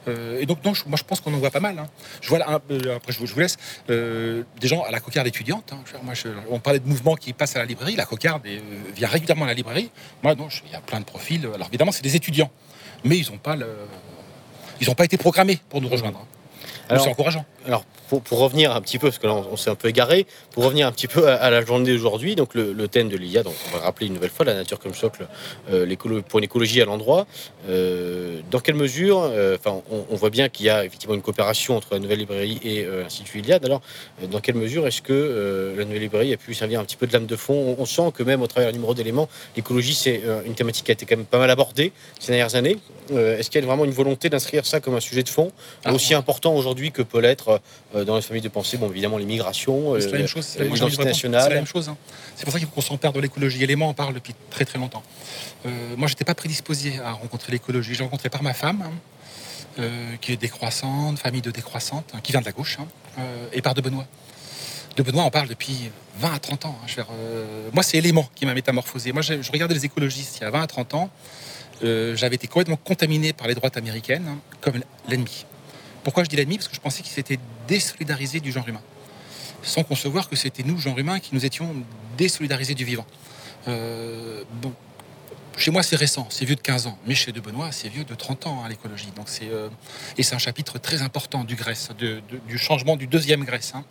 Euh, 0.08 0.38
et 0.40 0.46
donc, 0.46 0.64
non, 0.64 0.74
je- 0.74 0.84
moi, 0.86 0.96
je 0.96 1.04
pense 1.04 1.20
qu'on 1.20 1.32
en 1.34 1.38
voit 1.38 1.50
pas 1.50 1.60
mal. 1.60 1.78
hein. 1.78 1.88
Je 2.20 2.28
vois 2.28 2.38
là, 2.38 2.46
après, 2.50 3.12
je 3.12 3.18
vous, 3.18 3.26
je 3.26 3.34
vous 3.34 3.40
laisse, 3.40 3.56
des 3.88 4.68
gens 4.68 4.82
à 4.82 4.90
la 4.90 5.00
cocarde 5.00 5.26
étudiante. 5.26 5.72
hein. 5.72 5.78
Moi, 6.02 6.14
je- 6.14 6.28
on 6.50 6.58
parlait 6.60 6.78
de 6.80 6.88
mouvements 6.88 7.16
qui 7.16 7.32
passent 7.32 7.56
à 7.56 7.58
la 7.58 7.64
librairie. 7.64 7.96
La 7.96 8.04
cocarde 8.06 8.46
vient 8.94 9.08
régulièrement 9.08 9.44
à 9.44 9.48
la 9.48 9.54
librairie. 9.54 9.90
Moi, 10.22 10.34
non, 10.34 10.48
il 10.66 10.72
y 10.72 10.76
a 10.76 10.80
plein 10.80 11.00
de 11.00 11.04
profils. 11.04 11.44
Alors, 11.54 11.68
évidemment, 11.68 11.92
c'est 11.92 12.02
des 12.02 12.16
étudiants, 12.16 12.50
mais 13.04 13.18
ils 13.18 13.30
n'ont 13.30 13.38
pas 13.38 13.56
le. 13.56 13.66
Ils 14.80 14.88
n'ont 14.88 14.94
pas 14.94 15.04
été 15.04 15.16
programmés 15.16 15.60
pour 15.68 15.80
nous 15.80 15.88
rejoindre. 15.88 16.26
c'est 17.04 17.08
encourageant. 17.10 17.44
Alors, 17.66 17.84
pour, 18.12 18.20
pour 18.20 18.40
revenir 18.40 18.76
un 18.76 18.82
petit 18.82 18.98
peu, 18.98 19.09
parce 19.09 19.16
que 19.16 19.26
là, 19.26 19.32
on, 19.32 19.47
on 19.52 19.56
s'est 19.56 19.70
un 19.70 19.74
peu 19.74 19.89
égaré, 19.89 20.26
pour 20.51 20.64
revenir 20.64 20.86
un 20.86 20.93
petit 20.93 21.06
peu 21.06 21.28
à, 21.28 21.36
à 21.36 21.48
la 21.48 21.64
journée 21.64 21.90
d'aujourd'hui, 21.90 22.36
donc 22.36 22.55
le, 22.55 22.74
le 22.74 22.86
thème 22.86 23.09
de 23.09 23.16
l'IA, 23.16 23.43
donc 23.43 23.55
on 23.68 23.78
va 23.78 23.84
rappeler 23.84 24.09
une 24.09 24.12
nouvelle 24.12 24.28
fois, 24.28 24.44
la 24.44 24.52
nature 24.52 24.78
comme 24.78 24.93
socle 24.93 25.26
euh, 25.70 25.86
pour 26.28 26.39
une 26.39 26.44
écologie 26.44 26.82
à 26.82 26.84
l'endroit. 26.84 27.26
Euh, 27.70 28.40
dans 28.51 28.60
quelle 28.60 28.74
mesure, 28.74 29.22
euh, 29.22 29.56
enfin, 29.59 29.80
on, 29.90 30.05
on 30.10 30.16
voit 30.16 30.28
bien 30.28 30.51
qu'il 30.51 30.66
y 30.66 30.68
a 30.68 30.84
effectivement 30.84 31.14
une 31.14 31.22
coopération 31.22 31.74
entre 31.74 31.89
la 31.93 32.01
nouvelle 32.01 32.18
librairie 32.18 32.60
et 32.62 32.84
euh, 32.84 33.02
l'Institut 33.02 33.39
Iliade. 33.39 33.64
Alors, 33.64 33.80
dans 34.30 34.40
quelle 34.40 34.56
mesure 34.56 34.86
est-ce 34.86 35.01
que 35.01 35.74
la 35.78 35.84
nouvelle 35.86 36.02
librairie 36.02 36.34
a 36.34 36.36
pu 36.36 36.52
servir 36.52 36.80
un 36.80 36.84
petit 36.84 36.97
peu 36.97 37.06
de 37.06 37.14
lame 37.14 37.24
de 37.24 37.36
fond? 37.36 37.76
On, 37.78 37.82
on 37.82 37.86
sent 37.86 38.12
que 38.14 38.22
même 38.22 38.43
au 38.43 38.47
travers 38.47 38.72
du 38.72 38.76
numéro 38.78 38.93
d'éléments, 38.93 39.28
l'écologie, 39.56 39.94
c'est 39.94 40.20
une 40.44 40.55
thématique 40.55 40.84
qui 40.84 40.90
a 40.90 40.94
été 40.94 41.06
quand 41.06 41.16
même 41.16 41.24
pas 41.24 41.39
mal 41.39 41.51
abordée 41.51 41.93
ces 42.20 42.32
dernières 42.32 42.56
années. 42.56 42.76
Est-ce 43.10 43.48
qu'il 43.51 43.60
y 43.60 43.64
a 43.64 43.66
vraiment 43.66 43.84
une 43.84 43.90
volonté 43.93 44.28
d'inscrire 44.28 44.66
ça 44.66 44.80
comme 44.80 44.94
un 44.94 45.01
sujet 45.01 45.22
de 45.22 45.28
fond, 45.28 45.51
Ah, 45.84 45.93
aussi 45.93 46.14
important 46.14 46.55
aujourd'hui 46.55 46.93
que 46.93 47.02
peut 47.02 47.20
l'être 47.20 47.60
dans 48.04 48.16
les 48.16 48.22
familles 48.22 48.42
de 48.42 48.48
pensée, 48.48 48.76
bon, 48.76 48.90
évidemment, 48.90 49.18
les 49.18 49.24
migrations, 49.24 49.94
C'est 50.00 50.06
la 50.08 50.14
euh, 50.14 50.18
même 50.18 50.26
chose. 50.26 50.44
c'est 50.44 50.64
l'identité 50.64 51.02
la 51.04 51.10
nationale. 51.10 51.54
même 51.54 51.66
chose. 51.66 51.88
hein. 51.88 51.96
C'est 52.36 52.44
pour 52.44 52.52
ça 52.52 52.58
qu'il 52.58 52.68
faut 52.68 52.74
qu'on 52.74 52.80
s'empare 52.80 53.12
de 53.12 53.20
l'écologie. 53.20 53.62
Élément 53.62 53.88
en 53.88 53.94
parle 53.94 54.14
depuis 54.14 54.34
très 54.50 54.64
très 54.64 54.78
longtemps. 54.78 55.02
Euh, 55.66 55.70
moi, 55.96 56.08
j'étais 56.08 56.24
pas 56.24 56.34
prédisposé 56.34 56.98
à 57.04 57.12
rencontrer 57.12 57.52
l'écologie. 57.52 57.94
J'ai 57.94 58.02
rencontré 58.04 58.28
par 58.30 58.42
ma 58.42 58.54
femme, 58.54 58.82
hein, 58.84 58.92
euh, 59.78 60.16
qui 60.20 60.32
est 60.32 60.36
décroissante, 60.36 61.18
famille 61.18 61.42
de 61.42 61.50
décroissante, 61.50 62.04
hein, 62.14 62.18
qui 62.22 62.32
vient 62.32 62.40
de 62.40 62.46
la 62.46 62.52
gauche, 62.52 62.78
euh, 63.18 63.46
et 63.52 63.62
par 63.62 63.74
de 63.74 63.80
Benoît. 63.80 64.06
De 64.96 65.02
Benoît, 65.02 65.24
on 65.24 65.30
parle 65.30 65.48
depuis 65.48 65.90
20 66.18 66.34
à 66.34 66.38
30 66.38 66.66
ans. 66.66 66.76
hein. 66.78 66.84
Je 66.86 66.96
veux 66.96 67.02
dire, 67.02 67.12
euh, 67.12 67.68
moi, 67.72 67.82
c'est 67.82 67.96
Élément 67.98 68.28
qui 68.34 68.44
m'a 68.44 68.52
métamorphosé. 68.54 69.12
Moi, 69.12 69.22
je, 69.22 69.40
je 69.40 69.50
regardais 69.52 69.74
les 69.74 69.84
écologistes 69.86 70.38
il 70.38 70.42
y 70.42 70.46
a 70.46 70.50
20 70.50 70.60
à 70.62 70.66
30 70.66 70.94
ans. 70.94 71.10
Euh, 71.82 72.14
J'avais 72.14 72.34
été 72.36 72.46
complètement 72.46 72.76
contaminé 72.76 73.32
par 73.32 73.46
les 73.48 73.54
droites 73.54 73.76
américaines 73.76 74.26
hein, 74.28 74.38
comme 74.60 74.74
l'ennemi. 75.08 75.46
Pourquoi 76.04 76.24
je 76.24 76.28
dis 76.28 76.36
l'ennemi? 76.36 76.56
Parce 76.56 76.68
que 76.68 76.74
je 76.74 76.80
pensais 76.80 77.02
qu'ils 77.02 77.12
s'étaient 77.12 77.38
désolidarisés 77.68 78.40
du 78.40 78.52
genre 78.52 78.66
humain 78.68 78.82
sans 79.64 79.84
concevoir 79.84 80.28
que 80.28 80.34
c'était 80.34 80.64
nous, 80.64 80.76
genre 80.78 80.98
humain, 80.98 81.20
qui 81.20 81.34
nous 81.36 81.44
étions 81.44 81.72
désolidarisés 82.18 82.74
du 82.74 82.84
vivant. 82.84 83.06
Euh, 83.68 84.42
bon, 84.60 84.72
chez 85.56 85.70
moi, 85.70 85.84
c'est 85.84 85.94
récent, 85.94 86.26
c'est 86.30 86.44
vieux 86.44 86.56
de 86.56 86.60
15 86.60 86.88
ans, 86.88 86.98
mais 87.06 87.14
chez 87.14 87.30
De 87.30 87.40
Benoît, 87.40 87.70
c'est 87.70 87.88
vieux 87.88 88.02
de 88.02 88.14
30 88.16 88.48
ans, 88.48 88.62
hein, 88.64 88.68
l'écologie. 88.68 89.12
Donc 89.14 89.26
c'est 89.28 89.48
euh, 89.48 89.68
et 90.18 90.24
c'est 90.24 90.34
un 90.34 90.38
chapitre 90.38 90.78
très 90.80 91.02
important 91.02 91.44
du 91.44 91.54
Grèce, 91.54 91.90
de- 91.96 92.20
de- 92.28 92.38
du 92.48 92.58
changement 92.58 92.96
du 92.96 93.06
deuxième 93.06 93.44
Grèce. 93.44 93.72
hein. 93.76 93.84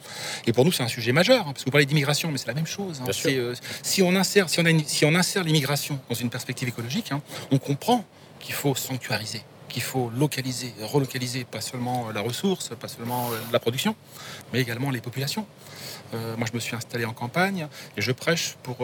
Et 0.46 0.52
pour 0.52 0.66
nous, 0.66 0.74
c'est 0.74 0.84
un 0.84 0.88
sujet 0.90 1.14
majeur, 1.14 1.42
hein, 1.48 1.52
parce 1.54 1.60
que 1.64 1.66
vous 1.66 1.72
parlez 1.72 1.86
d'immigration, 1.86 2.32
mais 2.32 2.38
c'est 2.38 2.48
la 2.48 2.54
même 2.56 2.68
chose. 2.68 3.00
hein. 3.02 3.06
C'est, 3.14 3.38
euh, 3.38 3.54
si 3.82 4.02
on 4.02 4.14
insère, 4.18 4.50
si 4.50 4.60
on, 4.60 4.66
a 4.66 4.70
une- 4.72 4.86
si 4.86 5.06
on 5.06 5.16
insère 5.16 5.46
l'immigration 5.46 6.00
dans 6.10 6.16
une 6.16 6.30
perspective 6.30 6.68
écologique, 6.68 7.12
on 7.52 7.60
comprend 7.60 8.04
qu'il 8.42 8.56
faut 8.56 8.76
sanctuariser 8.76 9.44
qu'il 9.72 9.82
faut 9.82 10.10
localiser, 10.16 10.74
relocaliser 10.82 11.44
pas 11.46 11.62
seulement 11.62 12.10
euh, 12.10 12.14
la 12.14 12.22
ressource, 12.22 12.70
pas 12.80 12.88
seulement 12.88 13.32
euh, 13.32 13.40
la 13.52 13.60
production, 13.60 13.96
mais 14.54 14.60
également 14.62 14.92
les 14.92 15.02
populations. 15.02 15.46
Euh, 16.14 16.36
moi, 16.38 16.46
je 16.50 16.54
me 16.56 16.60
suis 16.60 16.76
installé 16.76 17.06
en 17.06 17.14
campagne 17.14 17.68
et 17.98 18.02
je 18.02 18.12
prêche 18.12 18.56
pour, 18.64 18.78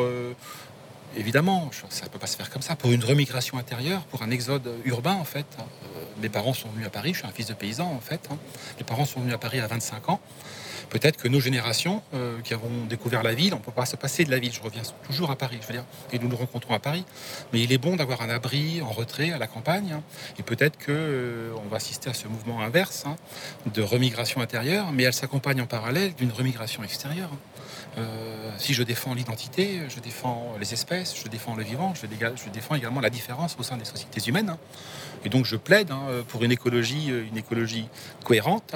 évidemment, 1.16 1.70
ça 1.90 2.06
ne 2.06 2.10
peut 2.10 2.20
pas 2.20 2.28
se 2.28 2.38
faire 2.38 2.50
comme 2.50 2.62
ça, 2.62 2.76
pour 2.76 2.92
une 2.92 3.04
remigration 3.04 3.58
intérieure, 3.58 4.02
pour 4.04 4.22
un 4.24 4.32
exode 4.32 4.70
urbain, 4.86 5.14
en 5.16 5.26
fait. 5.26 5.46
Euh, 5.60 6.04
mes 6.22 6.30
parents 6.30 6.54
sont 6.54 6.70
venus 6.70 6.88
à 6.88 6.90
Paris, 6.90 7.14
je 7.14 7.20
suis 7.20 7.28
un 7.28 7.32
fils 7.32 7.48
de 7.48 7.54
paysan, 7.54 7.86
en 7.92 8.00
fait. 8.00 8.22
hein. 8.32 8.38
Mes 8.78 8.84
parents 8.84 9.06
sont 9.06 9.20
venus 9.20 9.34
à 9.34 9.38
Paris 9.38 9.60
à 9.60 9.68
25 9.68 10.10
ans. 10.10 10.20
Peut-être 10.90 11.18
que 11.18 11.28
nos 11.28 11.40
générations 11.40 12.02
euh, 12.14 12.40
qui 12.44 12.54
avons 12.54 12.86
découvert 12.90 13.24
la 13.24 13.34
ville, 13.34 13.54
on 13.54 13.58
ne 13.58 13.62
peut 13.62 13.72
pas 13.72 13.86
se 13.86 13.96
passer 13.96 14.24
de 14.24 14.32
la 14.32 14.40
ville. 14.40 14.54
Je 14.54 14.62
reviens 14.62 14.82
toujours 15.06 15.32
à 15.32 15.36
Paris, 15.36 15.58
je 15.62 15.68
veux 15.68 15.74
dire, 15.74 15.84
et 16.14 16.20
nous 16.20 16.28
nous 16.30 16.38
rencontrons 16.38 16.74
à 16.74 16.80
Paris. 16.80 17.04
Mais 17.52 17.62
il 17.62 17.72
est 17.74 17.78
bon 17.78 17.96
d'avoir 17.96 18.22
un 18.22 18.30
abri 18.30 18.82
en 18.82 18.92
retrait 18.92 19.32
à 19.32 19.38
la 19.38 19.48
campagne. 19.48 19.92
hein. 19.94 20.04
Et 20.40 20.44
peut-être 20.44 20.78
que 20.78 20.92
euh, 20.92 21.52
on 21.66 21.68
va 21.68 21.78
assister 21.78 22.10
à 22.10 22.14
ce 22.14 22.28
mouvement 22.28 22.62
inverse 22.62 23.06
hein, 23.06 23.16
de 23.74 23.82
remigration 23.82 24.42
intérieure, 24.42 24.92
mais 24.94 25.04
elle 25.04 25.14
s'accompagne 25.14 25.62
en 25.62 25.68
parallèle 25.68 26.14
d'une 26.16 26.32
remigration 26.32 26.84
extérieure. 26.84 27.32
Euh, 27.98 28.52
si 28.58 28.74
je 28.74 28.84
défends 28.84 29.14
l'identité, 29.14 29.82
je 29.90 30.00
défends 30.00 30.54
les 30.60 30.72
espèces, 30.74 31.16
je 31.22 31.28
défends 31.28 31.56
le 31.56 31.64
vivant, 31.64 31.94
je, 31.96 32.06
défends 32.50 32.76
également 32.76 33.02
la 33.02 33.10
différence 33.10 33.56
au 33.60 33.64
sein 33.64 33.78
des 33.78 33.86
sociétés 33.86 34.22
humaines. 34.28 34.50
hein. 34.50 34.58
Et 35.26 35.30
donc 35.30 35.46
je 35.46 35.56
plaide 35.56 35.92
hein, 35.92 36.24
pour 36.28 36.44
une 36.44 36.52
écologie, 36.52 37.12
euh, 37.12 37.26
une 37.30 37.38
écologie 37.38 37.88
cohérente. 38.24 38.76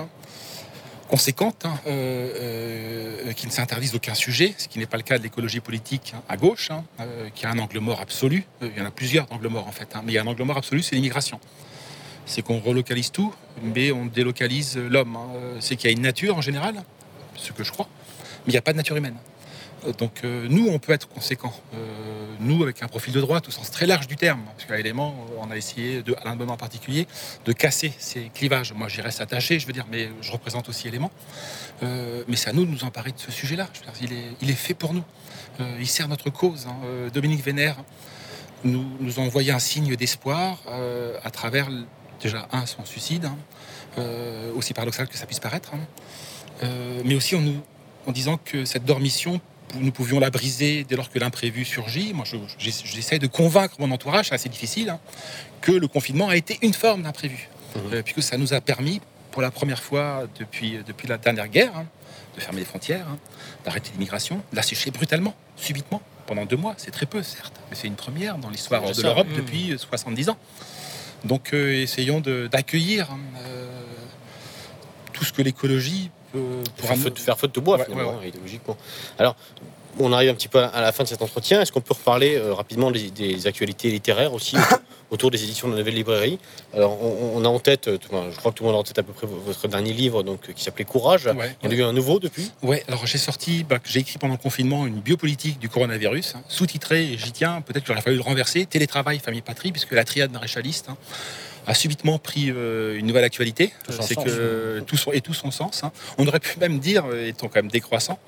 Conséquente, 1.11 1.65
hein, 1.65 1.77
euh, 1.87 3.27
euh, 3.27 3.33
qui 3.33 3.45
ne 3.45 3.51
s'interdise 3.51 3.93
aucun 3.95 4.13
sujet, 4.13 4.55
ce 4.57 4.69
qui 4.69 4.79
n'est 4.79 4.85
pas 4.85 4.95
le 4.95 5.03
cas 5.03 5.17
de 5.17 5.23
l'écologie 5.23 5.59
politique 5.59 6.13
hein, 6.15 6.21
à 6.29 6.37
gauche, 6.37 6.71
hein, 6.71 6.85
euh, 7.01 7.27
qui 7.35 7.45
a 7.45 7.49
un 7.49 7.59
angle 7.59 7.79
mort 7.79 7.99
absolu. 7.99 8.45
Il 8.61 8.77
y 8.77 8.81
en 8.81 8.85
a 8.85 8.91
plusieurs 8.91 9.29
angles 9.29 9.49
morts 9.49 9.67
en 9.67 9.73
fait, 9.73 9.89
mais 10.05 10.13
il 10.13 10.15
y 10.15 10.17
a 10.17 10.21
un 10.21 10.27
angle 10.27 10.43
mort 10.43 10.57
absolu, 10.57 10.81
c'est 10.81 10.95
l'immigration. 10.95 11.37
C'est 12.25 12.41
qu'on 12.41 12.59
relocalise 12.59 13.11
tout, 13.11 13.33
mais 13.61 13.91
on 13.91 14.05
délocalise 14.05 14.77
l'homme. 14.77 15.17
C'est 15.59 15.75
qu'il 15.75 15.89
y 15.89 15.93
a 15.93 15.97
une 15.97 16.03
nature 16.03 16.37
en 16.37 16.41
général, 16.41 16.81
ce 17.35 17.51
que 17.51 17.65
je 17.65 17.71
crois, 17.71 17.89
mais 18.45 18.51
il 18.51 18.51
n'y 18.51 18.57
a 18.57 18.61
pas 18.61 18.71
de 18.71 18.77
nature 18.77 18.95
humaine. 18.95 19.17
Donc 19.97 20.21
euh, 20.23 20.47
nous, 20.49 20.67
on 20.67 20.77
peut 20.79 20.91
être 20.93 21.07
conséquents. 21.07 21.53
Euh, 21.73 21.77
nous, 22.39 22.61
avec 22.63 22.83
un 22.83 22.87
profil 22.87 23.13
de 23.13 23.21
droite 23.21 23.47
au 23.47 23.51
sens 23.51 23.71
très 23.71 23.85
large 23.87 24.07
du 24.07 24.15
terme, 24.15 24.41
parce 24.55 24.65
qu'à 24.65 24.77
l'élément, 24.77 25.15
on 25.39 25.49
a 25.49 25.57
essayé, 25.57 26.03
de, 26.03 26.15
Alain 26.21 26.35
Benoît 26.35 26.53
en 26.53 26.57
particulier, 26.57 27.07
de 27.45 27.51
casser 27.51 27.91
ces 27.97 28.29
clivages. 28.33 28.73
Moi, 28.73 28.87
j'y 28.89 29.01
reste 29.01 29.21
attaché, 29.21 29.59
je 29.59 29.65
veux 29.65 29.73
dire, 29.73 29.85
mais 29.91 30.09
je 30.21 30.31
représente 30.31 30.69
aussi 30.69 30.87
élément. 30.87 31.11
Euh, 31.83 32.23
mais 32.27 32.35
c'est 32.35 32.49
à 32.49 32.53
nous 32.53 32.65
de 32.65 32.71
nous 32.71 32.83
emparer 32.83 33.11
de 33.11 33.19
ce 33.19 33.31
sujet-là. 33.31 33.67
Je 33.73 34.05
Il 34.05 34.13
est, 34.13 34.23
il 34.41 34.49
est 34.51 34.55
fait 34.55 34.73
pour 34.73 34.93
nous. 34.93 35.03
Il 35.79 35.87
sert 35.87 36.07
notre 36.07 36.29
cause. 36.29 36.67
hein. 36.67 36.75
Dominique 37.13 37.43
Vénère 37.43 37.75
nous, 38.63 38.85
nous 38.99 39.19
a 39.19 39.21
envoyé 39.21 39.51
un 39.51 39.59
signe 39.59 39.95
d'espoir 39.95 40.59
à 41.23 41.29
travers, 41.29 41.69
déjà, 42.19 42.47
un, 42.51 42.65
son 42.65 42.85
suicide, 42.85 43.25
hein, 43.25 44.01
aussi 44.55 44.73
paradoxal 44.73 45.07
que 45.07 45.17
ça 45.17 45.25
puisse 45.25 45.39
paraître, 45.39 45.71
hein. 45.73 46.67
Mais 47.05 47.15
aussi 47.15 47.35
en, 47.35 47.41
nous, 47.41 47.59
en 48.07 48.11
disant 48.11 48.37
que 48.43 48.65
cette 48.65 48.85
dormition, 48.85 49.39
nous 49.79 49.91
pouvions 49.91 50.19
la 50.19 50.29
briser 50.29 50.83
dès 50.83 50.95
lors 50.95 51.09
que 51.09 51.19
l'imprévu 51.19 51.65
surgit. 51.65 52.13
Moi, 52.13 52.25
je- 52.25 52.37
j'essa- 52.57 52.83
j'essaie 52.85 53.19
de 53.19 53.27
convaincre 53.27 53.75
mon 53.79 53.91
entourage, 53.91 54.29
c'est 54.29 54.35
assez 54.35 54.49
difficile, 54.49 54.89
hein, 54.89 54.99
que 55.61 55.71
le 55.71 55.87
confinement 55.87 56.29
a 56.29 56.35
été 56.35 56.57
une 56.61 56.73
forme 56.73 57.03
d'imprévu, 57.03 57.49
Euh, 57.93 58.01
puisque 58.03 58.21
ça 58.21 58.37
nous 58.37 58.53
a 58.53 58.59
permis, 58.61 58.99
pour 59.31 59.41
la 59.41 59.49
première 59.51 59.81
fois 59.81 60.27
depuis, 60.39 60.79
depuis 60.85 61.07
la 61.07 61.17
dernière 61.17 61.47
guerre, 61.47 61.71
hein, 61.77 61.85
de 62.35 62.41
fermer 62.41 62.59
les 62.59 62.65
frontières, 62.65 63.05
hein, 63.09 63.17
d'arrêter 63.63 63.91
l'immigration, 63.93 64.37
de 64.51 64.55
la 64.57 64.61
sécher 64.61 64.91
brutalement, 64.91 65.33
subitement, 65.55 66.01
pendant 66.27 66.45
deux 66.45 66.57
mois. 66.57 66.73
C'est 66.77 66.91
très 66.91 67.05
peu, 67.05 67.23
certes, 67.23 67.53
mais 67.69 67.77
c'est 67.79 67.87
une 67.87 67.95
première 67.95 68.37
dans 68.37 68.49
l'histoire 68.49 68.81
de 68.91 69.01
l'Europe 69.01 69.27
Mmh. 69.29 69.35
depuis 69.37 69.75
70 69.77 70.29
ans. 70.29 70.37
Donc, 71.23 71.53
euh, 71.53 71.81
essayons 71.81 72.19
d'accueillir 72.19 73.07
euh, 73.45 73.67
tout 75.13 75.23
ce 75.23 75.31
que 75.31 75.41
l'écologie 75.41 76.09
peut 76.31 76.39
faire, 76.77 76.97
feu, 76.97 77.09
de- 77.09 77.19
faire 77.19 77.37
feu 77.37 77.47
de 77.47 77.59
bois, 77.59 77.77
Ouais, 77.77 77.85
finalement, 77.85 78.11
ouais, 78.13 78.19
ouais. 78.19 78.29
idéologiquement. 78.29 78.77
Alors, 79.19 79.35
on 79.99 80.13
arrive 80.13 80.29
un 80.29 80.35
petit 80.35 80.47
peu 80.47 80.59
à 80.63 80.79
la 80.81 80.91
fin 80.93 81.03
de 81.03 81.09
cet 81.09 81.21
entretien. 81.21 81.59
Est-ce 81.61 81.71
qu'on 81.71 81.81
peut 81.81 81.93
reparler 81.93 82.37
euh, 82.37 82.53
rapidement 82.53 82.91
des, 82.91 83.11
des 83.11 83.45
actualités 83.45 83.91
littéraires 83.91 84.33
aussi 84.33 84.55
autour, 85.11 85.31
des 85.31 85.43
éditions 85.43 85.67
de 85.67 85.73
la 85.73 85.79
Nouvelle 85.79 85.95
Librairie? 85.95 86.39
Alors, 86.73 86.97
on, 87.03 87.33
on 87.35 87.43
a 87.43 87.49
en 87.49 87.59
tête, 87.59 87.89
euh, 87.89 87.97
je 88.01 88.37
crois 88.37 88.51
que 88.53 88.57
tout 88.57 88.63
le 88.63 88.69
monde 88.69 88.77
a 88.77 88.79
en 88.79 88.83
tête 88.83 88.97
à 88.99 89.03
peu 89.03 89.11
près 89.11 89.27
votre 89.27 89.67
dernier 89.67 89.91
livre 89.91 90.23
donc, 90.23 90.47
euh, 90.49 90.53
qui 90.53 90.63
s'appelait 90.63 90.85
Courage. 90.85 91.25
Ouais. 91.25 91.57
Il 91.61 91.65
y 91.65 91.67
en 91.67 91.71
a 91.71 91.75
eu 91.75 91.83
un 91.83 91.91
nouveau 91.93 92.19
depuis? 92.19 92.49
Ouais, 92.63 92.85
alors 92.87 93.05
j'ai 93.05 93.17
sorti, 93.17 93.65
bah, 93.65 93.79
j'ai 93.83 93.99
écrit 93.99 94.17
pendant 94.17 94.35
le 94.35 94.39
confinement 94.39 94.87
une 94.87 95.01
biopolitique 95.01 95.59
du 95.59 95.67
coronavirus, 95.67 96.35
hein, 96.35 96.41
sous-titré, 96.47 97.17
j'y 97.17 97.33
tiens, 97.33 97.59
peut-être 97.59 97.83
qu'il 97.83 97.91
aurait 97.91 98.01
fallu 98.01 98.15
le 98.15 98.21
renverser, 98.23 98.65
télétravail, 98.65 99.19
famille, 99.19 99.41
patrie, 99.41 99.73
puisque 99.73 99.91
la 99.91 100.05
triade 100.05 100.31
maréchaliste 100.31 100.87
hein, 100.87 100.95
a 101.67 101.73
subitement 101.73 102.17
pris 102.19 102.49
euh, 102.49 102.97
une 102.97 103.05
nouvelle 103.05 103.23
actualité. 103.23 103.73
C'est 104.01 104.15
que 104.15 104.79
tout 104.87 104.97
son, 104.97 105.11
et 105.11 105.21
tout 105.21 105.33
son 105.33 105.51
sens. 105.51 105.83
hein. 105.83 105.91
On 106.17 106.27
aurait 106.27 106.39
pu 106.39 106.59
même 106.59 106.79
dire, 106.79 107.05
euh, 107.05 107.27
étant 107.27 107.47
quand 107.47 107.57
même 107.61 107.71
décroissant, 107.71 108.19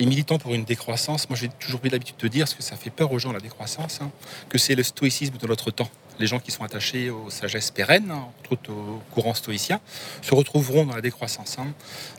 et 0.00 0.06
militant 0.06 0.38
pour 0.38 0.54
une 0.54 0.64
décroissance, 0.64 1.28
moi 1.28 1.38
j'ai 1.38 1.48
toujours 1.48 1.80
eu 1.84 1.88
l'habitude 1.88 2.16
de 2.18 2.28
dire, 2.28 2.44
parce 2.46 2.54
que 2.54 2.62
ça 2.62 2.76
fait 2.76 2.90
peur 2.90 3.12
aux 3.12 3.18
gens 3.18 3.32
la 3.32 3.40
décroissance, 3.40 4.00
hein, 4.00 4.10
que 4.48 4.58
c'est 4.58 4.74
le 4.74 4.82
stoïcisme 4.82 5.36
de 5.36 5.46
notre 5.46 5.70
temps. 5.70 5.90
Les 6.18 6.26
gens 6.26 6.40
qui 6.40 6.50
sont 6.50 6.64
attachés 6.64 7.10
aux 7.10 7.30
sagesses 7.30 7.70
pérennes, 7.70 8.10
hein, 8.10 8.26
entre 8.40 8.52
autres 8.52 8.72
au 8.72 9.00
courant 9.14 9.34
stoïcien, 9.34 9.80
se 10.20 10.34
retrouveront 10.34 10.84
dans 10.84 10.96
la 10.96 11.00
décroissance. 11.00 11.58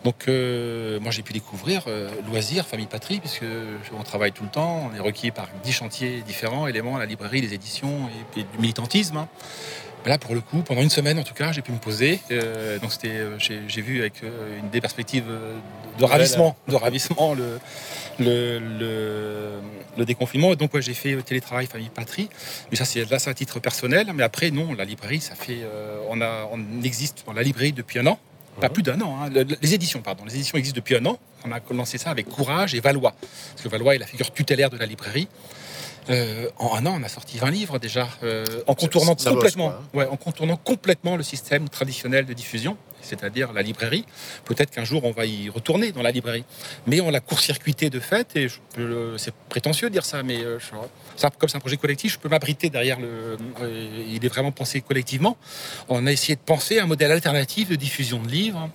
Donc, 0.06 0.30
euh, 0.30 1.00
moi, 1.02 1.12
j'ai 1.12 1.22
pu 1.22 1.34
découvrir 1.34 1.84
euh, 1.88 2.10
loisirs, 2.30 2.66
famille, 2.66 2.86
patrie, 2.86 3.20
puisque 3.20 3.44
on 4.00 4.04
travaille 4.04 4.32
tout 4.32 4.44
le 4.44 4.50
temps, 4.50 4.90
on 4.90 4.96
est 4.96 5.02
requis 5.02 5.32
par 5.32 5.50
dix 5.66 5.74
chantiers 5.74 6.22
différents, 6.22 6.66
éléments, 6.68 6.98
la 6.98 7.06
librairie, 7.06 7.41
les 7.41 7.54
éditions 7.54 8.10
et, 8.36 8.40
et 8.40 8.44
du 8.44 8.58
militantisme. 8.60 9.28
Là, 10.06 10.18
pour 10.18 10.34
le 10.34 10.42
coup, 10.42 10.62
pendant 10.62 10.82
une 10.82 10.90
semaine 10.90 11.20
en 11.20 11.24
tout 11.24 11.34
cas, 11.34 11.52
j'ai 11.52 11.62
pu 11.62 11.72
me 11.72 11.78
poser. 11.78 12.20
Euh, 12.32 12.80
donc, 12.80 12.92
c'était, 12.92 13.10
euh, 13.10 13.38
j'ai, 13.38 13.82
vu 13.82 14.00
avec 14.00 14.24
euh, 14.24 14.60
une 14.60 14.70
des 14.70 14.82
perspectives 14.82 15.26
de 16.00 16.06
ravissement, 16.06 16.56
de 16.70 16.76
ravissement 16.76 17.34
le, 17.34 17.60
le, 18.18 18.60
le, 18.60 19.50
le 19.98 20.06
déconfinement. 20.06 20.54
Et 20.54 20.56
donc, 20.56 20.74
ouais, 20.74 20.82
j'ai 20.82 20.94
fait 20.94 21.22
télétravail, 21.24 21.68
famille, 21.68 21.90
patrie. 21.90 22.30
Mais 22.72 22.78
ça, 22.78 22.86
c'est 22.86 23.10
là, 23.10 23.20
c'est 23.20 23.30
à 23.30 23.34
titre 23.34 23.60
personnel. 23.60 24.08
Mais 24.16 24.24
après, 24.24 24.52
non, 24.52 24.74
la 24.74 24.86
librairie, 24.86 25.20
ça 25.20 25.36
fait, 25.36 25.60
euh, 25.64 26.00
on 26.10 26.22
a, 26.22 26.48
on 26.52 26.82
existe 26.84 27.24
dans 27.26 27.34
la 27.34 27.44
librairie 27.44 27.74
depuis 27.74 28.00
un 28.00 28.08
an. 28.08 28.20
Pas 28.62 28.70
plus 28.70 28.84
d'un 28.84 29.00
an. 29.02 29.18
hein. 29.22 29.30
Le- 29.34 29.44
le- 29.44 29.58
les 29.62 29.74
éditions, 29.74 30.02
pardon. 30.02 30.26
Les 30.26 30.36
éditions 30.36 30.58
existent 30.58 30.76
depuis 30.78 30.96
un 30.96 31.06
an. 31.06 31.18
On 31.46 31.52
a 31.52 31.60
commencé 31.62 31.98
ça 31.98 32.10
avec 32.10 32.28
Courage 32.28 32.74
et 32.76 32.82
Valois. 32.82 33.14
Parce 33.22 33.64
que 33.64 33.70
Valois 33.70 33.96
est 33.96 34.00
la 34.00 34.06
figure 34.06 34.32
tutélaire 34.34 34.70
de 34.70 34.78
la 34.78 34.86
librairie. 34.86 35.28
Euh, 36.10 36.49
en 36.57 36.76
un 36.76 36.86
an, 36.88 36.98
on 36.99 37.03
a 37.03 37.07
sorti 37.07 37.38
20 37.38 37.52
livres 37.52 37.77
déjà, 37.77 38.07
euh, 38.23 38.44
en 38.68 38.73
contournant 38.73 39.14
bosse, 39.14 39.23
complètement, 39.36 39.69
quoi, 39.94 40.06
ouais, 40.06 40.10
en 40.10 40.18
contournant 40.18 40.57
complètement 40.57 41.15
le 41.18 41.23
système 41.23 41.69
traditionnel 41.69 42.26
de 42.26 42.34
diffusion, 42.34 42.77
c'est-à-dire 43.02 43.53
la 43.53 43.61
librairie. 43.61 44.06
Peut-être 44.45 44.72
qu'un 44.72 44.84
jour 44.86 45.03
on 45.06 45.11
va 45.11 45.26
y 45.27 45.49
retourner 45.49 45.91
dans 45.91 46.02
la 46.02 46.10
librairie, 46.11 46.45
mais 46.88 46.99
on 46.99 47.11
l'a 47.11 47.19
court-circuité 47.19 47.91
de 47.91 47.99
fait. 47.99 48.36
Et 48.36 48.48
c'est 49.18 49.34
prétentieux 49.49 49.90
de 49.90 49.94
dire 49.94 50.06
ça, 50.06 50.23
mais 50.23 50.44
euh, 50.44 50.57
je- 50.60 50.69
ça, 51.15 51.30
comme 51.38 51.48
c'est 51.48 51.57
un 51.57 51.60
projet 51.60 51.77
collectif, 51.77 52.14
je 52.14 52.18
peux 52.19 52.30
m'abriter 52.30 52.69
derrière 52.72 52.99
le. 52.99 53.38
euh, 53.61 54.03
il 54.10 54.26
est 54.26 54.30
vraiment 54.30 54.52
pensé 54.52 54.81
collectivement. 54.81 55.38
On 55.90 56.07
a 56.07 56.11
essayé 56.11 56.36
de 56.36 56.41
penser 56.41 56.80
un 56.80 56.88
modèle 56.88 57.11
alternatif 57.11 57.69
de 57.69 57.76
diffusion 57.76 58.19
de 58.23 58.30
livres, 58.30 58.68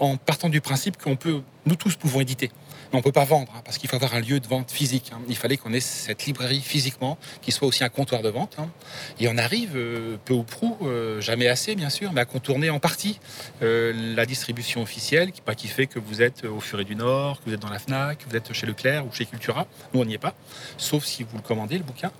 en 0.00 0.16
partant 0.16 0.48
du 0.48 0.62
principe 0.62 0.96
qu'on 0.96 1.16
peut, 1.16 1.42
nous 1.66 1.76
tous 1.76 1.96
pouvons 1.96 2.20
éditer. 2.22 2.50
Mais 2.90 2.96
on 2.96 2.98
ne 2.98 3.02
peut 3.02 3.12
pas 3.12 3.24
vendre, 3.24 3.52
hein, 3.54 3.60
parce 3.64 3.76
qu'il 3.76 3.88
faut 3.88 3.96
avoir 3.96 4.14
un 4.14 4.20
lieu 4.20 4.40
de 4.40 4.46
vente 4.46 4.70
physique. 4.70 5.10
hein. 5.14 5.20
Il 5.28 5.36
fallait 5.36 5.58
qu'on 5.58 5.72
ait 5.74 5.80
cette 5.80 6.24
librairie 6.24 6.60
physiquement, 6.60 7.18
qui 7.42 7.52
soit 7.52 7.68
aussi 7.68 7.84
un 7.84 7.90
comptoir 7.90 8.22
de 8.22 8.30
vente. 8.30 8.56
hein. 8.58 8.68
Et 9.20 9.28
on 9.28 9.36
arrive, 9.36 9.72
euh, 9.76 10.16
peu 10.24 10.32
ou 10.32 10.42
prou, 10.42 10.76
euh, 10.82 11.20
jamais 11.20 11.48
assez 11.48 11.74
bien 11.74 11.90
sûr, 11.90 12.12
mais 12.12 12.22
à 12.22 12.24
contourner 12.24 12.70
en 12.70 12.78
partie 12.80 13.20
euh, 13.62 14.14
la 14.16 14.24
distribution 14.24 14.80
officielle, 14.80 15.32
qui, 15.32 15.42
pas 15.42 15.54
qui 15.54 15.68
fait 15.68 15.86
que 15.86 15.98
vous 15.98 16.22
êtes 16.22 16.44
au 16.44 16.60
Furet 16.60 16.84
du 16.84 16.96
Nord, 16.96 17.40
que 17.40 17.50
vous 17.50 17.54
êtes 17.54 17.60
dans 17.60 17.68
la 17.68 17.78
FNAC, 17.78 18.18
que 18.24 18.30
vous 18.30 18.36
êtes 18.36 18.52
chez 18.54 18.66
Leclerc 18.66 19.04
ou 19.06 19.12
chez 19.12 19.26
Cultura. 19.26 19.66
Nous, 19.92 20.00
on 20.00 20.04
n'y 20.06 20.14
est 20.14 20.18
pas, 20.18 20.34
sauf 20.78 21.04
si 21.04 21.24
vous 21.24 21.36
le 21.36 21.42
commandez, 21.42 21.76
le 21.76 21.84
bouquin. 21.84 22.10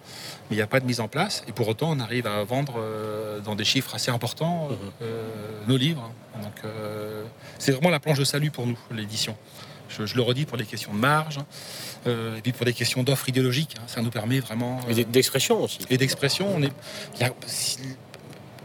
Mais 0.50 0.56
il 0.56 0.58
n'y 0.58 0.62
a 0.62 0.66
pas 0.66 0.80
de 0.80 0.86
mise 0.86 1.00
en 1.00 1.08
place. 1.08 1.44
Et 1.48 1.52
pour 1.52 1.68
autant, 1.68 1.90
on 1.90 2.00
arrive 2.00 2.26
à 2.26 2.42
vendre 2.44 2.80
dans 3.44 3.54
des 3.54 3.64
chiffres 3.64 3.94
assez 3.94 4.10
importants 4.10 4.68
euh, 5.02 5.22
nos 5.66 5.76
livres. 5.76 6.10
Donc, 6.42 6.54
c'est 7.58 7.72
vraiment 7.72 7.90
la 7.90 8.00
planche 8.00 8.18
de 8.18 8.24
salut 8.24 8.50
pour 8.50 8.66
nous, 8.66 8.78
l'édition. 8.92 9.36
Je, 9.88 10.06
je 10.06 10.14
le 10.16 10.22
redis 10.22 10.44
pour 10.44 10.56
des 10.58 10.64
questions 10.64 10.92
de 10.92 10.98
marge, 10.98 11.38
euh, 12.06 12.36
et 12.36 12.40
puis 12.42 12.52
pour 12.52 12.64
des 12.66 12.72
questions 12.74 13.02
d'offres 13.02 13.28
idéologiques. 13.28 13.74
hein. 13.78 13.84
Ça 13.86 14.02
nous 14.02 14.10
permet 14.10 14.40
vraiment. 14.40 14.80
Et 14.88 15.04
d'expression 15.04 15.62
aussi. 15.62 15.78
Et 15.90 15.96
d'expression. 15.98 16.48
On 16.54 16.62
est, 16.62 16.72
si- 17.46 17.78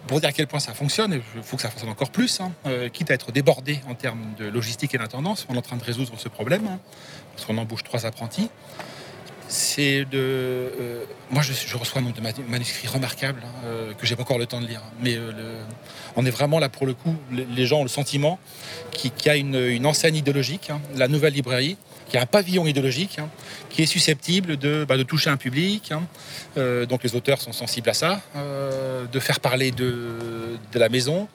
pour 0.07 0.19
dire 0.19 0.29
à 0.29 0.33
quel 0.33 0.47
point 0.47 0.59
ça 0.59 0.73
fonctionne, 0.73 1.13
il 1.35 1.43
faut 1.43 1.55
que 1.55 1.61
ça 1.61 1.69
fonctionne 1.69 1.89
encore 1.89 2.09
plus, 2.09 2.41
hein, 2.41 2.51
euh, 2.65 2.89
quitte 2.89 3.09
à 3.09 3.13
être 3.13 3.31
débordé 3.31 3.79
en 3.87 3.95
termes 3.95 4.33
de 4.37 4.45
logistique 4.47 4.93
et 4.93 4.97
d'intendance. 4.97 5.45
On 5.47 5.55
est 5.55 5.57
en 5.57 5.61
train 5.61 5.77
de 5.77 5.83
résoudre 5.83 6.11
ce 6.17 6.27
problème, 6.27 6.67
hein, 6.67 6.79
parce 7.33 7.45
qu'on 7.45 7.57
embauche 7.57 7.83
trois 7.83 8.05
apprentis. 8.05 8.49
C'est 9.47 10.05
de. 10.05 10.17
euh, 10.17 11.03
moi, 11.31 11.41
je, 11.41 11.77
reçois 11.77 11.99
un 11.99 12.03
nombre 12.03 12.15
de 12.15 12.21
manu- 12.21 12.45
manuscrits 12.47 12.87
remarquables 12.87 13.41
hein, 13.43 13.65
euh, 13.65 13.93
que 13.93 14.05
j'ai 14.05 14.15
pas 14.15 14.23
encore 14.23 14.39
le 14.39 14.45
temps 14.45 14.61
de 14.61 14.67
lire. 14.67 14.81
Mais 15.01 15.15
euh, 15.15 15.61
on 16.15 16.25
est 16.25 16.31
vraiment 16.31 16.59
là 16.59 16.69
pour 16.69 16.85
le 16.85 16.93
coup. 16.93 17.15
Les, 17.31 17.65
gens 17.65 17.79
ont 17.79 17.83
le 17.83 17.89
sentiment 17.89 18.39
qu'il 18.91 19.11
y 19.25 19.29
a 19.29 19.35
une, 19.35 19.85
enseigne 19.85 20.15
idéologique, 20.15 20.69
hein, 20.69 20.81
la 20.95 21.07
nouvelle 21.07 21.33
librairie, 21.33 21.77
qui 22.07 22.17
a 22.17 22.21
un 22.21 22.25
pavillon 22.25 22.65
idéologique, 22.65 23.19
hein, 23.19 23.29
qui 23.69 23.83
est 23.83 23.87
susceptible 23.87 24.57
de, 24.57 24.85
bah, 24.87 25.01
toucher 25.03 25.29
un 25.29 25.37
public. 25.37 25.91
hein. 25.91 26.03
Donc 26.87 27.03
les 27.03 27.15
auteurs 27.15 27.41
sont 27.41 27.53
sensibles 27.53 27.89
à 27.89 27.93
ça, 27.93 28.21
de 29.11 29.19
faire 29.19 29.39
parler 29.39 29.71
de 29.71 30.57
la 30.75 30.89
maison. 30.89 31.27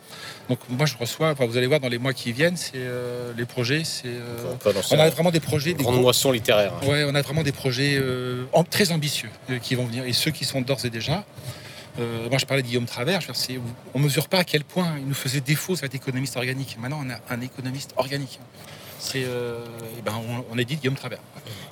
Donc 0.48 0.58
moi 0.68 0.86
je 0.86 0.96
reçois, 0.96 1.30
enfin, 1.30 1.46
vous 1.46 1.56
allez 1.58 1.66
voir 1.66 1.80
dans 1.80 1.88
les 1.88 1.98
mois 1.98 2.12
qui 2.14 2.32
viennent, 2.32 2.56
c'est 2.56 2.72
euh, 2.76 3.32
les 3.36 3.44
projets, 3.44 3.82
c'est 3.84 4.08
euh, 4.08 4.54
on 4.90 4.98
a 4.98 5.10
vraiment 5.10 5.30
des 5.30 5.40
projets, 5.40 5.74
des 5.74 5.82
grande 5.82 5.96
gros- 5.96 6.02
moisson 6.04 6.30
littéraire. 6.32 6.72
hein. 6.82 6.86
Ouais, 6.86 7.04
on 7.06 7.14
a 7.14 7.20
vraiment 7.22 7.42
des 7.42 7.52
projets 7.52 7.98
euh, 8.00 8.44
très 8.70 8.90
ambitieux 8.92 9.28
qui 9.62 9.74
vont 9.74 9.84
venir 9.84 10.04
et 10.04 10.12
ceux 10.14 10.30
qui 10.30 10.44
sont 10.46 10.60
d'ores 10.62 10.84
et 10.84 10.90
déjà. 10.90 11.24
Moi, 12.30 12.38
je 12.38 12.46
parlais 12.46 12.62
de 12.62 12.68
Guillaume 12.68 12.86
Travers. 12.86 13.20
je 13.20 13.26
veux 13.26 13.32
dire, 13.32 13.60
on 13.92 13.98
mesure 13.98 14.28
pas 14.28 14.38
à 14.38 14.44
quel 14.44 14.62
point 14.62 14.94
il 15.00 15.06
nous 15.08 15.14
faisait 15.14 15.40
défaut 15.40 15.74
cet 15.74 15.96
économiste 15.96 16.36
organique. 16.36 16.76
Maintenant, 16.80 17.00
on 17.04 17.10
a 17.10 17.18
un 17.34 17.40
économiste 17.40 17.90
organique. 17.96 18.38
C'est, 19.00 19.22
eh 19.22 20.02
ben, 20.02 20.12
on, 20.28 20.44
on 20.54 20.58
est 20.58 20.64
dit 20.64 20.76
Guillaume 20.76 20.94
Travers. 20.94 21.18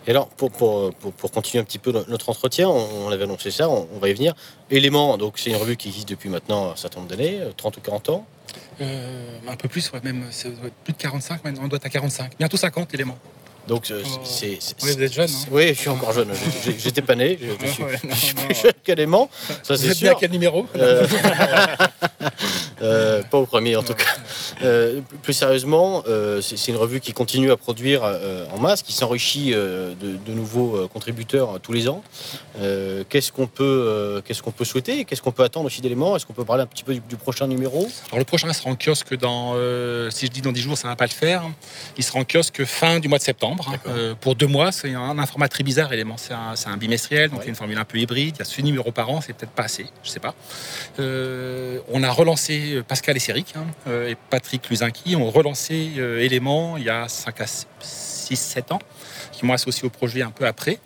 Et 0.04 0.10
alors, 0.10 0.26
pour, 0.30 0.50
pour, 0.50 0.92
pour, 0.94 1.12
pour 1.12 1.30
continuer 1.30 1.60
un 1.60 1.64
petit 1.64 1.78
peu 1.78 1.92
no- 1.92 2.04
notre 2.08 2.28
entretien, 2.28 2.68
on, 2.68 3.06
on 3.06 3.10
avait 3.10 3.22
annoncé 3.22 3.52
ça, 3.52 3.68
on, 3.68 3.86
on 3.94 3.98
va 4.00 4.08
y 4.08 4.14
venir. 4.14 4.34
Éléments, 4.68 5.16
donc 5.16 5.38
c'est 5.38 5.50
une 5.50 5.56
revue 5.56 5.76
qui 5.76 5.88
existe 5.88 6.08
depuis 6.08 6.28
maintenant 6.28 6.72
un 6.72 6.76
certain 6.76 6.98
nombre 7.00 7.10
d'années, 7.10 7.38
euh, 7.40 7.52
30 7.56 7.76
ou 7.76 7.80
40 7.80 8.08
ans. 8.08 8.26
Euh, 8.80 9.38
un 9.48 9.56
peu 9.56 9.68
plus, 9.68 9.90
ouais, 9.92 10.00
même 10.04 10.24
plus 10.84 10.92
de 10.92 10.98
45 10.98 11.44
maintenant. 11.44 11.62
On 11.64 11.68
doit 11.68 11.76
être 11.78 11.86
à 11.86 11.90
45, 11.90 12.32
bientôt 12.38 12.56
50 12.56 12.92
éléments. 12.94 13.18
Donc 13.66 13.90
euh, 13.90 14.00
Oh. 14.04 14.20
c'est. 14.22 14.50
Ouais, 14.82 14.92
vous 14.94 15.02
êtes 15.02 15.12
jeune, 15.12 15.28
hein. 15.28 15.48
Oui, 15.50 15.68
je 15.68 15.72
suis 15.74 15.88
encore 15.88 16.12
jeune. 16.12 16.28
J'étais 16.78 17.02
pas 17.02 17.16
né. 17.16 17.36
Je, 17.40 17.66
je 17.66 17.72
suis, 17.72 17.82
Ouais, 17.82 17.98
non, 18.04 18.14
je 18.14 18.20
suis 18.20 18.34
non. 18.36 18.42
plus 18.46 18.54
jeune 18.54 18.72
qu'Élément. 18.84 19.28
Ça, 19.64 19.74
Vous 19.74 19.76
c'est 19.82 19.88
êtes 19.88 19.94
sûr. 19.96 20.04
né 20.08 20.10
à 20.12 20.14
quel 20.14 20.30
numéro 20.30 20.66
Euh, 20.76 21.04
euh, 22.82 23.22
Pas 23.22 23.38
au 23.38 23.46
premier, 23.46 23.76
en 23.76 23.82
tout 23.82 23.94
cas. 23.94 24.04
Euh, 24.62 25.00
plus 25.22 25.32
sérieusement, 25.32 26.02
euh, 26.08 26.40
c'est 26.40 26.68
une 26.68 26.76
revue 26.76 27.00
qui 27.00 27.12
continue 27.12 27.50
à 27.50 27.56
produire 27.56 28.02
en 28.52 28.58
masse, 28.58 28.82
qui 28.82 28.92
s'enrichit 28.92 29.50
de, 29.50 29.94
de 30.00 30.32
nouveaux 30.32 30.88
contributeurs 30.88 31.60
tous 31.60 31.72
les 31.72 31.88
ans. 31.88 32.02
Qu'est-ce 33.08 33.32
qu'on 33.32 33.46
peut, 33.46 34.22
qu'est-ce 34.24 34.42
qu'on 34.42 34.52
peut 34.52 34.64
souhaiter? 34.64 35.04
Qu'est-ce 35.04 35.22
qu'on 35.22 35.32
peut 35.32 35.42
attendre 35.42 35.66
aussi 35.66 35.80
d'éléments? 35.80 36.16
Est-ce 36.16 36.26
qu'on 36.26 36.32
peut 36.32 36.44
parler 36.44 36.62
un 36.62 36.66
petit 36.66 36.84
peu 36.84 36.94
du, 36.94 37.00
du 37.00 37.16
prochain 37.16 37.46
numéro? 37.46 37.86
Alors 38.08 38.18
le 38.18 38.24
prochain 38.24 38.52
sera 38.52 38.70
en 38.70 38.76
kiosque 38.76 39.16
dans, 39.18 39.54
si 40.10 40.26
je 40.26 40.30
dis 40.30 40.40
dans 40.40 40.52
10 40.52 40.60
jours, 40.60 40.78
ça 40.78 40.88
va 40.88 40.96
pas 40.96 41.06
le 41.06 41.10
faire. 41.10 41.42
Il 41.96 42.04
sera 42.04 42.18
en 42.18 42.24
kiosque 42.24 42.64
fin 42.64 42.98
du 43.00 43.08
mois 43.08 43.18
de 43.18 43.24
septembre. 43.24 43.72
hein. 43.86 44.14
Pour 44.20 44.34
deux 44.34 44.46
mois, 44.46 44.72
c'est 44.72 44.94
un, 44.94 45.18
un 45.18 45.26
format 45.26 45.48
très 45.48 45.64
bizarre, 45.64 45.92
élément. 45.92 46.16
C'est 46.16 46.32
un, 46.34 46.76
bimestriel, 46.76 47.30
donc 47.30 47.40
il 47.40 47.44
y 47.44 47.46
a 47.46 47.50
une 47.50 47.56
formule 47.56 47.78
un 47.78 47.84
peu 47.84 47.98
hybride. 47.98 48.34
Il 48.36 48.38
y 48.38 48.42
a 48.42 48.44
ce 48.44 48.60
numéro 48.62 48.90
par 48.92 49.10
an, 49.10 49.20
c'est 49.20 49.32
peut-être 49.32 49.52
pas 49.52 49.64
assez, 49.64 49.86
je 50.02 50.10
sais 50.10 50.20
pas. 50.20 50.34
On 50.98 52.02
a 52.02 52.10
relancé 52.10 52.65
euh, 52.74 52.82
Pascal 52.82 53.16
et 53.16 53.20
Céric 53.20 53.54
hein, 53.56 53.64
euh, 53.86 54.10
et 54.10 54.16
Patrick 54.30 54.68
Luzinki 54.68 55.16
ont 55.16 55.30
relancé 55.30 55.92
euh, 55.98 56.20
Élément 56.20 56.76
il 56.76 56.84
y 56.84 56.90
a 56.90 57.08
5 57.08 57.40
à 57.40 57.46
6, 57.46 58.36
7 58.36 58.72
ans, 58.72 58.78
qui 59.32 59.44
m'ont 59.44 59.52
associé 59.52 59.84
au 59.84 59.90
projet 59.90 60.22
un 60.22 60.30
peu 60.30 60.46
après. 60.46 60.78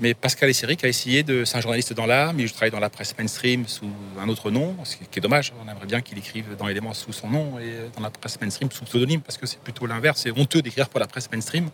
Mais 0.00 0.14
Pascal 0.14 0.48
et 0.48 0.52
Céric 0.52 0.84
a 0.84 0.88
essayé 0.88 1.22
de. 1.22 1.44
C'est 1.44 1.56
un 1.56 1.60
journaliste 1.60 1.92
dans 1.92 2.06
mais 2.32 2.46
je 2.46 2.52
travaille 2.52 2.70
dans 2.70 2.80
la 2.80 2.90
presse 2.90 3.14
mainstream 3.18 3.66
sous 3.66 3.90
un 4.20 4.28
autre 4.28 4.50
nom, 4.50 4.76
ce 4.84 4.96
qui 4.96 5.04
est 5.16 5.20
dommage. 5.20 5.52
On 5.64 5.68
aimerait 5.68 5.86
bien 5.86 6.00
qu'il 6.00 6.16
écrive 6.16 6.56
dans 6.56 6.68
Éléments 6.68 6.94
sous 6.94 7.12
son 7.12 7.28
nom 7.28 7.58
et 7.58 7.90
dans 7.96 8.02
la 8.02 8.10
presse 8.10 8.40
mainstream 8.40 8.70
sous 8.70 8.84
pseudonyme, 8.84 9.20
parce 9.20 9.36
que 9.36 9.46
c'est 9.46 9.60
plutôt 9.60 9.86
l'inverse. 9.86 10.20
C'est 10.22 10.30
honteux 10.30 10.62
d'écrire 10.62 10.88
pour 10.88 11.00
la 11.00 11.06
presse 11.06 11.28
mainstream 11.30 11.70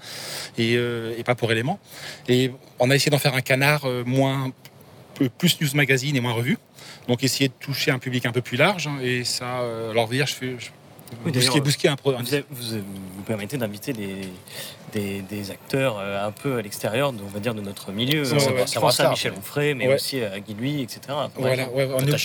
et, 0.56 0.74
et 0.74 1.24
pas 1.24 1.34
pour 1.34 1.52
Éléments. 1.52 1.78
Et 2.28 2.52
on 2.78 2.90
a 2.90 2.94
essayé 2.94 3.10
d'en 3.10 3.18
faire 3.18 3.34
un 3.34 3.42
canard 3.42 3.86
moins 4.06 4.52
plus 5.38 5.60
news 5.60 5.68
magazine 5.74 6.16
et 6.16 6.20
moins 6.20 6.32
revue. 6.32 6.58
Donc 7.08 7.22
essayer 7.24 7.48
de 7.48 7.54
toucher 7.58 7.90
un 7.90 7.98
public 7.98 8.26
un 8.26 8.32
peu 8.32 8.42
plus 8.42 8.56
large. 8.56 8.86
hein, 8.86 8.98
Et 9.02 9.24
ça, 9.24 9.60
euh, 9.60 9.90
alors 9.90 10.08
dire, 10.08 10.26
je 10.26 10.34
fais, 10.34 10.56
Oui, 11.24 11.32
un 11.88 11.96
Vous, 12.22 12.34
avez- 12.34 12.44
vous, 12.50 12.78
vous 13.16 13.22
permettez 13.22 13.56
d'inviter 13.56 13.92
des, 13.92 14.28
des, 14.92 15.22
des 15.22 15.50
acteurs 15.50 15.98
euh, 15.98 16.26
un 16.26 16.32
peu 16.32 16.56
à 16.58 16.62
l'extérieur, 16.62 17.12
de- 17.12 17.22
on 17.22 17.28
va 17.28 17.38
dire, 17.40 17.54
de 17.54 17.60
notre 17.60 17.92
milieu. 17.92 18.22
Ouais, 18.22 18.28
on 18.32 18.34
ouais, 18.52 18.56
pense 18.60 18.72
je 18.72 18.78
à 19.02 19.04
ça. 19.04 19.10
Michel 19.10 19.32
Onfray, 19.38 19.74
mais 19.74 19.88
Ouais. 19.88 19.94
aussi 19.94 20.20
à 20.22 20.38
Guy 20.40 20.54
Louis, 20.54 20.82
etc. 20.82 21.00
Voilà, 21.36 21.68
ouais, 21.70 21.88
on 21.92 22.06
est, 22.06 22.12
on- 22.12 22.16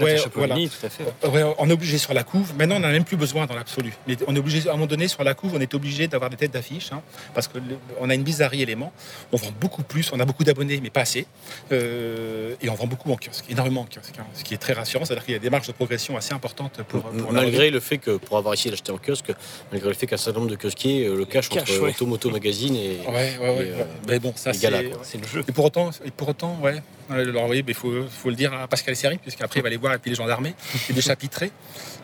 ouais. 1.23 1.29
Ouais, 1.29 1.43
obligé 1.71 1.97
sur 1.97 2.13
la 2.13 2.23
couve. 2.23 2.53
Maintenant, 2.57 2.75
on 2.77 2.79
n'en 2.79 2.87
a 2.89 2.91
même 2.91 3.03
plus 3.05 3.17
besoin 3.17 3.45
dans 3.45 3.55
l'absolu. 3.55 3.93
Mais 4.07 4.17
on 4.27 4.35
est 4.35 4.39
obligé, 4.39 4.67
à 4.67 4.71
un 4.71 4.75
moment 4.75 4.85
donné, 4.87 5.07
sur 5.07 5.23
la 5.23 5.33
couve, 5.33 5.53
on 5.55 5.59
est 5.61 5.73
obligé 5.73 6.07
d'avoir 6.07 6.29
des 6.29 6.37
têtes 6.37 6.51
d'affiche, 6.53 6.91
hein, 6.91 7.01
parce 7.33 7.47
que 7.47 7.57
le- 7.57 7.77
on 7.99 8.09
a 8.09 8.15
une 8.15 8.23
bizarrerie 8.23 8.61
élément. 8.61 8.91
On 9.31 9.37
vend 9.37 9.51
beaucoup 9.59 9.83
plus, 9.83 10.11
on 10.13 10.19
a 10.19 10.25
beaucoup 10.25 10.43
d'abonnés, 10.43 10.79
mais 10.81 10.89
pas 10.89 11.01
assez. 11.01 11.25
Euh, 11.71 12.55
et 12.61 12.69
on 12.69 12.75
vend 12.75 12.87
beaucoup 12.87 13.11
en 13.11 13.15
kiosque, 13.17 13.45
énormément 13.49 13.81
en 13.81 13.85
kiosque, 13.85 14.13
hein, 14.19 14.25
ce 14.33 14.43
qui 14.43 14.53
est 14.53 14.57
très 14.57 14.73
rassurant. 14.73 15.05
C'est-à-dire 15.05 15.25
qu'il 15.25 15.33
y 15.33 15.37
a 15.37 15.39
des 15.39 15.49
marges 15.49 15.67
de 15.67 15.71
progression 15.73 16.15
assez 16.17 16.33
importantes 16.33 16.81
pour, 16.87 17.01
pour 17.03 17.31
la 17.31 17.41
malgré 17.41 17.69
le 17.71 17.79
fait 17.83 17.99
que, 17.99 18.17
pour 18.17 18.37
avoir 18.37 18.53
essayé 18.55 18.71
d'acheter 18.71 18.91
en 18.91 18.97
kiosque, 18.97 19.31
malgré 19.71 19.89
le 19.89 19.93
fait 19.95 20.07
qu'un 20.07 20.17
certain 20.17 20.39
nombre 20.39 20.51
de 20.51 20.55
kiosquiers 20.55 21.05
euh, 21.05 21.15
le 21.15 21.25
cachent 21.25 21.49
Cache, 21.49 21.61
entre 21.69 21.81
ouais. 21.83 21.89
Automoto 21.91 22.31
Magazine 22.31 22.75
et. 22.75 22.97
Ouais, 23.07 23.13
ouais, 23.13 23.37
ouais. 23.39 23.65
et, 23.67 23.71
euh, 23.71 23.83
mais 24.07 24.19
bon, 24.19 24.33
ça 24.35 24.53
c'est 24.53 24.61
Gala, 24.63 24.83
quoi. 24.83 25.01
Et 25.47 25.51
pour 25.51 25.65
autant, 25.65 25.91
et 26.03 26.09
pour 26.11 26.29
autant, 26.29 26.57
ouais. 26.63 26.81
Alors 27.09 27.49
oui, 27.49 27.63
il 27.67 27.73
faut, 27.73 27.91
faut 28.09 28.29
le 28.29 28.35
dire 28.35 28.53
à 28.53 28.67
Pascal 28.67 28.95
Seri, 28.95 29.17
puisqu'après 29.17 29.59
il 29.59 29.63
va 29.63 29.67
aller 29.67 29.77
voir 29.77 29.93
et 29.93 29.99
puis 29.99 30.09
les 30.09 30.15
gendarmes, 30.15 30.47
et 30.47 30.93
des 30.93 31.01
chapitrés. 31.01 31.51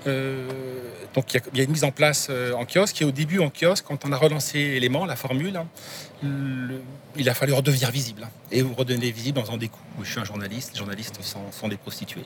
Euh, 0.07 0.47
donc 1.15 1.33
il 1.33 1.37
y, 1.37 1.39
a- 1.39 1.43
il 1.53 1.57
y 1.57 1.61
a 1.61 1.63
une 1.63 1.71
mise 1.71 1.83
en 1.83 1.91
place 1.91 2.29
en 2.55 2.65
kiosque. 2.65 3.01
Et 3.01 3.05
au 3.05 3.11
début 3.11 3.39
en 3.39 3.49
kiosque, 3.49 3.85
quand 3.87 4.05
on 4.05 4.11
a 4.11 4.17
relancé 4.17 4.57
l'élément, 4.59 5.05
la 5.05 5.15
formule, 5.15 5.55
hein, 5.55 5.67
il 6.23 7.29
a 7.29 7.33
fallu 7.33 7.53
redevenir 7.53 7.91
visible. 7.91 8.23
hein. 8.23 8.29
Et 8.51 8.61
vous 8.61 8.73
redevenez 8.73 9.11
visible 9.11 9.39
en 9.39 9.43
faisant 9.43 9.57
des 9.57 9.69
coups. 9.69 9.83
Je 10.03 10.09
suis 10.11 10.19
un 10.19 10.23
journaliste, 10.25 10.71
les 10.73 10.79
journalistes 10.79 11.19
sont, 11.21 11.67
des 11.67 11.77
prostituées. 11.77 12.25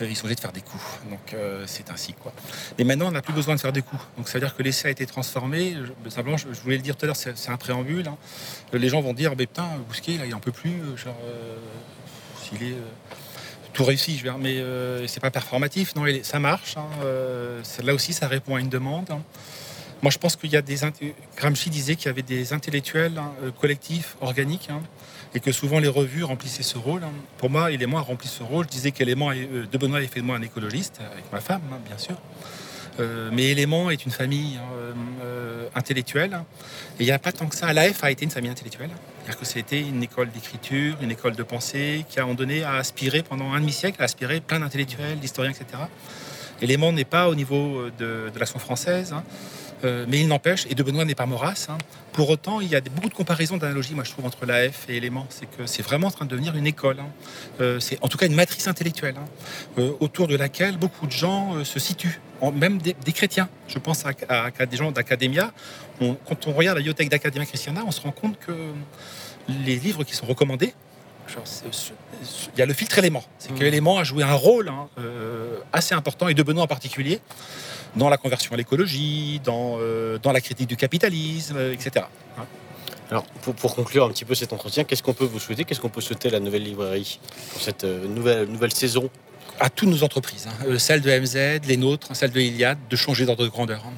Euh, 0.00 0.06
ils 0.08 0.16
sont 0.16 0.24
obligés 0.24 0.34
de 0.36 0.40
faire 0.40 0.52
des 0.52 0.60
coups. 0.60 0.82
Donc 1.10 1.32
euh, 1.34 1.64
c'est 1.66 1.90
ainsi 1.90 2.12
quoi. 2.14 2.32
Mais 2.78 2.84
maintenant 2.84 3.08
on 3.08 3.12
n'a 3.12 3.22
plus 3.22 3.32
besoin 3.32 3.54
de 3.54 3.60
faire 3.60 3.72
des 3.72 3.82
coups. 3.82 4.02
Donc 4.16 4.28
ça 4.28 4.34
veut 4.34 4.40
dire 4.40 4.54
que 4.56 4.62
l'essai 4.62 4.88
a 4.88 4.90
été 4.90 5.06
transformé. 5.06 5.76
Je- 6.04 6.10
simplement, 6.10 6.36
je, 6.36 6.46
voulais 6.62 6.76
le 6.76 6.82
dire 6.82 6.96
tout 6.96 7.04
à 7.04 7.06
l'heure, 7.06 7.16
c'est 7.16 7.48
un 7.50 7.56
préambule. 7.56 8.08
hein. 8.08 8.16
Euh, 8.74 8.78
Les 8.78 8.88
gens 8.88 9.00
vont 9.00 9.14
dire, 9.14 9.30
mais 9.38 9.46
putain, 9.46 9.68
Bousquet, 9.88 10.18
là, 10.18 10.26
il 10.26 10.34
en 10.34 10.40
peut 10.40 10.52
plus. 10.52 10.74
Genre, 10.96 11.16
s'il 12.42 12.62
est 12.62 12.74
tout 13.72 13.84
réussi, 13.84 14.16
je 14.18 14.22
dire, 14.22 14.38
mais 14.38 14.58
euh, 14.58 15.06
c'est 15.08 15.18
pas 15.20 15.30
performatif. 15.32 15.94
Non, 15.96 16.04
ça 16.22 16.38
marche. 16.38 16.76
hein, 16.76 16.86
là 17.82 17.94
aussi, 17.94 18.12
ça 18.12 18.28
répond 18.28 18.54
à 18.56 18.60
une 18.60 18.68
demande. 18.68 19.08
Moi, 20.04 20.10
je 20.10 20.18
pense 20.18 20.36
qu'il 20.36 20.50
y 20.50 20.56
a 20.58 20.60
des. 20.60 20.80
Gramsci 21.34 21.70
disait 21.70 21.96
qu'il 21.96 22.08
y 22.08 22.08
avait 22.10 22.20
des 22.20 22.52
intellectuels 22.52 23.16
hein, 23.16 23.32
euh, 23.42 23.50
collectifs, 23.50 24.18
organiques, 24.20 24.68
hein, 24.70 24.82
et 25.34 25.40
que 25.40 25.50
souvent 25.50 25.78
les 25.78 25.88
revues 25.88 26.24
remplissaient 26.24 26.62
ce 26.62 26.76
rôle. 26.76 27.02
hein. 27.04 27.12
Pour 27.38 27.48
moi, 27.48 27.70
Élément 27.70 27.96
a 27.96 28.02
rempli 28.02 28.28
ce 28.28 28.42
rôle. 28.42 28.66
Je 28.66 28.70
disais 28.70 28.90
qu'Élément, 28.90 29.30
euh, 29.30 29.64
de 29.64 29.78
Benoît, 29.78 30.00
a 30.00 30.02
fait 30.02 30.20
de 30.20 30.26
moi 30.26 30.36
un 30.36 30.42
écologiste, 30.42 31.00
avec 31.10 31.32
ma 31.32 31.40
femme, 31.40 31.62
bien 31.86 31.96
sûr. 31.96 32.16
Euh, 33.00 33.30
mais 33.32 33.44
Élément 33.44 33.88
est 33.88 34.04
une 34.04 34.10
famille 34.10 34.58
euh, 35.22 35.68
intellectuelle. 35.74 36.38
Et 36.98 37.04
il 37.04 37.06
n'y 37.06 37.10
a 37.10 37.18
pas 37.18 37.32
tant 37.32 37.46
que 37.46 37.56
ça. 37.56 37.72
L'AF 37.72 38.04
a 38.04 38.10
été 38.10 38.26
une 38.26 38.30
famille 38.30 38.50
intellectuelle. 38.50 38.90
C'est-à-dire 38.90 39.40
que 39.40 39.46
c'était 39.46 39.80
une 39.80 40.02
école 40.02 40.28
d'écriture, 40.32 40.98
une 41.00 41.12
école 41.12 41.34
de 41.34 41.42
pensée, 41.42 42.04
qui 42.10 42.18
à 42.18 42.24
un 42.24 42.26
moment 42.26 42.36
donné 42.36 42.62
a 42.62 42.74
aspiré, 42.74 43.22
pendant 43.22 43.54
un 43.54 43.60
demi-siècle, 43.60 44.02
a 44.02 44.04
aspiré 44.04 44.42
plein 44.42 44.60
d'intellectuels, 44.60 45.18
d'historiens, 45.18 45.52
etc. 45.52 45.84
Élément 46.60 46.92
n'est 46.92 47.06
pas 47.06 47.30
au 47.30 47.34
niveau 47.34 47.86
de, 47.98 48.30
l'action 48.38 48.58
française. 48.58 49.14
Euh, 49.84 50.06
mais 50.08 50.20
il 50.20 50.28
n'empêche, 50.28 50.66
et 50.70 50.74
de 50.74 50.82
Benoît 50.82 51.04
n'est 51.04 51.14
pas 51.14 51.26
Maurras. 51.26 51.66
hein. 51.68 51.76
Pour 52.12 52.30
autant, 52.30 52.60
il 52.60 52.68
y 52.68 52.76
a 52.76 52.80
beaucoup 52.80 53.08
de 53.08 53.14
comparaisons, 53.14 53.56
d'analogies, 53.58 53.94
moi 53.94 54.04
je 54.04 54.10
trouve, 54.12 54.24
entre 54.24 54.46
l'AF 54.46 54.88
et 54.88 54.96
Élément. 54.96 55.26
C'est 55.30 55.46
que 55.46 55.66
c'est 55.66 55.82
vraiment 55.82 56.06
en 56.06 56.10
train 56.10 56.24
de 56.24 56.30
devenir 56.30 56.56
une 56.56 56.66
école. 56.66 57.00
hein. 57.00 57.08
Euh, 57.60 57.80
c'est 57.80 57.98
en 58.02 58.08
tout 58.08 58.16
cas 58.16 58.26
une 58.26 58.34
matrice 58.34 58.66
intellectuelle, 58.66 59.16
hein, 59.18 59.24
euh, 59.78 59.92
autour 60.00 60.26
de 60.26 60.36
laquelle 60.36 60.76
beaucoup 60.78 61.06
de 61.06 61.12
gens 61.12 61.64
se 61.64 61.78
situent, 61.78 62.20
en- 62.40 62.52
même 62.52 62.78
des, 62.78 62.94
des 63.04 63.12
chrétiens. 63.12 63.48
Je 63.68 63.78
pense 63.78 64.06
à, 64.06 64.10
à- 64.28 64.48
à 64.58 64.66
des 64.66 64.76
gens 64.76 64.90
d'Academia. 64.90 65.52
On- 66.00 66.14
Quand 66.14 66.46
on 66.46 66.52
regarde 66.52 66.76
la 66.76 66.80
bibliothèque 66.80 67.10
d'Academia 67.10 67.44
Christiana, 67.46 67.82
on 67.86 67.90
se 67.90 68.00
rend 68.00 68.12
compte 68.12 68.38
que 68.38 68.52
les 69.48 69.76
livres 69.76 70.04
qui 70.04 70.14
sont 70.14 70.26
recommandés, 70.26 70.72
il 72.54 72.58
y 72.58 72.62
a 72.62 72.66
le 72.66 72.74
filtre 72.74 72.98
élément. 72.98 73.24
C'est 73.38 73.54
que 73.54 73.60
l'élément 73.62 73.98
a 73.98 74.04
joué 74.04 74.22
un 74.22 74.34
rôle 74.34 74.68
hein, 74.68 74.88
euh, 74.98 75.58
assez 75.72 75.94
important, 75.94 76.28
et 76.28 76.34
de 76.34 76.42
Benoît 76.42 76.62
en 76.64 76.66
particulier, 76.66 77.20
dans 77.96 78.08
la 78.08 78.16
conversion 78.16 78.52
à 78.54 78.56
l'écologie, 78.56 79.40
dans, 79.44 79.76
euh, 79.80 80.18
dans 80.18 80.32
la 80.32 80.40
critique 80.40 80.68
du 80.68 80.76
capitalisme, 80.76 81.56
euh, 81.56 81.72
etc. 81.72 82.06
Hein. 82.38 82.44
Alors, 83.10 83.24
pour, 83.42 83.54
pour 83.54 83.74
conclure 83.76 84.04
un 84.04 84.08
petit 84.10 84.24
peu 84.24 84.34
cet 84.34 84.52
entretien, 84.52 84.84
qu'est-ce 84.84 85.02
qu'on 85.02 85.12
peut 85.12 85.24
vous 85.26 85.38
souhaiter? 85.38 85.64
Qu'est-ce 85.64 85.80
qu'on 85.80 85.90
peut 85.90 86.00
souhaiter 86.00 86.28
à 86.28 86.32
la 86.32 86.40
nouvelle 86.40 86.64
librairie 86.64 87.20
pour 87.52 87.60
cette 87.62 87.84
euh, 87.84 88.06
nouvelle, 88.08 88.48
nouvelle 88.48 88.72
saison? 88.72 89.10
À 89.60 89.70
toutes 89.70 89.88
nos 89.88 90.02
entreprises, 90.02 90.48
hein, 90.48 90.78
celles 90.78 91.00
de 91.00 91.10
MZ, 91.10 91.66
les 91.68 91.76
nôtres, 91.76 92.08
celles 92.16 92.32
de 92.32 92.40
Iliad, 92.40 92.76
de 92.90 92.96
changer 92.96 93.24
d'ordre 93.26 93.44
de 93.44 93.48
grandeur. 93.48 93.84
hein. 93.86 93.92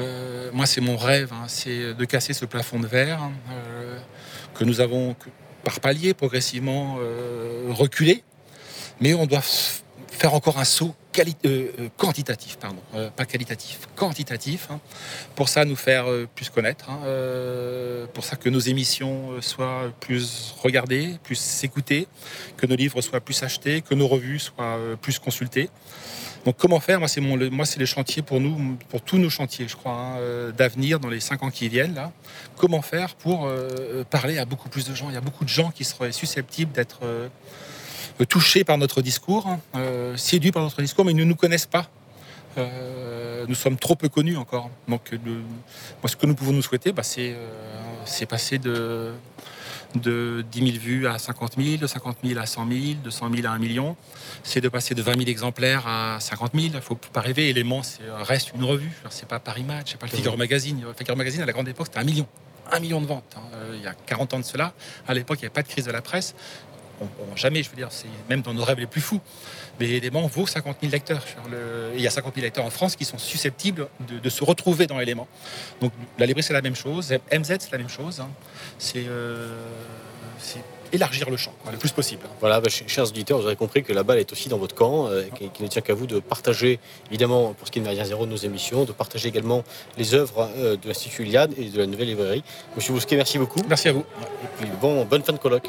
Euh, 0.00 0.50
moi, 0.52 0.66
c'est 0.66 0.80
mon 0.80 0.96
rêve, 0.96 1.30
hein, 1.32 1.44
c'est 1.46 1.94
de 1.94 2.04
casser 2.04 2.32
ce 2.32 2.44
plafond 2.44 2.80
de 2.80 2.86
verre 2.88 3.22
hein, 3.22 3.32
euh, 3.52 3.98
que 4.54 4.64
nous 4.64 4.80
avons, 4.80 5.14
que- 5.14 5.28
par 5.62 5.78
palier, 5.80 6.14
progressivement 6.14 6.96
euh, 7.00 7.66
reculé, 7.70 8.24
mais 9.00 9.14
on 9.14 9.26
doit 9.26 9.42
faire 10.10 10.34
encore 10.34 10.58
un 10.58 10.64
saut 10.64 10.94
euh, 11.18 11.72
euh, 11.78 11.88
quantitatif, 11.96 12.58
pardon, 12.58 12.82
euh, 12.94 13.10
pas 13.10 13.24
qualitatif, 13.24 13.80
quantitatif, 13.96 14.68
hein, 14.70 14.80
pour 15.34 15.48
ça 15.48 15.64
nous 15.64 15.76
faire 15.76 16.06
plus 16.34 16.50
connaître, 16.50 16.90
hein, 16.90 16.98
pour 18.14 18.24
ça 18.24 18.36
que 18.36 18.48
nos 18.48 18.58
émissions 18.58 19.40
soient 19.40 19.92
plus 20.00 20.54
regardées, 20.62 21.18
plus 21.22 21.64
écoutées, 21.64 22.08
que 22.56 22.66
nos 22.66 22.76
livres 22.76 23.00
soient 23.00 23.20
plus 23.20 23.42
achetés, 23.42 23.82
que 23.82 23.94
nos 23.94 24.08
revues 24.08 24.38
soient 24.38 24.78
plus 25.00 25.18
consultées. 25.18 25.70
Donc 26.44 26.56
comment 26.56 26.80
faire? 26.80 26.98
Moi, 27.00 27.08
c'est 27.08 27.20
mon, 27.20 27.36
le- 27.36 27.50
moi, 27.50 27.66
c'est 27.66 27.80
les 27.80 27.86
chantiers 27.86 28.22
pour 28.22 28.40
nous, 28.40 28.76
pour 28.88 29.02
tous 29.02 29.18
nos 29.18 29.28
chantiers, 29.28 29.66
je 29.68 29.76
crois, 29.76 29.92
hein, 29.92 30.52
d'avenir 30.56 31.00
dans 31.00 31.08
les 31.08 31.20
cinq 31.20 31.42
ans 31.42 31.50
qui 31.50 31.68
viennent. 31.68 31.94
Là, 31.94 32.12
comment 32.56 32.80
faire 32.80 33.14
pour 33.16 33.50
parler 34.10 34.38
à 34.38 34.44
beaucoup 34.44 34.68
plus 34.68 34.86
de 34.86 34.94
gens? 34.94 35.10
Il 35.10 35.14
y 35.14 35.18
a 35.18 35.20
beaucoup 35.20 35.44
de 35.44 35.50
gens 35.50 35.70
qui 35.70 35.84
seraient 35.84 36.12
susceptibles 36.12 36.72
d'être 36.72 37.00
touchés 38.26 38.64
par 38.64 38.78
notre 38.78 39.02
discours, 39.02 39.46
hein, 39.46 39.60
euh, 39.76 40.16
séduits 40.16 40.52
par 40.52 40.62
notre 40.62 40.80
discours, 40.82 41.04
mais 41.04 41.12
ils 41.12 41.16
ne 41.16 41.24
nous 41.24 41.36
connaissent 41.36 41.66
pas. 41.66 41.88
Euh, 42.56 43.44
nous 43.48 43.54
sommes 43.54 43.76
trop 43.76 43.94
peu 43.94 44.08
connus 44.08 44.36
encore. 44.36 44.70
Donc, 44.88 45.10
le- 45.12 45.18
moi, 46.02 46.06
ce 46.06 46.16
que 46.16 46.26
nous 46.26 46.34
pouvons 46.34 46.52
nous 46.52 46.62
souhaiter, 46.62 46.92
bah, 46.92 47.02
c'est 47.02 47.32
euh, 47.32 47.48
c'est 48.04 48.26
passer 48.26 48.58
de, 48.58 49.12
de 49.94 50.44
10 50.50 50.58
000 50.72 50.78
vues 50.78 51.06
à 51.06 51.18
50 51.18 51.54
000, 51.58 51.76
de 51.76 51.86
50 51.86 52.18
000 52.24 52.40
à 52.40 52.46
100 52.46 52.66
000, 52.68 52.80
de 53.04 53.10
100 53.10 53.32
000 53.34 53.46
à 53.46 53.50
1 53.50 53.58
million. 53.58 53.96
C'est 54.42 54.60
de 54.60 54.68
passer 54.68 54.94
de 54.94 55.02
20 55.02 55.12
000 55.18 55.28
exemplaires 55.28 55.86
à 55.86 56.18
50 56.20 56.52
000. 56.54 56.66
Il 56.66 56.72
ne 56.72 56.80
faut 56.80 56.94
pas 56.96 57.20
rêver. 57.20 57.48
Élément, 57.48 57.82
c'est 57.82 58.00
reste 58.22 58.52
une 58.54 58.64
revue. 58.64 58.90
C'est 59.10 59.28
pas 59.28 59.38
Paris 59.38 59.62
Match, 59.64 59.92
c'est 59.92 60.00
pas 60.00 60.06
le 60.06 60.12
Figaro 60.16 60.36
Magazine. 60.36 60.82
Le 60.86 60.92
Figaro 60.94 61.16
Magazine, 61.16 61.42
à 61.42 61.46
la 61.46 61.52
grande 61.52 61.68
époque, 61.68 61.86
c'était 61.88 62.00
un 62.00 62.04
million. 62.04 62.26
Un 62.70 62.80
million 62.80 63.00
de 63.00 63.06
ventes. 63.06 63.34
hein. 63.36 63.40
Euh, 63.54 63.74
il 63.76 63.82
y 63.82 63.86
a 63.86 63.94
40 63.94 64.34
ans 64.34 64.38
de 64.40 64.44
cela. 64.44 64.74
À 65.06 65.14
l'époque, 65.14 65.38
il 65.38 65.42
n'y 65.42 65.46
avait 65.46 65.54
pas 65.54 65.62
de 65.62 65.68
crise 65.68 65.86
de 65.86 65.90
la 65.90 66.02
presse. 66.02 66.34
On- 67.00 67.04
on- 67.32 67.36
jamais, 67.36 67.62
je 67.62 67.70
veux 67.70 67.76
dire, 67.76 67.88
c'est 67.90 68.08
même 68.28 68.42
dans 68.42 68.52
nos 68.54 68.64
rêves 68.64 68.78
les 68.80 68.86
plus 68.86 69.00
fous. 69.00 69.20
Mais 69.80 69.88
Élément 69.90 70.26
vaut 70.26 70.46
50 70.46 70.78
000 70.80 70.90
lecteurs. 70.92 71.22
Le- 71.50 71.92
Il 71.94 72.00
y 72.00 72.06
a 72.06 72.10
50 72.10 72.34
000 72.34 72.44
lecteurs 72.44 72.64
en 72.64 72.70
France 72.70 72.96
qui 72.96 73.04
sont 73.04 73.18
susceptibles 73.18 73.88
de, 74.08 74.18
de 74.18 74.28
se 74.30 74.42
retrouver 74.44 74.86
dans 74.86 74.98
Élément. 74.98 75.28
Donc 75.80 75.92
la 76.18 76.26
librairie, 76.26 76.42
c'est 76.46 76.52
la 76.54 76.62
même 76.62 76.74
chose. 76.76 77.12
MZ, 77.32 77.56
c'est 77.60 77.72
la 77.72 77.78
même 77.78 77.88
chose. 77.88 78.20
hein. 78.20 78.28
C'est 78.78 79.04
euh, 79.06 79.48
c'est 80.40 80.60
élargir 80.90 81.28
le 81.28 81.36
champ 81.36 81.52
quoi, 81.62 81.70
le 81.70 81.76
plus 81.78 81.90
possible. 81.92 82.22
Voilà, 82.40 82.60
bah, 82.62 82.70
ch- 82.70 82.88
chers 82.88 83.04
auditeurs, 83.06 83.38
vous 83.38 83.44
aurez 83.44 83.56
compris 83.56 83.82
que 83.82 83.92
la 83.92 84.02
balle 84.04 84.18
est 84.18 84.32
aussi 84.32 84.48
dans 84.48 84.56
votre 84.56 84.74
camp, 84.74 85.06
euh, 85.08 85.24
qui, 85.36 85.50
qui 85.50 85.62
ne 85.62 85.68
tient 85.68 85.82
qu'à 85.82 85.92
vous 85.94 86.06
de 86.06 86.18
partager, 86.18 86.80
évidemment, 87.10 87.52
pour 87.52 87.66
ce 87.66 87.72
qui 87.72 87.78
est 87.78 87.82
de 87.82 87.84
Méridien 87.86 88.04
Zéro, 88.06 88.24
nos 88.26 88.36
émissions, 88.36 88.84
de 88.84 88.92
partager 88.92 89.28
également 89.28 89.64
les 89.98 90.14
œuvres 90.14 90.48
euh, 90.56 90.76
de 90.76 90.88
l'Institut 90.88 91.24
Iliade 91.24 91.52
et 91.58 91.66
de 91.68 91.78
la 91.78 91.86
nouvelle 91.86 92.08
librairie. 92.08 92.42
Monsieur 92.74 92.94
Bousquet, 92.94 93.16
merci 93.16 93.36
beaucoup. 93.38 93.60
Merci 93.68 93.88
à 93.88 93.92
vous. 93.92 94.00
Et 94.00 94.46
puis, 94.62 94.68
bon, 94.80 95.04
bonne 95.04 95.22
fin 95.22 95.34
de 95.34 95.38
colloque. 95.38 95.68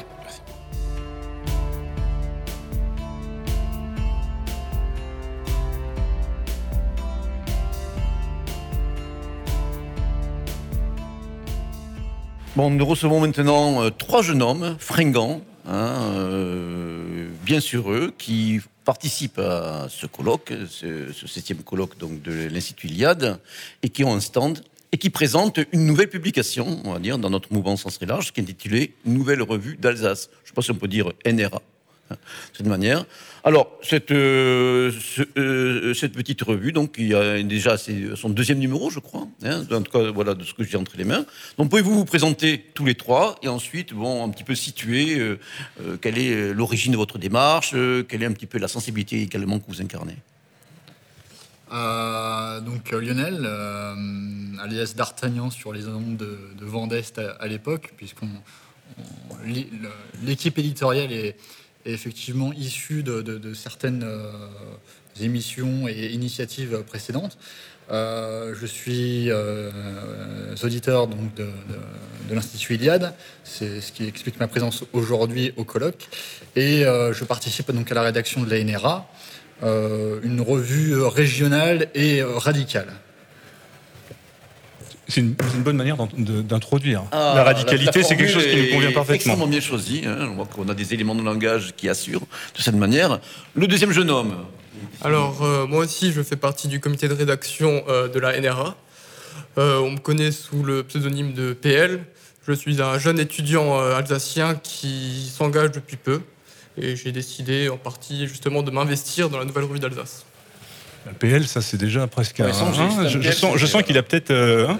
Nous 12.68 12.84
recevons 12.84 13.20
maintenant 13.20 13.82
euh, 13.82 13.90
trois 13.90 14.20
jeunes 14.20 14.42
hommes 14.42 14.76
fringants, 14.78 15.40
hein, 15.66 16.12
euh, 16.14 17.28
bien 17.42 17.58
sûr 17.58 17.90
eux, 17.90 18.12
qui 18.18 18.60
participent 18.84 19.38
à 19.38 19.86
ce 19.88 20.04
colloque, 20.04 20.52
ce, 20.68 21.10
septième 21.26 21.62
colloque 21.62 21.96
donc, 21.96 22.20
de 22.20 22.48
l'Institut 22.48 22.88
Iliade, 22.88 23.40
et 23.82 23.88
qui 23.88 24.04
ont 24.04 24.14
un 24.14 24.20
stand 24.20 24.62
et 24.92 24.98
qui 24.98 25.08
présentent 25.08 25.60
une 25.72 25.86
nouvelle 25.86 26.10
publication, 26.10 26.80
on 26.84 26.92
va 26.92 26.98
dire, 26.98 27.16
dans 27.16 27.30
notre 27.30 27.50
mouvement 27.50 27.76
Sens 27.76 27.98
large, 28.02 28.32
qui 28.32 28.40
est 28.40 28.42
intitulée 28.42 28.94
Nouvelle 29.06 29.40
revue 29.40 29.76
d'Alsace. 29.76 30.28
Je 30.30 30.42
ne 30.42 30.46
sais 30.48 30.54
pas 30.54 30.62
si 30.62 30.70
on 30.70 30.74
peut 30.74 30.88
dire 30.88 31.12
NRA 31.24 31.62
cette 32.52 32.66
manière. 32.66 33.04
Alors, 33.42 33.78
cette, 33.82 34.10
euh, 34.10 34.92
euh, 35.38 35.94
cette 35.94 36.12
petite 36.12 36.42
revue, 36.42 36.72
donc, 36.72 36.96
il 36.98 37.08
y 37.08 37.44
déjà 37.44 37.76
son 37.78 38.28
deuxième 38.28 38.58
numéro, 38.58 38.90
je 38.90 39.00
crois, 39.00 39.26
hein, 39.44 39.62
voilà, 40.14 40.34
de 40.34 40.44
ce 40.44 40.52
que 40.52 40.62
j'ai 40.62 40.76
entre 40.76 40.96
les 40.98 41.04
mains. 41.04 41.24
Donc, 41.56 41.70
pouvez-vous 41.70 41.94
vous 41.94 42.04
présenter 42.04 42.66
tous 42.74 42.84
les 42.84 42.94
trois 42.94 43.36
et 43.42 43.48
ensuite, 43.48 43.94
bon, 43.94 44.24
un 44.24 44.28
petit 44.28 44.44
peu 44.44 44.54
situer 44.54 45.18
euh, 45.18 45.38
quelle 46.02 46.18
est 46.18 46.52
l'origine 46.52 46.92
de 46.92 46.98
votre 46.98 47.18
démarche, 47.18 47.70
quelle 48.08 48.22
est 48.22 48.26
un 48.26 48.32
petit 48.32 48.46
peu 48.46 48.58
la 48.58 48.68
sensibilité 48.68 49.22
également 49.22 49.58
que 49.58 49.64
vous 49.68 49.80
incarnez? 49.80 50.16
Donc 51.70 52.90
Lionel, 52.90 53.46
alias 54.60 54.94
D'Artagnan 54.96 55.50
sur 55.50 55.72
les 55.72 55.86
ondes 55.86 56.16
de, 56.16 56.36
de 56.58 56.64
Vent 56.64 56.88
d'Est 56.88 57.16
à, 57.18 57.30
à 57.38 57.46
l'époque, 57.46 57.94
puisqu'on 57.96 58.28
l'équipe 60.24 60.58
éditoriale 60.58 61.12
est, 61.12 61.36
est 61.86 61.92
effectivement 61.92 62.52
issue 62.52 63.02
de, 63.02 63.54
certaines 63.54 64.02
euh, 64.04 64.32
émissions 65.20 65.88
et 65.88 66.06
initiatives 66.12 66.82
précédentes. 66.86 67.38
Euh, 67.90 68.54
je 68.58 68.66
suis 68.66 69.30
euh, 69.30 69.70
auditeur 70.62 71.08
donc, 71.08 71.34
de, 71.34 71.48
l'Institut 72.30 72.76
Iliade, 72.76 73.12
c'est 73.42 73.80
ce 73.80 73.90
qui 73.90 74.06
explique 74.06 74.38
ma 74.38 74.46
présence 74.46 74.84
aujourd'hui 74.92 75.52
au 75.56 75.64
colloque, 75.64 76.08
et 76.54 76.82
je 76.82 77.24
participe 77.24 77.72
donc 77.72 77.90
à 77.90 77.94
la 77.96 78.02
rédaction 78.02 78.44
de 78.44 78.50
la 78.50 78.62
NRA, 78.62 79.08
une 79.62 80.40
revue 80.40 81.02
régionale 81.02 81.88
et 81.94 82.22
radicale. 82.22 82.92
C'est 85.10 85.20
une, 85.20 85.34
bonne 85.62 85.76
manière 85.76 85.96
d'introduire. 86.16 87.02
Ah, 87.12 87.32
la 87.36 87.44
radicalité, 87.44 88.02
c'est 88.02 88.16
quelque 88.16 88.32
chose 88.32 88.46
qui 88.46 88.56
nous 88.56 88.70
convient 88.74 88.92
parfaitement. 88.92 89.14
Extrêmement 89.14 89.46
bien 89.46 89.60
choisi. 89.60 90.02
hein. 90.06 90.28
On 90.30 90.34
voit 90.36 90.46
qu'on 90.46 90.68
a 90.68 90.74
des 90.74 90.94
éléments 90.94 91.14
de 91.14 91.22
langage 91.22 91.74
qui 91.76 91.88
assurent 91.88 92.20
de 92.56 92.62
cette 92.62 92.76
manière. 92.76 93.20
Le 93.54 93.66
deuxième 93.66 93.92
jeune 93.92 94.10
homme. 94.10 94.34
Alors, 95.02 95.42
euh, 95.42 95.66
moi 95.66 95.84
aussi, 95.84 96.12
je 96.12 96.22
fais 96.22 96.36
partie 96.36 96.68
du 96.68 96.80
comité 96.80 97.08
de 97.08 97.14
rédaction 97.14 97.82
euh, 97.88 98.08
de 98.08 98.18
la 98.18 98.40
NRA. 98.40 98.76
Euh, 99.58 99.78
on 99.78 99.92
me 99.92 99.98
connaît 99.98 100.30
sous 100.32 100.62
le 100.62 100.82
pseudonyme 100.84 101.32
de 101.32 101.52
PL. 101.52 102.04
Je 102.46 102.52
suis 102.52 102.80
un 102.80 102.98
jeune 102.98 103.18
étudiant 103.18 103.78
euh, 103.80 103.96
alsacien 103.96 104.54
qui 104.54 105.30
s'engage 105.34 105.72
depuis 105.72 105.96
peu. 105.96 106.20
Et 106.76 106.96
j'ai 106.96 107.12
décidé 107.12 107.68
en 107.68 107.76
partie 107.76 108.26
justement 108.26 108.62
de 108.62 108.70
m'investir 108.70 109.28
dans 109.28 109.38
la 109.38 109.44
nouvelle 109.44 109.64
revue 109.64 109.80
d'Alsace. 109.80 110.24
La 111.06 111.12
PL, 111.12 111.46
ça 111.46 111.62
c'est 111.62 111.76
déjà 111.78 112.06
presque 112.06 112.38
Ouais, 112.40 112.44
un. 112.46 112.48
hein, 112.48 112.52
je, 113.08 113.30
sens, 113.32 113.56
je 113.56 113.66
c'est- 113.66 113.72
sens 113.72 113.82
qu'il 113.82 113.96
a 113.98 114.02
peut-être 114.02 114.30
euh, 114.30 114.68
hein, 114.68 114.78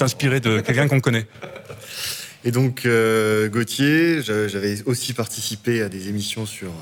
inspiré 0.00 0.40
de 0.40 0.60
quelqu'un 0.66 0.88
qu'on 0.88 1.00
connaît. 1.00 1.26
Et 2.44 2.50
donc, 2.50 2.84
euh, 2.86 3.48
Gauthier, 3.48 4.22
j'a- 4.22 4.48
j'avais 4.48 4.82
aussi 4.86 5.12
participé 5.12 5.82
à 5.82 5.88
des 5.88 6.08
émissions 6.08 6.46
sur 6.46 6.68
euh, 6.68 6.72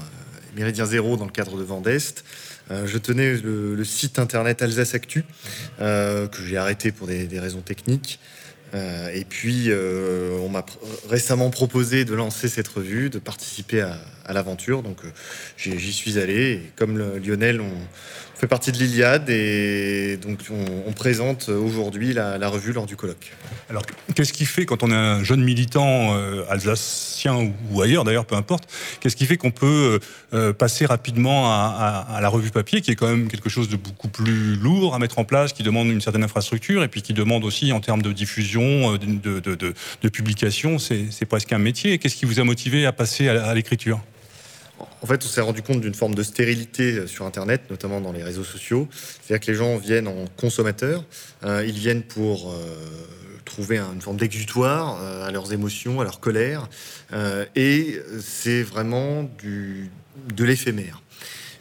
Méridien 0.56 0.86
Zéro 0.86 1.16
dans 1.16 1.24
le 1.26 1.30
cadre 1.32 1.58
de 1.58 1.62
Vendest. 1.62 2.24
Euh, 2.70 2.86
je 2.86 2.98
tenais 2.98 3.34
le, 3.36 3.74
le 3.74 3.84
site 3.84 4.18
internet 4.18 4.62
Alsace 4.62 4.94
Actu, 4.94 5.24
euh, 5.80 6.26
que 6.28 6.42
j'ai 6.46 6.56
arrêté 6.56 6.92
pour 6.92 7.06
des, 7.06 7.24
des 7.26 7.40
raisons 7.40 7.60
techniques. 7.60 8.18
Euh, 8.74 9.10
et 9.14 9.24
puis, 9.24 9.66
euh, 9.68 10.38
on 10.42 10.48
m'a 10.48 10.64
récemment 11.08 11.50
proposé 11.50 12.04
de 12.04 12.14
lancer 12.14 12.48
cette 12.48 12.68
revue, 12.68 13.10
de 13.10 13.18
participer 13.18 13.80
à, 13.82 13.98
l'aventure. 14.30 14.82
Donc, 14.82 14.98
euh, 15.04 15.08
j'y 15.56 15.92
suis 15.92 16.18
allé. 16.18 16.60
Comme 16.76 16.98
Lionel, 16.98 17.62
on 17.62 17.72
fait 18.38 18.46
partie 18.46 18.72
de 18.72 18.76
l'Iliade. 18.76 19.30
Et 19.30 20.18
donc, 20.18 20.40
on, 20.86 20.92
présente 20.92 21.48
aujourd'hui 21.48 22.12
la, 22.12 22.48
revue 22.48 22.72
lors 22.72 22.84
du 22.84 22.94
colloque. 22.94 23.32
Alors, 23.70 23.82
qu'est-ce 24.14 24.34
qui 24.34 24.44
fait 24.44 24.66
quand 24.66 24.82
on 24.82 24.90
est 24.90 24.94
un 24.94 25.24
jeune 25.24 25.42
militant 25.42 26.14
alsacien 26.50 27.52
ou, 27.70 27.80
ailleurs, 27.80 28.04
d'ailleurs, 28.04 28.26
peu 28.26 28.34
importe, 28.34 28.70
qu'est-ce 29.00 29.16
qui 29.16 29.24
fait 29.24 29.38
qu'on 29.38 29.50
peut 29.50 29.98
passer 30.58 30.84
rapidement 30.84 31.50
à 31.50 32.18
la 32.20 32.28
revue 32.28 32.50
papier, 32.50 32.82
qui 32.82 32.90
est 32.90 32.96
quand 32.96 33.08
même 33.08 33.28
quelque 33.28 33.48
chose 33.48 33.68
de 33.70 33.76
beaucoup 33.76 34.08
plus 34.08 34.56
lourd 34.56 34.94
à 34.94 34.98
mettre 34.98 35.18
en 35.18 35.24
place, 35.24 35.54
qui 35.54 35.62
demande 35.62 35.88
une 35.88 36.02
certaine 36.02 36.24
infrastructure, 36.24 36.82
et 36.82 36.88
puis 36.88 37.00
qui 37.00 37.14
demande 37.14 37.44
aussi, 37.44 37.72
en 37.72 37.80
termes 37.80 38.02
de 38.02 38.12
diffusion, 38.12 38.57
euh, 38.62 38.98
de, 38.98 40.08
publication, 40.08 40.78
c'est 40.78 41.26
presque 41.26 41.52
un 41.52 41.58
métier. 41.58 41.98
Qu'est-ce 41.98 42.16
qui 42.16 42.24
vous 42.26 42.40
a 42.40 42.44
motivé 42.44 42.86
à 42.86 42.92
passer 42.92 43.28
à, 43.28 43.54
l'écriture? 43.54 44.00
En 45.02 45.06
fait, 45.06 45.24
on 45.24 45.28
s'est 45.28 45.40
rendu 45.40 45.62
compte 45.62 45.80
d'une 45.80 45.94
forme 45.94 46.14
de 46.14 46.22
stérilité 46.22 46.92
euh, 46.92 47.06
sur 47.06 47.24
Internet, 47.24 47.62
notamment 47.70 48.00
dans 48.00 48.12
les 48.12 48.22
réseaux 48.22 48.44
sociaux. 48.44 48.88
C'est-à-dire 48.92 49.44
que 49.44 49.50
les 49.52 49.58
gens 49.58 49.76
viennent 49.76 50.08
en 50.08 50.26
consommateurs, 50.36 51.04
euh, 51.44 51.64
ils 51.66 51.78
viennent 51.78 52.02
pour 52.02 52.54
trouver 53.44 53.78
un- 53.78 53.92
une 53.94 54.00
forme 54.00 54.18
d'exutoire 54.18 55.02
à 55.24 55.30
leurs 55.30 55.52
émotions, 55.52 56.00
à 56.00 56.04
leur 56.04 56.20
colère, 56.20 56.68
et 57.56 57.98
c'est 58.20 58.62
vraiment 58.62 59.28
de 59.42 60.44
l'éphémère. 60.44 61.00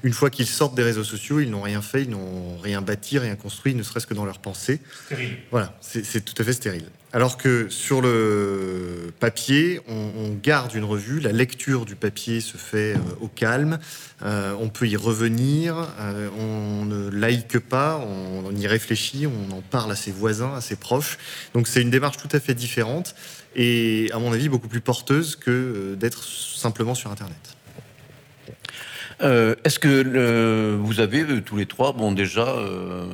Une 0.04 0.14
fois 0.14 0.30
qu'ils 0.30 0.48
sortent 0.48 0.76
des 0.76 0.84
réseaux 0.84 1.04
sociaux, 1.04 1.40
ils 1.40 1.50
n'ont 1.50 1.62
rien 1.62 1.82
fait, 1.82 2.04
ils 2.04 2.10
n'ont 2.10 2.58
rien 2.58 2.82
bâti, 2.82 3.18
rien 3.18 3.36
construit, 3.36 3.74
ne 3.74 3.84
serait-ce 3.84 4.08
que 4.08 4.14
dans 4.14 4.26
leur 4.26 4.40
pensée. 4.40 4.80
Stérile. 5.06 5.38
Voilà, 5.52 5.78
c'est 5.82 6.24
tout 6.24 6.36
à 6.38 6.44
fait 6.44 6.54
stérile. 6.54 6.86
Alors 7.14 7.38
que 7.38 7.68
sur 7.70 8.02
le 8.02 9.12
papier, 9.20 9.80
on, 9.88 10.12
on 10.18 10.34
garde 10.34 10.76
une 10.76 10.84
revue, 10.84 11.20
la 11.20 11.32
lecture 11.32 11.86
du 11.86 11.96
papier 11.96 12.42
se 12.42 12.58
fait 12.58 12.96
euh, 12.96 13.00
au 13.22 13.28
calme, 13.28 13.80
euh, 14.24 14.54
on 14.60 14.68
peut 14.68 14.88
y 14.88 14.98
revenir, 14.98 15.88
euh, 16.00 16.30
on 16.38 16.86
ne 16.86 17.10
like 17.10 17.60
pas, 17.60 17.98
on, 17.98 18.46
on 18.46 18.56
y 18.56 18.68
réfléchit, 18.68 19.26
on 19.26 19.52
en 19.52 19.62
parle 19.62 19.92
à 19.92 19.96
ses 19.96 20.12
voisins, 20.12 20.54
à 20.54 20.62
ses 20.62 20.76
proches. 20.76 21.18
Donc 21.54 21.68
c'est 21.68 21.82
une 21.82 21.90
démarche 21.90 22.18
tout 22.18 22.30
à 22.34 22.40
fait 22.42 22.54
différente 22.54 23.16
et 23.56 24.12
à 24.14 24.20
mon 24.20 24.34
avis 24.34 24.50
beaucoup 24.50 24.68
plus 24.68 24.82
porteuse 24.82 25.38
que 25.38 25.96
d'être 25.96 26.24
simplement 26.24 26.94
sur 26.94 27.10
Internet. 27.10 27.57
Euh, 29.22 29.56
Est-ce 29.64 29.80
que 29.80 30.76
vous 30.76 31.00
avez 31.00 31.22
euh, 31.22 31.42
tous 31.42 31.58
les 31.58 31.66
trois, 31.66 31.92
bon 31.92 32.12
déjà, 32.12 32.48
euh, 32.48 33.08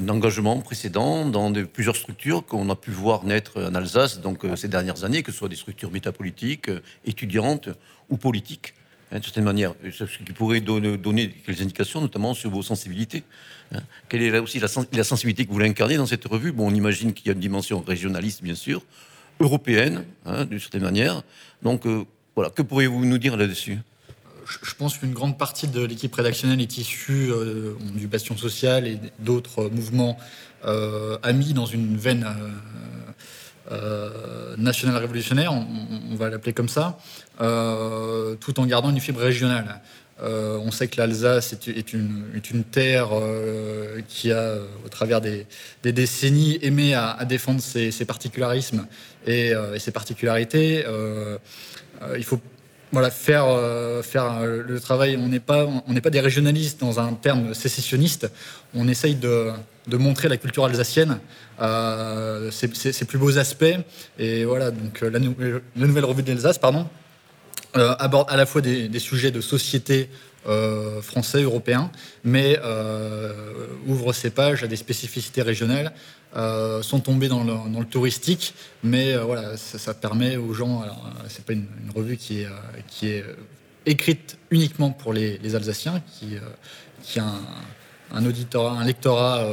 un 0.00 0.08
engagement 0.08 0.60
précédent 0.60 1.24
dans 1.24 1.52
plusieurs 1.66 1.94
structures 1.94 2.44
qu'on 2.44 2.68
a 2.68 2.74
pu 2.74 2.90
voir 2.90 3.24
naître 3.24 3.62
en 3.62 3.74
Alsace 3.76 4.20
donc 4.20 4.44
ces 4.56 4.66
dernières 4.66 5.04
années, 5.04 5.22
que 5.22 5.30
ce 5.30 5.38
soit 5.38 5.48
des 5.48 5.54
structures 5.56 5.92
métapolitiques, 5.92 6.68
étudiantes 7.04 7.68
ou 8.10 8.16
politiques, 8.16 8.74
hein, 9.12 9.20
de 9.20 9.24
certaine 9.24 9.44
manière, 9.44 9.74
ce 9.92 10.04
qui 10.04 10.32
pourrait 10.32 10.60
donner, 10.60 10.96
donner 10.96 11.30
quelques 11.30 11.62
indications, 11.62 12.00
notamment 12.00 12.34
sur 12.34 12.50
vos 12.50 12.62
sensibilités. 12.62 13.22
hein. 13.72 13.80
Quelle 14.08 14.22
est 14.22 14.36
aussi 14.40 14.58
la, 14.58 14.66
sens- 14.68 14.88
la 14.92 15.04
sensibilité 15.04 15.44
que 15.44 15.50
vous 15.50 15.54
voulez 15.54 15.68
incarner 15.68 15.96
dans 15.96 16.06
cette 16.06 16.24
revue? 16.24 16.50
Bon, 16.50 16.66
on 16.68 16.74
imagine 16.74 17.12
qu'il 17.12 17.26
y 17.26 17.30
a 17.30 17.34
une 17.34 17.40
dimension 17.40 17.80
régionaliste, 17.86 18.42
bien 18.42 18.56
sûr, 18.56 18.82
européenne, 19.38 20.06
hein, 20.24 20.44
d'une 20.44 20.58
certaine 20.58 20.82
manière. 20.82 21.22
Donc 21.62 21.84
voilà, 22.34 22.50
que 22.50 22.62
pourriez-vous 22.62 23.04
nous 23.04 23.18
dire 23.18 23.36
là-dessus? 23.36 23.78
Je 24.48 24.74
pense 24.74 24.98
qu'une 24.98 25.12
grande 25.12 25.38
partie 25.38 25.66
de 25.66 25.84
l'équipe 25.84 26.14
rédactionnelle 26.14 26.60
est 26.60 26.78
issue 26.78 27.30
euh, 27.30 27.74
du 27.94 28.06
Bastion 28.06 28.36
Social 28.36 28.86
et 28.86 28.98
d'autres 29.18 29.68
mouvements 29.68 30.16
euh, 30.64 31.18
amis 31.22 31.52
dans 31.52 31.66
une 31.66 31.96
veine 31.96 32.26
euh, 33.72 34.56
nationale 34.56 34.96
révolutionnaire, 34.98 35.52
on, 35.52 36.14
va 36.14 36.30
l'appeler 36.30 36.52
comme 36.52 36.68
ça, 36.68 36.98
tout 37.38 38.60
en 38.60 38.66
gardant 38.66 38.90
une 38.90 39.00
fibre 39.00 39.20
régionale. 39.20 39.80
On 40.22 40.70
sait 40.70 40.88
que 40.88 40.98
l'Alsace 40.98 41.52
est, 41.52 41.92
une, 41.92 42.64
terre 42.70 43.10
qui 44.08 44.32
a, 44.32 44.54
au 44.84 44.88
travers 44.88 45.20
des, 45.20 45.46
décennies, 45.82 46.58
aimé 46.62 46.94
à, 46.94 47.24
défendre 47.24 47.60
ses, 47.60 48.04
particularismes 48.06 48.86
et, 49.26 49.52
et 49.74 49.78
ses 49.78 49.90
particularités. 49.90 50.84
Il 52.16 52.24
faut 52.24 52.40
faire, 53.10 53.44
euh, 53.48 54.02
faire 54.02 54.38
euh, 54.40 54.62
le 54.66 54.80
travail. 54.80 55.16
On 55.16 55.28
n'est 55.28 55.40
pas, 55.40 55.66
pas 56.02 56.10
des 56.10 56.20
régionalistes 56.20 56.80
dans 56.80 56.98
un 57.00 57.12
terme 57.14 57.54
sécessionniste. 57.54 58.30
On 58.74 58.88
essaye 58.88 59.14
de, 59.14 59.50
de 59.86 59.96
montrer 59.96 60.28
la 60.28 60.36
culture 60.36 60.64
alsacienne, 60.64 61.18
euh, 61.60 62.50
ses, 62.50 62.70
ses- 62.74 63.04
plus 63.04 63.18
beaux 63.18 63.38
aspects. 63.38 63.64
Et 64.18 64.44
voilà, 64.44 64.70
donc 64.70 65.02
euh, 65.02 65.10
la, 65.10 65.18
nou- 65.18 65.36
la 65.76 65.86
nouvelle 65.86 66.04
revue 66.04 66.22
de 66.22 66.28
l'Alsace, 66.32 66.58
pardon, 66.58 66.86
aborde 67.74 68.30
à 68.30 68.36
la 68.36 68.46
fois 68.46 68.60
des, 68.62 68.88
des 68.88 68.98
sujets 68.98 69.30
de 69.30 69.40
société 69.40 70.08
français, 71.02 71.42
européens, 71.42 71.90
mais 72.24 72.58
ouvre 73.86 74.12
ses 74.12 74.30
pages 74.30 74.62
à 74.62 74.66
des 74.68 74.76
spécificités 74.76 75.42
régionales, 75.42 75.92
euh, 76.34 76.82
sans 76.82 77.00
tomber 77.00 77.28
dans 77.28 77.44
le, 77.44 77.84
touristique, 77.84 78.54
mais 78.82 79.14
euh, 79.14 79.22
voilà, 79.22 79.56
ça, 79.56 79.94
permet 79.94 80.36
aux 80.36 80.52
gens. 80.52 80.82
Alors, 80.82 81.06
euh, 81.06 81.24
c'est 81.28 81.44
pas 81.44 81.54
une, 81.54 81.66
revue 81.94 82.16
qui 82.16 82.40
est, 82.40 83.24
écrite 83.86 84.36
uniquement 84.50 84.90
pour 84.90 85.12
les, 85.12 85.54
Alsaciens, 85.54 86.02
qui, 87.00 87.18
a 87.18 87.24
un, 88.12 88.20
lectorat 88.84 89.46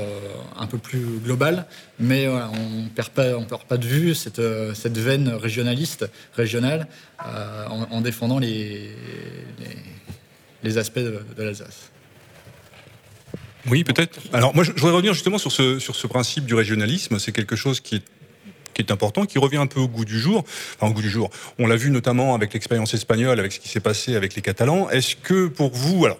un 0.57 0.67
peu 0.67 0.77
plus 0.77 1.19
global, 1.23 1.67
mais 1.99 2.27
on 2.27 2.89
perd 2.93 3.09
pas, 3.09 3.37
on 3.37 3.45
perd 3.45 3.63
pas 3.63 3.77
de 3.77 3.85
vue 3.85 4.15
cette, 4.15 4.39
veine 4.39 5.29
régionaliste, 5.29 6.09
régionale, 6.35 6.87
en, 7.19 7.87
en 7.91 8.01
défendant 8.01 8.39
les, 8.39 8.89
aspects 10.75 10.99
de 10.99 11.23
l'Alsace. 11.37 11.92
Oui, 13.69 13.83
peut-être. 13.83 14.19
Alors, 14.33 14.53
moi, 14.53 14.63
je 14.63 14.71
voudrais 14.71 14.91
revenir 14.91 15.13
justement 15.13 15.37
sur 15.37 15.51
ce, 15.51 15.79
sur 15.79 15.95
ce 15.95 16.07
principe 16.07 16.45
du 16.45 16.53
régionalisme. 16.53 17.19
C'est 17.19 17.31
quelque 17.31 17.55
chose 17.55 17.79
qui 17.79 17.95
est 17.95 18.03
qui 18.73 18.81
est 18.81 18.91
important, 18.91 19.25
qui 19.25 19.37
revient 19.37 19.57
un 19.57 19.67
peu 19.67 19.79
au 19.79 19.87
goût 19.87 20.05
du 20.05 20.19
jour. 20.19 20.43
Enfin, 20.75 20.91
au 20.91 20.93
goût 20.93 21.01
du 21.01 21.09
jour. 21.09 21.29
On 21.59 21.67
l'a 21.67 21.75
vu 21.75 21.91
notamment 21.91 22.33
avec 22.33 22.53
l'expérience 22.53 22.93
espagnole, 22.93 23.39
avec 23.39 23.51
ce 23.51 23.59
qui 23.59 23.69
s'est 23.69 23.79
passé 23.79 24.15
avec 24.15 24.35
les 24.35 24.41
Catalans. 24.41 24.89
Est-ce 24.89 25.15
que 25.15 25.47
pour 25.47 25.71
vous, 25.73 26.05
alors, 26.05 26.17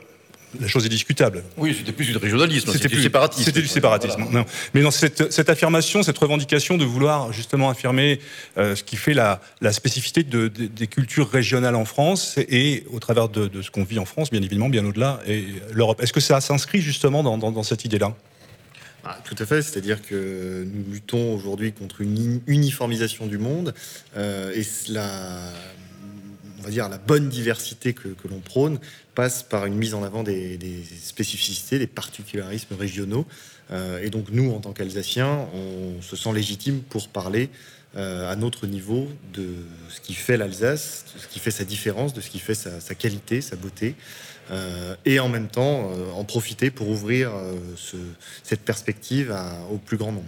la 0.60 0.68
chose 0.68 0.86
est 0.86 0.90
discutable. 0.90 1.44
Oui, 1.58 1.76
c'était 1.78 1.92
plus 1.92 2.06
du 2.06 2.16
régionalisme, 2.18 2.72
c'était 2.72 2.88
du 2.88 2.96
plus- 2.96 3.04
séparatisme. 3.04 3.44
C'était 3.46 3.62
du 3.62 3.68
séparatisme. 3.68 4.26
Non. 4.32 4.46
Mais 4.74 4.82
dans 4.82 4.92
cette, 4.92 5.32
cette 5.32 5.50
affirmation, 5.50 6.04
cette 6.04 6.18
revendication 6.18 6.78
de 6.78 6.86
vouloir 6.86 7.34
justement 7.34 7.70
affirmer 7.70 8.20
euh, 8.58 8.76
ce 8.76 8.84
qui 8.84 8.96
fait 8.96 9.14
la, 9.14 9.42
la 9.62 9.72
spécificité 9.74 10.24
de- 10.24 10.48
de- 10.48 10.68
des 10.68 10.88
cultures 10.88 11.30
régionales 11.30 11.76
en 11.76 11.86
France 11.86 12.36
et 12.38 12.84
au 12.92 13.00
travers 13.00 13.30
de, 13.30 13.48
de 13.48 13.62
ce 13.62 13.72
qu'on 13.72 13.84
vit 13.84 14.00
en 14.00 14.06
France, 14.06 14.30
bien 14.32 14.42
évidemment, 14.42 14.70
bien 14.70 14.86
au-delà, 14.86 15.20
et 15.28 15.46
l'Europe. 15.72 16.02
Est-ce 16.02 16.14
que 16.14 16.20
ça 16.20 16.40
s'inscrit 16.42 16.82
justement 16.82 17.24
dans, 17.24 17.38
dans- 17.38 17.52
dans 17.52 17.64
cette 17.64 17.86
idée-là? 17.86 18.16
Ah, 19.06 19.20
tout 19.26 19.36
à 19.38 19.46
fait, 19.46 19.62
c'est-à-dire 19.62 20.02
que 20.02 20.66
nous 20.74 20.94
luttons 20.94 21.34
aujourd'hui 21.36 21.74
contre 21.74 22.00
une 22.00 22.16
uni- 22.16 22.42
uniformisation 22.48 23.26
du 23.28 23.38
monde 23.38 23.74
euh, 24.16 24.54
et 24.56 24.64
la, 24.90 25.42
on 26.66 26.70
dire, 26.70 26.90
la 26.90 26.98
bonne 26.98 27.30
diversité 27.30 27.94
que, 27.94 28.10
l'on 28.30 28.40
prône 28.40 28.80
passe 29.16 29.44
par 29.44 29.66
une 29.66 29.76
mise 29.76 29.94
en 29.94 30.04
avant 30.04 30.24
des, 30.24 30.58
spécificités, 31.02 31.80
des 31.80 31.88
particularismes 31.88 32.76
régionaux. 32.76 33.26
Euh, 33.72 34.02
et 34.04 34.10
donc 34.10 34.28
nous, 34.32 34.52
en 34.52 34.60
tant 34.60 34.74
qu'Alsaciens, 34.74 35.48
on 35.54 36.02
se 36.02 36.16
sent 36.16 36.34
légitime 36.34 36.82
pour 36.82 37.08
parler 37.08 37.50
euh, 37.96 38.32
à 38.32 38.36
notre 38.36 38.68
niveau 38.68 39.08
de 39.34 39.48
ce 39.90 40.02
qui 40.02 40.14
fait 40.14 40.38
l'Alsace, 40.38 41.06
de 41.16 41.22
ce 41.22 41.28
qui 41.28 41.40
fait 41.40 41.52
sa 41.52 41.64
différence, 41.64 42.14
de 42.14 42.22
ce 42.22 42.30
qui 42.30 42.40
fait 42.40 42.56
sa, 42.56 42.96
qualité, 42.96 43.42
sa 43.42 43.56
beauté. 43.56 43.96
Euh, 44.52 44.96
et 45.06 45.20
en 45.20 45.30
même 45.30 45.48
temps 45.48 45.92
en 46.16 46.24
profiter 46.26 46.70
pour 46.70 46.90
ouvrir 46.90 47.32
ce- 47.78 47.96
cette 48.44 48.62
perspective 48.62 49.34
au 49.72 49.78
plus 49.78 49.96
grand 49.96 50.12
nombre. 50.12 50.28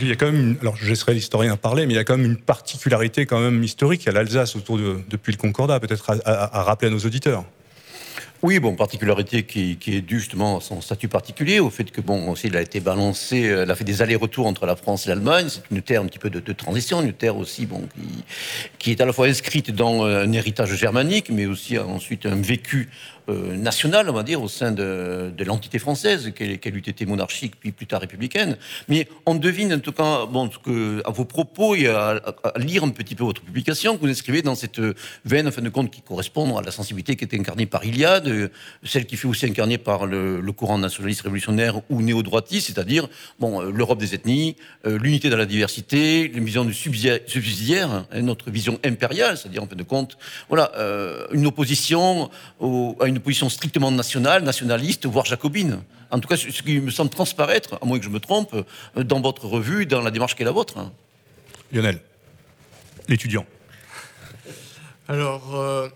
Il 0.00 0.08
y 0.08 0.12
a 0.12 0.16
quand 0.16 0.30
même, 0.30 0.56
alors 0.60 0.76
je 0.76 0.88
laisserai 0.88 1.14
l'historien 1.14 1.56
parler, 1.56 1.86
mais 1.86 1.94
il 1.94 1.96
y 1.96 2.00
a 2.00 2.04
quand 2.04 2.16
même 2.16 2.26
une 2.26 2.36
particularité 2.36 3.26
quand 3.26 3.40
même 3.40 3.62
historique 3.62 4.06
à 4.08 4.12
l'Alsace 4.12 4.56
autour 4.56 4.78
de, 4.78 4.98
depuis 5.08 5.32
le 5.32 5.36
Concordat, 5.36 5.78
peut-être 5.80 6.10
à, 6.24 6.62
rappeler 6.62 6.88
à 6.88 6.90
nos 6.90 7.00
auditeurs. 7.00 7.44
Oui, 8.42 8.58
bon, 8.58 8.74
particularité 8.74 9.42
qui, 9.42 9.76
est 9.86 10.00
due 10.00 10.18
justement 10.18 10.56
à 10.56 10.60
son 10.62 10.80
statut 10.80 11.08
particulier, 11.08 11.60
au 11.60 11.68
fait 11.68 11.90
que, 11.90 12.00
bon, 12.00 12.30
aussi, 12.30 12.46
il 12.46 12.56
a 12.56 12.62
été 12.62 12.80
balancé, 12.80 13.50
euh, 13.50 13.64
elle 13.64 13.70
a 13.70 13.74
fait 13.74 13.84
des 13.84 14.00
allers-retours 14.00 14.46
entre 14.46 14.64
la 14.64 14.76
France 14.76 15.04
et 15.04 15.10
l'Allemagne. 15.10 15.48
C'est 15.50 15.62
une 15.70 15.82
terre 15.82 16.00
un 16.00 16.06
petit 16.06 16.18
peu 16.18 16.30
de, 16.30 16.40
de 16.40 16.52
transition, 16.54 17.02
une 17.02 17.12
terre 17.12 17.36
aussi, 17.36 17.66
bon, 17.66 17.82
qui, 17.94 18.24
qui 18.78 18.90
est 18.92 19.00
à 19.02 19.04
la 19.04 19.12
fois 19.12 19.26
inscrite 19.26 19.70
dans 19.70 20.06
euh, 20.06 20.24
un 20.24 20.32
héritage 20.32 20.74
germanique, 20.74 21.28
mais 21.28 21.44
aussi 21.44 21.76
euh, 21.76 21.84
ensuite 21.84 22.24
un 22.24 22.40
vécu 22.40 22.88
euh, 23.28 23.56
national, 23.56 24.08
on 24.08 24.12
va 24.12 24.22
dire, 24.22 24.42
au 24.42 24.48
sein 24.48 24.72
de, 24.72 25.32
de 25.36 25.44
l'entité 25.44 25.78
française, 25.78 26.32
qu'elle 26.34 26.76
eût 26.76 26.82
été 26.86 27.06
monarchique, 27.06 27.54
puis 27.58 27.72
plus 27.72 27.86
tard 27.86 28.00
républicaine. 28.00 28.56
Mais 28.88 29.08
on 29.26 29.34
devine, 29.34 29.74
en 29.74 29.78
tout 29.78 29.92
cas, 29.92 30.26
bon, 30.26 30.48
que, 30.48 31.02
à 31.04 31.10
vos 31.10 31.24
propos 31.24 31.74
et 31.74 31.88
à, 31.88 32.20
à- 32.44 32.58
lire 32.58 32.84
un 32.84 32.90
petit 32.90 33.14
peu 33.14 33.24
votre 33.24 33.42
publication, 33.42 33.96
que 33.96 34.02
vous 34.02 34.10
inscrivez 34.10 34.42
dans 34.42 34.54
cette 34.54 34.80
veine, 35.24 35.48
en 35.48 35.50
fin 35.50 35.62
de 35.62 35.68
compte, 35.68 35.90
qui 35.90 36.02
correspond 36.02 36.56
à 36.56 36.62
la 36.62 36.70
sensibilité 36.70 37.16
qui 37.16 37.24
est 37.24 37.34
incarnée 37.34 37.66
par 37.66 37.84
Iliade, 37.84 38.50
celle 38.84 39.06
qui 39.06 39.16
fait 39.16 39.28
aussi 39.28 39.46
incarnée 39.46 39.78
par 39.78 40.06
le, 40.06 40.40
courant 40.52 40.78
nationaliste 40.78 41.22
révolutionnaire 41.22 41.80
ou 41.90 42.02
néo-droitiste, 42.02 42.66
c'est-à-dire 42.66 43.08
bon, 43.38 43.62
euh, 43.62 43.70
l'Europe 43.70 43.98
des 43.98 44.14
ethnies, 44.14 44.56
euh, 44.84 44.98
l'unité 44.98 45.30
dans 45.30 45.36
la 45.36 45.46
diversité, 45.46 46.22
une 46.22 46.44
vision 46.44 46.64
du 46.64 46.74
subsidiaire, 46.74 47.90
hein, 47.90 48.06
notre 48.20 48.50
vision 48.50 48.78
impériale, 48.84 49.36
c'est-à-dire 49.36 49.62
en 49.62 49.66
fin 49.66 49.76
de 49.76 49.82
compte, 49.84 50.18
voilà, 50.48 50.72
euh, 50.76 51.26
une 51.32 51.46
opposition 51.46 52.30
une 53.10 53.18
opposition 53.18 53.48
strictement 53.48 53.90
nationale, 53.90 54.42
nationaliste, 54.42 55.06
voire 55.06 55.24
jacobine. 55.26 55.82
En 56.10 56.18
tout 56.20 56.28
cas, 56.28 56.36
ce 56.36 56.46
qui 56.62 56.80
me 56.80 56.90
semble 56.90 57.10
transparaître, 57.10 57.78
à 57.80 57.84
moins 57.84 57.98
que 57.98 58.04
je 58.04 58.10
me 58.10 58.18
trompe, 58.20 58.54
euh, 58.96 59.04
dans 59.04 59.20
votre 59.20 59.46
revue, 59.46 59.86
dans 59.86 60.00
la 60.00 60.10
démarche 60.10 60.34
qui 60.34 60.42
est 60.42 60.44
la 60.46 60.50
vôtre. 60.52 60.74
Lionel, 61.72 62.00
l'étudiant. 63.08 63.44
Alors, 65.08 65.54
euh, 65.56 65.88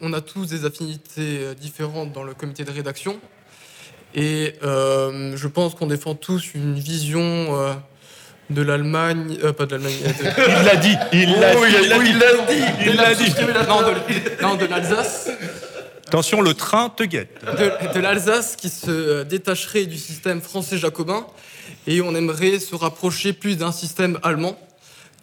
on 0.00 0.12
a 0.12 0.20
tous 0.20 0.46
des 0.46 0.64
affinités 0.64 1.38
euh, 1.40 1.54
différentes 1.54 2.12
dans 2.12 2.22
le 2.22 2.34
comité 2.34 2.64
de 2.64 2.70
rédaction. 2.70 3.18
Et 4.14 4.54
euh, 4.62 5.36
je 5.36 5.48
pense 5.48 5.74
qu'on 5.74 5.86
défend 5.86 6.14
tous 6.14 6.54
une 6.54 6.78
vision 6.78 7.20
euh, 7.58 7.72
de 8.50 8.60
l'Allemagne. 8.60 9.38
euh, 9.42 9.52
pas 9.54 9.64
de 9.66 9.72
l'Allemagne. 9.76 9.94
de- 10.02 10.58
Il 10.60 10.64
l'a 10.64 10.76
dit, 10.76 10.96
il 11.12 11.40
l'a 11.40 11.58
Oui, 11.58 11.68
dit, 11.70 11.76
il 11.82 11.88
l'a 11.88 11.98
oui, 11.98 12.04
dit, 12.04 12.10
il 12.10 12.18
l'a 12.18 12.44
dit, 12.44 12.62
il 12.90 12.96
l'a 12.96 13.02
la- 13.08 13.14
dit. 13.14 13.32
Non, 13.68 13.80
de, 13.82 14.42
non, 14.42 14.54
de 14.56 14.66
l'Alsace. 14.66 15.30
Attention, 16.12 16.42
le 16.42 16.52
train 16.52 16.90
te 16.90 17.04
guette. 17.04 17.42
de, 17.42 17.94
de 17.94 17.98
l'Alsace 17.98 18.54
qui 18.56 18.68
se 18.68 19.22
détacherait 19.22 19.86
du 19.86 19.96
système 19.96 20.42
français 20.42 20.76
jacobin 20.76 21.26
et 21.86 22.02
on 22.02 22.14
aimerait 22.14 22.58
se 22.60 22.74
rapprocher 22.74 23.32
plus 23.32 23.56
d'un 23.56 23.72
système 23.72 24.18
allemand 24.22 24.58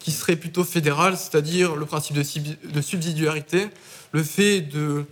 qui 0.00 0.10
serait 0.10 0.34
plutôt 0.34 0.64
fédéral, 0.64 1.16
c'est-à-dire 1.16 1.76
le 1.76 1.86
principe 1.86 2.16
de, 2.16 2.24
sub- 2.24 2.72
de 2.72 2.80
subsidiarité, 2.80 3.68
le 4.10 4.24
fait 4.24 4.62
de 4.62 5.04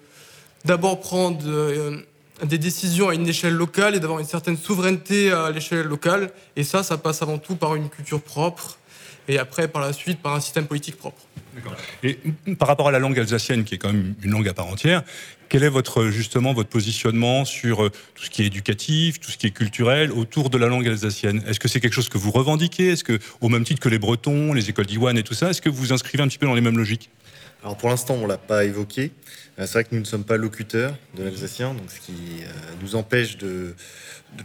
d'abord 0.64 0.98
prendre 0.98 1.44
euh, 1.46 1.98
des 2.42 2.58
décisions 2.58 3.08
à 3.10 3.14
une 3.14 3.28
échelle 3.28 3.54
locale 3.54 3.94
et 3.94 4.00
d'avoir 4.00 4.18
une 4.18 4.26
certaine 4.26 4.56
souveraineté 4.56 5.30
à 5.30 5.52
l'échelle 5.52 5.86
locale. 5.86 6.32
Et 6.56 6.64
ça, 6.64 6.82
ça 6.82 6.98
passe 6.98 7.22
avant 7.22 7.38
tout 7.38 7.54
par 7.54 7.76
une 7.76 7.88
culture 7.88 8.20
propre 8.20 8.78
et 9.28 9.38
après, 9.38 9.68
par 9.68 9.82
la 9.82 9.92
suite, 9.92 10.20
par 10.22 10.34
un 10.34 10.40
système 10.40 10.66
politique 10.66 10.96
propre. 10.96 11.22
Et 12.02 12.18
par 12.58 12.66
rapport 12.66 12.88
à 12.88 12.90
la 12.92 12.98
langue 12.98 13.18
alsacienne, 13.18 13.64
qui 13.64 13.74
est 13.74 13.78
quand 13.78 13.92
même 13.92 14.14
une 14.22 14.30
langue 14.30 14.48
à 14.48 14.54
part 14.54 14.66
entière, 14.66 15.02
quel 15.48 15.62
est 15.64 15.68
votre 15.68 16.08
justement 16.08 16.52
votre 16.52 16.68
positionnement 16.68 17.44
sur 17.44 17.84
euh, 17.84 17.90
tout 18.14 18.24
ce 18.24 18.30
qui 18.30 18.42
est 18.42 18.46
éducatif, 18.46 19.20
tout 19.20 19.30
ce 19.30 19.38
qui 19.38 19.46
est 19.46 19.50
culturel 19.50 20.12
autour 20.12 20.50
de 20.50 20.58
la 20.58 20.66
langue 20.66 20.86
alsacienne? 20.86 21.42
Est-ce 21.46 21.60
que 21.60 21.68
c'est 21.68 21.80
quelque 21.80 21.94
chose 21.94 22.08
que 22.08 22.18
vous 22.18 22.30
revendiquez? 22.30 22.88
Est-ce 22.88 23.04
que, 23.04 23.18
au 23.40 23.48
même 23.48 23.64
titre 23.64 23.80
que 23.80 23.88
les 23.88 23.98
Bretons, 23.98 24.52
les 24.52 24.68
écoles 24.70 24.86
d'Iwan 24.86 25.16
et 25.16 25.22
tout 25.22 25.34
ça, 25.34 25.50
est-ce 25.50 25.62
que 25.62 25.68
vous 25.68 25.92
inscrivez 25.92 26.22
un 26.22 26.28
petit 26.28 26.38
peu 26.38 26.46
dans 26.46 26.54
les 26.54 26.60
mêmes 26.60 26.76
logiques? 26.76 27.10
Alors 27.62 27.76
pour 27.76 27.88
l'instant, 27.88 28.14
on 28.14 28.22
ne 28.22 28.28
l'a 28.28 28.38
pas 28.38 28.64
évoqué. 28.64 29.10
Euh, 29.58 29.66
C'est 29.66 29.72
vrai 29.72 29.84
que 29.84 29.94
nous 29.94 30.00
ne 30.00 30.06
sommes 30.06 30.24
pas 30.24 30.36
locuteurs 30.36 30.94
de 31.16 31.24
l'alsacien, 31.24 31.74
donc 31.74 31.90
ce 31.90 32.00
qui 32.00 32.12
euh, 32.42 32.46
nous 32.82 32.94
empêche 32.94 33.36
de, 33.38 33.74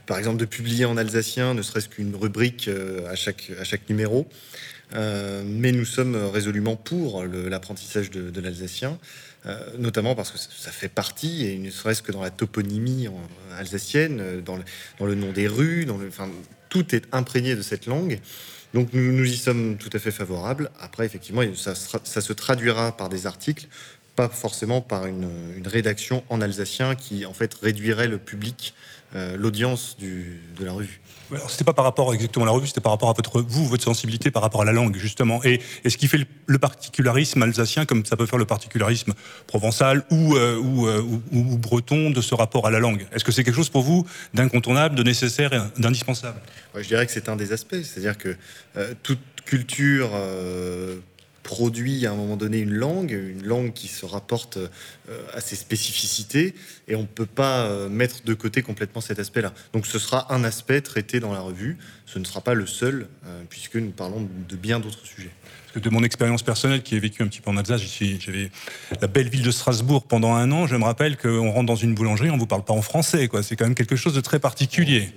par 0.05 0.17
exemple, 0.17 0.37
de 0.37 0.45
publier 0.45 0.85
en 0.85 0.97
alsacien, 0.97 1.53
ne 1.53 1.61
serait-ce 1.61 1.89
qu'une 1.89 2.15
rubrique 2.15 2.69
à 3.09 3.15
chaque, 3.15 3.51
à 3.59 3.63
chaque 3.63 3.87
numéro. 3.89 4.27
Mais 4.95 5.71
nous 5.71 5.85
sommes 5.85 6.15
résolument 6.15 6.75
pour 6.75 7.23
l'apprentissage 7.23 8.11
de, 8.11 8.39
l'alsacien, 8.39 8.99
notamment 9.77 10.15
parce 10.15 10.31
que 10.31 10.37
ça- 10.37 10.71
fait 10.71 10.87
partie, 10.89 11.45
et 11.47 11.57
ne 11.57 11.69
serait-ce 11.69 12.01
que 12.01 12.11
dans 12.11 12.21
la 12.21 12.29
toponymie 12.29 13.07
en- 13.07 13.19
alsacienne, 13.57 14.19
euh, 14.21 14.41
dans 14.41 14.55
le, 15.05 15.15
nom 15.15 15.31
des 15.31 15.47
rues, 15.47 15.85
dans 15.85 15.97
le, 15.97 16.07
enfin, 16.07 16.29
tout 16.69 16.95
est 16.95 17.03
imprégné 17.11 17.55
de 17.55 17.61
cette 17.61 17.85
langue. 17.85 18.19
Donc 18.73 18.89
nous, 18.93 19.11
nous 19.11 19.25
y 19.25 19.37
sommes 19.37 19.77
tout 19.77 19.89
à 19.93 19.99
fait 19.99 20.11
favorables. 20.11 20.71
Après, 20.79 21.05
effectivement, 21.05 21.43
ça, 21.55 21.73
ça 21.75 22.21
se 22.21 22.33
traduira 22.33 22.95
par 22.97 23.09
des 23.09 23.27
articles, 23.27 23.67
pas 24.15 24.29
forcément 24.29 24.81
par 24.81 25.05
une, 25.05 25.29
une 25.57 25.67
rédaction 25.67 26.23
en 26.29 26.41
alsacien 26.41 26.95
qui, 26.95 27.25
en 27.25 27.33
fait, 27.33 27.53
réduirait 27.55 28.07
le 28.07 28.17
public, 28.17 28.73
euh, 29.15 29.37
l'audience 29.37 29.97
de 29.99 30.65
la 30.65 30.71
revue. 30.71 30.99
C'était 31.47 31.63
pas 31.63 31.73
par 31.73 31.85
rapport 31.85 32.13
exactement 32.13 32.45
à 32.45 32.47
la 32.47 32.51
revue, 32.51 32.67
c'était 32.67 32.81
par 32.81 32.91
rapport 32.91 33.09
à 33.09 33.13
votre 33.13 33.41
vous, 33.41 33.65
votre 33.67 33.83
sensibilité 33.83 34.29
par 34.29 34.41
rapport 34.43 34.61
à 34.61 34.65
la 34.65 34.71
langue 34.71 34.95
justement, 34.97 35.43
et, 35.43 35.61
et 35.83 35.89
ce 35.89 35.97
qui 35.97 36.07
fait 36.07 36.17
le, 36.19 36.25
le 36.45 36.59
particularisme 36.59 37.41
alsacien, 37.41 37.85
comme 37.85 38.05
ça 38.05 38.15
peut 38.17 38.25
faire 38.27 38.37
le 38.37 38.45
particularisme 38.45 39.13
provençal 39.47 40.03
ou, 40.11 40.35
euh, 40.35 40.57
ou, 40.57 40.87
euh, 40.87 41.01
ou- 41.01 41.21
ou 41.31 41.57
breton 41.57 42.11
de 42.11 42.21
ce 42.21 42.35
rapport 42.35 42.67
à 42.67 42.71
la 42.71 42.79
langue? 42.79 43.07
Est-ce 43.13 43.23
que 43.23 43.31
c'est 43.31 43.43
quelque 43.43 43.55
chose 43.55 43.69
pour 43.69 43.81
vous 43.81 44.05
d'incontournable, 44.33 44.95
de 44.95 45.03
nécessaire, 45.03 45.71
d'indispensable? 45.77 46.39
Ouais, 46.75 46.83
je 46.83 46.87
dirais 46.89 47.05
que 47.05 47.11
c'est 47.11 47.29
un 47.29 47.35
des 47.35 47.51
aspects, 47.51 47.81
c'est-à-dire 47.83 48.17
que 48.17 48.35
euh, 48.77 48.93
toute 49.01 49.19
culture 49.45 50.09
produit 51.43 52.05
à 52.05 52.11
un 52.11 52.15
moment 52.15 52.37
donné 52.37 52.59
une 52.59 52.73
langue, 52.73 53.11
une 53.11 53.45
langue 53.45 53.73
qui 53.73 53.87
se 53.87 54.05
rapporte 54.05 54.57
euh, 54.57 54.67
à 55.33 55.41
ses 55.41 55.55
spécificités, 55.55 56.55
et 56.87 56.95
on 56.95 57.01
ne 57.01 57.07
peut 57.07 57.25
pas 57.25 57.65
euh, 57.65 57.89
mettre 57.89 58.23
de 58.23 58.33
côté 58.33 58.61
complètement 58.61 59.01
cet 59.01 59.19
aspect-là. 59.19 59.53
Donc 59.73 59.85
ce 59.85 59.99
sera 59.99 60.33
un 60.33 60.43
aspect 60.43 60.81
traité 60.81 61.19
dans 61.19 61.33
la 61.33 61.41
revue, 61.41 61.77
ce 62.05 62.17
ne 62.17 62.23
sera 62.23 62.41
pas 62.41 62.53
le 62.53 62.65
seul, 62.65 63.07
euh, 63.25 63.43
puisque 63.49 63.75
nous 63.75 63.91
parlons 63.91 64.27
de 64.49 64.55
bien 64.55 64.79
d'autres 64.79 65.05
sujets. 65.05 65.31
De 65.75 65.89
mon 65.89 66.03
expérience 66.03 66.43
personnelle, 66.43 66.83
qui 66.83 66.95
ai 66.95 66.99
vécu 66.99 67.23
un 67.23 67.27
petit 67.27 67.41
peu 67.41 67.49
en 67.49 67.57
Alsace, 67.57 67.81
j'avais 68.19 68.51
la 69.01 69.07
belle 69.07 69.27
ville 69.27 69.41
de 69.41 69.49
Strasbourg 69.49 70.03
pendant 70.03 70.35
un 70.35 70.51
an. 70.51 70.67
Je 70.67 70.75
me 70.75 70.83
rappelle 70.83 71.17
qu'on 71.17 71.51
rentre 71.51 71.65
dans 71.65 71.75
une 71.75 71.95
boulangerie, 71.95 72.29
on 72.29 72.37
vous 72.37 72.45
parle 72.45 72.63
pas 72.63 72.73
en 72.73 72.83
français. 72.83 73.27
C'est 73.41 73.55
quand 73.55 73.65
même 73.65 73.73
quelque 73.73 73.95
chose 73.95 74.13
de 74.13 74.21
très 74.21 74.39
particulier. 74.39 75.09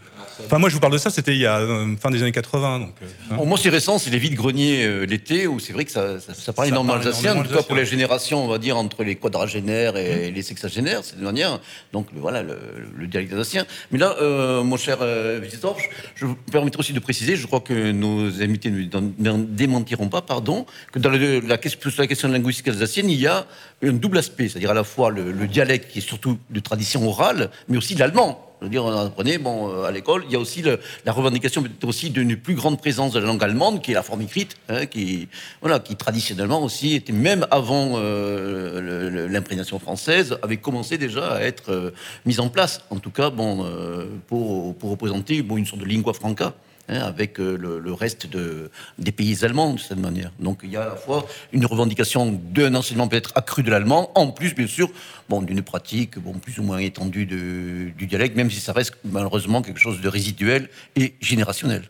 Enfin, 0.45 0.59
moi, 0.59 0.69
je 0.69 0.75
vous 0.75 0.81
parle 0.81 0.93
de 0.93 0.99
ça, 0.99 1.11
c'était 1.11 1.33
il 1.35 1.41
y 1.41 1.47
a 1.47 1.59
euh, 1.59 1.97
fin 1.97 2.11
des 2.11 2.23
années 2.23 2.33
80. 2.33 2.81
Donc, 2.81 2.95
euh, 3.03 3.07
hein. 3.31 3.37
Bon, 3.39 3.47
moi, 3.47 3.59
c'est 3.61 3.69
récent, 3.71 3.99
c'est 3.99 4.11
les 4.11 4.19
vides-greniers 4.19 4.85
euh, 4.85 5.05
l'été, 5.07 5.47
où 5.47 5.59
c'est 5.59 5.73
vrai 5.73 5.85
que 5.85 5.91
ça, 5.91 6.21
ça, 6.21 6.35
ça 6.35 6.53
parle 6.53 6.69
énormément 6.69 6.95
alsacien, 6.95 7.37
en 7.37 7.43
tout 7.43 7.55
cas 7.55 7.63
pour 7.63 7.77
les 7.77 7.87
générations, 7.87 8.45
on 8.45 8.49
va 8.49 8.59
dire, 8.59 8.77
entre 8.77 9.03
les 9.05 9.17
quadragénaires 9.17 9.95
Mmh. 9.95 9.97
et 9.99 10.31
les 10.31 10.43
sexagénaires, 10.43 11.01
c'est 11.03 11.19
de 11.19 11.25
manière. 11.25 11.61
Donc, 11.93 12.09
le- 12.15 12.21
voilà, 12.21 12.43
le, 12.43 12.59
le 12.97 13.07
dialecte 13.07 13.33
alsacien. 13.33 13.65
Mais 13.91 13.99
là, 13.99 14.15
euh, 14.21 14.63
mon 14.63 14.77
cher 14.77 14.99
visiteur, 15.41 15.77
je, 16.15 16.27
vous 16.27 16.35
permettrai 16.53 16.81
aussi 16.81 16.93
de 16.93 17.01
préciser, 17.01 17.37
je 17.37 17.47
crois 17.47 17.61
que 17.61 17.93
nos 17.93 18.27
invités 18.43 18.71
ne 18.71 19.45
démentiront 19.45 20.09
pas, 20.09 20.23
pardon, 20.23 20.67
que 20.93 20.99
dans 20.99 21.11
le- 21.11 21.41
la, 21.41 21.59
question, 21.59 21.91
sur 21.91 22.01
la 22.03 22.07
question 22.07 22.29
linguistique 22.29 22.69
alsacienne, 22.69 23.09
il 23.11 23.21
y 23.21 23.27
a 23.27 23.47
un 23.83 23.93
double 23.93 24.19
aspect, 24.19 24.49
c'est-à-dire 24.49 24.71
à 24.71 24.75
la 24.75 24.85
fois 24.85 25.11
le, 25.11 25.33
le 25.33 25.47
dialecte 25.47 25.91
qui 25.91 25.99
est 25.99 26.03
surtout 26.03 26.39
de 26.51 26.61
tradition 26.61 27.07
orale, 27.09 27.51
mais 27.69 27.77
aussi 27.79 27.95
l'allemand. 27.95 28.43
Je 28.61 28.65
veux 28.65 28.71
dire, 28.71 28.85
on 28.85 29.07
apprenait, 29.07 29.37
bon, 29.37 29.69
euh, 29.69 29.85
à 29.85 29.91
l'école, 29.91 30.25
il 30.27 30.33
y 30.33 30.37
a 30.37 30.39
aussi 30.39 30.63
la 30.63 31.13
revendication 31.13 31.63
aussi 31.85 32.09
d'une 32.09 32.37
plus 32.37 32.55
grande 32.55 32.79
présence 32.79 33.13
de 33.13 33.21
la 33.21 33.27
langue 33.27 33.43
allemande, 33.45 33.83
qui 33.83 33.91
est 33.91 33.95
la 33.95 34.03
forme 34.03 34.23
écrite, 34.23 34.57
hein, 34.69 34.87
qui, 34.87 35.29
voilà, 35.61 35.79
qui 35.79 35.95
traditionnellement 35.95 36.63
aussi 36.63 36.95
était 36.95 37.13
même 37.13 37.47
avant 37.51 37.93
euh, 37.97 39.29
l'imprégnation 39.29 39.79
française 39.79 40.39
avait 40.43 40.57
commencé 40.57 40.97
déjà 40.97 41.35
à 41.35 41.41
être 41.43 41.71
euh, 41.71 41.91
mise 42.25 42.41
en 42.41 42.49
place. 42.49 42.81
En 42.91 42.99
tout 42.99 43.11
cas, 43.11 43.29
bon, 43.29 43.65
euh, 43.65 44.07
pour, 44.27 44.75
pour 44.77 44.91
représenter 44.91 45.43
bon, 45.43 45.59
une 45.59 45.67
sorte 45.67 45.81
de 45.83 45.87
lingua 45.87 46.15
franca. 46.15 46.55
Hein, 46.89 47.01
avec 47.01 47.41
euh, 47.41 47.57
le, 47.57 47.93
reste 47.93 48.27
de, 48.27 48.71
des 48.99 49.13
pays 49.13 49.45
allemands 49.45 49.75
de 49.75 49.81
cette 49.81 49.99
manière. 49.99 50.33
Donc 50.39 50.61
il 50.63 50.71
y 50.71 50.77
a 50.77 50.83
à 50.83 50.87
la 50.87 50.97
fois 50.97 51.27
une 51.53 51.67
revendication 51.67 52.41
d'un 52.53 52.75
enseignement 52.75 53.09
peut-être 53.09 53.33
accru 53.35 53.63
de 53.63 53.71
l'allemand, 53.71 54.11
en 54.15 54.29
plus 54.29 54.55
bien 54.55 54.67
sûr 54.67 54.91
bon, 55.29 55.43
d'une 55.43 55.63
pratique 55.63 56.19
bon, 56.19 56.35
plus 56.35 56.59
ou 56.59 56.63
moins 56.63 56.79
étendue 56.79 57.27
du 57.27 58.07
dialecte, 58.07 58.37
même 58.37 58.51
si 58.51 58.61
ça 58.61 58.73
reste 58.73 58.95
malheureusement 59.05 59.63
quelque 59.63 59.81
chose 59.81 60.01
de 60.01 60.09
résiduel 60.09 60.69
et 60.97 61.15
générationnel. 61.21 61.85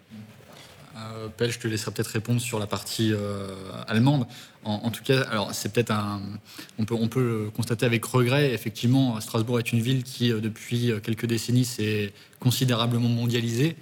Euh, 1.26 1.28
Pell, 1.36 1.50
je 1.50 1.58
te 1.58 1.68
laisserai 1.68 1.90
peut-être 1.90 2.08
répondre 2.08 2.40
sur 2.40 2.58
la 2.58 2.66
partie 2.66 3.12
euh, 3.12 3.48
allemande. 3.86 4.26
En, 4.64 4.90
tout 4.90 5.04
cas, 5.04 5.20
alors 5.30 5.54
c'est 5.54 5.72
peut-être 5.72 5.92
un. 5.92 6.20
On 6.76 6.84
peut, 6.84 6.96
on 6.98 7.06
peut 7.06 7.22
le 7.22 7.50
constater 7.50 7.86
avec 7.86 8.04
regret. 8.04 8.52
Effectivement, 8.52 9.20
Strasbourg 9.20 9.60
est 9.60 9.72
une 9.72 9.80
ville 9.80 10.02
qui, 10.02 10.30
depuis 10.30 10.90
quelques 11.04 11.26
décennies, 11.26 11.64
s'est 11.64 12.12
considérablement 12.40 13.08
mondialisée. 13.08 13.76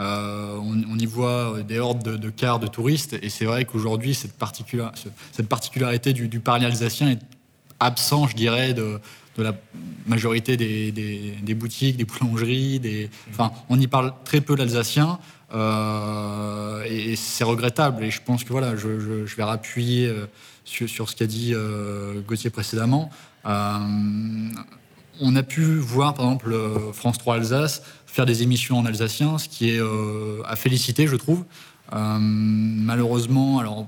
Euh, 0.00 0.56
on, 0.62 0.98
y 0.98 1.06
voit 1.06 1.58
des 1.62 1.78
hordes 1.78 2.02
de, 2.18 2.30
cars 2.30 2.58
de 2.58 2.66
touristes, 2.66 3.16
et 3.22 3.28
c'est 3.28 3.44
vrai 3.44 3.64
qu'aujourd'hui, 3.66 4.14
cette, 4.14 4.36
particula- 4.38 4.92
ce- 4.96 5.08
cette 5.32 5.48
particularité 5.48 6.12
du, 6.12 6.26
du 6.28 6.40
parler 6.40 6.64
alsacien 6.66 7.10
est 7.10 7.18
absent, 7.80 8.26
je 8.26 8.34
dirais, 8.34 8.72
de, 8.74 8.98
la 9.38 9.54
majorité 10.06 10.56
des, 10.58 11.54
boutiques, 11.54 11.96
des 11.96 12.04
boulangeries. 12.04 13.08
Enfin, 13.30 13.52
on 13.70 13.80
y 13.80 13.86
parle 13.86 14.12
très 14.24 14.40
peu 14.42 14.54
l'alsacien. 14.54 15.18
euh, 15.52 16.82
et 16.86 17.16
c'est 17.16 17.44
regrettable. 17.44 18.04
Et 18.04 18.10
je 18.10 18.20
pense 18.22 18.44
que 18.44 18.50
voilà, 18.50 18.76
je, 18.76 18.88
vais 18.88 19.42
rappuyer 19.42 20.06
euh, 20.08 20.26
sur, 20.64 21.08
ce 21.08 21.16
qu'a 21.16 21.26
dit 21.26 21.52
euh, 21.54 22.20
Gauthier 22.20 22.50
précédemment. 22.50 23.10
Euh, 23.46 23.78
on 25.22 25.36
a 25.36 25.42
pu 25.42 25.62
voir, 25.78 26.14
par 26.14 26.26
exemple, 26.26 26.52
euh, 26.52 26.92
France 26.92 27.18
3 27.18 27.36
Alsace 27.36 27.82
faire 28.10 28.26
des 28.26 28.42
émissions 28.42 28.78
en 28.78 28.86
alsacien, 28.86 29.38
ce 29.38 29.48
qui 29.48 29.70
est 29.70 29.80
euh, 29.80 30.42
à 30.44 30.56
féliciter, 30.56 31.06
je 31.06 31.16
trouve. 31.16 31.44
Euh, 31.92 32.18
malheureusement, 32.20 33.58
alors 33.58 33.86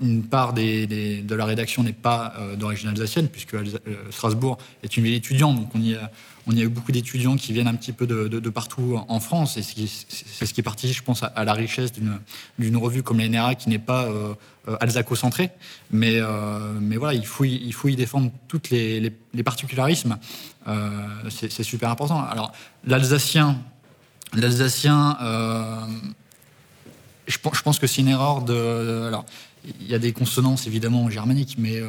une 0.00 0.22
part 0.22 0.52
de 0.52 1.34
la 1.34 1.44
rédaction 1.44 1.82
n'est 1.82 1.92
pas 1.92 2.34
euh, 2.38 2.56
d'origine 2.56 2.88
alsacienne, 2.88 3.28
puisque 3.28 3.56
Strasbourg 4.10 4.58
est 4.82 4.96
une 4.96 5.04
ville 5.04 5.14
étudiante, 5.14 5.56
donc 5.56 5.68
on 5.74 5.80
y 5.80 5.94
a, 5.94 6.62
eu 6.62 6.68
beaucoup 6.68 6.92
d'étudiants 6.92 7.36
qui 7.36 7.52
viennent 7.52 7.66
un 7.66 7.74
petit 7.74 7.92
peu 7.92 8.06
de, 8.06 8.50
partout 8.50 8.98
en- 9.08 9.20
France, 9.20 9.56
et 9.56 9.62
c'est 9.62 10.46
ce 10.46 10.54
qui 10.54 10.62
partie, 10.62 10.92
je 10.92 11.02
pense, 11.02 11.22
à, 11.22 11.44
la 11.44 11.52
richesse 11.52 11.92
d'une 12.58 12.76
revue 12.76 13.02
comme 13.02 13.18
la 13.18 13.28
NRA 13.28 13.54
qui 13.54 13.68
n'est 13.68 13.78
pas 13.78 14.08
euh, 14.68 14.76
alsaco-centrée, 14.80 15.50
mais, 15.90 16.16
euh, 16.20 16.78
mais 16.80 16.96
voilà, 16.96 17.14
il 17.14 17.24
faut, 17.26 17.44
y, 17.44 17.54
il 17.54 17.72
faut 17.72 17.88
y 17.88 17.96
défendre 17.96 18.30
tous 18.48 18.62
les, 18.70 19.00
les- 19.00 19.12
les 19.34 19.42
particularismes, 19.42 20.18
Euh, 20.66 20.90
c'est 21.30 21.62
super 21.62 21.88
important. 21.90 22.20
Alors, 22.22 22.52
l'alsacien, 22.84 23.56
l'alsacien, 24.34 25.16
je, 27.26 27.38
pense- 27.38 27.56
je 27.56 27.62
pense 27.62 27.78
que 27.78 27.86
c'est 27.86 28.02
une 28.02 28.08
erreur 28.08 28.42
de. 28.42 29.06
Alors, 29.06 29.24
il 29.80 29.86
y 29.88 29.94
a 29.94 29.98
des 29.98 30.12
consonances 30.12 30.66
évidemment 30.66 31.08
germaniques, 31.10 31.56
mais 31.58 31.80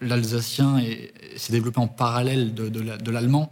l'alsacien 0.00 0.78
est- 0.78 1.12
s'est 1.36 1.52
développé 1.52 1.78
en 1.80 1.86
parallèle 1.88 2.54
de, 2.54 2.68
de 2.68 2.80
la- 2.80 2.96
de 2.96 3.10
l'allemand. 3.10 3.50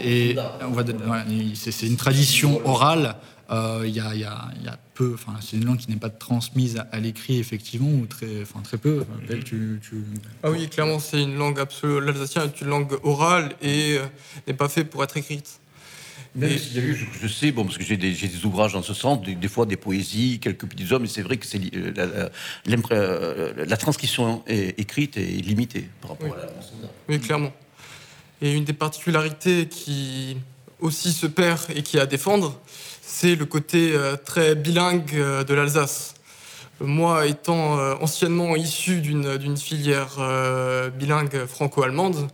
Et 0.00 0.36
on 0.62 0.70
va- 0.72 0.82
voilà, 1.04 1.24
c'est 1.54 1.70
c'est 1.72 1.86
une 1.86 1.96
tradition 1.96 2.60
orale. 2.66 3.16
Euh, 3.50 3.84
Il 3.86 3.94
y, 3.94 4.00
a, 4.00 4.12
il 4.14 4.20
y 4.20 4.24
a- 4.24 4.48
il 4.58 4.64
y 4.64 4.68
a 4.68 4.76
peu, 4.94 5.12
enfin, 5.14 5.34
c'est 5.40 5.56
une 5.56 5.64
langue 5.66 5.78
qui 5.78 5.88
n'est 5.90 5.96
pas 5.98 6.10
transmise 6.10 6.78
à, 6.78 6.88
à 6.90 6.98
l'écrit 6.98 7.38
effectivement, 7.38 7.90
ou 7.90 8.06
très, 8.06 8.42
enfin, 8.42 8.60
très 8.60 8.76
peu. 8.78 9.04
Belle, 9.28 9.44
tu- 9.44 9.80
tu, 9.82 10.02
Ah 10.42 10.50
oui, 10.50 10.68
clairement, 10.68 10.98
c'est 10.98 11.22
une 11.22 11.36
langue 11.36 11.60
absolue. 11.60 12.04
L'alsacien 12.04 12.44
est 12.44 12.60
une 12.60 12.68
langue 12.68 12.92
orale 13.04 13.54
et 13.62 13.98
euh, 13.98 14.06
n'est 14.48 14.54
pas 14.54 14.68
fait 14.68 14.84
pour 14.84 15.04
être 15.04 15.16
écrite. 15.16 15.60
Et- 16.42 16.58
s'il 16.58 16.76
y 16.76 16.80
a 16.80 16.82
eu, 16.82 16.94
je, 16.96 17.04
je 17.22 17.32
sais, 17.32 17.52
bon, 17.52 17.64
parce 17.64 17.78
que 17.78 17.84
j'ai 17.84 17.96
des, 17.96 18.14
ouvrages 18.44 18.72
dans 18.72 18.82
ce 18.82 18.92
sens, 18.94 19.22
des, 19.22 19.34
des 19.36 19.48
fois 19.48 19.64
des 19.64 19.76
poésies, 19.76 20.38
quelques 20.40 20.66
petits 20.66 20.92
hommes, 20.92 21.02
mais 21.02 21.08
c'est 21.08 21.22
vrai 21.22 21.36
que 21.36 21.46
c'est 21.46 21.60
euh, 21.74 21.92
la, 21.96 22.06
la- 22.06 22.30
l'impré- 22.66 22.94
euh, 22.96 23.64
la 23.66 23.76
transcription 23.76 24.42
est- 24.48 24.78
écrite 24.78 25.16
est 25.16 25.22
limitée 25.42 25.88
par 26.00 26.10
rapport 26.10 26.34
à 26.34 26.38
la 26.38 26.48
Oui, 27.08 27.20
clairement. 27.20 27.52
Et 28.42 28.52
une 28.52 28.64
des 28.64 28.72
particularités 28.74 29.66
qui 29.68 30.36
aussi 30.80 31.12
se 31.12 31.26
perd 31.26 31.60
et 31.74 31.82
qui 31.82 31.96
est 31.96 32.00
à 32.00 32.06
défendre, 32.06 32.60
c'est 33.06 33.36
le 33.36 33.46
côté 33.46 33.92
euh, 33.94 34.16
très 34.16 34.56
bilingue 34.56 35.14
euh, 35.14 35.44
de 35.44 35.54
l'Alsace. 35.54 36.14
Moi, 36.80 37.26
étant 37.26 37.78
euh, 37.78 37.94
anciennement 38.00 38.56
issu 38.56 39.00
d'une 39.00 39.56
filière 39.56 40.18
bilingue 40.98 41.46
franco-allemande, 41.46 42.28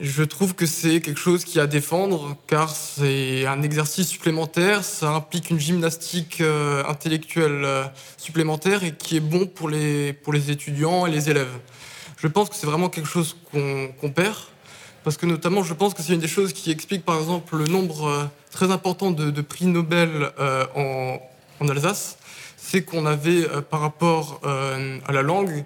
je 0.00 0.22
trouve 0.24 0.54
que 0.54 0.66
c'est 0.66 1.00
quelque 1.00 1.20
chose 1.20 1.44
qui 1.44 1.58
à 1.58 1.66
défendre 1.66 2.36
car 2.46 2.68
c'est 2.68 3.46
un 3.46 3.62
exercice 3.62 4.08
supplémentaire, 4.08 4.84
ça 4.84 5.08
implique 5.08 5.48
une 5.48 5.58
gymnastique 5.58 6.42
intellectuelle 6.86 7.66
supplémentaire 8.18 8.84
et 8.84 8.92
qui 8.92 9.16
est 9.16 9.20
bon 9.20 9.46
pour 9.46 9.70
les, 9.70 10.12
pour 10.12 10.34
les 10.34 10.50
étudiants 10.50 11.06
et 11.06 11.10
les 11.10 11.30
élèves. 11.30 11.56
Je 12.18 12.26
pense 12.26 12.50
que 12.50 12.56
c'est 12.56 12.66
vraiment 12.66 12.90
quelque 12.90 13.08
chose 13.08 13.38
qu'on 13.50 14.10
perd 14.10 14.36
parce 15.02 15.16
que 15.16 15.24
notamment 15.24 15.62
je 15.62 15.72
pense 15.72 15.94
que 15.94 16.02
c'est 16.02 16.12
une 16.12 16.20
des 16.20 16.28
choses 16.28 16.52
qui 16.52 16.70
explique 16.70 17.06
par 17.06 17.18
exemple 17.18 17.56
le 17.56 17.64
nombre 17.66 18.28
très 18.56 18.70
important 18.70 19.10
de, 19.10 19.40
prix 19.42 19.66
Nobel 19.66 20.30
euh, 20.40 20.64
en, 21.60 21.68
Alsace, 21.68 22.16
c'est 22.56 22.82
qu'on 22.82 23.04
avait 23.04 23.44
euh, 23.44 23.60
par 23.60 23.80
rapport 23.80 24.40
euh, 24.44 24.98
à 25.06 25.12
la 25.12 25.22
langue 25.22 25.64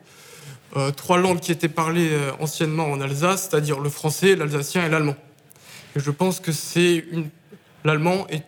trois 0.96 1.18
langues 1.18 1.40
qui 1.40 1.50
étaient 1.50 1.68
parlées 1.68 2.16
anciennement 2.38 2.92
en 2.92 3.00
Alsace, 3.00 3.48
c'est-à-dire 3.50 3.80
le 3.80 3.90
français, 3.90 4.36
l'alsacien 4.36 4.86
et 4.86 4.88
l'allemand. 4.88 5.16
Et 5.96 6.00
je 6.00 6.12
pense 6.12 6.38
que 6.38 6.52
c'est 6.52 7.04
une... 7.10 7.28
l'allemand 7.84 8.28
est 8.28 8.44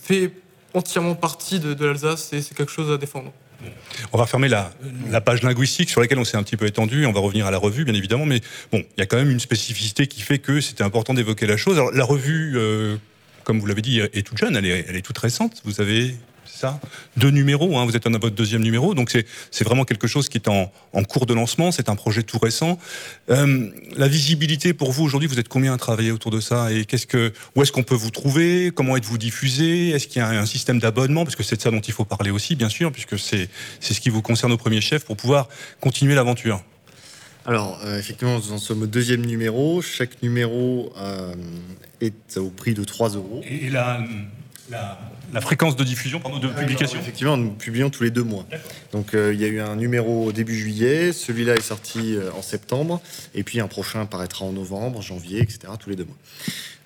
fait 0.00 0.30
entièrement 0.74 1.16
partie 1.16 1.58
de, 1.58 1.84
l'Alsace 1.84 2.32
et 2.32 2.40
c'est 2.40 2.56
quelque 2.56 2.70
chose 2.70 2.88
à 2.92 2.98
défendre. 2.98 3.32
On 4.12 4.18
va 4.18 4.26
fermer 4.26 4.46
la, 4.46 4.70
page 5.20 5.42
linguistique 5.42 5.90
sur 5.90 6.00
laquelle 6.00 6.20
on 6.20 6.24
s'est 6.24 6.36
un 6.36 6.44
petit 6.44 6.56
peu 6.56 6.66
étendu. 6.66 7.04
On 7.04 7.10
va 7.12 7.18
revenir 7.18 7.46
à 7.46 7.50
la 7.50 7.58
revue, 7.58 7.84
bien 7.84 7.94
évidemment. 7.94 8.26
Mais 8.26 8.40
bon, 8.70 8.84
il 8.96 9.00
y 9.00 9.02
a 9.02 9.06
quand 9.06 9.16
même 9.16 9.32
une 9.32 9.40
spécificité 9.40 10.06
qui 10.06 10.20
fait 10.20 10.38
que 10.38 10.60
c'était 10.60 10.84
important 10.84 11.14
d'évoquer 11.14 11.48
la 11.48 11.56
chose. 11.56 11.78
Alors, 11.78 11.90
la 11.90 12.04
revue, 12.04 12.56
comme 13.44 13.60
vous 13.60 13.66
l'avez 13.66 13.82
dit, 13.82 14.00
est 14.00 14.26
toute 14.26 14.38
jeune. 14.38 14.56
Elle 14.56 14.66
est, 14.66 14.86
elle 14.88 14.96
est 14.96 15.02
toute 15.02 15.18
récente. 15.18 15.60
Vous 15.64 15.80
avez, 15.80 16.16
ça 16.44 16.80
Deux 17.16 17.30
numéros. 17.30 17.78
hein, 17.78 17.84
vous 17.84 17.96
êtes 17.96 18.06
en 18.06 18.10
votre 18.12 18.30
deuxième 18.30 18.62
numéro. 18.62 18.94
Donc, 18.94 19.10
c'est 19.50 19.64
vraiment 19.64 19.84
quelque 19.84 20.06
chose 20.06 20.28
qui 20.28 20.38
est 20.38 20.48
en, 20.48 20.72
en 20.92 21.04
cours 21.04 21.26
de 21.26 21.34
lancement. 21.34 21.72
C'est 21.72 21.88
un 21.88 21.96
projet 21.96 22.22
tout 22.22 22.38
récent. 22.38 22.78
Euh, 23.30 23.68
la 23.96 24.08
visibilité 24.08 24.72
pour 24.72 24.92
vous 24.92 25.04
aujourd'hui, 25.04 25.28
vous 25.28 25.38
êtes 25.38 25.48
combien 25.48 25.74
à 25.74 25.76
travailler 25.76 26.10
autour 26.12 26.30
de 26.30 26.40
ça 26.40 26.72
Et 26.72 26.84
qu'est-ce 26.84 27.06
que, 27.06 27.32
où 27.54 27.62
est-ce 27.62 27.72
qu'on 27.72 27.82
peut 27.82 27.94
vous 27.94 28.10
trouver? 28.10 28.70
Comment 28.74 28.96
êtes-vous 28.96 29.18
diffusé? 29.18 29.90
Est-ce 29.90 30.06
qu'il 30.06 30.20
y 30.20 30.24
a 30.24 30.28
un 30.28 30.46
système 30.46 30.78
d'abonnement? 30.78 31.24
Parce 31.24 31.36
que 31.36 31.42
c'est 31.42 31.56
de 31.56 31.62
ça 31.62 31.70
dont 31.70 31.80
il 31.80 31.92
faut 31.92 32.04
parler 32.04 32.30
aussi, 32.30 32.56
bien 32.56 32.68
sûr, 32.68 32.92
puisque 32.92 33.18
c'est 33.18 33.48
ce 33.80 34.00
qui 34.00 34.10
vous 34.10 34.22
concerne 34.22 34.52
au 34.52 34.56
premier 34.56 34.80
chef 34.80 35.04
pour 35.04 35.16
pouvoir 35.16 35.48
continuer 35.80 36.14
l'aventure. 36.14 36.62
Alors, 37.46 37.78
euh, 37.84 37.98
effectivement, 37.98 38.38
nous 38.38 38.52
en 38.52 38.58
sommes 38.58 38.82
au 38.82 38.86
deuxième 38.86 39.24
numéro. 39.24 39.82
Chaque 39.82 40.22
numéro 40.22 40.92
euh, 40.96 41.34
est 42.00 42.38
au 42.38 42.48
prix 42.48 42.72
de 42.72 42.84
3 42.84 43.10
euros. 43.10 43.42
Et 43.46 43.68
la, 43.68 44.02
la, 44.70 44.98
la 45.32 45.40
fréquence 45.42 45.76
de 45.76 45.84
diffusion, 45.84 46.20
pardon, 46.20 46.38
de 46.38 46.48
publication 46.48 46.98
Effectivement, 46.98 47.36
nous 47.36 47.50
publions 47.50 47.90
tous 47.90 48.02
les 48.02 48.10
deux 48.10 48.22
mois. 48.22 48.46
Donc, 48.92 49.12
euh, 49.12 49.34
il 49.34 49.40
y 49.40 49.44
a 49.44 49.48
eu 49.48 49.60
un 49.60 49.76
numéro 49.76 50.24
au 50.24 50.32
début 50.32 50.56
juillet, 50.56 51.12
celui-là 51.12 51.56
est 51.56 51.60
sorti 51.60 52.16
en 52.34 52.40
septembre, 52.40 53.02
et 53.34 53.42
puis 53.42 53.60
un 53.60 53.68
prochain 53.68 54.06
paraîtra 54.06 54.46
en 54.46 54.52
novembre, 54.52 55.02
janvier, 55.02 55.40
etc., 55.40 55.58
tous 55.78 55.90
les 55.90 55.96
deux 55.96 56.06
mois. 56.06 56.16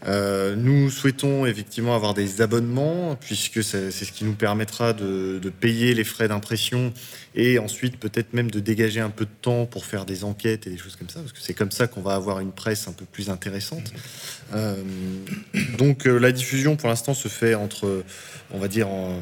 Euh, 0.06 0.54
nous 0.54 0.90
souhaitons 0.90 1.44
effectivement 1.46 1.94
avoir 1.94 2.14
des 2.14 2.40
abonnements, 2.40 3.16
puisque 3.16 3.64
c'est 3.64 3.90
ce 3.90 4.12
qui 4.12 4.24
nous 4.24 4.34
permettra 4.34 4.92
de, 4.92 5.40
payer 5.60 5.94
les 5.94 6.04
frais 6.04 6.28
d'impression 6.28 6.92
et 7.34 7.58
ensuite 7.58 7.98
peut-être 7.98 8.32
même 8.32 8.50
de 8.50 8.60
dégager 8.60 9.00
un 9.00 9.10
peu 9.10 9.24
de 9.24 9.30
temps 9.42 9.66
pour 9.66 9.84
faire 9.84 10.04
des 10.04 10.22
enquêtes 10.24 10.66
et 10.66 10.70
des 10.70 10.76
choses 10.76 10.94
comme 10.94 11.08
ça, 11.08 11.20
parce 11.20 11.32
que 11.32 11.40
c'est 11.40 11.54
comme 11.54 11.72
ça 11.72 11.86
qu'on 11.86 12.00
va 12.00 12.14
avoir 12.14 12.38
une 12.40 12.52
presse 12.52 12.86
un 12.86 12.92
peu 12.92 13.06
plus 13.06 13.28
intéressante. 13.30 13.92
Euh, 14.54 14.76
donc 15.78 16.06
euh, 16.06 16.18
la 16.18 16.32
diffusion 16.32 16.76
pour 16.76 16.88
l'instant 16.88 17.14
se 17.14 17.28
fait 17.28 17.54
entre, 17.54 18.04
on 18.52 18.58
va 18.58 18.68
dire, 18.68 18.88
en, 18.88 19.18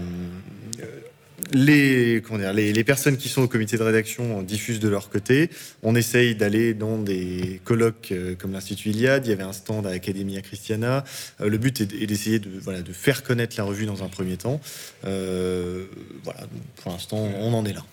les, 1.53 2.23
comment 2.27 2.39
dire, 2.39 2.53
les, 2.53 2.85
personnes 2.85 3.17
qui 3.17 3.29
sont 3.29 3.43
au 3.43 3.49
comité 3.49 3.77
de 3.77 3.83
rédaction 3.83 4.43
diffusent 4.43 4.81
de 4.81 4.89
leur 4.89 5.09
côté. 5.11 5.51
On 5.83 5.95
essaye 5.95 6.35
d'aller 6.35 6.75
dans 6.75 6.99
des 6.99 7.61
colloques 7.65 8.09
euh, 8.13 8.35
comme 8.35 8.53
l'Institut 8.53 8.91
Iliade. 8.91 9.27
Il 9.27 9.31
y 9.31 9.33
avait 9.33 9.43
un 9.43 9.53
stand 9.53 9.87
à 9.87 9.91
Academia 9.91 10.41
Christiana. 10.43 11.05
Euh, 11.41 11.49
le 11.49 11.59
but 11.59 11.81
est 11.81 12.07
d'essayer 12.07 12.39
de, 12.39 12.51
voilà, 12.61 12.83
de 12.83 12.93
faire 12.93 13.23
connaître 13.23 13.57
la 13.59 13.65
revue 13.65 13.87
dans 13.87 14.03
un 14.03 14.09
premier 14.09 14.37
temps. 14.37 14.61
Euh, 15.05 15.87
voilà, 16.25 16.41
pour 16.77 16.93
l'instant, 16.93 17.19
on 17.19 17.53
en 17.55 17.65
est 17.65 17.73
là. 17.73 17.85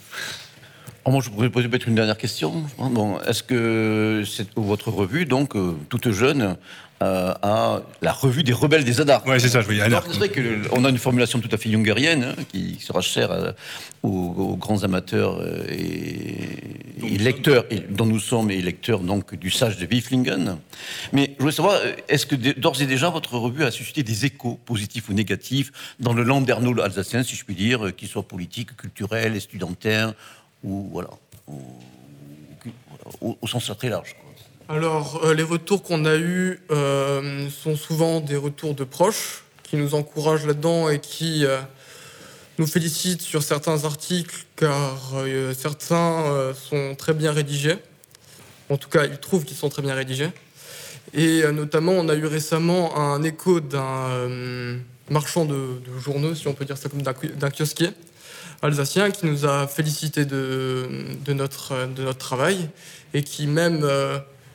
moi, 1.05 1.21
je 1.21 1.29
pourrais 1.29 1.49
poser 1.49 1.67
peut-être 1.67 1.87
une 1.87 1.95
dernière 1.95 2.17
question. 2.17 2.63
Bon, 2.77 3.19
Est-ce 3.21 3.43
que 3.43 4.23
c'est 4.25 4.47
votre 4.55 4.89
revue, 4.89 5.25
donc, 5.25 5.53
toute 5.89 6.11
jeune, 6.11 6.57
euh, 7.03 7.33
a 7.41 7.81
la 8.01 8.11
revue 8.13 8.43
des 8.43 8.53
rebelles 8.53 8.83
des 8.83 8.93
Zadars 8.93 9.25
Ouais, 9.27 9.39
c'est 9.39 9.49
ça, 9.49 9.61
je 9.61 9.65
voyais 9.65 9.81
Alors, 9.81 10.03
C'est 10.09 10.17
vrai 10.17 10.29
qu'on 10.29 10.85
a 10.85 10.89
une 10.89 10.97
formulation 10.97 11.39
tout 11.39 11.49
à 11.51 11.57
fait 11.57 11.69
jungerienne, 11.69 12.23
hein, 12.23 12.43
qui 12.51 12.77
sera 12.79 13.01
chère 13.01 13.31
euh, 13.31 13.51
aux, 14.03 14.09
aux 14.09 14.55
grands 14.57 14.83
amateurs 14.83 15.39
euh, 15.39 15.65
et, 15.69 17.13
et 17.13 17.17
lecteurs, 17.17 17.65
et, 17.69 17.79
dont 17.79 18.05
nous 18.05 18.19
sommes, 18.19 18.49
et 18.51 18.61
lecteurs 18.61 18.99
donc, 19.01 19.35
du 19.35 19.51
sage 19.51 19.77
de 19.77 19.85
Wieflingen. 19.85 20.57
Mais 21.11 21.33
je 21.37 21.41
voulais 21.41 21.53
savoir, 21.55 21.79
est-ce 22.07 22.25
que 22.25 22.35
d'ores 22.35 22.81
et 22.81 22.85
déjà 22.85 23.09
votre 23.09 23.37
revue 23.37 23.63
a 23.63 23.71
suscité 23.71 24.03
des 24.03 24.25
échos, 24.25 24.59
positifs 24.65 25.09
ou 25.09 25.13
négatifs, 25.13 25.71
dans 25.99 26.13
le 26.13 26.23
landerneau 26.23 26.79
alsacien, 26.81 27.23
si 27.23 27.35
je 27.35 27.43
puis 27.45 27.55
dire, 27.55 27.95
qu'ils 27.95 28.07
soient 28.07 28.23
politiques, 28.27 28.75
culturels, 28.77 29.35
estudiantaires, 29.35 30.13
ou 30.63 30.89
voilà, 30.91 31.09
ou- 31.47 31.59
voilà, 32.65 33.17
au, 33.21 33.37
au 33.41 33.47
sens 33.47 33.69
très 33.77 33.89
large. 33.89 34.15
Alors, 34.69 35.25
euh, 35.25 35.33
les 35.33 35.43
retours 35.43 35.83
qu'on 35.83 36.05
a 36.05 36.15
eus 36.15 36.61
euh, 36.71 37.49
sont 37.49 37.75
souvent 37.75 38.21
des 38.21 38.37
retours 38.37 38.73
de 38.73 38.85
proches 38.85 39.43
qui 39.63 39.75
nous 39.75 39.93
encouragent 39.93 40.45
là-dedans 40.45 40.87
et 40.87 40.99
qui 40.99 41.45
euh, 41.45 41.59
nous 42.59 42.65
félicitent 42.65 43.21
sur 43.21 43.43
certains 43.43 43.83
articles 43.83 44.45
car 44.55 45.15
certains 45.57 46.53
sont 46.53 46.95
très 46.95 47.13
bien 47.13 47.33
rédigés. 47.33 47.75
En 48.69 48.77
tout 48.77 48.87
cas, 48.87 49.05
ils 49.05 49.17
trouvent 49.17 49.43
qu'ils 49.43 49.57
sont 49.57 49.69
très 49.69 49.81
bien 49.81 49.95
rédigés. 49.95 50.29
Et 51.13 51.41
notamment, 51.51 51.93
on 51.93 52.07
a 52.07 52.15
eu 52.15 52.27
récemment 52.27 52.95
un 52.95 53.23
écho 53.23 53.59
d'un 53.59 54.77
marchand 55.09 55.45
de, 55.45 55.81
journaux, 55.99 56.35
si 56.35 56.47
on 56.47 56.53
peut 56.53 56.63
dire 56.63 56.77
ça 56.77 56.87
comme 56.89 57.01
d'un 57.01 57.49
kiosquier 57.49 57.89
alsacien, 58.61 59.09
qui 59.09 59.25
nous 59.25 59.45
a 59.45 59.67
félicité 59.67 60.23
de, 60.23 60.87
notre, 61.29 61.87
de 61.87 62.03
notre 62.03 62.19
travail 62.19 62.69
et 63.15 63.23
qui 63.23 63.47
même 63.47 63.83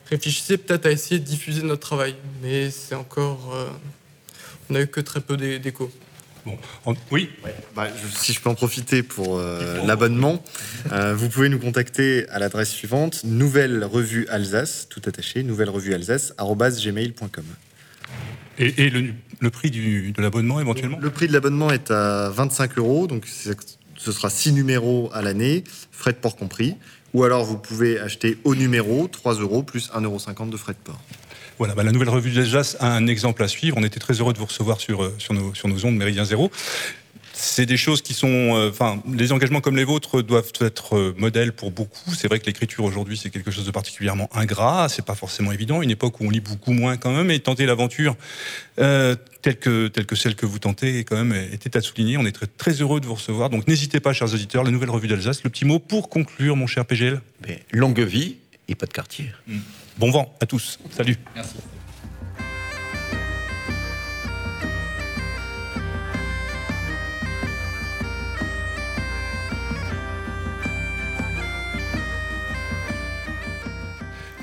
réfléchissait 0.09 0.57
peut-être 0.57 0.85
à 0.85 0.91
essayer 0.91 1.19
de 1.19 1.25
diffuser 1.25 1.61
notre 1.63 1.81
travail. 1.81 2.15
Mais 2.41 2.69
c'est 2.71 2.95
encore... 2.95 3.53
euh, 3.55 3.69
on 4.69 4.73
n'a 4.73 4.81
eu 4.81 4.87
que 4.87 5.01
très 5.01 5.21
peu 5.21 5.35
d'é- 5.37 5.59
d'échos. 5.59 5.91
oui? 7.11 7.29
Bah, 7.75 7.87
je- 7.89 8.17
si 8.19 8.33
je 8.33 8.39
peux 8.39 8.49
en 8.49 8.55
profiter 8.55 9.03
pour 9.03 9.37
euh, 9.39 9.83
l'abonnement, 9.85 10.43
euh, 10.91 11.13
vous 11.15 11.27
pouvez 11.29 11.49
nous 11.49 11.59
contacter 11.59 12.27
à 12.29 12.39
l'adresse 12.39 12.69
suivante 12.71 13.23
nouvelle 13.23 13.83
revue 13.83 14.27
Alsace, 14.29 14.87
tout 14.89 15.01
attaché, 15.05 15.43
nouvelle 15.43 15.69
revue 15.69 15.93
Alsace, 15.93 16.33
gmail.com. 16.37 17.43
Et, 18.57 18.85
et 18.85 18.89
le, 18.89 19.13
le 19.39 19.49
prix 19.49 19.69
du- 19.71 20.11
de 20.11 20.21
l'abonnement 20.21 20.59
éventuellement? 20.61 20.99
Le 20.99 21.09
prix 21.09 21.27
de 21.27 21.33
l'abonnement 21.33 21.71
est 21.71 21.91
à 21.91 22.29
25 22.29 22.77
euros, 22.77 23.07
donc 23.07 23.25
ce 23.27 24.11
sera 24.11 24.29
6 24.29 24.53
numéros 24.53 25.09
à 25.13 25.21
l'année, 25.21 25.63
frais 25.91 26.11
de 26.13 26.17
port 26.17 26.35
compris. 26.35 26.75
Ou 27.13 27.23
alors 27.23 27.43
vous 27.43 27.57
pouvez 27.57 27.99
acheter 27.99 28.37
au 28.43 28.55
numéro 28.55 29.07
3 29.07 29.35
euros 29.35 29.63
plus 29.63 29.89
1,50 29.91 30.03
euros 30.03 30.45
de 30.51 30.57
frais 30.57 30.73
de 30.73 30.77
port. 30.83 30.99
Voilà, 31.57 31.75
bah, 31.75 31.83
la 31.83 31.91
nouvelle 31.91 32.09
revue 32.09 32.31
d'Alsace 32.31 32.77
a 32.79 32.93
un 32.93 33.07
exemple 33.07 33.43
à 33.43 33.47
suivre. 33.49 33.75
On 33.77 33.83
était 33.83 33.99
très 33.99 34.13
heureux 34.13 34.31
de 34.31 34.37
vous 34.37 34.45
recevoir 34.45 34.79
sur, 34.79 35.03
euh, 35.03 35.13
nos, 35.31 35.53
sur 35.53 35.67
nos 35.67 35.85
ondes 35.85 35.97
Méridien 35.97 36.23
Zéro. 36.23 36.51
C'est 37.41 37.65
des 37.65 37.77
choses 37.77 38.01
qui 38.01 38.13
sont. 38.13 38.27
euh, 38.27 38.69
Enfin, 38.69 39.01
les 39.09 39.31
engagements 39.31 39.61
comme 39.61 39.77
les 39.77 39.85
vôtres 39.85 40.21
doivent 40.21 40.51
être 40.59 40.97
euh, 40.97 41.15
modèles 41.17 41.53
pour 41.53 41.71
beaucoup. 41.71 42.13
C'est 42.13 42.27
vrai 42.27 42.39
que 42.39 42.45
l'écriture 42.45 42.83
aujourd'hui, 42.83 43.17
c'est 43.17 43.29
quelque 43.29 43.49
chose 43.49 43.65
de 43.65 43.71
particulièrement 43.71 44.29
ingrat. 44.33 44.89
C'est 44.89 45.05
pas 45.05 45.15
forcément 45.15 45.53
évident. 45.53 45.81
Une 45.81 45.89
époque 45.89 46.19
où 46.19 46.25
on 46.25 46.29
lit 46.29 46.41
beaucoup 46.41 46.73
moins 46.73 46.97
quand 46.97 47.11
même. 47.11 47.31
Et 47.31 47.39
tenter 47.39 47.65
l'aventure 47.65 48.17
euh, 48.79 49.15
telle, 49.41 49.57
que, 49.57 49.87
telle 49.87 50.05
que 50.05 50.17
celle 50.17 50.35
que 50.35 50.45
vous 50.45 50.59
tentez, 50.59 51.05
quand 51.05 51.15
même, 51.15 51.33
était 51.53 51.77
à 51.77 51.81
souligner. 51.81 52.17
On 52.17 52.25
est 52.25 52.33
très, 52.33 52.47
très 52.47 52.73
heureux 52.73 52.99
de 52.99 53.05
vous 53.05 53.15
recevoir. 53.15 53.49
Donc 53.49 53.67
n'hésitez 53.67 54.01
pas, 54.01 54.11
chers 54.11 54.33
auditeurs, 54.33 54.65
la 54.65 54.71
nouvelle 54.71 54.89
revue 54.89 55.07
d'Alsace. 55.07 55.43
Le 55.45 55.49
petit 55.49 55.63
mot 55.65 55.79
pour 55.79 56.09
conclure, 56.09 56.57
mon 56.57 56.67
cher 56.67 56.85
PGL. 56.85 57.21
Mais 57.47 57.63
longue 57.71 58.01
vie 58.01 58.35
et 58.67 58.75
pas 58.75 58.85
de 58.85 58.93
quartier. 58.93 59.31
Bon 59.97 60.11
vent 60.11 60.35
à 60.41 60.45
tous. 60.45 60.77
Salut. 60.91 61.17
Merci. 61.35 61.55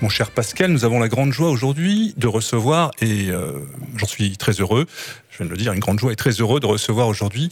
Mon 0.03 0.11
cher 0.11 0.31
Pascal, 0.31 0.71
nous 0.71 0.85
avons 0.85 1.01
la 1.01 1.09
grande 1.09 1.33
joie 1.33 1.49
aujourd'hui 1.49 2.13
de 2.19 2.27
recevoir, 2.27 2.91
et 3.01 3.31
euh, 3.31 3.53
j'en 3.97 4.07
suis 4.07 4.37
très 4.37 4.53
heureux, 4.53 4.87
je 5.31 5.39
viens 5.39 5.47
de 5.47 5.51
le 5.51 5.57
dire, 5.57 5.73
une 5.73 5.81
grande 5.81 5.99
joie 5.99 6.13
et 6.13 6.17
très 6.17 6.33
heureux 6.33 6.61
de 6.61 6.67
recevoir 6.67 7.09
aujourd'hui 7.09 7.49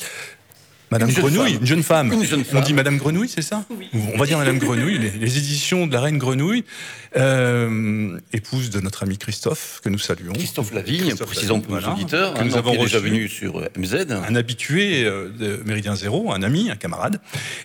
Madame 0.90 1.08
Une 1.08 1.14
Grenouille, 1.16 1.54
une 1.60 1.66
jeune 1.66 1.82
femme. 1.82 2.12
Une 2.12 2.24
jeune 2.24 2.44
On 2.52 2.60
dit 2.60 2.72
Madame 2.74 2.98
Grenouille, 2.98 3.28
c'est 3.28 3.42
ça 3.42 3.64
On 4.14 4.18
va 4.18 4.26
dire 4.26 4.38
Madame 4.38 4.58
Grenouille, 4.58 4.98
les, 4.98 5.10
les 5.10 5.38
éditions 5.38 5.86
de 5.86 5.92
la 5.92 6.00
Reine 6.00 6.18
Grenouille, 6.18 6.64
euh, 7.16 8.18
épouse 8.32 8.70
de 8.70 8.80
notre 8.80 9.02
ami 9.02 9.18
Christophe, 9.18 9.80
que 9.82 9.88
nous 9.88 9.98
saluons. 9.98 10.32
Christophe 10.32 10.72
Lavigne, 10.72 11.14
précisons 11.16 11.60
pour 11.60 11.74
nos 11.80 11.88
auditeurs, 11.88 12.34
que 12.34 12.40
hein, 12.40 12.44
nous 12.44 12.56
avons 12.56 12.74
déjà 12.76 12.98
venu 12.98 13.28
sur 13.28 13.60
MZ. 13.76 14.06
Un 14.10 14.34
habitué 14.34 15.04
euh, 15.04 15.28
de 15.30 15.62
Méridien 15.64 15.94
Zéro, 15.94 16.32
un 16.32 16.42
ami, 16.42 16.70
un 16.70 16.76
camarade. 16.76 17.20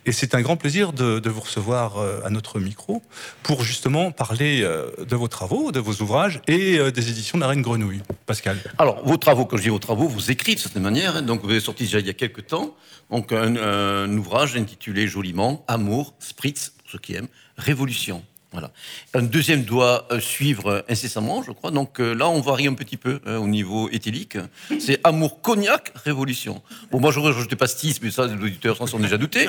Et 0.05 0.11
c'est 0.11 0.33
un 0.35 0.41
grand 0.41 0.55
plaisir 0.57 0.93
de, 0.93 1.19
de 1.19 1.29
vous 1.29 1.41
recevoir 1.41 1.97
euh, 1.97 2.21
à 2.25 2.29
notre 2.29 2.59
micro 2.59 3.01
pour 3.43 3.63
justement 3.63 4.11
parler 4.11 4.61
de 4.61 5.15
vos 5.15 5.27
travaux, 5.27 5.71
de 5.71 5.79
vos 5.79 5.93
ouvrages 6.01 6.41
et 6.47 6.77
des 6.91 7.09
éditions 7.09 7.37
de 7.37 7.41
la 7.43 7.49
Reine 7.49 7.61
Grenouille. 7.61 8.01
Pascal. 8.25 8.57
Alors, 8.77 9.03
vos 9.05 9.17
travaux, 9.17 9.45
quand 9.45 9.57
je 9.57 9.63
dis 9.63 9.69
vos 9.69 9.79
travaux, 9.79 10.07
vous 10.07 10.31
écrivez 10.31 10.55
de 10.55 10.59
certaine 10.61 10.83
manière. 10.83 11.17
hein, 11.17 11.21
donc, 11.21 11.43
vous 11.43 11.49
avez 11.49 11.59
sorti 11.59 11.83
déjà 11.83 11.99
il 11.99 12.07
y 12.07 12.09
a 12.09 12.13
quelques 12.13 12.47
temps 12.47 12.75
donc 13.19 13.33
un, 13.33 13.55
un 13.57 14.17
ouvrage 14.17 14.55
intitulé 14.55 15.07
joliment 15.07 15.63
Amour, 15.67 16.13
Spritz, 16.19 16.69
pour 16.77 16.89
ceux 16.91 16.99
qui 16.99 17.15
aiment, 17.15 17.27
Révolution. 17.57 18.23
Voilà. 18.51 18.71
Un 19.13 19.21
deuxième 19.21 19.63
doit 19.63 20.07
euh, 20.11 20.19
suivre 20.19 20.83
incessamment, 20.89 21.43
je 21.43 21.51
crois. 21.51 21.69
Donc 21.69 21.99
euh, 21.99 22.13
là, 22.15 22.29
on 22.29 22.41
varie 22.41 22.65
un 22.67 22.73
petit 22.73 22.97
peu 22.97 23.19
hein, 23.27 23.35
au 23.37 23.47
niveau 23.47 23.89
éthylique. 23.91 24.37
C'est 24.79 24.99
Amour, 25.03 25.41
Cognac, 25.41 25.91
Révolution. 26.03 26.61
Bon, 26.91 26.99
moi, 26.99 27.11
j'aurais 27.11 27.31
rajouté 27.33 27.55
pastis, 27.55 28.01
mais 28.01 28.09
ça, 28.09 28.25
les 28.25 28.33
auditeurs 28.33 28.77
s'en 28.77 28.87
sont 28.87 28.97
déjà 28.99 29.17
doutés. 29.17 29.47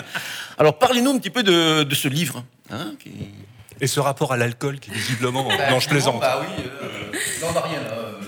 Alors, 0.59 0.79
parlez-nous 0.79 1.13
un 1.13 1.19
petit 1.19 1.31
peu 1.31 1.43
de, 1.43 1.85
de 1.85 1.95
ce 1.95 2.09
livre. 2.09 2.45
hein, 2.71 2.93
qui- 2.99 3.13
Et 3.81 3.87
ce 3.87 4.01
rapport 4.01 4.33
à 4.35 4.37
l'alcool 4.37 4.79
qui 4.81 4.91
visiblement. 4.91 5.45
Bah, 5.49 5.71
non, 5.71 5.81
je 5.81 5.89
plaisante. 5.89 6.21
Bah 6.21 6.43
oui, 6.43 6.65
euh, 6.67 7.13
là, 7.41 7.47
on 7.49 7.53
n'a 7.55 7.61
rien 7.63 7.81
là. 7.81 7.93
euh, 7.93 8.20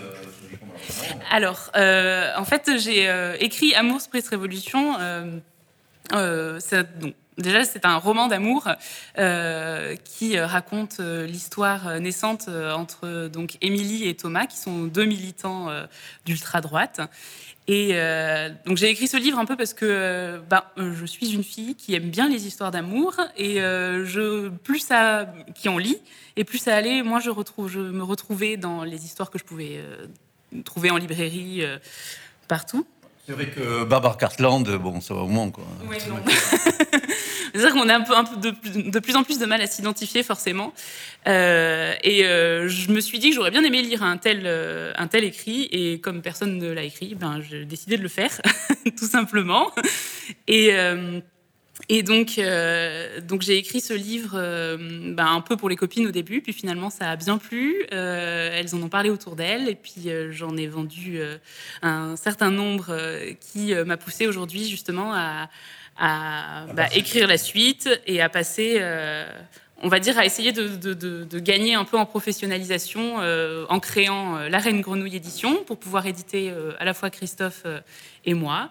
Alors, 1.31 1.71
euh, 1.77 2.31
en 2.37 2.45
fait, 2.45 2.79
j'ai 2.79 3.09
euh, 3.09 3.37
écrit 3.41 3.75
Amour, 3.75 4.01
Spritz, 4.01 4.29
Révolution. 4.29 4.97
euh, 6.13 6.61
déjà, 7.39 7.65
c'est 7.65 7.85
un 7.87 7.97
roman 7.97 8.29
d'amour 8.29 8.69
qui 10.05 10.39
raconte 10.39 11.01
l'histoire 11.01 12.01
naissante 12.01 12.49
entre 12.49 13.29
donc 13.29 13.57
Émilie 13.63 14.09
et 14.09 14.15
Thomas, 14.15 14.47
qui 14.47 14.59
sont 14.59 14.85
deux 14.85 15.05
militants 15.05 15.69
d'ultra-droite. 16.27 17.01
Et 17.69 17.95
donc 18.67 18.77
j'ai 18.77 18.91
écrit 18.91 19.07
ce 19.07 19.17
livre 19.17 19.39
un 19.39 19.45
peu 19.45 19.57
parce 19.57 19.73
que 19.73 19.87
euh, 19.87 20.41
je 20.77 21.07
suis 21.07 21.33
une 21.33 21.45
fille 21.45 21.77
qui 21.77 21.95
aime 21.95 22.11
bien 22.11 22.29
les 22.29 22.47
histoires 22.47 22.73
d'amour 22.73 23.15
et 23.37 23.59
je 23.61 24.49
plus 24.49 24.81
ça 24.81 25.33
qui 25.55 25.69
en 25.69 25.79
lit 25.79 25.99
et 26.37 26.45
plus 26.45 26.59
ça 26.59 26.75
allait, 26.75 27.03
moins 27.03 27.21
je 27.21 27.31
me 27.31 28.03
retrouvais 28.03 28.57
dans 28.57 28.83
les 28.83 29.05
histoires 29.05 29.31
que 29.31 29.39
je 29.39 29.45
pouvais 29.45 29.81
trouver 30.65 30.91
en 30.91 30.97
librairie 30.97 31.63
euh, 31.63 31.79
partout. 32.49 32.87
C'est 33.27 33.33
vrai 33.33 33.47
que 33.47 33.85
Barbara 33.85 34.17
Cartland, 34.17 34.65
bon, 34.79 35.01
ça 35.01 35.15
va 35.15 35.21
au 35.21 35.29
moins, 35.29 35.51
quoi. 35.51 35.65
Non. 36.09 36.17
C'est-à-dire 37.55 37.73
qu'on 37.75 37.89
a 37.89 37.95
un 37.97 38.01
peu, 38.01 38.17
un 38.17 38.25
peu 38.25 38.37
de, 38.39 38.51
plus- 38.51 38.91
de 38.91 38.99
plus 38.99 39.15
en 39.15 39.25
plus 39.25 39.39
de 39.39 39.45
mal 39.47 39.61
à 39.61 39.67
s'identifier 39.67 40.23
forcément. 40.23 40.73
Euh, 41.29 41.95
et 42.03 42.25
euh, 42.25 42.67
je 42.69 42.91
me 42.91 43.01
suis 43.01 43.19
dit 43.19 43.29
que 43.29 43.37
j'aurais 43.37 43.51
bien 43.51 43.63
aimé 43.63 43.83
lire 43.83 44.03
un 44.03 44.17
tel, 44.17 44.43
euh, 44.47 44.93
un 44.97 45.07
tel 45.07 45.23
écrit. 45.25 45.69
Et 45.71 46.01
comme 46.01 46.23
personne 46.23 46.57
ne 46.57 46.73
l'a 46.73 46.83
écrit, 46.83 47.15
ben, 47.15 47.43
j'ai 47.49 47.65
décidé 47.67 47.97
de 47.99 48.03
le 48.03 48.09
faire, 48.09 48.41
tout 48.99 49.07
simplement. 49.07 49.71
Et, 50.49 50.73
et 51.89 52.03
donc, 52.03 52.39
euh, 52.39 53.21
donc 53.21 53.43
j'ai 53.43 53.57
écrit 53.59 53.81
ce 53.81 53.93
livre 53.93 54.33
euh, 54.35 54.77
ben, 55.15 55.27
un 55.27 55.41
peu 55.41 55.57
pour 55.57 55.69
les 55.69 55.77
copines 55.77 56.07
au 56.07 56.11
début. 56.11 56.41
Puis 56.41 56.53
finalement, 56.53 56.91
ça 56.91 57.11
a 57.11 57.17
bien 57.17 57.39
plu. 57.39 57.85
Euh, 57.93 58.51
elles 58.55 58.75
en 58.75 58.83
ont 58.83 58.89
parlé 58.89 59.11
autour 59.11 59.37
d'elles. 59.37 59.69
Et 59.69 59.75
puis 59.75 60.09
j'en 60.31 60.57
ai 60.57 60.67
vendu 60.69 61.21
un 61.83 62.17
certain 62.17 62.51
nombre 62.51 62.95
qui 63.41 63.75
m'a 63.75 63.97
poussé 63.97 64.27
aujourd'hui 64.27 64.69
justement 64.69 65.13
à, 65.13 65.51
à 65.99 66.67
bah, 66.75 66.87
écrire 66.95 67.27
la 67.27 67.37
suite 67.39 67.89
et 68.07 68.21
à 68.23 68.29
passer, 68.29 68.81
on 69.83 69.89
va 69.89 69.99
dire, 69.99 70.17
à 70.19 70.25
essayer 70.25 70.53
de, 70.53 70.69
de- 70.69 70.95
de- 70.95 71.25
de 71.25 71.39
gagner 71.41 71.75
un 71.75 71.85
peu 71.85 71.99
en 71.99 72.07
professionnalisation 72.07 73.17
en 73.69 73.81
créant 73.81 74.39
La 74.49 74.59
Reine 74.59 74.81
Grenouille 74.81 75.17
Édition 75.17 75.65
pour 75.65 75.79
pouvoir 75.79 76.07
éditer 76.07 76.53
à 76.79 76.85
la 76.85 76.95
fois 76.95 77.11
Christophe 77.11 77.65
et 78.25 78.35
moi. 78.35 78.71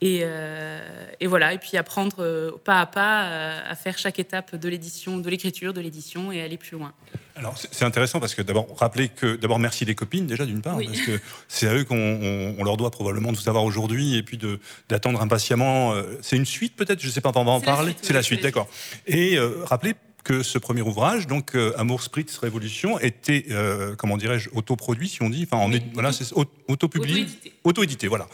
Et, 0.00 0.20
euh, 0.22 0.80
et 1.20 1.26
voilà, 1.26 1.54
et 1.54 1.58
puis 1.58 1.76
apprendre 1.78 2.16
euh, 2.18 2.50
pas 2.64 2.80
à 2.80 2.86
pas 2.86 3.24
euh, 3.24 3.60
à 3.70 3.74
faire 3.74 3.96
chaque 3.96 4.18
étape 4.18 4.54
de 4.56 4.68
l'édition, 4.68 5.16
de 5.18 5.30
l'écriture, 5.30 5.72
de 5.72 5.80
l'édition 5.80 6.30
et 6.32 6.42
aller 6.42 6.58
plus 6.58 6.76
loin. 6.76 6.92
Alors 7.36 7.56
c'est 7.58 7.84
intéressant 7.84 8.20
parce 8.20 8.34
que 8.34 8.42
d'abord 8.42 8.66
rappeler 8.76 9.08
que 9.08 9.36
d'abord 9.36 9.58
merci 9.58 9.84
les 9.84 9.94
copines 9.94 10.26
déjà 10.26 10.44
d'une 10.46 10.60
part 10.62 10.76
Oui. 10.76 10.86
parce 10.86 11.00
que 11.00 11.20
c'est 11.48 11.66
à 11.68 11.74
eux 11.74 11.84
qu'on 11.84 11.96
on- 11.96 12.54
on 12.58 12.64
leur 12.64 12.76
doit 12.76 12.90
probablement 12.90 13.32
de 13.32 13.36
vous 13.38 13.48
avoir 13.48 13.64
aujourd'hui 13.64 14.16
et 14.16 14.22
puis 14.22 14.36
de 14.36 14.60
d'attendre 14.88 15.20
impatiemment. 15.22 15.94
c'est 16.22 16.36
une 16.36 16.44
suite 16.46 16.76
peut-être, 16.76 17.00
je 17.00 17.08
sais 17.08 17.20
pas, 17.20 17.32
on 17.34 17.44
va 17.44 17.50
en 17.52 17.60
parler. 17.60 17.94
C'est 18.02 18.12
la 18.12 18.22
suite, 18.22 18.42
d'accord. 18.42 18.68
Et 19.06 19.38
rappeler 19.64 19.94
que 20.22 20.42
ce 20.42 20.58
premier 20.58 20.80
ouvrage, 20.82 21.26
donc 21.26 21.54
euh, 21.54 21.72
Amour 21.76 22.02
Spritz 22.02 22.38
Révolution, 22.38 22.98
était 22.98 23.44
euh, 23.50 23.94
comment 23.94 24.16
dirais-je 24.16 24.48
autoproduit 24.54 25.08
si 25.08 25.22
on 25.22 25.28
dit, 25.28 25.46
enfin 25.50 25.62
on 25.64 25.70
est 25.72 25.82
voilà 25.92 26.12
c'est 26.12 26.32
au- 26.32 26.46
autopublié, 26.68 27.12
Auto-édité. 27.22 27.52
auto-édité, 27.62 28.06
voilà. 28.08 28.26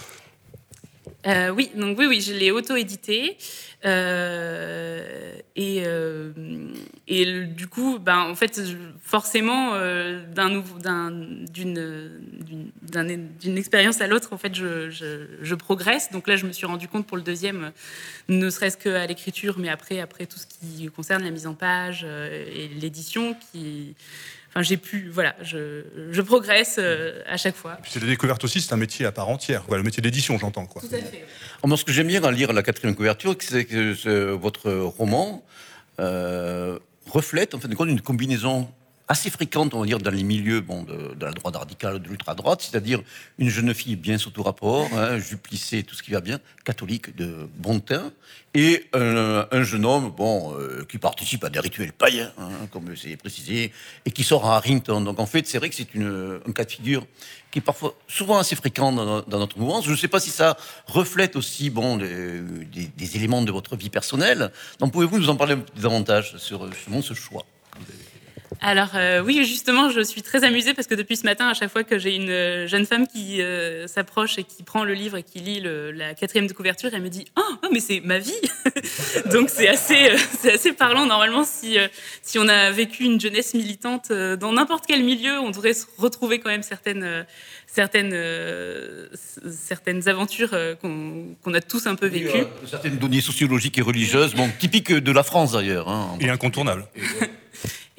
Euh, 1.27 1.51
oui, 1.51 1.71
donc 1.77 1.99
oui, 1.99 2.07
oui, 2.07 2.21
je 2.21 2.33
l'ai 2.33 2.51
auto-édité. 2.51 3.37
Euh, 3.85 5.33
et, 5.57 5.83
euh, 5.87 6.33
et 7.09 7.45
du 7.45 7.67
coup, 7.67 7.99
ben, 7.99 8.19
en 8.19 8.35
fait, 8.35 8.61
forcément, 9.03 9.73
d'un 10.35 10.63
d'une 11.51 12.11
d'une- 12.41 12.71
d'un- 12.83 13.05
d'une 13.41 13.59
expérience 13.59 14.01
à 14.01 14.07
l'autre, 14.07 14.33
en 14.33 14.39
fait, 14.39 14.55
je, 14.55 14.91
je- 14.91 15.27
je 15.41 15.55
progresse. 15.55 16.11
Donc 16.13 16.29
là, 16.29 16.37
je 16.37 16.47
me 16.47 16.53
suis 16.53 16.67
rendu 16.67 16.89
compte 16.89 17.07
pour 17.07 17.17
le 17.17 17.23
deuxième, 17.23 17.73
ne 18.29 18.51
serait-ce 18.51 18.77
qu'à 18.77 19.07
l'écriture, 19.07 19.59
mais 19.59 19.69
après, 19.69 20.01
après 20.01 20.27
tout 20.27 20.39
ce 20.39 20.47
qui 20.47 20.87
concerne 20.89 21.23
la 21.23 21.31
mise 21.31 21.47
en 21.47 21.55
page 21.55 22.05
et 22.05 22.69
l'édition, 22.81 23.35
qui, 23.53 23.95
enfin, 24.51 24.63
j'ai 24.63 24.77
pu, 24.77 25.09
voilà, 25.13 25.35
je, 25.43 25.83
je 26.11 26.23
progresse 26.23 26.77
euh, 26.79 27.23
à 27.27 27.37
chaque 27.37 27.57
fois. 27.57 27.79
C'est 27.89 28.01
la 28.01 28.07
découverte 28.09 28.45
aussi, 28.45 28.61
c'est 28.61 28.73
un 28.73 28.77
métier 28.77 29.07
à 29.07 29.13
part 29.13 29.29
entière, 29.29 29.65
quoi, 29.65 29.77
le 29.77 29.83
métier 29.83 30.03
d'édition, 30.03 30.39
j'entends 30.39 30.67
quoi. 30.67 30.83
Tout 30.83 30.95
à 30.95 30.99
fait. 30.99 31.25
Oh, 31.63 31.69
Moi, 31.69 31.77
ce 31.77 31.85
que 31.85 31.93
j'aime 31.93 32.09
bien 32.09 32.23
à 32.25 32.31
lire 32.31 32.53
la 32.53 32.63
quatrième 32.63 32.95
couverture, 32.95 33.35
c'est 33.41 33.65
que 33.65 34.33
votre 34.33 34.71
roman 34.71 35.45
euh, 35.99 36.79
reflète 37.07 37.55
en 37.55 37.61
fait 37.61 37.69
de 37.69 37.75
compte 37.75 37.89
une 37.89 38.01
combinaison 38.01 38.71
assez 39.11 39.29
fréquente, 39.29 39.75
on 39.75 39.81
va 39.81 39.87
dire, 39.87 39.99
dans 39.99 40.13
les 40.13 40.23
milieux 40.23 40.61
bon, 40.61 40.85
de, 40.85 41.15
de 41.15 41.25
la 41.27 41.33
droite 41.33 41.57
radicale, 41.57 42.01
de 42.01 42.09
l'ultra-droite, 42.09 42.63
c'est-à-dire 42.63 43.03
une 43.39 43.49
jeune 43.49 43.75
fille 43.75 43.97
bien 43.97 44.19
sous 44.19 44.31
tout 44.31 44.45
rapport, 44.45 44.87
hein, 44.97 45.19
tout 45.19 45.95
ce 45.97 46.03
qui 46.05 46.13
va 46.13 46.21
bien, 46.21 46.39
catholique 46.65 47.17
de 47.17 47.49
bon 47.59 47.81
teint, 47.81 48.13
et 48.55 48.87
un, 48.95 49.47
un 49.51 49.63
jeune 49.65 49.85
homme 49.85 50.11
bon, 50.17 50.55
euh, 50.57 50.85
qui 50.89 50.99
participe 50.99 51.43
à 51.43 51.51
des 51.51 51.59
rituels 51.59 51.93
païens, 51.93 52.31
hein, 52.39 52.51
comme 52.71 52.97
c'est 52.97 53.17
précisé, 53.17 53.73
et 54.07 54.13
qui 54.13 54.23
sort 54.23 54.47
à 54.47 54.57
Harrington. 54.59 55.01
Donc 55.01 55.19
en 55.19 55.27
fait, 55.27 55.45
c'est 55.49 55.59
vrai 55.59 55.71
que 55.71 55.75
c'est 55.75 55.89
un 55.97 56.53
cas 56.53 56.65
de 56.65 56.71
figure 56.71 57.05
qui 57.51 57.59
est 57.59 57.63
parfois 57.63 57.97
souvent 58.07 58.39
assez 58.39 58.55
fréquent 58.55 58.93
dans, 58.93 59.05
no- 59.05 59.23
dans 59.23 59.41
notre 59.41 59.59
mouvance. 59.59 59.85
Je 59.87 59.91
ne 59.91 59.97
sais 59.97 60.07
pas 60.07 60.21
si 60.21 60.31
ça 60.31 60.57
reflète 60.87 61.35
aussi 61.35 61.69
bon, 61.69 61.97
des, 61.97 62.41
des- 62.97 63.17
éléments 63.17 63.43
de 63.43 63.51
votre 63.51 63.75
vie 63.75 63.91
personnelle. 63.91 64.53
Donc 64.79 64.93
pouvez-vous 64.93 65.19
nous 65.19 65.31
en 65.31 65.37
parler 65.37 65.55
un 65.55 65.59
peu 65.59 65.81
davantage 65.81 66.37
sur 66.37 66.69
ce 67.03 67.15
choix 67.15 67.45
Alors 68.61 68.91
euh, 68.95 69.23
oui, 69.23 69.45
justement, 69.45 69.91
je 69.91 70.01
suis 70.01 70.23
très 70.23 70.45
amusée 70.45 70.75
parce 70.75 70.87
que 70.89 70.95
depuis 70.95 71.17
ce 71.17 71.25
matin, 71.25 71.49
à 71.49 71.55
chaque 71.55 71.71
fois 71.71 71.85
que 71.85 71.99
j'ai 71.99 72.15
une 72.17 72.67
jeune 72.67 72.85
femme 72.85 73.07
qui 73.07 73.41
euh, 73.41 73.87
s'approche 73.87 74.39
et 74.39 74.45
qui 74.45 74.63
prend 74.65 74.85
le 74.85 74.93
livre 74.93 75.17
et 75.17 75.23
qui 75.23 75.39
lit 75.39 75.61
le- 75.61 75.93
la 75.93 76.15
quatrième 76.15 76.47
de 76.47 76.53
couverture, 76.53 76.91
elle 76.93 77.01
me 77.03 77.09
dit 77.09 77.27
oh, 77.39 77.43
oh, 77.63 77.67
mais 77.73 77.81
c'est 77.81 78.01
ma 78.01 78.19
vie. 78.19 78.35
Donc 79.33 79.49
c'est 79.51 79.69
assez, 79.69 80.11
euh, 80.11 80.17
c'est 80.41 80.53
assez 80.55 80.73
parlant. 80.73 81.07
Normalement, 81.07 81.45
si 81.45 81.79
euh, 81.79 81.87
si 82.23 82.39
on 82.39 82.49
a 82.49 82.71
vécu 82.71 83.05
une 83.05 83.21
jeunesse 83.21 83.55
militante 83.55 84.11
euh, 84.11 84.37
dans 84.37 84.53
n'importe 84.53 84.85
quel 84.87 85.05
milieu, 85.05 85.39
on 85.39 85.51
devrait 85.51 85.75
se 85.75 85.87
retrouver 85.97 86.39
quand 86.41 86.51
même 86.51 86.63
certaines 86.65 87.05
euh, 87.05 87.23
certaines 87.67 88.13
euh, 88.13 89.07
certaines 89.51 90.09
aventures 90.09 90.51
euh, 90.55 90.75
qu'on 90.75 91.37
qu'on 91.43 91.55
a 91.55 91.61
tous 91.61 91.87
un 91.87 91.95
peu 91.95 92.09
vécues. 92.09 92.45
Certaines 92.67 92.99
données 92.99 93.21
sociologiques 93.21 93.79
et 93.79 93.83
religieuses, 93.83 94.35
bon, 94.35 94.51
typiques 94.59 94.93
de 94.93 95.13
la 95.13 95.23
France 95.23 95.53
d'ailleurs. 95.53 95.89
hein. 95.89 96.17
Et 96.21 96.29
incontournable. 96.29 96.87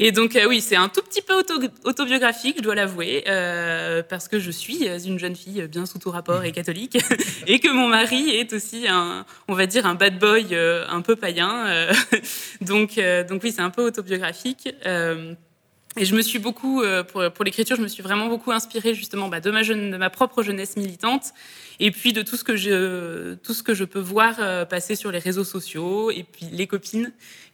Et 0.03 0.11
donc, 0.11 0.35
euh, 0.35 0.48
oui, 0.48 0.61
c'est 0.61 0.75
un 0.75 0.90
tout 0.90 1.03
petit 1.03 1.22
peu 1.22 1.35
auto- 1.35 1.61
autobiographique, 1.83 2.56
je 2.57 2.64
dois 2.64 2.73
l'avouer, 2.73 3.23
euh, 3.27 4.01
parce 4.01 4.27
que 4.27 4.40
je 4.40 4.49
suis 4.49 4.88
une 4.88 5.19
jeune 5.19 5.35
fille 5.35 5.67
bien 5.67 5.85
sous 5.85 5.99
tout 5.99 6.09
rapport 6.09 6.43
et 6.43 6.51
catholique, 6.51 6.98
et 7.48 7.59
que 7.59 7.69
mon 7.69 7.88
mari 7.88 8.31
est 8.31 8.51
aussi 8.51 8.88
un, 8.88 9.27
on 9.48 9.53
va 9.53 9.67
dire, 9.67 9.85
un 9.85 9.93
bad 9.93 10.17
boy 10.17 10.48
euh, 10.53 10.88
un 10.90 11.01
peu 11.01 11.15
païen. 11.15 11.88
donc, 12.61 12.99
donc, 13.30 13.43
oui, 13.43 13.51
c'est 13.51 13.61
un 13.61 13.69
peu 13.69 13.83
autobiographique. 13.83 14.73
Et 15.98 16.06
je 16.06 16.15
me 16.15 16.22
suis 16.23 16.40
beaucoup, 16.40 16.81
pour, 17.11 17.43
l'écriture, 17.43 17.75
je 17.75 17.81
me 17.83 17.88
suis 17.88 18.01
vraiment 18.01 18.27
beaucoup 18.27 18.51
inspirée 18.51 18.95
justement 18.95 19.27
bah, 19.27 19.40
de, 19.40 19.51
ma 19.51 19.61
de 19.61 19.98
ma 19.98 20.09
propre 20.09 20.41
jeunesse 20.41 20.77
militante, 20.77 21.33
et 21.80 21.91
puis 21.91 22.11
de 22.11 22.23
tout 22.23 22.38
ce 22.38 22.43
que 22.43 22.56
je, 22.56 23.35
tout 23.35 23.53
ce 23.53 23.61
que 23.61 23.75
je 23.75 23.83
peux 23.83 23.99
voir 23.99 24.67
passer 24.67 24.95
sur 24.95 25.11
les 25.11 25.19
réseaux 25.19 25.43
sociaux, 25.43 26.09
et 26.09 26.23
puis 26.23 26.48
les 26.51 26.65
copines 26.65 27.11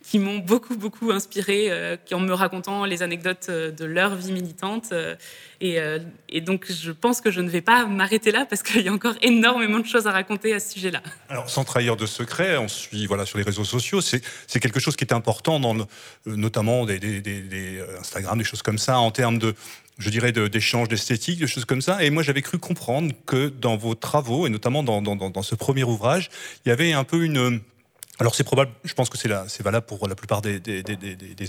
qui 0.10 0.19
m'ont 0.19 0.38
beaucoup, 0.38 0.77
beaucoup 0.77 1.11
inspirée, 1.11 1.66
euh, 1.69 1.98
en 2.14 2.22
me 2.22 2.32
racontant 2.34 2.86
les 2.86 3.03
anecdotes 3.03 3.48
euh, 3.50 3.72
de 3.72 3.84
leur 3.84 4.16
vie 4.16 4.32
militante. 4.32 4.94
euh, 4.94 5.16
et, 5.60 5.82
euh, 5.82 6.00
et 6.30 6.40
donc, 6.40 6.72
je 6.72 6.92
pense 6.94 7.19
que 7.19 7.30
je 7.30 7.42
ne 7.42 7.50
vais 7.50 7.60
pas 7.60 7.86
m'arrêter 7.88 8.32
là 8.32 8.45
parce 8.50 8.64
qu'il 8.64 8.82
y 8.84 8.88
a 8.88 8.94
encore 8.94 9.16
énormément 9.22 9.80
de 9.80 9.86
choses 9.86 10.08
à 10.08 10.11
raconter 10.11 10.53
à 10.53 10.61
ce 10.61 10.72
sujet-là. 10.76 11.02
Alors, 11.27 11.50
sans 11.50 11.66
trahir 11.66 11.98
de 11.98 12.06
secret, 12.06 12.56
on 12.58 12.69
suit 12.69 13.06
voilà, 13.06 13.26
sur 13.26 13.38
les 13.38 13.44
réseaux 13.44 13.66
sociaux. 13.66 14.00
C'est 14.00 14.22
quelque 14.61 14.80
chose 14.80 14.95
qui 14.95 15.03
est 15.03 15.11
important, 15.11 15.60
dans 15.60 15.74
le- 15.74 15.86
notamment 16.26 16.86
des, 16.86 17.00
des- 17.00 17.19
des- 17.19 17.42
des, 17.42 17.84
Instagram, 18.00 18.38
des 18.38 18.45
choses 18.45 18.61
comme 18.61 18.77
ça, 18.77 19.00
en 19.00 19.11
termes 19.11 19.40
de, 19.40 19.56
je 19.98 20.10
dirais, 20.10 20.32
d'échanges, 20.32 20.88
d'esthétique, 20.88 21.40
de 21.40 21.48
choses 21.48 21.66
comme 21.66 21.82
ça. 21.82 22.02
Et 22.02 22.11
moi, 22.11 22.24
j'avais 22.24 22.44
cru 22.44 22.60
comprendre 22.60 23.14
que 23.26 23.50
dans 23.50 23.76
vos 23.76 23.94
travaux, 23.95 24.48
et 24.48 24.50
notamment 24.50 24.84
dans 24.84 25.44
ce 25.44 25.56
premier 25.56 25.84
ouvrage, 25.84 26.30
il 26.66 26.69
y 26.69 26.72
avait 26.72 26.94
un 26.94 27.03
peu 27.03 27.26
une... 27.26 27.60
Alors 28.20 28.34
c'est 28.34 28.44
probable, 28.44 28.72
je 28.84 28.94
pense 28.96 29.10
que 29.10 29.18
c'est 29.18 29.30
c'est 29.48 29.62
valable 29.62 29.86
pour 29.86 30.08
la 30.08 30.16
plupart 30.16 30.42
des, 30.42 30.60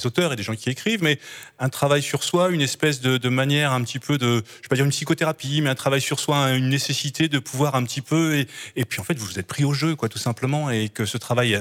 auteurs 0.05 0.35
et 0.35 0.37
des 0.37 0.43
gens 0.43 0.55
qui 0.55 0.69
écrivent, 0.69 1.03
mais 1.03 1.19
un 1.59 1.71
travail 1.71 2.03
sur 2.03 2.23
soi, 2.23 2.51
une 2.51 2.61
espèce 2.61 3.01
de, 3.01 3.29
manière 3.31 3.73
un 3.73 3.83
petit 3.83 3.99
peu 3.99 4.19
de, 4.19 4.27
je 4.27 4.63
vais 4.63 4.69
pas 4.69 4.77
dire 4.77 4.85
une 4.85 4.91
psychothérapie, 4.91 5.63
mais 5.63 5.71
un 5.71 5.75
travail 5.75 6.03
sur 6.03 6.21
soi, 6.21 6.51
une 6.51 6.69
nécessité 6.69 7.29
de 7.29 7.39
pouvoir 7.39 7.75
un 7.75 7.85
petit 7.85 8.03
peu, 8.03 8.37
et, 8.37 8.49
et 8.77 8.85
puis 8.85 9.01
en 9.01 9.05
fait 9.05 9.17
vous 9.19 9.27
vous 9.27 9.39
êtes 9.39 9.47
pris 9.47 9.65
au 9.65 9.73
jeu, 9.73 9.97
quoi, 9.97 10.11
tout 10.11 10.19
simplement, 10.19 10.71
et 10.71 10.91
que 10.91 11.07
ce 11.07 11.17
travail 11.17 11.59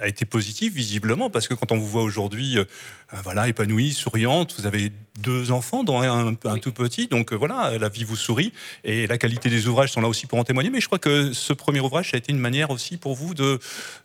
a, 0.00 0.08
été 0.08 0.24
positif 0.24 0.74
visiblement, 0.74 1.30
parce 1.30 1.48
que 1.48 1.54
quand 1.54 1.72
on 1.72 1.76
vous 1.76 1.86
voit 1.86 2.02
aujourd'hui, 2.02 2.58
euh, 2.58 2.64
euh, 3.12 3.16
voilà, 3.22 3.48
épanouie, 3.48 3.92
souriante, 3.92 4.54
vous 4.58 4.66
avez 4.66 4.92
deux 5.20 5.52
enfants, 5.52 5.84
dont 5.84 6.00
un, 6.02 6.58
tout 6.58 6.72
petit, 6.72 7.06
donc 7.06 7.32
euh, 7.32 7.36
voilà, 7.36 7.78
la 7.78 7.88
vie 7.88 8.04
vous 8.04 8.16
sourit, 8.16 8.52
et 8.82 9.06
la 9.06 9.16
qualité 9.16 9.48
des 9.48 9.68
ouvrages 9.68 9.92
sont 9.92 10.00
là 10.00 10.08
aussi 10.08 10.26
pour 10.26 10.38
en 10.38 10.44
témoigner, 10.44 10.70
mais 10.70 10.80
je 10.80 10.86
crois 10.86 10.98
que 10.98 11.32
ce 11.32 11.52
premier 11.52 11.80
ouvrage, 11.80 12.10
ça 12.10 12.16
a 12.16 12.18
été 12.18 12.32
une 12.32 12.38
manière 12.38 12.70
aussi 12.70 12.96
pour 12.96 13.14
vous 13.14 13.34
de, 13.34 13.58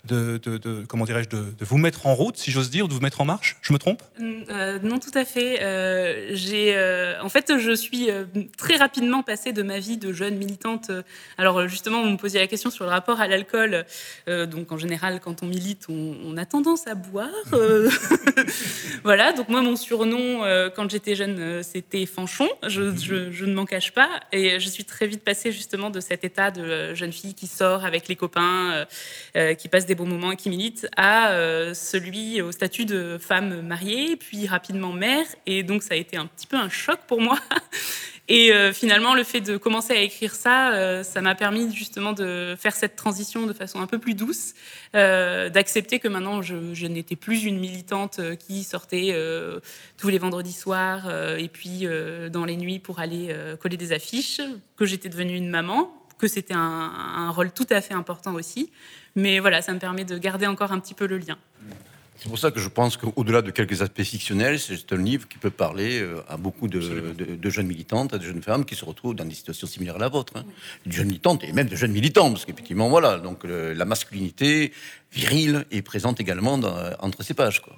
de, 0.05 0.37
de- 0.37 0.57
de- 0.57 0.85
comment 0.87 1.05
dirais-je, 1.05 1.29
de, 1.29 1.45
vous 1.61 1.77
mettre 1.77 2.05
en 2.05 2.13
route, 2.13 2.37
si 2.37 2.51
j'ose 2.51 2.69
dire, 2.69 2.87
de 2.87 2.93
vous 2.93 2.99
mettre 2.99 3.21
en 3.21 3.25
marche. 3.25 3.57
Je 3.61 3.73
me 3.73 3.79
trompe? 3.79 4.03
Euh, 4.21 4.79
non, 4.83 4.99
tout 4.99 5.11
à 5.15 5.25
fait. 5.25 6.35
J'ai, 6.35 6.75
en 7.21 7.29
fait, 7.29 7.57
je 7.57 7.71
suis 7.71 8.09
très 8.57 8.75
rapidement 8.75 9.23
passée 9.23 9.51
de 9.51 9.63
ma 9.63 9.79
vie 9.79 9.97
de 9.97 10.13
jeune 10.13 10.37
militante. 10.37 10.91
alors, 11.37 11.67
justement, 11.67 12.03
vous 12.03 12.09
me 12.09 12.17
posiez 12.17 12.39
la 12.39 12.47
question 12.47 12.69
sur 12.69 12.85
le 12.85 12.91
rapport 12.91 13.19
à 13.19 13.27
l'alcool. 13.27 13.85
Donc, 14.27 14.71
en 14.71 14.77
général, 14.77 15.19
quand 15.19 15.43
on 15.43 15.47
milite, 15.47 15.78
on, 15.87 16.15
on 16.25 16.35
a 16.37 16.45
tendance 16.45 16.87
à 16.87 16.95
boire. 16.95 17.29
euh. 17.53 17.89
voilà. 19.03 19.31
Donc, 19.33 19.49
moi, 19.49 19.61
mon 19.61 19.75
surnom, 19.75 20.43
euh, 20.43 20.69
quand 20.69 20.89
j'étais 20.89 21.15
jeune, 21.15 21.37
euh, 21.39 21.63
c'était 21.63 22.05
Fanchon. 22.05 22.49
Je, 22.67 22.95
je- 22.97 23.31
je 23.31 23.45
ne 23.45 23.53
m'en 23.53 23.65
cache 23.65 23.91
pas. 23.93 24.09
Et 24.31 24.59
je 24.59 24.67
suis 24.69 24.83
très 24.83 25.07
vite 25.07 25.23
passée, 25.23 25.51
justement, 25.51 25.89
de 25.89 25.99
cet 25.99 26.23
état 26.23 26.51
de 26.51 26.93
jeune 26.95 27.13
fille 27.13 27.33
qui 27.33 27.47
sort 27.47 27.85
avec 27.85 28.07
les 28.07 28.15
copains, 28.15 28.85
qui 29.57 29.67
passe 29.69 29.85
des 29.85 29.95
bons 29.95 30.05
moments 30.07 30.31
et 30.31 30.35
qui 30.35 30.49
milite, 30.49 30.87
à 30.97 31.31
celui 31.73 32.41
au 32.41 32.51
statut 32.51 32.85
de 32.85 33.17
femme 33.19 33.61
mariée, 33.61 34.15
puis 34.15 34.47
rapidement 34.47 34.91
mère. 34.91 35.25
Et 35.45 35.63
donc, 35.63 35.83
ça 35.83 35.93
a 35.93 35.97
été 35.97 36.17
un 36.17 36.25
petit 36.25 36.47
peu 36.47 36.57
un 36.57 36.69
choc 36.69 36.99
pour 37.07 37.21
moi. 37.21 37.37
Et 38.31 38.53
euh, 38.53 38.71
finalement, 38.71 39.15
le 39.15 39.23
fait 39.23 39.41
de 39.41 39.57
commencer 39.57 39.93
à 39.93 40.01
écrire 40.01 40.35
ça, 40.35 40.71
euh, 40.73 41.01
ça 41.01 41.19
m'a 41.19 41.33
permis 41.33 41.73
justement 41.75 42.13
de 42.13 42.55
faire 42.59 42.75
cette 42.75 42.95
transition 42.95 43.47
de 43.47 43.53
façon 43.53 43.81
un 43.81 43.87
peu 43.87 43.97
plus 43.97 44.13
douce, 44.13 44.53
euh, 44.95 45.49
d'accepter 45.49 45.97
que 45.97 46.07
maintenant 46.07 46.43
je, 46.43 46.75
je 46.75 46.85
n'étais 46.85 47.15
plus 47.15 47.43
une 47.45 47.59
militante 47.59 48.21
qui 48.37 48.63
sortait 48.63 49.15
tous 49.97 50.09
les 50.09 50.19
vendredis 50.19 50.53
soirs 50.53 51.09
et 51.37 51.47
puis 51.47 51.87
dans 52.31 52.45
les 52.45 52.55
nuits 52.55 52.79
pour 52.79 52.99
aller 52.99 53.35
coller 53.59 53.77
des 53.77 53.93
affiches, 53.93 54.41
que 54.77 54.85
j'étais 54.85 55.09
devenue 55.09 55.35
une 55.35 55.49
maman, 55.49 55.91
que 56.19 56.27
c'était 56.27 56.53
un, 56.53 56.59
un 56.59 57.31
rôle 57.31 57.51
tout 57.51 57.67
à 57.71 57.81
fait 57.81 57.95
important 57.95 58.35
aussi. 58.35 58.71
Mais 59.15 59.39
voilà, 59.39 59.61
ça 59.61 59.73
me 59.73 59.79
permet 59.79 60.05
de 60.05 60.17
garder 60.17 60.45
encore 60.45 60.71
un 60.71 60.79
petit 60.79 60.93
peu 60.93 61.07
le 61.07 61.17
lien. 61.17 61.37
C'est 62.21 62.27
pour 62.27 62.37
ça 62.37 62.51
que 62.51 62.59
je 62.59 62.67
pense 62.67 62.97
qu'au-delà 62.97 63.41
de 63.41 63.49
quelques 63.49 63.81
aspects 63.81 64.03
fictionnels, 64.03 64.59
c'est 64.59 64.91
un 64.91 64.97
livre 64.97 65.25
qui 65.29 65.37
peut 65.37 65.49
parler 65.49 66.01
euh, 66.01 66.21
à 66.27 66.35
beaucoup 66.35 66.67
de, 66.67 67.13
de- 67.17 67.35
de 67.35 67.49
jeunes 67.49 67.67
militantes, 67.67 68.13
à 68.13 68.17
de 68.17 68.23
jeunes 68.25 68.41
femmes 68.41 68.65
qui 68.65 68.75
se 68.75 68.83
retrouvent 68.83 69.15
dans 69.15 69.23
des 69.23 69.33
situations 69.33 69.67
similaires 69.67 69.95
à 69.95 69.99
la 69.99 70.09
vôtre. 70.09 70.33
hein. 70.35 70.43
De 70.85 70.91
jeunes 70.91 71.07
militantes 71.07 71.43
et 71.45 71.53
même 71.53 71.69
de 71.69 71.77
jeunes 71.77 71.93
militants, 71.93 72.29
parce 72.29 72.43
qu'effectivement, 72.45 72.89
voilà, 72.89 73.19
donc 73.19 73.45
le- 73.45 73.71
la 73.73 73.85
masculinité 73.85 74.73
virile 75.13 75.65
est 75.71 75.81
présente 75.81 76.19
également 76.19 76.57
dans- 76.57 76.75
entre 76.99 77.23
ces 77.23 77.33
pages. 77.33 77.61
Quoi. 77.61 77.73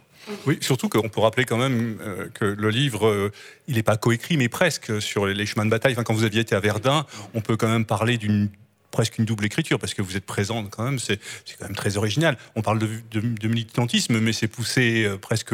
Oui, 0.48 0.58
surtout 0.62 0.90
qu'on 0.90 1.08
peut 1.10 1.22
rappeler 1.22 1.46
quand 1.46 1.58
même 1.58 1.98
euh, 2.02 2.28
que 2.34 2.46
le 2.46 2.70
livre, 2.72 3.08
euh, 3.08 3.32
il 3.68 3.76
n'est 3.76 3.84
pas 3.84 3.98
coécrit, 3.98 4.38
mais 4.38 4.50
presque 4.50 5.00
sur 5.02 5.28
les, 5.28 5.36
les 5.36 5.46
chemins 5.46 5.66
de 5.66 5.72
bataille. 5.72 5.94
Enfin, 5.94 6.04
quand 6.04 6.14
vous 6.16 6.24
aviez 6.24 6.42
été 6.42 6.56
à 6.56 6.60
Verdun, 6.60 7.06
on 7.36 7.42
peut 7.42 7.58
quand 7.58 7.70
même 7.70 7.86
parler 7.86 8.18
d'une 8.18 8.50
presque 8.92 9.18
une 9.18 9.26
double 9.26 9.46
écriture, 9.46 9.80
parce 9.80 9.94
que 9.94 10.02
vous 10.02 10.18
êtes 10.18 10.26
présente 10.26 10.70
quand 10.70 10.84
même, 10.84 11.00
c'est 11.00 11.20
quand 11.58 11.66
même 11.66 11.76
très 11.76 11.98
original. 11.98 12.38
On 12.56 12.62
parle 12.62 12.80
de, 12.80 13.48
militantisme, 13.48 14.20
mais 14.20 14.34
c'est 14.34 14.48
poussé 14.48 15.06
euh, 15.06 15.18
presque 15.18 15.54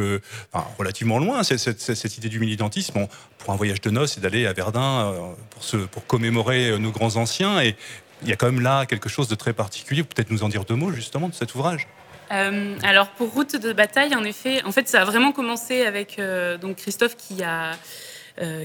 relativement 0.77 1.19
loin, 1.19 1.43
cette, 1.43 1.79
cette- 1.79 2.17
idée 2.17 2.29
du 2.29 2.39
militantisme. 2.39 3.07
Pour 3.37 3.53
un 3.53 3.55
voyage 3.55 3.81
de 3.81 3.89
noces, 3.89 4.13
c'est 4.13 4.21
d'aller 4.21 4.45
à 4.47 4.53
Verdun 4.53 5.11
euh, 5.11 5.19
pour, 5.51 5.63
se, 5.63 5.77
pour 5.77 6.05
commémorer 6.07 6.69
euh, 6.71 6.77
nos 6.77 6.91
grands 6.91 7.15
anciens, 7.15 7.61
et 7.61 7.75
il 8.23 8.29
y 8.29 8.33
a 8.33 8.35
quand 8.35 8.47
même 8.47 8.61
là 8.61 8.85
quelque 8.85 9.09
chose 9.09 9.27
de 9.27 9.35
très 9.35 9.53
particulier. 9.53 10.03
Peut-être 10.03 10.31
nous 10.31 10.43
en 10.43 10.49
dire 10.49 10.65
deux 10.65 10.75
mots 10.75 10.91
justement 10.91 11.29
de 11.29 11.33
cet 11.33 11.53
ouvrage? 11.55 11.87
Alors 12.29 13.07
pour 13.11 13.31
Route 13.31 13.55
de 13.55 13.71
bataille, 13.71 14.13
en 14.13 14.25
effet, 14.25 14.61
en 14.65 14.73
fait, 14.73 14.89
ça 14.89 15.03
a 15.03 15.05
vraiment 15.05 15.31
commencé 15.31 15.85
avec 15.85 16.19
donc 16.59 16.75
Christophe 16.75 17.15
qui 17.15 17.41
a 17.41 17.77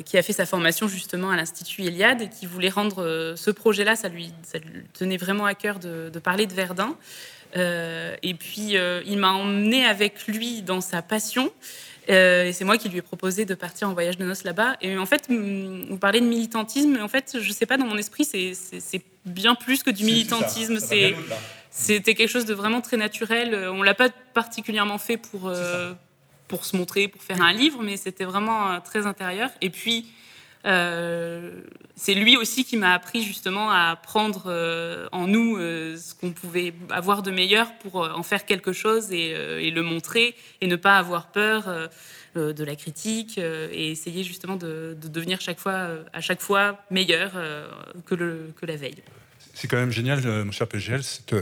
qui 0.04 0.18
a 0.18 0.22
fait 0.22 0.32
sa 0.32 0.46
formation 0.46 0.88
justement 0.88 1.30
à 1.30 1.36
l'Institut 1.36 1.82
Iliade 1.82 2.22
et 2.22 2.28
qui 2.28 2.46
voulait 2.46 2.68
rendre 2.68 3.02
euh, 3.02 3.36
ce 3.36 3.50
projet-là, 3.50 3.96
ça 3.96 4.08
lui, 4.08 4.32
ça 4.42 4.58
lui 4.58 4.82
tenait 4.92 5.16
vraiment 5.16 5.46
à 5.46 5.54
cœur 5.54 5.78
de, 5.78 6.10
de 6.10 6.18
parler 6.18 6.46
de 6.46 6.52
Verdun. 6.52 6.96
Euh, 7.56 8.16
et 8.22 8.34
puis 8.34 8.76
euh, 8.76 9.02
il 9.06 9.18
m'a 9.18 9.32
emmené 9.32 9.84
avec 9.84 10.26
lui 10.26 10.62
dans 10.62 10.80
sa 10.80 11.02
passion. 11.02 11.52
Euh, 12.10 12.46
et 12.46 12.52
c'est 12.52 12.64
moi 12.64 12.78
qui 12.78 12.88
lui 12.88 12.98
ai 12.98 13.02
proposé 13.02 13.44
de 13.44 13.54
partir 13.54 13.88
en 13.88 13.92
voyage 13.92 14.18
de 14.18 14.24
noces 14.24 14.42
là-bas. 14.44 14.76
Et 14.80 14.96
en 14.98 15.06
fait, 15.06 15.28
vous 15.30 15.98
parlez 15.98 16.20
de 16.20 16.26
militantisme, 16.26 16.90
mais 16.94 17.00
en 17.00 17.08
fait, 17.08 17.36
je 17.40 17.52
sais 17.52 17.66
pas, 17.66 17.76
dans 17.76 17.86
mon 17.86 17.96
esprit, 17.96 18.24
c'est- 18.24 19.02
bien 19.24 19.54
plus 19.54 19.82
que 19.84 19.90
du 19.90 20.04
militantisme. 20.04 20.80
c'était 21.70 22.14
quelque 22.14 22.28
chose 22.28 22.44
de 22.44 22.54
vraiment 22.54 22.80
très 22.80 22.96
naturel. 22.96 23.54
Euh, 23.54 23.72
On 23.72 23.82
l'a 23.82 23.94
pas 23.94 24.08
particulièrement 24.34 24.98
fait 24.98 25.16
pour, 25.16 25.48
euh, 25.48 25.92
pour 26.52 26.66
se 26.66 26.76
montrer, 26.76 27.08
pour 27.08 27.22
faire 27.22 27.40
un 27.40 27.54
livre, 27.54 27.82
mais 27.82 27.96
c'était 27.96 28.26
vraiment 28.26 28.72
euh, 28.72 28.78
très 28.84 29.06
intérieur. 29.06 29.48
Et 29.62 29.70
puis, 29.70 30.04
euh, 30.66 31.62
c'est 31.96 32.12
lui 32.12 32.36
aussi 32.36 32.66
qui 32.66 32.76
m'a 32.76 32.92
appris 32.92 33.22
justement 33.22 33.70
à 33.70 33.96
prendre 33.96 34.42
euh, 34.48 35.08
en 35.12 35.26
nous 35.26 35.56
ce 35.56 36.14
qu'on 36.14 36.32
pouvait 36.32 36.74
avoir 36.90 37.22
de 37.22 37.30
meilleur 37.30 37.72
pour 37.78 37.94
en 37.96 38.22
faire 38.22 38.44
quelque 38.44 38.74
chose 38.74 39.12
et, 39.12 39.70
le 39.70 39.80
montrer 39.80 40.34
et 40.60 40.66
ne 40.66 40.76
pas 40.76 40.98
avoir 40.98 41.32
peur 41.32 41.88
de 42.34 42.64
la 42.64 42.76
critique 42.76 43.38
et 43.38 43.90
essayer 43.90 44.22
justement 44.24 44.56
de, 44.56 44.94
de 45.00 45.08
devenir 45.08 45.40
chaque 45.40 45.58
fois, 45.58 45.88
à 46.12 46.20
chaque 46.20 46.42
fois 46.42 46.78
meilleur 46.90 47.32
que, 48.04 48.14
le, 48.14 48.52
que 48.60 48.66
la 48.66 48.76
veille. 48.76 49.02
C'est 49.54 49.68
quand 49.68 49.76
même 49.76 49.90
génial, 49.92 50.20
euh, 50.24 50.44
mon 50.44 50.52
cher 50.52 50.66
PGL, 50.66 51.02
cette, 51.02 51.34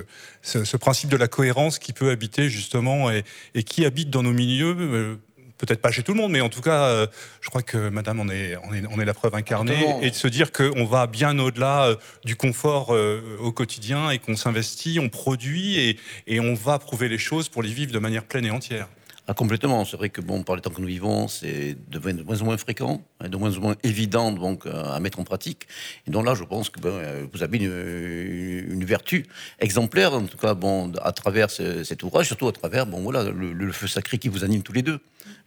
ce, 0.43 0.65
ce 0.65 0.77
principe 0.77 1.11
de 1.11 1.17
la 1.17 1.29
cohérence 1.29 1.79
qui 1.79 1.93
peut 1.93 2.11
habiter 2.11 2.49
justement 2.49 3.11
et, 3.11 3.25
et 3.55 3.63
qui 3.63 3.85
habite 3.85 4.11
dans 4.11 4.23
nos 4.23 4.33
milieux. 4.33 4.77
euh, 4.79 5.17
Peut-être 5.59 5.83
pas 5.83 5.91
chez 5.91 6.03
tout 6.03 6.13
le 6.15 6.17
monde, 6.17 6.33
mais 6.33 6.41
en 6.41 6.49
tout 6.49 6.63
cas, 6.63 6.85
euh, 6.85 7.07
je 7.43 7.51
crois 7.51 7.61
que 7.61 7.91
Madame 7.91 8.19
en 8.19 8.31
est, 8.31 8.57
on 8.65 8.73
est, 8.73 8.83
on 8.91 8.99
est 8.99 9.05
la 9.05 9.13
preuve 9.13 9.35
incarnée. 9.35 9.85
Et 10.01 10.09
de 10.09 10.15
se 10.15 10.27
dire 10.27 10.53
qu'on 10.53 10.87
va 10.87 11.07
bien 11.07 11.39
au-delà 11.39 11.85
euh, 11.85 11.97
du 12.25 12.35
confort 12.35 12.95
euh, 12.95 13.37
au 13.41 13.53
quotidien 13.53 14.09
et 14.09 14.19
qu'on 14.19 14.37
s'investit, 14.37 14.99
on 15.03 15.11
produit 15.11 15.79
et, 15.79 15.99
et 16.27 16.41
on 16.41 16.55
va 16.55 16.79
prouver 16.79 17.11
les 17.11 17.19
choses 17.19 17.51
pour 17.51 17.63
les 17.63 17.69
vivre 17.69 17.93
de 17.93 17.99
manière 17.99 18.25
pleine 18.25 18.47
et 18.47 18.51
entière. 18.51 18.89
Ah, 19.28 19.34
complètement. 19.34 19.84
C'est 19.84 19.97
vrai 19.97 20.08
que 20.10 20.20
bon, 20.20 20.42
par 20.42 20.57
les 20.57 20.62
temps 20.62 20.70
que 20.70 20.81
nous 20.81 20.89
vivons, 20.89 21.28
c'est 21.28 21.76
de 21.89 22.23
moins 22.24 22.40
en 22.40 22.44
moins 22.44 22.57
fréquent, 22.57 23.02
hein, 23.20 23.28
de 23.28 23.36
moins 23.36 23.57
en 23.57 23.60
moins 23.60 23.76
évident 23.84 24.32
donc 24.32 24.66
euh, 24.66 24.84
à 24.92 24.99
mettre 24.99 25.20
en 25.20 25.24
pratique. 25.24 25.68
Et 26.07 26.10
donc 26.10 26.26
là, 26.26 26.34
je 26.34 26.42
pense 26.42 26.68
que 26.70 26.81
ben, 26.81 26.89
euh, 26.89 27.26
vous 27.32 27.42
avez 27.42 27.58
une, 27.58 28.84
vertu 28.84 29.26
exemplaire, 29.60 30.15
en 30.15 30.24
tout 30.26 30.39
cas, 30.39 30.55
bon, 30.55 30.92
à 31.02 31.12
travers 31.12 31.50
ce- 31.50 31.84
cet 31.84 32.02
ouvrage, 32.02 32.26
surtout 32.26 32.49
à 32.49 32.52
travers 32.52 32.86
bon 32.86 33.00
voilà 33.02 33.23
le, 33.24 33.73
feu 33.73 33.86
sacré 33.86 34.18
qui 34.18 34.28
vous 34.28 34.42
anime 34.42 34.62
tous 34.62 34.73
les 34.73 34.82
deux. 34.82 34.99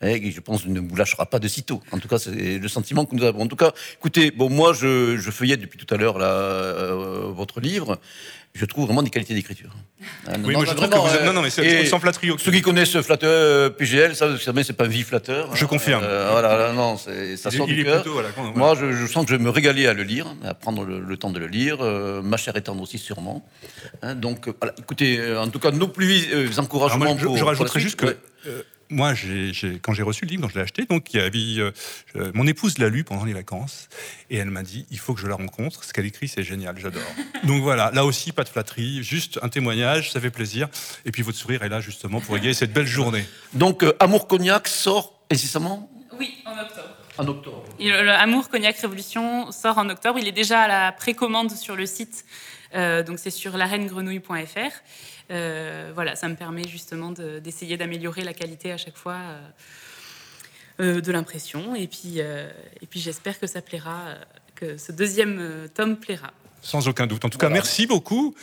hein, 0.01 0.07
et 0.07 0.31
je 0.31 0.39
pense 0.39 0.65
ne 0.65 0.79
vous 0.79 0.95
lâchera 0.95 1.25
pas 1.25 1.39
de 1.39 1.47
sitôt. 1.47 1.81
En 1.91 1.99
tout 1.99 2.07
cas, 2.07 2.19
c'est 2.19 2.59
le 2.59 2.67
sentiment 2.69 3.05
que 3.05 3.15
nous 3.15 3.23
avons. 3.23 3.41
En 3.41 3.47
tout 3.47 3.55
cas, 3.57 3.73
écoutez, 3.97 4.31
bon, 4.31 4.49
moi, 4.49 4.73
je, 4.73 5.17
je 5.17 5.31
depuis 5.57 5.77
tout 5.77 5.93
à 5.93 5.97
l'heure 5.97 6.15
euh, 6.21 7.31
votre 7.35 7.59
livre. 7.59 7.99
Je 8.55 8.65
trouve 8.65 8.85
vraiment 8.85 9.01
des 9.01 9.09
qualités 9.09 9.33
d'écriture. 9.33 9.71
Hein, 10.27 10.33
Oui, 10.45 10.53
moi, 10.53 10.63
je 10.63 10.73
trouve 10.73 10.87
que 10.87 10.95
vous 10.95 11.15
êtes- 11.15 11.25
non, 11.25 11.33
non, 11.33 11.41
mais 11.41 11.49
c'est- 11.49 11.87
sans 11.87 11.99
flatterie 11.99 12.29
Ceux 12.37 12.51
qui 12.51 12.61
connaissent 12.61 12.99
flatteur 13.01 13.29
euh, 13.31 13.69
PGL, 13.71 14.15
ça, 14.15 14.27
c'est 14.37 14.73
pas 14.73 14.83
un 14.85 14.87
vie 14.87 15.01
flatteur. 15.01 15.55
Je 15.55 15.65
confirme. 15.65 16.03
Euh, 16.03 16.29
voilà, 16.31 16.55
là, 16.55 16.71
non, 16.71 16.95
ça 16.97 17.11
Il 17.15 17.35
sort 17.37 17.67
il 17.67 17.77
du 17.77 17.83
cœur. 17.83 18.05
voilà, 18.07 18.29
Moi, 18.53 18.75
je, 18.79 18.91
je 18.93 19.07
sens 19.07 19.25
que 19.25 19.31
je 19.31 19.37
vais 19.37 19.43
me 19.43 19.49
régaler 19.49 19.87
à 19.87 19.93
le 19.93 20.03
lire, 20.03 20.27
à 20.45 20.53
prendre 20.53 20.85
le, 20.85 20.99
le 20.99 21.17
temps 21.17 21.31
de 21.31 21.39
le 21.39 21.47
lire. 21.47 21.77
euh, 21.81 22.21
ma 22.21 22.37
chère 22.37 22.55
étendre 22.55 22.83
aussi, 22.83 22.99
sûrement. 22.99 23.43
Hein, 24.03 24.13
donc, 24.13 24.47
euh, 24.47 24.53
voilà, 24.61 24.75
écoutez, 24.77 25.17
euh, 25.19 25.41
en 25.41 25.47
tout 25.47 25.57
cas, 25.59 25.71
nos 25.71 25.87
plus 25.87 26.27
euh, 26.31 26.47
encouragements 26.57 27.05
moi, 27.05 27.15
je, 27.17 27.25
pour. 27.25 27.37
je 27.37 27.43
rajouterais 27.43 27.79
juste 27.79 27.95
que 27.95 28.05
Ouais. 28.05 28.17
Moi, 28.93 29.13
quand 29.81 29.93
j'ai 29.93 30.03
reçu 30.03 30.25
le 30.25 30.29
livre, 30.29 30.43
quand 30.43 30.49
je 30.49 30.55
l'ai 30.55 30.61
acheté, 30.61 30.85
donc 30.85 31.13
il 31.13 31.17
y 31.17 31.19
avait, 31.19 31.61
euh, 31.61 31.71
euh, 32.15 32.31
mon 32.33 32.47
épouse 32.47 32.77
l'a 32.77 32.89
lu 32.89 33.03
pendant 33.03 33.25
les 33.25 33.33
vacances 33.33 33.89
et 34.29 34.37
elle 34.37 34.49
m'a 34.49 34.63
dit 34.63 34.85
il 34.91 34.99
faut 34.99 35.13
que 35.13 35.21
je 35.21 35.27
la 35.27 35.35
rencontre. 35.35 35.83
Ce 35.83 35.93
qu'elle 35.93 36.05
écrit, 36.05 36.27
c'est 36.27 36.43
génial, 36.43 36.77
j'adore. 36.77 37.01
donc 37.43 37.61
voilà, 37.61 37.91
là 37.93 38.05
aussi, 38.05 38.31
pas 38.31 38.43
de 38.43 38.49
flatterie, 38.49 39.03
juste 39.03 39.39
un 39.41 39.49
témoignage, 39.49 40.11
ça 40.11 40.21
fait 40.21 40.31
plaisir. 40.31 40.69
Et 41.05 41.11
puis 41.11 41.23
votre 41.23 41.37
sourire 41.37 41.63
est 41.63 41.69
là 41.69 41.81
justement 41.81 42.21
pour 42.21 42.37
égayer 42.37 42.53
cette 42.53 42.73
belle 42.73 42.87
journée. 42.87 43.25
Donc, 43.53 43.83
euh, 43.83 43.93
Amour 43.99 44.27
Cognac 44.27 44.67
sort 44.67 45.19
incessamment 45.31 45.89
Oui, 46.19 46.35
en 46.45 46.59
octobre. 46.59 46.97
En 47.17 47.27
octobre. 47.27 47.63
Et 47.79 47.89
le, 47.89 48.03
le 48.03 48.11
Amour 48.11 48.49
Cognac 48.49 48.77
Révolution 48.77 49.51
sort 49.51 49.77
en 49.77 49.89
octobre. 49.89 50.17
Il 50.19 50.27
est 50.27 50.31
déjà 50.31 50.61
à 50.61 50.67
la 50.67 50.91
précommande 50.91 51.51
sur 51.51 51.75
le 51.75 51.85
site. 51.85 52.25
Euh, 52.75 53.03
donc 53.03 53.19
c'est 53.19 53.29
sur 53.29 53.55
lareine-grenouille.fr. 53.55 54.71
Euh, 55.31 55.91
voilà, 55.93 56.15
ça 56.15 56.27
me 56.27 56.35
permet 56.35 56.67
justement 56.67 57.11
de- 57.11 57.39
d'essayer 57.39 57.77
d'améliorer 57.77 58.23
la 58.23 58.33
qualité 58.33 58.71
à 58.71 58.77
chaque 58.77 58.97
fois 58.97 59.15
euh, 59.17 59.39
euh, 60.79 61.01
de 61.01 61.11
l'impression. 61.11 61.75
Et 61.75 61.87
puis, 61.87 62.19
et 62.19 62.87
puis 62.89 62.99
j'espère 62.99 63.39
que 63.39 63.47
ça 63.47 63.61
plaira, 63.61 64.15
que 64.55 64.77
ce 64.77 64.91
deuxième 64.91 65.67
tome 65.73 65.97
plaira. 65.97 66.31
Sans 66.61 66.87
aucun 66.87 67.07
doute. 67.07 67.23
En 67.25 67.29
tout 67.29 67.37
cas, 67.37 67.49
merci 67.49 67.87
beaucoup. 67.87 68.35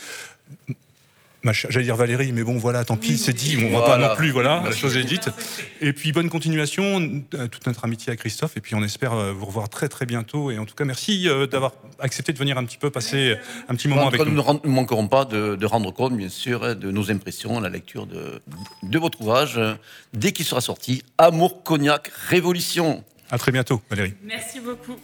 J'allais 1.42 1.84
dire 1.84 1.96
Valérie, 1.96 2.32
mais 2.32 2.42
bon, 2.44 2.58
voilà, 2.58 2.84
tant 2.84 2.96
pis, 2.96 3.16
c'est 3.16 3.32
dit, 3.32 3.56
on 3.64 3.70
va 3.70 3.80
pas 3.80 3.86
Voilà. 3.96 4.08
non 4.10 4.14
plus, 4.16 4.30
voilà, 4.30 4.62
la 4.64 4.72
chose 4.72 4.96
est 4.96 5.04
dite. 5.04 5.30
Et 5.80 5.92
puis, 5.94 6.12
bonne 6.12 6.28
continuation, 6.28 7.22
euh, 7.34 7.48
toute 7.48 7.66
notre 7.66 7.84
amitié 7.84 8.12
à 8.12 8.16
Christophe, 8.16 8.56
et 8.56 8.60
puis 8.60 8.74
on 8.74 8.82
espère 8.82 9.14
euh, 9.14 9.32
vous 9.32 9.46
revoir 9.46 9.68
très 9.70 9.88
très 9.88 10.04
bientôt. 10.04 10.50
Et 10.50 10.58
en 10.58 10.66
tout 10.66 10.74
cas, 10.74 10.84
merci 10.84 11.28
euh, 11.28 11.46
d'avoir 11.46 11.72
accepté 11.98 12.32
de 12.34 12.38
venir 12.38 12.58
un 12.58 12.64
petit 12.64 12.76
peu 12.76 12.90
passer 12.90 13.36
un 13.68 13.74
petit 13.74 13.88
moment 13.88 14.06
avec 14.08 14.20
nous 14.20 14.32
nous. 14.32 14.60
ne 14.64 14.68
manquerons 14.70 15.08
pas 15.08 15.24
de, 15.24 15.56
de 15.56 15.66
rendre 15.66 15.92
compte, 15.92 16.14
bien 16.16 16.28
sûr, 16.28 16.76
de 16.76 16.90
nos 16.90 17.10
impressions 17.10 17.56
à 17.58 17.60
la 17.62 17.70
lecture 17.70 18.06
de, 18.06 18.40
de 18.82 18.98
votre 18.98 19.20
ouvrage 19.22 19.58
dès 20.12 20.32
qu'il 20.32 20.44
sera 20.44 20.60
sorti. 20.60 21.02
Amour 21.16 21.62
Cognac 21.62 22.10
Révolution. 22.28 23.02
À 23.30 23.38
très 23.38 23.52
bientôt, 23.52 23.80
Valérie. 23.88 24.14
Merci 24.24 24.60
beaucoup. 24.60 24.96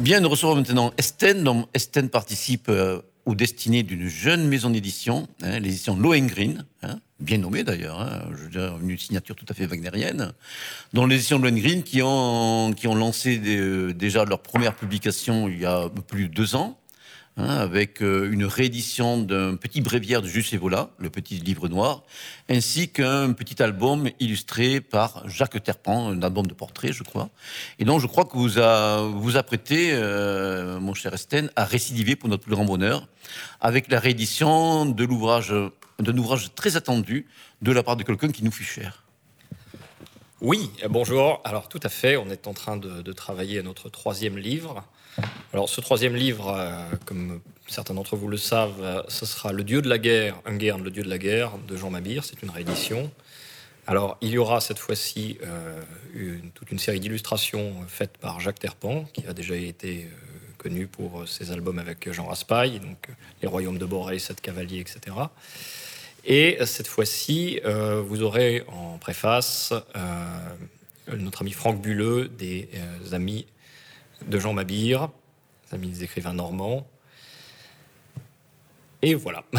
Bien, 0.00 0.20
nous 0.20 0.30
recevons 0.30 0.56
maintenant 0.56 0.94
Estène. 0.96 1.44
Donc, 1.44 1.68
Estène 1.74 2.08
participe 2.08 2.70
euh, 2.70 3.02
aux 3.26 3.34
destinées 3.34 3.82
d'une 3.82 4.08
jeune 4.08 4.48
maison 4.48 4.70
d'édition, 4.70 5.28
hein, 5.42 5.58
l'édition 5.58 5.94
Lohengrin, 5.94 6.54
bien 7.20 7.36
nommée 7.36 7.64
d'ailleurs, 7.64 8.00
hein, 8.00 8.22
je 8.34 8.48
dire, 8.48 8.78
une 8.82 8.96
signature 8.96 9.36
tout 9.36 9.44
à 9.50 9.52
fait 9.52 9.66
wagnérienne, 9.66 10.32
dont 10.94 11.04
l'édition 11.04 11.38
Lohengrin 11.38 11.82
qui 11.82 12.00
ont, 12.02 12.72
qui 12.74 12.88
ont 12.88 12.94
lancé 12.94 13.38
euh, 13.44 13.92
déjà 13.92 14.24
leur 14.24 14.40
première 14.40 14.74
publication 14.74 15.48
il 15.50 15.60
y 15.60 15.66
a 15.66 15.90
plus 16.08 16.28
de 16.28 16.34
deux 16.34 16.54
ans, 16.54 16.78
hein, 17.40 17.56
avec 17.56 18.02
euh, 18.02 18.30
une 18.30 18.44
réédition 18.44 19.18
d'un 19.18 19.56
petit 19.56 19.80
bréviaire 19.80 20.22
de 20.22 20.28
Juste 20.28 20.52
Evola, 20.52 20.90
le 20.98 21.10
petit 21.10 21.36
livre 21.36 21.68
noir, 21.68 22.04
ainsi 22.48 22.88
qu'un 22.88 23.32
petit 23.32 23.62
album 23.62 24.08
illustré 24.20 24.80
par 24.80 25.28
Jacques 25.28 25.62
Terpan, 25.62 26.10
un 26.10 26.22
album 26.22 26.46
de 26.46 26.54
portrait, 26.54 26.92
je 26.92 27.02
crois. 27.02 27.30
Et 27.78 27.84
donc, 27.84 28.00
je 28.00 28.06
crois 28.06 28.24
que 28.24 28.36
vous 28.36 29.20
vous 29.20 29.36
apprêtez, 29.36 29.90
euh, 29.92 30.78
mon 30.80 30.94
cher 30.94 31.14
Estène, 31.14 31.50
à 31.56 31.64
récidiver 31.64 32.16
pour 32.16 32.28
notre 32.28 32.44
plus 32.44 32.54
grand 32.54 32.64
bonheur, 32.64 33.08
avec 33.60 33.90
la 33.90 33.98
réédition 33.98 34.86
de 34.86 35.04
l'ouvrage, 35.04 35.54
d'un 35.98 36.16
ouvrage 36.16 36.54
très 36.54 36.76
attendu 36.76 37.26
de 37.62 37.72
la 37.72 37.82
part 37.82 37.96
de 37.96 38.02
quelqu'un 38.02 38.30
qui 38.30 38.44
nous 38.44 38.52
fut 38.52 38.64
cher. 38.64 39.04
Oui, 40.40 40.70
bonjour. 40.88 41.40
Alors 41.44 41.68
tout 41.68 41.80
à 41.82 41.90
fait, 41.90 42.16
on 42.16 42.30
est 42.30 42.46
en 42.46 42.54
train 42.54 42.78
de 42.78 43.12
travailler 43.12 43.58
à 43.58 43.62
notre 43.62 43.90
troisième 43.90 44.38
livre. 44.38 44.84
Alors 45.52 45.68
ce 45.68 45.80
troisième 45.80 46.14
livre, 46.14 46.54
euh, 46.56 46.70
comme 47.06 47.40
certains 47.66 47.94
d'entre 47.94 48.16
vous 48.16 48.28
le 48.28 48.36
savent, 48.36 48.82
euh, 48.82 49.02
ce 49.08 49.26
sera 49.26 49.52
Le 49.52 49.64
Dieu 49.64 49.82
de 49.82 49.88
la 49.88 49.98
guerre, 49.98 50.40
Ungern, 50.46 50.82
le 50.82 50.90
Dieu 50.90 51.02
de 51.02 51.08
la 51.08 51.18
guerre, 51.18 51.58
de 51.66 51.76
Jean 51.76 51.90
Mabir. 51.90 52.24
C'est 52.24 52.42
une 52.42 52.50
réédition. 52.50 53.10
Alors 53.86 54.16
il 54.20 54.30
y 54.30 54.38
aura 54.38 54.60
cette 54.60 54.78
fois-ci 54.78 55.38
euh, 55.42 56.38
toute 56.54 56.70
une 56.70 56.78
série 56.78 57.00
d'illustrations 57.00 57.74
faites 57.88 58.16
par 58.18 58.38
Jacques 58.38 58.60
Terpan, 58.60 59.04
qui 59.12 59.26
a 59.26 59.32
déjà 59.32 59.56
été 59.56 60.08
connu 60.58 60.86
pour 60.86 61.26
ses 61.26 61.50
albums 61.50 61.78
avec 61.78 62.12
Jean 62.12 62.26
Raspail, 62.26 62.78
donc 62.78 63.08
Les 63.42 63.48
Royaumes 63.48 63.78
de 63.78 63.86
Boré, 63.86 64.18
Sept 64.18 64.40
Cavaliers, 64.40 64.80
etc. 64.80 65.16
Et 66.24 66.58
cette 66.66 66.86
fois-ci, 66.86 67.60
vous 67.64 68.22
aurez 68.22 68.62
en 68.68 68.98
préface 68.98 69.72
notre 71.08 71.40
ami 71.40 71.52
Franck 71.52 71.80
Bulleux, 71.80 72.28
des 72.28 72.68
amis 73.12 73.46
de 74.26 74.38
Jean 74.38 74.52
Mabir, 74.52 75.08
des 75.68 75.74
amis 75.76 75.88
des 75.88 76.04
écrivains 76.04 76.32
normands. 76.34 76.86
Et 79.02 79.14
voilà. 79.14 79.44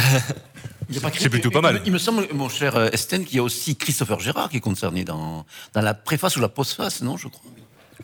C'est 1.18 1.30
plutôt 1.30 1.50
pas 1.52 1.62
mal. 1.62 1.82
Il, 1.86 1.92
me 1.92 1.98
semble, 1.98 2.28
mon 2.34 2.50
cher 2.50 2.76
euh, 2.76 2.90
Esten, 2.92 3.24
qu'il 3.26 3.38
y 3.38 3.40
a 3.40 3.44
aussi 3.44 3.76
Christopher 3.76 4.20
Gérard 4.20 4.50
qui 4.50 4.58
est 4.58 4.62
concerné 4.62 5.04
dans, 5.04 5.46
dans 5.74 5.82
la 5.82 5.94
préface 5.94 6.36
ou 6.36 6.42
la 6.42 6.50
postface, 6.50 7.02
non, 7.02 7.18
je 7.18 7.28
crois 7.30 7.50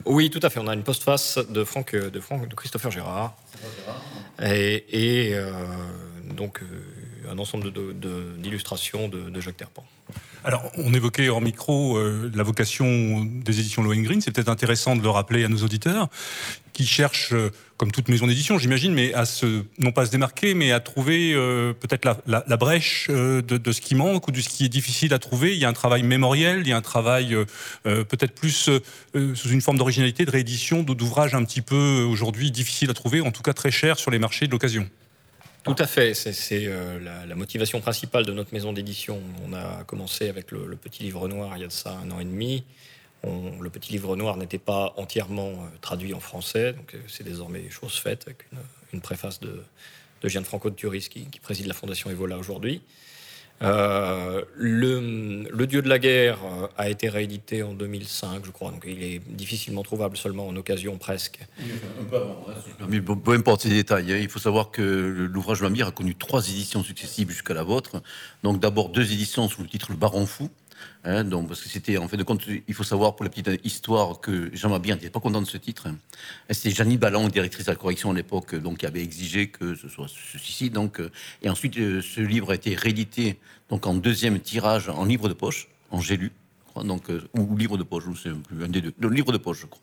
Oui, 0.06 0.30
tout 0.30 0.40
à 0.42 0.50
fait. 0.50 0.60
On 0.60 0.68
a 0.68 0.74
une 0.74 0.84
postface 0.84 1.38
de 1.38 1.64
Franck, 1.64 1.96
de 1.96 2.20
Franck, 2.20 2.48
de 2.48 2.56
Christopher 2.56 2.90
Gérard. 2.92 3.36
Et, 4.42 4.86
et, 5.28 5.36
euh, 5.36 5.52
donc 6.24 6.62
euh, 6.64 7.32
un 7.32 7.38
ensemble 7.38 7.72
de- 7.74 8.36
d'illustrations 8.38 9.08
de, 9.10 9.30
de 9.30 9.42
Jacques 9.42 9.58
Terpan. 9.58 9.86
Alors, 10.48 10.72
on 10.78 10.94
évoquait 10.94 11.28
en 11.28 11.42
micro 11.42 11.98
euh, 11.98 12.32
la 12.34 12.42
vocation 12.42 13.26
des 13.26 13.60
éditions 13.60 13.84
Lohengrin. 13.84 14.22
C'est 14.22 14.32
peut-être 14.32 14.48
intéressant 14.48 14.96
de 14.96 15.02
le 15.02 15.10
rappeler 15.10 15.44
à 15.44 15.50
nos 15.50 15.58
auditeurs 15.58 16.08
qui 16.72 16.86
cherchent, 16.86 17.34
euh, 17.34 17.52
comme 17.76 17.92
toute 17.92 18.08
maison 18.08 18.28
d'édition, 18.28 18.58
j'imagine, 18.58 18.94
mais 18.94 19.14
à 19.14 19.26
se, 19.26 19.66
non 19.78 19.92
pas 19.92 20.06
se 20.06 20.12
démarquer, 20.12 20.54
mais 20.54 20.72
à 20.72 20.80
trouver 20.80 21.34
euh, 21.34 21.74
peut-être 21.74 22.06
la, 22.26 22.56
brèche 22.56 23.10
de, 23.10 23.42
de 23.42 23.72
ce 23.74 23.82
qui 23.82 23.94
manque 23.94 24.30
ou 24.30 24.32
de 24.32 24.40
ce 24.40 24.48
qui 24.48 24.64
est 24.64 24.70
difficile 24.70 25.14
à 25.14 25.20
trouver. 25.20 25.54
Il 25.54 25.60
y 25.60 25.66
a 25.66 25.68
un 25.68 25.74
travail 25.74 26.04
mémoriel, 26.04 26.62
il 26.62 26.70
y 26.70 26.72
a 26.72 26.78
un 26.78 26.82
travail 26.82 27.36
peut-être 27.84 28.34
plus 28.34 28.70
sous 29.14 29.50
une 29.50 29.62
forme 29.62 29.78
d'originalité, 29.78 30.24
de 30.24 30.32
réédition, 30.32 30.82
d'ouvrages 30.82 31.36
un 31.36 31.44
petit 31.44 31.62
peu 31.62 32.06
aujourd'hui 32.10 32.52
difficiles 32.52 32.90
à 32.90 32.94
trouver, 32.94 33.20
en 33.20 33.32
tout 33.32 33.44
cas 33.44 33.54
très 33.54 33.72
chers 33.72 34.00
sur 34.00 34.12
les 34.12 34.20
marchés 34.20 34.48
de 34.48 34.54
l'occasion. 34.54 34.88
Tout 35.68 35.84
à 35.84 35.86
fait, 35.86 36.14
c'est 36.14 36.66
euh, 36.68 37.26
la, 37.28 37.36
motivation 37.36 37.82
principale 37.82 38.26
de 38.26 38.32
notre 38.32 38.54
maison 38.54 38.72
d'édition. 38.72 39.20
On 39.46 39.54
a 39.54 39.84
commencé 39.84 40.30
avec 40.30 40.52
le, 40.52 40.78
petit 40.78 41.04
livre 41.04 41.28
noir 41.28 41.58
il 41.58 41.62
y 41.62 41.64
a 41.66 41.68
de 41.68 41.72
ça 41.74 41.92
un 41.92 42.10
an 42.12 42.22
et 42.22 42.26
demi. 42.26 42.64
Le 43.24 43.70
petit 43.70 43.92
livre 43.92 44.16
noir 44.16 44.38
n'était 44.38 44.60
pas 44.60 44.94
entièrement 44.96 45.50
euh, 45.50 45.68
traduit 45.82 46.14
en 46.14 46.22
français, 46.22 46.72
donc 46.72 46.94
euh, 46.94 47.00
c'est 47.08 47.26
désormais 47.26 47.70
chose 47.70 47.98
faite 47.98 48.24
avec 48.28 48.46
une, 48.54 48.60
une 48.94 49.02
préface 49.02 49.42
de, 49.42 49.62
de 50.22 50.30
Gianfranco 50.30 50.70
de 50.70 50.76
Turis 50.76 51.10
qui, 51.10 51.26
qui 51.26 51.42
préside 51.42 51.66
la 51.66 51.74
fondation 51.74 52.10
Evola 52.10 52.38
aujourd'hui. 52.38 52.82
Euh, 53.64 54.44
le, 54.56 55.50
le 55.50 55.68
Dieu 55.68 55.82
de 55.82 55.90
la 55.90 55.98
guerre 55.98 56.38
euh, 56.46 56.68
a 56.78 56.90
été 56.90 57.10
réédité 57.10 57.64
en 57.64 57.74
2005, 57.74 58.46
je 58.46 58.52
crois, 58.52 58.70
donc 58.70 58.84
il 58.88 59.02
est 59.02 59.20
difficilement 59.28 59.82
trouvable 59.82 60.16
seulement 60.16 60.48
en 60.48 60.56
occasion 60.56 60.98
presque. 60.98 61.40
Mais 62.88 63.02
peu 63.02 63.16
peu 63.16 63.32
importe 63.34 63.62
ces 63.62 63.70
détails, 63.70 64.14
hein, 64.14 64.18
il 64.18 64.30
faut 64.30 64.40
savoir 64.40 64.70
que 64.70 64.82
l'ouvrage 64.82 65.64
Mambir 65.64 65.88
a 65.88 65.92
connu 65.92 66.14
trois 66.14 66.48
éditions 66.48 66.84
successives 66.84 67.32
jusqu'à 67.32 67.56
la 67.56 67.64
vôtre. 67.64 68.04
Donc 68.44 68.60
d'abord 68.60 68.90
deux 68.90 69.12
éditions 69.12 69.50
sous 69.50 69.64
le 69.64 69.68
titre 69.68 69.88
Le 69.90 69.98
Baron 69.98 70.28
Fou. 70.28 70.50
Hein, 71.04 71.24
donc, 71.24 71.48
parce 71.48 71.62
que 71.62 71.70
c'était 71.70 71.98
en 71.98 72.08
fait 72.08 72.18
de 72.18 72.24
compte, 72.24 72.44
il 72.68 72.74
faut 72.74 72.84
savoir 72.84 73.16
pour 73.16 73.24
la 73.24 73.30
petite 73.30 73.50
histoire 73.64 74.20
que 74.20 74.50
Jean 74.54 74.70
Mabir 74.70 74.96
n'était 74.96 75.10
pas 75.10 75.20
content 75.20 75.42
de 75.42 75.48
ce 75.48 75.58
titre. 75.58 75.88
hein. 75.88 75.96
C'était 76.50 76.72
Jeannie 76.72 76.98
Ballon, 76.98 77.28
directrice 77.28 77.66
de 77.66 77.72
la 77.72 77.76
correction 77.76 78.12
à 78.12 78.14
l'époque, 78.14 78.56
donc 78.56 78.78
qui 78.80 78.86
avait 78.86 79.04
exigé 79.04 79.48
que 79.50 79.76
ce 79.76 79.88
soit 79.90 80.08
ceci. 80.08 80.70
Donc, 80.70 81.00
euh, 81.00 81.12
et 81.42 81.50
ensuite, 81.50 81.78
euh, 81.78 82.02
ce 82.02 82.22
livre 82.22 82.52
a 82.52 82.56
été 82.56 82.76
réédité 82.76 83.40
donc 83.70 83.86
en 83.86 83.94
deuxième 83.94 84.40
tirage 84.40 84.90
en 84.90 85.06
livre 85.06 85.28
de 85.30 85.34
poche, 85.34 85.68
en 85.92 86.00
j'ai 86.02 86.18
lu, 86.18 86.32
donc 86.84 87.10
euh, 87.10 87.28
ou 87.38 87.56
livre 87.58 87.78
de 87.78 87.84
poche, 87.84 88.04
sais 88.22 88.30
plus, 88.30 88.64
un 88.64 88.70
des 88.70 88.82
deux, 88.82 88.94
le 88.98 89.10
livre 89.10 89.32
de 89.32 89.38
poche, 89.38 89.62
je 89.62 89.66
crois. 89.66 89.82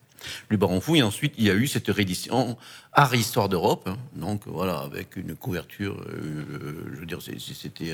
Le 0.49 0.57
Baron 0.57 0.81
Fou, 0.81 0.97
et 0.97 1.03
ensuite 1.03 1.35
il 1.39 1.45
y 1.45 1.51
a 1.51 1.55
eu 1.55 1.67
cette 1.67 1.89
réédition 1.89 2.57
Art 2.93 3.15
Histoire 3.15 3.49
d'Europe, 3.49 3.89
hein, 3.89 3.97
donc 4.15 4.43
voilà, 4.47 4.79
avec 4.79 5.17
une 5.17 5.35
couverture, 5.35 6.01
euh, 6.09 6.93
je 6.93 7.01
veux 7.01 7.07
dire, 7.07 7.19
c'était, 7.21 7.93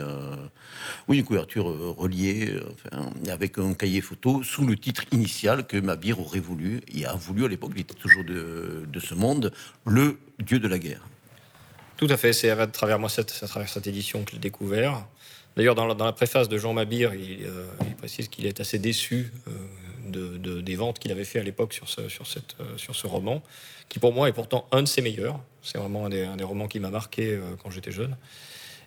oui, 1.09 1.19
une 1.19 1.25
couverture 1.25 1.71
euh, 1.71 1.95
reliée, 1.97 2.55
euh, 2.93 3.31
avec 3.31 3.59
un 3.59 3.73
cahier 3.73 4.03
photo 4.03 4.43
sous 4.43 4.67
le 4.67 4.77
titre 4.77 5.05
initial 5.13 5.67
que 5.67 5.79
Mabir 5.79 6.21
aurait 6.21 6.41
voulu, 6.41 6.83
et 6.93 7.07
a 7.07 7.15
voulu 7.15 7.47
à 7.47 7.49
l'époque, 7.49 7.73
il 7.75 7.81
était 7.81 7.95
toujours 7.95 8.25
de, 8.25 9.01
ce 9.01 9.15
monde, 9.15 9.53
le 9.87 10.19
Dieu 10.39 10.59
de 10.59 10.69
la 10.69 10.79
guerre. 10.79 11.01
Tout 11.97 12.09
à 12.11 12.17
fait, 12.19 12.35
c'est 12.35 12.51
à 12.51 12.67
travers 12.67 12.99
moi 12.99 13.09
cette, 13.09 13.39
à 13.43 13.47
travers 13.47 13.69
cette 13.69 13.87
édition 13.87 14.25
que 14.25 14.33
l'ai 14.33 14.39
découvert. 14.39 15.07
D'ailleurs, 15.57 15.75
dans 15.75 15.87
la, 15.87 16.13
préface 16.13 16.49
de 16.49 16.59
Jean 16.59 16.75
Mabir, 16.75 17.15
il, 17.15 17.47
précise 17.97 18.29
qu'il 18.29 18.47
est 18.47 18.61
assez 18.61 18.79
déçu 18.79 19.33
de, 20.11 20.37
de- 20.39 20.61
des 20.61 20.77
ventes 20.77 20.99
qu'il 20.99 21.11
avait 21.13 21.25
fait 21.25 21.39
à 21.39 21.43
l'époque 21.43 21.73
sur 21.73 21.89
ce, 21.89 22.09
sur, 22.09 22.27
cette, 22.27 22.57
euh, 22.61 22.77
sur 22.77 22.95
ce 22.95 23.07
roman, 23.07 23.43
qui 23.89 23.99
pour 23.99 24.13
moi 24.13 24.29
est 24.29 24.33
pourtant 24.33 24.67
un 24.73 24.83
de 24.83 24.89
ses 24.89 25.03
meilleurs. 25.03 25.41
C'est 25.63 25.79
vraiment 25.79 26.07
un 26.07 26.09
des, 26.11 26.45
romans 26.45 26.69
qui 26.69 26.81
m'a 26.81 26.91
marqué 26.91 27.35
euh, 27.35 27.41
quand 27.63 27.71
j'étais 27.71 27.93
jeune. 27.93 28.17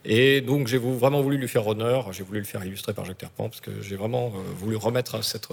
Et 0.06 0.42
donc 0.42 0.68
j'ai 0.68 0.78
vraiment 0.78 1.22
voulu 1.22 1.38
lui 1.38 1.48
faire 1.48 1.66
honneur, 1.66 2.12
j'ai 2.14 2.24
voulu 2.24 2.40
le 2.40 2.46
faire 2.46 2.64
illustrer 2.66 2.94
par 2.94 3.06
Jacques 3.06 3.20
Terpan, 3.20 3.50
parce 3.50 3.62
que 3.62 3.82
j'ai 3.82 3.96
vraiment 3.96 4.28
euh, 4.28 4.40
voulu 4.58 4.76
remettre 4.76 5.24
cette, 5.24 5.48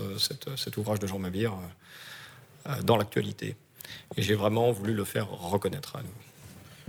cet 0.57 0.77
ouvrage 0.77 0.99
de 0.99 1.07
Jean 1.07 1.19
Mabir 1.19 1.55
dans 2.85 2.97
l'actualité. 2.97 3.57
Et 4.17 4.23
j'ai 4.23 4.35
vraiment 4.35 4.71
voulu 4.73 4.93
le 4.93 5.05
faire 5.05 5.31
reconnaître 5.31 5.97
à 5.97 6.03
nous. 6.03 6.09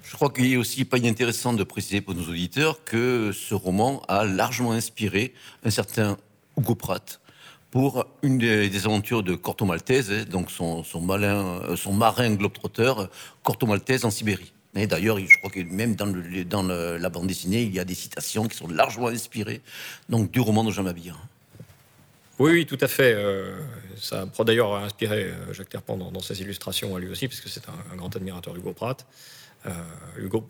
Je 0.03 0.15
crois 0.15 0.29
qu'il 0.31 0.51
est 0.51 0.57
aussi 0.57 0.83
pas 0.83 0.97
inintéressant 0.97 1.53
de 1.53 1.63
préciser 1.63 2.01
pour 2.01 2.15
nos 2.15 2.23
auditeurs 2.27 2.83
que 2.83 3.31
ce 3.31 3.53
roman 3.53 4.01
a 4.07 4.25
largement 4.25 4.71
inspiré 4.71 5.33
un 5.63 5.69
certain 5.69 6.17
Hugo 6.57 6.75
Pratt 6.75 7.20
pour 7.71 8.05
une 8.21 8.37
des, 8.37 8.85
aventures 8.85 9.23
de 9.23 9.33
Corto 9.33 9.65
Maltese, 9.65 10.27
donc 10.27 10.51
son, 10.51 10.83
son, 10.83 10.99
malin, 10.99 11.61
euh, 11.63 11.75
son 11.77 11.93
marin 11.93 12.37
euh, 12.37 13.07
Corto 13.43 13.65
Maltese 13.65 14.03
en 14.03 14.11
Sibérie. 14.11 14.51
Et 14.75 14.87
d'ailleurs, 14.87 15.17
je 15.17 15.37
crois 15.39 15.49
que 15.49 15.61
même 15.61 15.95
dans, 15.95 16.63
la 16.63 17.09
bande 17.09 17.27
dessinée, 17.27 17.63
il 17.63 17.73
y 17.73 17.79
a 17.79 17.85
des 17.85 17.95
citations 17.95 18.47
qui 18.47 18.57
sont 18.57 18.67
largement 18.67 19.07
inspirées 19.07 19.61
donc, 20.09 20.31
du 20.31 20.39
roman 20.39 20.63
de 20.63 20.71
Jean 20.71 20.83
Mabir. 20.83 21.17
Oui, 22.39 22.51
oui, 22.51 22.65
tout 22.65 22.77
à 22.79 22.87
fait. 22.87 23.13
Euh, 23.13 23.57
ça 23.97 24.25
a 24.37 24.43
d'ailleurs 24.43 24.75
inspiré 24.75 25.31
Jacques 25.51 25.69
Terpan 25.69 25.97
dans, 25.97 26.21
ses 26.21 26.41
illustrations 26.41 26.95
à 26.95 26.99
lui 26.99 27.09
aussi, 27.09 27.27
puisque 27.27 27.49
c'est 27.49 27.63
un, 27.69 27.95
grand 27.95 28.13
admirateur 28.15 28.53
d'Hugo 28.53 28.73
Pratt. 28.73 29.05
Hugo 30.17 30.49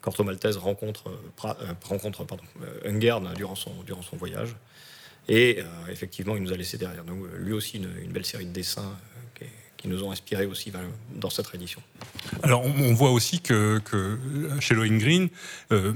Corto 0.00 0.22
Maltese 0.24 0.58
rencontre, 0.58 1.10
Pratt- 1.34 1.58
rencontre 1.82 2.24
pardon, 2.24 2.44
Ungern 2.84 3.34
durant 3.34 3.56
son, 3.56 3.72
durant 3.84 4.02
son 4.02 4.16
voyage. 4.16 4.54
Et 5.28 5.58
euh, 5.58 5.92
effectivement, 5.92 6.36
il 6.36 6.42
nous 6.42 6.52
a 6.52 6.56
laissé 6.56 6.78
derrière 6.78 7.04
nous, 7.04 7.26
euh, 7.26 7.36
lui 7.38 7.52
aussi, 7.52 7.76
une, 7.76 8.12
belle 8.12 8.24
série 8.24 8.46
de 8.46 8.52
dessins 8.52 8.96
euh, 9.42 9.44
qui, 9.76 9.88
nous 9.88 10.02
ont 10.02 10.10
inspirés 10.10 10.46
aussi 10.46 10.70
ben, 10.70 10.80
dans 11.14 11.28
cette 11.28 11.46
réédition. 11.46 11.82
Alors, 12.42 12.64
on, 12.64 12.94
voit 12.94 13.10
aussi 13.10 13.40
que, 13.40 13.78
que 13.84 14.18
chez 14.58 14.74
Lohengrin, 14.74 15.26
euh, 15.70 15.92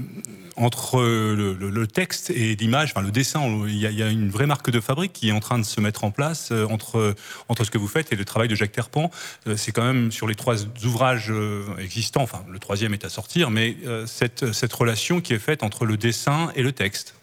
entre 0.55 1.01
le, 1.01 1.87
texte 1.87 2.29
et 2.29 2.55
l'image, 2.55 2.91
enfin 2.91 3.01
le 3.01 3.11
dessin, 3.11 3.41
il 3.67 3.75
y, 3.75 4.03
a, 4.03 4.09
une 4.09 4.29
vraie 4.29 4.45
marque 4.45 4.69
de 4.69 4.79
fabrique 4.79 5.13
qui 5.13 5.29
est 5.29 5.31
en 5.31 5.39
train 5.39 5.57
de 5.57 5.63
se 5.63 5.81
mettre 5.81 6.03
en 6.03 6.11
place 6.11 6.51
entre, 6.51 7.15
entre 7.49 7.63
ce 7.63 7.71
que 7.71 7.77
vous 7.77 7.87
faites 7.87 8.13
et 8.13 8.15
le 8.15 8.23
travail 8.23 8.47
de 8.47 8.55
Jacques 8.55 8.71
Terpan. 8.71 9.11
C'est 9.55 9.71
quand 9.71 9.83
même 9.83 10.11
sur 10.11 10.27
les 10.27 10.35
trois 10.35 10.63
ouvrages 10.85 11.33
existants, 11.79 12.21
enfin 12.21 12.45
le 12.49 12.59
troisième 12.59 12.93
est 12.93 13.03
à 13.03 13.09
sortir, 13.09 13.49
mais 13.49 13.75
cette, 14.05 14.53
cette 14.53 14.73
relation 14.73 15.21
qui 15.21 15.33
est 15.33 15.39
faite 15.39 15.63
entre 15.63 15.85
le 15.85 15.97
dessin 15.97 16.51
et 16.55 16.63
le 16.63 16.71
texte. 16.71 17.15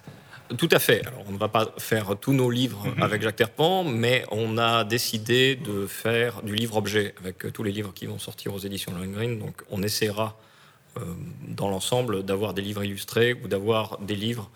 Tout 0.59 0.69
à 0.73 0.79
fait. 0.79 1.07
Alors, 1.07 1.25
on 1.29 1.33
ne 1.33 1.39
va 1.39 1.49
pas 1.49 1.75
faire 1.79 2.17
tous 2.19 2.33
nos 2.33 2.51
livres 2.51 2.85
avec 3.01 3.23
Jacques 3.23 3.37
Terpan, 3.37 3.85
mais 3.85 4.25
on 4.33 4.59
a 4.59 4.85
décidé 4.85 5.55
de 5.55 5.87
faire 5.87 6.43
du 6.43 6.55
livre-objet 6.55 7.15
avec 7.20 7.45
euh, 7.45 7.51
tous 7.53 7.62
les 7.62 7.70
livres 7.70 7.93
qui 7.95 8.07
vont 8.07 8.19
sortir 8.19 8.53
aux 8.53 8.59
éditions 8.59 8.93
Lohengrin. 8.93 9.37
Donc, 9.37 9.62
on 9.70 9.83
essaiera, 9.83 10.37
euh, 10.97 11.03
dans 11.47 11.69
l'ensemble, 11.69 12.25
d'avoir 12.25 12.53
des 12.53 12.62
livres 12.62 12.83
illustrés 12.83 13.33
ou 13.33 13.47
d'avoir 13.47 13.99
des 13.99 14.17
livres 14.17 14.51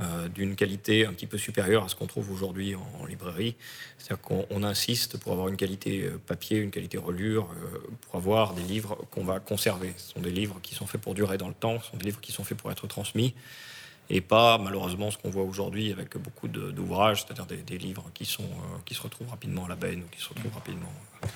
euh, 0.00 0.28
d'une 0.28 0.56
qualité 0.56 1.06
un 1.06 1.12
petit 1.12 1.26
peu 1.26 1.38
supérieure 1.38 1.84
à 1.84 1.88
ce 1.88 1.94
qu'on 1.94 2.06
trouve 2.06 2.32
aujourd'hui 2.32 2.74
en, 2.74 2.86
en 3.00 3.06
librairie. 3.06 3.54
C'est-à-dire 3.98 4.20
qu'on 4.22 4.46
on 4.50 4.64
insiste 4.64 5.18
pour 5.18 5.32
avoir 5.32 5.48
une 5.48 5.56
qualité 5.56 6.08
papier, 6.26 6.58
une 6.58 6.70
qualité 6.70 6.98
relure, 6.98 7.48
euh, 7.50 7.78
pour 8.02 8.16
avoir 8.16 8.54
des 8.54 8.62
livres 8.62 8.96
qu'on 9.12 9.24
va 9.24 9.38
conserver. 9.40 9.92
Ce 9.96 10.12
sont 10.12 10.20
des 10.20 10.30
livres 10.30 10.58
qui 10.62 10.74
sont 10.74 10.86
faits 10.86 11.00
pour 11.00 11.14
durer 11.14 11.38
dans 11.38 11.48
le 11.48 11.54
temps, 11.54 11.80
ce 11.80 11.90
sont 11.90 11.96
des 11.96 12.06
livres 12.06 12.20
qui 12.20 12.32
sont 12.32 12.44
faits 12.44 12.58
pour 12.58 12.72
être 12.72 12.88
transmis 12.88 13.34
et 14.10 14.20
pas 14.20 14.56
malheureusement 14.58 15.10
ce 15.10 15.18
qu'on 15.18 15.30
voit 15.30 15.42
aujourd'hui 15.44 15.92
avec 15.92 16.16
beaucoup 16.16 16.48
de- 16.48 16.70
d'ouvrages, 16.70 17.24
c'est-à-dire 17.24 17.46
des, 17.46 17.58
des 17.58 17.76
livres 17.78 18.06
qui, 18.14 18.24
sont, 18.24 18.42
euh, 18.42 18.78
qui 18.86 18.94
se 18.94 19.02
retrouvent 19.02 19.28
rapidement 19.30 19.66
à 19.66 19.68
la 19.68 19.76
benne 19.76 20.00
ou 20.00 20.04
qui 20.10 20.22
se 20.22 20.28
retrouvent 20.30 20.54
rapidement. 20.54 20.92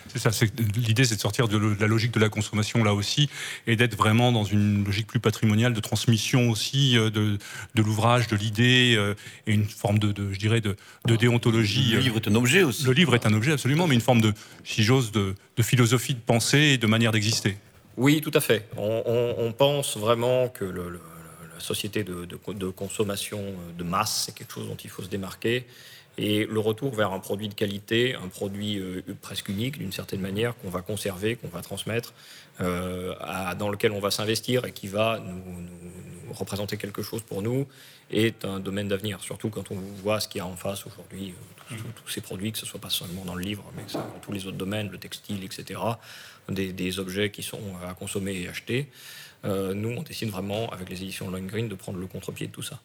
C'est 0.08 0.18
ça, 0.20 0.30
l'idée 0.76 1.04
c'est 1.04 1.16
de 1.16 1.20
sortir 1.20 1.48
de, 1.48 1.58
la 1.80 1.86
logique 1.88 2.12
de 2.12 2.20
la 2.20 2.28
consommation 2.28 2.84
là 2.84 2.94
aussi 2.94 3.28
et 3.66 3.74
d'être 3.76 3.96
vraiment 3.96 4.30
dans 4.30 4.44
une 4.44 4.84
logique 4.84 5.06
plus 5.08 5.18
patrimoniale 5.18 5.74
de 5.74 5.80
transmission 5.80 6.50
aussi 6.50 6.96
euh, 6.96 7.10
de, 7.10 7.36
de 7.74 7.82
l'ouvrage, 7.82 8.28
de 8.28 8.36
l'idée 8.36 8.94
euh, 8.96 9.14
et 9.46 9.52
une 9.52 9.64
forme 9.64 9.98
de, 9.98 10.12
de, 10.12 10.32
je 10.32 10.38
dirais, 10.38 10.60
de, 10.60 10.76
de 11.06 11.16
déontologie. 11.16 11.92
Le 11.92 11.98
livre 12.00 12.16
est 12.16 12.28
un 12.28 12.34
objet 12.36 12.62
aussi. 12.62 12.84
Le 12.84 12.92
livre 12.92 13.14
est 13.16 13.26
un 13.26 13.32
objet 13.34 13.52
absolument, 13.52 13.86
mais 13.88 13.96
une 13.96 14.00
forme 14.00 14.20
de, 14.20 14.32
si 14.64 14.82
j'ose, 14.84 15.10
de, 15.12 15.34
de 15.56 15.62
philosophie 15.62 16.14
de 16.14 16.20
pensée 16.20 16.58
et 16.74 16.78
de 16.78 16.86
manière 16.86 17.10
d'exister. 17.12 17.56
Oui, 17.96 18.20
tout 18.22 18.30
à 18.34 18.40
fait. 18.40 18.68
On, 18.78 19.02
on- 19.04 19.34
on 19.46 19.52
pense 19.52 19.96
vraiment 19.98 20.48
que 20.48 20.64
le- 20.64 21.00
société 21.62 22.04
de, 22.04 22.24
de- 22.26 22.52
de 22.52 22.68
consommation 22.68 23.38
euh, 23.40 23.72
de 23.78 23.84
masse, 23.84 24.24
c'est 24.26 24.34
quelque 24.34 24.52
chose 24.52 24.66
dont 24.68 24.76
il 24.76 24.90
faut 24.90 25.02
se 25.02 25.08
démarquer. 25.08 25.66
Et 26.18 26.44
le 26.44 26.60
retour 26.60 26.94
vers 26.94 27.12
un 27.12 27.20
produit 27.20 27.48
de 27.48 27.54
qualité, 27.54 28.14
un 28.14 28.28
produit 28.28 28.78
euh, 28.78 29.00
presque 29.22 29.48
unique 29.48 29.78
d'une 29.78 29.92
certaine 29.92 30.20
manière, 30.20 30.54
qu'on 30.58 30.68
va 30.68 30.82
conserver, 30.82 31.36
qu'on 31.36 31.48
va 31.48 31.62
transmettre, 31.62 32.12
euh, 32.60 33.14
à- 33.20 33.54
dans 33.54 33.70
lequel 33.70 33.92
on 33.92 34.00
va 34.00 34.10
s'investir 34.10 34.66
et 34.66 34.72
qui 34.72 34.88
va 34.88 35.18
nous, 35.20 35.32
nous- 35.32 35.60
nous 36.26 36.32
représenter 36.34 36.76
quelque 36.76 37.02
chose 37.02 37.22
pour 37.22 37.40
nous 37.42 37.66
est 38.10 38.44
un 38.44 38.60
domaine 38.60 38.88
d'avenir, 38.88 39.20
surtout 39.22 39.48
quand 39.48 39.70
on 39.70 39.76
voit 40.02 40.20
ce 40.20 40.28
qu'il 40.28 40.38
y 40.38 40.42
a 40.42 40.46
en 40.46 40.56
face 40.56 40.84
aujourd'hui, 40.86 41.30
euh, 41.30 41.76
tous, 41.76 41.82
tous 42.04 42.08
ces 42.10 42.20
produits, 42.20 42.52
que 42.52 42.58
ce 42.58 42.66
soit 42.66 42.80
pas 42.80 42.90
seulement 42.90 43.24
dans 43.24 43.34
le 43.34 43.42
livre, 43.42 43.64
mais 43.76 43.82
que 43.84 43.90
ça, 43.90 43.98
dans 44.00 44.20
tous 44.20 44.32
les 44.32 44.46
autres 44.46 44.58
domaines, 44.58 44.90
le 44.90 44.98
textile, 44.98 45.42
etc., 45.44 45.80
des, 46.50 46.72
des 46.74 46.98
objets 46.98 47.30
qui 47.30 47.42
sont 47.42 47.60
à 47.88 47.94
consommer 47.94 48.34
et 48.42 48.48
acheter. 48.48 48.90
Euh, 49.44 49.74
nous, 49.74 49.90
on 49.90 50.02
décide 50.02 50.30
vraiment, 50.30 50.68
avec 50.70 50.88
les 50.88 51.02
éditions 51.02 51.28
Lohengrin, 51.30 51.66
de 51.66 51.74
prendre 51.74 51.98
le 51.98 52.06
contre-pied 52.06 52.46
de 52.46 52.52
tout 52.52 52.62
ça. 52.62 52.80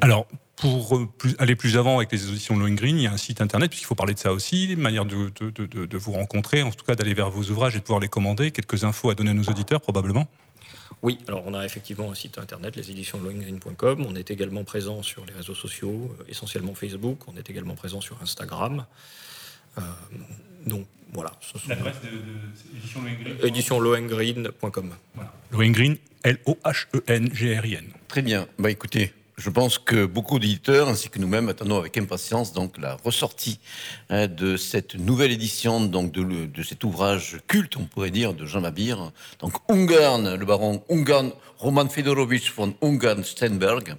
Alors, 0.00 0.26
pour 0.56 0.96
euh, 0.96 1.06
plus- 1.18 1.34
aller 1.38 1.56
plus 1.56 1.76
avant 1.76 1.98
avec 1.98 2.10
les 2.12 2.28
auditions 2.28 2.56
Lohengrin, 2.56 2.88
il 2.88 3.02
y 3.02 3.06
a 3.06 3.12
un 3.12 3.16
site 3.18 3.40
internet, 3.40 3.70
puisqu'il 3.70 3.86
faut 3.86 3.94
parler 3.94 4.14
de 4.14 4.18
ça 4.18 4.32
aussi, 4.32 4.64
une 4.72 4.80
manière 4.80 5.04
de, 5.04 5.30
de- 5.40 5.50
de- 5.50 5.66
de- 5.66 5.86
de 5.86 5.98
vous 5.98 6.12
rencontrer, 6.12 6.62
en 6.62 6.70
tout 6.70 6.84
cas 6.84 6.94
d'aller 6.94 7.14
vers 7.14 7.30
vos 7.30 7.42
ouvrages 7.50 7.74
et 7.76 7.78
de 7.78 7.84
pouvoir 7.84 8.00
les 8.00 8.08
commander. 8.08 8.50
Quelques 8.50 8.84
infos 8.84 9.10
à 9.10 9.14
donner 9.14 9.30
à 9.30 9.34
nos 9.34 9.44
auditeurs, 9.44 9.80
probablement. 9.80 10.26
Oui, 11.02 11.18
alors 11.26 11.42
on 11.46 11.54
a 11.54 11.64
effectivement 11.64 12.10
un 12.10 12.14
site 12.14 12.38
internet, 12.38 12.76
les 12.76 12.90
éditions 12.90 13.20
lohengrin.com. 13.20 14.06
On 14.08 14.14
est 14.14 14.30
également 14.30 14.62
présent 14.64 15.02
sur 15.02 15.24
les 15.26 15.32
réseaux 15.32 15.54
sociaux, 15.54 16.16
essentiellement 16.28 16.74
Facebook. 16.74 17.18
On 17.28 17.36
est 17.36 17.50
également 17.50 17.74
présent 17.74 18.00
sur 18.00 18.22
Instagram. 18.22 18.86
Euh, 19.78 19.80
donc 20.66 20.86
voilà. 21.12 21.32
ce 21.40 21.58
sont- 21.58 21.68
L'adresse 21.68 21.96
de, 22.02 22.08
de 22.08 23.46
édition 23.46 23.78
Lohengrin 23.80 24.20
éditionlohengrin.com. 24.20 24.90
Lohengrin, 25.52 25.94
L-O-H-E-N-G-R-I-N. 26.24 27.84
Très 28.08 28.22
bien. 28.22 28.46
Bah, 28.58 28.70
écoutez, 28.70 29.12
je 29.38 29.50
pense 29.50 29.78
que 29.78 30.04
beaucoup 30.06 30.38
d'éditeurs, 30.38 30.88
ainsi 30.88 31.08
que 31.08 31.18
nous-mêmes, 31.18 31.48
attendons 31.48 31.78
avec 31.78 31.96
impatience 31.98 32.52
donc 32.52 32.78
la 32.78 32.96
ressortie 33.04 33.58
hein, 34.10 34.26
de 34.28 34.56
cette 34.56 34.94
nouvelle 34.94 35.32
édition 35.32 35.80
donc 35.80 36.12
de, 36.12 36.22
le- 36.22 36.46
de 36.46 36.62
cet 36.62 36.84
ouvrage 36.84 37.38
culte, 37.48 37.76
on 37.76 37.84
pourrait 37.84 38.10
dire, 38.10 38.34
de 38.34 38.46
Jean 38.46 38.60
Mabir. 38.60 39.10
Donc 39.40 39.54
Ungarn, 39.68 40.34
le 40.34 40.44
baron 40.46 40.82
Ungarn, 40.90 41.32
Roman 41.58 41.88
Fedorovitch 41.88 42.52
von 42.52 42.74
Ungarn-Steinberg, 42.82 43.96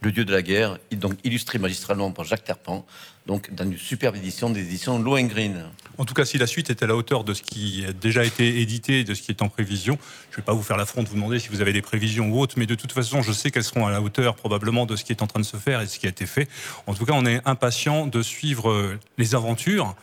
le 0.00 0.12
dieu 0.12 0.24
de 0.24 0.32
la 0.32 0.42
guerre, 0.42 0.78
donc 0.92 1.14
illustré 1.24 1.58
magistralement 1.58 2.10
par 2.10 2.24
Jacques 2.24 2.44
Terpent, 2.44 2.86
donc 3.26 3.52
dans 3.54 3.64
une 3.64 3.76
superbe 3.76 4.16
édition 4.16 4.50
des 4.50 4.60
éditions 4.60 4.98
Lohengrin. 4.98 5.70
En 5.98 6.04
tout 6.04 6.14
cas, 6.14 6.24
si 6.24 6.38
la 6.38 6.46
suite 6.46 6.70
est 6.70 6.82
à 6.82 6.86
la 6.86 6.96
hauteur 6.96 7.22
de 7.22 7.34
ce 7.34 7.42
qui 7.42 7.84
a 7.86 7.92
déjà 7.92 8.24
été 8.24 8.60
édité 8.60 9.00
et 9.00 9.04
de 9.04 9.12
ce 9.12 9.20
qui 9.20 9.30
est 9.30 9.42
en 9.42 9.48
prévision, 9.48 9.98
je 10.30 10.34
ne 10.34 10.36
vais 10.36 10.44
pas 10.44 10.54
vous 10.54 10.62
faire 10.62 10.78
l'affront 10.78 11.02
de 11.02 11.08
vous 11.08 11.14
demander 11.14 11.38
si 11.38 11.48
vous 11.48 11.60
avez 11.60 11.74
des 11.74 11.82
prévisions 11.82 12.30
ou 12.30 12.40
autres, 12.40 12.54
mais 12.56 12.66
de 12.66 12.74
toute 12.74 12.92
façon, 12.92 13.20
je 13.20 13.32
sais 13.32 13.50
qu'elles 13.50 13.64
seront 13.64 13.86
à 13.86 13.90
la 13.90 14.00
hauteur 14.00 14.36
probablement 14.36 14.86
de 14.86 14.96
ce 14.96 15.04
qui 15.04 15.12
est 15.12 15.22
en 15.22 15.26
train 15.26 15.40
de 15.40 15.44
se 15.44 15.58
faire 15.58 15.82
et 15.82 15.84
de 15.84 15.90
ce 15.90 15.98
qui 15.98 16.06
a 16.06 16.10
été 16.10 16.26
fait. 16.26 16.48
En 16.86 16.94
tout 16.94 17.04
cas, 17.04 17.12
on 17.14 17.26
est 17.26 17.42
impatient 17.44 18.06
de 18.06 18.22
suivre 18.22 18.70
euh, 18.70 18.98
les 19.18 19.34
aventures 19.34 19.94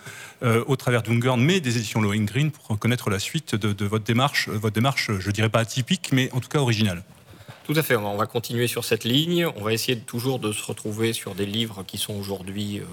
euh, 0.43 0.63
au 0.67 0.75
travers 0.75 1.01
d'Ungern, 1.01 1.41
mais 1.41 1.59
des 1.59 1.77
éditions 1.77 2.01
Lohengrin 2.01 2.49
pour 2.49 2.77
connaître 2.77 3.09
la 3.09 3.19
suite 3.19 3.55
de, 3.55 3.73
de 3.73 3.85
votre 3.85 4.05
démarche, 4.05 4.49
euh, 4.49 4.57
votre 4.57 4.75
démarche, 4.75 5.09
je 5.19 5.31
dirais 5.31 5.49
pas 5.49 5.59
atypique, 5.59 6.11
mais 6.13 6.29
en 6.33 6.39
tout 6.39 6.49
cas 6.49 6.59
originale. 6.59 7.03
Tout 7.67 7.73
à 7.75 7.83
fait, 7.83 7.95
on 7.95 8.01
va- 8.01 8.07
on 8.09 8.17
va 8.17 8.25
continuer 8.27 8.67
sur 8.67 8.83
cette 8.85 9.03
ligne. 9.03 9.45
On 9.57 9.63
va 9.63 9.73
essayer 9.73 9.95
de- 9.95 10.01
toujours 10.01 10.39
de 10.39 10.51
se 10.51 10.63
retrouver 10.63 11.13
sur 11.13 11.35
des 11.35 11.45
livres 11.45 11.83
qui 11.85 11.97
sont 11.97 12.13
aujourd'hui 12.15 12.79
euh, 12.79 12.83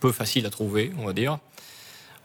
peu 0.00 0.12
faciles 0.12 0.46
à 0.46 0.50
trouver, 0.50 0.92
on 0.98 1.06
va 1.06 1.12
dire. 1.14 1.38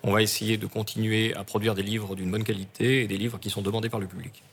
On 0.04 0.12
va 0.12 0.22
essayer 0.22 0.58
de 0.58 0.68
continuer 0.68 1.34
à 1.36 1.44
produire 1.44 1.74
des 1.74 1.84
livres 1.84 2.16
d'une 2.16 2.30
bonne 2.30 2.44
qualité 2.44 3.02
et 3.04 3.08
des 3.08 3.18
livres 3.18 3.40
qui 3.40 3.50
sont 3.50 3.62
demandés 3.62 3.90
par 3.90 4.00
le 4.00 4.08
public. 4.08 4.44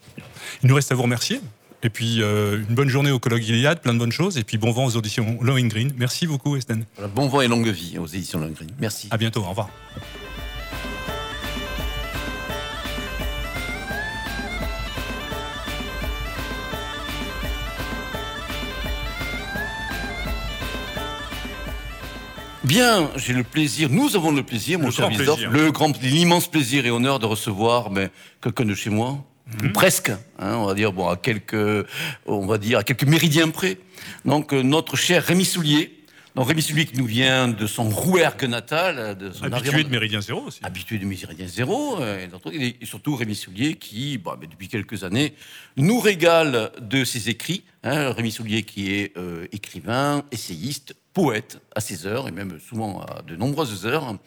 Il 0.63 0.69
nous 0.69 0.75
reste 0.75 0.91
à 0.91 0.95
vous 0.95 1.03
remercier. 1.03 1.39
Et 1.83 1.89
puis, 1.89 2.21
euh, 2.23 2.63
une 2.67 2.73
bonne 2.75 2.89
journée 2.89 3.11
au 3.11 3.19
colloque 3.19 3.41
Gilead, 3.43 3.79
plein 3.79 3.93
de 3.93 3.99
bonnes 3.99 4.11
choses. 4.11 4.37
Et 4.39 4.43
puis, 4.43 4.57
bon 4.57 4.71
vent 4.71 4.85
aux 4.85 4.95
auditions 4.97 5.37
Lohengrin. 5.41 5.89
Merci 5.97 6.25
beaucoup, 6.25 6.55
Esten. 6.55 6.85
Voilà, 6.95 7.09
bon 7.13 7.27
vent 7.27 7.41
et 7.41 7.47
longue 7.47 7.67
vie 7.67 7.99
aux 7.99 8.07
éditions 8.07 8.39
Lohengrin. 8.39 8.65
Merci. 8.79 9.07
À 9.11 9.17
bientôt, 9.17 9.41
au 9.41 9.49
revoir. 9.49 9.69
Bien, 22.65 23.11
j'ai 23.15 23.33
le 23.33 23.43
plaisir, 23.43 23.89
nous 23.89 24.15
avons 24.15 24.31
le 24.31 24.41
plaisir, 24.43 24.79
mon 24.79 24.85
Le 24.87 24.91
cher 24.91 25.07
plaisir. 25.09 25.51
le 25.51 25.71
grand, 25.71 26.01
l'immense 26.01 26.47
plaisir 26.49 26.85
et 26.85 26.89
honneur 26.91 27.19
de 27.19 27.25
recevoir 27.25 27.89
ben, 27.89 28.09
quelqu'un 28.41 28.65
de 28.65 28.73
chez 28.73 28.89
moi, 28.89 29.23
Mhm. 29.61 29.69
ou 29.69 29.73
presque, 29.73 30.09
hein, 30.39 30.55
on 30.57 30.65
va 30.65 30.73
dire, 30.73 30.91
bon, 30.91 31.07
à 31.07 31.17
quelques, 31.17 31.85
on 32.25 32.47
va 32.47 32.57
dire, 32.57 32.79
à 32.79 32.83
quelques 32.83 33.03
méridiens 33.03 33.49
près. 33.49 33.77
Donc, 34.25 34.51
euh, 34.53 34.63
notre 34.63 34.95
cher 34.95 35.23
Rémi 35.23 35.45
Soulier. 35.45 35.91
Donc, 36.33 36.47
Rémi 36.47 36.61
Soulier 36.63 36.85
qui 36.85 36.97
nous 36.97 37.05
vient 37.05 37.47
de 37.47 37.67
son 37.67 37.83
Rouergue 37.87 38.45
natal, 38.45 38.95
euh, 38.97 39.13
de 39.13 39.31
son 39.31 39.43
Habitué 39.45 39.83
de 39.83 39.89
Méridien 39.89 40.19
Zéro 40.21 40.41
aussi. 40.47 40.59
habitué 40.63 40.97
de 40.97 41.05
Méridien 41.05 41.47
Zéro, 41.47 41.97
euh, 42.01 42.25
et 42.51 42.75
surtout 42.85 43.15
Rémi 43.15 43.35
Soulier 43.35 43.75
qui, 43.75 44.17
bon, 44.17 44.31
ben, 44.41 44.49
depuis 44.49 44.67
quelques 44.67 45.03
années, 45.03 45.35
nous 45.77 45.99
régale 45.99 46.71
de 46.81 47.05
ses 47.05 47.29
écrits. 47.29 47.63
hein. 47.83 48.11
Rémi 48.13 48.31
Soulier 48.31 48.63
qui 48.63 48.91
est 48.91 49.15
euh, 49.17 49.45
écrivain, 49.51 50.23
essayiste, 50.31 50.95
poète 51.15 51.61
à 51.73 51.79
ses 51.79 52.05
heures, 52.05 52.27
et 52.27 52.31
même 52.31 52.59
souvent 52.59 53.01
à 53.01 53.21
de 53.23 53.35
nombreuses 53.37 53.85
heures. 53.87 54.17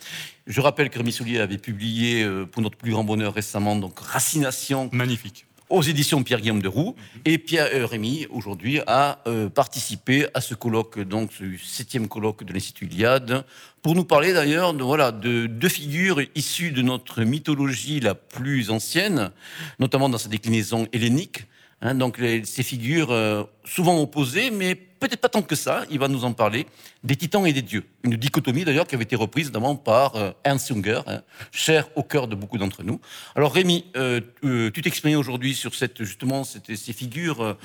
Je 0.47 0.61
rappelle 0.61 0.89
que 0.89 0.99
Rémi 0.99 1.13
Soulier 1.13 1.39
avait 1.39 1.59
publié, 1.59 2.25
euh, 2.25 2.47
pour 2.47 2.63
notre 2.63 2.79
plus 2.79 2.91
grand 2.93 3.05
bonheur 3.05 3.35
récemment, 3.35 3.77
donc 3.77 4.01
Racination. 4.01 4.89
Magnifique. 4.91 5.45
Aux 5.69 5.83
éditions 5.83 6.23
Pierre-Guillaume 6.23 6.63
de 6.63 6.69
Roux. 6.69 6.97
Et 7.27 7.37
Pierre 7.37 7.69
euh, 7.75 7.85
Rémi, 7.85 8.27
aujourd'hui, 8.31 8.81
a 8.87 9.19
euh, 9.27 9.51
participé 9.51 10.29
à 10.33 10.41
ce 10.41 10.55
colloque, 10.55 10.99
donc 11.01 11.31
ce 11.39 11.45
septième 11.63 12.09
colloque 12.09 12.43
de 12.43 12.55
l'Institut 12.55 12.87
Iliade, 12.87 13.45
pour 13.83 13.95
nous 13.95 14.05
parler 14.05 14.33
d'ailleurs 14.33 14.73
de, 14.73 14.83
voilà, 14.83 15.13
de 15.13 15.47
deux 15.47 15.69
figures 15.69 16.23
issues 16.35 16.71
de 16.73 16.81
notre 16.81 17.23
mythologie 17.23 18.01
la 18.01 18.15
plus 18.15 18.71
ancienne, 18.71 19.31
notamment 19.79 20.09
dans 20.09 20.17
sa 20.17 20.31
déclinaison 20.31 20.89
hellénique. 20.95 21.48
Hein, 21.81 21.95
donc 21.95 22.21
ces 22.45 22.63
figures 22.65 23.13
euh, 23.13 23.45
souvent 23.65 24.01
opposées, 24.01 24.51
mais 24.51 24.75
peut-être 24.75 25.21
pas 25.21 25.29
tant 25.29 25.43
que 25.43 25.55
ça, 25.55 25.85
il 25.91 26.01
va 26.01 26.09
nous 26.09 26.25
en 26.25 26.33
parler, 26.33 26.67
des 27.05 27.15
titans 27.15 27.47
et 27.47 27.53
des 27.53 27.63
dieux. 27.63 27.85
Une 28.03 28.17
dichotomie 28.17 28.65
d'ailleurs 28.65 28.87
qui 28.89 28.97
avait 28.97 29.05
été 29.05 29.15
reprise 29.15 29.47
notamment 29.47 29.77
par 29.77 30.17
euh, 30.17 30.33
Ernst 30.43 30.69
Junger, 30.69 31.03
hein, 31.07 31.23
cher 31.53 31.89
au 31.95 32.03
cœur 32.03 32.27
de 32.27 32.35
beaucoup 32.35 32.59
d'entre 32.59 32.83
nous. 32.83 33.01
Alors 33.37 33.55
Rémi, 33.55 33.85
euh, 33.97 34.21
tu 34.43 34.83
t'exprimes 34.83 35.19
aujourd'hui 35.19 35.55
sur 35.55 35.73
cette, 35.77 36.03
justement 36.03 36.43
ces 36.43 36.93
figures 36.93 37.57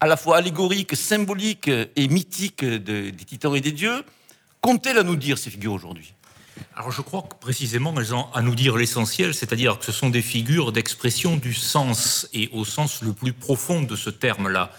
à 0.00 0.06
la 0.06 0.16
fois 0.16 0.38
allégoriques, 0.38 0.96
symboliques 0.96 1.68
et 1.68 2.08
mythiques 2.08 2.64
de- 2.64 3.10
des 3.10 3.24
titans 3.26 3.54
et 3.54 3.60
des 3.60 3.72
dieux. 3.72 4.02
Qu'ont-elles 4.62 4.98
à 4.98 5.02
nous 5.02 5.16
dire 5.16 5.36
ces 5.36 5.50
figures 5.50 5.74
aujourd'hui? 5.74 6.14
Alors 6.74 6.90
je 6.90 7.02
crois 7.02 7.22
que 7.22 7.34
précisément 7.40 7.94
elles 7.98 8.14
ont 8.14 8.32
à 8.32 8.42
nous 8.42 8.54
dire 8.54 8.76
l'essentiel, 8.76 9.34
c'est-à-dire 9.34 9.78
que 9.78 9.84
ce 9.84 9.92
sont 9.92 10.10
des 10.10 10.22
figures 10.22 10.72
d'expression 10.72 11.36
du 11.36 11.54
sens, 11.54 12.28
et 12.32 12.48
au 12.52 12.64
sens 12.64 13.02
le 13.02 13.12
plus 13.12 13.32
profond 13.32 13.82
de 13.82 13.96
ce 13.96 14.10
terme-là. 14.10 14.70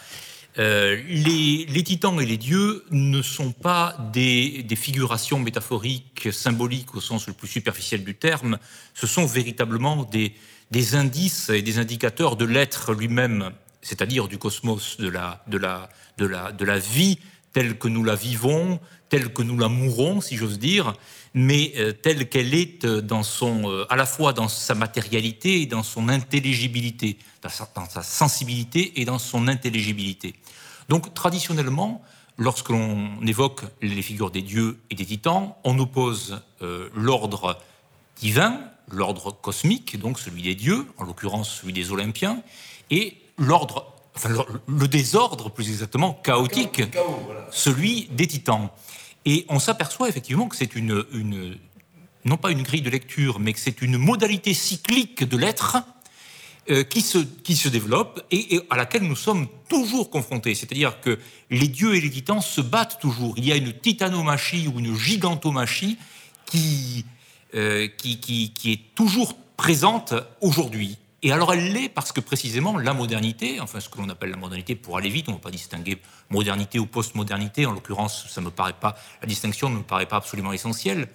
Euh, 0.57 1.01
les, 1.07 1.83
titans 1.83 2.19
et 2.19 2.25
les 2.25 2.37
dieux 2.37 2.83
ne 2.91 3.21
sont 3.21 3.51
pas 3.51 3.95
des, 4.11 4.63
des 4.63 4.75
figurations 4.75 5.39
métaphoriques, 5.39 6.29
symboliques 6.31 6.95
au 6.95 7.01
sens 7.01 7.27
le 7.27 7.33
plus 7.33 7.47
superficiel 7.47 8.03
du 8.03 8.15
terme, 8.15 8.57
ce 8.93 9.07
sont 9.07 9.25
véritablement 9.25 10.03
des, 10.03 10.33
des 10.71 10.95
indices 10.95 11.49
et 11.49 11.61
des 11.61 11.77
indicateurs 11.77 12.35
de 12.35 12.45
l'être 12.45 12.93
lui-même, 12.93 13.51
c'est-à-dire 13.81 14.27
du 14.27 14.37
cosmos, 14.37 14.97
de 14.97 15.07
la, 15.07 15.43
de, 15.47 15.57
la, 15.57 15.89
de, 16.17 16.25
la, 16.25 16.51
de 16.51 16.65
la 16.65 16.79
vie 16.79 17.19
telle 17.53 17.77
que 17.77 17.87
nous 17.87 18.03
la 18.03 18.15
vivons, 18.15 18.79
telle 19.09 19.33
que 19.33 19.41
nous 19.41 19.57
la 19.57 19.67
mourons, 19.67 20.21
si 20.21 20.37
j'ose 20.37 20.59
dire, 20.59 20.93
mais 21.33 21.73
euh, 21.77 21.91
telle 21.91 22.29
qu'elle 22.29 22.53
est 22.53 22.85
euh, 22.85 23.01
dans 23.01 23.23
son, 23.23 23.69
euh, 23.69 23.85
à 23.89 23.95
la 23.95 24.05
fois 24.05 24.33
dans 24.33 24.47
sa 24.47 24.75
matérialité 24.75 25.61
et 25.61 25.65
dans 25.65 25.83
son 25.83 26.09
intelligibilité, 26.09 27.17
dans 27.41 27.49
sa, 27.49 27.69
dans 27.75 27.89
sa 27.89 28.03
sensibilité 28.03 29.01
et 29.01 29.05
dans 29.05 29.19
son 29.19 29.47
intelligibilité. 29.47 30.35
Donc 30.89 31.13
traditionnellement, 31.13 32.01
lorsque 32.37 32.69
l'on 32.69 33.25
évoque 33.25 33.61
les 33.81 34.01
figures 34.01 34.31
des 34.31 34.41
dieux 34.41 34.79
et 34.89 34.95
des 34.95 35.05
titans, 35.05 35.53
on 35.63 35.77
oppose 35.77 36.41
euh, 36.61 36.89
l'ordre 36.95 37.59
divin, 38.17 38.59
l'ordre 38.91 39.31
cosmique, 39.31 39.99
donc 39.99 40.19
celui 40.19 40.41
des 40.41 40.55
dieux, 40.55 40.87
en 40.97 41.03
l'occurrence 41.03 41.59
celui 41.61 41.73
des 41.73 41.91
Olympiens, 41.91 42.41
et 42.89 43.17
l'ordre, 43.37 43.93
enfin 44.15 44.29
le, 44.29 44.39
le 44.67 44.87
désordre 44.87 45.51
plus 45.51 45.69
exactement 45.69 46.13
chaotique, 46.13 46.81
celui 47.51 48.07
des 48.11 48.25
titans. 48.25 48.69
Et 49.29 49.45
on 49.47 49.59
s'aperçoit 49.59 50.09
effectivement 50.09 50.47
que 50.47 50.55
c'est 50.55 50.75
une, 50.75 51.05
non 52.25 52.37
pas 52.37 52.49
une 52.49 52.63
grille 52.63 52.81
de 52.81 52.89
lecture, 52.89 53.39
mais 53.39 53.53
que 53.53 53.59
c'est 53.59 53.83
une 53.83 53.95
modalité 53.99 54.55
cyclique 54.55 55.23
de 55.23 55.37
l'être 55.37 55.77
euh, 56.71 56.81
qui, 56.83 57.01
se, 57.03 57.67
développe 57.67 58.25
et, 58.31 58.59
à 58.71 58.75
laquelle 58.75 59.03
nous 59.03 59.15
sommes 59.15 59.47
toujours 59.67 60.09
confrontés. 60.09 60.55
C'est-à-dire 60.55 60.99
que 61.01 61.19
les 61.51 61.67
dieux 61.67 61.93
et 61.93 62.01
les 62.01 62.09
titans 62.09 62.41
se 62.41 62.59
battent 62.59 62.99
toujours. 62.99 63.35
Il 63.37 63.45
y 63.45 63.51
a 63.51 63.55
une 63.55 63.71
titanomachie 63.71 64.67
ou 64.67 64.79
une 64.79 64.97
gigantomachie 64.97 65.99
qui, 66.47 67.05
euh, 67.53 67.87
est 67.87 68.95
toujours 68.95 69.35
présente 69.57 70.15
aujourd'hui. 70.41 70.97
Et 71.21 71.31
alors 71.31 71.53
elle 71.53 71.73
l'est 71.73 71.89
parce 71.89 72.11
que 72.11 72.21
précisément 72.21 72.77
la 72.77 72.93
modernité, 72.93 73.59
enfin 73.59 73.79
ce 73.79 73.89
que 73.89 73.97
l'on 73.97 74.07
appelle 74.09 74.29
la 74.29 74.37
modernité 74.37 74.75
pour 74.75 74.97
aller 74.97 75.09
vite, 75.09 75.27
on 75.27 75.33
ne 75.33 75.37
va 75.37 75.41
pas 75.41 75.51
distinguer 75.51 76.01
modernité 76.29 76.79
ou 76.79 76.85
postmodernité, 76.85 77.65
en 77.65 77.73
l'occurrence 77.73 78.27
ça 78.29 78.39
me 78.39 78.51
paraît 78.51 78.73
pas, 78.79 78.95
la 79.21 79.27
distinction 79.27 79.69
ne 79.69 79.77
me 79.77 79.83
paraît 79.83 80.05
pas 80.05 80.15
absolument 80.17 80.53
essentielle, 80.53 81.09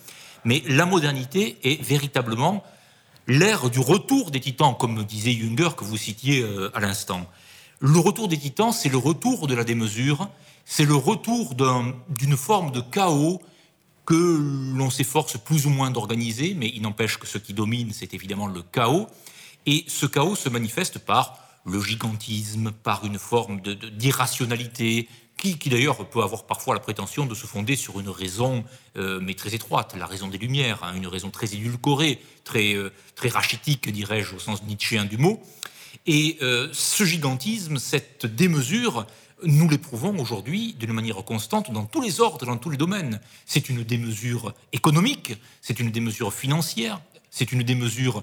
mais 0.44 0.62
la 0.66 0.84
modernité 0.84 1.56
est 1.62 1.82
véritablement 1.82 2.64
l'ère 3.26 3.70
du 3.70 3.80
retour 3.80 4.30
des 4.30 4.40
titans, 4.40 4.76
comme 4.78 5.04
disait 5.04 5.32
Junger 5.32 5.70
que 5.76 5.84
vous 5.84 5.96
citiez 5.96 6.42
euh, 6.42 6.70
à 6.74 6.80
l'instant. 6.80 7.26
Le 7.80 7.98
retour 7.98 8.28
des 8.28 8.38
titans, 8.38 8.72
c'est 8.72 8.88
le 8.88 8.98
retour 8.98 9.46
de 9.46 9.54
la 9.54 9.64
démesure, 9.64 10.28
c'est 10.64 10.84
le 10.84 10.94
retour 10.94 11.54
d'une 12.08 12.36
forme 12.36 12.72
de 12.72 12.80
chaos 12.80 13.40
que 14.06 14.74
l'on 14.76 14.90
s'efforce 14.90 15.38
plus 15.38 15.66
ou 15.66 15.70
moins 15.70 15.90
d'organiser, 15.90 16.54
mais 16.54 16.70
il 16.74 16.82
n'empêche 16.82 17.18
que 17.18 17.26
ce 17.26 17.38
qui 17.38 17.54
domine, 17.54 17.90
c'est 17.92 18.12
évidemment 18.14 18.46
le 18.46 18.62
chaos. 18.62 19.06
Et 19.66 19.84
ce 19.88 20.06
chaos 20.06 20.36
se 20.36 20.48
manifeste 20.48 20.98
par 20.98 21.38
le 21.64 21.80
gigantisme, 21.80 22.72
par 22.72 23.04
une 23.04 23.18
forme 23.18 23.60
d'irrationalité, 23.60 25.08
qui, 25.36 25.68
d'ailleurs 25.68 26.08
peut 26.08 26.22
avoir 26.22 26.44
parfois 26.44 26.74
la 26.74 26.80
prétention 26.80 27.26
de 27.26 27.34
se 27.34 27.46
fonder 27.46 27.76
sur 27.76 28.00
une 28.00 28.08
raison, 28.08 28.64
euh, 28.96 29.20
mais 29.20 29.34
très 29.34 29.54
étroite, 29.54 29.94
la 29.98 30.06
raison 30.06 30.28
des 30.28 30.38
Lumières, 30.38 30.82
hein, 30.82 30.94
une 30.94 31.06
raison 31.06 31.30
très 31.30 31.54
édulcorée, 31.54 32.20
très, 32.44 32.74
euh, 32.74 32.90
très 33.14 33.28
rachitique, 33.28 33.90
dirais-je, 33.90 34.36
au 34.36 34.38
sens 34.38 34.62
nietzschéen 34.62 35.04
du 35.04 35.18
mot. 35.18 35.42
Et 36.06 36.38
euh, 36.40 36.68
ce 36.72 37.04
gigantisme, 37.04 37.78
cette 37.78 38.26
démesure, 38.26 39.06
nous 39.42 39.68
l'éprouvons 39.68 40.18
aujourd'hui 40.18 40.74
d'une 40.78 40.92
manière 40.92 41.22
constante 41.24 41.70
dans 41.70 41.84
tous 41.84 42.00
les 42.00 42.20
ordres, 42.20 42.46
dans 42.46 42.56
tous 42.56 42.70
les 42.70 42.76
domaines. 42.76 43.20
C'est 43.44 43.68
une 43.68 43.82
démesure 43.82 44.54
économique, 44.72 45.34
c'est 45.60 45.78
une 45.78 45.90
démesure 45.90 46.32
financière, 46.32 47.00
c'est 47.30 47.52
une 47.52 47.62
démesure 47.62 48.22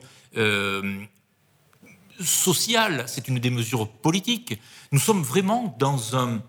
sociale, 2.26 3.06
c'est 3.08 3.28
une 3.28 3.40
démesure 3.40 3.88
politique. 3.88 4.60
Nous 4.92 5.00
sommes 5.00 5.24
vraiment 5.24 5.76
dans 5.80 6.16
un, 6.16 6.42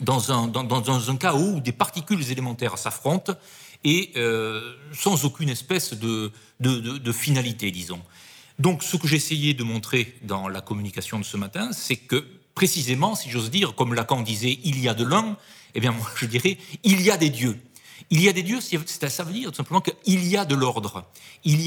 dans 0.00 0.32
un, 0.32 0.48
dans, 0.48 1.10
un 1.10 1.16
chaos 1.16 1.54
où 1.54 1.60
des 1.60 1.72
particules 1.72 2.30
élémentaires 2.30 2.78
s'affrontent 2.78 3.34
et 3.84 4.12
euh, 4.16 4.74
sans 4.92 5.24
aucune 5.24 5.48
espèce 5.48 5.94
de, 5.94 6.30
de, 6.60 7.12
finalité, 7.12 7.70
disons. 7.70 8.00
Donc 8.58 8.82
ce 8.82 8.96
que 8.96 9.12
essayé 9.12 9.54
de 9.54 9.64
montrer 9.64 10.16
dans 10.22 10.48
la 10.48 10.60
communication 10.60 11.18
de 11.18 11.24
ce 11.24 11.36
matin, 11.36 11.70
c'est 11.72 11.96
que 11.96 12.24
précisément, 12.54 13.14
si 13.14 13.30
j'ose 13.30 13.50
dire, 13.50 13.74
comme 13.74 13.94
Lacan 13.94 14.20
disait, 14.20 14.58
il 14.64 14.78
y 14.78 14.88
a 14.88 14.94
de 14.94 15.04
l'un, 15.04 15.36
eh 15.74 15.80
bien 15.80 15.92
moi 15.92 16.06
je 16.16 16.26
dirais, 16.26 16.58
il 16.84 17.00
y 17.02 17.10
a 17.10 17.16
des 17.16 17.30
dieux. 17.30 17.58
Il 18.10 18.20
y 18.20 18.28
a 18.28 18.32
des 18.32 18.42
dieux, 18.42 18.60
ça 18.60 19.24
veut 19.24 19.32
dire 19.32 19.50
tout 19.50 19.56
simplement 19.56 19.80
qu'il 19.80 20.26
y 20.26 20.36
a 20.36 20.44
de 20.44 20.54
l'ordre, 20.54 21.04
il 21.44 21.60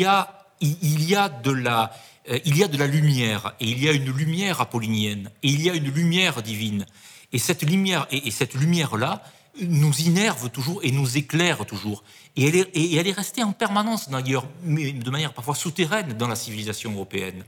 il 0.61 1.09
y 1.09 1.15
a 1.15 1.27
de 1.29 1.51
la, 1.51 1.91
euh, 2.29 2.39
il 2.45 2.57
y 2.57 2.63
a 2.63 2.67
de 2.67 2.77
la 2.77 2.87
lumière, 2.87 3.53
et 3.59 3.67
il 3.67 3.83
y 3.83 3.89
a 3.89 3.91
une 3.91 4.11
lumière 4.11 4.61
apollinienne, 4.61 5.29
et 5.43 5.49
il 5.49 5.61
y 5.61 5.69
a 5.69 5.73
une 5.73 5.91
lumière 5.91 6.41
divine. 6.41 6.85
Et 7.33 7.39
cette 7.39 7.63
lumière, 7.63 8.07
et, 8.11 8.31
cette 8.31 8.53
lumière-là, 8.53 9.21
nous 9.61 9.93
innerve 10.01 10.49
toujours 10.49 10.81
et 10.83 10.91
nous 10.91 11.17
éclaire 11.17 11.65
toujours. 11.65 12.03
Et 12.35 12.45
elle 12.45 13.07
est, 13.07 13.11
restée 13.11 13.43
en 13.43 13.53
permanence, 13.53 14.09
d'ailleurs, 14.09 14.45
mais 14.63 14.91
de 14.91 15.09
manière 15.09 15.33
parfois 15.33 15.55
souterraine 15.55 16.13
dans 16.13 16.27
la 16.27 16.35
civilisation 16.35 16.91
européenne. 16.93 17.43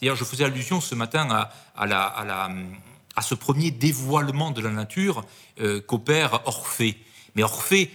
D'ailleurs, 0.00 0.16
je 0.16 0.24
faisais 0.24 0.44
allusion 0.44 0.80
ce 0.80 0.94
matin 0.94 1.28
à, 1.30 1.52
à, 1.76 1.86
la, 1.86 2.50
à 3.16 3.22
ce 3.22 3.34
premier 3.34 3.72
dévoilement 3.72 4.52
de 4.52 4.60
la 4.60 4.70
nature 4.70 5.24
euh, 5.60 5.80
qu'opère 5.80 6.40
Orphée. 6.46 6.96
Mais 7.34 7.42
Orphée, 7.42 7.90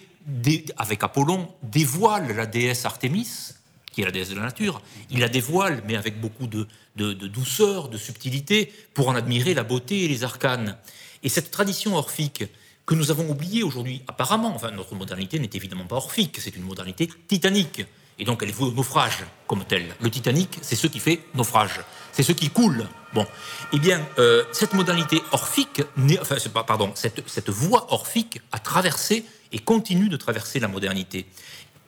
avec 0.77 1.03
Apollon, 1.03 1.49
dévoile 1.63 2.35
la 2.35 2.45
déesse 2.45 2.85
Artémis, 2.85 3.53
qui 3.93 4.01
est 4.01 4.05
la 4.05 4.11
déesse 4.11 4.29
de 4.29 4.35
la 4.35 4.41
nature. 4.41 4.81
Il 5.09 5.19
la 5.19 5.29
dévoile, 5.29 5.83
mais 5.87 5.95
avec 5.95 6.19
beaucoup 6.19 6.47
de, 6.47 6.67
douceur, 6.95 7.87
de 7.87 7.97
subtilité, 7.97 8.73
pour 8.93 9.07
en 9.07 9.15
admirer 9.15 9.53
la 9.53 9.63
beauté 9.63 10.03
et 10.03 10.07
les 10.09 10.25
arcanes. 10.25 10.77
Et 11.21 11.29
cette 11.29 11.51
tradition 11.51 11.95
orphique 11.95 12.43
que 12.85 12.95
nous 12.95 13.11
avons 13.11 13.29
oubliée 13.29 13.63
aujourd'hui, 13.63 14.01
apparemment, 14.07 14.53
enfin 14.53 14.71
notre 14.71 14.95
modernité 14.95 15.39
n'est 15.39 15.49
évidemment 15.53 15.85
pas 15.85 15.95
orphique, 15.95 16.37
c'est 16.41 16.55
une 16.57 16.63
modernité 16.63 17.07
titanique. 17.27 17.85
Et 18.19 18.25
donc 18.25 18.43
elle 18.43 18.53
au 18.59 18.71
naufrage 18.71 19.23
comme 19.47 19.63
telle. 19.63 19.95
Le 19.99 20.09
Titanic, 20.09 20.59
c'est 20.61 20.75
ce 20.75 20.87
qui 20.87 20.99
fait 20.99 21.21
naufrage. 21.33 21.79
C'est 22.11 22.23
ce 22.23 22.31
qui 22.31 22.49
coule. 22.49 22.85
Bon. 23.13 23.25
Eh 23.71 23.79
bien, 23.79 24.05
euh, 24.19 24.43
cette 24.51 24.73
modernité 24.73 25.21
orphique, 25.31 25.81
enfin, 26.21 26.35
pardon, 26.65 26.91
cette, 26.93 27.27
cette 27.27 27.49
voie 27.49 27.91
orphique 27.91 28.39
a 28.51 28.59
traversé 28.59 29.25
et 29.51 29.59
continue 29.59 30.09
de 30.09 30.17
traverser 30.17 30.59
la 30.59 30.67
modernité 30.67 31.25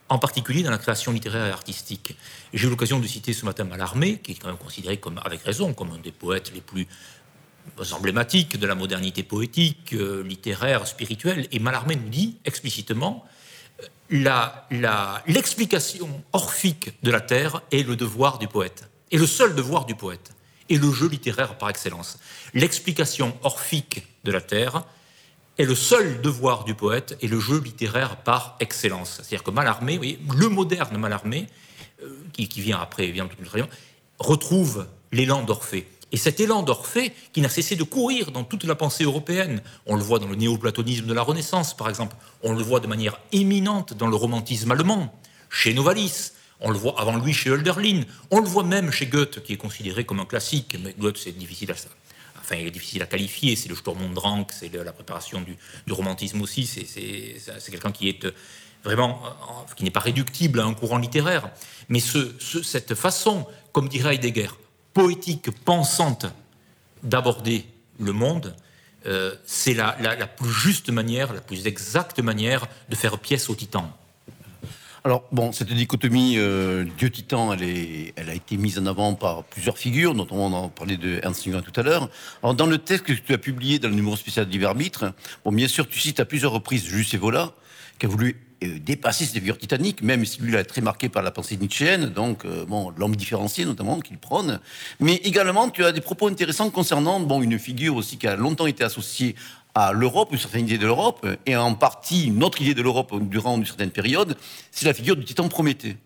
en 0.09 0.19
particulier 0.19 0.64
dans 0.64 0.72
la 0.72 0.77
création 0.77 1.11
littéraire 1.11 1.48
et 1.48 1.51
artistique. 1.51 2.16
J'ai 2.53 2.67
eu 2.67 2.69
l'occasion 2.69 3.00
de 3.00 3.08
citer 3.08 3.34
ce 3.34 3.45
matin 3.45 3.64
Mallarmé, 3.64 4.19
qui 4.19 4.34
est 4.34 4.35
quand 4.35 4.48
même 4.48 4.58
considéré 4.58 4.98
comme, 4.98 5.19
avec 5.24 5.42
raison 5.42 5.74
comme 5.74 5.92
un 5.92 5.98
des 5.98 6.11
poètes 6.11 6.51
les 6.53 6.61
plus 6.61 6.88
emblématiques 7.92 8.59
de 8.59 8.67
la 8.67 8.75
modernité 8.75 9.24
poétique, 9.24 9.93
euh, 9.93 10.24
littéraire, 10.24 10.85
spirituelle. 10.85 11.48
Et 11.51 11.59
Mallarmé 11.59 11.95
nous 11.95 12.09
dit 12.09 12.38
explicitement 12.45 13.25
euh, 14.11 14.48
l'explication 15.27 16.24
orphique 16.34 16.92
de 17.01 17.11
la 17.11 17.22
terre 17.22 17.61
est 17.72 17.84
le 17.84 17.95
devoir 17.95 18.38
du 18.38 18.48
poète, 18.48 18.88
et 19.11 19.17
le 19.17 19.25
seul 19.25 19.56
devoir 19.56 19.85
du 19.85 19.95
poète, 19.95 20.32
et 20.69 20.77
le 20.77 20.92
jeu 20.92 21.08
littéraire 21.08 21.58
par 21.58 21.69
excellence. 21.69 22.19
L'explication 22.53 23.35
orphique 23.42 24.06
de 24.24 24.32
la 24.32 24.42
terre 24.42 24.84
est 25.58 25.64
le 25.66 25.75
seul 25.75 26.22
devoir 26.22 26.64
du 26.64 26.74
poète 26.74 27.17
et 27.22 27.27
le 27.27 27.40
jeu 27.40 27.59
littéraire 27.59 28.17
par 28.17 28.58
excellence. 28.59 29.16
C'est-à-dire 29.17 29.43
que 29.43 29.51
Mallarmé, 29.51 30.19
le 30.38 30.50
moderne 30.50 30.98
Mallarmé, 30.98 31.48
euh, 32.03 32.09
qui, 32.34 32.48
vient 32.61 32.80
après, 32.80 33.08
vient 33.08 33.27
toute 33.27 33.40
une 33.40 33.67
retrouve 34.19 34.85
l'élan 35.11 35.43
d'Orphée. 35.43 35.88
Et 36.11 36.17
cet 36.17 36.40
élan 36.40 36.64
d'Orphée, 36.64 37.14
qui 37.34 37.42
n'a 37.42 37.50
cessé 37.50 37.75
de 37.75 37.84
courir 37.84 38.32
dans 38.32 38.43
toute 38.43 38.64
la 38.64 38.75
pensée 38.75 39.03
européenne, 39.03 39.61
on 39.85 39.95
le 39.95 40.03
voit 40.03 40.19
dans 40.19 40.27
le 40.27 40.35
néoplatonisme 40.35 41.06
de 41.06 41.14
la 41.14 41.22
Renaissance, 41.22 41.75
par 41.75 41.90
exemple, 41.90 42.16
on 42.43 42.53
le 42.53 42.64
voit 42.64 42.80
de 42.80 42.88
manière 42.88 43.19
éminente 43.32 43.93
dans 43.93 44.08
le 44.08 44.16
romantisme 44.16 44.72
allemand, 44.72 45.14
chez 45.50 45.74
Novalis, 45.74 46.32
on 46.59 46.72
le 46.72 46.77
voit 46.77 47.00
avant 47.00 47.17
lui 47.17 47.34
chez 47.34 47.50
Hölderlin, 47.50 48.03
on 48.32 48.40
le 48.40 48.48
voit 48.48 48.64
même 48.64 48.92
chez 48.92 49.08
Goethe, 49.08 49.43
qui 49.43 49.53
est 49.53 49.58
considéré 49.58 50.06
comme 50.06 50.19
un 50.19 50.25
classique, 50.25 50.77
mais 50.82 50.95
Goethe, 50.98 51.17
c'est 51.17 51.38
difficile 51.38 51.72
à, 51.72 51.75
enfin, 52.45 52.56
il 52.56 52.67
est 52.67 52.72
difficile 52.72 53.01
à 53.01 53.07
qualifier. 53.07 53.56
C'est 53.56 53.69
le 53.69 53.75
Sturm 53.75 54.01
und 54.01 54.14
Drang, 54.14 54.45
c'est 54.51 54.72
la 54.74 54.93
préparation 54.93 55.41
du, 55.41 55.57
romantisme 55.91 56.41
aussi. 56.41 56.65
C'est 56.65 57.72
quelqu'un 57.72 57.91
qui 57.91 58.09
est 58.09 58.25
euh, 58.25 58.32
vraiment, 58.83 59.22
euh, 59.25 59.74
qui 59.75 59.83
n'est 59.83 59.91
pas 59.91 59.99
réductible 59.99 60.59
à 60.59 60.65
un 60.65 60.74
courant 60.74 60.98
littéraire. 60.98 61.49
Mais 61.90 61.99
cette 61.99 62.95
façon, 62.95 63.48
comme 63.72 63.90
dirait 63.90 64.15
Heidegger, 64.15 64.49
poétique, 64.93 65.51
pensante 65.64 66.27
d'aborder 67.03 67.65
le 67.99 68.14
monde, 68.14 68.56
euh, 69.06 69.35
c'est 69.45 69.74
la, 69.74 69.95
la, 69.99 70.27
plus 70.27 70.51
juste 70.51 70.90
manière, 70.90 71.33
la 71.33 71.41
plus 71.41 71.67
exacte 71.67 72.19
manière 72.19 72.67
de 72.90 72.95
faire 72.95 73.19
pièce 73.19 73.49
au 73.49 73.56
titan. 73.56 73.95
Alors, 75.06 75.24
bon, 75.32 75.51
cette 75.51 75.72
dichotomie 75.72 76.34
euh, 76.38 76.84
Dieu-Titan, 76.98 77.53
elle, 77.53 77.61
elle 78.16 78.27
a 78.27 78.34
été 78.34 78.58
mise 78.58 78.80
en 78.80 78.88
avant 78.88 79.14
par 79.14 79.43
plusieurs 79.43 79.77
figures, 79.77 80.16
notamment 80.16 80.48
on 80.48 80.53
en 80.53 80.69
parlait 80.69 80.98
de 80.98 81.19
Ernst 81.22 81.45
Jünger 81.45 81.61
tout 81.61 81.80
à 81.80 81.84
l'heure. 81.84 82.09
Alors, 82.42 82.56
dans 82.56 82.66
le 82.66 82.80
texte 82.80 83.06
que 83.06 83.14
tu 83.14 83.32
as 83.32 83.38
publié 83.38 83.77
dans 83.77 83.90
le 83.90 83.93
numéro 83.93 84.16
spécial 84.16 84.48
d'Ivermitre, 84.48 85.14
bon, 85.43 85.51
bien 85.51 85.67
sûr, 85.67 85.88
tu 85.88 86.00
cites 86.00 86.19
à 86.19 86.25
plusieurs 86.25 86.53
reprises 86.53 86.85
Juste 86.85 87.14
Evola, 87.14 87.53
qui 88.00 88.08
a 88.08 88.09
voulu 88.09 88.42
euh, 88.64 88.80
dépasser 88.80 89.25
cette 89.25 89.35
figure 89.35 89.59
titanique, 89.59 90.01
même 90.01 90.25
si 90.25 90.42
lui, 90.42 90.56
est 90.56 90.64
très 90.64 90.82
marqué 90.82 91.08
par 91.08 91.22
la 91.22 91.30
pensée 91.30 91.56
nietzschéenne, 91.56 92.08
donc, 92.08 92.43
euh, 92.43 92.66
bon, 92.66 92.92
l'homme 92.98 93.16
différencié, 93.16 93.64
notamment, 93.66 94.00
qu'il 94.00 94.17
prône. 94.17 94.59
Mais 95.00 95.17
également, 95.17 95.69
tu 95.69 95.85
as 95.85 95.92
des 95.92 96.01
propos 96.01 96.30
intéressants 96.30 96.72
concernant, 96.72 97.19
bon, 97.19 97.43
une 97.43 97.59
figure 97.59 97.95
aussi 97.95 98.17
qui 98.17 98.25
a 98.25 98.35
longtemps 98.35 98.66
été 98.66 98.84
associée 98.84 99.35
à 99.76 99.92
l'Europe, 99.92 100.30
une 100.32 100.40
certaine 100.40 100.66
idée 100.66 100.78
de 100.78 100.86
l'Europe, 100.86 101.28
et 101.45 101.56
en 101.56 101.76
partie 101.76 102.28
une 102.28 102.44
autre 102.44 102.62
idée 102.62 102.74
de 102.74 102.82
l'Europe 102.82 103.14
durant 103.22 103.58
une 103.58 103.66
certaine 103.66 103.92
période, 103.92 104.38
c'est 104.72 104.86
la 104.86 104.94
figure 104.94 105.18
du 105.18 105.26
titan 105.26 105.50
Prométhée. 105.50 105.98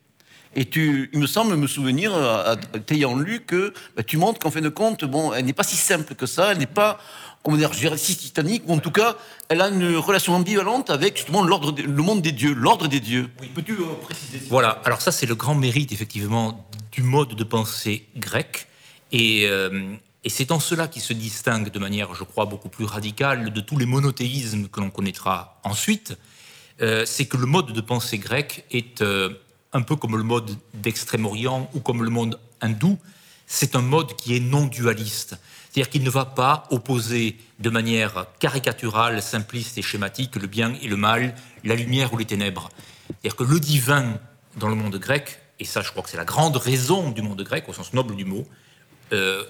Et 0.56 0.66
tu, 0.66 1.12
il 1.14 1.20
me 1.20 1.28
semble 1.28 1.56
me 1.56 1.68
souvenir, 1.68 2.12
t'ayant 2.88 3.16
lu, 3.16 3.42
que 3.42 3.72
bah, 3.96 4.02
tu 4.02 4.18
montres 4.18 4.40
qu'en 4.40 4.50
fin 4.50 4.62
de 4.62 4.70
compte, 4.70 5.06
bon, 5.06 5.32
elle 5.32 5.46
n'est 5.46 5.54
pas 5.54 5.64
si 5.64 5.76
simple 5.76 6.16
que 6.16 6.26
ça, 6.26 6.52
elle 6.52 6.58
n'est 6.58 6.66
pas, 6.66 7.00
comment 7.44 7.56
dire, 7.56 7.72
je 7.72 7.80
dirais, 7.80 7.98
si 7.98 8.18
titanique, 8.18 8.64
ou 8.66 8.74
en 8.74 8.80
tout 8.80 8.90
cas, 8.90 9.16
elle 9.50 9.62
a 9.62 9.70
une 9.70 9.96
relation 9.98 10.34
ambivalente 10.34 10.90
avec 10.90 11.18
justement 11.18 11.44
l'ordre, 11.44 11.76
le 11.80 12.02
monde 12.02 12.24
des 12.24 12.32
dieux, 12.32 12.56
l'ordre 12.56 12.88
des 12.88 13.00
dieux. 13.00 13.30
Oui. 13.40 13.52
Peux-tu 13.54 13.74
euh, 13.74 13.86
préciser 14.02 14.42
Voilà, 14.50 14.82
alors 14.84 15.02
ça 15.02 15.12
c'est 15.12 15.28
le 15.28 15.36
grand 15.36 15.54
mérite 15.54 15.92
effectivement 15.92 16.66
du 16.92 17.04
mode 17.04 17.36
de 17.36 17.44
pensée 17.44 18.08
grec. 18.18 18.68
Et, 19.12 19.46
euh, 19.46 19.94
et 20.24 20.30
c'est 20.30 20.52
en 20.52 20.60
cela 20.60 20.88
qu'il 20.88 21.02
se 21.02 21.14
distingue 21.14 21.72
de 21.72 21.80
manière, 21.80 22.14
je 22.14 22.24
crois, 22.24 22.46
beaucoup 22.46 22.70
plus 22.70 22.86
radicale 22.86 23.54
de 23.54 23.62
tous 23.62 23.78
les 23.78 23.86
monothéismes 23.86 24.68
que 24.68 24.82
l'on 24.82 24.90
connaîtra 24.90 25.60
ensuite. 25.64 26.18
Euh, 26.82 27.06
c'est 27.06 27.26
que 27.26 27.38
le 27.38 27.46
mode 27.46 27.72
de 27.72 27.82
pensée 27.82 28.18
grec 28.18 28.66
est 28.72 29.02
euh, 29.02 29.30
un 29.72 29.82
peu 29.82 29.96
comme 29.96 30.18
le 30.18 30.24
mode 30.24 30.58
d'Extrême-Orient 30.74 31.70
ou 31.74 31.80
comme 31.80 32.04
le 32.04 32.10
monde 32.10 32.40
hindou. 32.62 32.98
C'est 33.48 33.76
un 33.76 33.82
mode 33.82 34.16
qui 34.16 34.36
est 34.36 34.40
non 34.42 34.66
dualiste. 34.66 35.38
C'est-à-dire 35.72 35.90
qu'il 35.90 36.04
ne 36.04 36.10
va 36.10 36.26
pas 36.26 36.68
opposer 36.72 37.38
de 37.60 37.70
manière 37.70 38.26
caricaturale, 38.40 39.22
simpliste 39.22 39.78
et 39.78 39.82
schématique 39.82 40.36
le 40.36 40.48
bien 40.48 40.74
et 40.82 40.88
le 40.88 40.98
mal, 40.98 41.36
la 41.64 41.76
lumière 41.76 42.14
ou 42.14 42.18
les 42.18 42.26
ténèbres. 42.26 42.70
C'est-à-dire 43.08 43.36
que 43.36 43.44
le 43.44 43.60
divin 43.60 44.20
dans 44.58 44.68
le 44.68 44.76
monde 44.76 44.98
grec, 44.98 45.40
et 45.60 45.66
ça 45.66 45.82
je 45.82 45.92
crois 45.92 46.04
que 46.04 46.10
c'est 46.10 46.18
la 46.18 46.26
grande 46.26 46.58
raison 46.58 47.12
du 47.12 47.22
monde 47.22 47.42
grec 47.44 47.66
au 47.70 47.74
sens 47.74 47.94
noble 47.94 48.16
du 48.16 48.26
mot, 48.26 48.48
euh, 49.14 49.44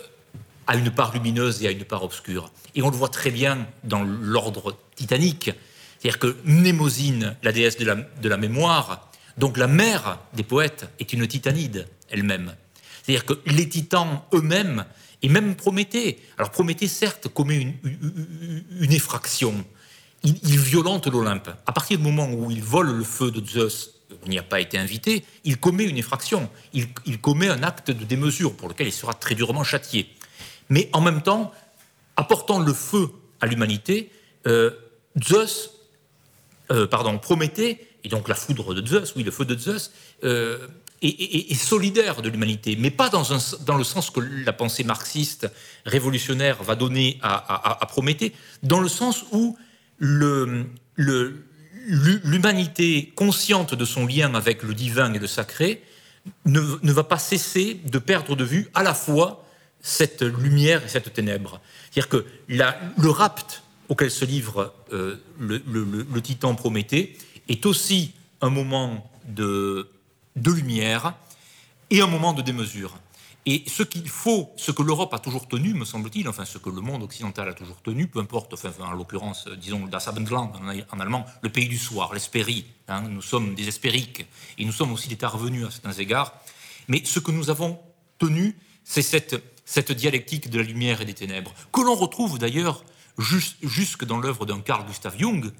à 0.69 0.75
une 0.75 0.91
part 0.91 1.11
lumineuse 1.11 1.63
et 1.63 1.67
à 1.67 1.71
une 1.71 1.83
part 1.83 2.03
obscure. 2.03 2.51
Et 2.75 2.83
on 2.83 2.91
le 2.91 2.95
voit 2.95 3.09
très 3.09 3.31
bien 3.31 3.67
dans 3.83 4.03
l'ordre 4.03 4.77
titanique. 4.95 5.49
C'est-à-dire 5.97 6.19
que 6.19 6.37
Mnémosine, 6.45 7.35
la 7.41 7.51
déesse 7.51 7.77
de 7.77 8.29
la, 8.29 8.37
mémoire, 8.37 9.09
donc 9.39 9.57
la 9.57 9.65
mère 9.65 10.19
des 10.35 10.43
poètes, 10.43 10.87
est 10.99 11.11
une 11.11 11.27
titanide 11.27 11.87
elle-même. 12.11 12.53
C'est-à-dire 13.01 13.25
que 13.25 13.33
les 13.47 13.67
titans 13.67 14.21
eux-mêmes, 14.31 14.85
et 15.23 15.27
même 15.27 15.55
Prométhée, 15.55 16.19
alors 16.37 16.51
Prométhée 16.51 16.87
certes 16.87 17.29
commet 17.29 17.57
une, 17.57 17.73
une- 18.79 18.93
effraction, 18.93 19.65
il, 20.23 20.37
il 20.43 20.59
violente 20.59 21.07
l'Olympe. 21.07 21.49
À 21.65 21.71
partir 21.71 21.97
du 21.97 22.03
moment 22.03 22.31
où 22.31 22.51
il 22.51 22.61
vole 22.61 22.95
le 22.95 23.03
feu 23.03 23.31
de 23.31 23.43
Zeus, 23.43 23.95
il 24.25 24.29
n'y 24.29 24.37
a 24.37 24.43
pas 24.43 24.59
été 24.59 24.77
invité, 24.77 25.25
il 25.45 25.57
commet 25.57 25.85
une 25.85 25.97
infraction, 25.97 26.47
il, 26.73 26.85
il 27.07 27.19
commet 27.19 27.49
un 27.49 27.63
acte 27.63 27.89
de 27.89 28.05
démesure 28.05 28.55
pour 28.55 28.69
lequel 28.69 28.85
il 28.85 28.93
sera 28.93 29.15
très 29.15 29.33
durement 29.33 29.63
châtié. 29.63 30.13
Mais 30.69 30.89
en 30.93 31.01
même 31.01 31.21
temps, 31.21 31.51
apportant 32.15 32.59
le 32.59 32.73
feu 32.73 33.09
à 33.41 33.47
l'humanité, 33.47 34.11
euh, 34.47 34.71
Zeus, 35.21 35.71
euh, 36.71 36.87
pardon, 36.87 37.17
Prométhée, 37.17 37.87
et 38.03 38.09
donc 38.09 38.27
la 38.27 38.35
foudre 38.35 38.73
de 38.73 38.85
Zeus, 38.85 39.13
oui, 39.15 39.23
le 39.23 39.31
feu 39.31 39.45
de 39.45 39.57
Zeus, 39.57 39.91
euh, 40.23 40.67
est, 41.01 41.55
solidaire 41.55 42.21
de 42.21 42.29
l'humanité, 42.29 42.75
mais 42.77 42.91
pas 42.91 43.09
dans, 43.09 43.23
le 43.77 43.83
sens 43.83 44.09
que 44.09 44.19
la 44.19 44.51
pensée 44.53 44.83
marxiste 44.83 45.49
révolutionnaire 45.85 46.61
va 46.61 46.75
donner 46.75 47.17
à, 47.21 47.81
à- 47.81 47.85
Prométhée, 47.85 48.33
dans 48.63 48.81
le 48.81 48.89
sens 48.89 49.23
où 49.31 49.57
l'humanité 51.97 53.13
consciente 53.15 53.75
de 53.75 53.85
son 53.85 54.05
lien 54.05 54.35
avec 54.35 54.61
le 54.63 54.73
divin 54.73 55.13
et 55.13 55.19
le 55.19 55.27
sacré 55.27 55.81
ne, 56.45 56.59
ne 56.59 56.91
va 56.91 57.05
pas 57.05 57.17
cesser 57.17 57.79
de 57.85 57.99
perdre 57.99 58.35
de 58.35 58.43
vue 58.43 58.67
à 58.73 58.83
la 58.83 58.93
fois 58.93 59.45
cette 59.81 60.21
lumière 60.21 60.83
et 60.83 60.87
cette 60.87 61.13
ténèbre. 61.13 61.61
C'est-à-dire 61.91 62.09
que 62.09 62.25
le 62.47 63.09
rapt 63.09 63.63
auquel 63.89 64.11
se 64.11 64.23
livre 64.23 64.73
euh, 64.93 65.17
le, 65.39 66.21
titan 66.21 66.55
Prométhée 66.55 67.17
est 67.49 67.65
aussi 67.65 68.13
un 68.41 68.49
moment 68.49 69.11
de, 69.27 69.89
lumière 70.35 71.15
et 71.89 72.01
un 72.01 72.07
moment 72.07 72.33
de 72.33 72.41
démesure. 72.41 72.97
Et 73.45 73.63
ce 73.67 73.83
qu'il 73.83 74.07
faut, 74.07 74.51
ce 74.57 74.71
que 74.71 74.83
l'Europe 74.83 75.13
a 75.13 75.19
toujours 75.19 75.47
tenu, 75.47 75.73
me 75.73 75.85
semble-t-il, 75.85 76.29
enfin 76.29 76.45
ce 76.45 76.59
que 76.59 76.69
le 76.69 76.81
monde 76.81 77.01
occidental 77.01 77.49
a 77.49 77.53
toujours 77.53 77.81
tenu, 77.81 78.07
peu 78.07 78.19
importe, 78.19 78.53
enfin, 78.53 78.71
en 78.79 78.91
l'occurrence, 78.91 79.47
euh, 79.47 79.55
disons, 79.55 79.87
das 79.87 80.07
Abendland 80.07 80.51
en, 80.91 80.99
allemand, 80.99 81.25
le 81.41 81.49
pays 81.49 81.67
du 81.67 81.77
soir, 81.77 82.13
l'espérie, 82.13 82.65
hein, 82.87 83.01
nous 83.09 83.23
sommes 83.23 83.55
des 83.55 83.67
espériques, 83.67 84.27
et 84.57 84.65
nous 84.65 84.71
sommes 84.71 84.91
aussi 84.91 85.07
des 85.07 85.25
revenus 85.25 85.65
à 85.65 85.71
certains 85.71 85.93
égards, 85.93 86.33
mais 86.89 87.01
ce 87.05 87.19
que 87.19 87.31
nous 87.31 87.49
avons 87.49 87.79
tenu, 88.19 88.55
c'est 88.83 89.01
cette, 89.01 89.41
cette 89.69 89.91
dialectique 89.91 90.49
de 90.49 90.57
la 90.57 90.65
lumière 90.65 90.99
et 90.99 91.05
des 91.05 91.13
ténèbres, 91.13 91.53
que 91.71 91.81
l'on 91.81 91.93
retrouve 91.93 92.39
d'ailleurs 92.39 92.83
jus- 93.19 93.55
jusque 93.61 94.03
dans 94.03 94.17
l'œuvre 94.17 94.47
d'un 94.47 94.61
Carl 94.61 94.83
Gustav 94.87 95.15
Jung, 95.15 95.51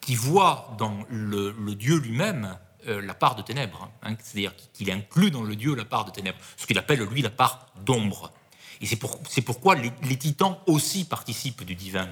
qui 0.00 0.14
voit 0.14 0.74
dans 0.78 1.04
le, 1.10 1.52
Dieu 1.74 1.98
lui-même 1.98 2.56
euh, 2.86 3.02
la 3.02 3.12
part 3.12 3.34
de 3.36 3.42
ténèbres, 3.42 3.90
hein, 4.02 4.14
c'est-à-dire 4.22 4.54
qu'il 4.72 4.90
inclut 4.90 5.30
dans 5.30 5.42
le 5.42 5.56
Dieu 5.56 5.74
la 5.74 5.84
part 5.84 6.06
de 6.06 6.10
ténèbres, 6.10 6.38
ce 6.56 6.64
qu'il 6.66 6.78
appelle 6.78 7.00
lui 7.02 7.20
la 7.20 7.28
part 7.28 7.66
d'ombre. 7.84 8.32
Et 8.80 8.86
c'est 8.86 8.96
pour- 8.96 9.20
c'est 9.28 9.42
pourquoi 9.42 9.74
les 9.74 10.16
titans 10.16 10.56
aussi 10.66 11.04
participent 11.04 11.64
du 11.64 11.74
divin. 11.74 12.08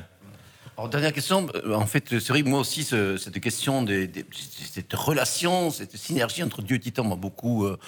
Dernière 0.91 1.13
question, 1.15 1.47
euh, 1.55 1.73
en 1.75 1.87
fait, 1.87 2.05
c'est 2.21 2.29
vrai 2.29 2.43
moi 2.43 2.61
aussi, 2.61 2.85
ce- 2.85 3.17
cette 3.17 3.41
question, 3.41 3.83
des, 3.83 4.11
cette 4.31 4.93
relation, 4.93 5.71
cette 5.71 5.97
synergie 5.97 6.43
entre 6.43 6.61
Dieu 6.61 6.77
et 6.77 6.81
Titan 6.81 7.03
m'a 7.05 7.17
beaucoup 7.17 7.65
euh, 7.65 7.79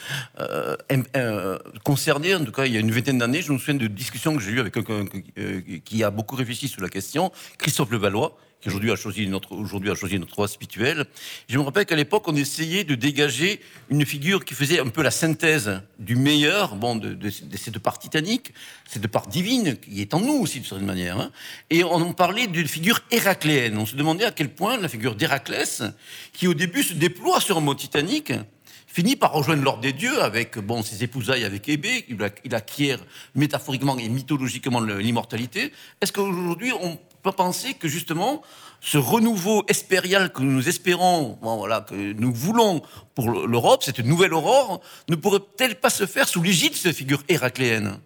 euh, 1.17 1.59
concerné. 1.85 2.35
En 2.35 2.45
tout 2.45 2.51
cas, 2.53 2.65
il 2.65 2.73
y 2.73 2.77
a 2.79 2.81
une 2.81 2.91
vingtaine 2.91 3.19
d'années, 3.19 3.43
je 3.43 3.53
me 3.53 3.59
souviens 3.59 3.75
de 3.75 3.87
discussions 3.89 4.35
que 4.35 4.43
j'ai 4.43 4.53
eues 4.53 4.61
avec 4.61 4.73
quelqu'un 4.73 5.05
qui- 5.07 5.83
qui 5.83 6.03
a 6.03 6.11
beaucoup 6.11 6.35
réfléchi 6.35 6.67
sur 6.67 6.81
la 6.81 6.89
question, 6.89 7.31
Christophe 7.59 7.91
Levallois, 7.91 8.37
qui 8.61 8.69
aujourd'hui 8.69 8.91
a 8.91 8.97
choisi 8.97 9.27
notre, 9.29 9.53
aujourd'hui 9.53 9.91
a 9.91 9.95
choisi 9.95 10.19
notre 10.19 10.35
voie 10.35 10.49
spirituelle. 10.49 11.07
Je 11.49 11.59
me 11.59 11.63
rappelle 11.63 11.87
qu'à 11.87 11.95
l'époque, 11.97 12.27
on 12.27 12.35
essayait 12.35 12.85
de 12.85 12.95
dégager 12.95 13.61
une 13.89 14.05
figure 14.05 14.45
qui 14.45 14.55
faisait 14.55 14.81
un 14.81 14.89
peu 14.89 15.03
la 15.03 15.11
synthèse 15.11 15.81
du 15.99 16.17
meilleur, 16.17 16.75
bon, 16.75 16.97
de, 16.97 17.31
cette 17.31 17.79
part 17.79 17.99
titanique, 17.99 18.53
cette 18.89 19.07
part 19.07 19.29
divine 19.29 19.77
qui 19.77 20.01
est 20.01 20.13
en 20.13 20.21
nous 20.21 20.35
aussi, 20.35 20.61
de 20.61 20.67
certaine 20.67 20.87
manière. 20.87 21.21
hein. 21.21 21.31
Et 21.71 21.85
on 21.85 22.13
parlait 22.13 22.49
d'une 22.49 22.67
figure 22.69 23.01
héracléenne. 23.11 23.79
On 23.79 23.87
se 23.87 23.95
demandait 23.95 24.25
à 24.25 24.33
quel 24.33 24.49
point 24.49 24.77
la 24.77 24.89
figure 24.89 25.15
d'Héraclès, 25.15 25.83
qui 26.33 26.49
au 26.49 26.55
début 26.55 26.83
se 26.83 26.95
déploie 26.95 27.41
sur 27.41 27.59
un 27.59 27.61
mot 27.61 27.75
titanique, 27.75 28.33
finit 28.87 29.17
par 29.17 29.33
rejoindre 29.33 29.63
l'ordre 29.63 29.83
des 29.83 29.93
dieux 29.93 30.21
avec 30.23 30.59
bon, 30.59 30.83
ses 30.83 31.05
épousailles 31.05 31.45
avec 31.45 31.69
Hébé, 31.69 32.07
il, 32.09 32.17
ac- 32.17 32.39
il 32.45 32.55
acquiert 32.55 32.99
métaphoriquement 33.35 33.97
et 33.99 34.09
mythologiquement 34.09 34.81
l'immortalité. 34.81 35.73
Est-ce 36.01 36.11
qu'aujourd'hui, 36.13 36.73
on 36.73 36.99
peut 37.23 37.33
penser 37.33 37.75
que 37.75 37.89
justement, 37.89 38.43
ce 38.81 38.99
renouveau 38.99 39.65
espérial 39.69 40.33
que 40.33 40.43
nous 40.43 40.69
espérons, 40.69 41.39
voilà, 41.43 41.81
que 41.81 41.95
nous 41.95 42.33
voulons 42.33 42.83
pour 43.15 43.31
l'Europe, 43.31 43.83
cette 43.83 43.99
nouvelle 44.01 44.33
aurore, 44.35 44.81
ne 45.09 45.17
pourrait-elle 45.17 45.81
pas 45.81 45.91
se 45.91 46.07
faire 46.07 46.29
sous 46.29 46.43
l'égide 46.43 46.73
de 46.73 46.77
cette 46.77 46.97
figure 46.97 47.23
héracléenne? 47.29 47.99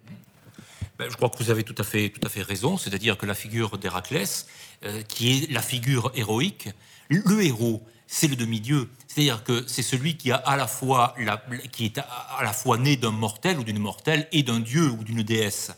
Ben, 0.97 1.09
je 1.09 1.15
crois 1.15 1.29
que 1.29 1.37
vous 1.37 1.49
avez 1.49 1.63
tout 1.63 1.75
à 1.77 1.83
fait, 1.83 2.09
tout 2.09 2.25
à 2.25 2.29
fait 2.29 2.43
raison, 2.43 2.77
c'est-à-dire 2.77 3.17
que 3.17 3.25
la 3.25 3.33
figure 3.33 3.77
d'Héraclès, 3.77 4.47
euh, 4.85 5.01
qui 5.03 5.31
est 5.43 5.51
la 5.51 5.61
figure 5.61 6.11
héroïque, 6.15 6.69
le 7.09 7.43
héros, 7.43 7.83
c'est 8.07 8.27
le 8.27 8.35
demi-dieu, 8.35 8.89
c'est-à-dire 9.07 9.43
que 9.43 9.63
c'est 9.67 9.81
celui 9.81 10.17
qui 10.17 10.31
a 10.31 10.35
à 10.35 10.55
la 10.55 10.67
fois 10.67 11.15
la- 11.17 11.43
qui 11.71 11.85
est 11.85 11.97
à 11.97 12.43
la 12.43 12.53
fois 12.53 12.77
né 12.77 12.95
d'un 12.95 13.11
mortel 13.11 13.57
ou 13.59 13.63
d'une 13.63 13.79
mortelle 13.79 14.27
et 14.31 14.43
d'un 14.43 14.59
dieu 14.59 14.89
ou 14.89 15.03
d'une 15.03 15.23
déesse. 15.23 15.71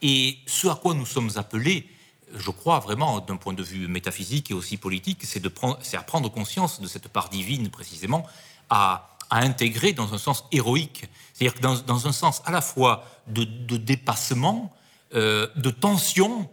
Et 0.00 0.38
ce 0.46 0.68
à 0.68 0.74
quoi 0.74 0.94
nous 0.94 1.06
sommes 1.06 1.30
appelés, 1.36 1.86
je 2.34 2.50
crois 2.50 2.78
vraiment 2.78 3.20
d'un 3.20 3.36
point 3.36 3.52
de 3.52 3.62
vue 3.62 3.88
métaphysique 3.88 4.50
et 4.50 4.54
aussi 4.54 4.76
politique, 4.76 5.24
c'est 5.24 5.96
à 5.96 6.02
prendre 6.02 6.28
conscience 6.30 6.80
de 6.80 6.86
cette 6.86 7.08
part 7.08 7.28
divine 7.28 7.70
précisément, 7.70 8.26
à, 8.70 9.08
intégrer 9.30 9.94
dans 9.94 10.12
un 10.12 10.18
sens 10.18 10.44
héroïque, 10.52 11.08
c'est-à-dire 11.32 11.82
dans, 11.86 12.06
un 12.06 12.12
sens 12.12 12.42
à 12.44 12.50
la 12.50 12.60
fois 12.60 13.06
de, 13.28 13.44
dépassement, 13.78 14.70
euh, 15.14 15.48
de 15.56 15.70
tension, 15.70 16.50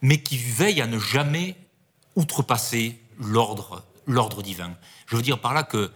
mais 0.00 0.22
qui 0.22 0.38
veille 0.38 0.80
à 0.80 0.86
ne 0.86 0.98
jamais 0.98 1.56
outrepasser 2.16 2.98
l'ordre, 3.18 3.84
l'ordre 4.06 4.42
divin. 4.42 4.72
Je 5.06 5.16
veux 5.16 5.20
dire 5.20 5.40
par 5.40 5.52
là 5.52 5.62
que 5.62 5.90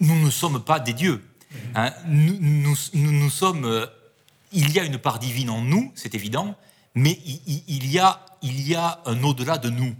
nous 0.00 0.20
ne 0.20 0.28
sommes 0.28 0.60
pas 0.60 0.80
des 0.80 0.92
dieux. 0.92 1.24
hein. 1.76 1.92
Nous 2.08 3.30
sommes. 3.30 3.64
euh, 3.64 3.86
il 4.52 4.72
y 4.72 4.80
a 4.80 4.84
une 4.84 4.98
part 4.98 5.18
divine 5.18 5.50
en 5.50 5.60
nous, 5.60 5.92
c'est 5.94 6.14
évident, 6.14 6.56
mais 6.96 7.20
il, 7.46 7.92
y 7.92 7.98
a, 7.98 9.02
un 9.04 9.22
au-delà 9.22 9.58
de 9.58 9.68
nous. 9.68 9.94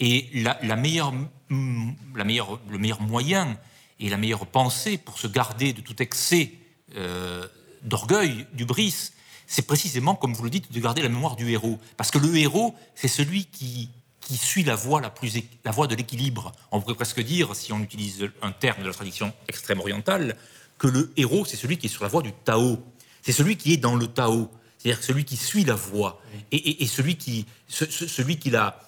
Et 0.00 0.28
la, 0.34 0.76
meilleure, 0.76 1.14
le 1.48 2.78
meilleur 2.78 3.00
moyen 3.00 3.56
et 4.00 4.10
la 4.10 4.16
meilleure 4.16 4.46
pensée 4.46 4.98
pour 4.98 5.18
se 5.18 5.28
garder 5.28 5.72
de 5.72 5.80
tout 5.80 6.02
excès 6.02 6.52
euh, 6.96 7.46
d'orgueil, 7.82 8.46
du 8.52 8.64
bris, 8.64 9.12
c'est 9.46 9.66
précisément, 9.66 10.16
comme 10.16 10.34
vous 10.34 10.42
le 10.42 10.50
dites, 10.50 10.72
de 10.72 10.80
garder 10.80 11.02
la 11.02 11.08
mémoire 11.08 11.36
du 11.36 11.48
héros. 11.50 11.78
Parce 11.96 12.10
que 12.10 12.18
le 12.18 12.36
héros, 12.36 12.74
c'est 12.96 13.08
celui 13.08 13.44
qui, 13.44 13.88
qui 14.20 14.36
suit 14.36 14.64
la 14.64 14.74
voie, 14.74 15.00
la, 15.00 15.10
plus, 15.10 15.38
la 15.64 15.70
voie 15.70 15.86
de 15.86 15.94
l'équilibre. 15.94 16.50
On 16.72 16.80
pourrait 16.80 16.96
presque 16.96 17.20
dire, 17.20 17.54
si 17.54 17.72
on 17.72 17.78
utilise 17.78 18.28
un 18.42 18.50
terme 18.50 18.82
de 18.82 18.88
la 18.88 18.94
tradition 18.94 19.32
extrême 19.46 19.78
orientale, 19.78 20.36
que 20.78 20.88
le 20.88 21.12
héros, 21.16 21.44
c'est 21.44 21.56
celui 21.56 21.78
qui 21.78 21.86
est 21.86 21.90
sur 21.90 22.02
la 22.02 22.08
voie 22.08 22.22
du 22.22 22.32
Tao. 22.32 22.78
C'est 23.22 23.32
celui 23.32 23.56
qui 23.56 23.74
est 23.74 23.76
dans 23.76 23.94
le 23.94 24.08
Tao. 24.08 24.50
C'est-à-dire 24.84 25.02
celui 25.02 25.24
qui 25.24 25.38
suit 25.38 25.64
la 25.64 25.74
voie. 25.76 26.20
Et, 26.52 26.86
celui 26.86 27.16
qui, 27.16 27.46
ce- 27.68 27.90
ce- 27.90 28.06
celui 28.06 28.38
qui 28.38 28.50
la, 28.50 28.78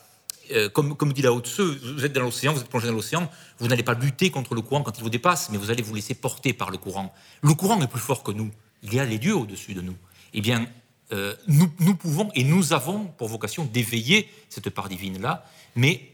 euh, 0.52 0.68
comme, 0.68 0.94
comme 0.94 1.14
dit 1.14 1.22
Lao 1.22 1.40
Tse, 1.40 1.60
vous 1.60 2.04
êtes 2.04 2.12
dans 2.12 2.20
l'océan, 2.20 2.52
vous 2.52 2.60
êtes 2.60 2.68
plongé 2.68 2.86
dans 2.86 2.92
l'océan, 2.92 3.30
vous 3.60 3.66
n'allez 3.66 3.82
pas 3.82 3.94
lutter 3.94 4.30
contre 4.30 4.54
le 4.54 4.60
courant 4.60 4.82
quand 4.82 4.96
il 4.98 5.02
vous 5.02 5.08
dépasse, 5.08 5.48
mais 5.50 5.56
vous 5.56 5.70
allez 5.70 5.82
vous 5.82 5.94
laisser 5.94 6.14
porter 6.14 6.52
par 6.52 6.70
le 6.70 6.76
courant. 6.76 7.14
Le 7.40 7.54
courant 7.54 7.80
est 7.80 7.86
plus 7.86 8.00
fort 8.00 8.22
que 8.22 8.30
nous. 8.30 8.50
Il 8.82 8.92
y 8.92 9.00
a 9.00 9.06
les 9.06 9.18
dieux 9.18 9.34
au-dessus 9.34 9.72
de 9.72 9.80
nous. 9.80 9.96
Eh 10.34 10.42
bien, 10.42 10.66
euh, 11.12 11.34
nous, 11.46 11.68
pouvons 11.96 12.28
et 12.34 12.44
nous 12.44 12.74
avons 12.74 13.06
pour 13.06 13.28
vocation 13.28 13.64
d'éveiller 13.64 14.28
cette 14.50 14.68
part 14.68 14.90
divine-là, 14.90 15.46
mais 15.76 16.10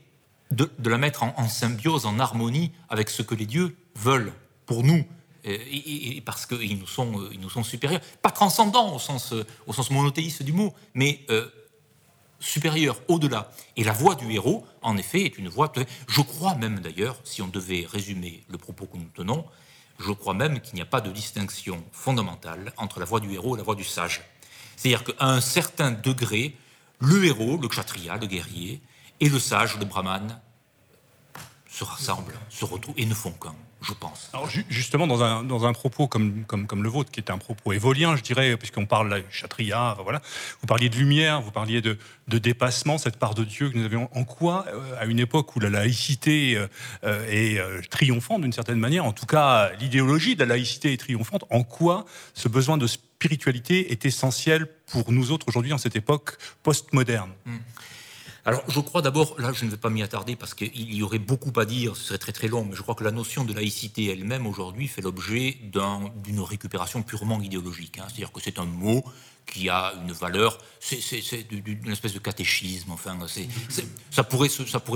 de, 0.53 0.71
la 0.89 0.99
mettre 0.99 1.25
en 1.25 1.49
symbiose, 1.49 2.07
en 2.07 2.21
harmonie 2.21 2.71
avec 2.89 3.11
ce 3.11 3.23
que 3.23 3.35
les 3.35 3.47
dieux 3.47 3.75
veulent 3.97 4.33
pour 4.65 4.85
nous. 4.85 5.05
Euh, 5.47 5.59
Et, 5.71 6.21
parce 6.25 6.47
qu'ils 6.47 6.79
nous, 6.79 6.87
sont, 6.87 7.21
euh, 7.21 7.31
nous 7.39 7.51
sont 7.51 7.65
supérieurs. 7.65 8.01
Pas 8.23 8.31
transcendants 8.31 8.95
au 8.95 8.99
sens, 8.99 9.33
euh, 9.33 9.45
au 9.67 9.73
sens 9.73 9.91
monothéiste 9.91 10.43
du 10.43 10.53
mot, 10.53 10.75
mais 10.95 11.27
supérieur, 12.41 13.01
au-delà. 13.09 13.53
Et 13.77 13.85
la 13.85 13.93
voix 13.93 14.17
du 14.17 14.31
héros, 14.33 14.67
en 14.83 14.97
effet, 14.97 15.23
est 15.23 15.39
une 15.39 15.49
voix. 15.49 15.73
Je 16.09 16.21
crois 16.21 16.57
même 16.57 16.81
d'ailleurs, 16.81 17.17
si 17.25 17.41
on 17.41 17.49
devait 17.49 17.87
résumer 17.89 18.45
le 18.49 18.59
propos 18.59 18.87
que 18.87 18.97
nous 18.97 19.11
tenons, 19.15 19.45
je 20.01 20.11
crois 20.13 20.35
même 20.35 20.61
qu'il 20.61 20.75
n'y 20.75 20.81
a 20.81 20.87
pas 20.87 21.01
de 21.01 21.11
distinction 21.11 21.83
fondamentale 21.93 22.73
entre 22.77 22.99
la 22.99 23.07
voix 23.07 23.21
du 23.21 23.33
héros 23.33 23.55
et 23.55 23.59
la 23.59 23.65
voix 23.65 23.77
du 23.77 23.85
sage. 23.85 24.23
C'est-à-dire 24.77 25.05
qu'à 25.05 25.27
un 25.27 25.41
certain 25.41 25.93
degré, 25.93 26.57
le 26.99 27.25
héros, 27.25 27.57
le 27.57 27.69
kshatriya, 27.69 28.17
le 28.17 28.27
guerrier, 28.27 28.81
et 29.21 29.29
le 29.29 29.39
sage, 29.39 29.79
le 29.79 29.85
brahman, 29.85 30.41
se 31.71 31.85
rassemblent, 31.85 32.39
se 32.51 32.65
retrouvent 32.65 32.99
et 32.99 33.07
ne 33.07 33.15
font 33.15 33.31
qu'un, 33.33 33.55
je 33.83 33.93
pense. 33.93 34.31
Alors, 34.33 34.49
ju- 34.49 34.65
justement, 34.69 35.07
dans 35.07 35.23
un, 35.23 35.43
dans 35.43 35.67
un 35.67 35.73
propos 35.73 36.07
comme, 36.09 36.45
comme, 36.45 36.67
comme 36.67 36.83
le 36.83 36.89
vôtre, 36.89 37.11
qui 37.11 37.21
est 37.21 37.31
un 37.31 37.39
propos 37.39 37.73
évolien, 37.73 38.17
je 38.17 38.23
dirais, 38.23 38.57
puisqu'on 38.57 38.87
parle 38.87 39.09
là, 39.09 39.19
Chatriya, 39.31 39.93
enfin, 39.93 40.03
voilà, 40.03 40.23
vous 40.61 40.67
parliez 40.67 40.89
de 40.89 40.97
lumière, 40.97 41.41
vous 41.43 41.51
parliez 41.51 41.81
de, 41.81 41.99
de 42.29 42.39
dépassement, 42.39 42.99
cette 42.99 43.17
part 43.19 43.35
de 43.35 43.45
Dieu 43.45 43.71
que 43.71 43.77
nous 43.77 43.85
avions. 43.85 44.09
En 44.15 44.25
quoi, 44.25 44.65
euh, 44.69 44.95
à 44.99 45.05
une 45.07 45.19
époque 45.19 45.55
où 45.57 45.61
la 45.61 45.71
laïcité 45.71 46.57
euh, 46.57 46.67
euh, 47.05 47.27
est 47.29 47.59
euh, 47.59 47.81
triomphante 47.91 48.43
d'une 48.43 48.53
certaine 48.53 48.79
manière, 48.79 49.05
en 49.05 49.13
tout 49.13 49.27
cas 49.27 49.73
l'idéologie 49.81 50.37
de 50.37 50.41
la 50.41 50.47
laïcité 50.47 50.93
est 50.93 50.97
triomphante, 50.97 51.45
en 51.51 51.63
quoi 51.65 52.05
ce 52.35 52.49
besoin 52.49 52.79
de 52.79 52.87
spiritualité 52.87 53.93
est 53.93 54.07
essentielle 54.07 54.67
pour 54.87 55.13
nous 55.13 55.31
autres 55.33 55.49
aujourd'hui, 55.49 55.71
dans 55.71 55.79
cette 55.79 55.97
époque 55.97 56.37
postmoderne? 56.63 57.31
Hmm. 57.47 57.59
Alors, 58.45 58.65
je 58.69 58.81
crois 58.81 59.03
d'abord, 59.03 59.37
là, 59.39 59.53
je 59.53 59.65
ne 59.65 59.71
vais 59.71 59.77
pas 59.77 59.89
m'y 59.89 60.03
attarder 60.03 60.35
parce 60.35 60.53
qu'il 60.55 60.93
y 60.93 61.03
aurait 61.05 61.21
beaucoup 61.21 61.53
à 61.61 61.65
dire, 61.65 61.97
ce 61.97 62.03
serait 62.03 62.19
très 62.19 62.33
très 62.33 62.49
long, 62.49 62.65
mais 62.65 62.75
je 62.75 62.83
crois 62.83 62.97
que 62.97 63.05
la 63.05 63.13
notion 63.13 63.45
de 63.45 63.53
laïcité 63.53 64.07
elle-même 64.07 64.49
aujourd'hui 64.49 64.89
fait 64.89 65.01
l'objet 65.01 65.59
d'un- 65.73 66.11
d'une 66.25 66.41
récupération 66.41 67.03
purement 67.03 67.41
idéologique. 67.41 67.99
hein. 67.99 68.05
C'est-à-dire 68.09 68.33
que 68.33 68.41
c'est 68.41 68.59
un 68.59 68.65
mot 68.65 69.05
qui 69.47 69.69
a 69.69 69.93
une 70.03 70.13
valeur, 70.13 70.59
c'est 70.81 70.99
une 71.51 71.91
espèce 71.91 72.15
de 72.15 72.19
catéchisme, 72.19 72.91
enfin, 72.93 73.17
ça, 74.11 74.25
pourrait 74.25 74.49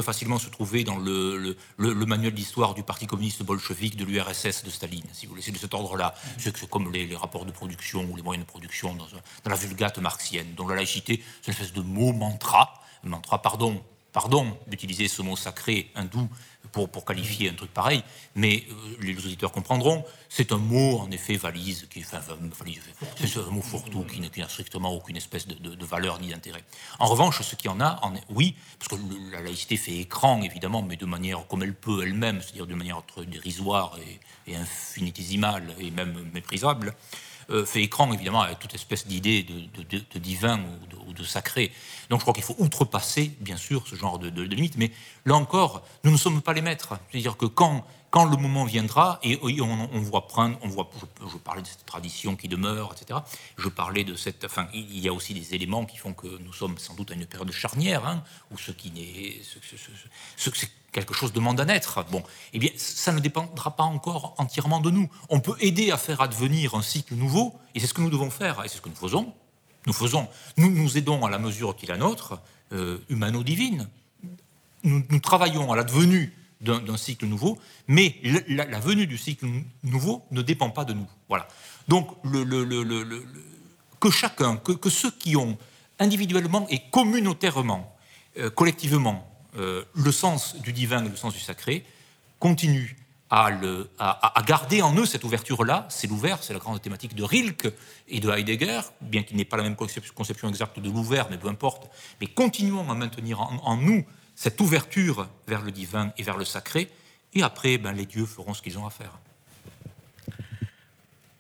facilement 0.03 0.39
se 0.39 0.49
trouver 0.49 0.83
dans 0.83 0.99
le, 0.99 1.57
manuel 1.79 2.35
d'histoire 2.35 2.75
du 2.75 2.83
Parti 2.83 3.07
communiste 3.07 3.43
bolchevique 3.43 3.97
de 3.97 4.05
l'URSS 4.05 4.65
de 4.65 4.71
Staline, 4.71 5.05
si 5.13 5.27
vous 5.27 5.31
voulez, 5.31 5.43
c'est 5.43 5.53
de 5.53 5.59
cet 5.59 5.75
ordre-là. 5.75 6.15
C'est 6.39 6.69
comme 6.69 6.93
les, 6.93 7.15
rapports 7.17 7.45
de 7.45 7.53
production 7.53 8.09
ou 8.11 8.17
les 8.17 8.23
moyens 8.23 8.45
de 8.45 8.51
production 8.51 8.95
dans, 8.95 9.07
dans 9.45 9.51
la 9.51 9.57
vulgate 9.57 9.99
marxienne. 9.99 10.55
Donc 10.57 10.71
la 10.71 10.77
laïcité, 10.77 11.23
c'est 11.43 11.49
une 11.49 11.53
espèce 11.53 11.73
de 11.73 11.83
mot 11.83 12.13
mantra, 12.13 12.83
mantra, 13.09 13.41
pardon, 13.43 13.83
pardon 14.13 14.57
d'utiliser 14.67 15.09
ce 15.09 15.23
mot 15.23 15.37
sacré 15.37 15.91
hindou 15.95 16.29
pour, 16.73 16.89
pour 16.89 17.05
qualifier 17.05 17.49
un 17.51 17.55
truc 17.55 17.73
pareil, 17.73 18.03
mais 18.35 18.65
euh, 18.71 18.97
les 19.01 19.17
auditeurs 19.19 19.53
comprendront, 19.53 20.05
c'est 20.29 20.53
un 20.53 20.59
mot 20.59 20.99
en 20.99 21.11
effet 21.11 21.37
valise, 21.37 21.87
qui, 21.89 22.01
enfin, 22.01 22.21
valise, 22.59 22.83
c'est 23.17 23.39
un 23.39 23.51
mot 23.51 23.63
fourre-tout 23.63 24.05
qui 24.05 24.41
n'a 24.41 24.49
strictement 24.49 24.93
aucune 24.93 25.17
espèce 25.17 25.47
de, 25.47 25.55
de- 25.55 25.85
valeur 25.85 26.21
ni 26.21 26.29
d'intérêt. 26.29 26.65
En 26.99 27.07
revanche, 27.07 27.41
ce 27.43 27.55
qui 27.55 27.69
en 27.69 27.81
a, 27.81 27.99
en 28.03 28.13
oui, 28.31 28.57
parce 28.79 28.89
que 28.89 28.97
la 29.33 29.41
laïcité 29.41 29.77
fait 29.77 29.97
écran 29.99 30.43
évidemment, 30.43 30.83
mais 30.83 30.97
de 30.97 31.07
manière 31.07 31.47
comme 31.47 31.63
elle 31.63 31.75
peut 31.75 32.03
elle-même, 32.03 32.41
c'est-à-dire 32.43 32.67
de 32.67 32.75
manière 32.75 32.97
entre 32.99 33.23
dérisoire 33.23 33.97
et, 34.49 34.57
infinitésimale 34.57 35.75
et 35.79 35.91
même 35.91 36.29
méprisable, 36.33 36.95
fait 37.65 37.83
écran 37.83 38.13
évidemment 38.13 38.43
avec 38.43 38.59
toute 38.59 38.75
espèce 38.75 39.07
d'idée 39.07 39.43
de, 39.43 39.83
de- 39.83 40.19
divin 40.19 40.61
ou 40.61 41.13
de, 41.13 41.21
ou 41.21 41.25
sacré. 41.25 41.73
Donc 42.11 42.21
je 42.21 42.25
crois 42.25 42.35
qu'il 42.35 42.45
faut 42.45 42.57
outrepasser, 42.59 43.33
bien 43.41 43.57
sûr, 43.57 43.87
ce 43.87 43.95
genre 43.95 44.19
de 44.19 44.43
limites, 44.43 44.77
mais 44.77 44.91
là 45.25 45.35
encore, 45.35 45.83
nous 46.05 46.11
ne 46.11 46.17
sommes 46.17 46.43
pas 46.43 46.53
les 46.53 46.63
maîtres. 46.63 46.95
C'est-à-dire 47.11 47.37
que 47.37 47.47
quand, 47.47 47.87
quand 48.11 48.25
le 48.25 48.37
moment 48.37 48.65
viendra, 48.65 49.19
et 49.23 49.39
on, 49.43 50.01
voit 50.01 50.27
prendre, 50.27 50.57
on 50.63 50.69
voit, 50.69 50.89
je, 51.31 51.37
parlais 51.39 51.63
de 51.63 51.67
cette 51.67 51.85
tradition 51.85 52.37
qui 52.37 52.49
demeure, 52.49 52.93
etc. 52.95 53.21
Je 53.59 53.69
parlais 53.69 54.05
de 54.05 54.15
cette, 54.15 54.45
enfin, 54.45 54.69
il 54.73 54.99
y 54.99 55.09
a 55.09 55.13
aussi 55.13 55.35
des 55.35 55.55
éléments 55.55 55.85
qui 55.85 55.97
font 55.99 56.15
que 56.15 56.27
nous 56.39 56.53
sommes 56.53 56.79
sans 56.79 56.95
doute 56.95 57.11
à 57.11 57.15
une 57.15 57.27
période 57.27 57.51
charnière, 57.53 58.07
hein, 58.07 58.23
où 58.51 58.59
ce 58.59 58.71
qui 58.73 58.91
n'est, 58.91 59.43
ce, 59.43 59.59
ce- 60.37 60.51
ce- 60.51 60.67
quelque 60.93 61.13
chose 61.13 61.33
demande 61.33 61.61
à 61.61 61.67
naître. 61.67 62.05
Bon, 62.11 62.23
eh 62.55 62.59
bien, 62.59 62.71
ça 62.77 63.13
ne 63.13 63.21
dépendra 63.21 63.77
pas 63.77 63.83
encore 63.85 64.35
entièrement 64.39 64.81
de 64.81 64.91
nous. 64.91 65.11
On 65.29 65.41
peut 65.41 65.57
aider 65.61 65.91
à 65.91 65.99
faire 65.99 66.23
advenir 66.23 66.75
un 66.75 66.83
cycle 66.83 67.15
nouveau, 67.15 67.55
et 67.75 67.81
c'est 67.81 67.87
ce 67.87 67.93
que 67.95 68.01
nous 68.01 68.09
devons 68.11 68.31
faire, 68.31 68.65
et 68.65 68.69
c'est 68.69 68.77
ce 68.79 68.83
que 68.83 68.89
nous 68.89 68.95
faisons. 68.97 69.35
Nous 69.87 69.93
faisons, 69.93 70.27
nous 70.57 70.71
nous 70.71 70.97
aidons 70.97 71.25
à 71.27 71.31
la 71.31 71.39
mesure 71.39 71.77
qui 71.77 71.85
est 71.85 71.89
la 71.89 71.99
nôtre, 71.99 72.41
euh, 72.73 72.99
humano-divine. 73.11 73.89
Nous, 74.85 75.05
nous 75.11 75.21
travaillons 75.21 75.71
à 75.73 75.77
l'advenue 75.77 76.33
d'un 76.61 76.97
cycle 76.97 77.27
nouveau, 77.27 77.59
mais 77.87 78.17
la, 78.49 78.81
venue 78.81 79.07
du 79.07 79.19
cycle 79.19 79.47
nou- 79.47 79.65
nouveau 79.83 80.25
ne 80.31 80.43
dépend 80.43 80.71
pas 80.71 80.85
de 80.85 80.95
nous. 80.95 81.07
Voilà. 81.29 81.47
Donc, 81.89 82.09
le, 82.25 83.25
que 84.01 84.11
chacun, 84.11 84.57
que, 84.57 84.91
ceux 84.91 85.11
qui 85.11 85.37
ont 85.37 85.59
individuellement 85.99 86.67
et 86.69 86.81
communautairement, 86.91 87.95
euh, 88.39 88.51
collectivement, 88.51 89.31
euh, 89.57 89.85
le 89.95 90.13
sens 90.13 90.57
du 90.57 90.73
divin 90.73 91.05
et 91.05 91.09
le 91.09 91.17
sens 91.17 91.35
du 91.35 91.41
sacré, 91.41 91.85
continuent 92.39 92.97
à, 93.29 93.51
garder 94.47 94.83
en 94.83 94.95
eux 94.95 95.07
cette 95.07 95.25
ouverture-là. 95.25 95.87
C'est 95.91 96.07
l'ouvert, 96.07 96.43
c'est 96.43 96.53
la 96.53 96.59
grande 96.59 96.81
thématique 96.81 97.15
de 97.15 97.25
Rilke 97.25 97.73
et 98.09 98.21
de 98.21 98.31
Heidegger, 98.31 98.81
bien 99.01 99.23
qu'il 99.23 99.37
n'ait 99.37 99.45
pas 99.45 99.57
la 99.57 99.65
même 99.65 99.75
concep- 99.75 100.13
conception 100.13 100.49
exacte 100.49 100.79
de 100.79 100.89
l'ouvert, 100.89 101.27
mais 101.31 101.37
peu 101.39 101.49
importe. 101.49 101.91
Mais 102.21 102.29
continuons 102.29 102.89
à 102.91 102.95
maintenir 102.95 103.41
en, 103.41 103.57
en 103.65 103.77
nous 103.77 104.05
cette 104.37 104.61
ouverture 104.61 105.29
vers 105.49 105.63
le 105.63 105.73
divin 105.73 106.13
et 106.17 106.23
vers 106.23 106.37
le 106.37 106.45
sacré, 106.45 106.89
et 107.35 107.43
après, 107.43 107.79
ben, 107.79 107.93
les 107.93 108.07
dieux 108.07 108.27
feront 108.27 108.55
ce 108.55 108.63
qu'ils 108.63 108.79
ont 108.79 108.87
à 108.87 108.91
faire. 108.91 109.19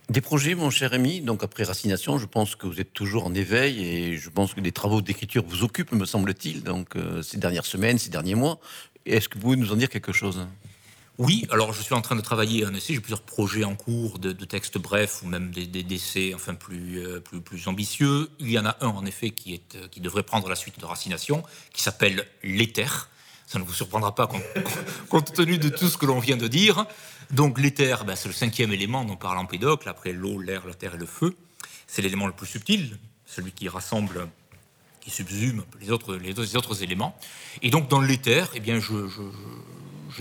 Des 0.08 0.20
projets, 0.20 0.54
mon 0.54 0.70
cher 0.70 0.92
Rémi, 0.92 1.20
donc 1.20 1.42
après 1.42 1.64
Racination, 1.64 2.18
je 2.18 2.26
pense 2.26 2.54
que 2.54 2.66
vous 2.66 2.80
êtes 2.80 2.92
toujours 2.92 3.26
en 3.26 3.34
éveil 3.34 3.84
et 3.84 4.16
je 4.16 4.30
pense 4.30 4.54
que 4.54 4.60
des 4.60 4.72
travaux 4.72 5.02
d'écriture 5.02 5.44
vous 5.46 5.64
occupent, 5.64 5.92
me 5.92 6.04
semble-t-il, 6.04 6.62
donc 6.62 6.96
euh, 6.96 7.22
ces 7.22 7.38
dernières 7.38 7.66
semaines, 7.66 7.98
ces 7.98 8.10
derniers 8.10 8.36
mois. 8.36 8.58
Est-ce 9.04 9.28
que 9.28 9.34
vous 9.34 9.42
pouvez 9.42 9.56
nous 9.56 9.72
en 9.72 9.76
dire 9.76 9.88
quelque 9.88 10.12
chose? 10.12 10.46
Oui, 11.18 11.46
alors 11.50 11.72
je 11.72 11.80
suis 11.80 11.94
en 11.94 12.02
train 12.02 12.14
de 12.14 12.20
travailler 12.20 12.66
un 12.66 12.74
essai, 12.74 12.92
j'ai 12.92 13.00
plusieurs 13.00 13.22
projets 13.22 13.64
en 13.64 13.74
cours 13.74 14.18
de, 14.18 14.32
de 14.32 14.44
textes 14.44 14.76
brefs 14.76 15.22
ou 15.22 15.26
même 15.26 15.50
des, 15.50 15.66
d'essais 15.66 16.34
enfin 16.34 16.54
plus, 16.54 16.98
euh, 16.98 17.20
plus, 17.20 17.40
plus 17.40 17.68
ambitieux. 17.68 18.28
Il 18.38 18.50
y 18.50 18.58
en 18.58 18.66
a 18.66 18.76
un 18.82 18.88
en 18.88 19.06
effet 19.06 19.30
qui, 19.30 19.54
est, 19.54 19.76
euh, 19.76 19.88
qui 19.88 20.00
devrait 20.00 20.24
prendre 20.24 20.46
la 20.50 20.56
suite 20.56 20.78
de 20.78 20.84
Racination, 20.84 21.42
qui 21.72 21.80
s'appelle 21.80 22.26
L'éther. 22.42 23.08
Ça 23.46 23.58
ne 23.58 23.64
vous 23.64 23.72
surprendra 23.72 24.14
pas 24.14 24.28
compte, 25.08 25.32
tenu 25.32 25.56
de 25.56 25.70
tout 25.70 25.88
ce 25.88 25.96
que 25.96 26.04
l'on 26.04 26.18
vient 26.18 26.36
de 26.36 26.48
dire. 26.48 26.84
Donc 27.30 27.58
l'éther, 27.58 28.04
ben, 28.04 28.14
c'est 28.14 28.28
le 28.28 28.34
cinquième 28.34 28.72
élément 28.72 29.04
dont 29.04 29.16
parle 29.16 29.38
Empédocle, 29.38 29.88
après 29.88 30.12
l'eau, 30.12 30.38
l'air, 30.38 30.66
la 30.66 30.74
terre 30.74 30.96
et 30.96 30.98
le 30.98 31.06
feu. 31.06 31.34
C'est 31.86 32.02
l'élément 32.02 32.26
le 32.26 32.34
plus 32.34 32.46
subtil, 32.46 32.98
celui 33.24 33.52
qui 33.52 33.70
rassemble 33.70 34.28
qui 35.06 35.12
subsume 35.12 35.62
les 35.80 35.92
autres, 35.92 36.16
les 36.16 36.56
autres, 36.56 36.82
éléments. 36.82 37.16
Et 37.62 37.70
donc, 37.70 37.88
dans 37.88 38.00
l'éther, 38.00 38.50
eh 38.56 38.60
bien, 38.60 38.80
je 38.80 38.92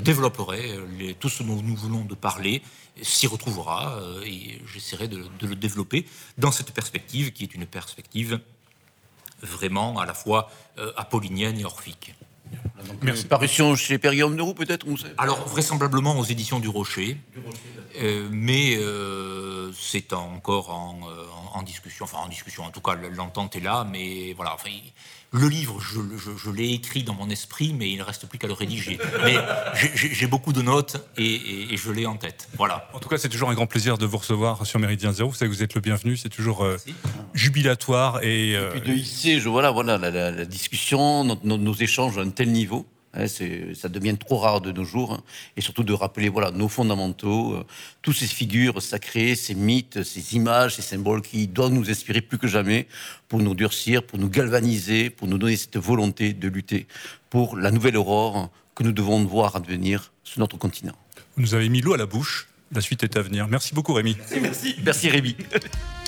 développerai 0.01 0.77
les- 0.97 1.13
tout 1.15 1.29
ce 1.29 1.43
dont 1.43 1.61
nous 1.61 1.75
venons 1.75 2.05
de 2.05 2.15
parler, 2.15 2.61
s'y 3.01 3.27
retrouvera, 3.27 3.97
euh, 3.97 4.21
et 4.25 4.61
j'essaierai 4.71 5.07
de, 5.07 5.25
de 5.39 5.47
le 5.47 5.55
développer 5.55 6.05
dans 6.37 6.51
cette 6.51 6.71
perspective 6.71 7.31
qui 7.33 7.43
est 7.43 7.53
une 7.53 7.65
perspective 7.65 8.39
vraiment 9.41 9.99
à 9.99 10.05
la 10.05 10.13
fois 10.13 10.49
euh, 10.77 10.91
apollinienne 10.97 11.59
et 11.59 11.65
orphique. 11.65 12.13
Merci. 13.01 13.25
Parution 13.25 13.75
chez 13.75 13.97
Perium 13.97 14.35
de 14.37 14.41
Roux, 14.41 14.53
peut-être 14.53 14.85
on 14.87 14.95
sait 14.97 15.13
Alors, 15.17 15.47
vraisemblablement 15.47 16.17
aux 16.19 16.23
éditions 16.25 16.59
du 16.59 16.69
Rocher, 16.69 17.17
Euh, 18.01 18.27
mais 18.29 18.75
euh, 18.77 19.71
c'est 19.73 20.11
encore 20.11 20.69
en, 20.69 20.99
euh, 21.09 21.23
en- 21.53 21.59
en 21.59 21.63
discussion, 21.63 22.03
enfin 22.03 22.17
en 22.17 22.27
discussion, 22.27 22.63
en 22.65 22.69
tout 22.69 22.81
cas 22.81 22.95
l'entente 22.95 23.55
est 23.55 23.61
là, 23.61 23.87
mais 23.89 24.33
voilà, 24.33 24.53
enfin, 24.53 24.69
le 25.31 25.49
livre, 25.49 25.79
je, 25.81 25.99
je- 26.17 26.37
je 26.37 26.49
l'ai 26.49 26.71
écrit 26.71 27.03
dans 27.03 27.13
mon 27.13 27.29
esprit, 27.29 27.73
mais 27.73 27.89
il 27.91 27.97
ne 27.97 28.03
reste 28.03 28.25
plus 28.27 28.37
qu'à 28.39 28.47
le 28.47 28.53
rédiger. 28.53 28.97
Mais 29.25 29.35
j'ai- 29.95 30.27
beaucoup 30.27 30.53
de 30.53 30.61
notes 30.61 30.97
et, 31.17 31.25
et- 31.25 31.73
et 31.73 31.77
je 31.77 31.91
l'ai 31.91 32.05
en 32.05 32.15
tête. 32.15 32.47
Voilà. 32.57 32.89
En 32.93 32.99
tout 32.99 33.09
cas, 33.09 33.17
c'est 33.17 33.27
toujours 33.29 33.49
un 33.49 33.53
grand 33.53 33.67
plaisir 33.67 33.97
de 33.97 34.05
vous 34.05 34.17
recevoir 34.17 34.65
sur 34.65 34.79
Méridien 34.79 35.11
Zéro. 35.11 35.29
Vous 35.29 35.35
savez 35.35 35.51
que 35.51 35.55
vous 35.55 35.63
êtes 35.63 35.73
le 35.75 35.81
bienvenu. 35.81 36.15
C'est 36.15 36.29
toujours 36.29 36.63
euh, 36.63 36.77
jubilatoire 37.33 38.23
et, 38.23 38.55
euh, 38.55 38.73
Et 38.75 38.79
puis 38.79 38.91
de 38.91 38.97
hisser, 38.97 39.39
je, 39.39 39.49
voilà, 39.49 39.71
voilà, 39.71 39.97
la, 39.97 40.09
la- 40.09 40.31
la 40.31 40.45
discussion, 40.45 41.23
nos, 41.23 41.37
nos- 41.43 41.57
nos 41.57 41.73
échanges 41.73 42.17
à 42.17 42.21
un 42.21 42.29
tel 42.29 42.51
niveau. 42.51 42.85
Hein, 43.15 43.27
ça 43.27 43.89
devient 43.89 44.17
trop 44.17 44.37
rare 44.37 44.61
de 44.61 44.71
nos 44.71 44.83
jours, 44.83 45.13
hein, 45.13 45.23
et 45.57 45.61
surtout 45.61 45.83
de 45.83 45.93
rappeler 45.93 46.29
voilà, 46.29 46.51
nos 46.51 46.67
fondamentaux, 46.67 47.53
euh, 47.53 47.65
toutes 48.01 48.15
ces 48.15 48.27
figures 48.27 48.81
sacrées, 48.81 49.35
ces 49.35 49.55
mythes, 49.55 50.03
ces 50.03 50.35
images, 50.35 50.75
ces 50.75 50.81
symboles 50.81 51.21
qui 51.21 51.47
doivent 51.47 51.71
nous 51.71 51.89
inspirer 51.89 52.21
plus 52.21 52.37
que 52.37 52.47
jamais 52.47 52.87
pour 53.27 53.39
nous 53.39 53.55
durcir, 53.55 54.03
pour 54.03 54.19
nous 54.19 54.29
galvaniser, 54.29 55.09
pour 55.09 55.27
nous 55.27 55.37
donner 55.37 55.57
cette 55.57 55.77
volonté 55.77 56.33
de 56.33 56.47
lutter 56.47 56.87
pour 57.29 57.57
la 57.57 57.71
nouvelle 57.71 57.97
aurore 57.97 58.49
que 58.75 58.83
nous 58.83 58.91
devons 58.91 59.23
voir 59.25 59.55
advenir 59.55 60.11
sur 60.23 60.39
notre 60.39 60.57
continent. 60.57 60.95
vous 61.35 61.43
nous 61.43 61.53
avez 61.53 61.69
mis 61.69 61.81
l'eau 61.81 61.93
à 61.93 61.97
la 61.97 62.05
bouche. 62.05 62.47
La 62.71 62.81
suite 62.81 63.03
est 63.03 63.15
à 63.15 63.21
venir. 63.21 63.47
Merci 63.47 63.73
beaucoup, 63.73 63.93
Rémi. 63.93 64.17
Merci, 64.41 64.75
merci 64.83 65.09
Rémi. 65.09 65.35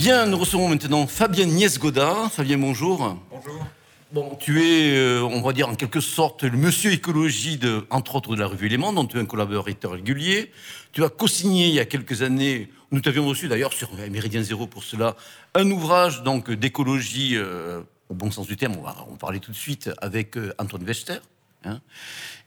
Bien, 0.00 0.24
nous 0.24 0.38
recevons 0.38 0.66
maintenant 0.66 1.06
Fabien 1.06 1.44
Niesgoda. 1.44 2.30
Fabien, 2.30 2.56
bonjour. 2.56 3.18
Bonjour. 3.30 3.66
Bon, 4.12 4.34
tu 4.40 4.62
es, 4.62 4.96
euh, 4.96 5.22
on 5.22 5.42
va 5.42 5.52
dire 5.52 5.68
en 5.68 5.74
quelque 5.74 6.00
sorte, 6.00 6.42
le 6.42 6.56
monsieur 6.56 6.90
écologie, 6.90 7.58
de, 7.58 7.84
entre 7.90 8.16
autres, 8.16 8.34
de 8.34 8.40
la 8.40 8.46
revue 8.46 8.64
Éléments, 8.64 8.94
dont 8.94 9.04
tu 9.04 9.18
es 9.18 9.20
un 9.20 9.26
collaborateur 9.26 9.92
régulier. 9.92 10.52
Tu 10.92 11.04
as 11.04 11.10
co-signé 11.10 11.68
il 11.68 11.74
y 11.74 11.80
a 11.80 11.84
quelques 11.84 12.22
années, 12.22 12.70
nous 12.92 13.00
t'avions 13.02 13.26
reçu 13.26 13.46
d'ailleurs 13.46 13.74
sur 13.74 13.90
Méridien 14.10 14.42
Zéro 14.42 14.66
pour 14.66 14.84
cela, 14.84 15.16
un 15.54 15.70
ouvrage 15.70 16.22
donc 16.22 16.50
d'écologie, 16.50 17.32
euh, 17.34 17.82
au 18.08 18.14
bon 18.14 18.30
sens 18.30 18.46
du 18.46 18.56
terme, 18.56 18.76
on 18.78 18.82
va 18.82 18.96
en 19.06 19.16
parler 19.16 19.38
tout 19.38 19.50
de 19.50 19.56
suite, 19.56 19.90
avec 20.00 20.38
euh, 20.38 20.54
Antoine 20.56 20.84
Wester. 20.84 21.18
Hein. 21.64 21.80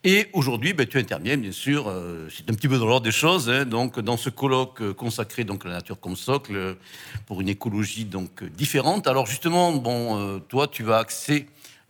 Et 0.05 0.27
aujourd'hui, 0.33 0.73
ben, 0.73 0.85
tu 0.85 0.97
interviens, 0.97 1.37
bien 1.37 1.53
sûr, 1.53 1.87
euh, 1.87 2.27
c'est 2.29 2.49
un 2.49 2.53
petit 2.53 2.67
peu 2.67 2.77
dans 2.77 2.85
l'ordre 2.85 3.05
des 3.05 3.11
choses, 3.11 3.49
hein, 3.49 3.63
donc 3.63 4.01
dans 4.01 4.17
ce 4.17 4.29
colloque 4.29 4.81
euh, 4.81 4.93
consacré 4.93 5.45
donc 5.45 5.65
à 5.65 5.69
la 5.69 5.75
nature 5.75 5.97
comme 5.97 6.17
socle 6.17 6.55
euh, 6.57 6.73
pour 7.25 7.39
une 7.39 7.47
écologie 7.47 8.03
donc 8.03 8.43
différente. 8.43 9.07
Alors 9.07 9.25
justement, 9.25 9.71
bon, 9.71 10.41
toi, 10.49 10.67
tu 10.67 10.83
vas 10.83 10.97
axer 10.97 11.47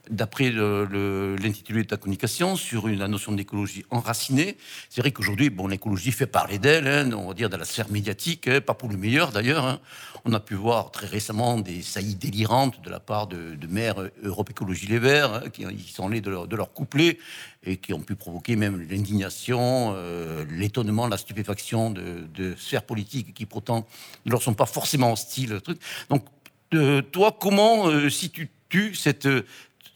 d'après 0.10 0.52
l'intitulé 0.52 1.84
de 1.84 1.88
ta 1.88 1.98
communication, 1.98 2.56
sur 2.56 2.88
la 2.88 3.08
notion 3.08 3.32
d'écologie 3.32 3.86
enracinée. 3.90 4.58
C'est 4.90 5.02
vrai 5.02 5.12
qu'aujourd'hui, 5.12 5.50
bon, 5.50 5.68
l'écologie 5.68 6.12
fait 6.12 6.28
parler 6.28 6.60
d'elle, 6.60 6.88
hein, 6.88 7.10
on 7.14 7.30
va 7.30 7.34
dire 7.34 7.50
dans 7.50 7.58
la 7.58 7.66
sphère 7.66 7.90
médiatique, 7.90 8.48
hein, 8.48 8.62
pas 8.62 8.74
pour 8.74 8.90
le 8.90 8.98
meilleur 8.98 9.32
d'ailleurs. 9.32 9.66
hein. 9.66 9.80
On 10.26 10.34
a 10.34 10.40
pu 10.40 10.56
voir 10.56 10.92
très 10.92 11.06
récemment 11.06 11.58
des 11.58 11.82
saillies 11.82 12.16
délirantes 12.16 12.82
de 12.82 12.90
la 12.90 13.00
part 13.00 13.28
de, 13.28 13.58
maires 13.68 14.02
euh, 14.02 14.10
Europe 14.24 14.50
Écologie 14.50 14.88
Les 14.88 15.00
Verts, 15.00 15.44
qui, 15.52 15.66
sont 15.94 16.08
allés 16.08 16.22
de 16.22 16.56
leur, 16.56 16.74
couplet 16.74 17.18
et 17.66 17.78
qui 17.78 17.94
ont 17.94 18.00
pu 18.00 18.16
provoquer 18.16 18.56
même 18.56 18.86
l'indignation, 18.90 19.94
euh, 19.96 20.46
l'étonnement, 20.50 21.08
la 21.08 21.18
stupéfaction 21.18 21.92
de, 21.92 22.56
sphères 22.58 22.84
politiques 22.84 23.34
qui 23.34 23.46
pourtant 23.46 23.86
ne 24.26 24.32
leur 24.32 24.42
sont 24.42 24.54
pas 24.54 24.66
forcément 24.66 25.12
hostiles. 25.14 25.60
Donc, 26.10 26.26
euh, 26.74 27.02
toi, 27.02 27.36
comment 27.40 27.88
euh, 27.88 28.10
situes-tu 28.10 28.96
cette, 28.96 29.26
euh, 29.28 29.46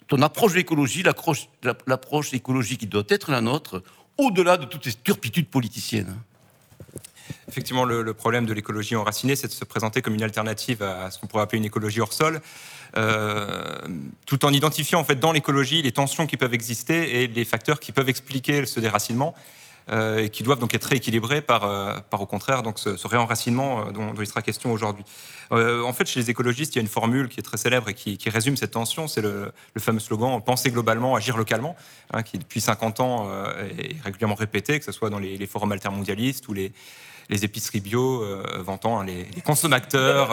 ton 0.07 0.21
approche 0.21 0.53
de 0.53 0.57
l'écologie, 0.57 1.03
l'approche 1.03 2.33
écologique 2.33 2.79
qui 2.79 2.87
doit 2.87 3.03
être 3.09 3.31
la 3.31 3.41
nôtre, 3.41 3.83
au-delà 4.17 4.57
de 4.57 4.65
toutes 4.65 4.85
ces 4.85 4.93
turpitudes 4.93 5.47
politiciennes 5.47 6.15
Effectivement, 7.49 7.85
le, 7.85 8.03
le 8.03 8.13
problème 8.13 8.45
de 8.45 8.53
l'écologie 8.53 8.95
enracinée, 8.95 9.35
c'est 9.35 9.47
de 9.47 9.53
se 9.53 9.65
présenter 9.65 10.01
comme 10.01 10.15
une 10.15 10.23
alternative 10.23 10.81
à 10.81 11.11
ce 11.11 11.19
qu'on 11.19 11.27
pourrait 11.27 11.43
appeler 11.43 11.59
une 11.59 11.65
écologie 11.65 12.01
hors 12.01 12.13
sol, 12.13 12.41
euh, 12.95 13.77
tout 14.25 14.45
en 14.45 14.53
identifiant 14.53 14.99
en 14.99 15.03
fait 15.03 15.19
dans 15.19 15.31
l'écologie 15.31 15.81
les 15.81 15.91
tensions 15.91 16.25
qui 16.25 16.37
peuvent 16.37 16.53
exister 16.53 17.23
et 17.23 17.27
les 17.27 17.45
facteurs 17.45 17.79
qui 17.79 17.91
peuvent 17.91 18.09
expliquer 18.09 18.65
ce 18.65 18.79
déracinement. 18.79 19.35
Euh, 19.89 20.25
et 20.25 20.29
qui 20.29 20.43
doivent 20.43 20.59
donc 20.59 20.75
être 20.75 20.83
rééquilibrés 20.83 21.41
par, 21.41 21.63
euh, 21.63 21.97
par 22.09 22.19
au 22.21 22.25
contraire 22.25 22.61
donc 22.61 22.77
ce, 22.77 23.07
réenracinement 23.07 23.87
euh, 23.87 23.91
dont, 23.91 24.13
il 24.19 24.27
sera 24.27 24.41
question 24.41 24.73
aujourd'hui. 24.73 25.05
En 25.49 25.93
fait, 25.93 26.05
chez 26.05 26.19
les 26.19 26.29
écologistes, 26.29 26.75
il 26.75 26.79
y 26.79 26.79
a 26.79 26.81
une 26.81 26.89
formule 26.89 27.29
qui 27.29 27.39
est 27.39 27.43
très 27.43 27.55
célèbre 27.55 27.87
et 27.87 27.93
qui, 27.93 28.17
résume 28.29 28.57
cette 28.57 28.71
tension, 28.71 29.07
c'est 29.07 29.21
le, 29.21 29.53
fameux 29.77 30.01
slogan 30.01 30.41
"penser 30.43 30.71
globalement, 30.71 31.15
agir 31.15 31.37
localement", 31.37 31.77
hein, 32.11 32.21
qui 32.21 32.37
depuis 32.37 32.59
50 32.59 32.99
ans 32.99 33.29
est 33.79 33.95
régulièrement 34.03 34.35
répété, 34.35 34.77
que 34.77 34.83
ce 34.83 34.91
soit 34.91 35.09
dans 35.09 35.19
les, 35.19 35.37
les 35.37 35.47
forums 35.47 35.71
altermondialistes 35.71 36.49
ou 36.49 36.53
les, 36.53 36.73
épiceries 37.29 37.79
bio 37.79 38.25
vantant 38.57 38.99
hein, 38.99 39.05
les, 39.05 39.25
consommateurs 39.45 40.31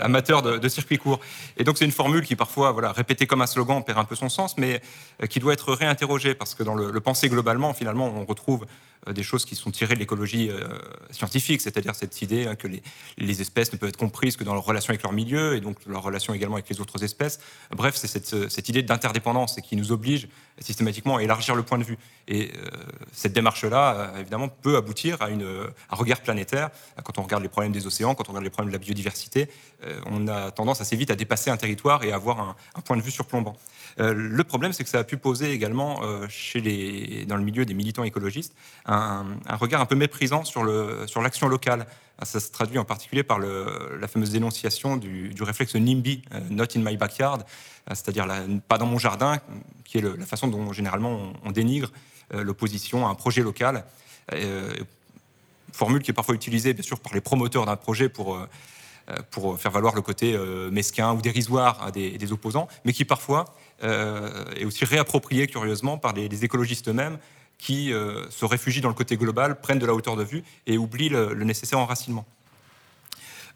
amateurs 0.00 0.42
de, 0.42 0.68
circuits 0.68 0.98
courts. 0.98 1.18
Et 1.56 1.64
donc 1.64 1.76
c'est 1.76 1.84
une 1.84 1.90
formule 1.90 2.24
qui 2.24 2.36
parfois, 2.36 2.70
voilà, 2.70 2.92
répétée 2.92 3.26
comme 3.26 3.42
un 3.42 3.46
slogan, 3.46 3.82
perd 3.82 3.98
un 3.98 4.04
peu 4.04 4.14
son 4.14 4.28
sens, 4.28 4.56
mais 4.58 4.80
qui 5.28 5.40
doit 5.40 5.54
être 5.54 5.72
réinterrogée 5.72 6.36
parce 6.36 6.54
que 6.54 6.62
dans 6.62 6.76
le, 6.76 7.00
penser 7.00 7.28
globalement, 7.28 7.74
finalement, 7.74 8.06
on 8.06 8.24
retrouve 8.24 8.64
des 9.10 9.22
choses 9.22 9.44
qui 9.44 9.56
sont 9.56 9.70
tirées 9.70 9.94
de 9.94 9.98
l'écologie 9.98 10.48
euh, 10.50 10.68
scientifique, 11.10 11.60
c'est-à-dire 11.60 11.94
cette 11.94 12.22
idée 12.22 12.46
hein, 12.46 12.54
que 12.54 12.68
les, 12.68 13.40
espèces 13.40 13.72
ne 13.72 13.78
peuvent 13.78 13.88
être 13.88 13.96
comprises 13.96 14.36
que 14.36 14.44
dans 14.44 14.54
leur 14.54 14.64
relation 14.64 14.90
avec 14.90 15.02
leur 15.02 15.12
milieu 15.12 15.56
et 15.56 15.60
donc 15.60 15.76
leur 15.86 16.02
relation 16.02 16.34
également 16.34 16.54
avec 16.54 16.68
les 16.68 16.80
autres 16.80 17.02
espèces. 17.02 17.40
Bref, 17.70 17.96
c'est 17.96 18.06
cette, 18.06 18.48
cette 18.48 18.68
idée 18.68 18.82
d'interdépendance 18.82 19.56
qui 19.62 19.74
nous 19.74 19.90
oblige 19.90 20.28
systématiquement 20.60 21.16
à 21.16 21.22
élargir 21.22 21.54
le 21.54 21.62
point 21.62 21.78
de 21.78 21.84
vue. 21.84 21.98
Et 22.28 22.50
euh, 22.54 22.68
cette 23.12 23.32
démarche-là, 23.32 23.94
euh, 23.94 24.20
évidemment, 24.20 24.48
peut 24.48 24.76
aboutir 24.76 25.20
à 25.22 25.26
un 25.26 25.96
regard 25.96 26.20
planétaire. 26.20 26.70
Quand 27.04 27.18
on 27.18 27.22
regarde 27.22 27.42
les 27.42 27.48
problèmes 27.48 27.72
des 27.72 27.86
océans, 27.86 28.14
quand 28.14 28.28
on 28.28 28.32
regarde 28.32 28.44
les 28.44 28.50
problèmes 28.50 28.70
de 28.70 28.76
la 28.76 28.82
biodiversité, 28.82 29.48
euh, 29.84 30.00
on 30.06 30.28
a 30.28 30.50
tendance 30.50 30.80
assez 30.80 30.96
vite 30.96 31.10
à 31.10 31.16
dépasser 31.16 31.50
un 31.50 31.56
territoire 31.56 32.04
et 32.04 32.12
à 32.12 32.16
avoir 32.16 32.40
un, 32.40 32.56
un 32.74 32.80
point 32.80 32.96
de 32.96 33.02
vue 33.02 33.10
surplombant. 33.10 33.56
Euh, 34.00 34.14
le 34.14 34.44
problème, 34.44 34.72
c'est 34.72 34.84
que 34.84 34.90
ça 34.90 34.98
a 34.98 35.04
pu 35.04 35.16
poser 35.16 35.52
également 35.52 36.00
euh, 36.02 36.26
dans 37.26 37.36
le 37.36 37.42
milieu 37.42 37.64
des 37.64 37.74
militants 37.74 38.04
écologistes 38.04 38.54
un, 38.86 39.24
regard 39.50 39.80
un 39.80 39.86
peu 39.86 39.94
méprisant 39.96 40.44
sur 40.44 40.62
l'action 40.64 41.48
locale. 41.48 41.86
Ah, 42.18 42.24
Ça 42.24 42.40
se 42.40 42.50
traduit 42.50 42.78
en 42.78 42.84
particulier 42.84 43.22
par 43.22 43.38
la 43.38 44.08
fameuse 44.08 44.30
dénonciation 44.30 44.96
du, 44.96 45.34
réflexe 45.40 45.74
NIMBY, 45.74 46.22
euh, 46.32 46.40
Not 46.50 46.76
in 46.76 46.80
my 46.80 46.96
backyard, 46.96 47.40
euh, 47.40 47.94
c'est-à-dire 47.94 48.26
pas 48.68 48.78
dans 48.78 48.86
mon 48.86 48.98
jardin, 48.98 49.40
qui 49.84 49.98
est 49.98 50.02
la 50.02 50.26
façon 50.26 50.48
dont 50.48 50.72
généralement 50.72 51.32
on, 51.44 51.50
dénigre 51.50 51.90
euh, 52.34 52.44
l'opposition 52.44 53.06
à 53.06 53.10
un 53.10 53.14
projet 53.14 53.42
local. 53.42 53.84
Euh, 54.32 54.72
formule 55.72 56.02
qui 56.02 56.10
est 56.10 56.14
parfois 56.14 56.34
utilisée, 56.34 56.74
bien 56.74 56.82
sûr, 56.82 57.00
par 57.00 57.14
les 57.14 57.20
promoteurs 57.20 57.66
d'un 57.66 57.76
projet 57.76 58.08
pour, 58.08 58.34
euh, 58.34 58.40
euh, 58.42 58.46
pour 59.30 59.58
faire 59.58 59.70
valoir 59.72 59.94
le 59.94 60.02
côté 60.02 60.34
euh, 60.34 60.70
mesquin 60.70 61.12
ou 61.12 61.20
dérisoire 61.20 61.82
hein, 61.82 61.90
des, 61.90 62.18
des 62.18 62.32
opposants, 62.32 62.68
mais 62.84 62.92
qui 62.92 63.04
parfois 63.04 63.44
euh, 63.82 64.44
est 64.56 64.64
aussi 64.64 64.84
réappropriée 64.84 65.46
curieusement 65.46 65.98
par 65.98 66.12
les, 66.12 66.44
écologistes 66.44 66.88
eux-mêmes 66.88 67.18
qui 67.58 67.92
euh, 67.92 68.28
se 68.30 68.44
réfugient 68.44 68.80
dans 68.80 68.88
le 68.88 68.94
côté 68.94 69.16
global, 69.16 69.60
prennent 69.60 69.78
de 69.78 69.86
la 69.86 69.94
hauteur 69.94 70.16
de 70.16 70.24
vue 70.24 70.42
et 70.66 70.78
oublient 70.78 71.08
le, 71.10 71.32
le 71.34 71.44
nécessaire 71.44 71.78
enracinement. 71.78 72.24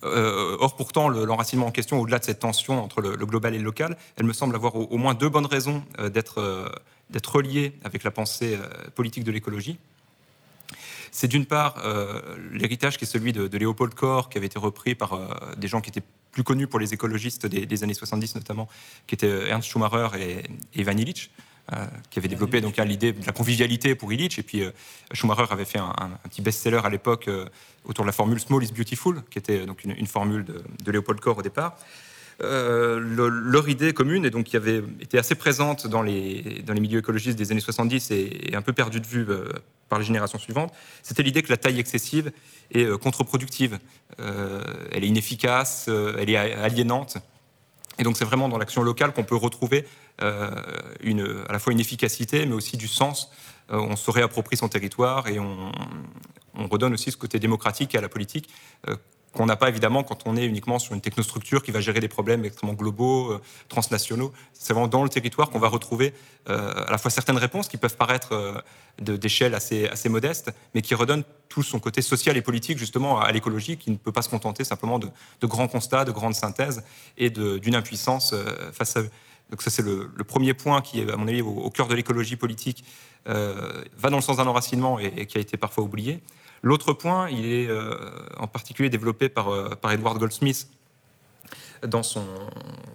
Euh, 0.05 0.57
or, 0.61 0.77
pourtant, 0.77 1.09
le- 1.09 1.25
l'enracinement 1.25 1.67
en 1.67 1.71
question, 1.71 2.01
au-delà 2.01 2.19
de 2.19 2.25
cette 2.25 2.41
tension 2.41 2.83
entre 2.83 3.01
le, 3.01 3.17
global 3.17 3.55
et 3.55 3.59
le 3.59 3.65
local, 3.65 3.97
elle 4.17 4.27
me 4.27 4.33
semble 4.33 4.55
avoir 4.55 4.77
au, 4.77 4.97
moins 4.97 5.15
deux 5.15 5.29
bonnes 5.29 5.47
raisons 5.47 5.83
euh, 5.99 6.09
d'être 6.09 6.39
euh, 6.39 6.69
reliée 7.27 7.73
avec 7.83 8.05
la 8.05 8.11
pensée 8.11 8.59
euh, 8.61 8.91
politique 8.95 9.25
de 9.25 9.33
l'écologie. 9.33 9.79
C'est 11.17 11.29
d'une 11.29 11.47
part 11.47 11.77
euh, 11.83 12.21
l'héritage 12.53 12.99
qui 12.99 13.05
est 13.05 13.09
celui 13.09 13.33
de, 13.33 13.57
Léopold 13.57 13.95
Kohr, 13.95 14.29
qui 14.29 14.37
avait 14.37 14.49
été 14.49 14.59
repris 14.59 14.95
par 14.95 15.15
euh, 15.15 15.27
des 15.57 15.67
gens 15.67 15.81
qui 15.81 15.89
étaient 15.89 16.03
plus 16.31 16.45
connus 16.45 16.67
pour 16.67 16.79
les 16.79 16.93
écologistes 16.93 17.47
des, 17.47 17.83
années 17.83 17.95
70 17.95 18.35
notamment, 18.35 18.69
qui 19.07 19.15
étaient 19.15 19.49
Ernst 19.49 19.71
Schumacher 19.71 20.09
et, 20.21 20.43
Ivan 20.79 20.93
Illich, 20.93 21.31
euh, 21.73 21.87
qui 22.11 22.19
avaient 22.19 22.29
développé 22.29 22.61
donc 22.61 22.79
hein, 22.79 22.85
l'idée 22.85 23.13
de 23.13 23.27
la 23.27 23.33
convivialité 23.33 23.95
pour 23.95 24.13
Illich. 24.13 24.39
Et 24.39 24.43
puis 24.43 24.63
euh, 24.63 24.73
Schumacher 25.13 25.47
avait 25.49 25.65
fait 25.65 25.79
un, 25.79 26.11
petit 26.25 26.43
best-seller 26.43 26.83
à 26.85 26.91
l'époque 26.91 27.29
euh, 27.29 27.47
autour 27.87 28.05
de 28.05 28.09
la 28.09 28.13
formule 28.13 28.39
Small 28.39 28.63
is 28.63 28.73
Beautiful, 28.73 29.23
qui 29.31 29.39
était 29.39 29.65
donc 29.65 29.85
une, 29.85 30.07
formule 30.07 30.45
de, 30.45 30.93
Léopold 30.93 31.19
Kohr 31.19 31.39
au 31.39 31.43
départ. 31.43 31.79
Euh, 32.43 32.99
le- 33.01 33.31
leur 33.31 33.67
idée 33.71 33.95
commune, 33.95 34.27
et 34.27 34.31
donc 34.31 34.45
qui 34.45 34.57
avait 34.59 34.83
été 35.01 35.17
assez 35.19 35.35
présente 35.35 35.87
dans 35.87 36.03
les, 36.03 36.63
dans 36.67 36.75
les 36.75 36.81
milieux 36.81 36.99
écologistes 36.99 37.39
des 37.39 37.51
années 37.51 37.61
70 37.63 38.11
et, 38.11 38.51
et 38.51 38.57
un 38.57 38.61
peu 38.61 38.75
perdue 38.75 39.01
de 39.01 39.07
vue 39.07 39.25
euh, 39.31 39.49
par 39.89 39.99
les 39.99 40.05
générations 40.05 40.39
suivantes, 40.39 40.71
c'était 41.03 41.23
l'idée 41.23 41.43
que 41.43 41.49
la 41.49 41.57
taille 41.57 41.81
excessive 41.81 42.33
est 42.73 42.85
euh, 42.85 42.99
contre-productive. 42.99 43.79
Euh, 44.21 44.63
elle 44.93 45.05
est 45.05 45.09
inefficace, 45.09 45.89
elle 45.89 46.29
est 46.29 46.37
aliénante. 46.37 47.17
Et 47.99 48.03
donc 48.03 48.19
c'est 48.19 48.27
vraiment 48.27 48.51
dans 48.51 48.59
l'action 48.59 48.83
locale 48.83 49.15
qu'on 49.15 49.25
peut 49.25 49.37
retrouver 49.37 49.87
une, 51.03 51.45
à 51.49 51.53
la 51.53 51.59
fois 51.59 51.73
une 51.73 51.81
efficacité, 51.81 52.45
mais 52.45 52.55
aussi 52.55 52.77
du 52.77 52.89
sens. 52.89 53.31
On 53.71 53.97
se 53.97 54.11
réapproprie 54.11 54.59
son 54.59 54.69
territoire 54.69 55.29
et 55.29 55.39
on, 55.39 55.73
on 56.55 56.67
redonne 56.67 56.93
aussi 56.93 57.11
ce 57.11 57.17
côté 57.17 57.39
démocratique 57.39 57.95
à 57.95 58.03
la 58.03 58.11
politique 58.11 58.51
qu'on 59.37 59.47
n'a 59.47 59.57
pas 59.57 59.69
évidemment 59.69 60.03
quand 60.03 60.27
on 60.27 60.37
est 60.37 60.47
uniquement 60.47 60.79
sur 60.79 60.95
une 60.95 61.01
technostructure 61.01 61.63
qui 61.63 61.71
va 61.71 61.81
gérer 61.81 62.01
des 62.01 62.09
problèmes 62.09 62.45
extrêmement 62.45 62.75
globaux, 62.75 63.33
euh, 63.33 63.43
transnationaux. 63.69 64.33
C'est 64.55 64.73
vraiment 64.73 64.89
dans 64.89 65.03
le 65.03 65.11
territoire 65.11 65.51
qu'on 65.51 65.59
va 65.59 65.69
retrouver 65.69 66.15
euh, 66.49 66.85
à 66.87 66.91
la 66.91 66.99
fois 66.99 67.11
certaines 67.11 67.37
réponses 67.37 67.69
qui 67.69 67.77
peuvent 67.77 67.97
paraître 67.97 68.33
euh, 68.33 68.61
d'échelle 68.99 69.55
assez, 69.55 70.09
modeste, 70.09 70.51
mais 70.75 70.81
qui 70.81 70.95
redonnent 70.95 71.25
tout 71.51 71.63
son 71.63 71.79
côté 71.79 72.01
social 72.01 72.37
et 72.37 72.43
politique 72.43 72.79
justement 72.79 73.21
à 73.21 73.31
l'écologie, 73.31 73.77
qui 73.77 73.91
ne 73.91 73.97
peut 73.97 74.13
pas 74.13 74.23
se 74.23 74.31
contenter 74.31 74.65
simplement 74.65 74.99
de, 74.99 75.11
grands 75.43 75.69
constats, 75.69 76.07
de 76.07 76.13
grandes 76.13 76.35
synthèses 76.35 76.83
et 77.19 77.29
d'une 77.29 77.75
impuissance 77.75 78.35
face 78.73 78.97
à 78.97 79.01
eux. 79.01 79.11
Donc 79.51 79.63
ça 79.63 79.71
c'est 79.71 79.83
le, 79.83 80.09
premier 80.27 80.55
point 80.55 80.81
qui 80.81 81.01
est 81.01 81.11
à 81.11 81.17
mon 81.17 81.29
avis 81.29 81.43
au, 81.43 81.71
cœur 81.71 81.89
de 81.89 81.95
l'écologie 81.95 82.37
politique, 82.37 82.85
va 83.27 84.11
dans 84.11 84.17
le 84.17 84.23
sens 84.23 84.39
d'un 84.39 84.47
enracinement 84.47 84.99
et 84.99 85.27
qui 85.27 85.37
a 85.37 85.41
été 85.41 85.59
parfois 85.59 85.85
oublié. 85.85 86.23
L'autre 86.67 86.93
point, 86.95 87.31
il 87.31 87.47
est 87.47 87.69
euh, 87.69 87.95
en 88.39 88.49
particulier 88.49 88.91
développé 88.91 89.29
par, 89.29 89.51
euh, 89.51 89.77
par 89.81 89.93
Edward 89.93 90.19
Goldsmith 90.19 90.69
dans, 91.87 92.03
son, 92.03 92.25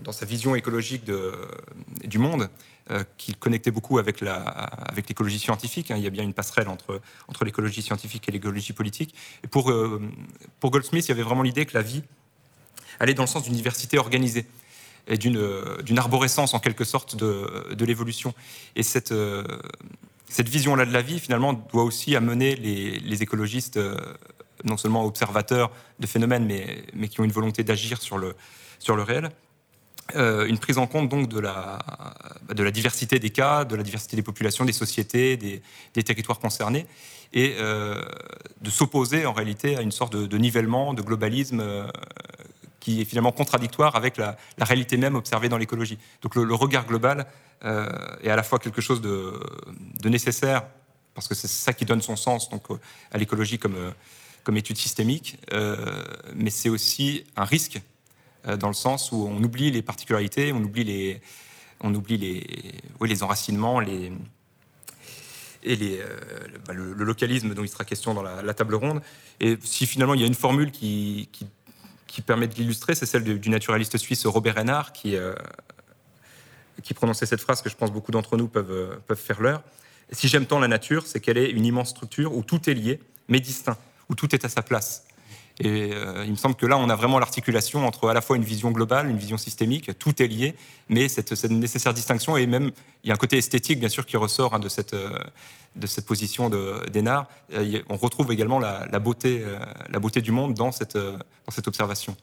dans 0.03 0.11
sa 0.11 0.25
vision 0.25 0.56
écologique 0.56 1.09
du 2.03 2.17
monde, 2.17 2.50
euh, 2.90 3.06
qu'il 3.17 3.38
connectait 3.38 3.72
beaucoup 3.72 3.98
avec 3.98 4.19
la- 4.19 4.33
avec 4.35 5.08
l'écologie 5.08 5.40
scientifique. 5.40 5.90
hein. 5.90 5.95
Il 5.95 6.03
y 6.03 6.08
a 6.08 6.09
bien 6.09 6.25
une 6.25 6.33
passerelle 6.33 6.67
entre, 6.67 7.00
entre 7.30 7.45
l'écologie 7.45 7.82
scientifique 7.82 8.27
et 8.27 8.33
l'écologie 8.33 8.74
politique. 8.74 9.16
Et 9.45 9.48
pour, 9.48 9.72
pour 10.59 10.69
Goldsmith, 10.72 11.06
il 11.06 11.09
y 11.09 11.14
avait 11.14 11.24
vraiment 11.24 11.43
l'idée 11.43 11.66
que 11.66 11.74
la 11.77 11.82
vie 11.82 12.03
allait 13.00 13.14
dans 13.14 13.24
le 13.24 13.27
sens 13.27 13.43
d'une 13.43 13.56
diversité 13.56 13.98
organisée 13.98 14.45
et 15.08 15.17
d'une 15.17 15.40
d'une 15.83 15.98
arborescence 15.98 16.53
en 16.53 16.59
quelque 16.59 16.83
sorte 16.83 17.16
de, 17.16 17.74
de 17.74 17.85
l'évolution. 17.85 18.33
Et 18.75 18.83
cette, 18.83 19.14
cette 20.32 20.48
vision-là 20.48 20.85
de 20.85 20.93
la 20.93 21.01
vie, 21.01 21.19
finalement, 21.19 21.51
doit 21.51 21.84
aussi 21.84 22.16
amener 22.16 22.56
les, 22.56 23.22
écologistes, 23.22 23.76
euh, 23.76 23.98
non 24.64 24.77
seulement 24.77 25.03
observateurs 25.06 25.72
de 26.00 26.08
phénomènes, 26.08 26.45
mais, 26.45 27.08
qui 27.10 27.19
ont 27.19 27.26
une 27.26 27.34
volonté 27.34 27.66
d'agir 27.66 28.01
sur 28.01 28.18
le, 28.18 28.34
réel, 28.88 29.30
euh, 30.16 30.45
une 30.45 30.58
prise 30.58 30.77
en 30.77 30.88
compte 30.88 31.10
donc 31.10 31.27
de 31.27 31.40
la, 31.40 31.80
diversité 32.72 33.19
des 33.19 33.30
cas, 33.30 33.66
de 33.66 33.76
la 33.76 33.84
diversité 33.84 34.16
des 34.16 34.24
populations, 34.24 34.64
des 34.64 34.72
sociétés, 34.72 35.35
des, 35.35 36.03
territoires 36.03 36.40
concernés, 36.40 36.85
et 37.34 37.56
euh, 37.60 38.01
de 38.61 38.69
s'opposer 38.69 39.26
en 39.26 39.34
réalité 39.34 39.76
à 39.76 39.82
une 39.82 39.92
sorte 39.92 40.16
de, 40.16 40.38
nivellement, 40.38 40.93
de 40.93 41.01
globalisme 41.01 41.61
qui 42.82 43.00
est 43.00 43.06
finalement 43.06 43.32
contradictoire 43.32 43.95
avec 43.95 44.18
la, 44.18 44.35
réalité 44.60 44.98
même 44.98 45.16
observée 45.16 45.48
dans 45.48 45.58
l'écologie. 45.58 45.98
Donc 46.22 46.35
le, 46.35 46.53
regard 46.53 46.85
global 46.85 47.26
euh, 47.64 47.88
est 48.22 48.30
à 48.30 48.35
la 48.35 48.43
fois 48.43 48.60
quelque 48.60 48.82
chose 48.82 49.00
de, 49.01 49.40
nécessaire, 50.03 50.64
parce 51.14 51.30
que 51.30 51.35
c'est 51.35 51.48
ça 51.48 51.72
qui 51.72 51.85
donne 51.85 52.01
son 52.01 52.18
sens 52.18 52.50
donc, 52.50 52.69
euh, 52.72 52.80
à 53.11 53.18
l'écologie 53.18 53.60
comme, 53.60 53.76
euh, 53.76 53.92
comme 54.43 54.58
étude 54.58 54.77
systémique, 54.77 55.38
mais 56.35 56.50
c'est 56.50 56.69
aussi 56.69 57.24
un 57.38 57.45
risque 57.45 57.80
dans 58.58 58.69
le 58.69 58.74
sens 58.74 59.11
où 59.11 59.27
on 59.27 59.43
oublie 59.43 59.69
les 59.69 59.84
particularités, 59.84 60.51
on 60.51 60.64
oublie 60.64 60.84
les, 60.84 61.22
on 61.80 61.93
oublie 61.93 62.18
les, 62.18 62.82
les 63.00 63.22
enracinements, 63.22 63.80
les, 63.80 64.11
et 65.61 65.76
les, 65.76 66.00
bah, 66.66 66.74
le, 66.74 66.93
localisme 66.93 67.53
dont 67.53 67.61
il 67.61 67.69
sera 67.69 67.85
question 67.85 68.16
dans 68.16 68.24
la, 68.24 68.42
la 68.42 68.56
table 68.56 68.74
ronde. 68.74 69.03
Et 69.40 69.60
si 69.61 69.85
finalement 69.85 70.16
il 70.16 70.22
y 70.22 70.24
a 70.24 70.27
une 70.27 70.34
formule 70.34 70.72
qui, 70.72 71.30
qui, 71.32 71.45
qui 72.11 72.22
permet 72.22 72.48
de 72.48 72.56
l'illustrer, 72.56 72.93
c'est 72.93 73.06
celle 73.06 73.40
du 73.40 73.49
naturaliste 73.49 73.98
suisse 73.98 74.25
Robert 74.25 74.56
Reinhardt 74.56 74.91
qui, 74.91 75.15
euh, 75.15 75.33
qui 76.83 76.93
prononçait 76.93 77.25
cette 77.25 77.40
phrase 77.40 77.61
que 77.61 77.69
je 77.69 77.75
pense 77.75 77.90
beaucoup 77.90 78.11
d'entre 78.11 78.35
nous 78.35 78.49
peuvent, 78.49 78.69
euh, 78.69 78.95
peuvent 79.07 79.17
faire 79.17 79.40
leur. 79.40 79.64
Si 80.11 80.27
j'aime 80.27 80.45
tant 80.45 80.59
la 80.59 80.67
nature, 80.67 81.07
c'est 81.07 81.22
qu'elle 81.22 81.38
est 81.38 81.49
une 81.49 81.65
immense 81.65 81.91
structure 81.91 82.35
où 82.35 82.43
tout 82.43 82.69
est 82.69 82.73
lié, 82.73 82.99
mais 83.30 83.40
distinct, 83.40 83.77
où 84.09 84.15
tout 84.15 84.35
est 84.35 84.43
à 84.43 84.49
sa 84.49 84.61
place. 84.61 85.06
Et 85.64 85.91
euh, 85.93 86.23
il 86.25 86.31
me 86.31 86.35
semble 86.38 86.56
que 86.56 86.65
là, 86.65 86.75
on 86.75 86.90
a 86.90 86.95
vraiment 86.95 87.19
l'articulation 87.19 87.85
entre 87.85 88.09
à 88.09 88.15
la 88.15 88.22
fois 88.22 88.35
une 88.35 88.43
vision 88.43 88.72
globale, 88.72 89.07
une 89.07 89.17
vision 89.17 89.38
systémique, 89.38 89.95
tout 89.99 90.22
est 90.22 90.27
lié, 90.27 90.56
mais 90.90 91.07
cette, 91.07 91.31
nécessaire 91.51 91.93
distinction, 91.93 92.35
et 92.35 92.48
même, 92.48 92.72
il 93.03 93.09
y 93.09 93.11
a 93.11 93.14
un 93.14 93.17
côté 93.17 93.38
esthétique, 93.38 93.80
bien 93.80 93.90
sûr, 93.90 94.07
qui 94.07 94.17
ressort 94.17 94.56
hein, 94.56 94.59
de, 94.59 94.69
cette, 94.69 94.95
euh, 94.95 95.19
de 95.75 95.85
cette 95.85 96.07
position 96.07 96.49
d'Hénard. 96.91 97.27
Euh, 97.53 97.80
on 97.90 97.98
retrouve 97.98 98.31
également 98.31 98.57
la, 98.57 98.88
beauté, 98.98 99.43
la 99.91 99.99
beauté 99.99 100.22
du 100.22 100.31
monde 100.31 100.56
dans 100.56 100.72
cette, 100.72 100.98
dans 100.98 101.51
cette 101.51 101.67
observation. 101.67 102.17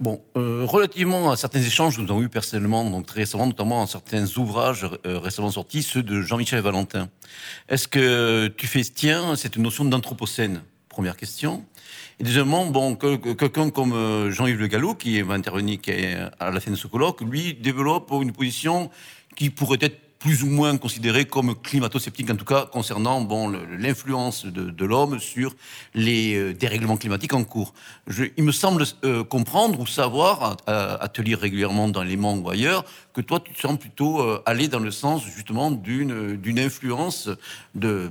Bon, 0.00 0.20
relativement 0.34 1.30
à 1.30 1.36
certains 1.36 1.62
échanges 1.62 1.96
que 1.96 2.02
nous 2.02 2.10
avons 2.10 2.20
eus 2.20 2.28
personnellement, 2.28 2.84
donc 2.90 3.06
très 3.06 3.20
récemment, 3.20 3.46
notamment 3.46 3.80
en 3.80 3.86
certains 3.86 4.26
ouvrages 4.36 4.86
récemment 5.02 5.50
sortis, 5.50 5.82
ceux 5.82 6.02
de 6.02 6.20
Jean-Michel 6.20 6.60
Valentin. 6.60 7.08
Est-ce 7.70 7.88
que 7.88 8.48
tu 8.48 8.66
fais 8.66 8.82
tien 8.82 9.34
cette 9.34 9.56
notion 9.56 9.86
d'anthropocène? 9.86 10.60
Première 10.90 11.16
question. 11.16 11.64
Et 12.18 12.24
deuxièmement, 12.24 12.66
bon, 12.66 12.96
que- 12.96 13.16
que- 13.16 13.32
quelqu'un 13.34 13.68
comme 13.70 13.92
euh, 13.92 14.30
Jean-Yves 14.30 14.58
Le 14.58 14.68
Gallo, 14.68 14.94
qui 14.94 15.20
va 15.20 15.34
intervenir 15.34 15.78
à 16.40 16.50
la 16.50 16.60
fin 16.60 16.70
de 16.70 16.76
ce 16.76 16.86
colloque, 16.86 17.20
lui 17.20 17.54
développe 17.54 18.10
une 18.22 18.32
position 18.32 18.90
qui 19.36 19.50
pourrait 19.50 19.78
être 19.82 19.98
plus 20.26 20.42
ou 20.42 20.48
moins 20.48 20.76
considérée 20.76 21.24
comme 21.24 21.54
climato-sceptique, 21.54 22.28
en 22.30 22.34
tout 22.34 22.44
cas 22.44 22.66
concernant 22.66 23.20
bon, 23.20 23.48
l'influence 23.78 24.44
de, 24.44 24.84
l'homme 24.84 25.20
sur 25.20 25.54
les 25.94 26.34
euh, 26.34 26.52
dérèglements 26.52 26.96
climatiques 26.96 27.32
en 27.32 27.44
cours. 27.44 27.72
Il 28.36 28.42
me 28.42 28.50
semble 28.50 28.82
euh, 29.04 29.22
comprendre 29.22 29.78
ou 29.78 29.86
savoir, 29.86 30.56
à, 30.66 31.08
te 31.08 31.22
lire 31.22 31.38
régulièrement 31.38 31.86
dans 31.88 32.02
les 32.02 32.16
ou 32.16 32.50
ailleurs, 32.50 32.84
que 33.14 33.20
toi, 33.20 33.38
tu 33.38 33.52
te 33.52 33.60
sens 33.60 33.78
plutôt 33.78 34.20
euh, 34.20 34.42
aller 34.46 34.66
dans 34.66 34.80
le 34.80 34.90
sens 34.90 35.24
justement 35.24 35.70
d'une 35.70 36.58
influence 36.58 37.30
ben, 37.74 38.10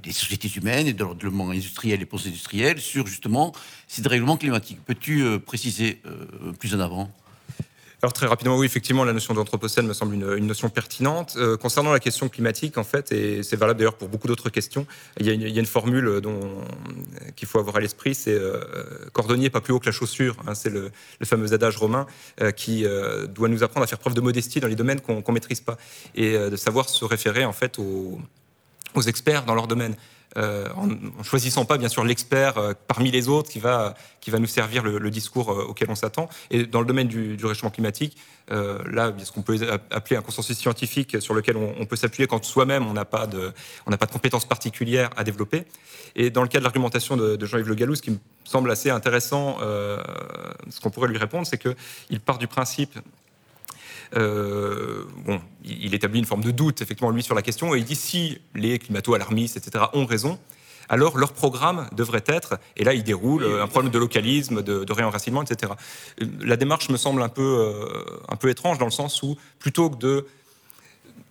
des 0.00 0.12
sociétés 0.12 0.50
humaines 0.54 0.86
et 0.86 0.92
de 0.92 1.02
leur 1.02 1.16
développement 1.16 1.50
industriel 1.50 2.00
et 2.00 2.06
post-industriel 2.06 2.80
sur 2.80 3.08
justement 3.08 3.52
ces 3.88 4.00
dérèglements 4.00 4.36
climatiques. 4.36 4.78
Peux-tu 4.86 5.40
préciser 5.40 6.00
plus 6.60 6.72
en 6.76 6.78
avant? 6.78 7.10
Alors 8.00 8.12
très 8.12 8.26
rapidement, 8.26 8.56
oui, 8.56 8.64
effectivement, 8.64 9.02
la 9.02 9.12
notion 9.12 9.34
d'anthropocène 9.34 9.86
me 9.86 9.92
semble 9.92 10.14
une, 10.14 10.46
notion 10.46 10.70
pertinente. 10.70 11.34
Euh, 11.36 11.56
concernant 11.56 11.90
la 11.92 11.98
question 11.98 12.28
climatique, 12.28 12.78
en 12.78 12.84
fait, 12.84 13.10
et 13.10 13.42
c'est 13.42 13.56
valable 13.56 13.80
d'ailleurs 13.80 13.96
pour 13.96 14.08
beaucoup 14.08 14.28
d'autres 14.28 14.50
questions, 14.50 14.86
il 15.18 15.26
y 15.26 15.30
a 15.30 15.60
une, 15.60 15.66
formule 15.66 16.20
qu'il 17.34 17.48
faut 17.48 17.58
avoir 17.58 17.76
à 17.76 17.80
l'esprit, 17.80 18.14
c'est 18.14 18.34
euh, 18.34 18.60
cordonnier 19.12 19.50
pas 19.50 19.60
plus 19.60 19.72
haut 19.72 19.80
que 19.80 19.86
la 19.86 19.92
chaussure. 19.92 20.36
hein, 20.46 20.54
c'est 20.54 20.70
le, 20.70 20.92
fameux 21.24 21.52
adage 21.52 21.76
romain 21.76 22.06
euh, 22.40 22.52
qui 22.52 22.84
doit 23.30 23.48
nous 23.48 23.64
apprendre 23.64 23.82
à 23.82 23.88
faire 23.88 23.98
preuve 23.98 24.14
de 24.14 24.20
modestie 24.20 24.60
dans 24.60 24.68
les 24.68 24.76
domaines 24.76 25.00
qu'on 25.00 25.20
qu'on 25.20 25.32
maîtrise 25.32 25.60
pas 25.60 25.76
et 26.14 26.38
de 26.38 26.56
savoir 26.56 26.88
se 26.88 27.04
référer 27.04 27.44
en 27.44 27.52
fait 27.52 27.78
aux 27.78 28.20
experts 29.06 29.44
dans 29.44 29.54
leur 29.54 29.66
domaine. 29.66 29.96
Euh, 30.36 30.68
en, 30.76 30.90
en 31.18 31.22
choisissant 31.22 31.64
pas 31.64 31.78
bien 31.78 31.88
sûr 31.88 32.04
l'expert 32.04 32.58
euh, 32.58 32.74
parmi 32.86 33.10
les 33.10 33.28
autres 33.28 33.50
qui 33.50 33.60
va 33.60 33.94
qui 34.20 34.30
va 34.30 34.38
nous 34.38 34.46
servir 34.46 34.82
le, 34.82 35.10
discours 35.10 35.50
euh, 35.50 35.64
auquel 35.64 35.90
on 35.90 35.94
s'attend. 35.94 36.28
Et 36.50 36.66
dans 36.66 36.80
le 36.80 36.86
domaine 36.86 37.08
du, 37.08 37.38
réchauffement 37.42 37.70
climatique, 37.70 38.16
là, 38.50 39.12
ce 39.16 39.32
qu'on 39.32 39.42
peut 39.42 39.58
appeler 39.90 40.16
un 40.16 40.22
consensus 40.22 40.58
scientifique 40.58 41.20
sur 41.20 41.34
lequel 41.34 41.56
on, 41.56 41.86
peut 41.86 41.96
s'appuyer 41.96 42.26
quand 42.26 42.44
soi-même 42.44 42.86
on 42.86 42.92
n'a 42.92 43.04
pas 43.04 43.26
de 43.26 43.52
on 43.86 43.90
n'a 43.90 43.96
pas 43.96 44.06
de 44.06 44.10
compétences 44.10 44.44
particulières 44.44 45.10
à 45.16 45.24
développer. 45.24 45.64
Et 46.14 46.30
dans 46.30 46.42
le 46.42 46.48
cas 46.48 46.58
de 46.58 46.64
l'argumentation 46.64 47.16
de, 47.16 47.36
de 47.36 47.46
Jean-Yves 47.46 47.68
Le 47.68 47.74
Gallou, 47.74 47.94
ce 47.94 48.02
qui 48.02 48.10
me 48.10 48.18
semble 48.44 48.70
assez 48.70 48.90
intéressant, 48.90 49.58
ce 49.60 50.80
qu'on 50.82 50.90
pourrait 50.90 51.08
lui 51.08 51.18
répondre, 51.18 51.46
c'est 51.46 51.58
que 51.58 51.74
il 52.10 52.20
part 52.20 52.38
du 52.38 52.48
principe 52.48 52.98
bon, 54.14 55.40
il 55.64 55.94
établit 55.94 56.18
une 56.18 56.24
forme 56.24 56.42
de 56.42 56.50
doute, 56.50 56.82
effectivement, 56.82 57.10
lui, 57.10 57.22
sur 57.22 57.34
la 57.34 57.42
question, 57.42 57.74
et 57.74 57.78
il 57.78 57.84
dit 57.84 57.96
si 57.96 58.40
les 58.54 58.78
climato-alarmistes, 58.78 59.56
etc., 59.56 59.84
ont 59.92 60.06
raison, 60.06 60.38
alors 60.88 61.18
leur 61.18 61.32
programme 61.32 61.88
devrait 61.92 62.24
être, 62.26 62.58
et 62.76 62.84
là 62.84 62.94
il 62.94 63.04
déroule 63.04 63.44
euh, 63.44 63.62
un 63.62 63.66
problème 63.66 63.92
de 63.92 63.98
localisme, 63.98 64.62
de, 64.62 64.92
réenracinement, 64.92 65.42
etc. 65.42 65.72
Euh, 66.22 66.26
La 66.40 66.56
démarche 66.56 66.88
me 66.88 66.96
semble 66.96 67.22
un 67.22 67.28
peu, 67.28 67.42
euh, 67.42 68.02
un 68.28 68.36
peu 68.36 68.48
étrange 68.48 68.78
dans 68.78 68.86
le 68.86 68.90
sens 68.90 69.22
où, 69.22 69.36
plutôt 69.58 69.90
que 69.90 70.24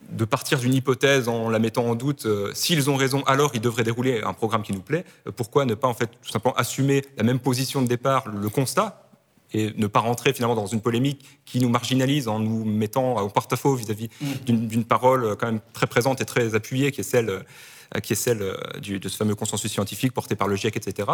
de 0.10 0.26
partir 0.26 0.60
d'une 0.60 0.74
hypothèse 0.74 1.28
en 1.28 1.50
la 1.50 1.60
mettant 1.60 1.86
en 1.86 1.96
doute, 1.96 2.26
euh, 2.26 2.52
s'ils 2.54 2.90
ont 2.90 2.96
raison, 2.96 3.24
alors 3.24 3.52
ils 3.54 3.62
devraient 3.62 3.84
dérouler 3.84 4.22
un 4.24 4.34
programme 4.34 4.64
qui 4.64 4.74
nous 4.74 4.82
plaît. 4.82 5.06
Euh, 5.28 5.32
pourquoi 5.36 5.66
ne 5.66 5.74
pas 5.74 5.88
en 5.88 5.94
fait 5.94 6.08
tout 6.22 6.30
simplement 6.30 6.56
assumer 6.56 7.04
la 7.18 7.24
même 7.24 7.40
position 7.40 7.82
de 7.82 7.88
départ, 7.88 8.28
le 8.28 8.50
constat, 8.50 9.07
et 9.54 9.74
ne 9.78 9.88
pas 9.88 10.00
rentrer 10.02 10.34
finalement 10.34 10.56
dans 10.56 10.66
une 10.68 10.82
polémique 10.82 11.26
qui 11.46 11.60
nous 11.60 11.70
marginalise 11.70 12.28
en 12.28 12.40
nous 12.40 12.66
mettant 12.66 13.20
au 13.22 13.30
porte-à-faux 13.30 13.76
vis-à-vis 13.76 14.10
d'une 14.46 14.68
d'une 14.68 14.84
parole 14.86 15.24
euh, 15.24 15.36
quand 15.36 15.48
même 15.48 15.62
très 15.74 15.88
présente 15.88 16.20
et 16.22 16.26
très 16.26 16.54
appuyée, 16.56 16.92
qui 16.92 17.02
est 17.02 17.04
celle, 17.06 17.30
euh, 17.30 18.00
qui 18.02 18.12
est 18.14 18.18
celle 18.18 18.42
euh, 18.42 18.58
du- 18.82 19.00
de 19.00 19.08
ce 19.08 19.16
fameux 19.16 19.36
consensus 19.36 19.72
scientifique 19.72 20.12
porté 20.12 20.36
par 20.36 20.50
le 20.50 20.56
GIEC, 20.58 20.76
etc. 20.76 21.08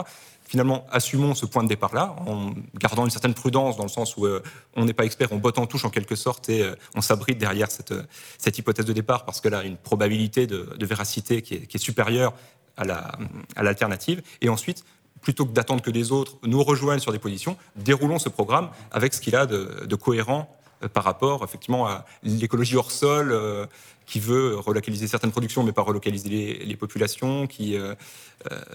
Finalement, 0.48 0.86
assumons 0.92 1.36
ce 1.36 1.46
point 1.46 1.64
de 1.64 1.68
départ-là, 1.70 2.16
en 2.26 2.52
gardant 2.80 3.04
une 3.06 3.12
certaine 3.12 3.36
prudence 3.36 3.78
dans 3.78 3.84
le 3.84 3.90
sens 3.90 4.18
où 4.18 4.26
euh, 4.26 4.42
on 4.76 4.86
n'est 4.86 4.94
pas 4.94 5.06
expert, 5.06 5.32
on 5.32 5.38
botte 5.38 5.60
en 5.60 5.68
touche 5.68 5.86
en 5.86 5.90
quelque 5.92 6.16
sorte 6.16 6.50
et 6.50 6.64
euh, 6.64 6.76
on 6.96 7.02
s'abrite 7.02 7.38
derrière 7.38 7.70
cette, 7.70 7.94
cette 8.40 8.58
hypothèse 8.58 8.86
de 8.86 8.94
départ 8.94 9.26
parce 9.26 9.42
qu'elle 9.42 9.54
a 9.54 9.64
une 9.64 9.78
probabilité 9.78 10.48
de, 10.48 10.74
de 10.76 10.86
véracité 10.88 11.44
qui 11.44 11.54
est, 11.56 11.68
qui 11.68 11.78
est 11.78 11.80
supérieure 11.80 12.34
à 12.78 12.86
la- 12.86 13.12
à 13.56 13.62
l'alternative. 13.62 14.24
et 14.42 14.50
ensuite, 14.50 14.84
plutôt 15.24 15.46
que 15.46 15.52
d'attendre 15.52 15.82
que 15.82 15.90
des 15.90 16.12
autres 16.12 16.38
nous 16.44 16.64
rejoignent 16.64 17.00
sur 17.00 17.12
des 17.12 17.20
positions, 17.20 17.58
déroulons 17.76 18.20
ce 18.20 18.30
programme 18.30 18.70
avec 18.92 19.14
ce 19.14 19.22
qu'il 19.22 19.36
a 19.36 19.48
de, 19.48 19.96
cohérent 19.96 20.56
euh, 20.84 20.88
par 20.88 21.04
rapport 21.04 21.44
effectivement 21.44 21.88
à 21.88 22.06
l'écologie 22.22 22.76
hors 22.76 22.92
sol 22.92 23.32
euh, 23.32 23.66
qui 24.06 24.20
veut 24.20 24.58
relocaliser 24.58 25.08
certaines 25.08 25.32
productions 25.32 25.64
mais 25.64 25.72
pas 25.72 25.82
relocaliser 25.82 26.30
les, 26.30 26.66
les 26.66 26.76
populations, 26.76 27.48
qui 27.48 27.78
euh, 27.78 27.96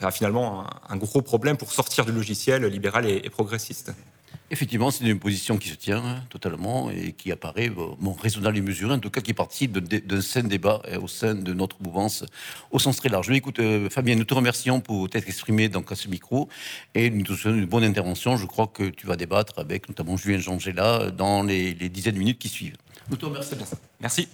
a 0.01 0.11
finalement 0.11 0.67
un, 0.89 0.97
gros 0.97 1.23
problème 1.23 1.59
pour 1.59 1.71
sortir 1.71 2.07
du 2.07 2.13
logiciel 2.13 2.65
libéral 2.65 3.07
et 3.07 3.31
progressiste. 3.31 3.93
Effectivement, 4.51 4.91
c'est 4.91 5.05
une 5.05 5.19
position 5.19 5.59
qui 5.59 5.69
se 5.69 5.75
tient 5.75 6.03
hein, 6.03 6.25
totalement 6.31 6.91
et 6.91 7.13
qui 7.13 7.31
apparaît 7.31 7.69
bon, 7.69 8.13
raisonnable 8.13 8.57
et 8.57 8.63
mesurée, 8.63 8.95
en 8.95 8.99
tout 8.99 9.11
cas 9.11 9.21
qui 9.21 9.35
participe 9.35 9.79
d'un 9.79 10.21
sain 10.23 10.43
débat 10.43 10.81
euh, 10.89 11.01
au 11.01 11.09
sein 11.09 11.35
de 11.35 11.53
notre 11.53 11.83
mouvance 11.83 12.25
au 12.71 12.79
sens 12.79 12.97
très 12.97 13.11
large. 13.11 13.29
Mais 13.29 13.37
écoute, 13.37 13.59
euh, 13.59 13.91
Fabien, 13.91 14.15
nous 14.15 14.25
te 14.25 14.33
remercions 14.33 14.81
pour 14.81 15.11
t'être 15.11 15.29
exprimé 15.29 15.69
donc, 15.69 15.93
à 15.93 15.97
ce 15.97 16.09
micro 16.09 16.49
et 16.95 17.11
nous 17.11 17.25
te 17.25 17.35
souhaitons 17.35 17.59
une 17.59 17.67
bonne 17.67 17.85
intervention. 17.85 18.39
Je 18.39 18.47
crois 18.47 18.69
que 18.69 18.85
tu 18.85 19.07
vas 19.07 19.17
débattre 19.17 19.59
avec 19.59 19.87
notamment 19.89 20.17
Julien 20.17 20.39
Jangela 20.39 21.11
dans 21.11 21.43
les, 21.43 21.75
les 21.75 21.91
dizaines 21.91 22.15
de 22.15 22.19
minutes 22.19 22.39
qui 22.39 22.49
suivent. 22.49 22.77
Nous 23.11 23.17
te 23.17 23.27
remercions. 23.27 23.57
Merci. 24.01 24.29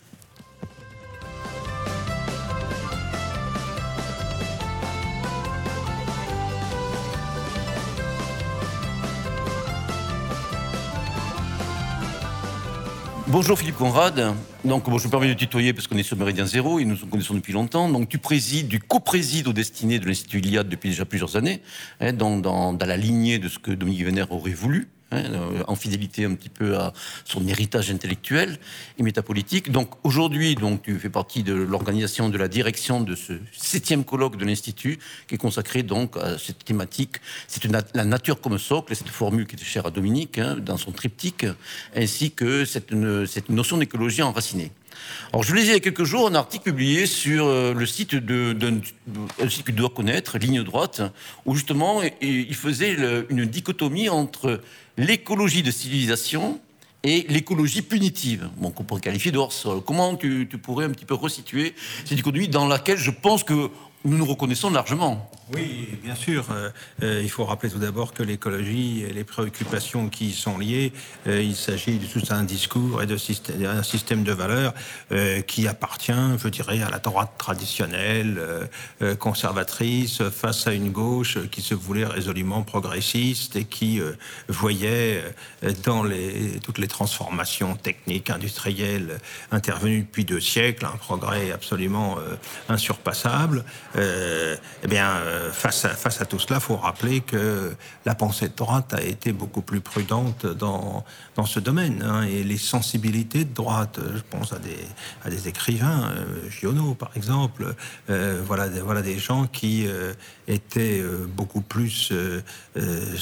Bonjour 13.27 13.59
Philippe 13.59 13.77
Conrad. 13.77 14.35
Donc, 14.67 14.85
bon, 14.91 14.99
je 14.99 15.07
me 15.07 15.11
permets 15.11 15.29
de 15.29 15.33
tutoyer 15.33 15.73
parce 15.73 15.87
qu'on 15.87 15.97
est 15.97 16.03
sur 16.03 16.15
Méridien 16.19 16.45
Zéro 16.45 16.79
et 16.79 16.85
nous 16.85 16.95
nous 16.95 17.07
connaissons 17.07 17.33
depuis 17.33 17.55
longtemps. 17.55 17.89
Donc, 17.89 18.07
tu 18.07 18.19
présides, 18.19 18.69
du 18.69 18.81
co-présides 18.81 19.49
aux 19.49 19.55
destinées 19.55 19.99
de 19.99 20.07
l'Institut 20.07 20.41
Iliade 20.41 20.69
depuis 20.69 20.91
déjà 20.91 21.07
plusieurs 21.07 21.35
années, 21.35 21.63
hein, 22.01 22.13
dans, 22.13 22.37
dans, 22.37 22.75
dans 22.75 22.87
la 22.87 22.99
lignée 22.99 23.39
de 23.39 23.49
ce 23.49 23.59
que 23.59 23.71
Dominique 23.71 24.05
Vénère 24.05 24.31
aurait 24.31 24.53
voulu. 24.53 24.89
Hein, 25.15 25.25
euh, 25.33 25.63
en 25.69 25.77
fidélité 25.77 26.25
un 26.25 26.35
petit 26.35 26.49
peu 26.49 26.77
à 26.77 26.93
son 27.25 27.47
héritage 27.47 27.91
intellectuel 27.91 28.59
et 28.99 29.03
métapolitique. 29.03 29.71
Donc 29.71 29.91
aujourd'hui, 30.03 30.55
donc 30.55 30.83
tu 30.83 30.99
fais 30.99 31.11
partie 31.11 31.43
de 31.43 31.55
l'organisation 31.55 32.29
de 32.29 32.39
la 32.39 32.49
direction 32.49 33.01
de 33.01 33.15
ce 33.15 33.35
septième 33.53 34.05
colloque 34.05 34.37
de 34.37 34.45
l'institut 34.45 34.99
qui 35.27 35.35
est 35.37 35.39
consacré 35.39 35.83
donc 35.83 36.17
à 36.17 36.39
cette 36.39 36.65
thématique. 36.65 37.17
C'est 37.49 37.65
la 37.95 38.05
nature 38.05 38.41
comme 38.41 38.59
socle, 38.59 38.95
cette 38.95 39.09
formule 39.09 39.47
qui 39.47 39.55
était 39.57 39.65
chère 39.65 39.87
à 39.87 39.91
Dominique 39.91 40.39
hein, 40.39 40.57
dans 40.61 40.77
son 40.77 40.93
triptyque, 40.93 41.47
ainsi 41.95 42.31
que 42.31 42.65
cette, 42.65 42.93
cette 43.27 43.49
notion 43.49 43.77
d'écologie 43.79 44.23
enracinée. 44.23 44.71
Alors, 45.33 45.43
je 45.43 45.55
lisais 45.55 45.73
il 45.73 45.75
y 45.75 45.77
a 45.77 45.81
quelques 45.81 46.05
jours 46.05 46.29
un 46.29 46.35
article 46.37 46.65
publié 46.71 47.07
sur 47.07 47.47
euh, 47.47 47.75
le 47.75 47.85
site 47.85 48.15
d'un- 48.15 48.81
un 49.43 49.49
site 49.49 49.65
que 49.65 49.73
tu 49.73 49.77
dois 49.77 49.91
connaître, 49.91 50.39
Ligne 50.39 50.63
Droite, 50.63 51.03
où 51.45 51.55
justement 51.55 52.01
il 52.23 52.55
faisait 52.55 52.97
une 53.29 53.45
dichotomie 53.45 54.09
entre 54.09 54.61
l'écologie 54.97 55.63
de 55.63 55.71
civilisation 55.71 56.61
et 57.03 57.27
l'écologie 57.29 57.83
punitive, 57.83 58.49
bon, 58.57 58.71
qu'on 58.71 58.85
pourrait 58.85 59.01
qualifier 59.01 59.31
de 59.31 59.39
hors-sol. 59.39 59.83
Comment 59.85 60.17
tu, 60.17 60.47
pourrais 60.63 60.87
un 60.87 60.91
petit 60.91 61.05
peu 61.05 61.15
resituer 61.15 61.75
cette 62.05 62.17
dichotomie 62.17 62.49
dans 62.49 62.67
laquelle 62.67 62.97
je 62.97 63.11
pense 63.11 63.45
que 63.45 63.71
nous 64.05 64.17
nous 64.17 64.25
reconnaissons 64.25 64.71
largement? 64.71 65.31
Oui, 65.53 65.99
bien 66.03 66.15
sûr. 66.15 66.47
Euh, 66.51 66.71
euh, 67.03 67.21
il 67.23 67.29
faut 67.29 67.45
rappeler 67.45 67.69
tout 67.69 67.79
d'abord 67.79 68.15
que 68.15 68.23
l'écologie 68.23 69.05
et 69.07 69.13
les 69.13 69.25
préoccupations 69.25 70.09
qui 70.09 70.29
y 70.29 70.33
sont 70.33 70.57
liées, 70.57 70.93
euh, 71.27 71.43
il 71.43 71.55
s'agit 71.55 71.99
de 71.99 72.07
tout 72.07 72.23
un 72.31 72.45
discours 72.45 73.03
et 73.03 73.07
de 73.07 73.19
système, 73.19 73.83
système 73.83 74.25
de 74.25 74.33
valeurs 74.33 74.73
qui 75.47 75.69
appartient, 75.69 76.13
je 76.39 76.49
dirais, 76.49 76.83
à 76.83 76.91
la 76.91 76.99
droite 76.99 77.33
traditionnelle, 77.39 78.41
conservatrice, 79.19 80.23
face 80.31 80.67
à 80.67 80.73
une 80.73 80.91
gauche 80.91 81.39
qui 81.51 81.63
se 81.63 81.75
voulait 81.75 82.05
résolument 82.05 82.63
progressiste 82.63 83.57
et 83.57 83.65
qui 83.65 84.01
voyait 84.49 85.23
dans 85.85 86.03
les, 86.03 86.59
toutes 86.63 86.79
les 86.79 86.89
transformations 86.89 87.77
techniques, 87.77 88.31
industrielles 88.31 89.19
intervenues 89.51 90.01
depuis 90.01 90.25
deux 90.25 90.41
siècles 90.41 90.87
un 90.87 90.97
progrès 90.97 91.53
absolument 91.53 92.19
insurpassable. 92.69 93.65
Eh 93.97 94.89
bien, 94.89 95.21
euh, 95.35 95.53
face, 95.53 95.85
à, 95.85 96.25
tout 96.25 96.39
cela, 96.39 96.59
il 96.59 96.63
faut 96.63 96.77
rappeler 96.77 97.21
que 97.21 97.75
la 98.05 98.15
pensée 98.15 98.49
de 98.49 98.55
droite 98.55 98.95
a 98.95 99.03
été 99.03 99.33
beaucoup 99.33 99.63
plus 99.63 99.81
prudente 99.81 100.47
dans, 100.47 101.05
dans 101.37 101.45
ce 101.45 101.61
domaine. 101.61 102.03
hein, 102.03 102.23
et 102.23 102.43
les 102.45 102.59
sensibilités 102.59 103.45
de 103.45 103.55
droite, 103.55 103.99
euh, 103.99 104.17
je 104.17 104.23
pense 104.31 104.53
à 104.53 104.59
des, 104.59 104.79
à 105.25 105.31
des 105.31 105.49
écrivains, 105.49 106.13
euh, 106.17 106.51
Giono 106.51 106.95
par 106.95 107.11
exemple, 107.17 107.75
euh, 108.11 108.43
voilà, 108.47 108.69
voilà 108.69 109.03
des 109.03 109.19
gens 109.19 109.47
qui 109.47 109.87
étaient 110.49 111.01
euh, 111.01 111.27
beaucoup 111.27 111.61
plus 111.61 112.11
euh, 112.13 112.43
euh, 112.77 113.15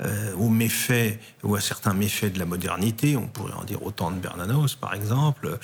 euh, 0.00 0.34
aux 0.36 0.48
méfaits 0.48 1.18
ou 1.42 1.54
à 1.54 1.60
certains 1.60 1.94
méfaits 1.94 2.32
de 2.32 2.38
la 2.38 2.46
modernité. 2.46 3.16
On 3.16 3.26
pourrait 3.26 3.54
en 3.54 3.64
dire 3.64 3.82
autant 3.82 4.10
de 4.10 4.16
Bernanos 4.16 4.74
par 4.74 4.94
exemple. 4.94 5.58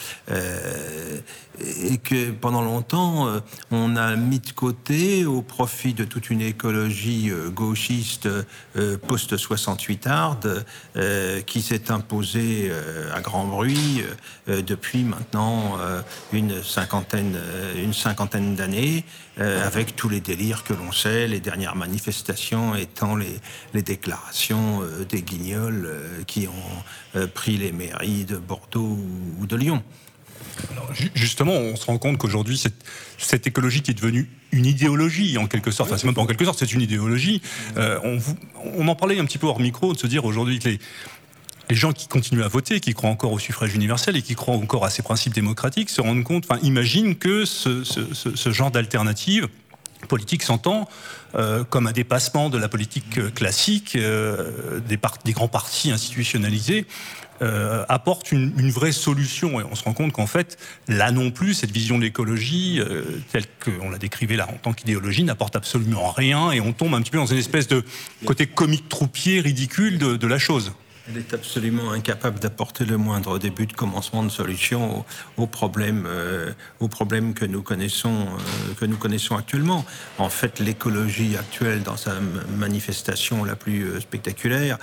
Et 1.60 1.98
que 1.98 2.32
pendant 2.32 2.62
longtemps, 2.62 3.28
on 3.70 3.96
a 3.96 4.16
mis 4.16 4.40
de 4.40 4.50
côté 4.50 5.24
au 5.24 5.42
profit 5.42 5.94
de 5.94 6.04
toute 6.04 6.30
une 6.30 6.40
écologie 6.40 7.30
gauchiste 7.54 8.28
euh, 8.76 8.98
post-68 8.98 10.08
arde 10.08 10.64
euh, 10.96 11.40
qui 11.42 11.62
s'est 11.62 11.92
imposée 11.92 12.72
à 13.14 13.20
grand 13.20 13.44
bruit 13.44 14.02
depuis 14.46 15.04
maintenant 15.04 15.76
une 16.32 16.62
cinquantaine, 16.62 17.38
une 17.76 17.94
cinquantaine 17.94 18.54
d'années, 18.54 19.04
euh, 19.40 19.66
avec 19.66 19.96
tous 19.96 20.08
les 20.08 20.20
délires 20.20 20.62
que 20.64 20.72
l'on 20.74 20.92
sait, 20.92 21.26
les 21.26 21.40
dernières 21.40 21.74
manifestations 21.76 22.74
étant 22.74 23.16
les, 23.16 23.82
déclarations 23.82 24.82
euh, 24.82 25.04
des 25.04 25.22
guignols 25.22 25.86
euh, 25.86 26.22
qui 26.26 26.46
ont 26.48 27.26
pris 27.34 27.56
les 27.56 27.72
mairies 27.72 28.24
de 28.24 28.36
Bordeaux 28.36 28.98
ou- 29.40 29.46
de 29.46 29.56
Lyon. 29.56 29.82
Ju- 30.92 31.10
Justement, 31.14 31.52
on 31.52 31.74
se 31.76 31.86
rend 31.86 31.98
compte 31.98 32.18
qu'aujourd'hui, 32.18 32.60
cette, 33.18 33.46
écologie 33.46 33.82
qui 33.82 33.90
est 33.90 33.94
devenue 33.94 34.28
une 34.52 34.66
idéologie, 34.66 35.36
en 35.38 35.46
quelque 35.46 35.70
sorte, 35.72 35.90
enfin, 35.90 35.98
c'est 35.98 36.06
même 36.06 36.14
pas 36.14 36.20
en 36.22 36.26
quelque 36.26 36.44
sorte, 36.44 36.58
c'est 36.60 36.72
une 36.72 36.80
idéologie. 36.80 37.42
On 37.76 38.86
en 38.86 38.94
parlait 38.94 39.18
un 39.18 39.24
petit 39.24 39.38
peu 39.38 39.46
hors 39.48 39.58
micro, 39.58 39.94
de 39.94 39.98
se 39.98 40.06
dire 40.06 40.24
aujourd'hui 40.24 40.60
que 40.60 40.68
les, 40.68 40.78
les 41.70 41.76
gens 41.76 41.92
qui 41.92 42.08
continuent 42.08 42.44
à 42.44 42.48
voter, 42.48 42.80
qui 42.80 42.94
croient 42.94 43.10
encore 43.10 43.32
au 43.32 43.38
suffrage 43.38 43.74
universel 43.74 44.16
et 44.16 44.22
qui 44.22 44.34
croient 44.34 44.54
encore 44.54 44.84
à 44.84 44.90
ces 44.90 45.02
principes 45.02 45.34
démocratiques, 45.34 45.90
se 45.90 46.00
rendent 46.00 46.24
compte, 46.24 46.44
enfin, 46.48 46.60
imaginent 46.62 47.16
que 47.16 47.44
ce, 47.44 48.52
genre 48.52 48.70
d'alternative 48.70 49.48
politique 50.08 50.42
s'entend 50.42 50.86
euh, 51.34 51.64
comme 51.64 51.86
un 51.86 51.92
dépassement 51.92 52.50
de 52.50 52.58
la 52.58 52.68
politique 52.68 53.16
euh, 53.16 53.30
classique 53.30 53.96
euh, 53.96 54.80
des, 54.80 55.32
grands 55.32 55.48
partis 55.48 55.90
institutionnalisés 55.90 56.86
apporte 57.88 58.32
une, 58.32 58.70
vraie 58.70 58.92
solution. 58.92 59.60
Et 59.60 59.64
on 59.64 59.74
se 59.74 59.84
rend 59.84 59.92
compte 59.92 60.12
qu'en 60.12 60.26
fait, 60.26 60.56
là 60.88 61.10
non 61.10 61.30
plus, 61.30 61.52
cette 61.52 61.72
vision 61.72 61.98
de 61.98 62.04
l'écologie, 62.04 62.80
telle 63.32 63.44
qu'on 63.62 63.90
la 63.90 63.98
décrivait 63.98 64.36
là 64.36 64.48
en 64.48 64.56
tant 64.56 64.72
qu'idéologie, 64.72 65.24
n'apporte 65.24 65.54
absolument 65.54 66.10
rien 66.10 66.52
et 66.52 66.62
on 66.62 66.72
tombe 66.72 66.94
un 66.94 67.02
petit 67.02 67.10
peu 67.10 67.18
dans 67.18 67.26
une 67.26 67.36
espèce 67.36 67.66
de 67.68 67.84
côté 68.24 68.46
comique 68.46 68.88
troupier 68.88 69.40
ridicule 69.40 69.98
de 69.98 70.26
la 70.26 70.38
chose. 70.38 70.72
Elle 71.06 71.18
est 71.18 71.34
absolument 71.34 71.92
incapable 71.92 72.40
d'apporter 72.40 72.86
le 72.86 72.96
moindre 72.96 73.38
début 73.38 73.66
de 73.66 73.74
commencement 73.74 74.22
de 74.22 74.30
solution 74.30 75.04
aux, 75.36 75.46
problèmes, 75.46 76.06
euh, 76.06 76.50
aux 76.80 76.88
problèmes 76.88 77.34
que 77.34 77.44
nous 77.44 77.60
connaissons, 77.60 78.26
euh, 78.26 78.74
que 78.80 78.86
nous 78.86 78.96
connaissons 78.96 79.36
actuellement. 79.36 79.84
En 80.16 80.30
fait, 80.30 80.60
l'écologie 80.60 81.36
actuelle, 81.36 81.82
dans 81.82 81.98
sa 81.98 82.14
manifestation 82.56 83.44
la 83.44 83.54
plus 83.54 83.82
euh, 83.82 84.00
spectaculaire, 84.00 84.78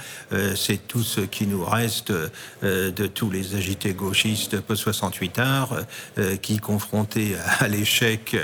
c'est 0.56 0.88
tout 0.88 1.04
ce 1.04 1.22
qui 1.22 1.48
nous 1.48 1.64
reste 1.64 2.14
de 2.62 3.08
tous 3.08 3.30
les 3.30 3.56
agités 3.56 3.94
gauchistes 3.94 4.60
post-68 4.62 5.40
arts, 5.40 5.76
euh, 6.18 6.38
qui, 6.38 6.60
confrontés 6.60 7.36
à, 7.60 7.68
l'échec 7.68 8.36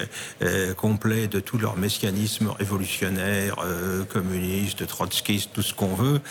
complet 0.78 1.28
de 1.28 1.40
tout 1.40 1.58
leur 1.58 1.78
messianisme 1.78 2.50
révolutionnaire, 2.50 3.58
communiste, 4.10 4.88
trotskiste, 4.88 5.52
tout 5.54 5.62
ce 5.62 5.74
qu'on 5.74 5.94
veut, 5.94 6.22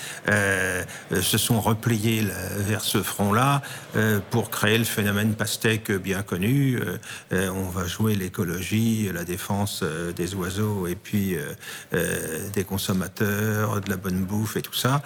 euh, 1.12 1.23
se 1.39 1.47
sont 1.47 1.60
repliés 1.60 2.26
vers 2.56 2.81
ce 2.81 3.02
front-là 3.02 3.60
euh, 3.94 4.20
pour 4.31 4.48
créer 4.48 4.78
le 4.78 4.84
phénomène 4.84 5.34
pastèque 5.34 5.92
bien 5.92 6.23
connu. 6.23 6.76
Euh, 6.76 6.97
euh, 7.32 7.50
on 7.50 7.68
va 7.68 7.86
jouer 7.86 8.15
l'écologie, 8.15 9.10
la 9.12 9.24
défense 9.24 9.84
des 10.16 10.34
oiseaux 10.34 10.86
et 10.86 10.94
puis 10.94 11.36
des 11.92 12.65
consommateurs, 12.65 13.81
de 13.81 13.90
la 13.90 13.97
bonne 13.97 14.24
bouffe 14.24 14.56
et 14.56 14.62
tout 14.62 14.74
ça. 14.74 15.02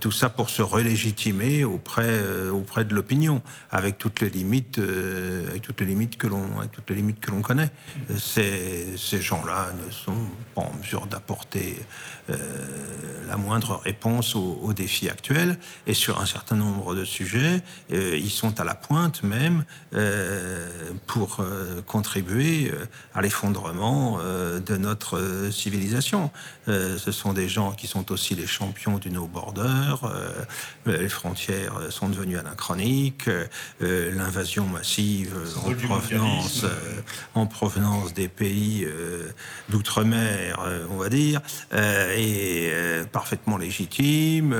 Tout 0.00 0.12
ça 0.12 0.28
pour 0.28 0.50
se 0.50 0.62
relégitimer 0.62 1.64
auprès, 1.64 2.20
auprès 2.50 2.84
de 2.84 2.94
l'opinion, 2.94 3.42
avec 3.70 3.98
toutes 3.98 4.20
les 4.20 4.30
limites, 4.30 4.80
avec 5.48 5.62
toutes 5.62 5.80
les 5.80 5.86
limites 5.86 6.16
que 6.16 6.26
l'on, 6.26 6.58
avec 6.58 6.72
toutes 6.72 6.90
les 6.90 6.96
limites 6.96 7.20
que 7.20 7.30
l'on 7.30 7.42
connaît. 7.42 7.70
Ces, 8.18 8.96
ces 8.96 9.20
gens-là 9.20 9.72
ne 9.84 9.90
sont 9.90 10.26
pas 10.54 10.62
en 10.62 10.74
mesure 10.78 11.06
d'apporter 11.06 11.78
la 12.28 13.36
moindre 13.36 13.80
réponse 13.84 14.34
aux, 14.34 14.60
aux 14.62 14.72
défis 14.82 15.08
actuels. 15.08 15.56
Et 15.86 15.94
sur 15.94 16.20
un 16.20 16.26
certain 16.26 16.56
nombre 16.56 16.94
de 16.94 17.04
sujets, 17.04 17.62
euh, 17.92 18.16
ils 18.16 18.30
sont 18.30 18.60
à 18.60 18.64
la 18.64 18.74
pointe 18.74 19.22
même 19.22 19.64
euh, 19.94 20.68
pour 21.06 21.38
euh, 21.38 21.82
contribuer 21.82 22.72
à 23.14 23.22
l'effondrement 23.22 24.18
de 24.68 24.76
notre 24.76 25.50
civilisation. 25.50 26.30
Euh, 26.68 26.96
ce 26.96 27.10
sont 27.10 27.32
des 27.32 27.48
gens 27.48 27.72
qui 27.72 27.86
sont 27.88 28.12
aussi 28.12 28.34
les 28.36 28.46
champions 28.46 28.98
du 28.98 29.10
no 29.10 29.26
border. 29.26 29.94
euh, 30.04 30.32
les 30.86 31.08
frontières 31.08 31.74
sont 31.90 32.08
devenues 32.08 32.38
anachroniques. 32.38 33.28
euh, 33.28 34.12
L'invasion 34.14 34.66
massive 34.66 35.34
en 35.56 35.60
provenance, 35.72 36.62
mondialisme. 36.62 36.70
en 37.34 37.46
provenance 37.46 38.14
des 38.14 38.28
pays 38.28 38.86
d'outre-mer, 39.68 40.60
on 40.90 40.96
va 40.96 41.08
dire, 41.08 41.40
est 41.72 43.04
parfaitement 43.10 43.56
légitime. 43.56 44.54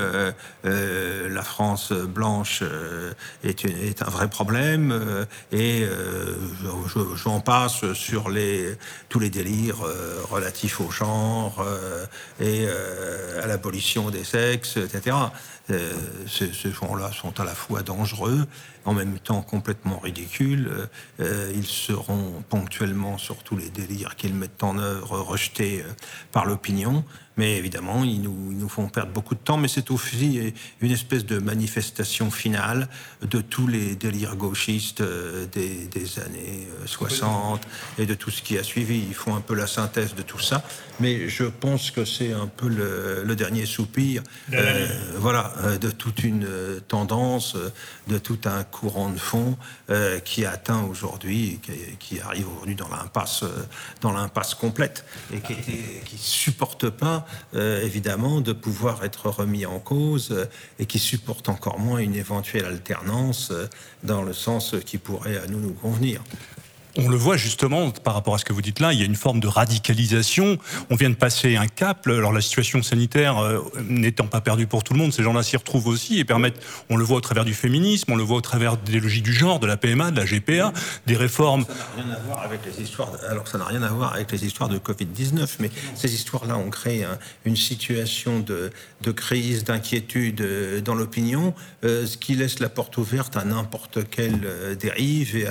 La 0.63 1.41
France 1.43 1.91
blanche 1.93 2.63
est, 3.43 3.63
une- 3.63 3.77
est 3.77 4.01
un 4.01 4.09
vrai 4.09 4.29
problème 4.29 5.25
et 5.51 5.85
je- 5.85 6.89
je- 6.89 7.15
j'en 7.15 7.39
passe 7.39 7.93
sur 7.93 8.29
les, 8.29 8.75
tous 9.09 9.19
les 9.19 9.29
délires 9.29 9.77
relatifs 10.29 10.81
au 10.81 10.91
genre 10.91 11.65
et 12.39 12.65
euh, 12.67 13.43
à 13.43 13.47
l'abolition 13.47 14.09
des 14.09 14.23
sexes, 14.23 14.77
etc. 14.77 15.15
Euh, 15.69 15.93
ces 16.27 16.71
gens-là 16.71 17.11
sont 17.13 17.39
à 17.39 17.45
la 17.45 17.55
fois 17.55 17.83
dangereux, 17.83 18.45
en 18.85 18.93
même 18.93 19.19
temps 19.19 19.41
complètement 19.41 19.99
ridicules. 19.99 20.67
Euh, 20.67 20.85
euh, 21.19 21.51
ils 21.55 21.65
seront 21.67 22.43
ponctuellement 22.49 23.17
sur 23.17 23.37
tous 23.43 23.57
les 23.57 23.69
délires 23.69 24.15
qu'ils 24.15 24.33
mettent 24.33 24.63
en 24.63 24.77
œuvre 24.77 25.19
rejetés 25.19 25.81
euh, 25.81 25.91
par 26.31 26.45
l'opinion. 26.45 27.03
Mais 27.35 27.57
évidemment, 27.57 28.03
ils 28.03 28.21
nous, 28.21 28.49
ils 28.51 28.57
nous 28.59 28.69
font 28.69 28.87
perdre 28.89 29.11
beaucoup 29.11 29.33
de 29.33 29.39
temps. 29.39 29.57
Mais 29.57 29.67
c'est 29.67 29.89
aussi 29.89 30.53
une 30.81 30.91
espèce 30.91 31.25
de 31.25 31.39
manifestation 31.39 32.29
finale 32.29 32.87
de 33.23 33.41
tous 33.41 33.65
les 33.65 33.95
délires 33.95 34.35
gauchistes 34.35 35.01
des, 35.01 35.87
des 35.87 36.19
années 36.19 36.67
euh, 36.79 36.85
60 36.85 37.61
et 37.97 38.05
de 38.05 38.13
tout 38.13 38.29
ce 38.29 38.43
qui 38.43 38.55
a 38.59 38.63
suivi. 38.63 38.99
Ils 39.07 39.15
font 39.15 39.35
un 39.35 39.41
peu 39.41 39.55
la 39.55 39.65
synthèse 39.65 40.13
de 40.13 40.21
tout 40.21 40.37
ça. 40.39 40.63
Mais 40.99 41.27
je 41.27 41.45
pense 41.45 41.89
que 41.89 42.05
c'est 42.05 42.33
un 42.33 42.45
peu 42.45 42.67
le, 42.67 43.23
le 43.25 43.35
dernier 43.35 43.65
soupir. 43.65 44.21
euh, 44.53 44.87
voilà, 45.17 45.53
de 45.81 45.89
toute 45.89 46.23
une 46.23 46.47
tendance, 46.87 47.57
de 48.07 48.19
tout 48.19 48.37
un 48.45 48.63
courant 48.73 49.09
de 49.09 49.17
fond 49.17 49.55
euh, 49.89 50.19
qui 50.19 50.45
atteint 50.45 50.83
aujourd'hui, 50.83 51.59
qui, 51.99 52.19
arrive 52.19 52.49
aujourd'hui 52.49 52.75
dans 52.75 52.89
l'impasse, 52.89 53.43
euh, 53.43 53.65
dans 54.01 54.11
l'impasse 54.11 54.55
complète 54.55 55.05
et 55.31 55.39
qui, 55.39 55.55
qui 56.05 56.17
supporte 56.17 56.89
pas, 56.89 57.25
euh, 57.53 57.81
évidemment, 57.83 58.41
de 58.41 58.51
pouvoir 58.51 59.05
être 59.05 59.29
remis 59.29 59.65
en 59.65 59.79
cause 59.79 60.47
et 60.79 60.85
qui 60.85 60.99
supporte 60.99 61.47
encore 61.49 61.79
moins 61.79 61.99
une 61.99 62.15
éventuelle 62.15 62.65
alternance 62.65 63.53
dans 64.03 64.23
le 64.23 64.33
sens 64.33 64.75
qui 64.85 64.97
pourrait 64.97 65.37
à 65.37 65.47
nous 65.47 65.59
nous 65.59 65.73
convenir. 65.73 66.23
On 66.95 67.09
le 67.09 67.15
voit 67.15 67.37
justement 67.37 67.89
par 67.89 68.13
rapport 68.13 68.35
à 68.35 68.37
ce 68.37 68.45
que 68.45 68.53
vous 68.53 68.61
dites 68.61 68.79
là, 68.79 68.93
il 68.93 68.99
y 68.99 69.01
a 69.01 69.05
une 69.05 69.15
forme 69.15 69.39
de 69.39 69.47
radicalisation. 69.47 70.59
On 70.91 70.95
vient 70.95 71.09
de 71.09 71.15
passer 71.15 71.55
un 71.55 71.65
cap. 71.65 72.05
Alors 72.05 72.31
la 72.31 72.41
situation 72.41 72.83
sanitaire 72.83 73.39
euh, 73.39 73.59
n'étant 73.89 74.27
pas 74.27 74.41
perdue 74.41 74.67
pour 74.67 74.83
tout 74.83 74.93
le 74.93 74.99
monde, 74.99 75.11
ces 75.11 75.23
gens-là 75.23 75.41
s'y 75.41 75.57
retrouvent 75.57 75.87
aussi 75.87 76.19
et 76.19 76.23
permettent, 76.25 76.61
on 76.91 76.95
le 76.95 77.03
voit 77.03 77.17
au 77.17 77.21
travers 77.21 77.45
du 77.45 77.55
féminisme, 77.55 78.11
on 78.11 78.15
le 78.15 78.21
voit 78.23 78.37
au 78.37 78.41
travers 78.41 78.77
des 78.77 78.99
logiques 78.99 79.23
du 79.23 79.33
genre, 79.33 79.59
de 79.59 79.65
la 79.65 79.75
PMA, 79.75 80.11
de 80.11 80.17
la 80.19 80.25
GPA, 80.25 80.71
des 81.07 81.15
réformes. 81.17 81.65
Ça 81.65 81.73
rien 81.95 82.11
à 82.13 82.19
voir 82.19 82.43
avec 82.43 82.59
les 82.65 82.83
histoires. 82.83 83.09
alors, 83.27 83.47
ça 83.47 83.57
n'a 83.57 83.65
rien 83.65 83.81
à 83.81 83.89
voir 83.89 84.13
avec 84.13 84.31
les 84.31 84.45
histoires 84.45 84.69
de 84.69 84.77
Covid-19, 84.77 85.47
mais 85.61 85.71
ces 85.95 86.13
histoires-là 86.13 86.57
ont 86.57 86.69
créé 86.69 87.03
un- 87.05 87.17
une 87.45 87.55
situation 87.55 88.39
de, 88.39 88.71
crise, 89.15 89.63
d'inquiétude 89.63 90.41
euh, 90.41 90.81
dans 90.81 90.93
l'opinion, 90.95 91.55
euh, 91.83 92.05
ce 92.05 92.17
qui 92.17 92.35
laisse 92.35 92.59
la 92.59 92.69
porte 92.69 92.97
ouverte 92.97 93.35
à 93.35 93.43
n'importe 93.45 94.07
quelle 94.11 94.77
dérive 94.79 95.35
et 95.35 95.47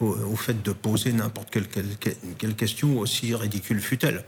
au 0.00 0.36
fait 0.36 0.62
de 0.62 0.72
poser 0.78 1.12
n'importe 1.12 1.48
quelle, 1.50 2.54
question, 2.54 2.98
aussi 2.98 3.34
ridicule 3.34 3.80
fut-elle. 3.80 4.24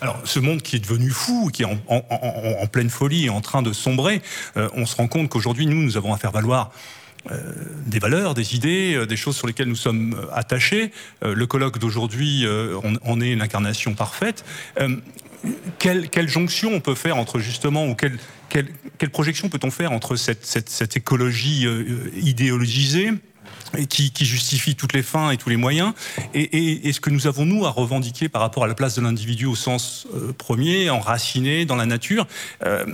Alors, 0.00 0.20
ce 0.24 0.38
monde 0.38 0.62
qui 0.62 0.76
est 0.76 0.80
devenu 0.80 1.10
fou, 1.10 1.50
qui 1.52 1.62
est 1.62 1.66
en, 1.66 1.78
en- 1.88 2.04
en- 2.10 2.62
en 2.62 2.66
pleine 2.66 2.90
folie 2.90 3.26
et 3.26 3.30
en 3.30 3.40
train 3.40 3.62
de 3.62 3.72
sombrer, 3.72 4.22
euh, 4.56 4.68
on 4.74 4.86
se 4.86 4.96
rend 4.96 5.08
compte 5.08 5.28
qu'aujourd'hui, 5.28 5.66
nous, 5.66 5.82
nous 5.82 5.96
avons 5.96 6.12
à 6.12 6.18
faire 6.18 6.32
valoir 6.32 6.70
euh, 7.32 7.52
des 7.86 7.98
valeurs, 7.98 8.34
des 8.34 8.54
idées, 8.54 8.94
euh, 8.94 9.04
des 9.06 9.16
choses 9.16 9.36
sur 9.36 9.46
lesquelles 9.46 9.68
nous 9.68 9.74
sommes 9.76 10.28
attachés. 10.32 10.92
Le 11.22 11.46
colloque 11.46 11.78
d'aujourd'hui 11.78 12.46
euh, 12.46 12.78
on, 13.04 13.20
est 13.20 13.34
l'incarnation 13.34 13.94
parfaite. 13.94 14.44
Quelle, 15.78 16.08
quelle 16.10 16.28
jonction 16.28 16.72
on 16.72 16.80
peut 16.80 16.94
faire 16.94 17.16
entre 17.16 17.38
justement, 17.38 17.86
ou 17.86 17.94
quelle, 17.94 18.18
projection 19.10 19.48
peut-on 19.48 19.70
faire 19.70 19.92
entre 19.92 20.16
cette, 20.16 20.96
écologie 20.96 21.66
idéologisée 22.16 23.12
qui, 23.88 24.10
qui 24.10 24.24
justifie 24.24 24.74
toutes 24.74 24.92
les 24.92 25.02
fins 25.02 25.30
et 25.30 25.36
tous 25.36 25.48
les 25.48 25.56
moyens. 25.56 25.92
Et, 26.34 26.92
ce 26.92 27.00
que 27.00 27.10
nous 27.10 27.26
avons, 27.26 27.44
nous, 27.44 27.66
à 27.66 27.70
revendiquer 27.70 28.28
par 28.28 28.42
rapport 28.42 28.64
à 28.64 28.66
la 28.66 28.74
place 28.74 28.94
de 28.94 29.00
l'individu 29.00 29.46
au 29.46 29.54
sens 29.54 30.06
euh, 30.14 30.32
premier, 30.32 30.90
enraciné 30.90 31.64
dans 31.64 31.76
la 31.76 31.86
nature, 31.86 32.26
euh, 32.64 32.84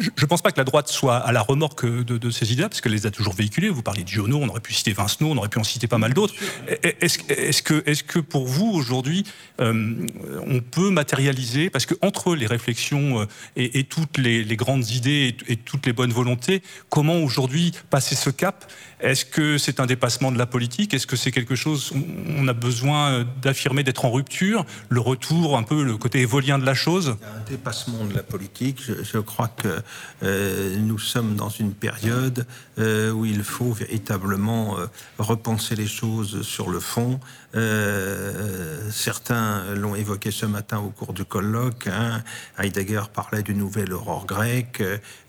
je 0.00 0.10
ne 0.22 0.26
pense 0.26 0.42
pas 0.42 0.50
que 0.52 0.58
la 0.58 0.64
droite 0.64 0.88
soit 0.88 1.16
à 1.16 1.32
la 1.32 1.40
remorque 1.42 1.86
de, 1.86 2.18
de 2.18 2.30
ces 2.30 2.52
idées, 2.52 2.62
parce 2.62 2.80
qu'elle 2.80 2.92
les 2.92 3.06
a 3.06 3.10
toujours 3.10 3.34
véhiculées. 3.34 3.68
Vous 3.68 3.82
parlez 3.82 4.02
de 4.04 4.08
Giono, 4.08 4.38
on 4.40 4.48
aurait 4.48 4.60
pu 4.60 4.72
citer 4.74 4.92
Vincenot, 4.92 5.30
on 5.30 5.36
aurait 5.36 5.48
pu 5.48 5.58
en 5.58 5.64
citer 5.64 5.86
pas 5.86 5.98
mal 5.98 6.14
d'autres. 6.14 6.34
Est-ce 6.82 7.18
est 7.28 7.62
que, 7.62 7.82
est 7.86 8.02
que 8.06 8.18
pour 8.18 8.46
vous, 8.46 8.70
aujourd'hui, 8.70 9.24
euh, 9.60 10.06
on 10.46 10.60
peut 10.60 10.90
matérialiser, 10.90 11.70
parce 11.70 11.86
que 11.86 11.94
entre 12.02 12.34
les 12.34 12.46
réflexions 12.46 13.20
euh, 13.20 13.26
et, 13.56 13.84
toutes 13.84 14.18
les, 14.18 14.44
grandes 14.56 14.88
idées 14.90 15.36
et, 15.48 15.56
toutes 15.56 15.86
les 15.86 15.92
bonnes 15.92 16.12
volontés, 16.12 16.62
comment 16.88 17.16
aujourd'hui 17.18 17.72
passer 17.90 18.14
ce 18.14 18.30
cap? 18.30 18.70
Est-ce 19.00 19.24
que 19.24 19.58
c'est 19.58 19.80
un 19.80 19.86
dépassement 19.86 20.32
de 20.32 20.38
la 20.38 20.46
politique? 20.46 20.94
Est-ce 20.94 21.06
que 21.06 21.16
c'est 21.16 21.30
quelque 21.32 21.54
chose, 21.54 21.92
on- 21.94 22.44
on 22.44 22.48
a 22.48 22.52
besoin 22.52 23.10
euh, 23.12 23.24
d'affirmer, 23.42 23.82
d'être 23.84 24.04
en 24.04 24.10
rupture, 24.10 24.64
le 24.88 25.00
retour, 25.00 25.58
un 25.58 25.62
peu 25.62 25.82
le 25.82 25.96
côté 25.96 26.20
évolien 26.20 26.58
de 26.58 26.64
la 26.64 26.74
chose? 26.74 27.16
Un 27.22 27.50
dépassement 27.50 28.04
de 28.04 28.14
la 28.14 28.22
politique. 28.22 28.80
Je 29.02 29.18
crois 29.18 29.48
que 29.48 29.82
euh, 30.22 30.76
nous 30.76 30.98
sommes 30.98 31.36
dans 31.36 31.48
une 31.48 31.72
période 31.72 32.46
euh, 32.78 33.10
où 33.10 33.24
il 33.24 33.42
faut 33.44 33.72
véritablement 33.72 34.78
euh, 34.78 34.86
repenser 35.18 35.76
les 35.76 35.86
choses 35.86 36.42
sur 36.42 36.70
le 36.70 36.80
fond. 36.80 37.20
Euh, 37.54 38.90
certains 38.90 39.74
l'ont 39.74 39.94
évoqué 39.94 40.30
ce 40.30 40.46
matin 40.46 40.78
au 40.78 40.90
cours 40.90 41.12
du 41.12 41.24
colloque. 41.24 41.86
hein. 41.86 42.22
Heidegger 42.58 43.02
parlait 43.12 43.42
d'une 43.42 43.58
nouvelle 43.58 43.92
aurore 43.92 44.26
grecque. 44.26 44.82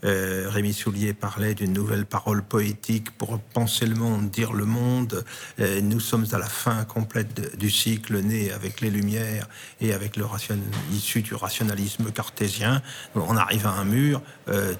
euh, 0.04 0.48
Rémi 0.48 0.72
Soulier 0.72 1.14
parlait 1.14 1.54
d'une 1.54 1.72
nouvelle 1.72 2.04
parole 2.04 2.42
poétique 2.42 3.10
pour 3.16 3.38
penser 3.38 3.86
le 3.86 3.94
monde, 3.94 4.30
dire 4.30 4.52
le 4.52 4.64
monde. 4.64 5.24
Euh, 5.60 5.80
nous 5.80 6.00
sommes 6.00 6.26
à 6.32 6.38
la 6.38 6.46
fin 6.48 6.84
complète 6.84 7.56
du 7.56 7.70
cycle 7.70 8.18
né 8.18 8.50
avec 8.52 8.80
les 8.80 8.90
Lumières 8.90 9.48
et 9.80 9.92
avec 9.92 10.16
le 10.16 10.24
ration, 10.24 10.58
issu 10.92 11.22
du 11.22 11.34
rationalisme 11.34 12.10
cartésien. 12.10 12.82
On 13.14 13.36
arrive 13.36 13.66
à 13.66 13.70
un 13.70 13.84
mur. 13.84 14.20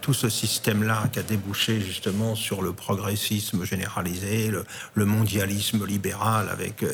Tout 0.00 0.14
ce 0.14 0.28
système-là 0.28 1.08
qui 1.12 1.18
a 1.18 1.22
débouché 1.22 1.80
justement 1.80 2.34
sur 2.36 2.62
le 2.62 2.72
progressisme 2.72 3.64
généralisé, 3.64 4.52
le 4.94 5.04
mondialisme 5.04 5.84
libéral 5.84 6.48
avec 6.48 6.84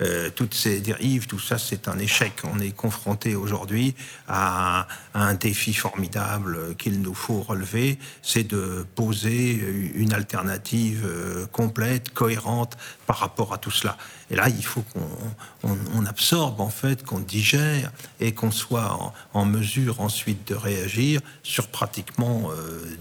euh, 0.00 0.30
toutes 0.34 0.54
ces 0.54 0.80
dérives, 0.80 1.26
tout 1.26 1.38
ça, 1.38 1.58
c'est 1.58 1.88
un 1.88 1.98
échec. 1.98 2.32
On 2.44 2.60
est 2.60 2.74
confronté 2.74 3.34
aujourd'hui 3.34 3.94
à, 4.28 4.86
un 5.14 5.34
défi 5.34 5.74
formidable 5.74 6.76
qu'il 6.76 7.00
nous 7.00 7.14
faut 7.14 7.42
relever, 7.42 7.98
c'est 8.22 8.44
de 8.44 8.86
poser 8.94 9.52
une 9.94 10.12
alternative 10.12 11.04
euh, 11.04 11.46
complète, 11.46 12.10
cohérente 12.10 12.76
par 13.06 13.18
rapport 13.18 13.52
à 13.52 13.58
tout 13.58 13.70
cela. 13.70 13.96
Et 14.30 14.36
là, 14.36 14.48
il 14.48 14.64
faut 14.64 14.82
qu'on 14.82 15.68
on, 15.68 15.76
on 15.94 16.06
absorbe, 16.06 16.60
en 16.60 16.70
fait, 16.70 17.04
qu'on 17.04 17.18
digère 17.18 17.90
et 18.20 18.32
qu'on 18.32 18.52
soit 18.52 18.92
en, 18.92 19.12
en 19.34 19.44
mesure 19.44 20.00
ensuite 20.00 20.46
de 20.48 20.54
réagir 20.54 21.20
sur 21.42 21.68
pratiquement 21.68 22.50
euh, 22.50 22.96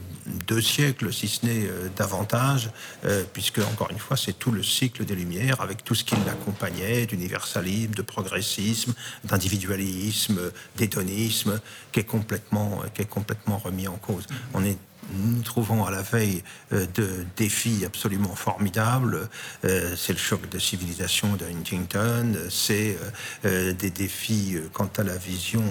deux 0.47 0.61
siècles, 0.61 1.11
si 1.13 1.27
ce 1.27 1.45
n'est 1.45 1.67
euh, 1.67 1.89
davantage, 1.95 2.69
euh, 3.05 3.23
puisque, 3.31 3.59
encore 3.59 3.91
une 3.91 3.99
fois, 3.99 4.17
c'est 4.17 4.33
tout 4.33 4.51
le 4.51 4.63
cycle 4.63 5.05
des 5.05 5.15
Lumières 5.15 5.61
avec 5.61 5.83
tout 5.83 5.95
ce 5.95 6.03
qui 6.03 6.15
l'accompagnait, 6.25 7.05
d'universalisme, 7.05 7.93
de 7.93 8.01
progressisme, 8.01 8.93
d'individualisme, 9.23 10.51
d'hédonisme, 10.75 11.59
qui 11.91 11.99
est 12.01 12.03
complètement, 12.05 12.81
qui 12.93 13.01
est 13.01 13.09
complètement 13.09 13.57
remis 13.57 13.87
en 13.87 13.97
cause. 13.97 14.25
On 14.53 14.63
est 14.63 14.77
nous 15.13 15.41
trouvons 15.41 15.85
à 15.85 15.91
la 15.91 16.01
veille 16.01 16.43
euh, 16.73 16.85
de 16.95 17.25
défis 17.35 17.83
absolument 17.85 18.35
formidables. 18.35 19.29
Euh, 19.65 19.95
c'est 19.95 20.13
le 20.13 20.19
choc 20.19 20.49
de 20.49 20.59
civilisation 20.59 21.35
de 21.35 21.45
Huntington, 21.45 22.33
c'est 22.49 22.97
euh, 23.45 23.73
des 23.73 23.89
défis 23.89 24.57
quant 24.73 24.89
à 24.97 25.03
la 25.03 25.17
vision 25.17 25.63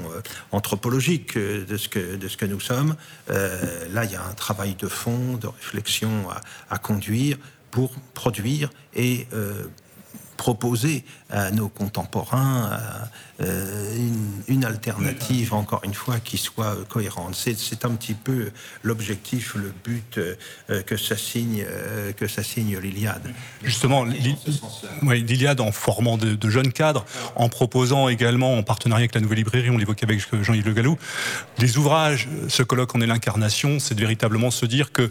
anthropologique 0.53 1.37
de, 1.37 1.77
ce 1.77 1.89
que, 1.89 2.17
de 2.17 2.29
ce 2.29 2.37
que 2.37 2.47
nous 2.47 2.61
sommes. 2.61 2.97
Là, 3.29 4.05
il 4.05 4.13
y 4.13 4.17
a 4.17 4.25
un 4.25 4.35
travail 4.35 4.75
de 4.75 4.89
fond, 4.89 5.37
de 5.37 5.47
réflexion 5.47 6.31
à, 6.31 6.41
à 6.71 6.79
conduire 6.79 7.39
pour 7.71 7.91
produire 8.15 8.71
et 8.95 9.27
euh, 9.33 9.65
proposer 10.39 11.05
à 11.29 11.51
nos 11.51 11.69
contemporains 11.69 12.71
euh, 13.41 13.97
une, 13.97 14.43
une 14.49 14.65
alternative, 14.65 15.55
encore 15.55 15.83
une 15.85 15.95
fois, 15.95 16.19
qui 16.19 16.39
soit 16.39 16.77
cohérente. 16.89 17.37
C'est, 17.37 17.85
un 17.85 17.91
petit 17.91 18.15
peu 18.15 18.51
l'objectif, 18.83 19.55
le 19.55 19.73
but 19.85 20.19
euh, 20.19 20.83
que 20.83 20.97
ça 20.97 21.17
signe, 21.17 21.65
euh, 21.69 22.13
que 22.13 22.27
ça 22.27 22.43
signe 22.43 22.79
l'Iliade. 22.79 23.33
Justement, 23.63 24.05
l'Iliade 24.05 25.61
en 25.61 25.71
formant 25.71 26.17
de, 26.17 26.35
de 26.35 26.51
jeunes 26.51 26.73
cadres, 26.73 27.05
en 27.37 27.49
proposant 27.49 28.09
également, 28.09 28.59
en 28.59 28.65
partenariat 28.65 29.03
avec 29.03 29.15
la 29.15 29.21
Nouvelle 29.21 29.39
Librairie, 29.39 29.71
on 29.71 29.79
l'évoquait 29.79 30.07
avec 30.07 30.21
Jean-Yves 30.43 30.67
Le 30.67 30.73
Gallou, 30.73 30.99
des 31.59 31.79
ouvrages, 31.79 32.29
ce 32.49 32.63
colloque 32.65 32.95
en 32.97 33.01
est 33.01 33.07
l'incarnation, 33.07 33.79
c'est 33.79 33.95
de 33.95 34.01
véritablement 34.01 34.51
se 34.51 34.67
dire 34.67 34.91
que 34.91 35.11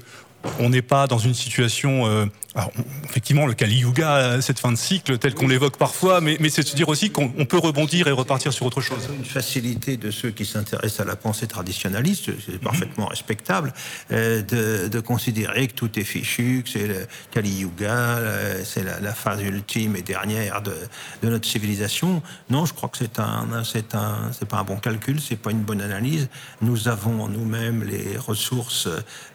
on 0.59 0.69
n'est 0.69 0.81
pas 0.81 1.07
dans 1.07 1.17
une 1.17 1.33
situation, 1.33 2.05
euh, 2.07 2.25
alors, 2.55 2.71
effectivement, 3.03 3.45
le 3.45 3.53
Kali 3.53 3.77
Yuga, 3.77 4.41
cette 4.41 4.59
fin 4.59 4.71
de 4.71 4.77
cycle, 4.77 5.19
tel 5.19 5.35
qu'on 5.35 5.47
l'évoque 5.47 5.77
parfois, 5.77 6.21
mais, 6.21 6.37
mais 6.39 6.49
c'est 6.49 6.63
de 6.63 6.67
se 6.67 6.75
dire 6.75 6.89
aussi 6.89 7.11
qu'on 7.11 7.31
on 7.37 7.45
peut 7.45 7.59
rebondir 7.59 8.07
et 8.07 8.11
repartir 8.11 8.51
sur 8.51 8.65
autre 8.65 8.81
chose. 8.81 9.07
Une 9.15 9.25
facilité 9.25 9.95
de 9.95 10.09
ceux 10.09 10.31
qui 10.31 10.45
s'intéressent 10.45 11.01
à 11.01 11.05
la 11.05 11.15
pensée 11.15 11.45
traditionnaliste, 11.45 12.31
c'est 12.45 12.59
parfaitement 12.59 13.05
respectable, 13.05 13.73
euh, 14.11 14.41
de, 14.41 14.87
de 14.87 14.99
considérer 14.99 15.67
que 15.67 15.73
tout 15.73 15.99
est 15.99 16.03
fichu, 16.03 16.63
que 16.63 16.69
c'est 16.69 16.87
le 16.87 17.05
Kali 17.31 17.59
Yuga, 17.59 17.91
euh, 17.91 18.63
c'est 18.65 18.83
la, 18.83 18.99
la 19.01 19.13
phase 19.13 19.43
ultime 19.43 19.95
et 19.95 20.01
dernière 20.01 20.63
de, 20.63 20.73
de 21.21 21.29
notre 21.29 21.47
civilisation. 21.47 22.23
Non, 22.49 22.65
je 22.65 22.73
crois 22.73 22.89
que 22.89 22.97
c'est 22.97 23.19
un, 23.19 23.63
c'est 23.63 23.93
un, 23.93 24.31
c'est 24.37 24.47
pas 24.47 24.57
un 24.57 24.63
bon 24.63 24.77
calcul, 24.77 25.21
c'est 25.21 25.35
pas 25.35 25.51
une 25.51 25.61
bonne 25.61 25.81
analyse. 25.81 26.27
Nous 26.61 26.87
avons 26.87 27.21
en 27.21 27.27
nous-mêmes 27.27 27.83
les 27.83 28.17
ressources 28.17 28.87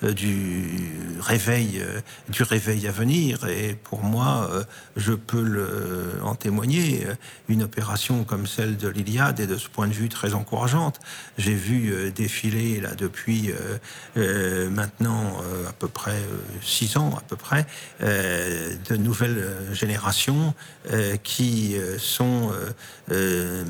euh, 0.02 0.12
du 0.12 1.01
réveil, 1.20 1.80
euh, 1.80 2.00
du 2.28 2.42
réveil 2.42 2.86
à 2.88 2.92
venir, 2.92 3.46
et 3.48 3.74
pour 3.74 4.02
moi, 4.02 4.48
euh, 4.50 4.64
je 4.96 5.12
peux 5.12 5.42
le, 5.42 6.12
en 6.22 6.34
témoigner. 6.34 7.04
euh, 7.06 7.14
Une 7.48 7.62
opération 7.62 8.24
comme 8.24 8.46
celle 8.46 8.76
de 8.76 8.88
l'Iliade 8.88 9.40
est 9.40 9.46
de 9.46 9.58
ce 9.58 9.68
point 9.68 9.86
de 9.88 9.92
vue 9.92 10.08
très 10.08 10.34
encourageante. 10.34 11.00
J'ai 11.38 11.54
vu 11.54 11.92
euh, 11.92 12.10
défiler 12.10 12.80
là 12.80 12.94
depuis 12.94 13.50
euh, 13.50 13.78
euh, 14.16 14.70
maintenant 14.70 15.40
euh, 15.42 15.68
à 15.68 15.72
peu 15.72 15.88
près 15.88 16.12
euh, 16.12 16.38
six 16.62 16.96
ans 16.96 17.14
à 17.16 17.20
peu 17.20 17.36
près 17.36 17.66
euh, 18.02 18.74
de 18.88 18.96
nouvelles 18.96 19.38
euh, 19.38 19.74
générations 19.74 20.54
euh, 20.90 21.16
qui 21.22 21.76
euh, 21.76 21.98
sont 21.98 22.50
euh, 22.52 22.70
euh, 23.10 23.64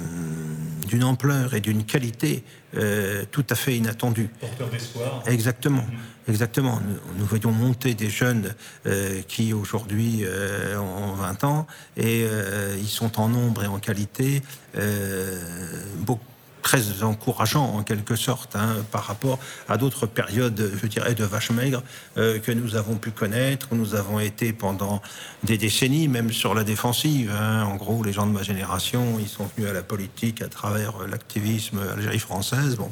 d'une 0.87 1.05
ampleur 1.05 1.55
et 1.55 1.61
d'une 1.61 1.85
qualité 1.85 2.45
euh, 2.77 3.25
tout 3.31 3.45
à 3.51 3.55
fait 3.55 3.77
inattendue. 3.77 4.29
Porteur 4.41 4.69
d'espoir. 4.71 5.23
Exactement, 5.27 5.85
exactement. 6.29 6.81
Nous, 7.17 7.25
voyons 7.25 7.53
monter 7.53 7.95
des 7.95 8.11
jeunes 8.11 8.55
euh, 8.87 9.23
qui 9.27 9.53
aujourd'hui 9.53 10.23
euh, 10.25 10.79
ont 10.79 11.15
20 11.15 11.45
ans 11.45 11.67
et 11.97 12.25
euh, 12.25 12.77
ils 12.79 12.89
sont 12.89 13.21
en 13.21 13.29
nombre 13.29 13.65
et 13.65 13.67
en 13.67 13.79
qualité 13.79 14.43
beaucoup 15.99 16.32
très 16.63 17.03
encourageant 17.03 17.65
en 17.65 17.83
quelque 17.83 18.17
sorte 18.17 18.57
hein, 18.57 18.77
par 18.91 19.05
rapport 19.05 19.39
à 19.69 19.77
d'autres 19.77 20.07
périodes, 20.07 20.73
je 20.81 20.87
dirais, 20.87 21.15
de 21.15 21.25
vaches 21.25 21.51
maigres 21.51 21.83
euh, 22.17 22.39
que 22.39 22.53
nous 22.53 22.77
avons 22.77 22.97
pu 22.97 23.11
connaître, 23.11 23.69
où 23.73 23.75
nous 23.77 23.95
avons 23.95 24.21
été 24.21 24.53
pendant 24.53 25.03
des 25.43 25.59
décennies, 25.59 26.09
même 26.09 26.33
sur 26.33 26.55
la 26.55 26.65
défensive. 26.65 27.33
hein. 27.39 27.65
En 27.65 27.77
gros, 27.77 28.03
les 28.05 28.13
gens 28.13 28.27
de 28.27 28.33
ma 28.33 28.43
génération, 28.43 29.19
ils 29.19 29.29
sont 29.29 29.49
venus 29.57 29.69
à 29.71 29.73
la 29.73 29.83
politique 29.83 30.41
à 30.43 30.49
travers 30.49 31.03
euh, 31.03 31.07
l'activisme 31.07 31.81
Algérie 31.95 32.19
française, 32.19 32.77
bon, 32.77 32.91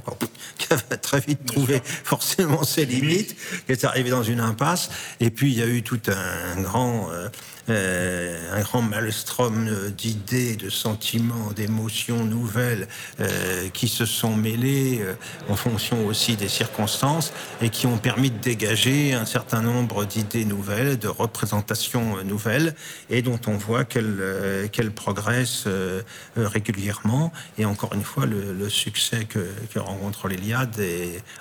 qui 0.59 0.67
a 0.73 0.77
très 0.97 1.21
vite 1.21 1.47
trouvé 1.47 1.81
forcément 1.85 2.65
ses 2.65 2.85
limites, 2.85 3.37
qui 3.67 3.73
est 3.73 3.85
arrivé 3.85 4.11
dans 4.11 4.25
une 4.25 4.41
impasse. 4.41 4.91
Et 5.21 5.31
puis, 5.31 5.53
il 5.53 5.59
y 5.59 5.63
a 5.63 5.67
eu 5.67 5.83
tout 5.83 6.01
un 6.09 6.61
grand... 6.61 7.11
euh, 7.13 7.21
euh, 7.21 7.29
un 7.69 8.61
grand 8.61 8.83
maelstrom 8.83 9.69
euh, 9.69 9.91
d'idées, 9.91 10.57
de 10.57 10.71
sentiments, 10.71 11.53
d'émotions 11.55 12.25
nouvelles 12.25 12.89
euh, 13.21 13.69
qui 13.71 13.89
se 13.89 14.05
sont 14.05 14.35
mêlées 14.35 15.01
euh, 15.01 15.15
en 15.49 15.57
fonction 15.57 16.07
aussi 16.07 16.37
des 16.37 16.49
circonstances 16.49 17.33
et 17.63 17.71
qui 17.71 17.87
ont 17.87 17.99
permis 17.99 18.31
de 18.31 18.39
dégager 18.39 19.15
un 19.15 19.25
certain 19.25 19.63
nombre 19.63 20.05
d'idées 20.05 20.45
nouvelles, 20.45 20.99
de 20.99 21.09
représentations 21.09 22.19
euh, 22.19 22.23
nouvelles 22.23 22.75
et 23.09 23.23
dont 23.23 23.41
on 23.47 23.57
voit 23.57 23.85
qu'elles 23.85 24.19
euh, 24.21 24.91
progressent 24.95 25.65
euh, 25.67 26.03
euh, 26.39 26.49
régulièrement. 26.49 27.33
Et 27.59 27.65
encore 27.65 27.95
une 27.95 28.03
fois, 28.03 28.27
le, 28.27 28.69
succès 28.69 29.25
que, 29.25 29.41
rencontre 29.79 30.29
l'Iliade 30.29 30.81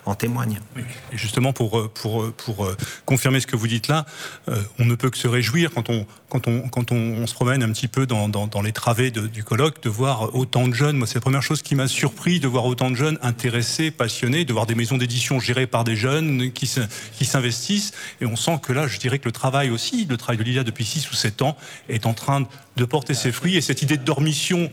en 0.06 0.16
témoigne. 0.16 0.60
Justement, 1.12 1.54
pour, 1.54 1.78
euh, 1.78 1.92
euh, 2.06 2.32
euh, 2.60 2.76
confirmer 3.06 3.40
ce 3.40 3.48
que 3.48 3.56
vous 3.56 3.68
dites 3.68 3.88
là, 3.88 4.06
euh, 4.48 4.62
on 4.80 4.86
ne 4.86 4.96
peut 4.96 5.10
que 5.10 5.18
se 5.18 5.28
réjouir 5.28 5.72
quand 5.74 5.90
on, 5.90 6.06
quand 6.30 6.48
on, 6.92 7.28
se 7.28 7.34
promène 7.34 7.64
un 7.64 7.72
petit 7.72 7.88
peu 7.88 8.06
dans, 8.06 8.62
les 8.64 8.72
travées 8.72 9.12
du 9.12 9.44
colloque 9.44 9.82
de 9.82 9.90
voir 9.90 10.36
autant 10.36 10.68
de 10.68 10.74
jeunes. 10.74 10.98
Moi, 10.98 11.08
c'est 11.08 11.16
la 11.16 11.22
première 11.22 11.42
chose 11.42 11.62
qui 11.62 11.76
m'a 11.76 11.88
surpris 11.88 12.40
de 12.40 12.48
voir 12.48 12.66
autant 12.66 12.92
de 12.92 12.96
jeunes 12.96 13.18
intéressés, 13.22 13.90
passionnés, 13.92 14.46
de 14.46 14.54
voir 14.54 14.66
des 14.66 14.76
maisons 14.76 14.98
d'édition 14.98 15.40
gérées 15.40 15.68
par 15.68 15.84
des 15.84 15.96
jeunes 15.96 16.52
qui 16.52 16.68
se- 16.68 16.82
qui 17.18 17.26
s'investissent. 17.26 17.94
Et 18.22 18.26
on 18.26 18.36
sent 18.36 18.60
que 18.62 18.74
là, 18.74 18.88
je 18.88 19.00
dirais 19.00 19.20
que 19.20 19.26
le 19.26 19.32
travail 19.32 19.72
aussi, 19.72 20.06
le 20.06 20.18
travail 20.18 20.38
de 20.38 20.44
l'IA 20.44 20.64
depuis 20.64 20.86
6 20.86 21.10
ou 21.12 21.16
7 21.16 21.42
ans, 21.42 21.58
est 21.88 22.06
en 22.06 22.14
train 22.14 22.42
de 22.42 22.48
porter 22.86 23.14
ses 23.14 23.32
fruits. 23.32 23.56
Et 23.56 23.62
cette 23.62 23.82
idée 23.82 23.98
de 23.98 24.04
dormition 24.04 24.70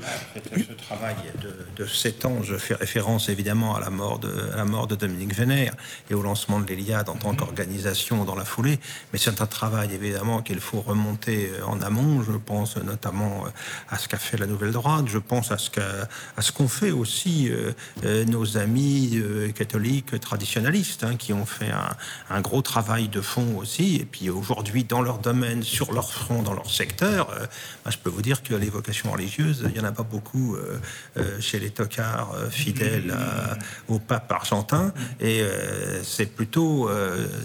ce 0.56 0.72
travail 0.84 1.14
de, 1.42 1.82
de 1.84 1.88
7 1.88 2.24
ans, 2.26 2.42
je 2.42 2.56
fais 2.56 2.74
référence 2.74 3.28
évidemment 3.28 3.74
à 3.76 3.80
la 3.80 3.90
mort 3.90 4.18
de, 4.18 4.50
à 4.52 4.56
la 4.56 4.64
mort 4.64 4.86
de 4.86 4.94
Dominique 4.96 5.34
Vénère 5.34 5.74
et 6.10 6.14
au 6.14 6.22
lancement 6.22 6.60
de 6.60 6.66
l'Iliade 6.72 7.08
en 7.08 7.14
tant 7.16 7.34
qu'organisation 7.34 8.24
dans 8.24 8.34
la 8.34 8.44
foulée. 8.44 8.78
Mais 9.12 9.18
c'est 9.18 9.40
un 9.40 9.46
travail 9.46 9.92
évidemment 9.94 10.42
qu'il 10.42 10.60
faut 10.60 10.80
remonter 10.80 11.50
euh, 11.52 11.64
en 11.66 11.80
amont. 11.82 12.22
Je 12.22 12.32
pense 12.32 12.76
notamment 12.76 13.44
euh, 13.46 13.50
à 13.90 13.98
ce 13.98 14.08
qu'a 14.08 14.18
fait 14.18 14.36
la 14.36 14.46
Nouvelle 14.46 14.72
Droite. 14.72 15.06
Je 15.08 15.18
pense 15.18 15.50
à 15.52 15.58
ce 15.58 15.70
qu'a- 15.70 16.08
à 16.36 16.42
ce 16.42 16.52
qu'ont 16.52 16.68
fait 16.68 16.90
aussi 16.90 17.50
euh, 17.50 18.24
nos 18.26 18.56
amis 18.56 19.20
catholiques 19.54 20.18
traditionnalistes 20.20 21.04
hein, 21.04 21.16
qui 21.16 21.32
ont 21.32 21.46
fait 21.46 21.70
un, 21.70 21.90
un 22.30 22.40
gros 22.40 22.62
travail 22.62 23.08
de 23.08 23.20
fond 23.20 23.56
aussi. 23.56 23.96
Et 23.96 24.04
puis 24.04 24.30
aujourd'hui, 24.30 24.84
dans 24.84 25.02
leur 25.02 25.18
domaine, 25.18 25.62
sur 25.62 25.92
leur 25.92 26.12
front, 26.12 26.42
dans 26.42 26.52
leur 26.54 26.70
secteur, 26.70 27.30
euh, 27.30 27.46
bah, 27.84 27.90
je 27.96 28.02
peux 28.02 28.10
vous 28.10 28.22
dire 28.22 28.42
que 28.42 28.54
les 28.54 28.68
vocations 28.68 29.10
religieuses, 29.10 29.64
il 29.64 29.72
n'y 29.72 29.80
en 29.80 29.88
a 29.88 29.92
pas 29.92 30.02
beaucoup 30.02 30.54
euh, 30.54 30.78
euh, 31.16 31.40
chez 31.40 31.58
les 31.58 31.70
tocards 31.70 32.32
euh, 32.34 32.50
fidèles 32.50 33.10
à- 33.10 33.56
au 33.88 33.98
pape 33.98 34.30
argentin. 34.30 34.92
Et 35.20 35.40
euh, 35.40 36.02
c'est 36.02 36.26
plutôt 36.26 36.90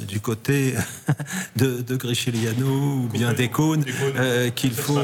du 0.07 0.19
côté 0.19 0.75
de, 1.55 1.81
de 1.81 1.97
ou 2.65 3.07
bien 3.07 3.33
des 3.33 3.49
cônes 3.49 3.85
qu'il 4.55 4.73
faut, 4.73 4.99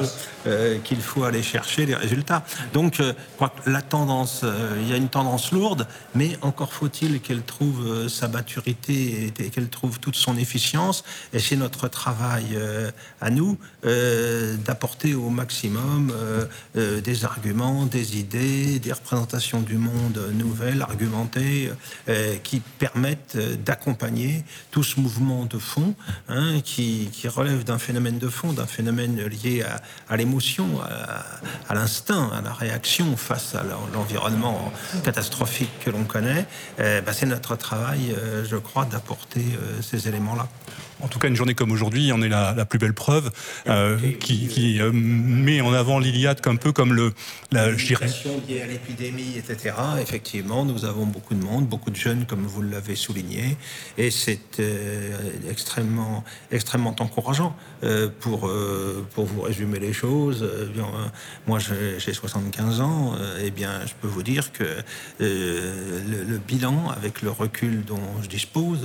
qu'il 0.84 1.02
faut 1.02 1.24
aller 1.24 1.44
chercher 1.44 1.86
les 1.86 1.96
résultats. 1.96 2.44
Donc, 2.74 2.96
je 2.98 3.14
crois 3.36 3.50
que 3.50 3.70
la 3.70 3.82
tendance, 3.82 4.44
il 4.82 4.90
y 4.90 4.94
a 4.94 4.98
une 4.98 5.10
tendance 5.10 5.52
lourde, 5.52 5.88
mais 6.16 6.38
encore 6.42 6.74
faut-il 6.74 7.22
qu'elle 7.22 7.44
trouve 7.44 8.08
sa 8.10 8.28
maturité 8.28 9.32
et, 9.40 9.50
qu'elle 9.50 9.70
trouve 9.70 10.00
toute 10.00 10.16
son 10.16 10.38
efficience. 10.38 11.04
Et 11.34 11.40
c'est 11.40 11.56
notre 11.56 11.88
travail 11.88 12.58
à 13.22 13.30
nous 13.30 13.58
d'apporter 13.84 15.14
au 15.14 15.30
maximum 15.38 16.12
euh, 16.12 16.46
euh, 16.76 17.00
des 17.00 17.24
arguments, 17.24 17.86
des 17.86 18.18
idées, 18.18 18.80
des 18.80 18.92
représentations 18.92 19.62
du 19.62 19.78
monde 19.78 20.20
nouvelles, 20.34 20.82
argumentées, 20.82 21.72
euh, 22.10 22.36
qui 22.44 22.60
permettent 22.60 23.38
d'accompagner 23.64 24.44
tout 24.72 24.84
ce 24.84 25.00
mouvement 25.00 25.46
de 25.46 25.60
fond 25.60 25.94
hein, 26.28 26.60
qui, 26.64 27.10
relève 27.28 27.64
d'un 27.64 27.78
phénomène 27.78 28.18
de 28.18 28.30
fond, 28.30 28.52
d'un 28.54 28.66
phénomène 28.66 29.16
lié 29.28 29.64
à, 30.10 30.18
l'émotion, 30.18 30.68
à, 31.70 31.74
l'instinct, 31.74 32.32
à 32.34 32.42
la 32.42 32.54
réaction 32.54 33.16
face 33.16 33.54
à 33.54 33.64
l'en- 33.64 33.88
l'environnement 33.94 34.72
catastrophique 35.04 35.70
que 35.84 35.90
l'on 35.92 36.06
connaît. 36.06 36.46
Euh, 36.80 37.02
bah, 37.02 37.14
c'est 37.14 37.26
notre 37.26 37.56
travail, 37.56 38.16
je 38.50 38.58
crois, 38.58 38.86
d'apporter 38.86 39.46
ces 39.82 40.08
éléments-là. 40.08 40.48
En 41.02 41.08
tout 41.08 41.20
cas, 41.20 41.28
une 41.28 41.36
journée 41.36 41.54
comme 41.54 41.72
aujourd'hui 41.72 42.12
en 42.12 42.22
est 42.22 42.30
la, 42.30 42.66
plus 42.66 42.80
belle 42.80 42.94
preuve, 42.94 43.32
euh, 43.68 43.98
qui, 44.20 44.80
euh, 44.82 44.92
met 44.92 45.62
en 45.62 45.74
avant 45.74 46.00
l'Iliade 46.00 46.42
un 46.46 46.56
peu 46.56 46.72
comme 46.72 46.94
le, 46.94 47.14
la, 47.52 47.76
je 47.76 47.86
dirais, 47.86 48.08
liée 48.48 48.62
à 48.62 48.68
l'épidémie, 48.68 49.36
etc. 49.38 49.76
Effectivement, 50.02 50.66
nous 50.66 50.86
avons 50.86 51.06
beaucoup 51.06 51.36
de 51.36 51.44
monde, 51.44 51.68
beaucoup 51.68 51.92
de 51.92 51.96
jeunes, 51.96 52.26
comme 52.26 52.46
vous 52.46 52.62
l'avez 52.62 52.96
souligné, 52.96 53.58
et 53.98 54.10
c'est 54.10 54.60
euh, 54.60 55.18
extrêmement, 55.50 56.24
extrêmement 56.52 56.96
encourageant. 57.00 57.56
Pour, 58.22 58.52
pour 59.14 59.26
vous 59.26 59.42
résumer 59.42 59.78
les 59.78 59.94
choses, 59.94 60.50
moi 61.46 61.60
j'ai 61.60 62.00
j'ai 62.00 62.12
75 62.12 62.82
ans, 62.82 63.16
et 63.40 63.52
bien 63.52 63.86
je 63.86 63.94
peux 64.02 64.08
vous 64.08 64.24
dire 64.24 64.52
que 64.52 64.64
le, 65.20 66.24
le 66.24 66.38
bilan, 66.40 66.90
avec 66.90 67.22
le 67.22 67.30
recul 67.30 67.86
dont 67.86 68.02
je 68.24 68.28
dispose, 68.28 68.80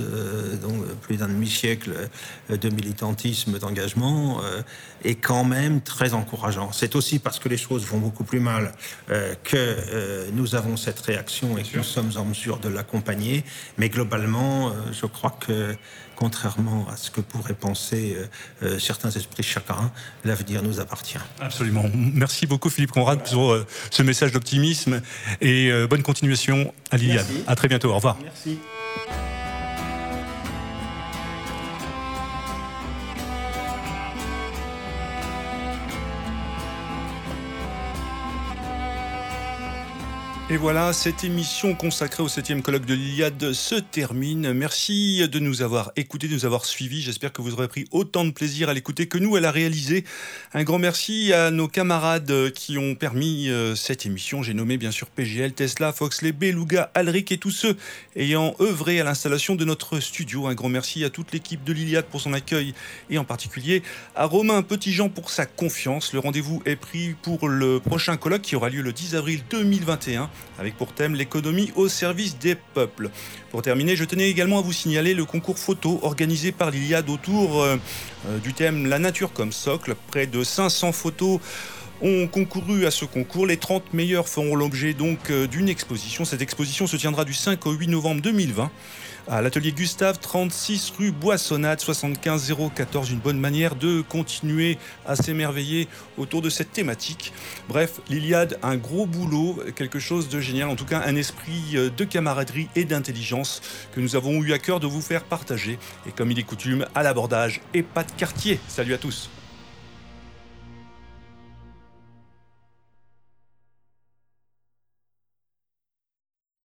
donc 0.61 0.85
plus 1.01 1.17
d'un 1.17 1.27
demi-siècle 1.27 2.02
euh, 2.02 2.02
de 2.49 2.69
militantisme, 2.69 3.59
d'engagement, 3.59 4.41
euh, 4.43 4.61
est 5.03 5.15
quand 5.15 5.43
même 5.43 5.81
très 5.81 6.13
encourageant. 6.13 6.71
C'est 6.71 6.95
aussi 6.95 7.19
parce 7.19 7.39
que 7.39 7.49
les 7.49 7.57
choses 7.57 7.85
vont 7.85 7.99
beaucoup 7.99 8.23
plus 8.23 8.39
mal 8.39 8.73
euh, 9.09 9.33
que 9.43 9.55
euh, 9.57 10.29
nous 10.33 10.55
avons 10.55 10.77
cette 10.77 10.99
réaction 11.01 11.57
et 11.57 11.63
que 11.63 11.77
nous 11.77 11.83
sommes 11.83 12.11
en 12.17 12.25
mesure 12.25 12.57
de 12.59 12.69
l'accompagner. 12.69 13.43
Mais 13.77 13.89
globalement, 13.89 14.69
euh, 14.69 14.71
je 14.91 15.05
crois 15.05 15.37
que 15.39 15.75
contrairement 16.15 16.87
à 16.89 16.95
ce 16.95 17.11
que 17.11 17.21
pourraient 17.21 17.53
penser 17.53 18.15
euh, 18.15 18.25
euh, 18.63 18.79
certains 18.79 19.09
esprits 19.11 19.43
chacun, 19.43 19.91
l'avenir 20.23 20.61
nous 20.63 20.79
appartient. 20.79 21.17
Absolument. 21.39 21.85
Merci 21.93 22.45
beaucoup 22.45 22.69
Philippe 22.69 22.91
Conrad 22.91 23.23
pour 23.29 23.51
euh, 23.51 23.65
ce 23.91 24.03
message 24.03 24.31
d'optimisme 24.31 25.01
et 25.41 25.69
euh, 25.71 25.87
bonne 25.87 26.03
continuation 26.03 26.73
à 26.91 26.97
l'Iliade. 26.97 27.25
Merci. 27.27 27.43
À 27.47 27.55
très 27.55 27.67
bientôt. 27.67 27.91
Au 27.91 27.95
revoir. 27.95 28.17
Merci. 28.21 28.59
Et 40.53 40.57
voilà, 40.57 40.93
cette 40.93 41.23
émission 41.23 41.73
consacrée 41.73 42.21
au 42.21 42.27
7e 42.27 42.61
colloque 42.61 42.85
de 42.85 42.93
l'Iliade 42.93 43.53
se 43.53 43.73
termine. 43.73 44.53
Merci 44.53 45.27
de 45.27 45.39
nous 45.39 45.63
avoir 45.63 45.91
écoutés, 45.95 46.27
de 46.27 46.33
nous 46.33 46.45
avoir 46.45 46.65
suivis. 46.65 47.01
J'espère 47.01 47.33
que 47.33 47.41
vous 47.41 47.53
aurez 47.53 47.67
pris 47.67 47.85
autant 47.89 48.23
de 48.23 48.29
plaisir 48.29 48.69
à 48.69 48.75
l'écouter 48.75 49.07
que 49.07 49.17
nous 49.17 49.35
à 49.35 49.39
la 49.39 49.49
réaliser. 49.49 50.03
Un 50.53 50.63
grand 50.63 50.77
merci 50.77 51.33
à 51.33 51.49
nos 51.49 51.67
camarades 51.67 52.51
qui 52.53 52.77
ont 52.77 52.93
permis 52.93 53.49
euh, 53.49 53.73
cette 53.73 54.05
émission. 54.05 54.43
J'ai 54.43 54.53
nommé 54.53 54.77
bien 54.77 54.91
sûr 54.91 55.07
PGL, 55.07 55.53
Tesla, 55.53 55.91
Foxley, 55.91 56.33
Beluga, 56.33 56.91
Alric 56.93 57.31
et 57.31 57.39
tous 57.39 57.49
ceux 57.49 57.75
ayant 58.15 58.53
œuvré 58.59 59.01
à 59.01 59.03
l'installation 59.03 59.55
de 59.55 59.65
notre 59.65 59.99
studio. 60.01 60.45
Un 60.45 60.53
grand 60.53 60.69
merci 60.69 61.03
à 61.03 61.09
toute 61.09 61.31
l'équipe 61.31 61.63
de 61.63 61.73
l'Iliade 61.73 62.05
pour 62.05 62.21
son 62.21 62.31
accueil 62.31 62.75
et 63.09 63.17
en 63.17 63.25
particulier 63.25 63.81
à 64.15 64.25
Romain 64.25 64.61
Petitjean 64.61 65.09
pour 65.09 65.31
sa 65.31 65.47
confiance. 65.47 66.13
Le 66.13 66.19
rendez-vous 66.19 66.61
est 66.67 66.75
pris 66.75 67.15
pour 67.23 67.47
le 67.47 67.79
prochain 67.79 68.17
colloque 68.17 68.43
qui 68.43 68.55
aura 68.55 68.69
lieu 68.69 68.83
le 68.83 68.93
10 68.93 69.15
avril 69.15 69.41
2021 69.49 70.29
avec 70.59 70.77
pour 70.77 70.93
thème 70.93 71.15
l'économie 71.15 71.71
au 71.75 71.87
service 71.87 72.37
des 72.37 72.55
peuples. 72.55 73.09
Pour 73.51 73.61
terminer, 73.61 73.95
je 73.95 74.03
tenais 74.03 74.29
également 74.29 74.59
à 74.59 74.61
vous 74.61 74.73
signaler 74.73 75.13
le 75.13 75.25
concours 75.25 75.57
photo 75.57 75.99
organisé 76.03 76.51
par 76.51 76.71
l'Iliade 76.71 77.09
autour 77.09 77.61
euh, 77.61 77.77
euh, 78.27 78.37
du 78.39 78.53
thème 78.53 78.87
La 78.87 78.99
nature 78.99 79.33
comme 79.33 79.51
socle. 79.51 79.95
Près 80.07 80.27
de 80.27 80.43
500 80.43 80.91
photos 80.91 81.39
ont 82.01 82.27
concouru 82.27 82.85
à 82.85 82.91
ce 82.91 83.05
concours. 83.05 83.47
Les 83.47 83.57
30 83.57 83.93
meilleurs 83.93 84.27
feront 84.27 84.55
l'objet 84.55 84.93
donc 84.93 85.29
euh, 85.29 85.47
d'une 85.47 85.69
exposition. 85.69 86.25
Cette 86.25 86.41
exposition 86.41 86.87
se 86.87 86.97
tiendra 86.97 87.25
du 87.25 87.33
5 87.33 87.65
au 87.65 87.71
8 87.71 87.87
novembre 87.87 88.21
2020 88.21 88.71
à 89.27 89.41
l'atelier 89.41 89.71
Gustave, 89.71 90.19
36 90.19 90.93
rue 90.97 91.11
Boissonnade, 91.11 91.79
75 91.79 92.53
014. 92.75 93.11
Une 93.11 93.19
bonne 93.19 93.39
manière 93.39 93.75
de 93.75 94.01
continuer 94.01 94.77
à 95.05 95.15
s'émerveiller 95.15 95.87
autour 96.17 96.41
de 96.41 96.49
cette 96.49 96.71
thématique. 96.71 97.33
Bref, 97.69 98.01
l'Iliade, 98.09 98.59
un 98.63 98.75
gros 98.75 99.05
boulot, 99.05 99.59
quelque 99.75 99.99
chose 99.99 100.29
de 100.29 100.39
génial, 100.39 100.69
en 100.69 100.75
tout 100.75 100.85
cas 100.85 101.01
un 101.05 101.15
esprit 101.15 101.75
euh, 101.75 101.89
de 101.89 102.03
camaraderie 102.03 102.67
et 102.75 102.85
d'intelligence 102.85 103.61
que 103.93 103.99
nous 103.99 104.15
avons 104.15 104.41
eu 104.43 104.53
à 104.53 104.59
cœur 104.59 104.79
de 104.79 104.87
vous 104.87 105.01
faire 105.01 105.23
partager. 105.23 105.77
Et 106.07 106.11
comme 106.11 106.31
il 106.31 106.39
est 106.39 106.43
coutume, 106.43 106.85
à 106.95 107.03
l'abordage 107.03 107.61
et 107.73 107.83
pas 107.83 108.03
de 108.03 108.11
quartier. 108.11 108.59
Salut 108.67 108.93
à 108.93 108.97
tous. 108.97 109.29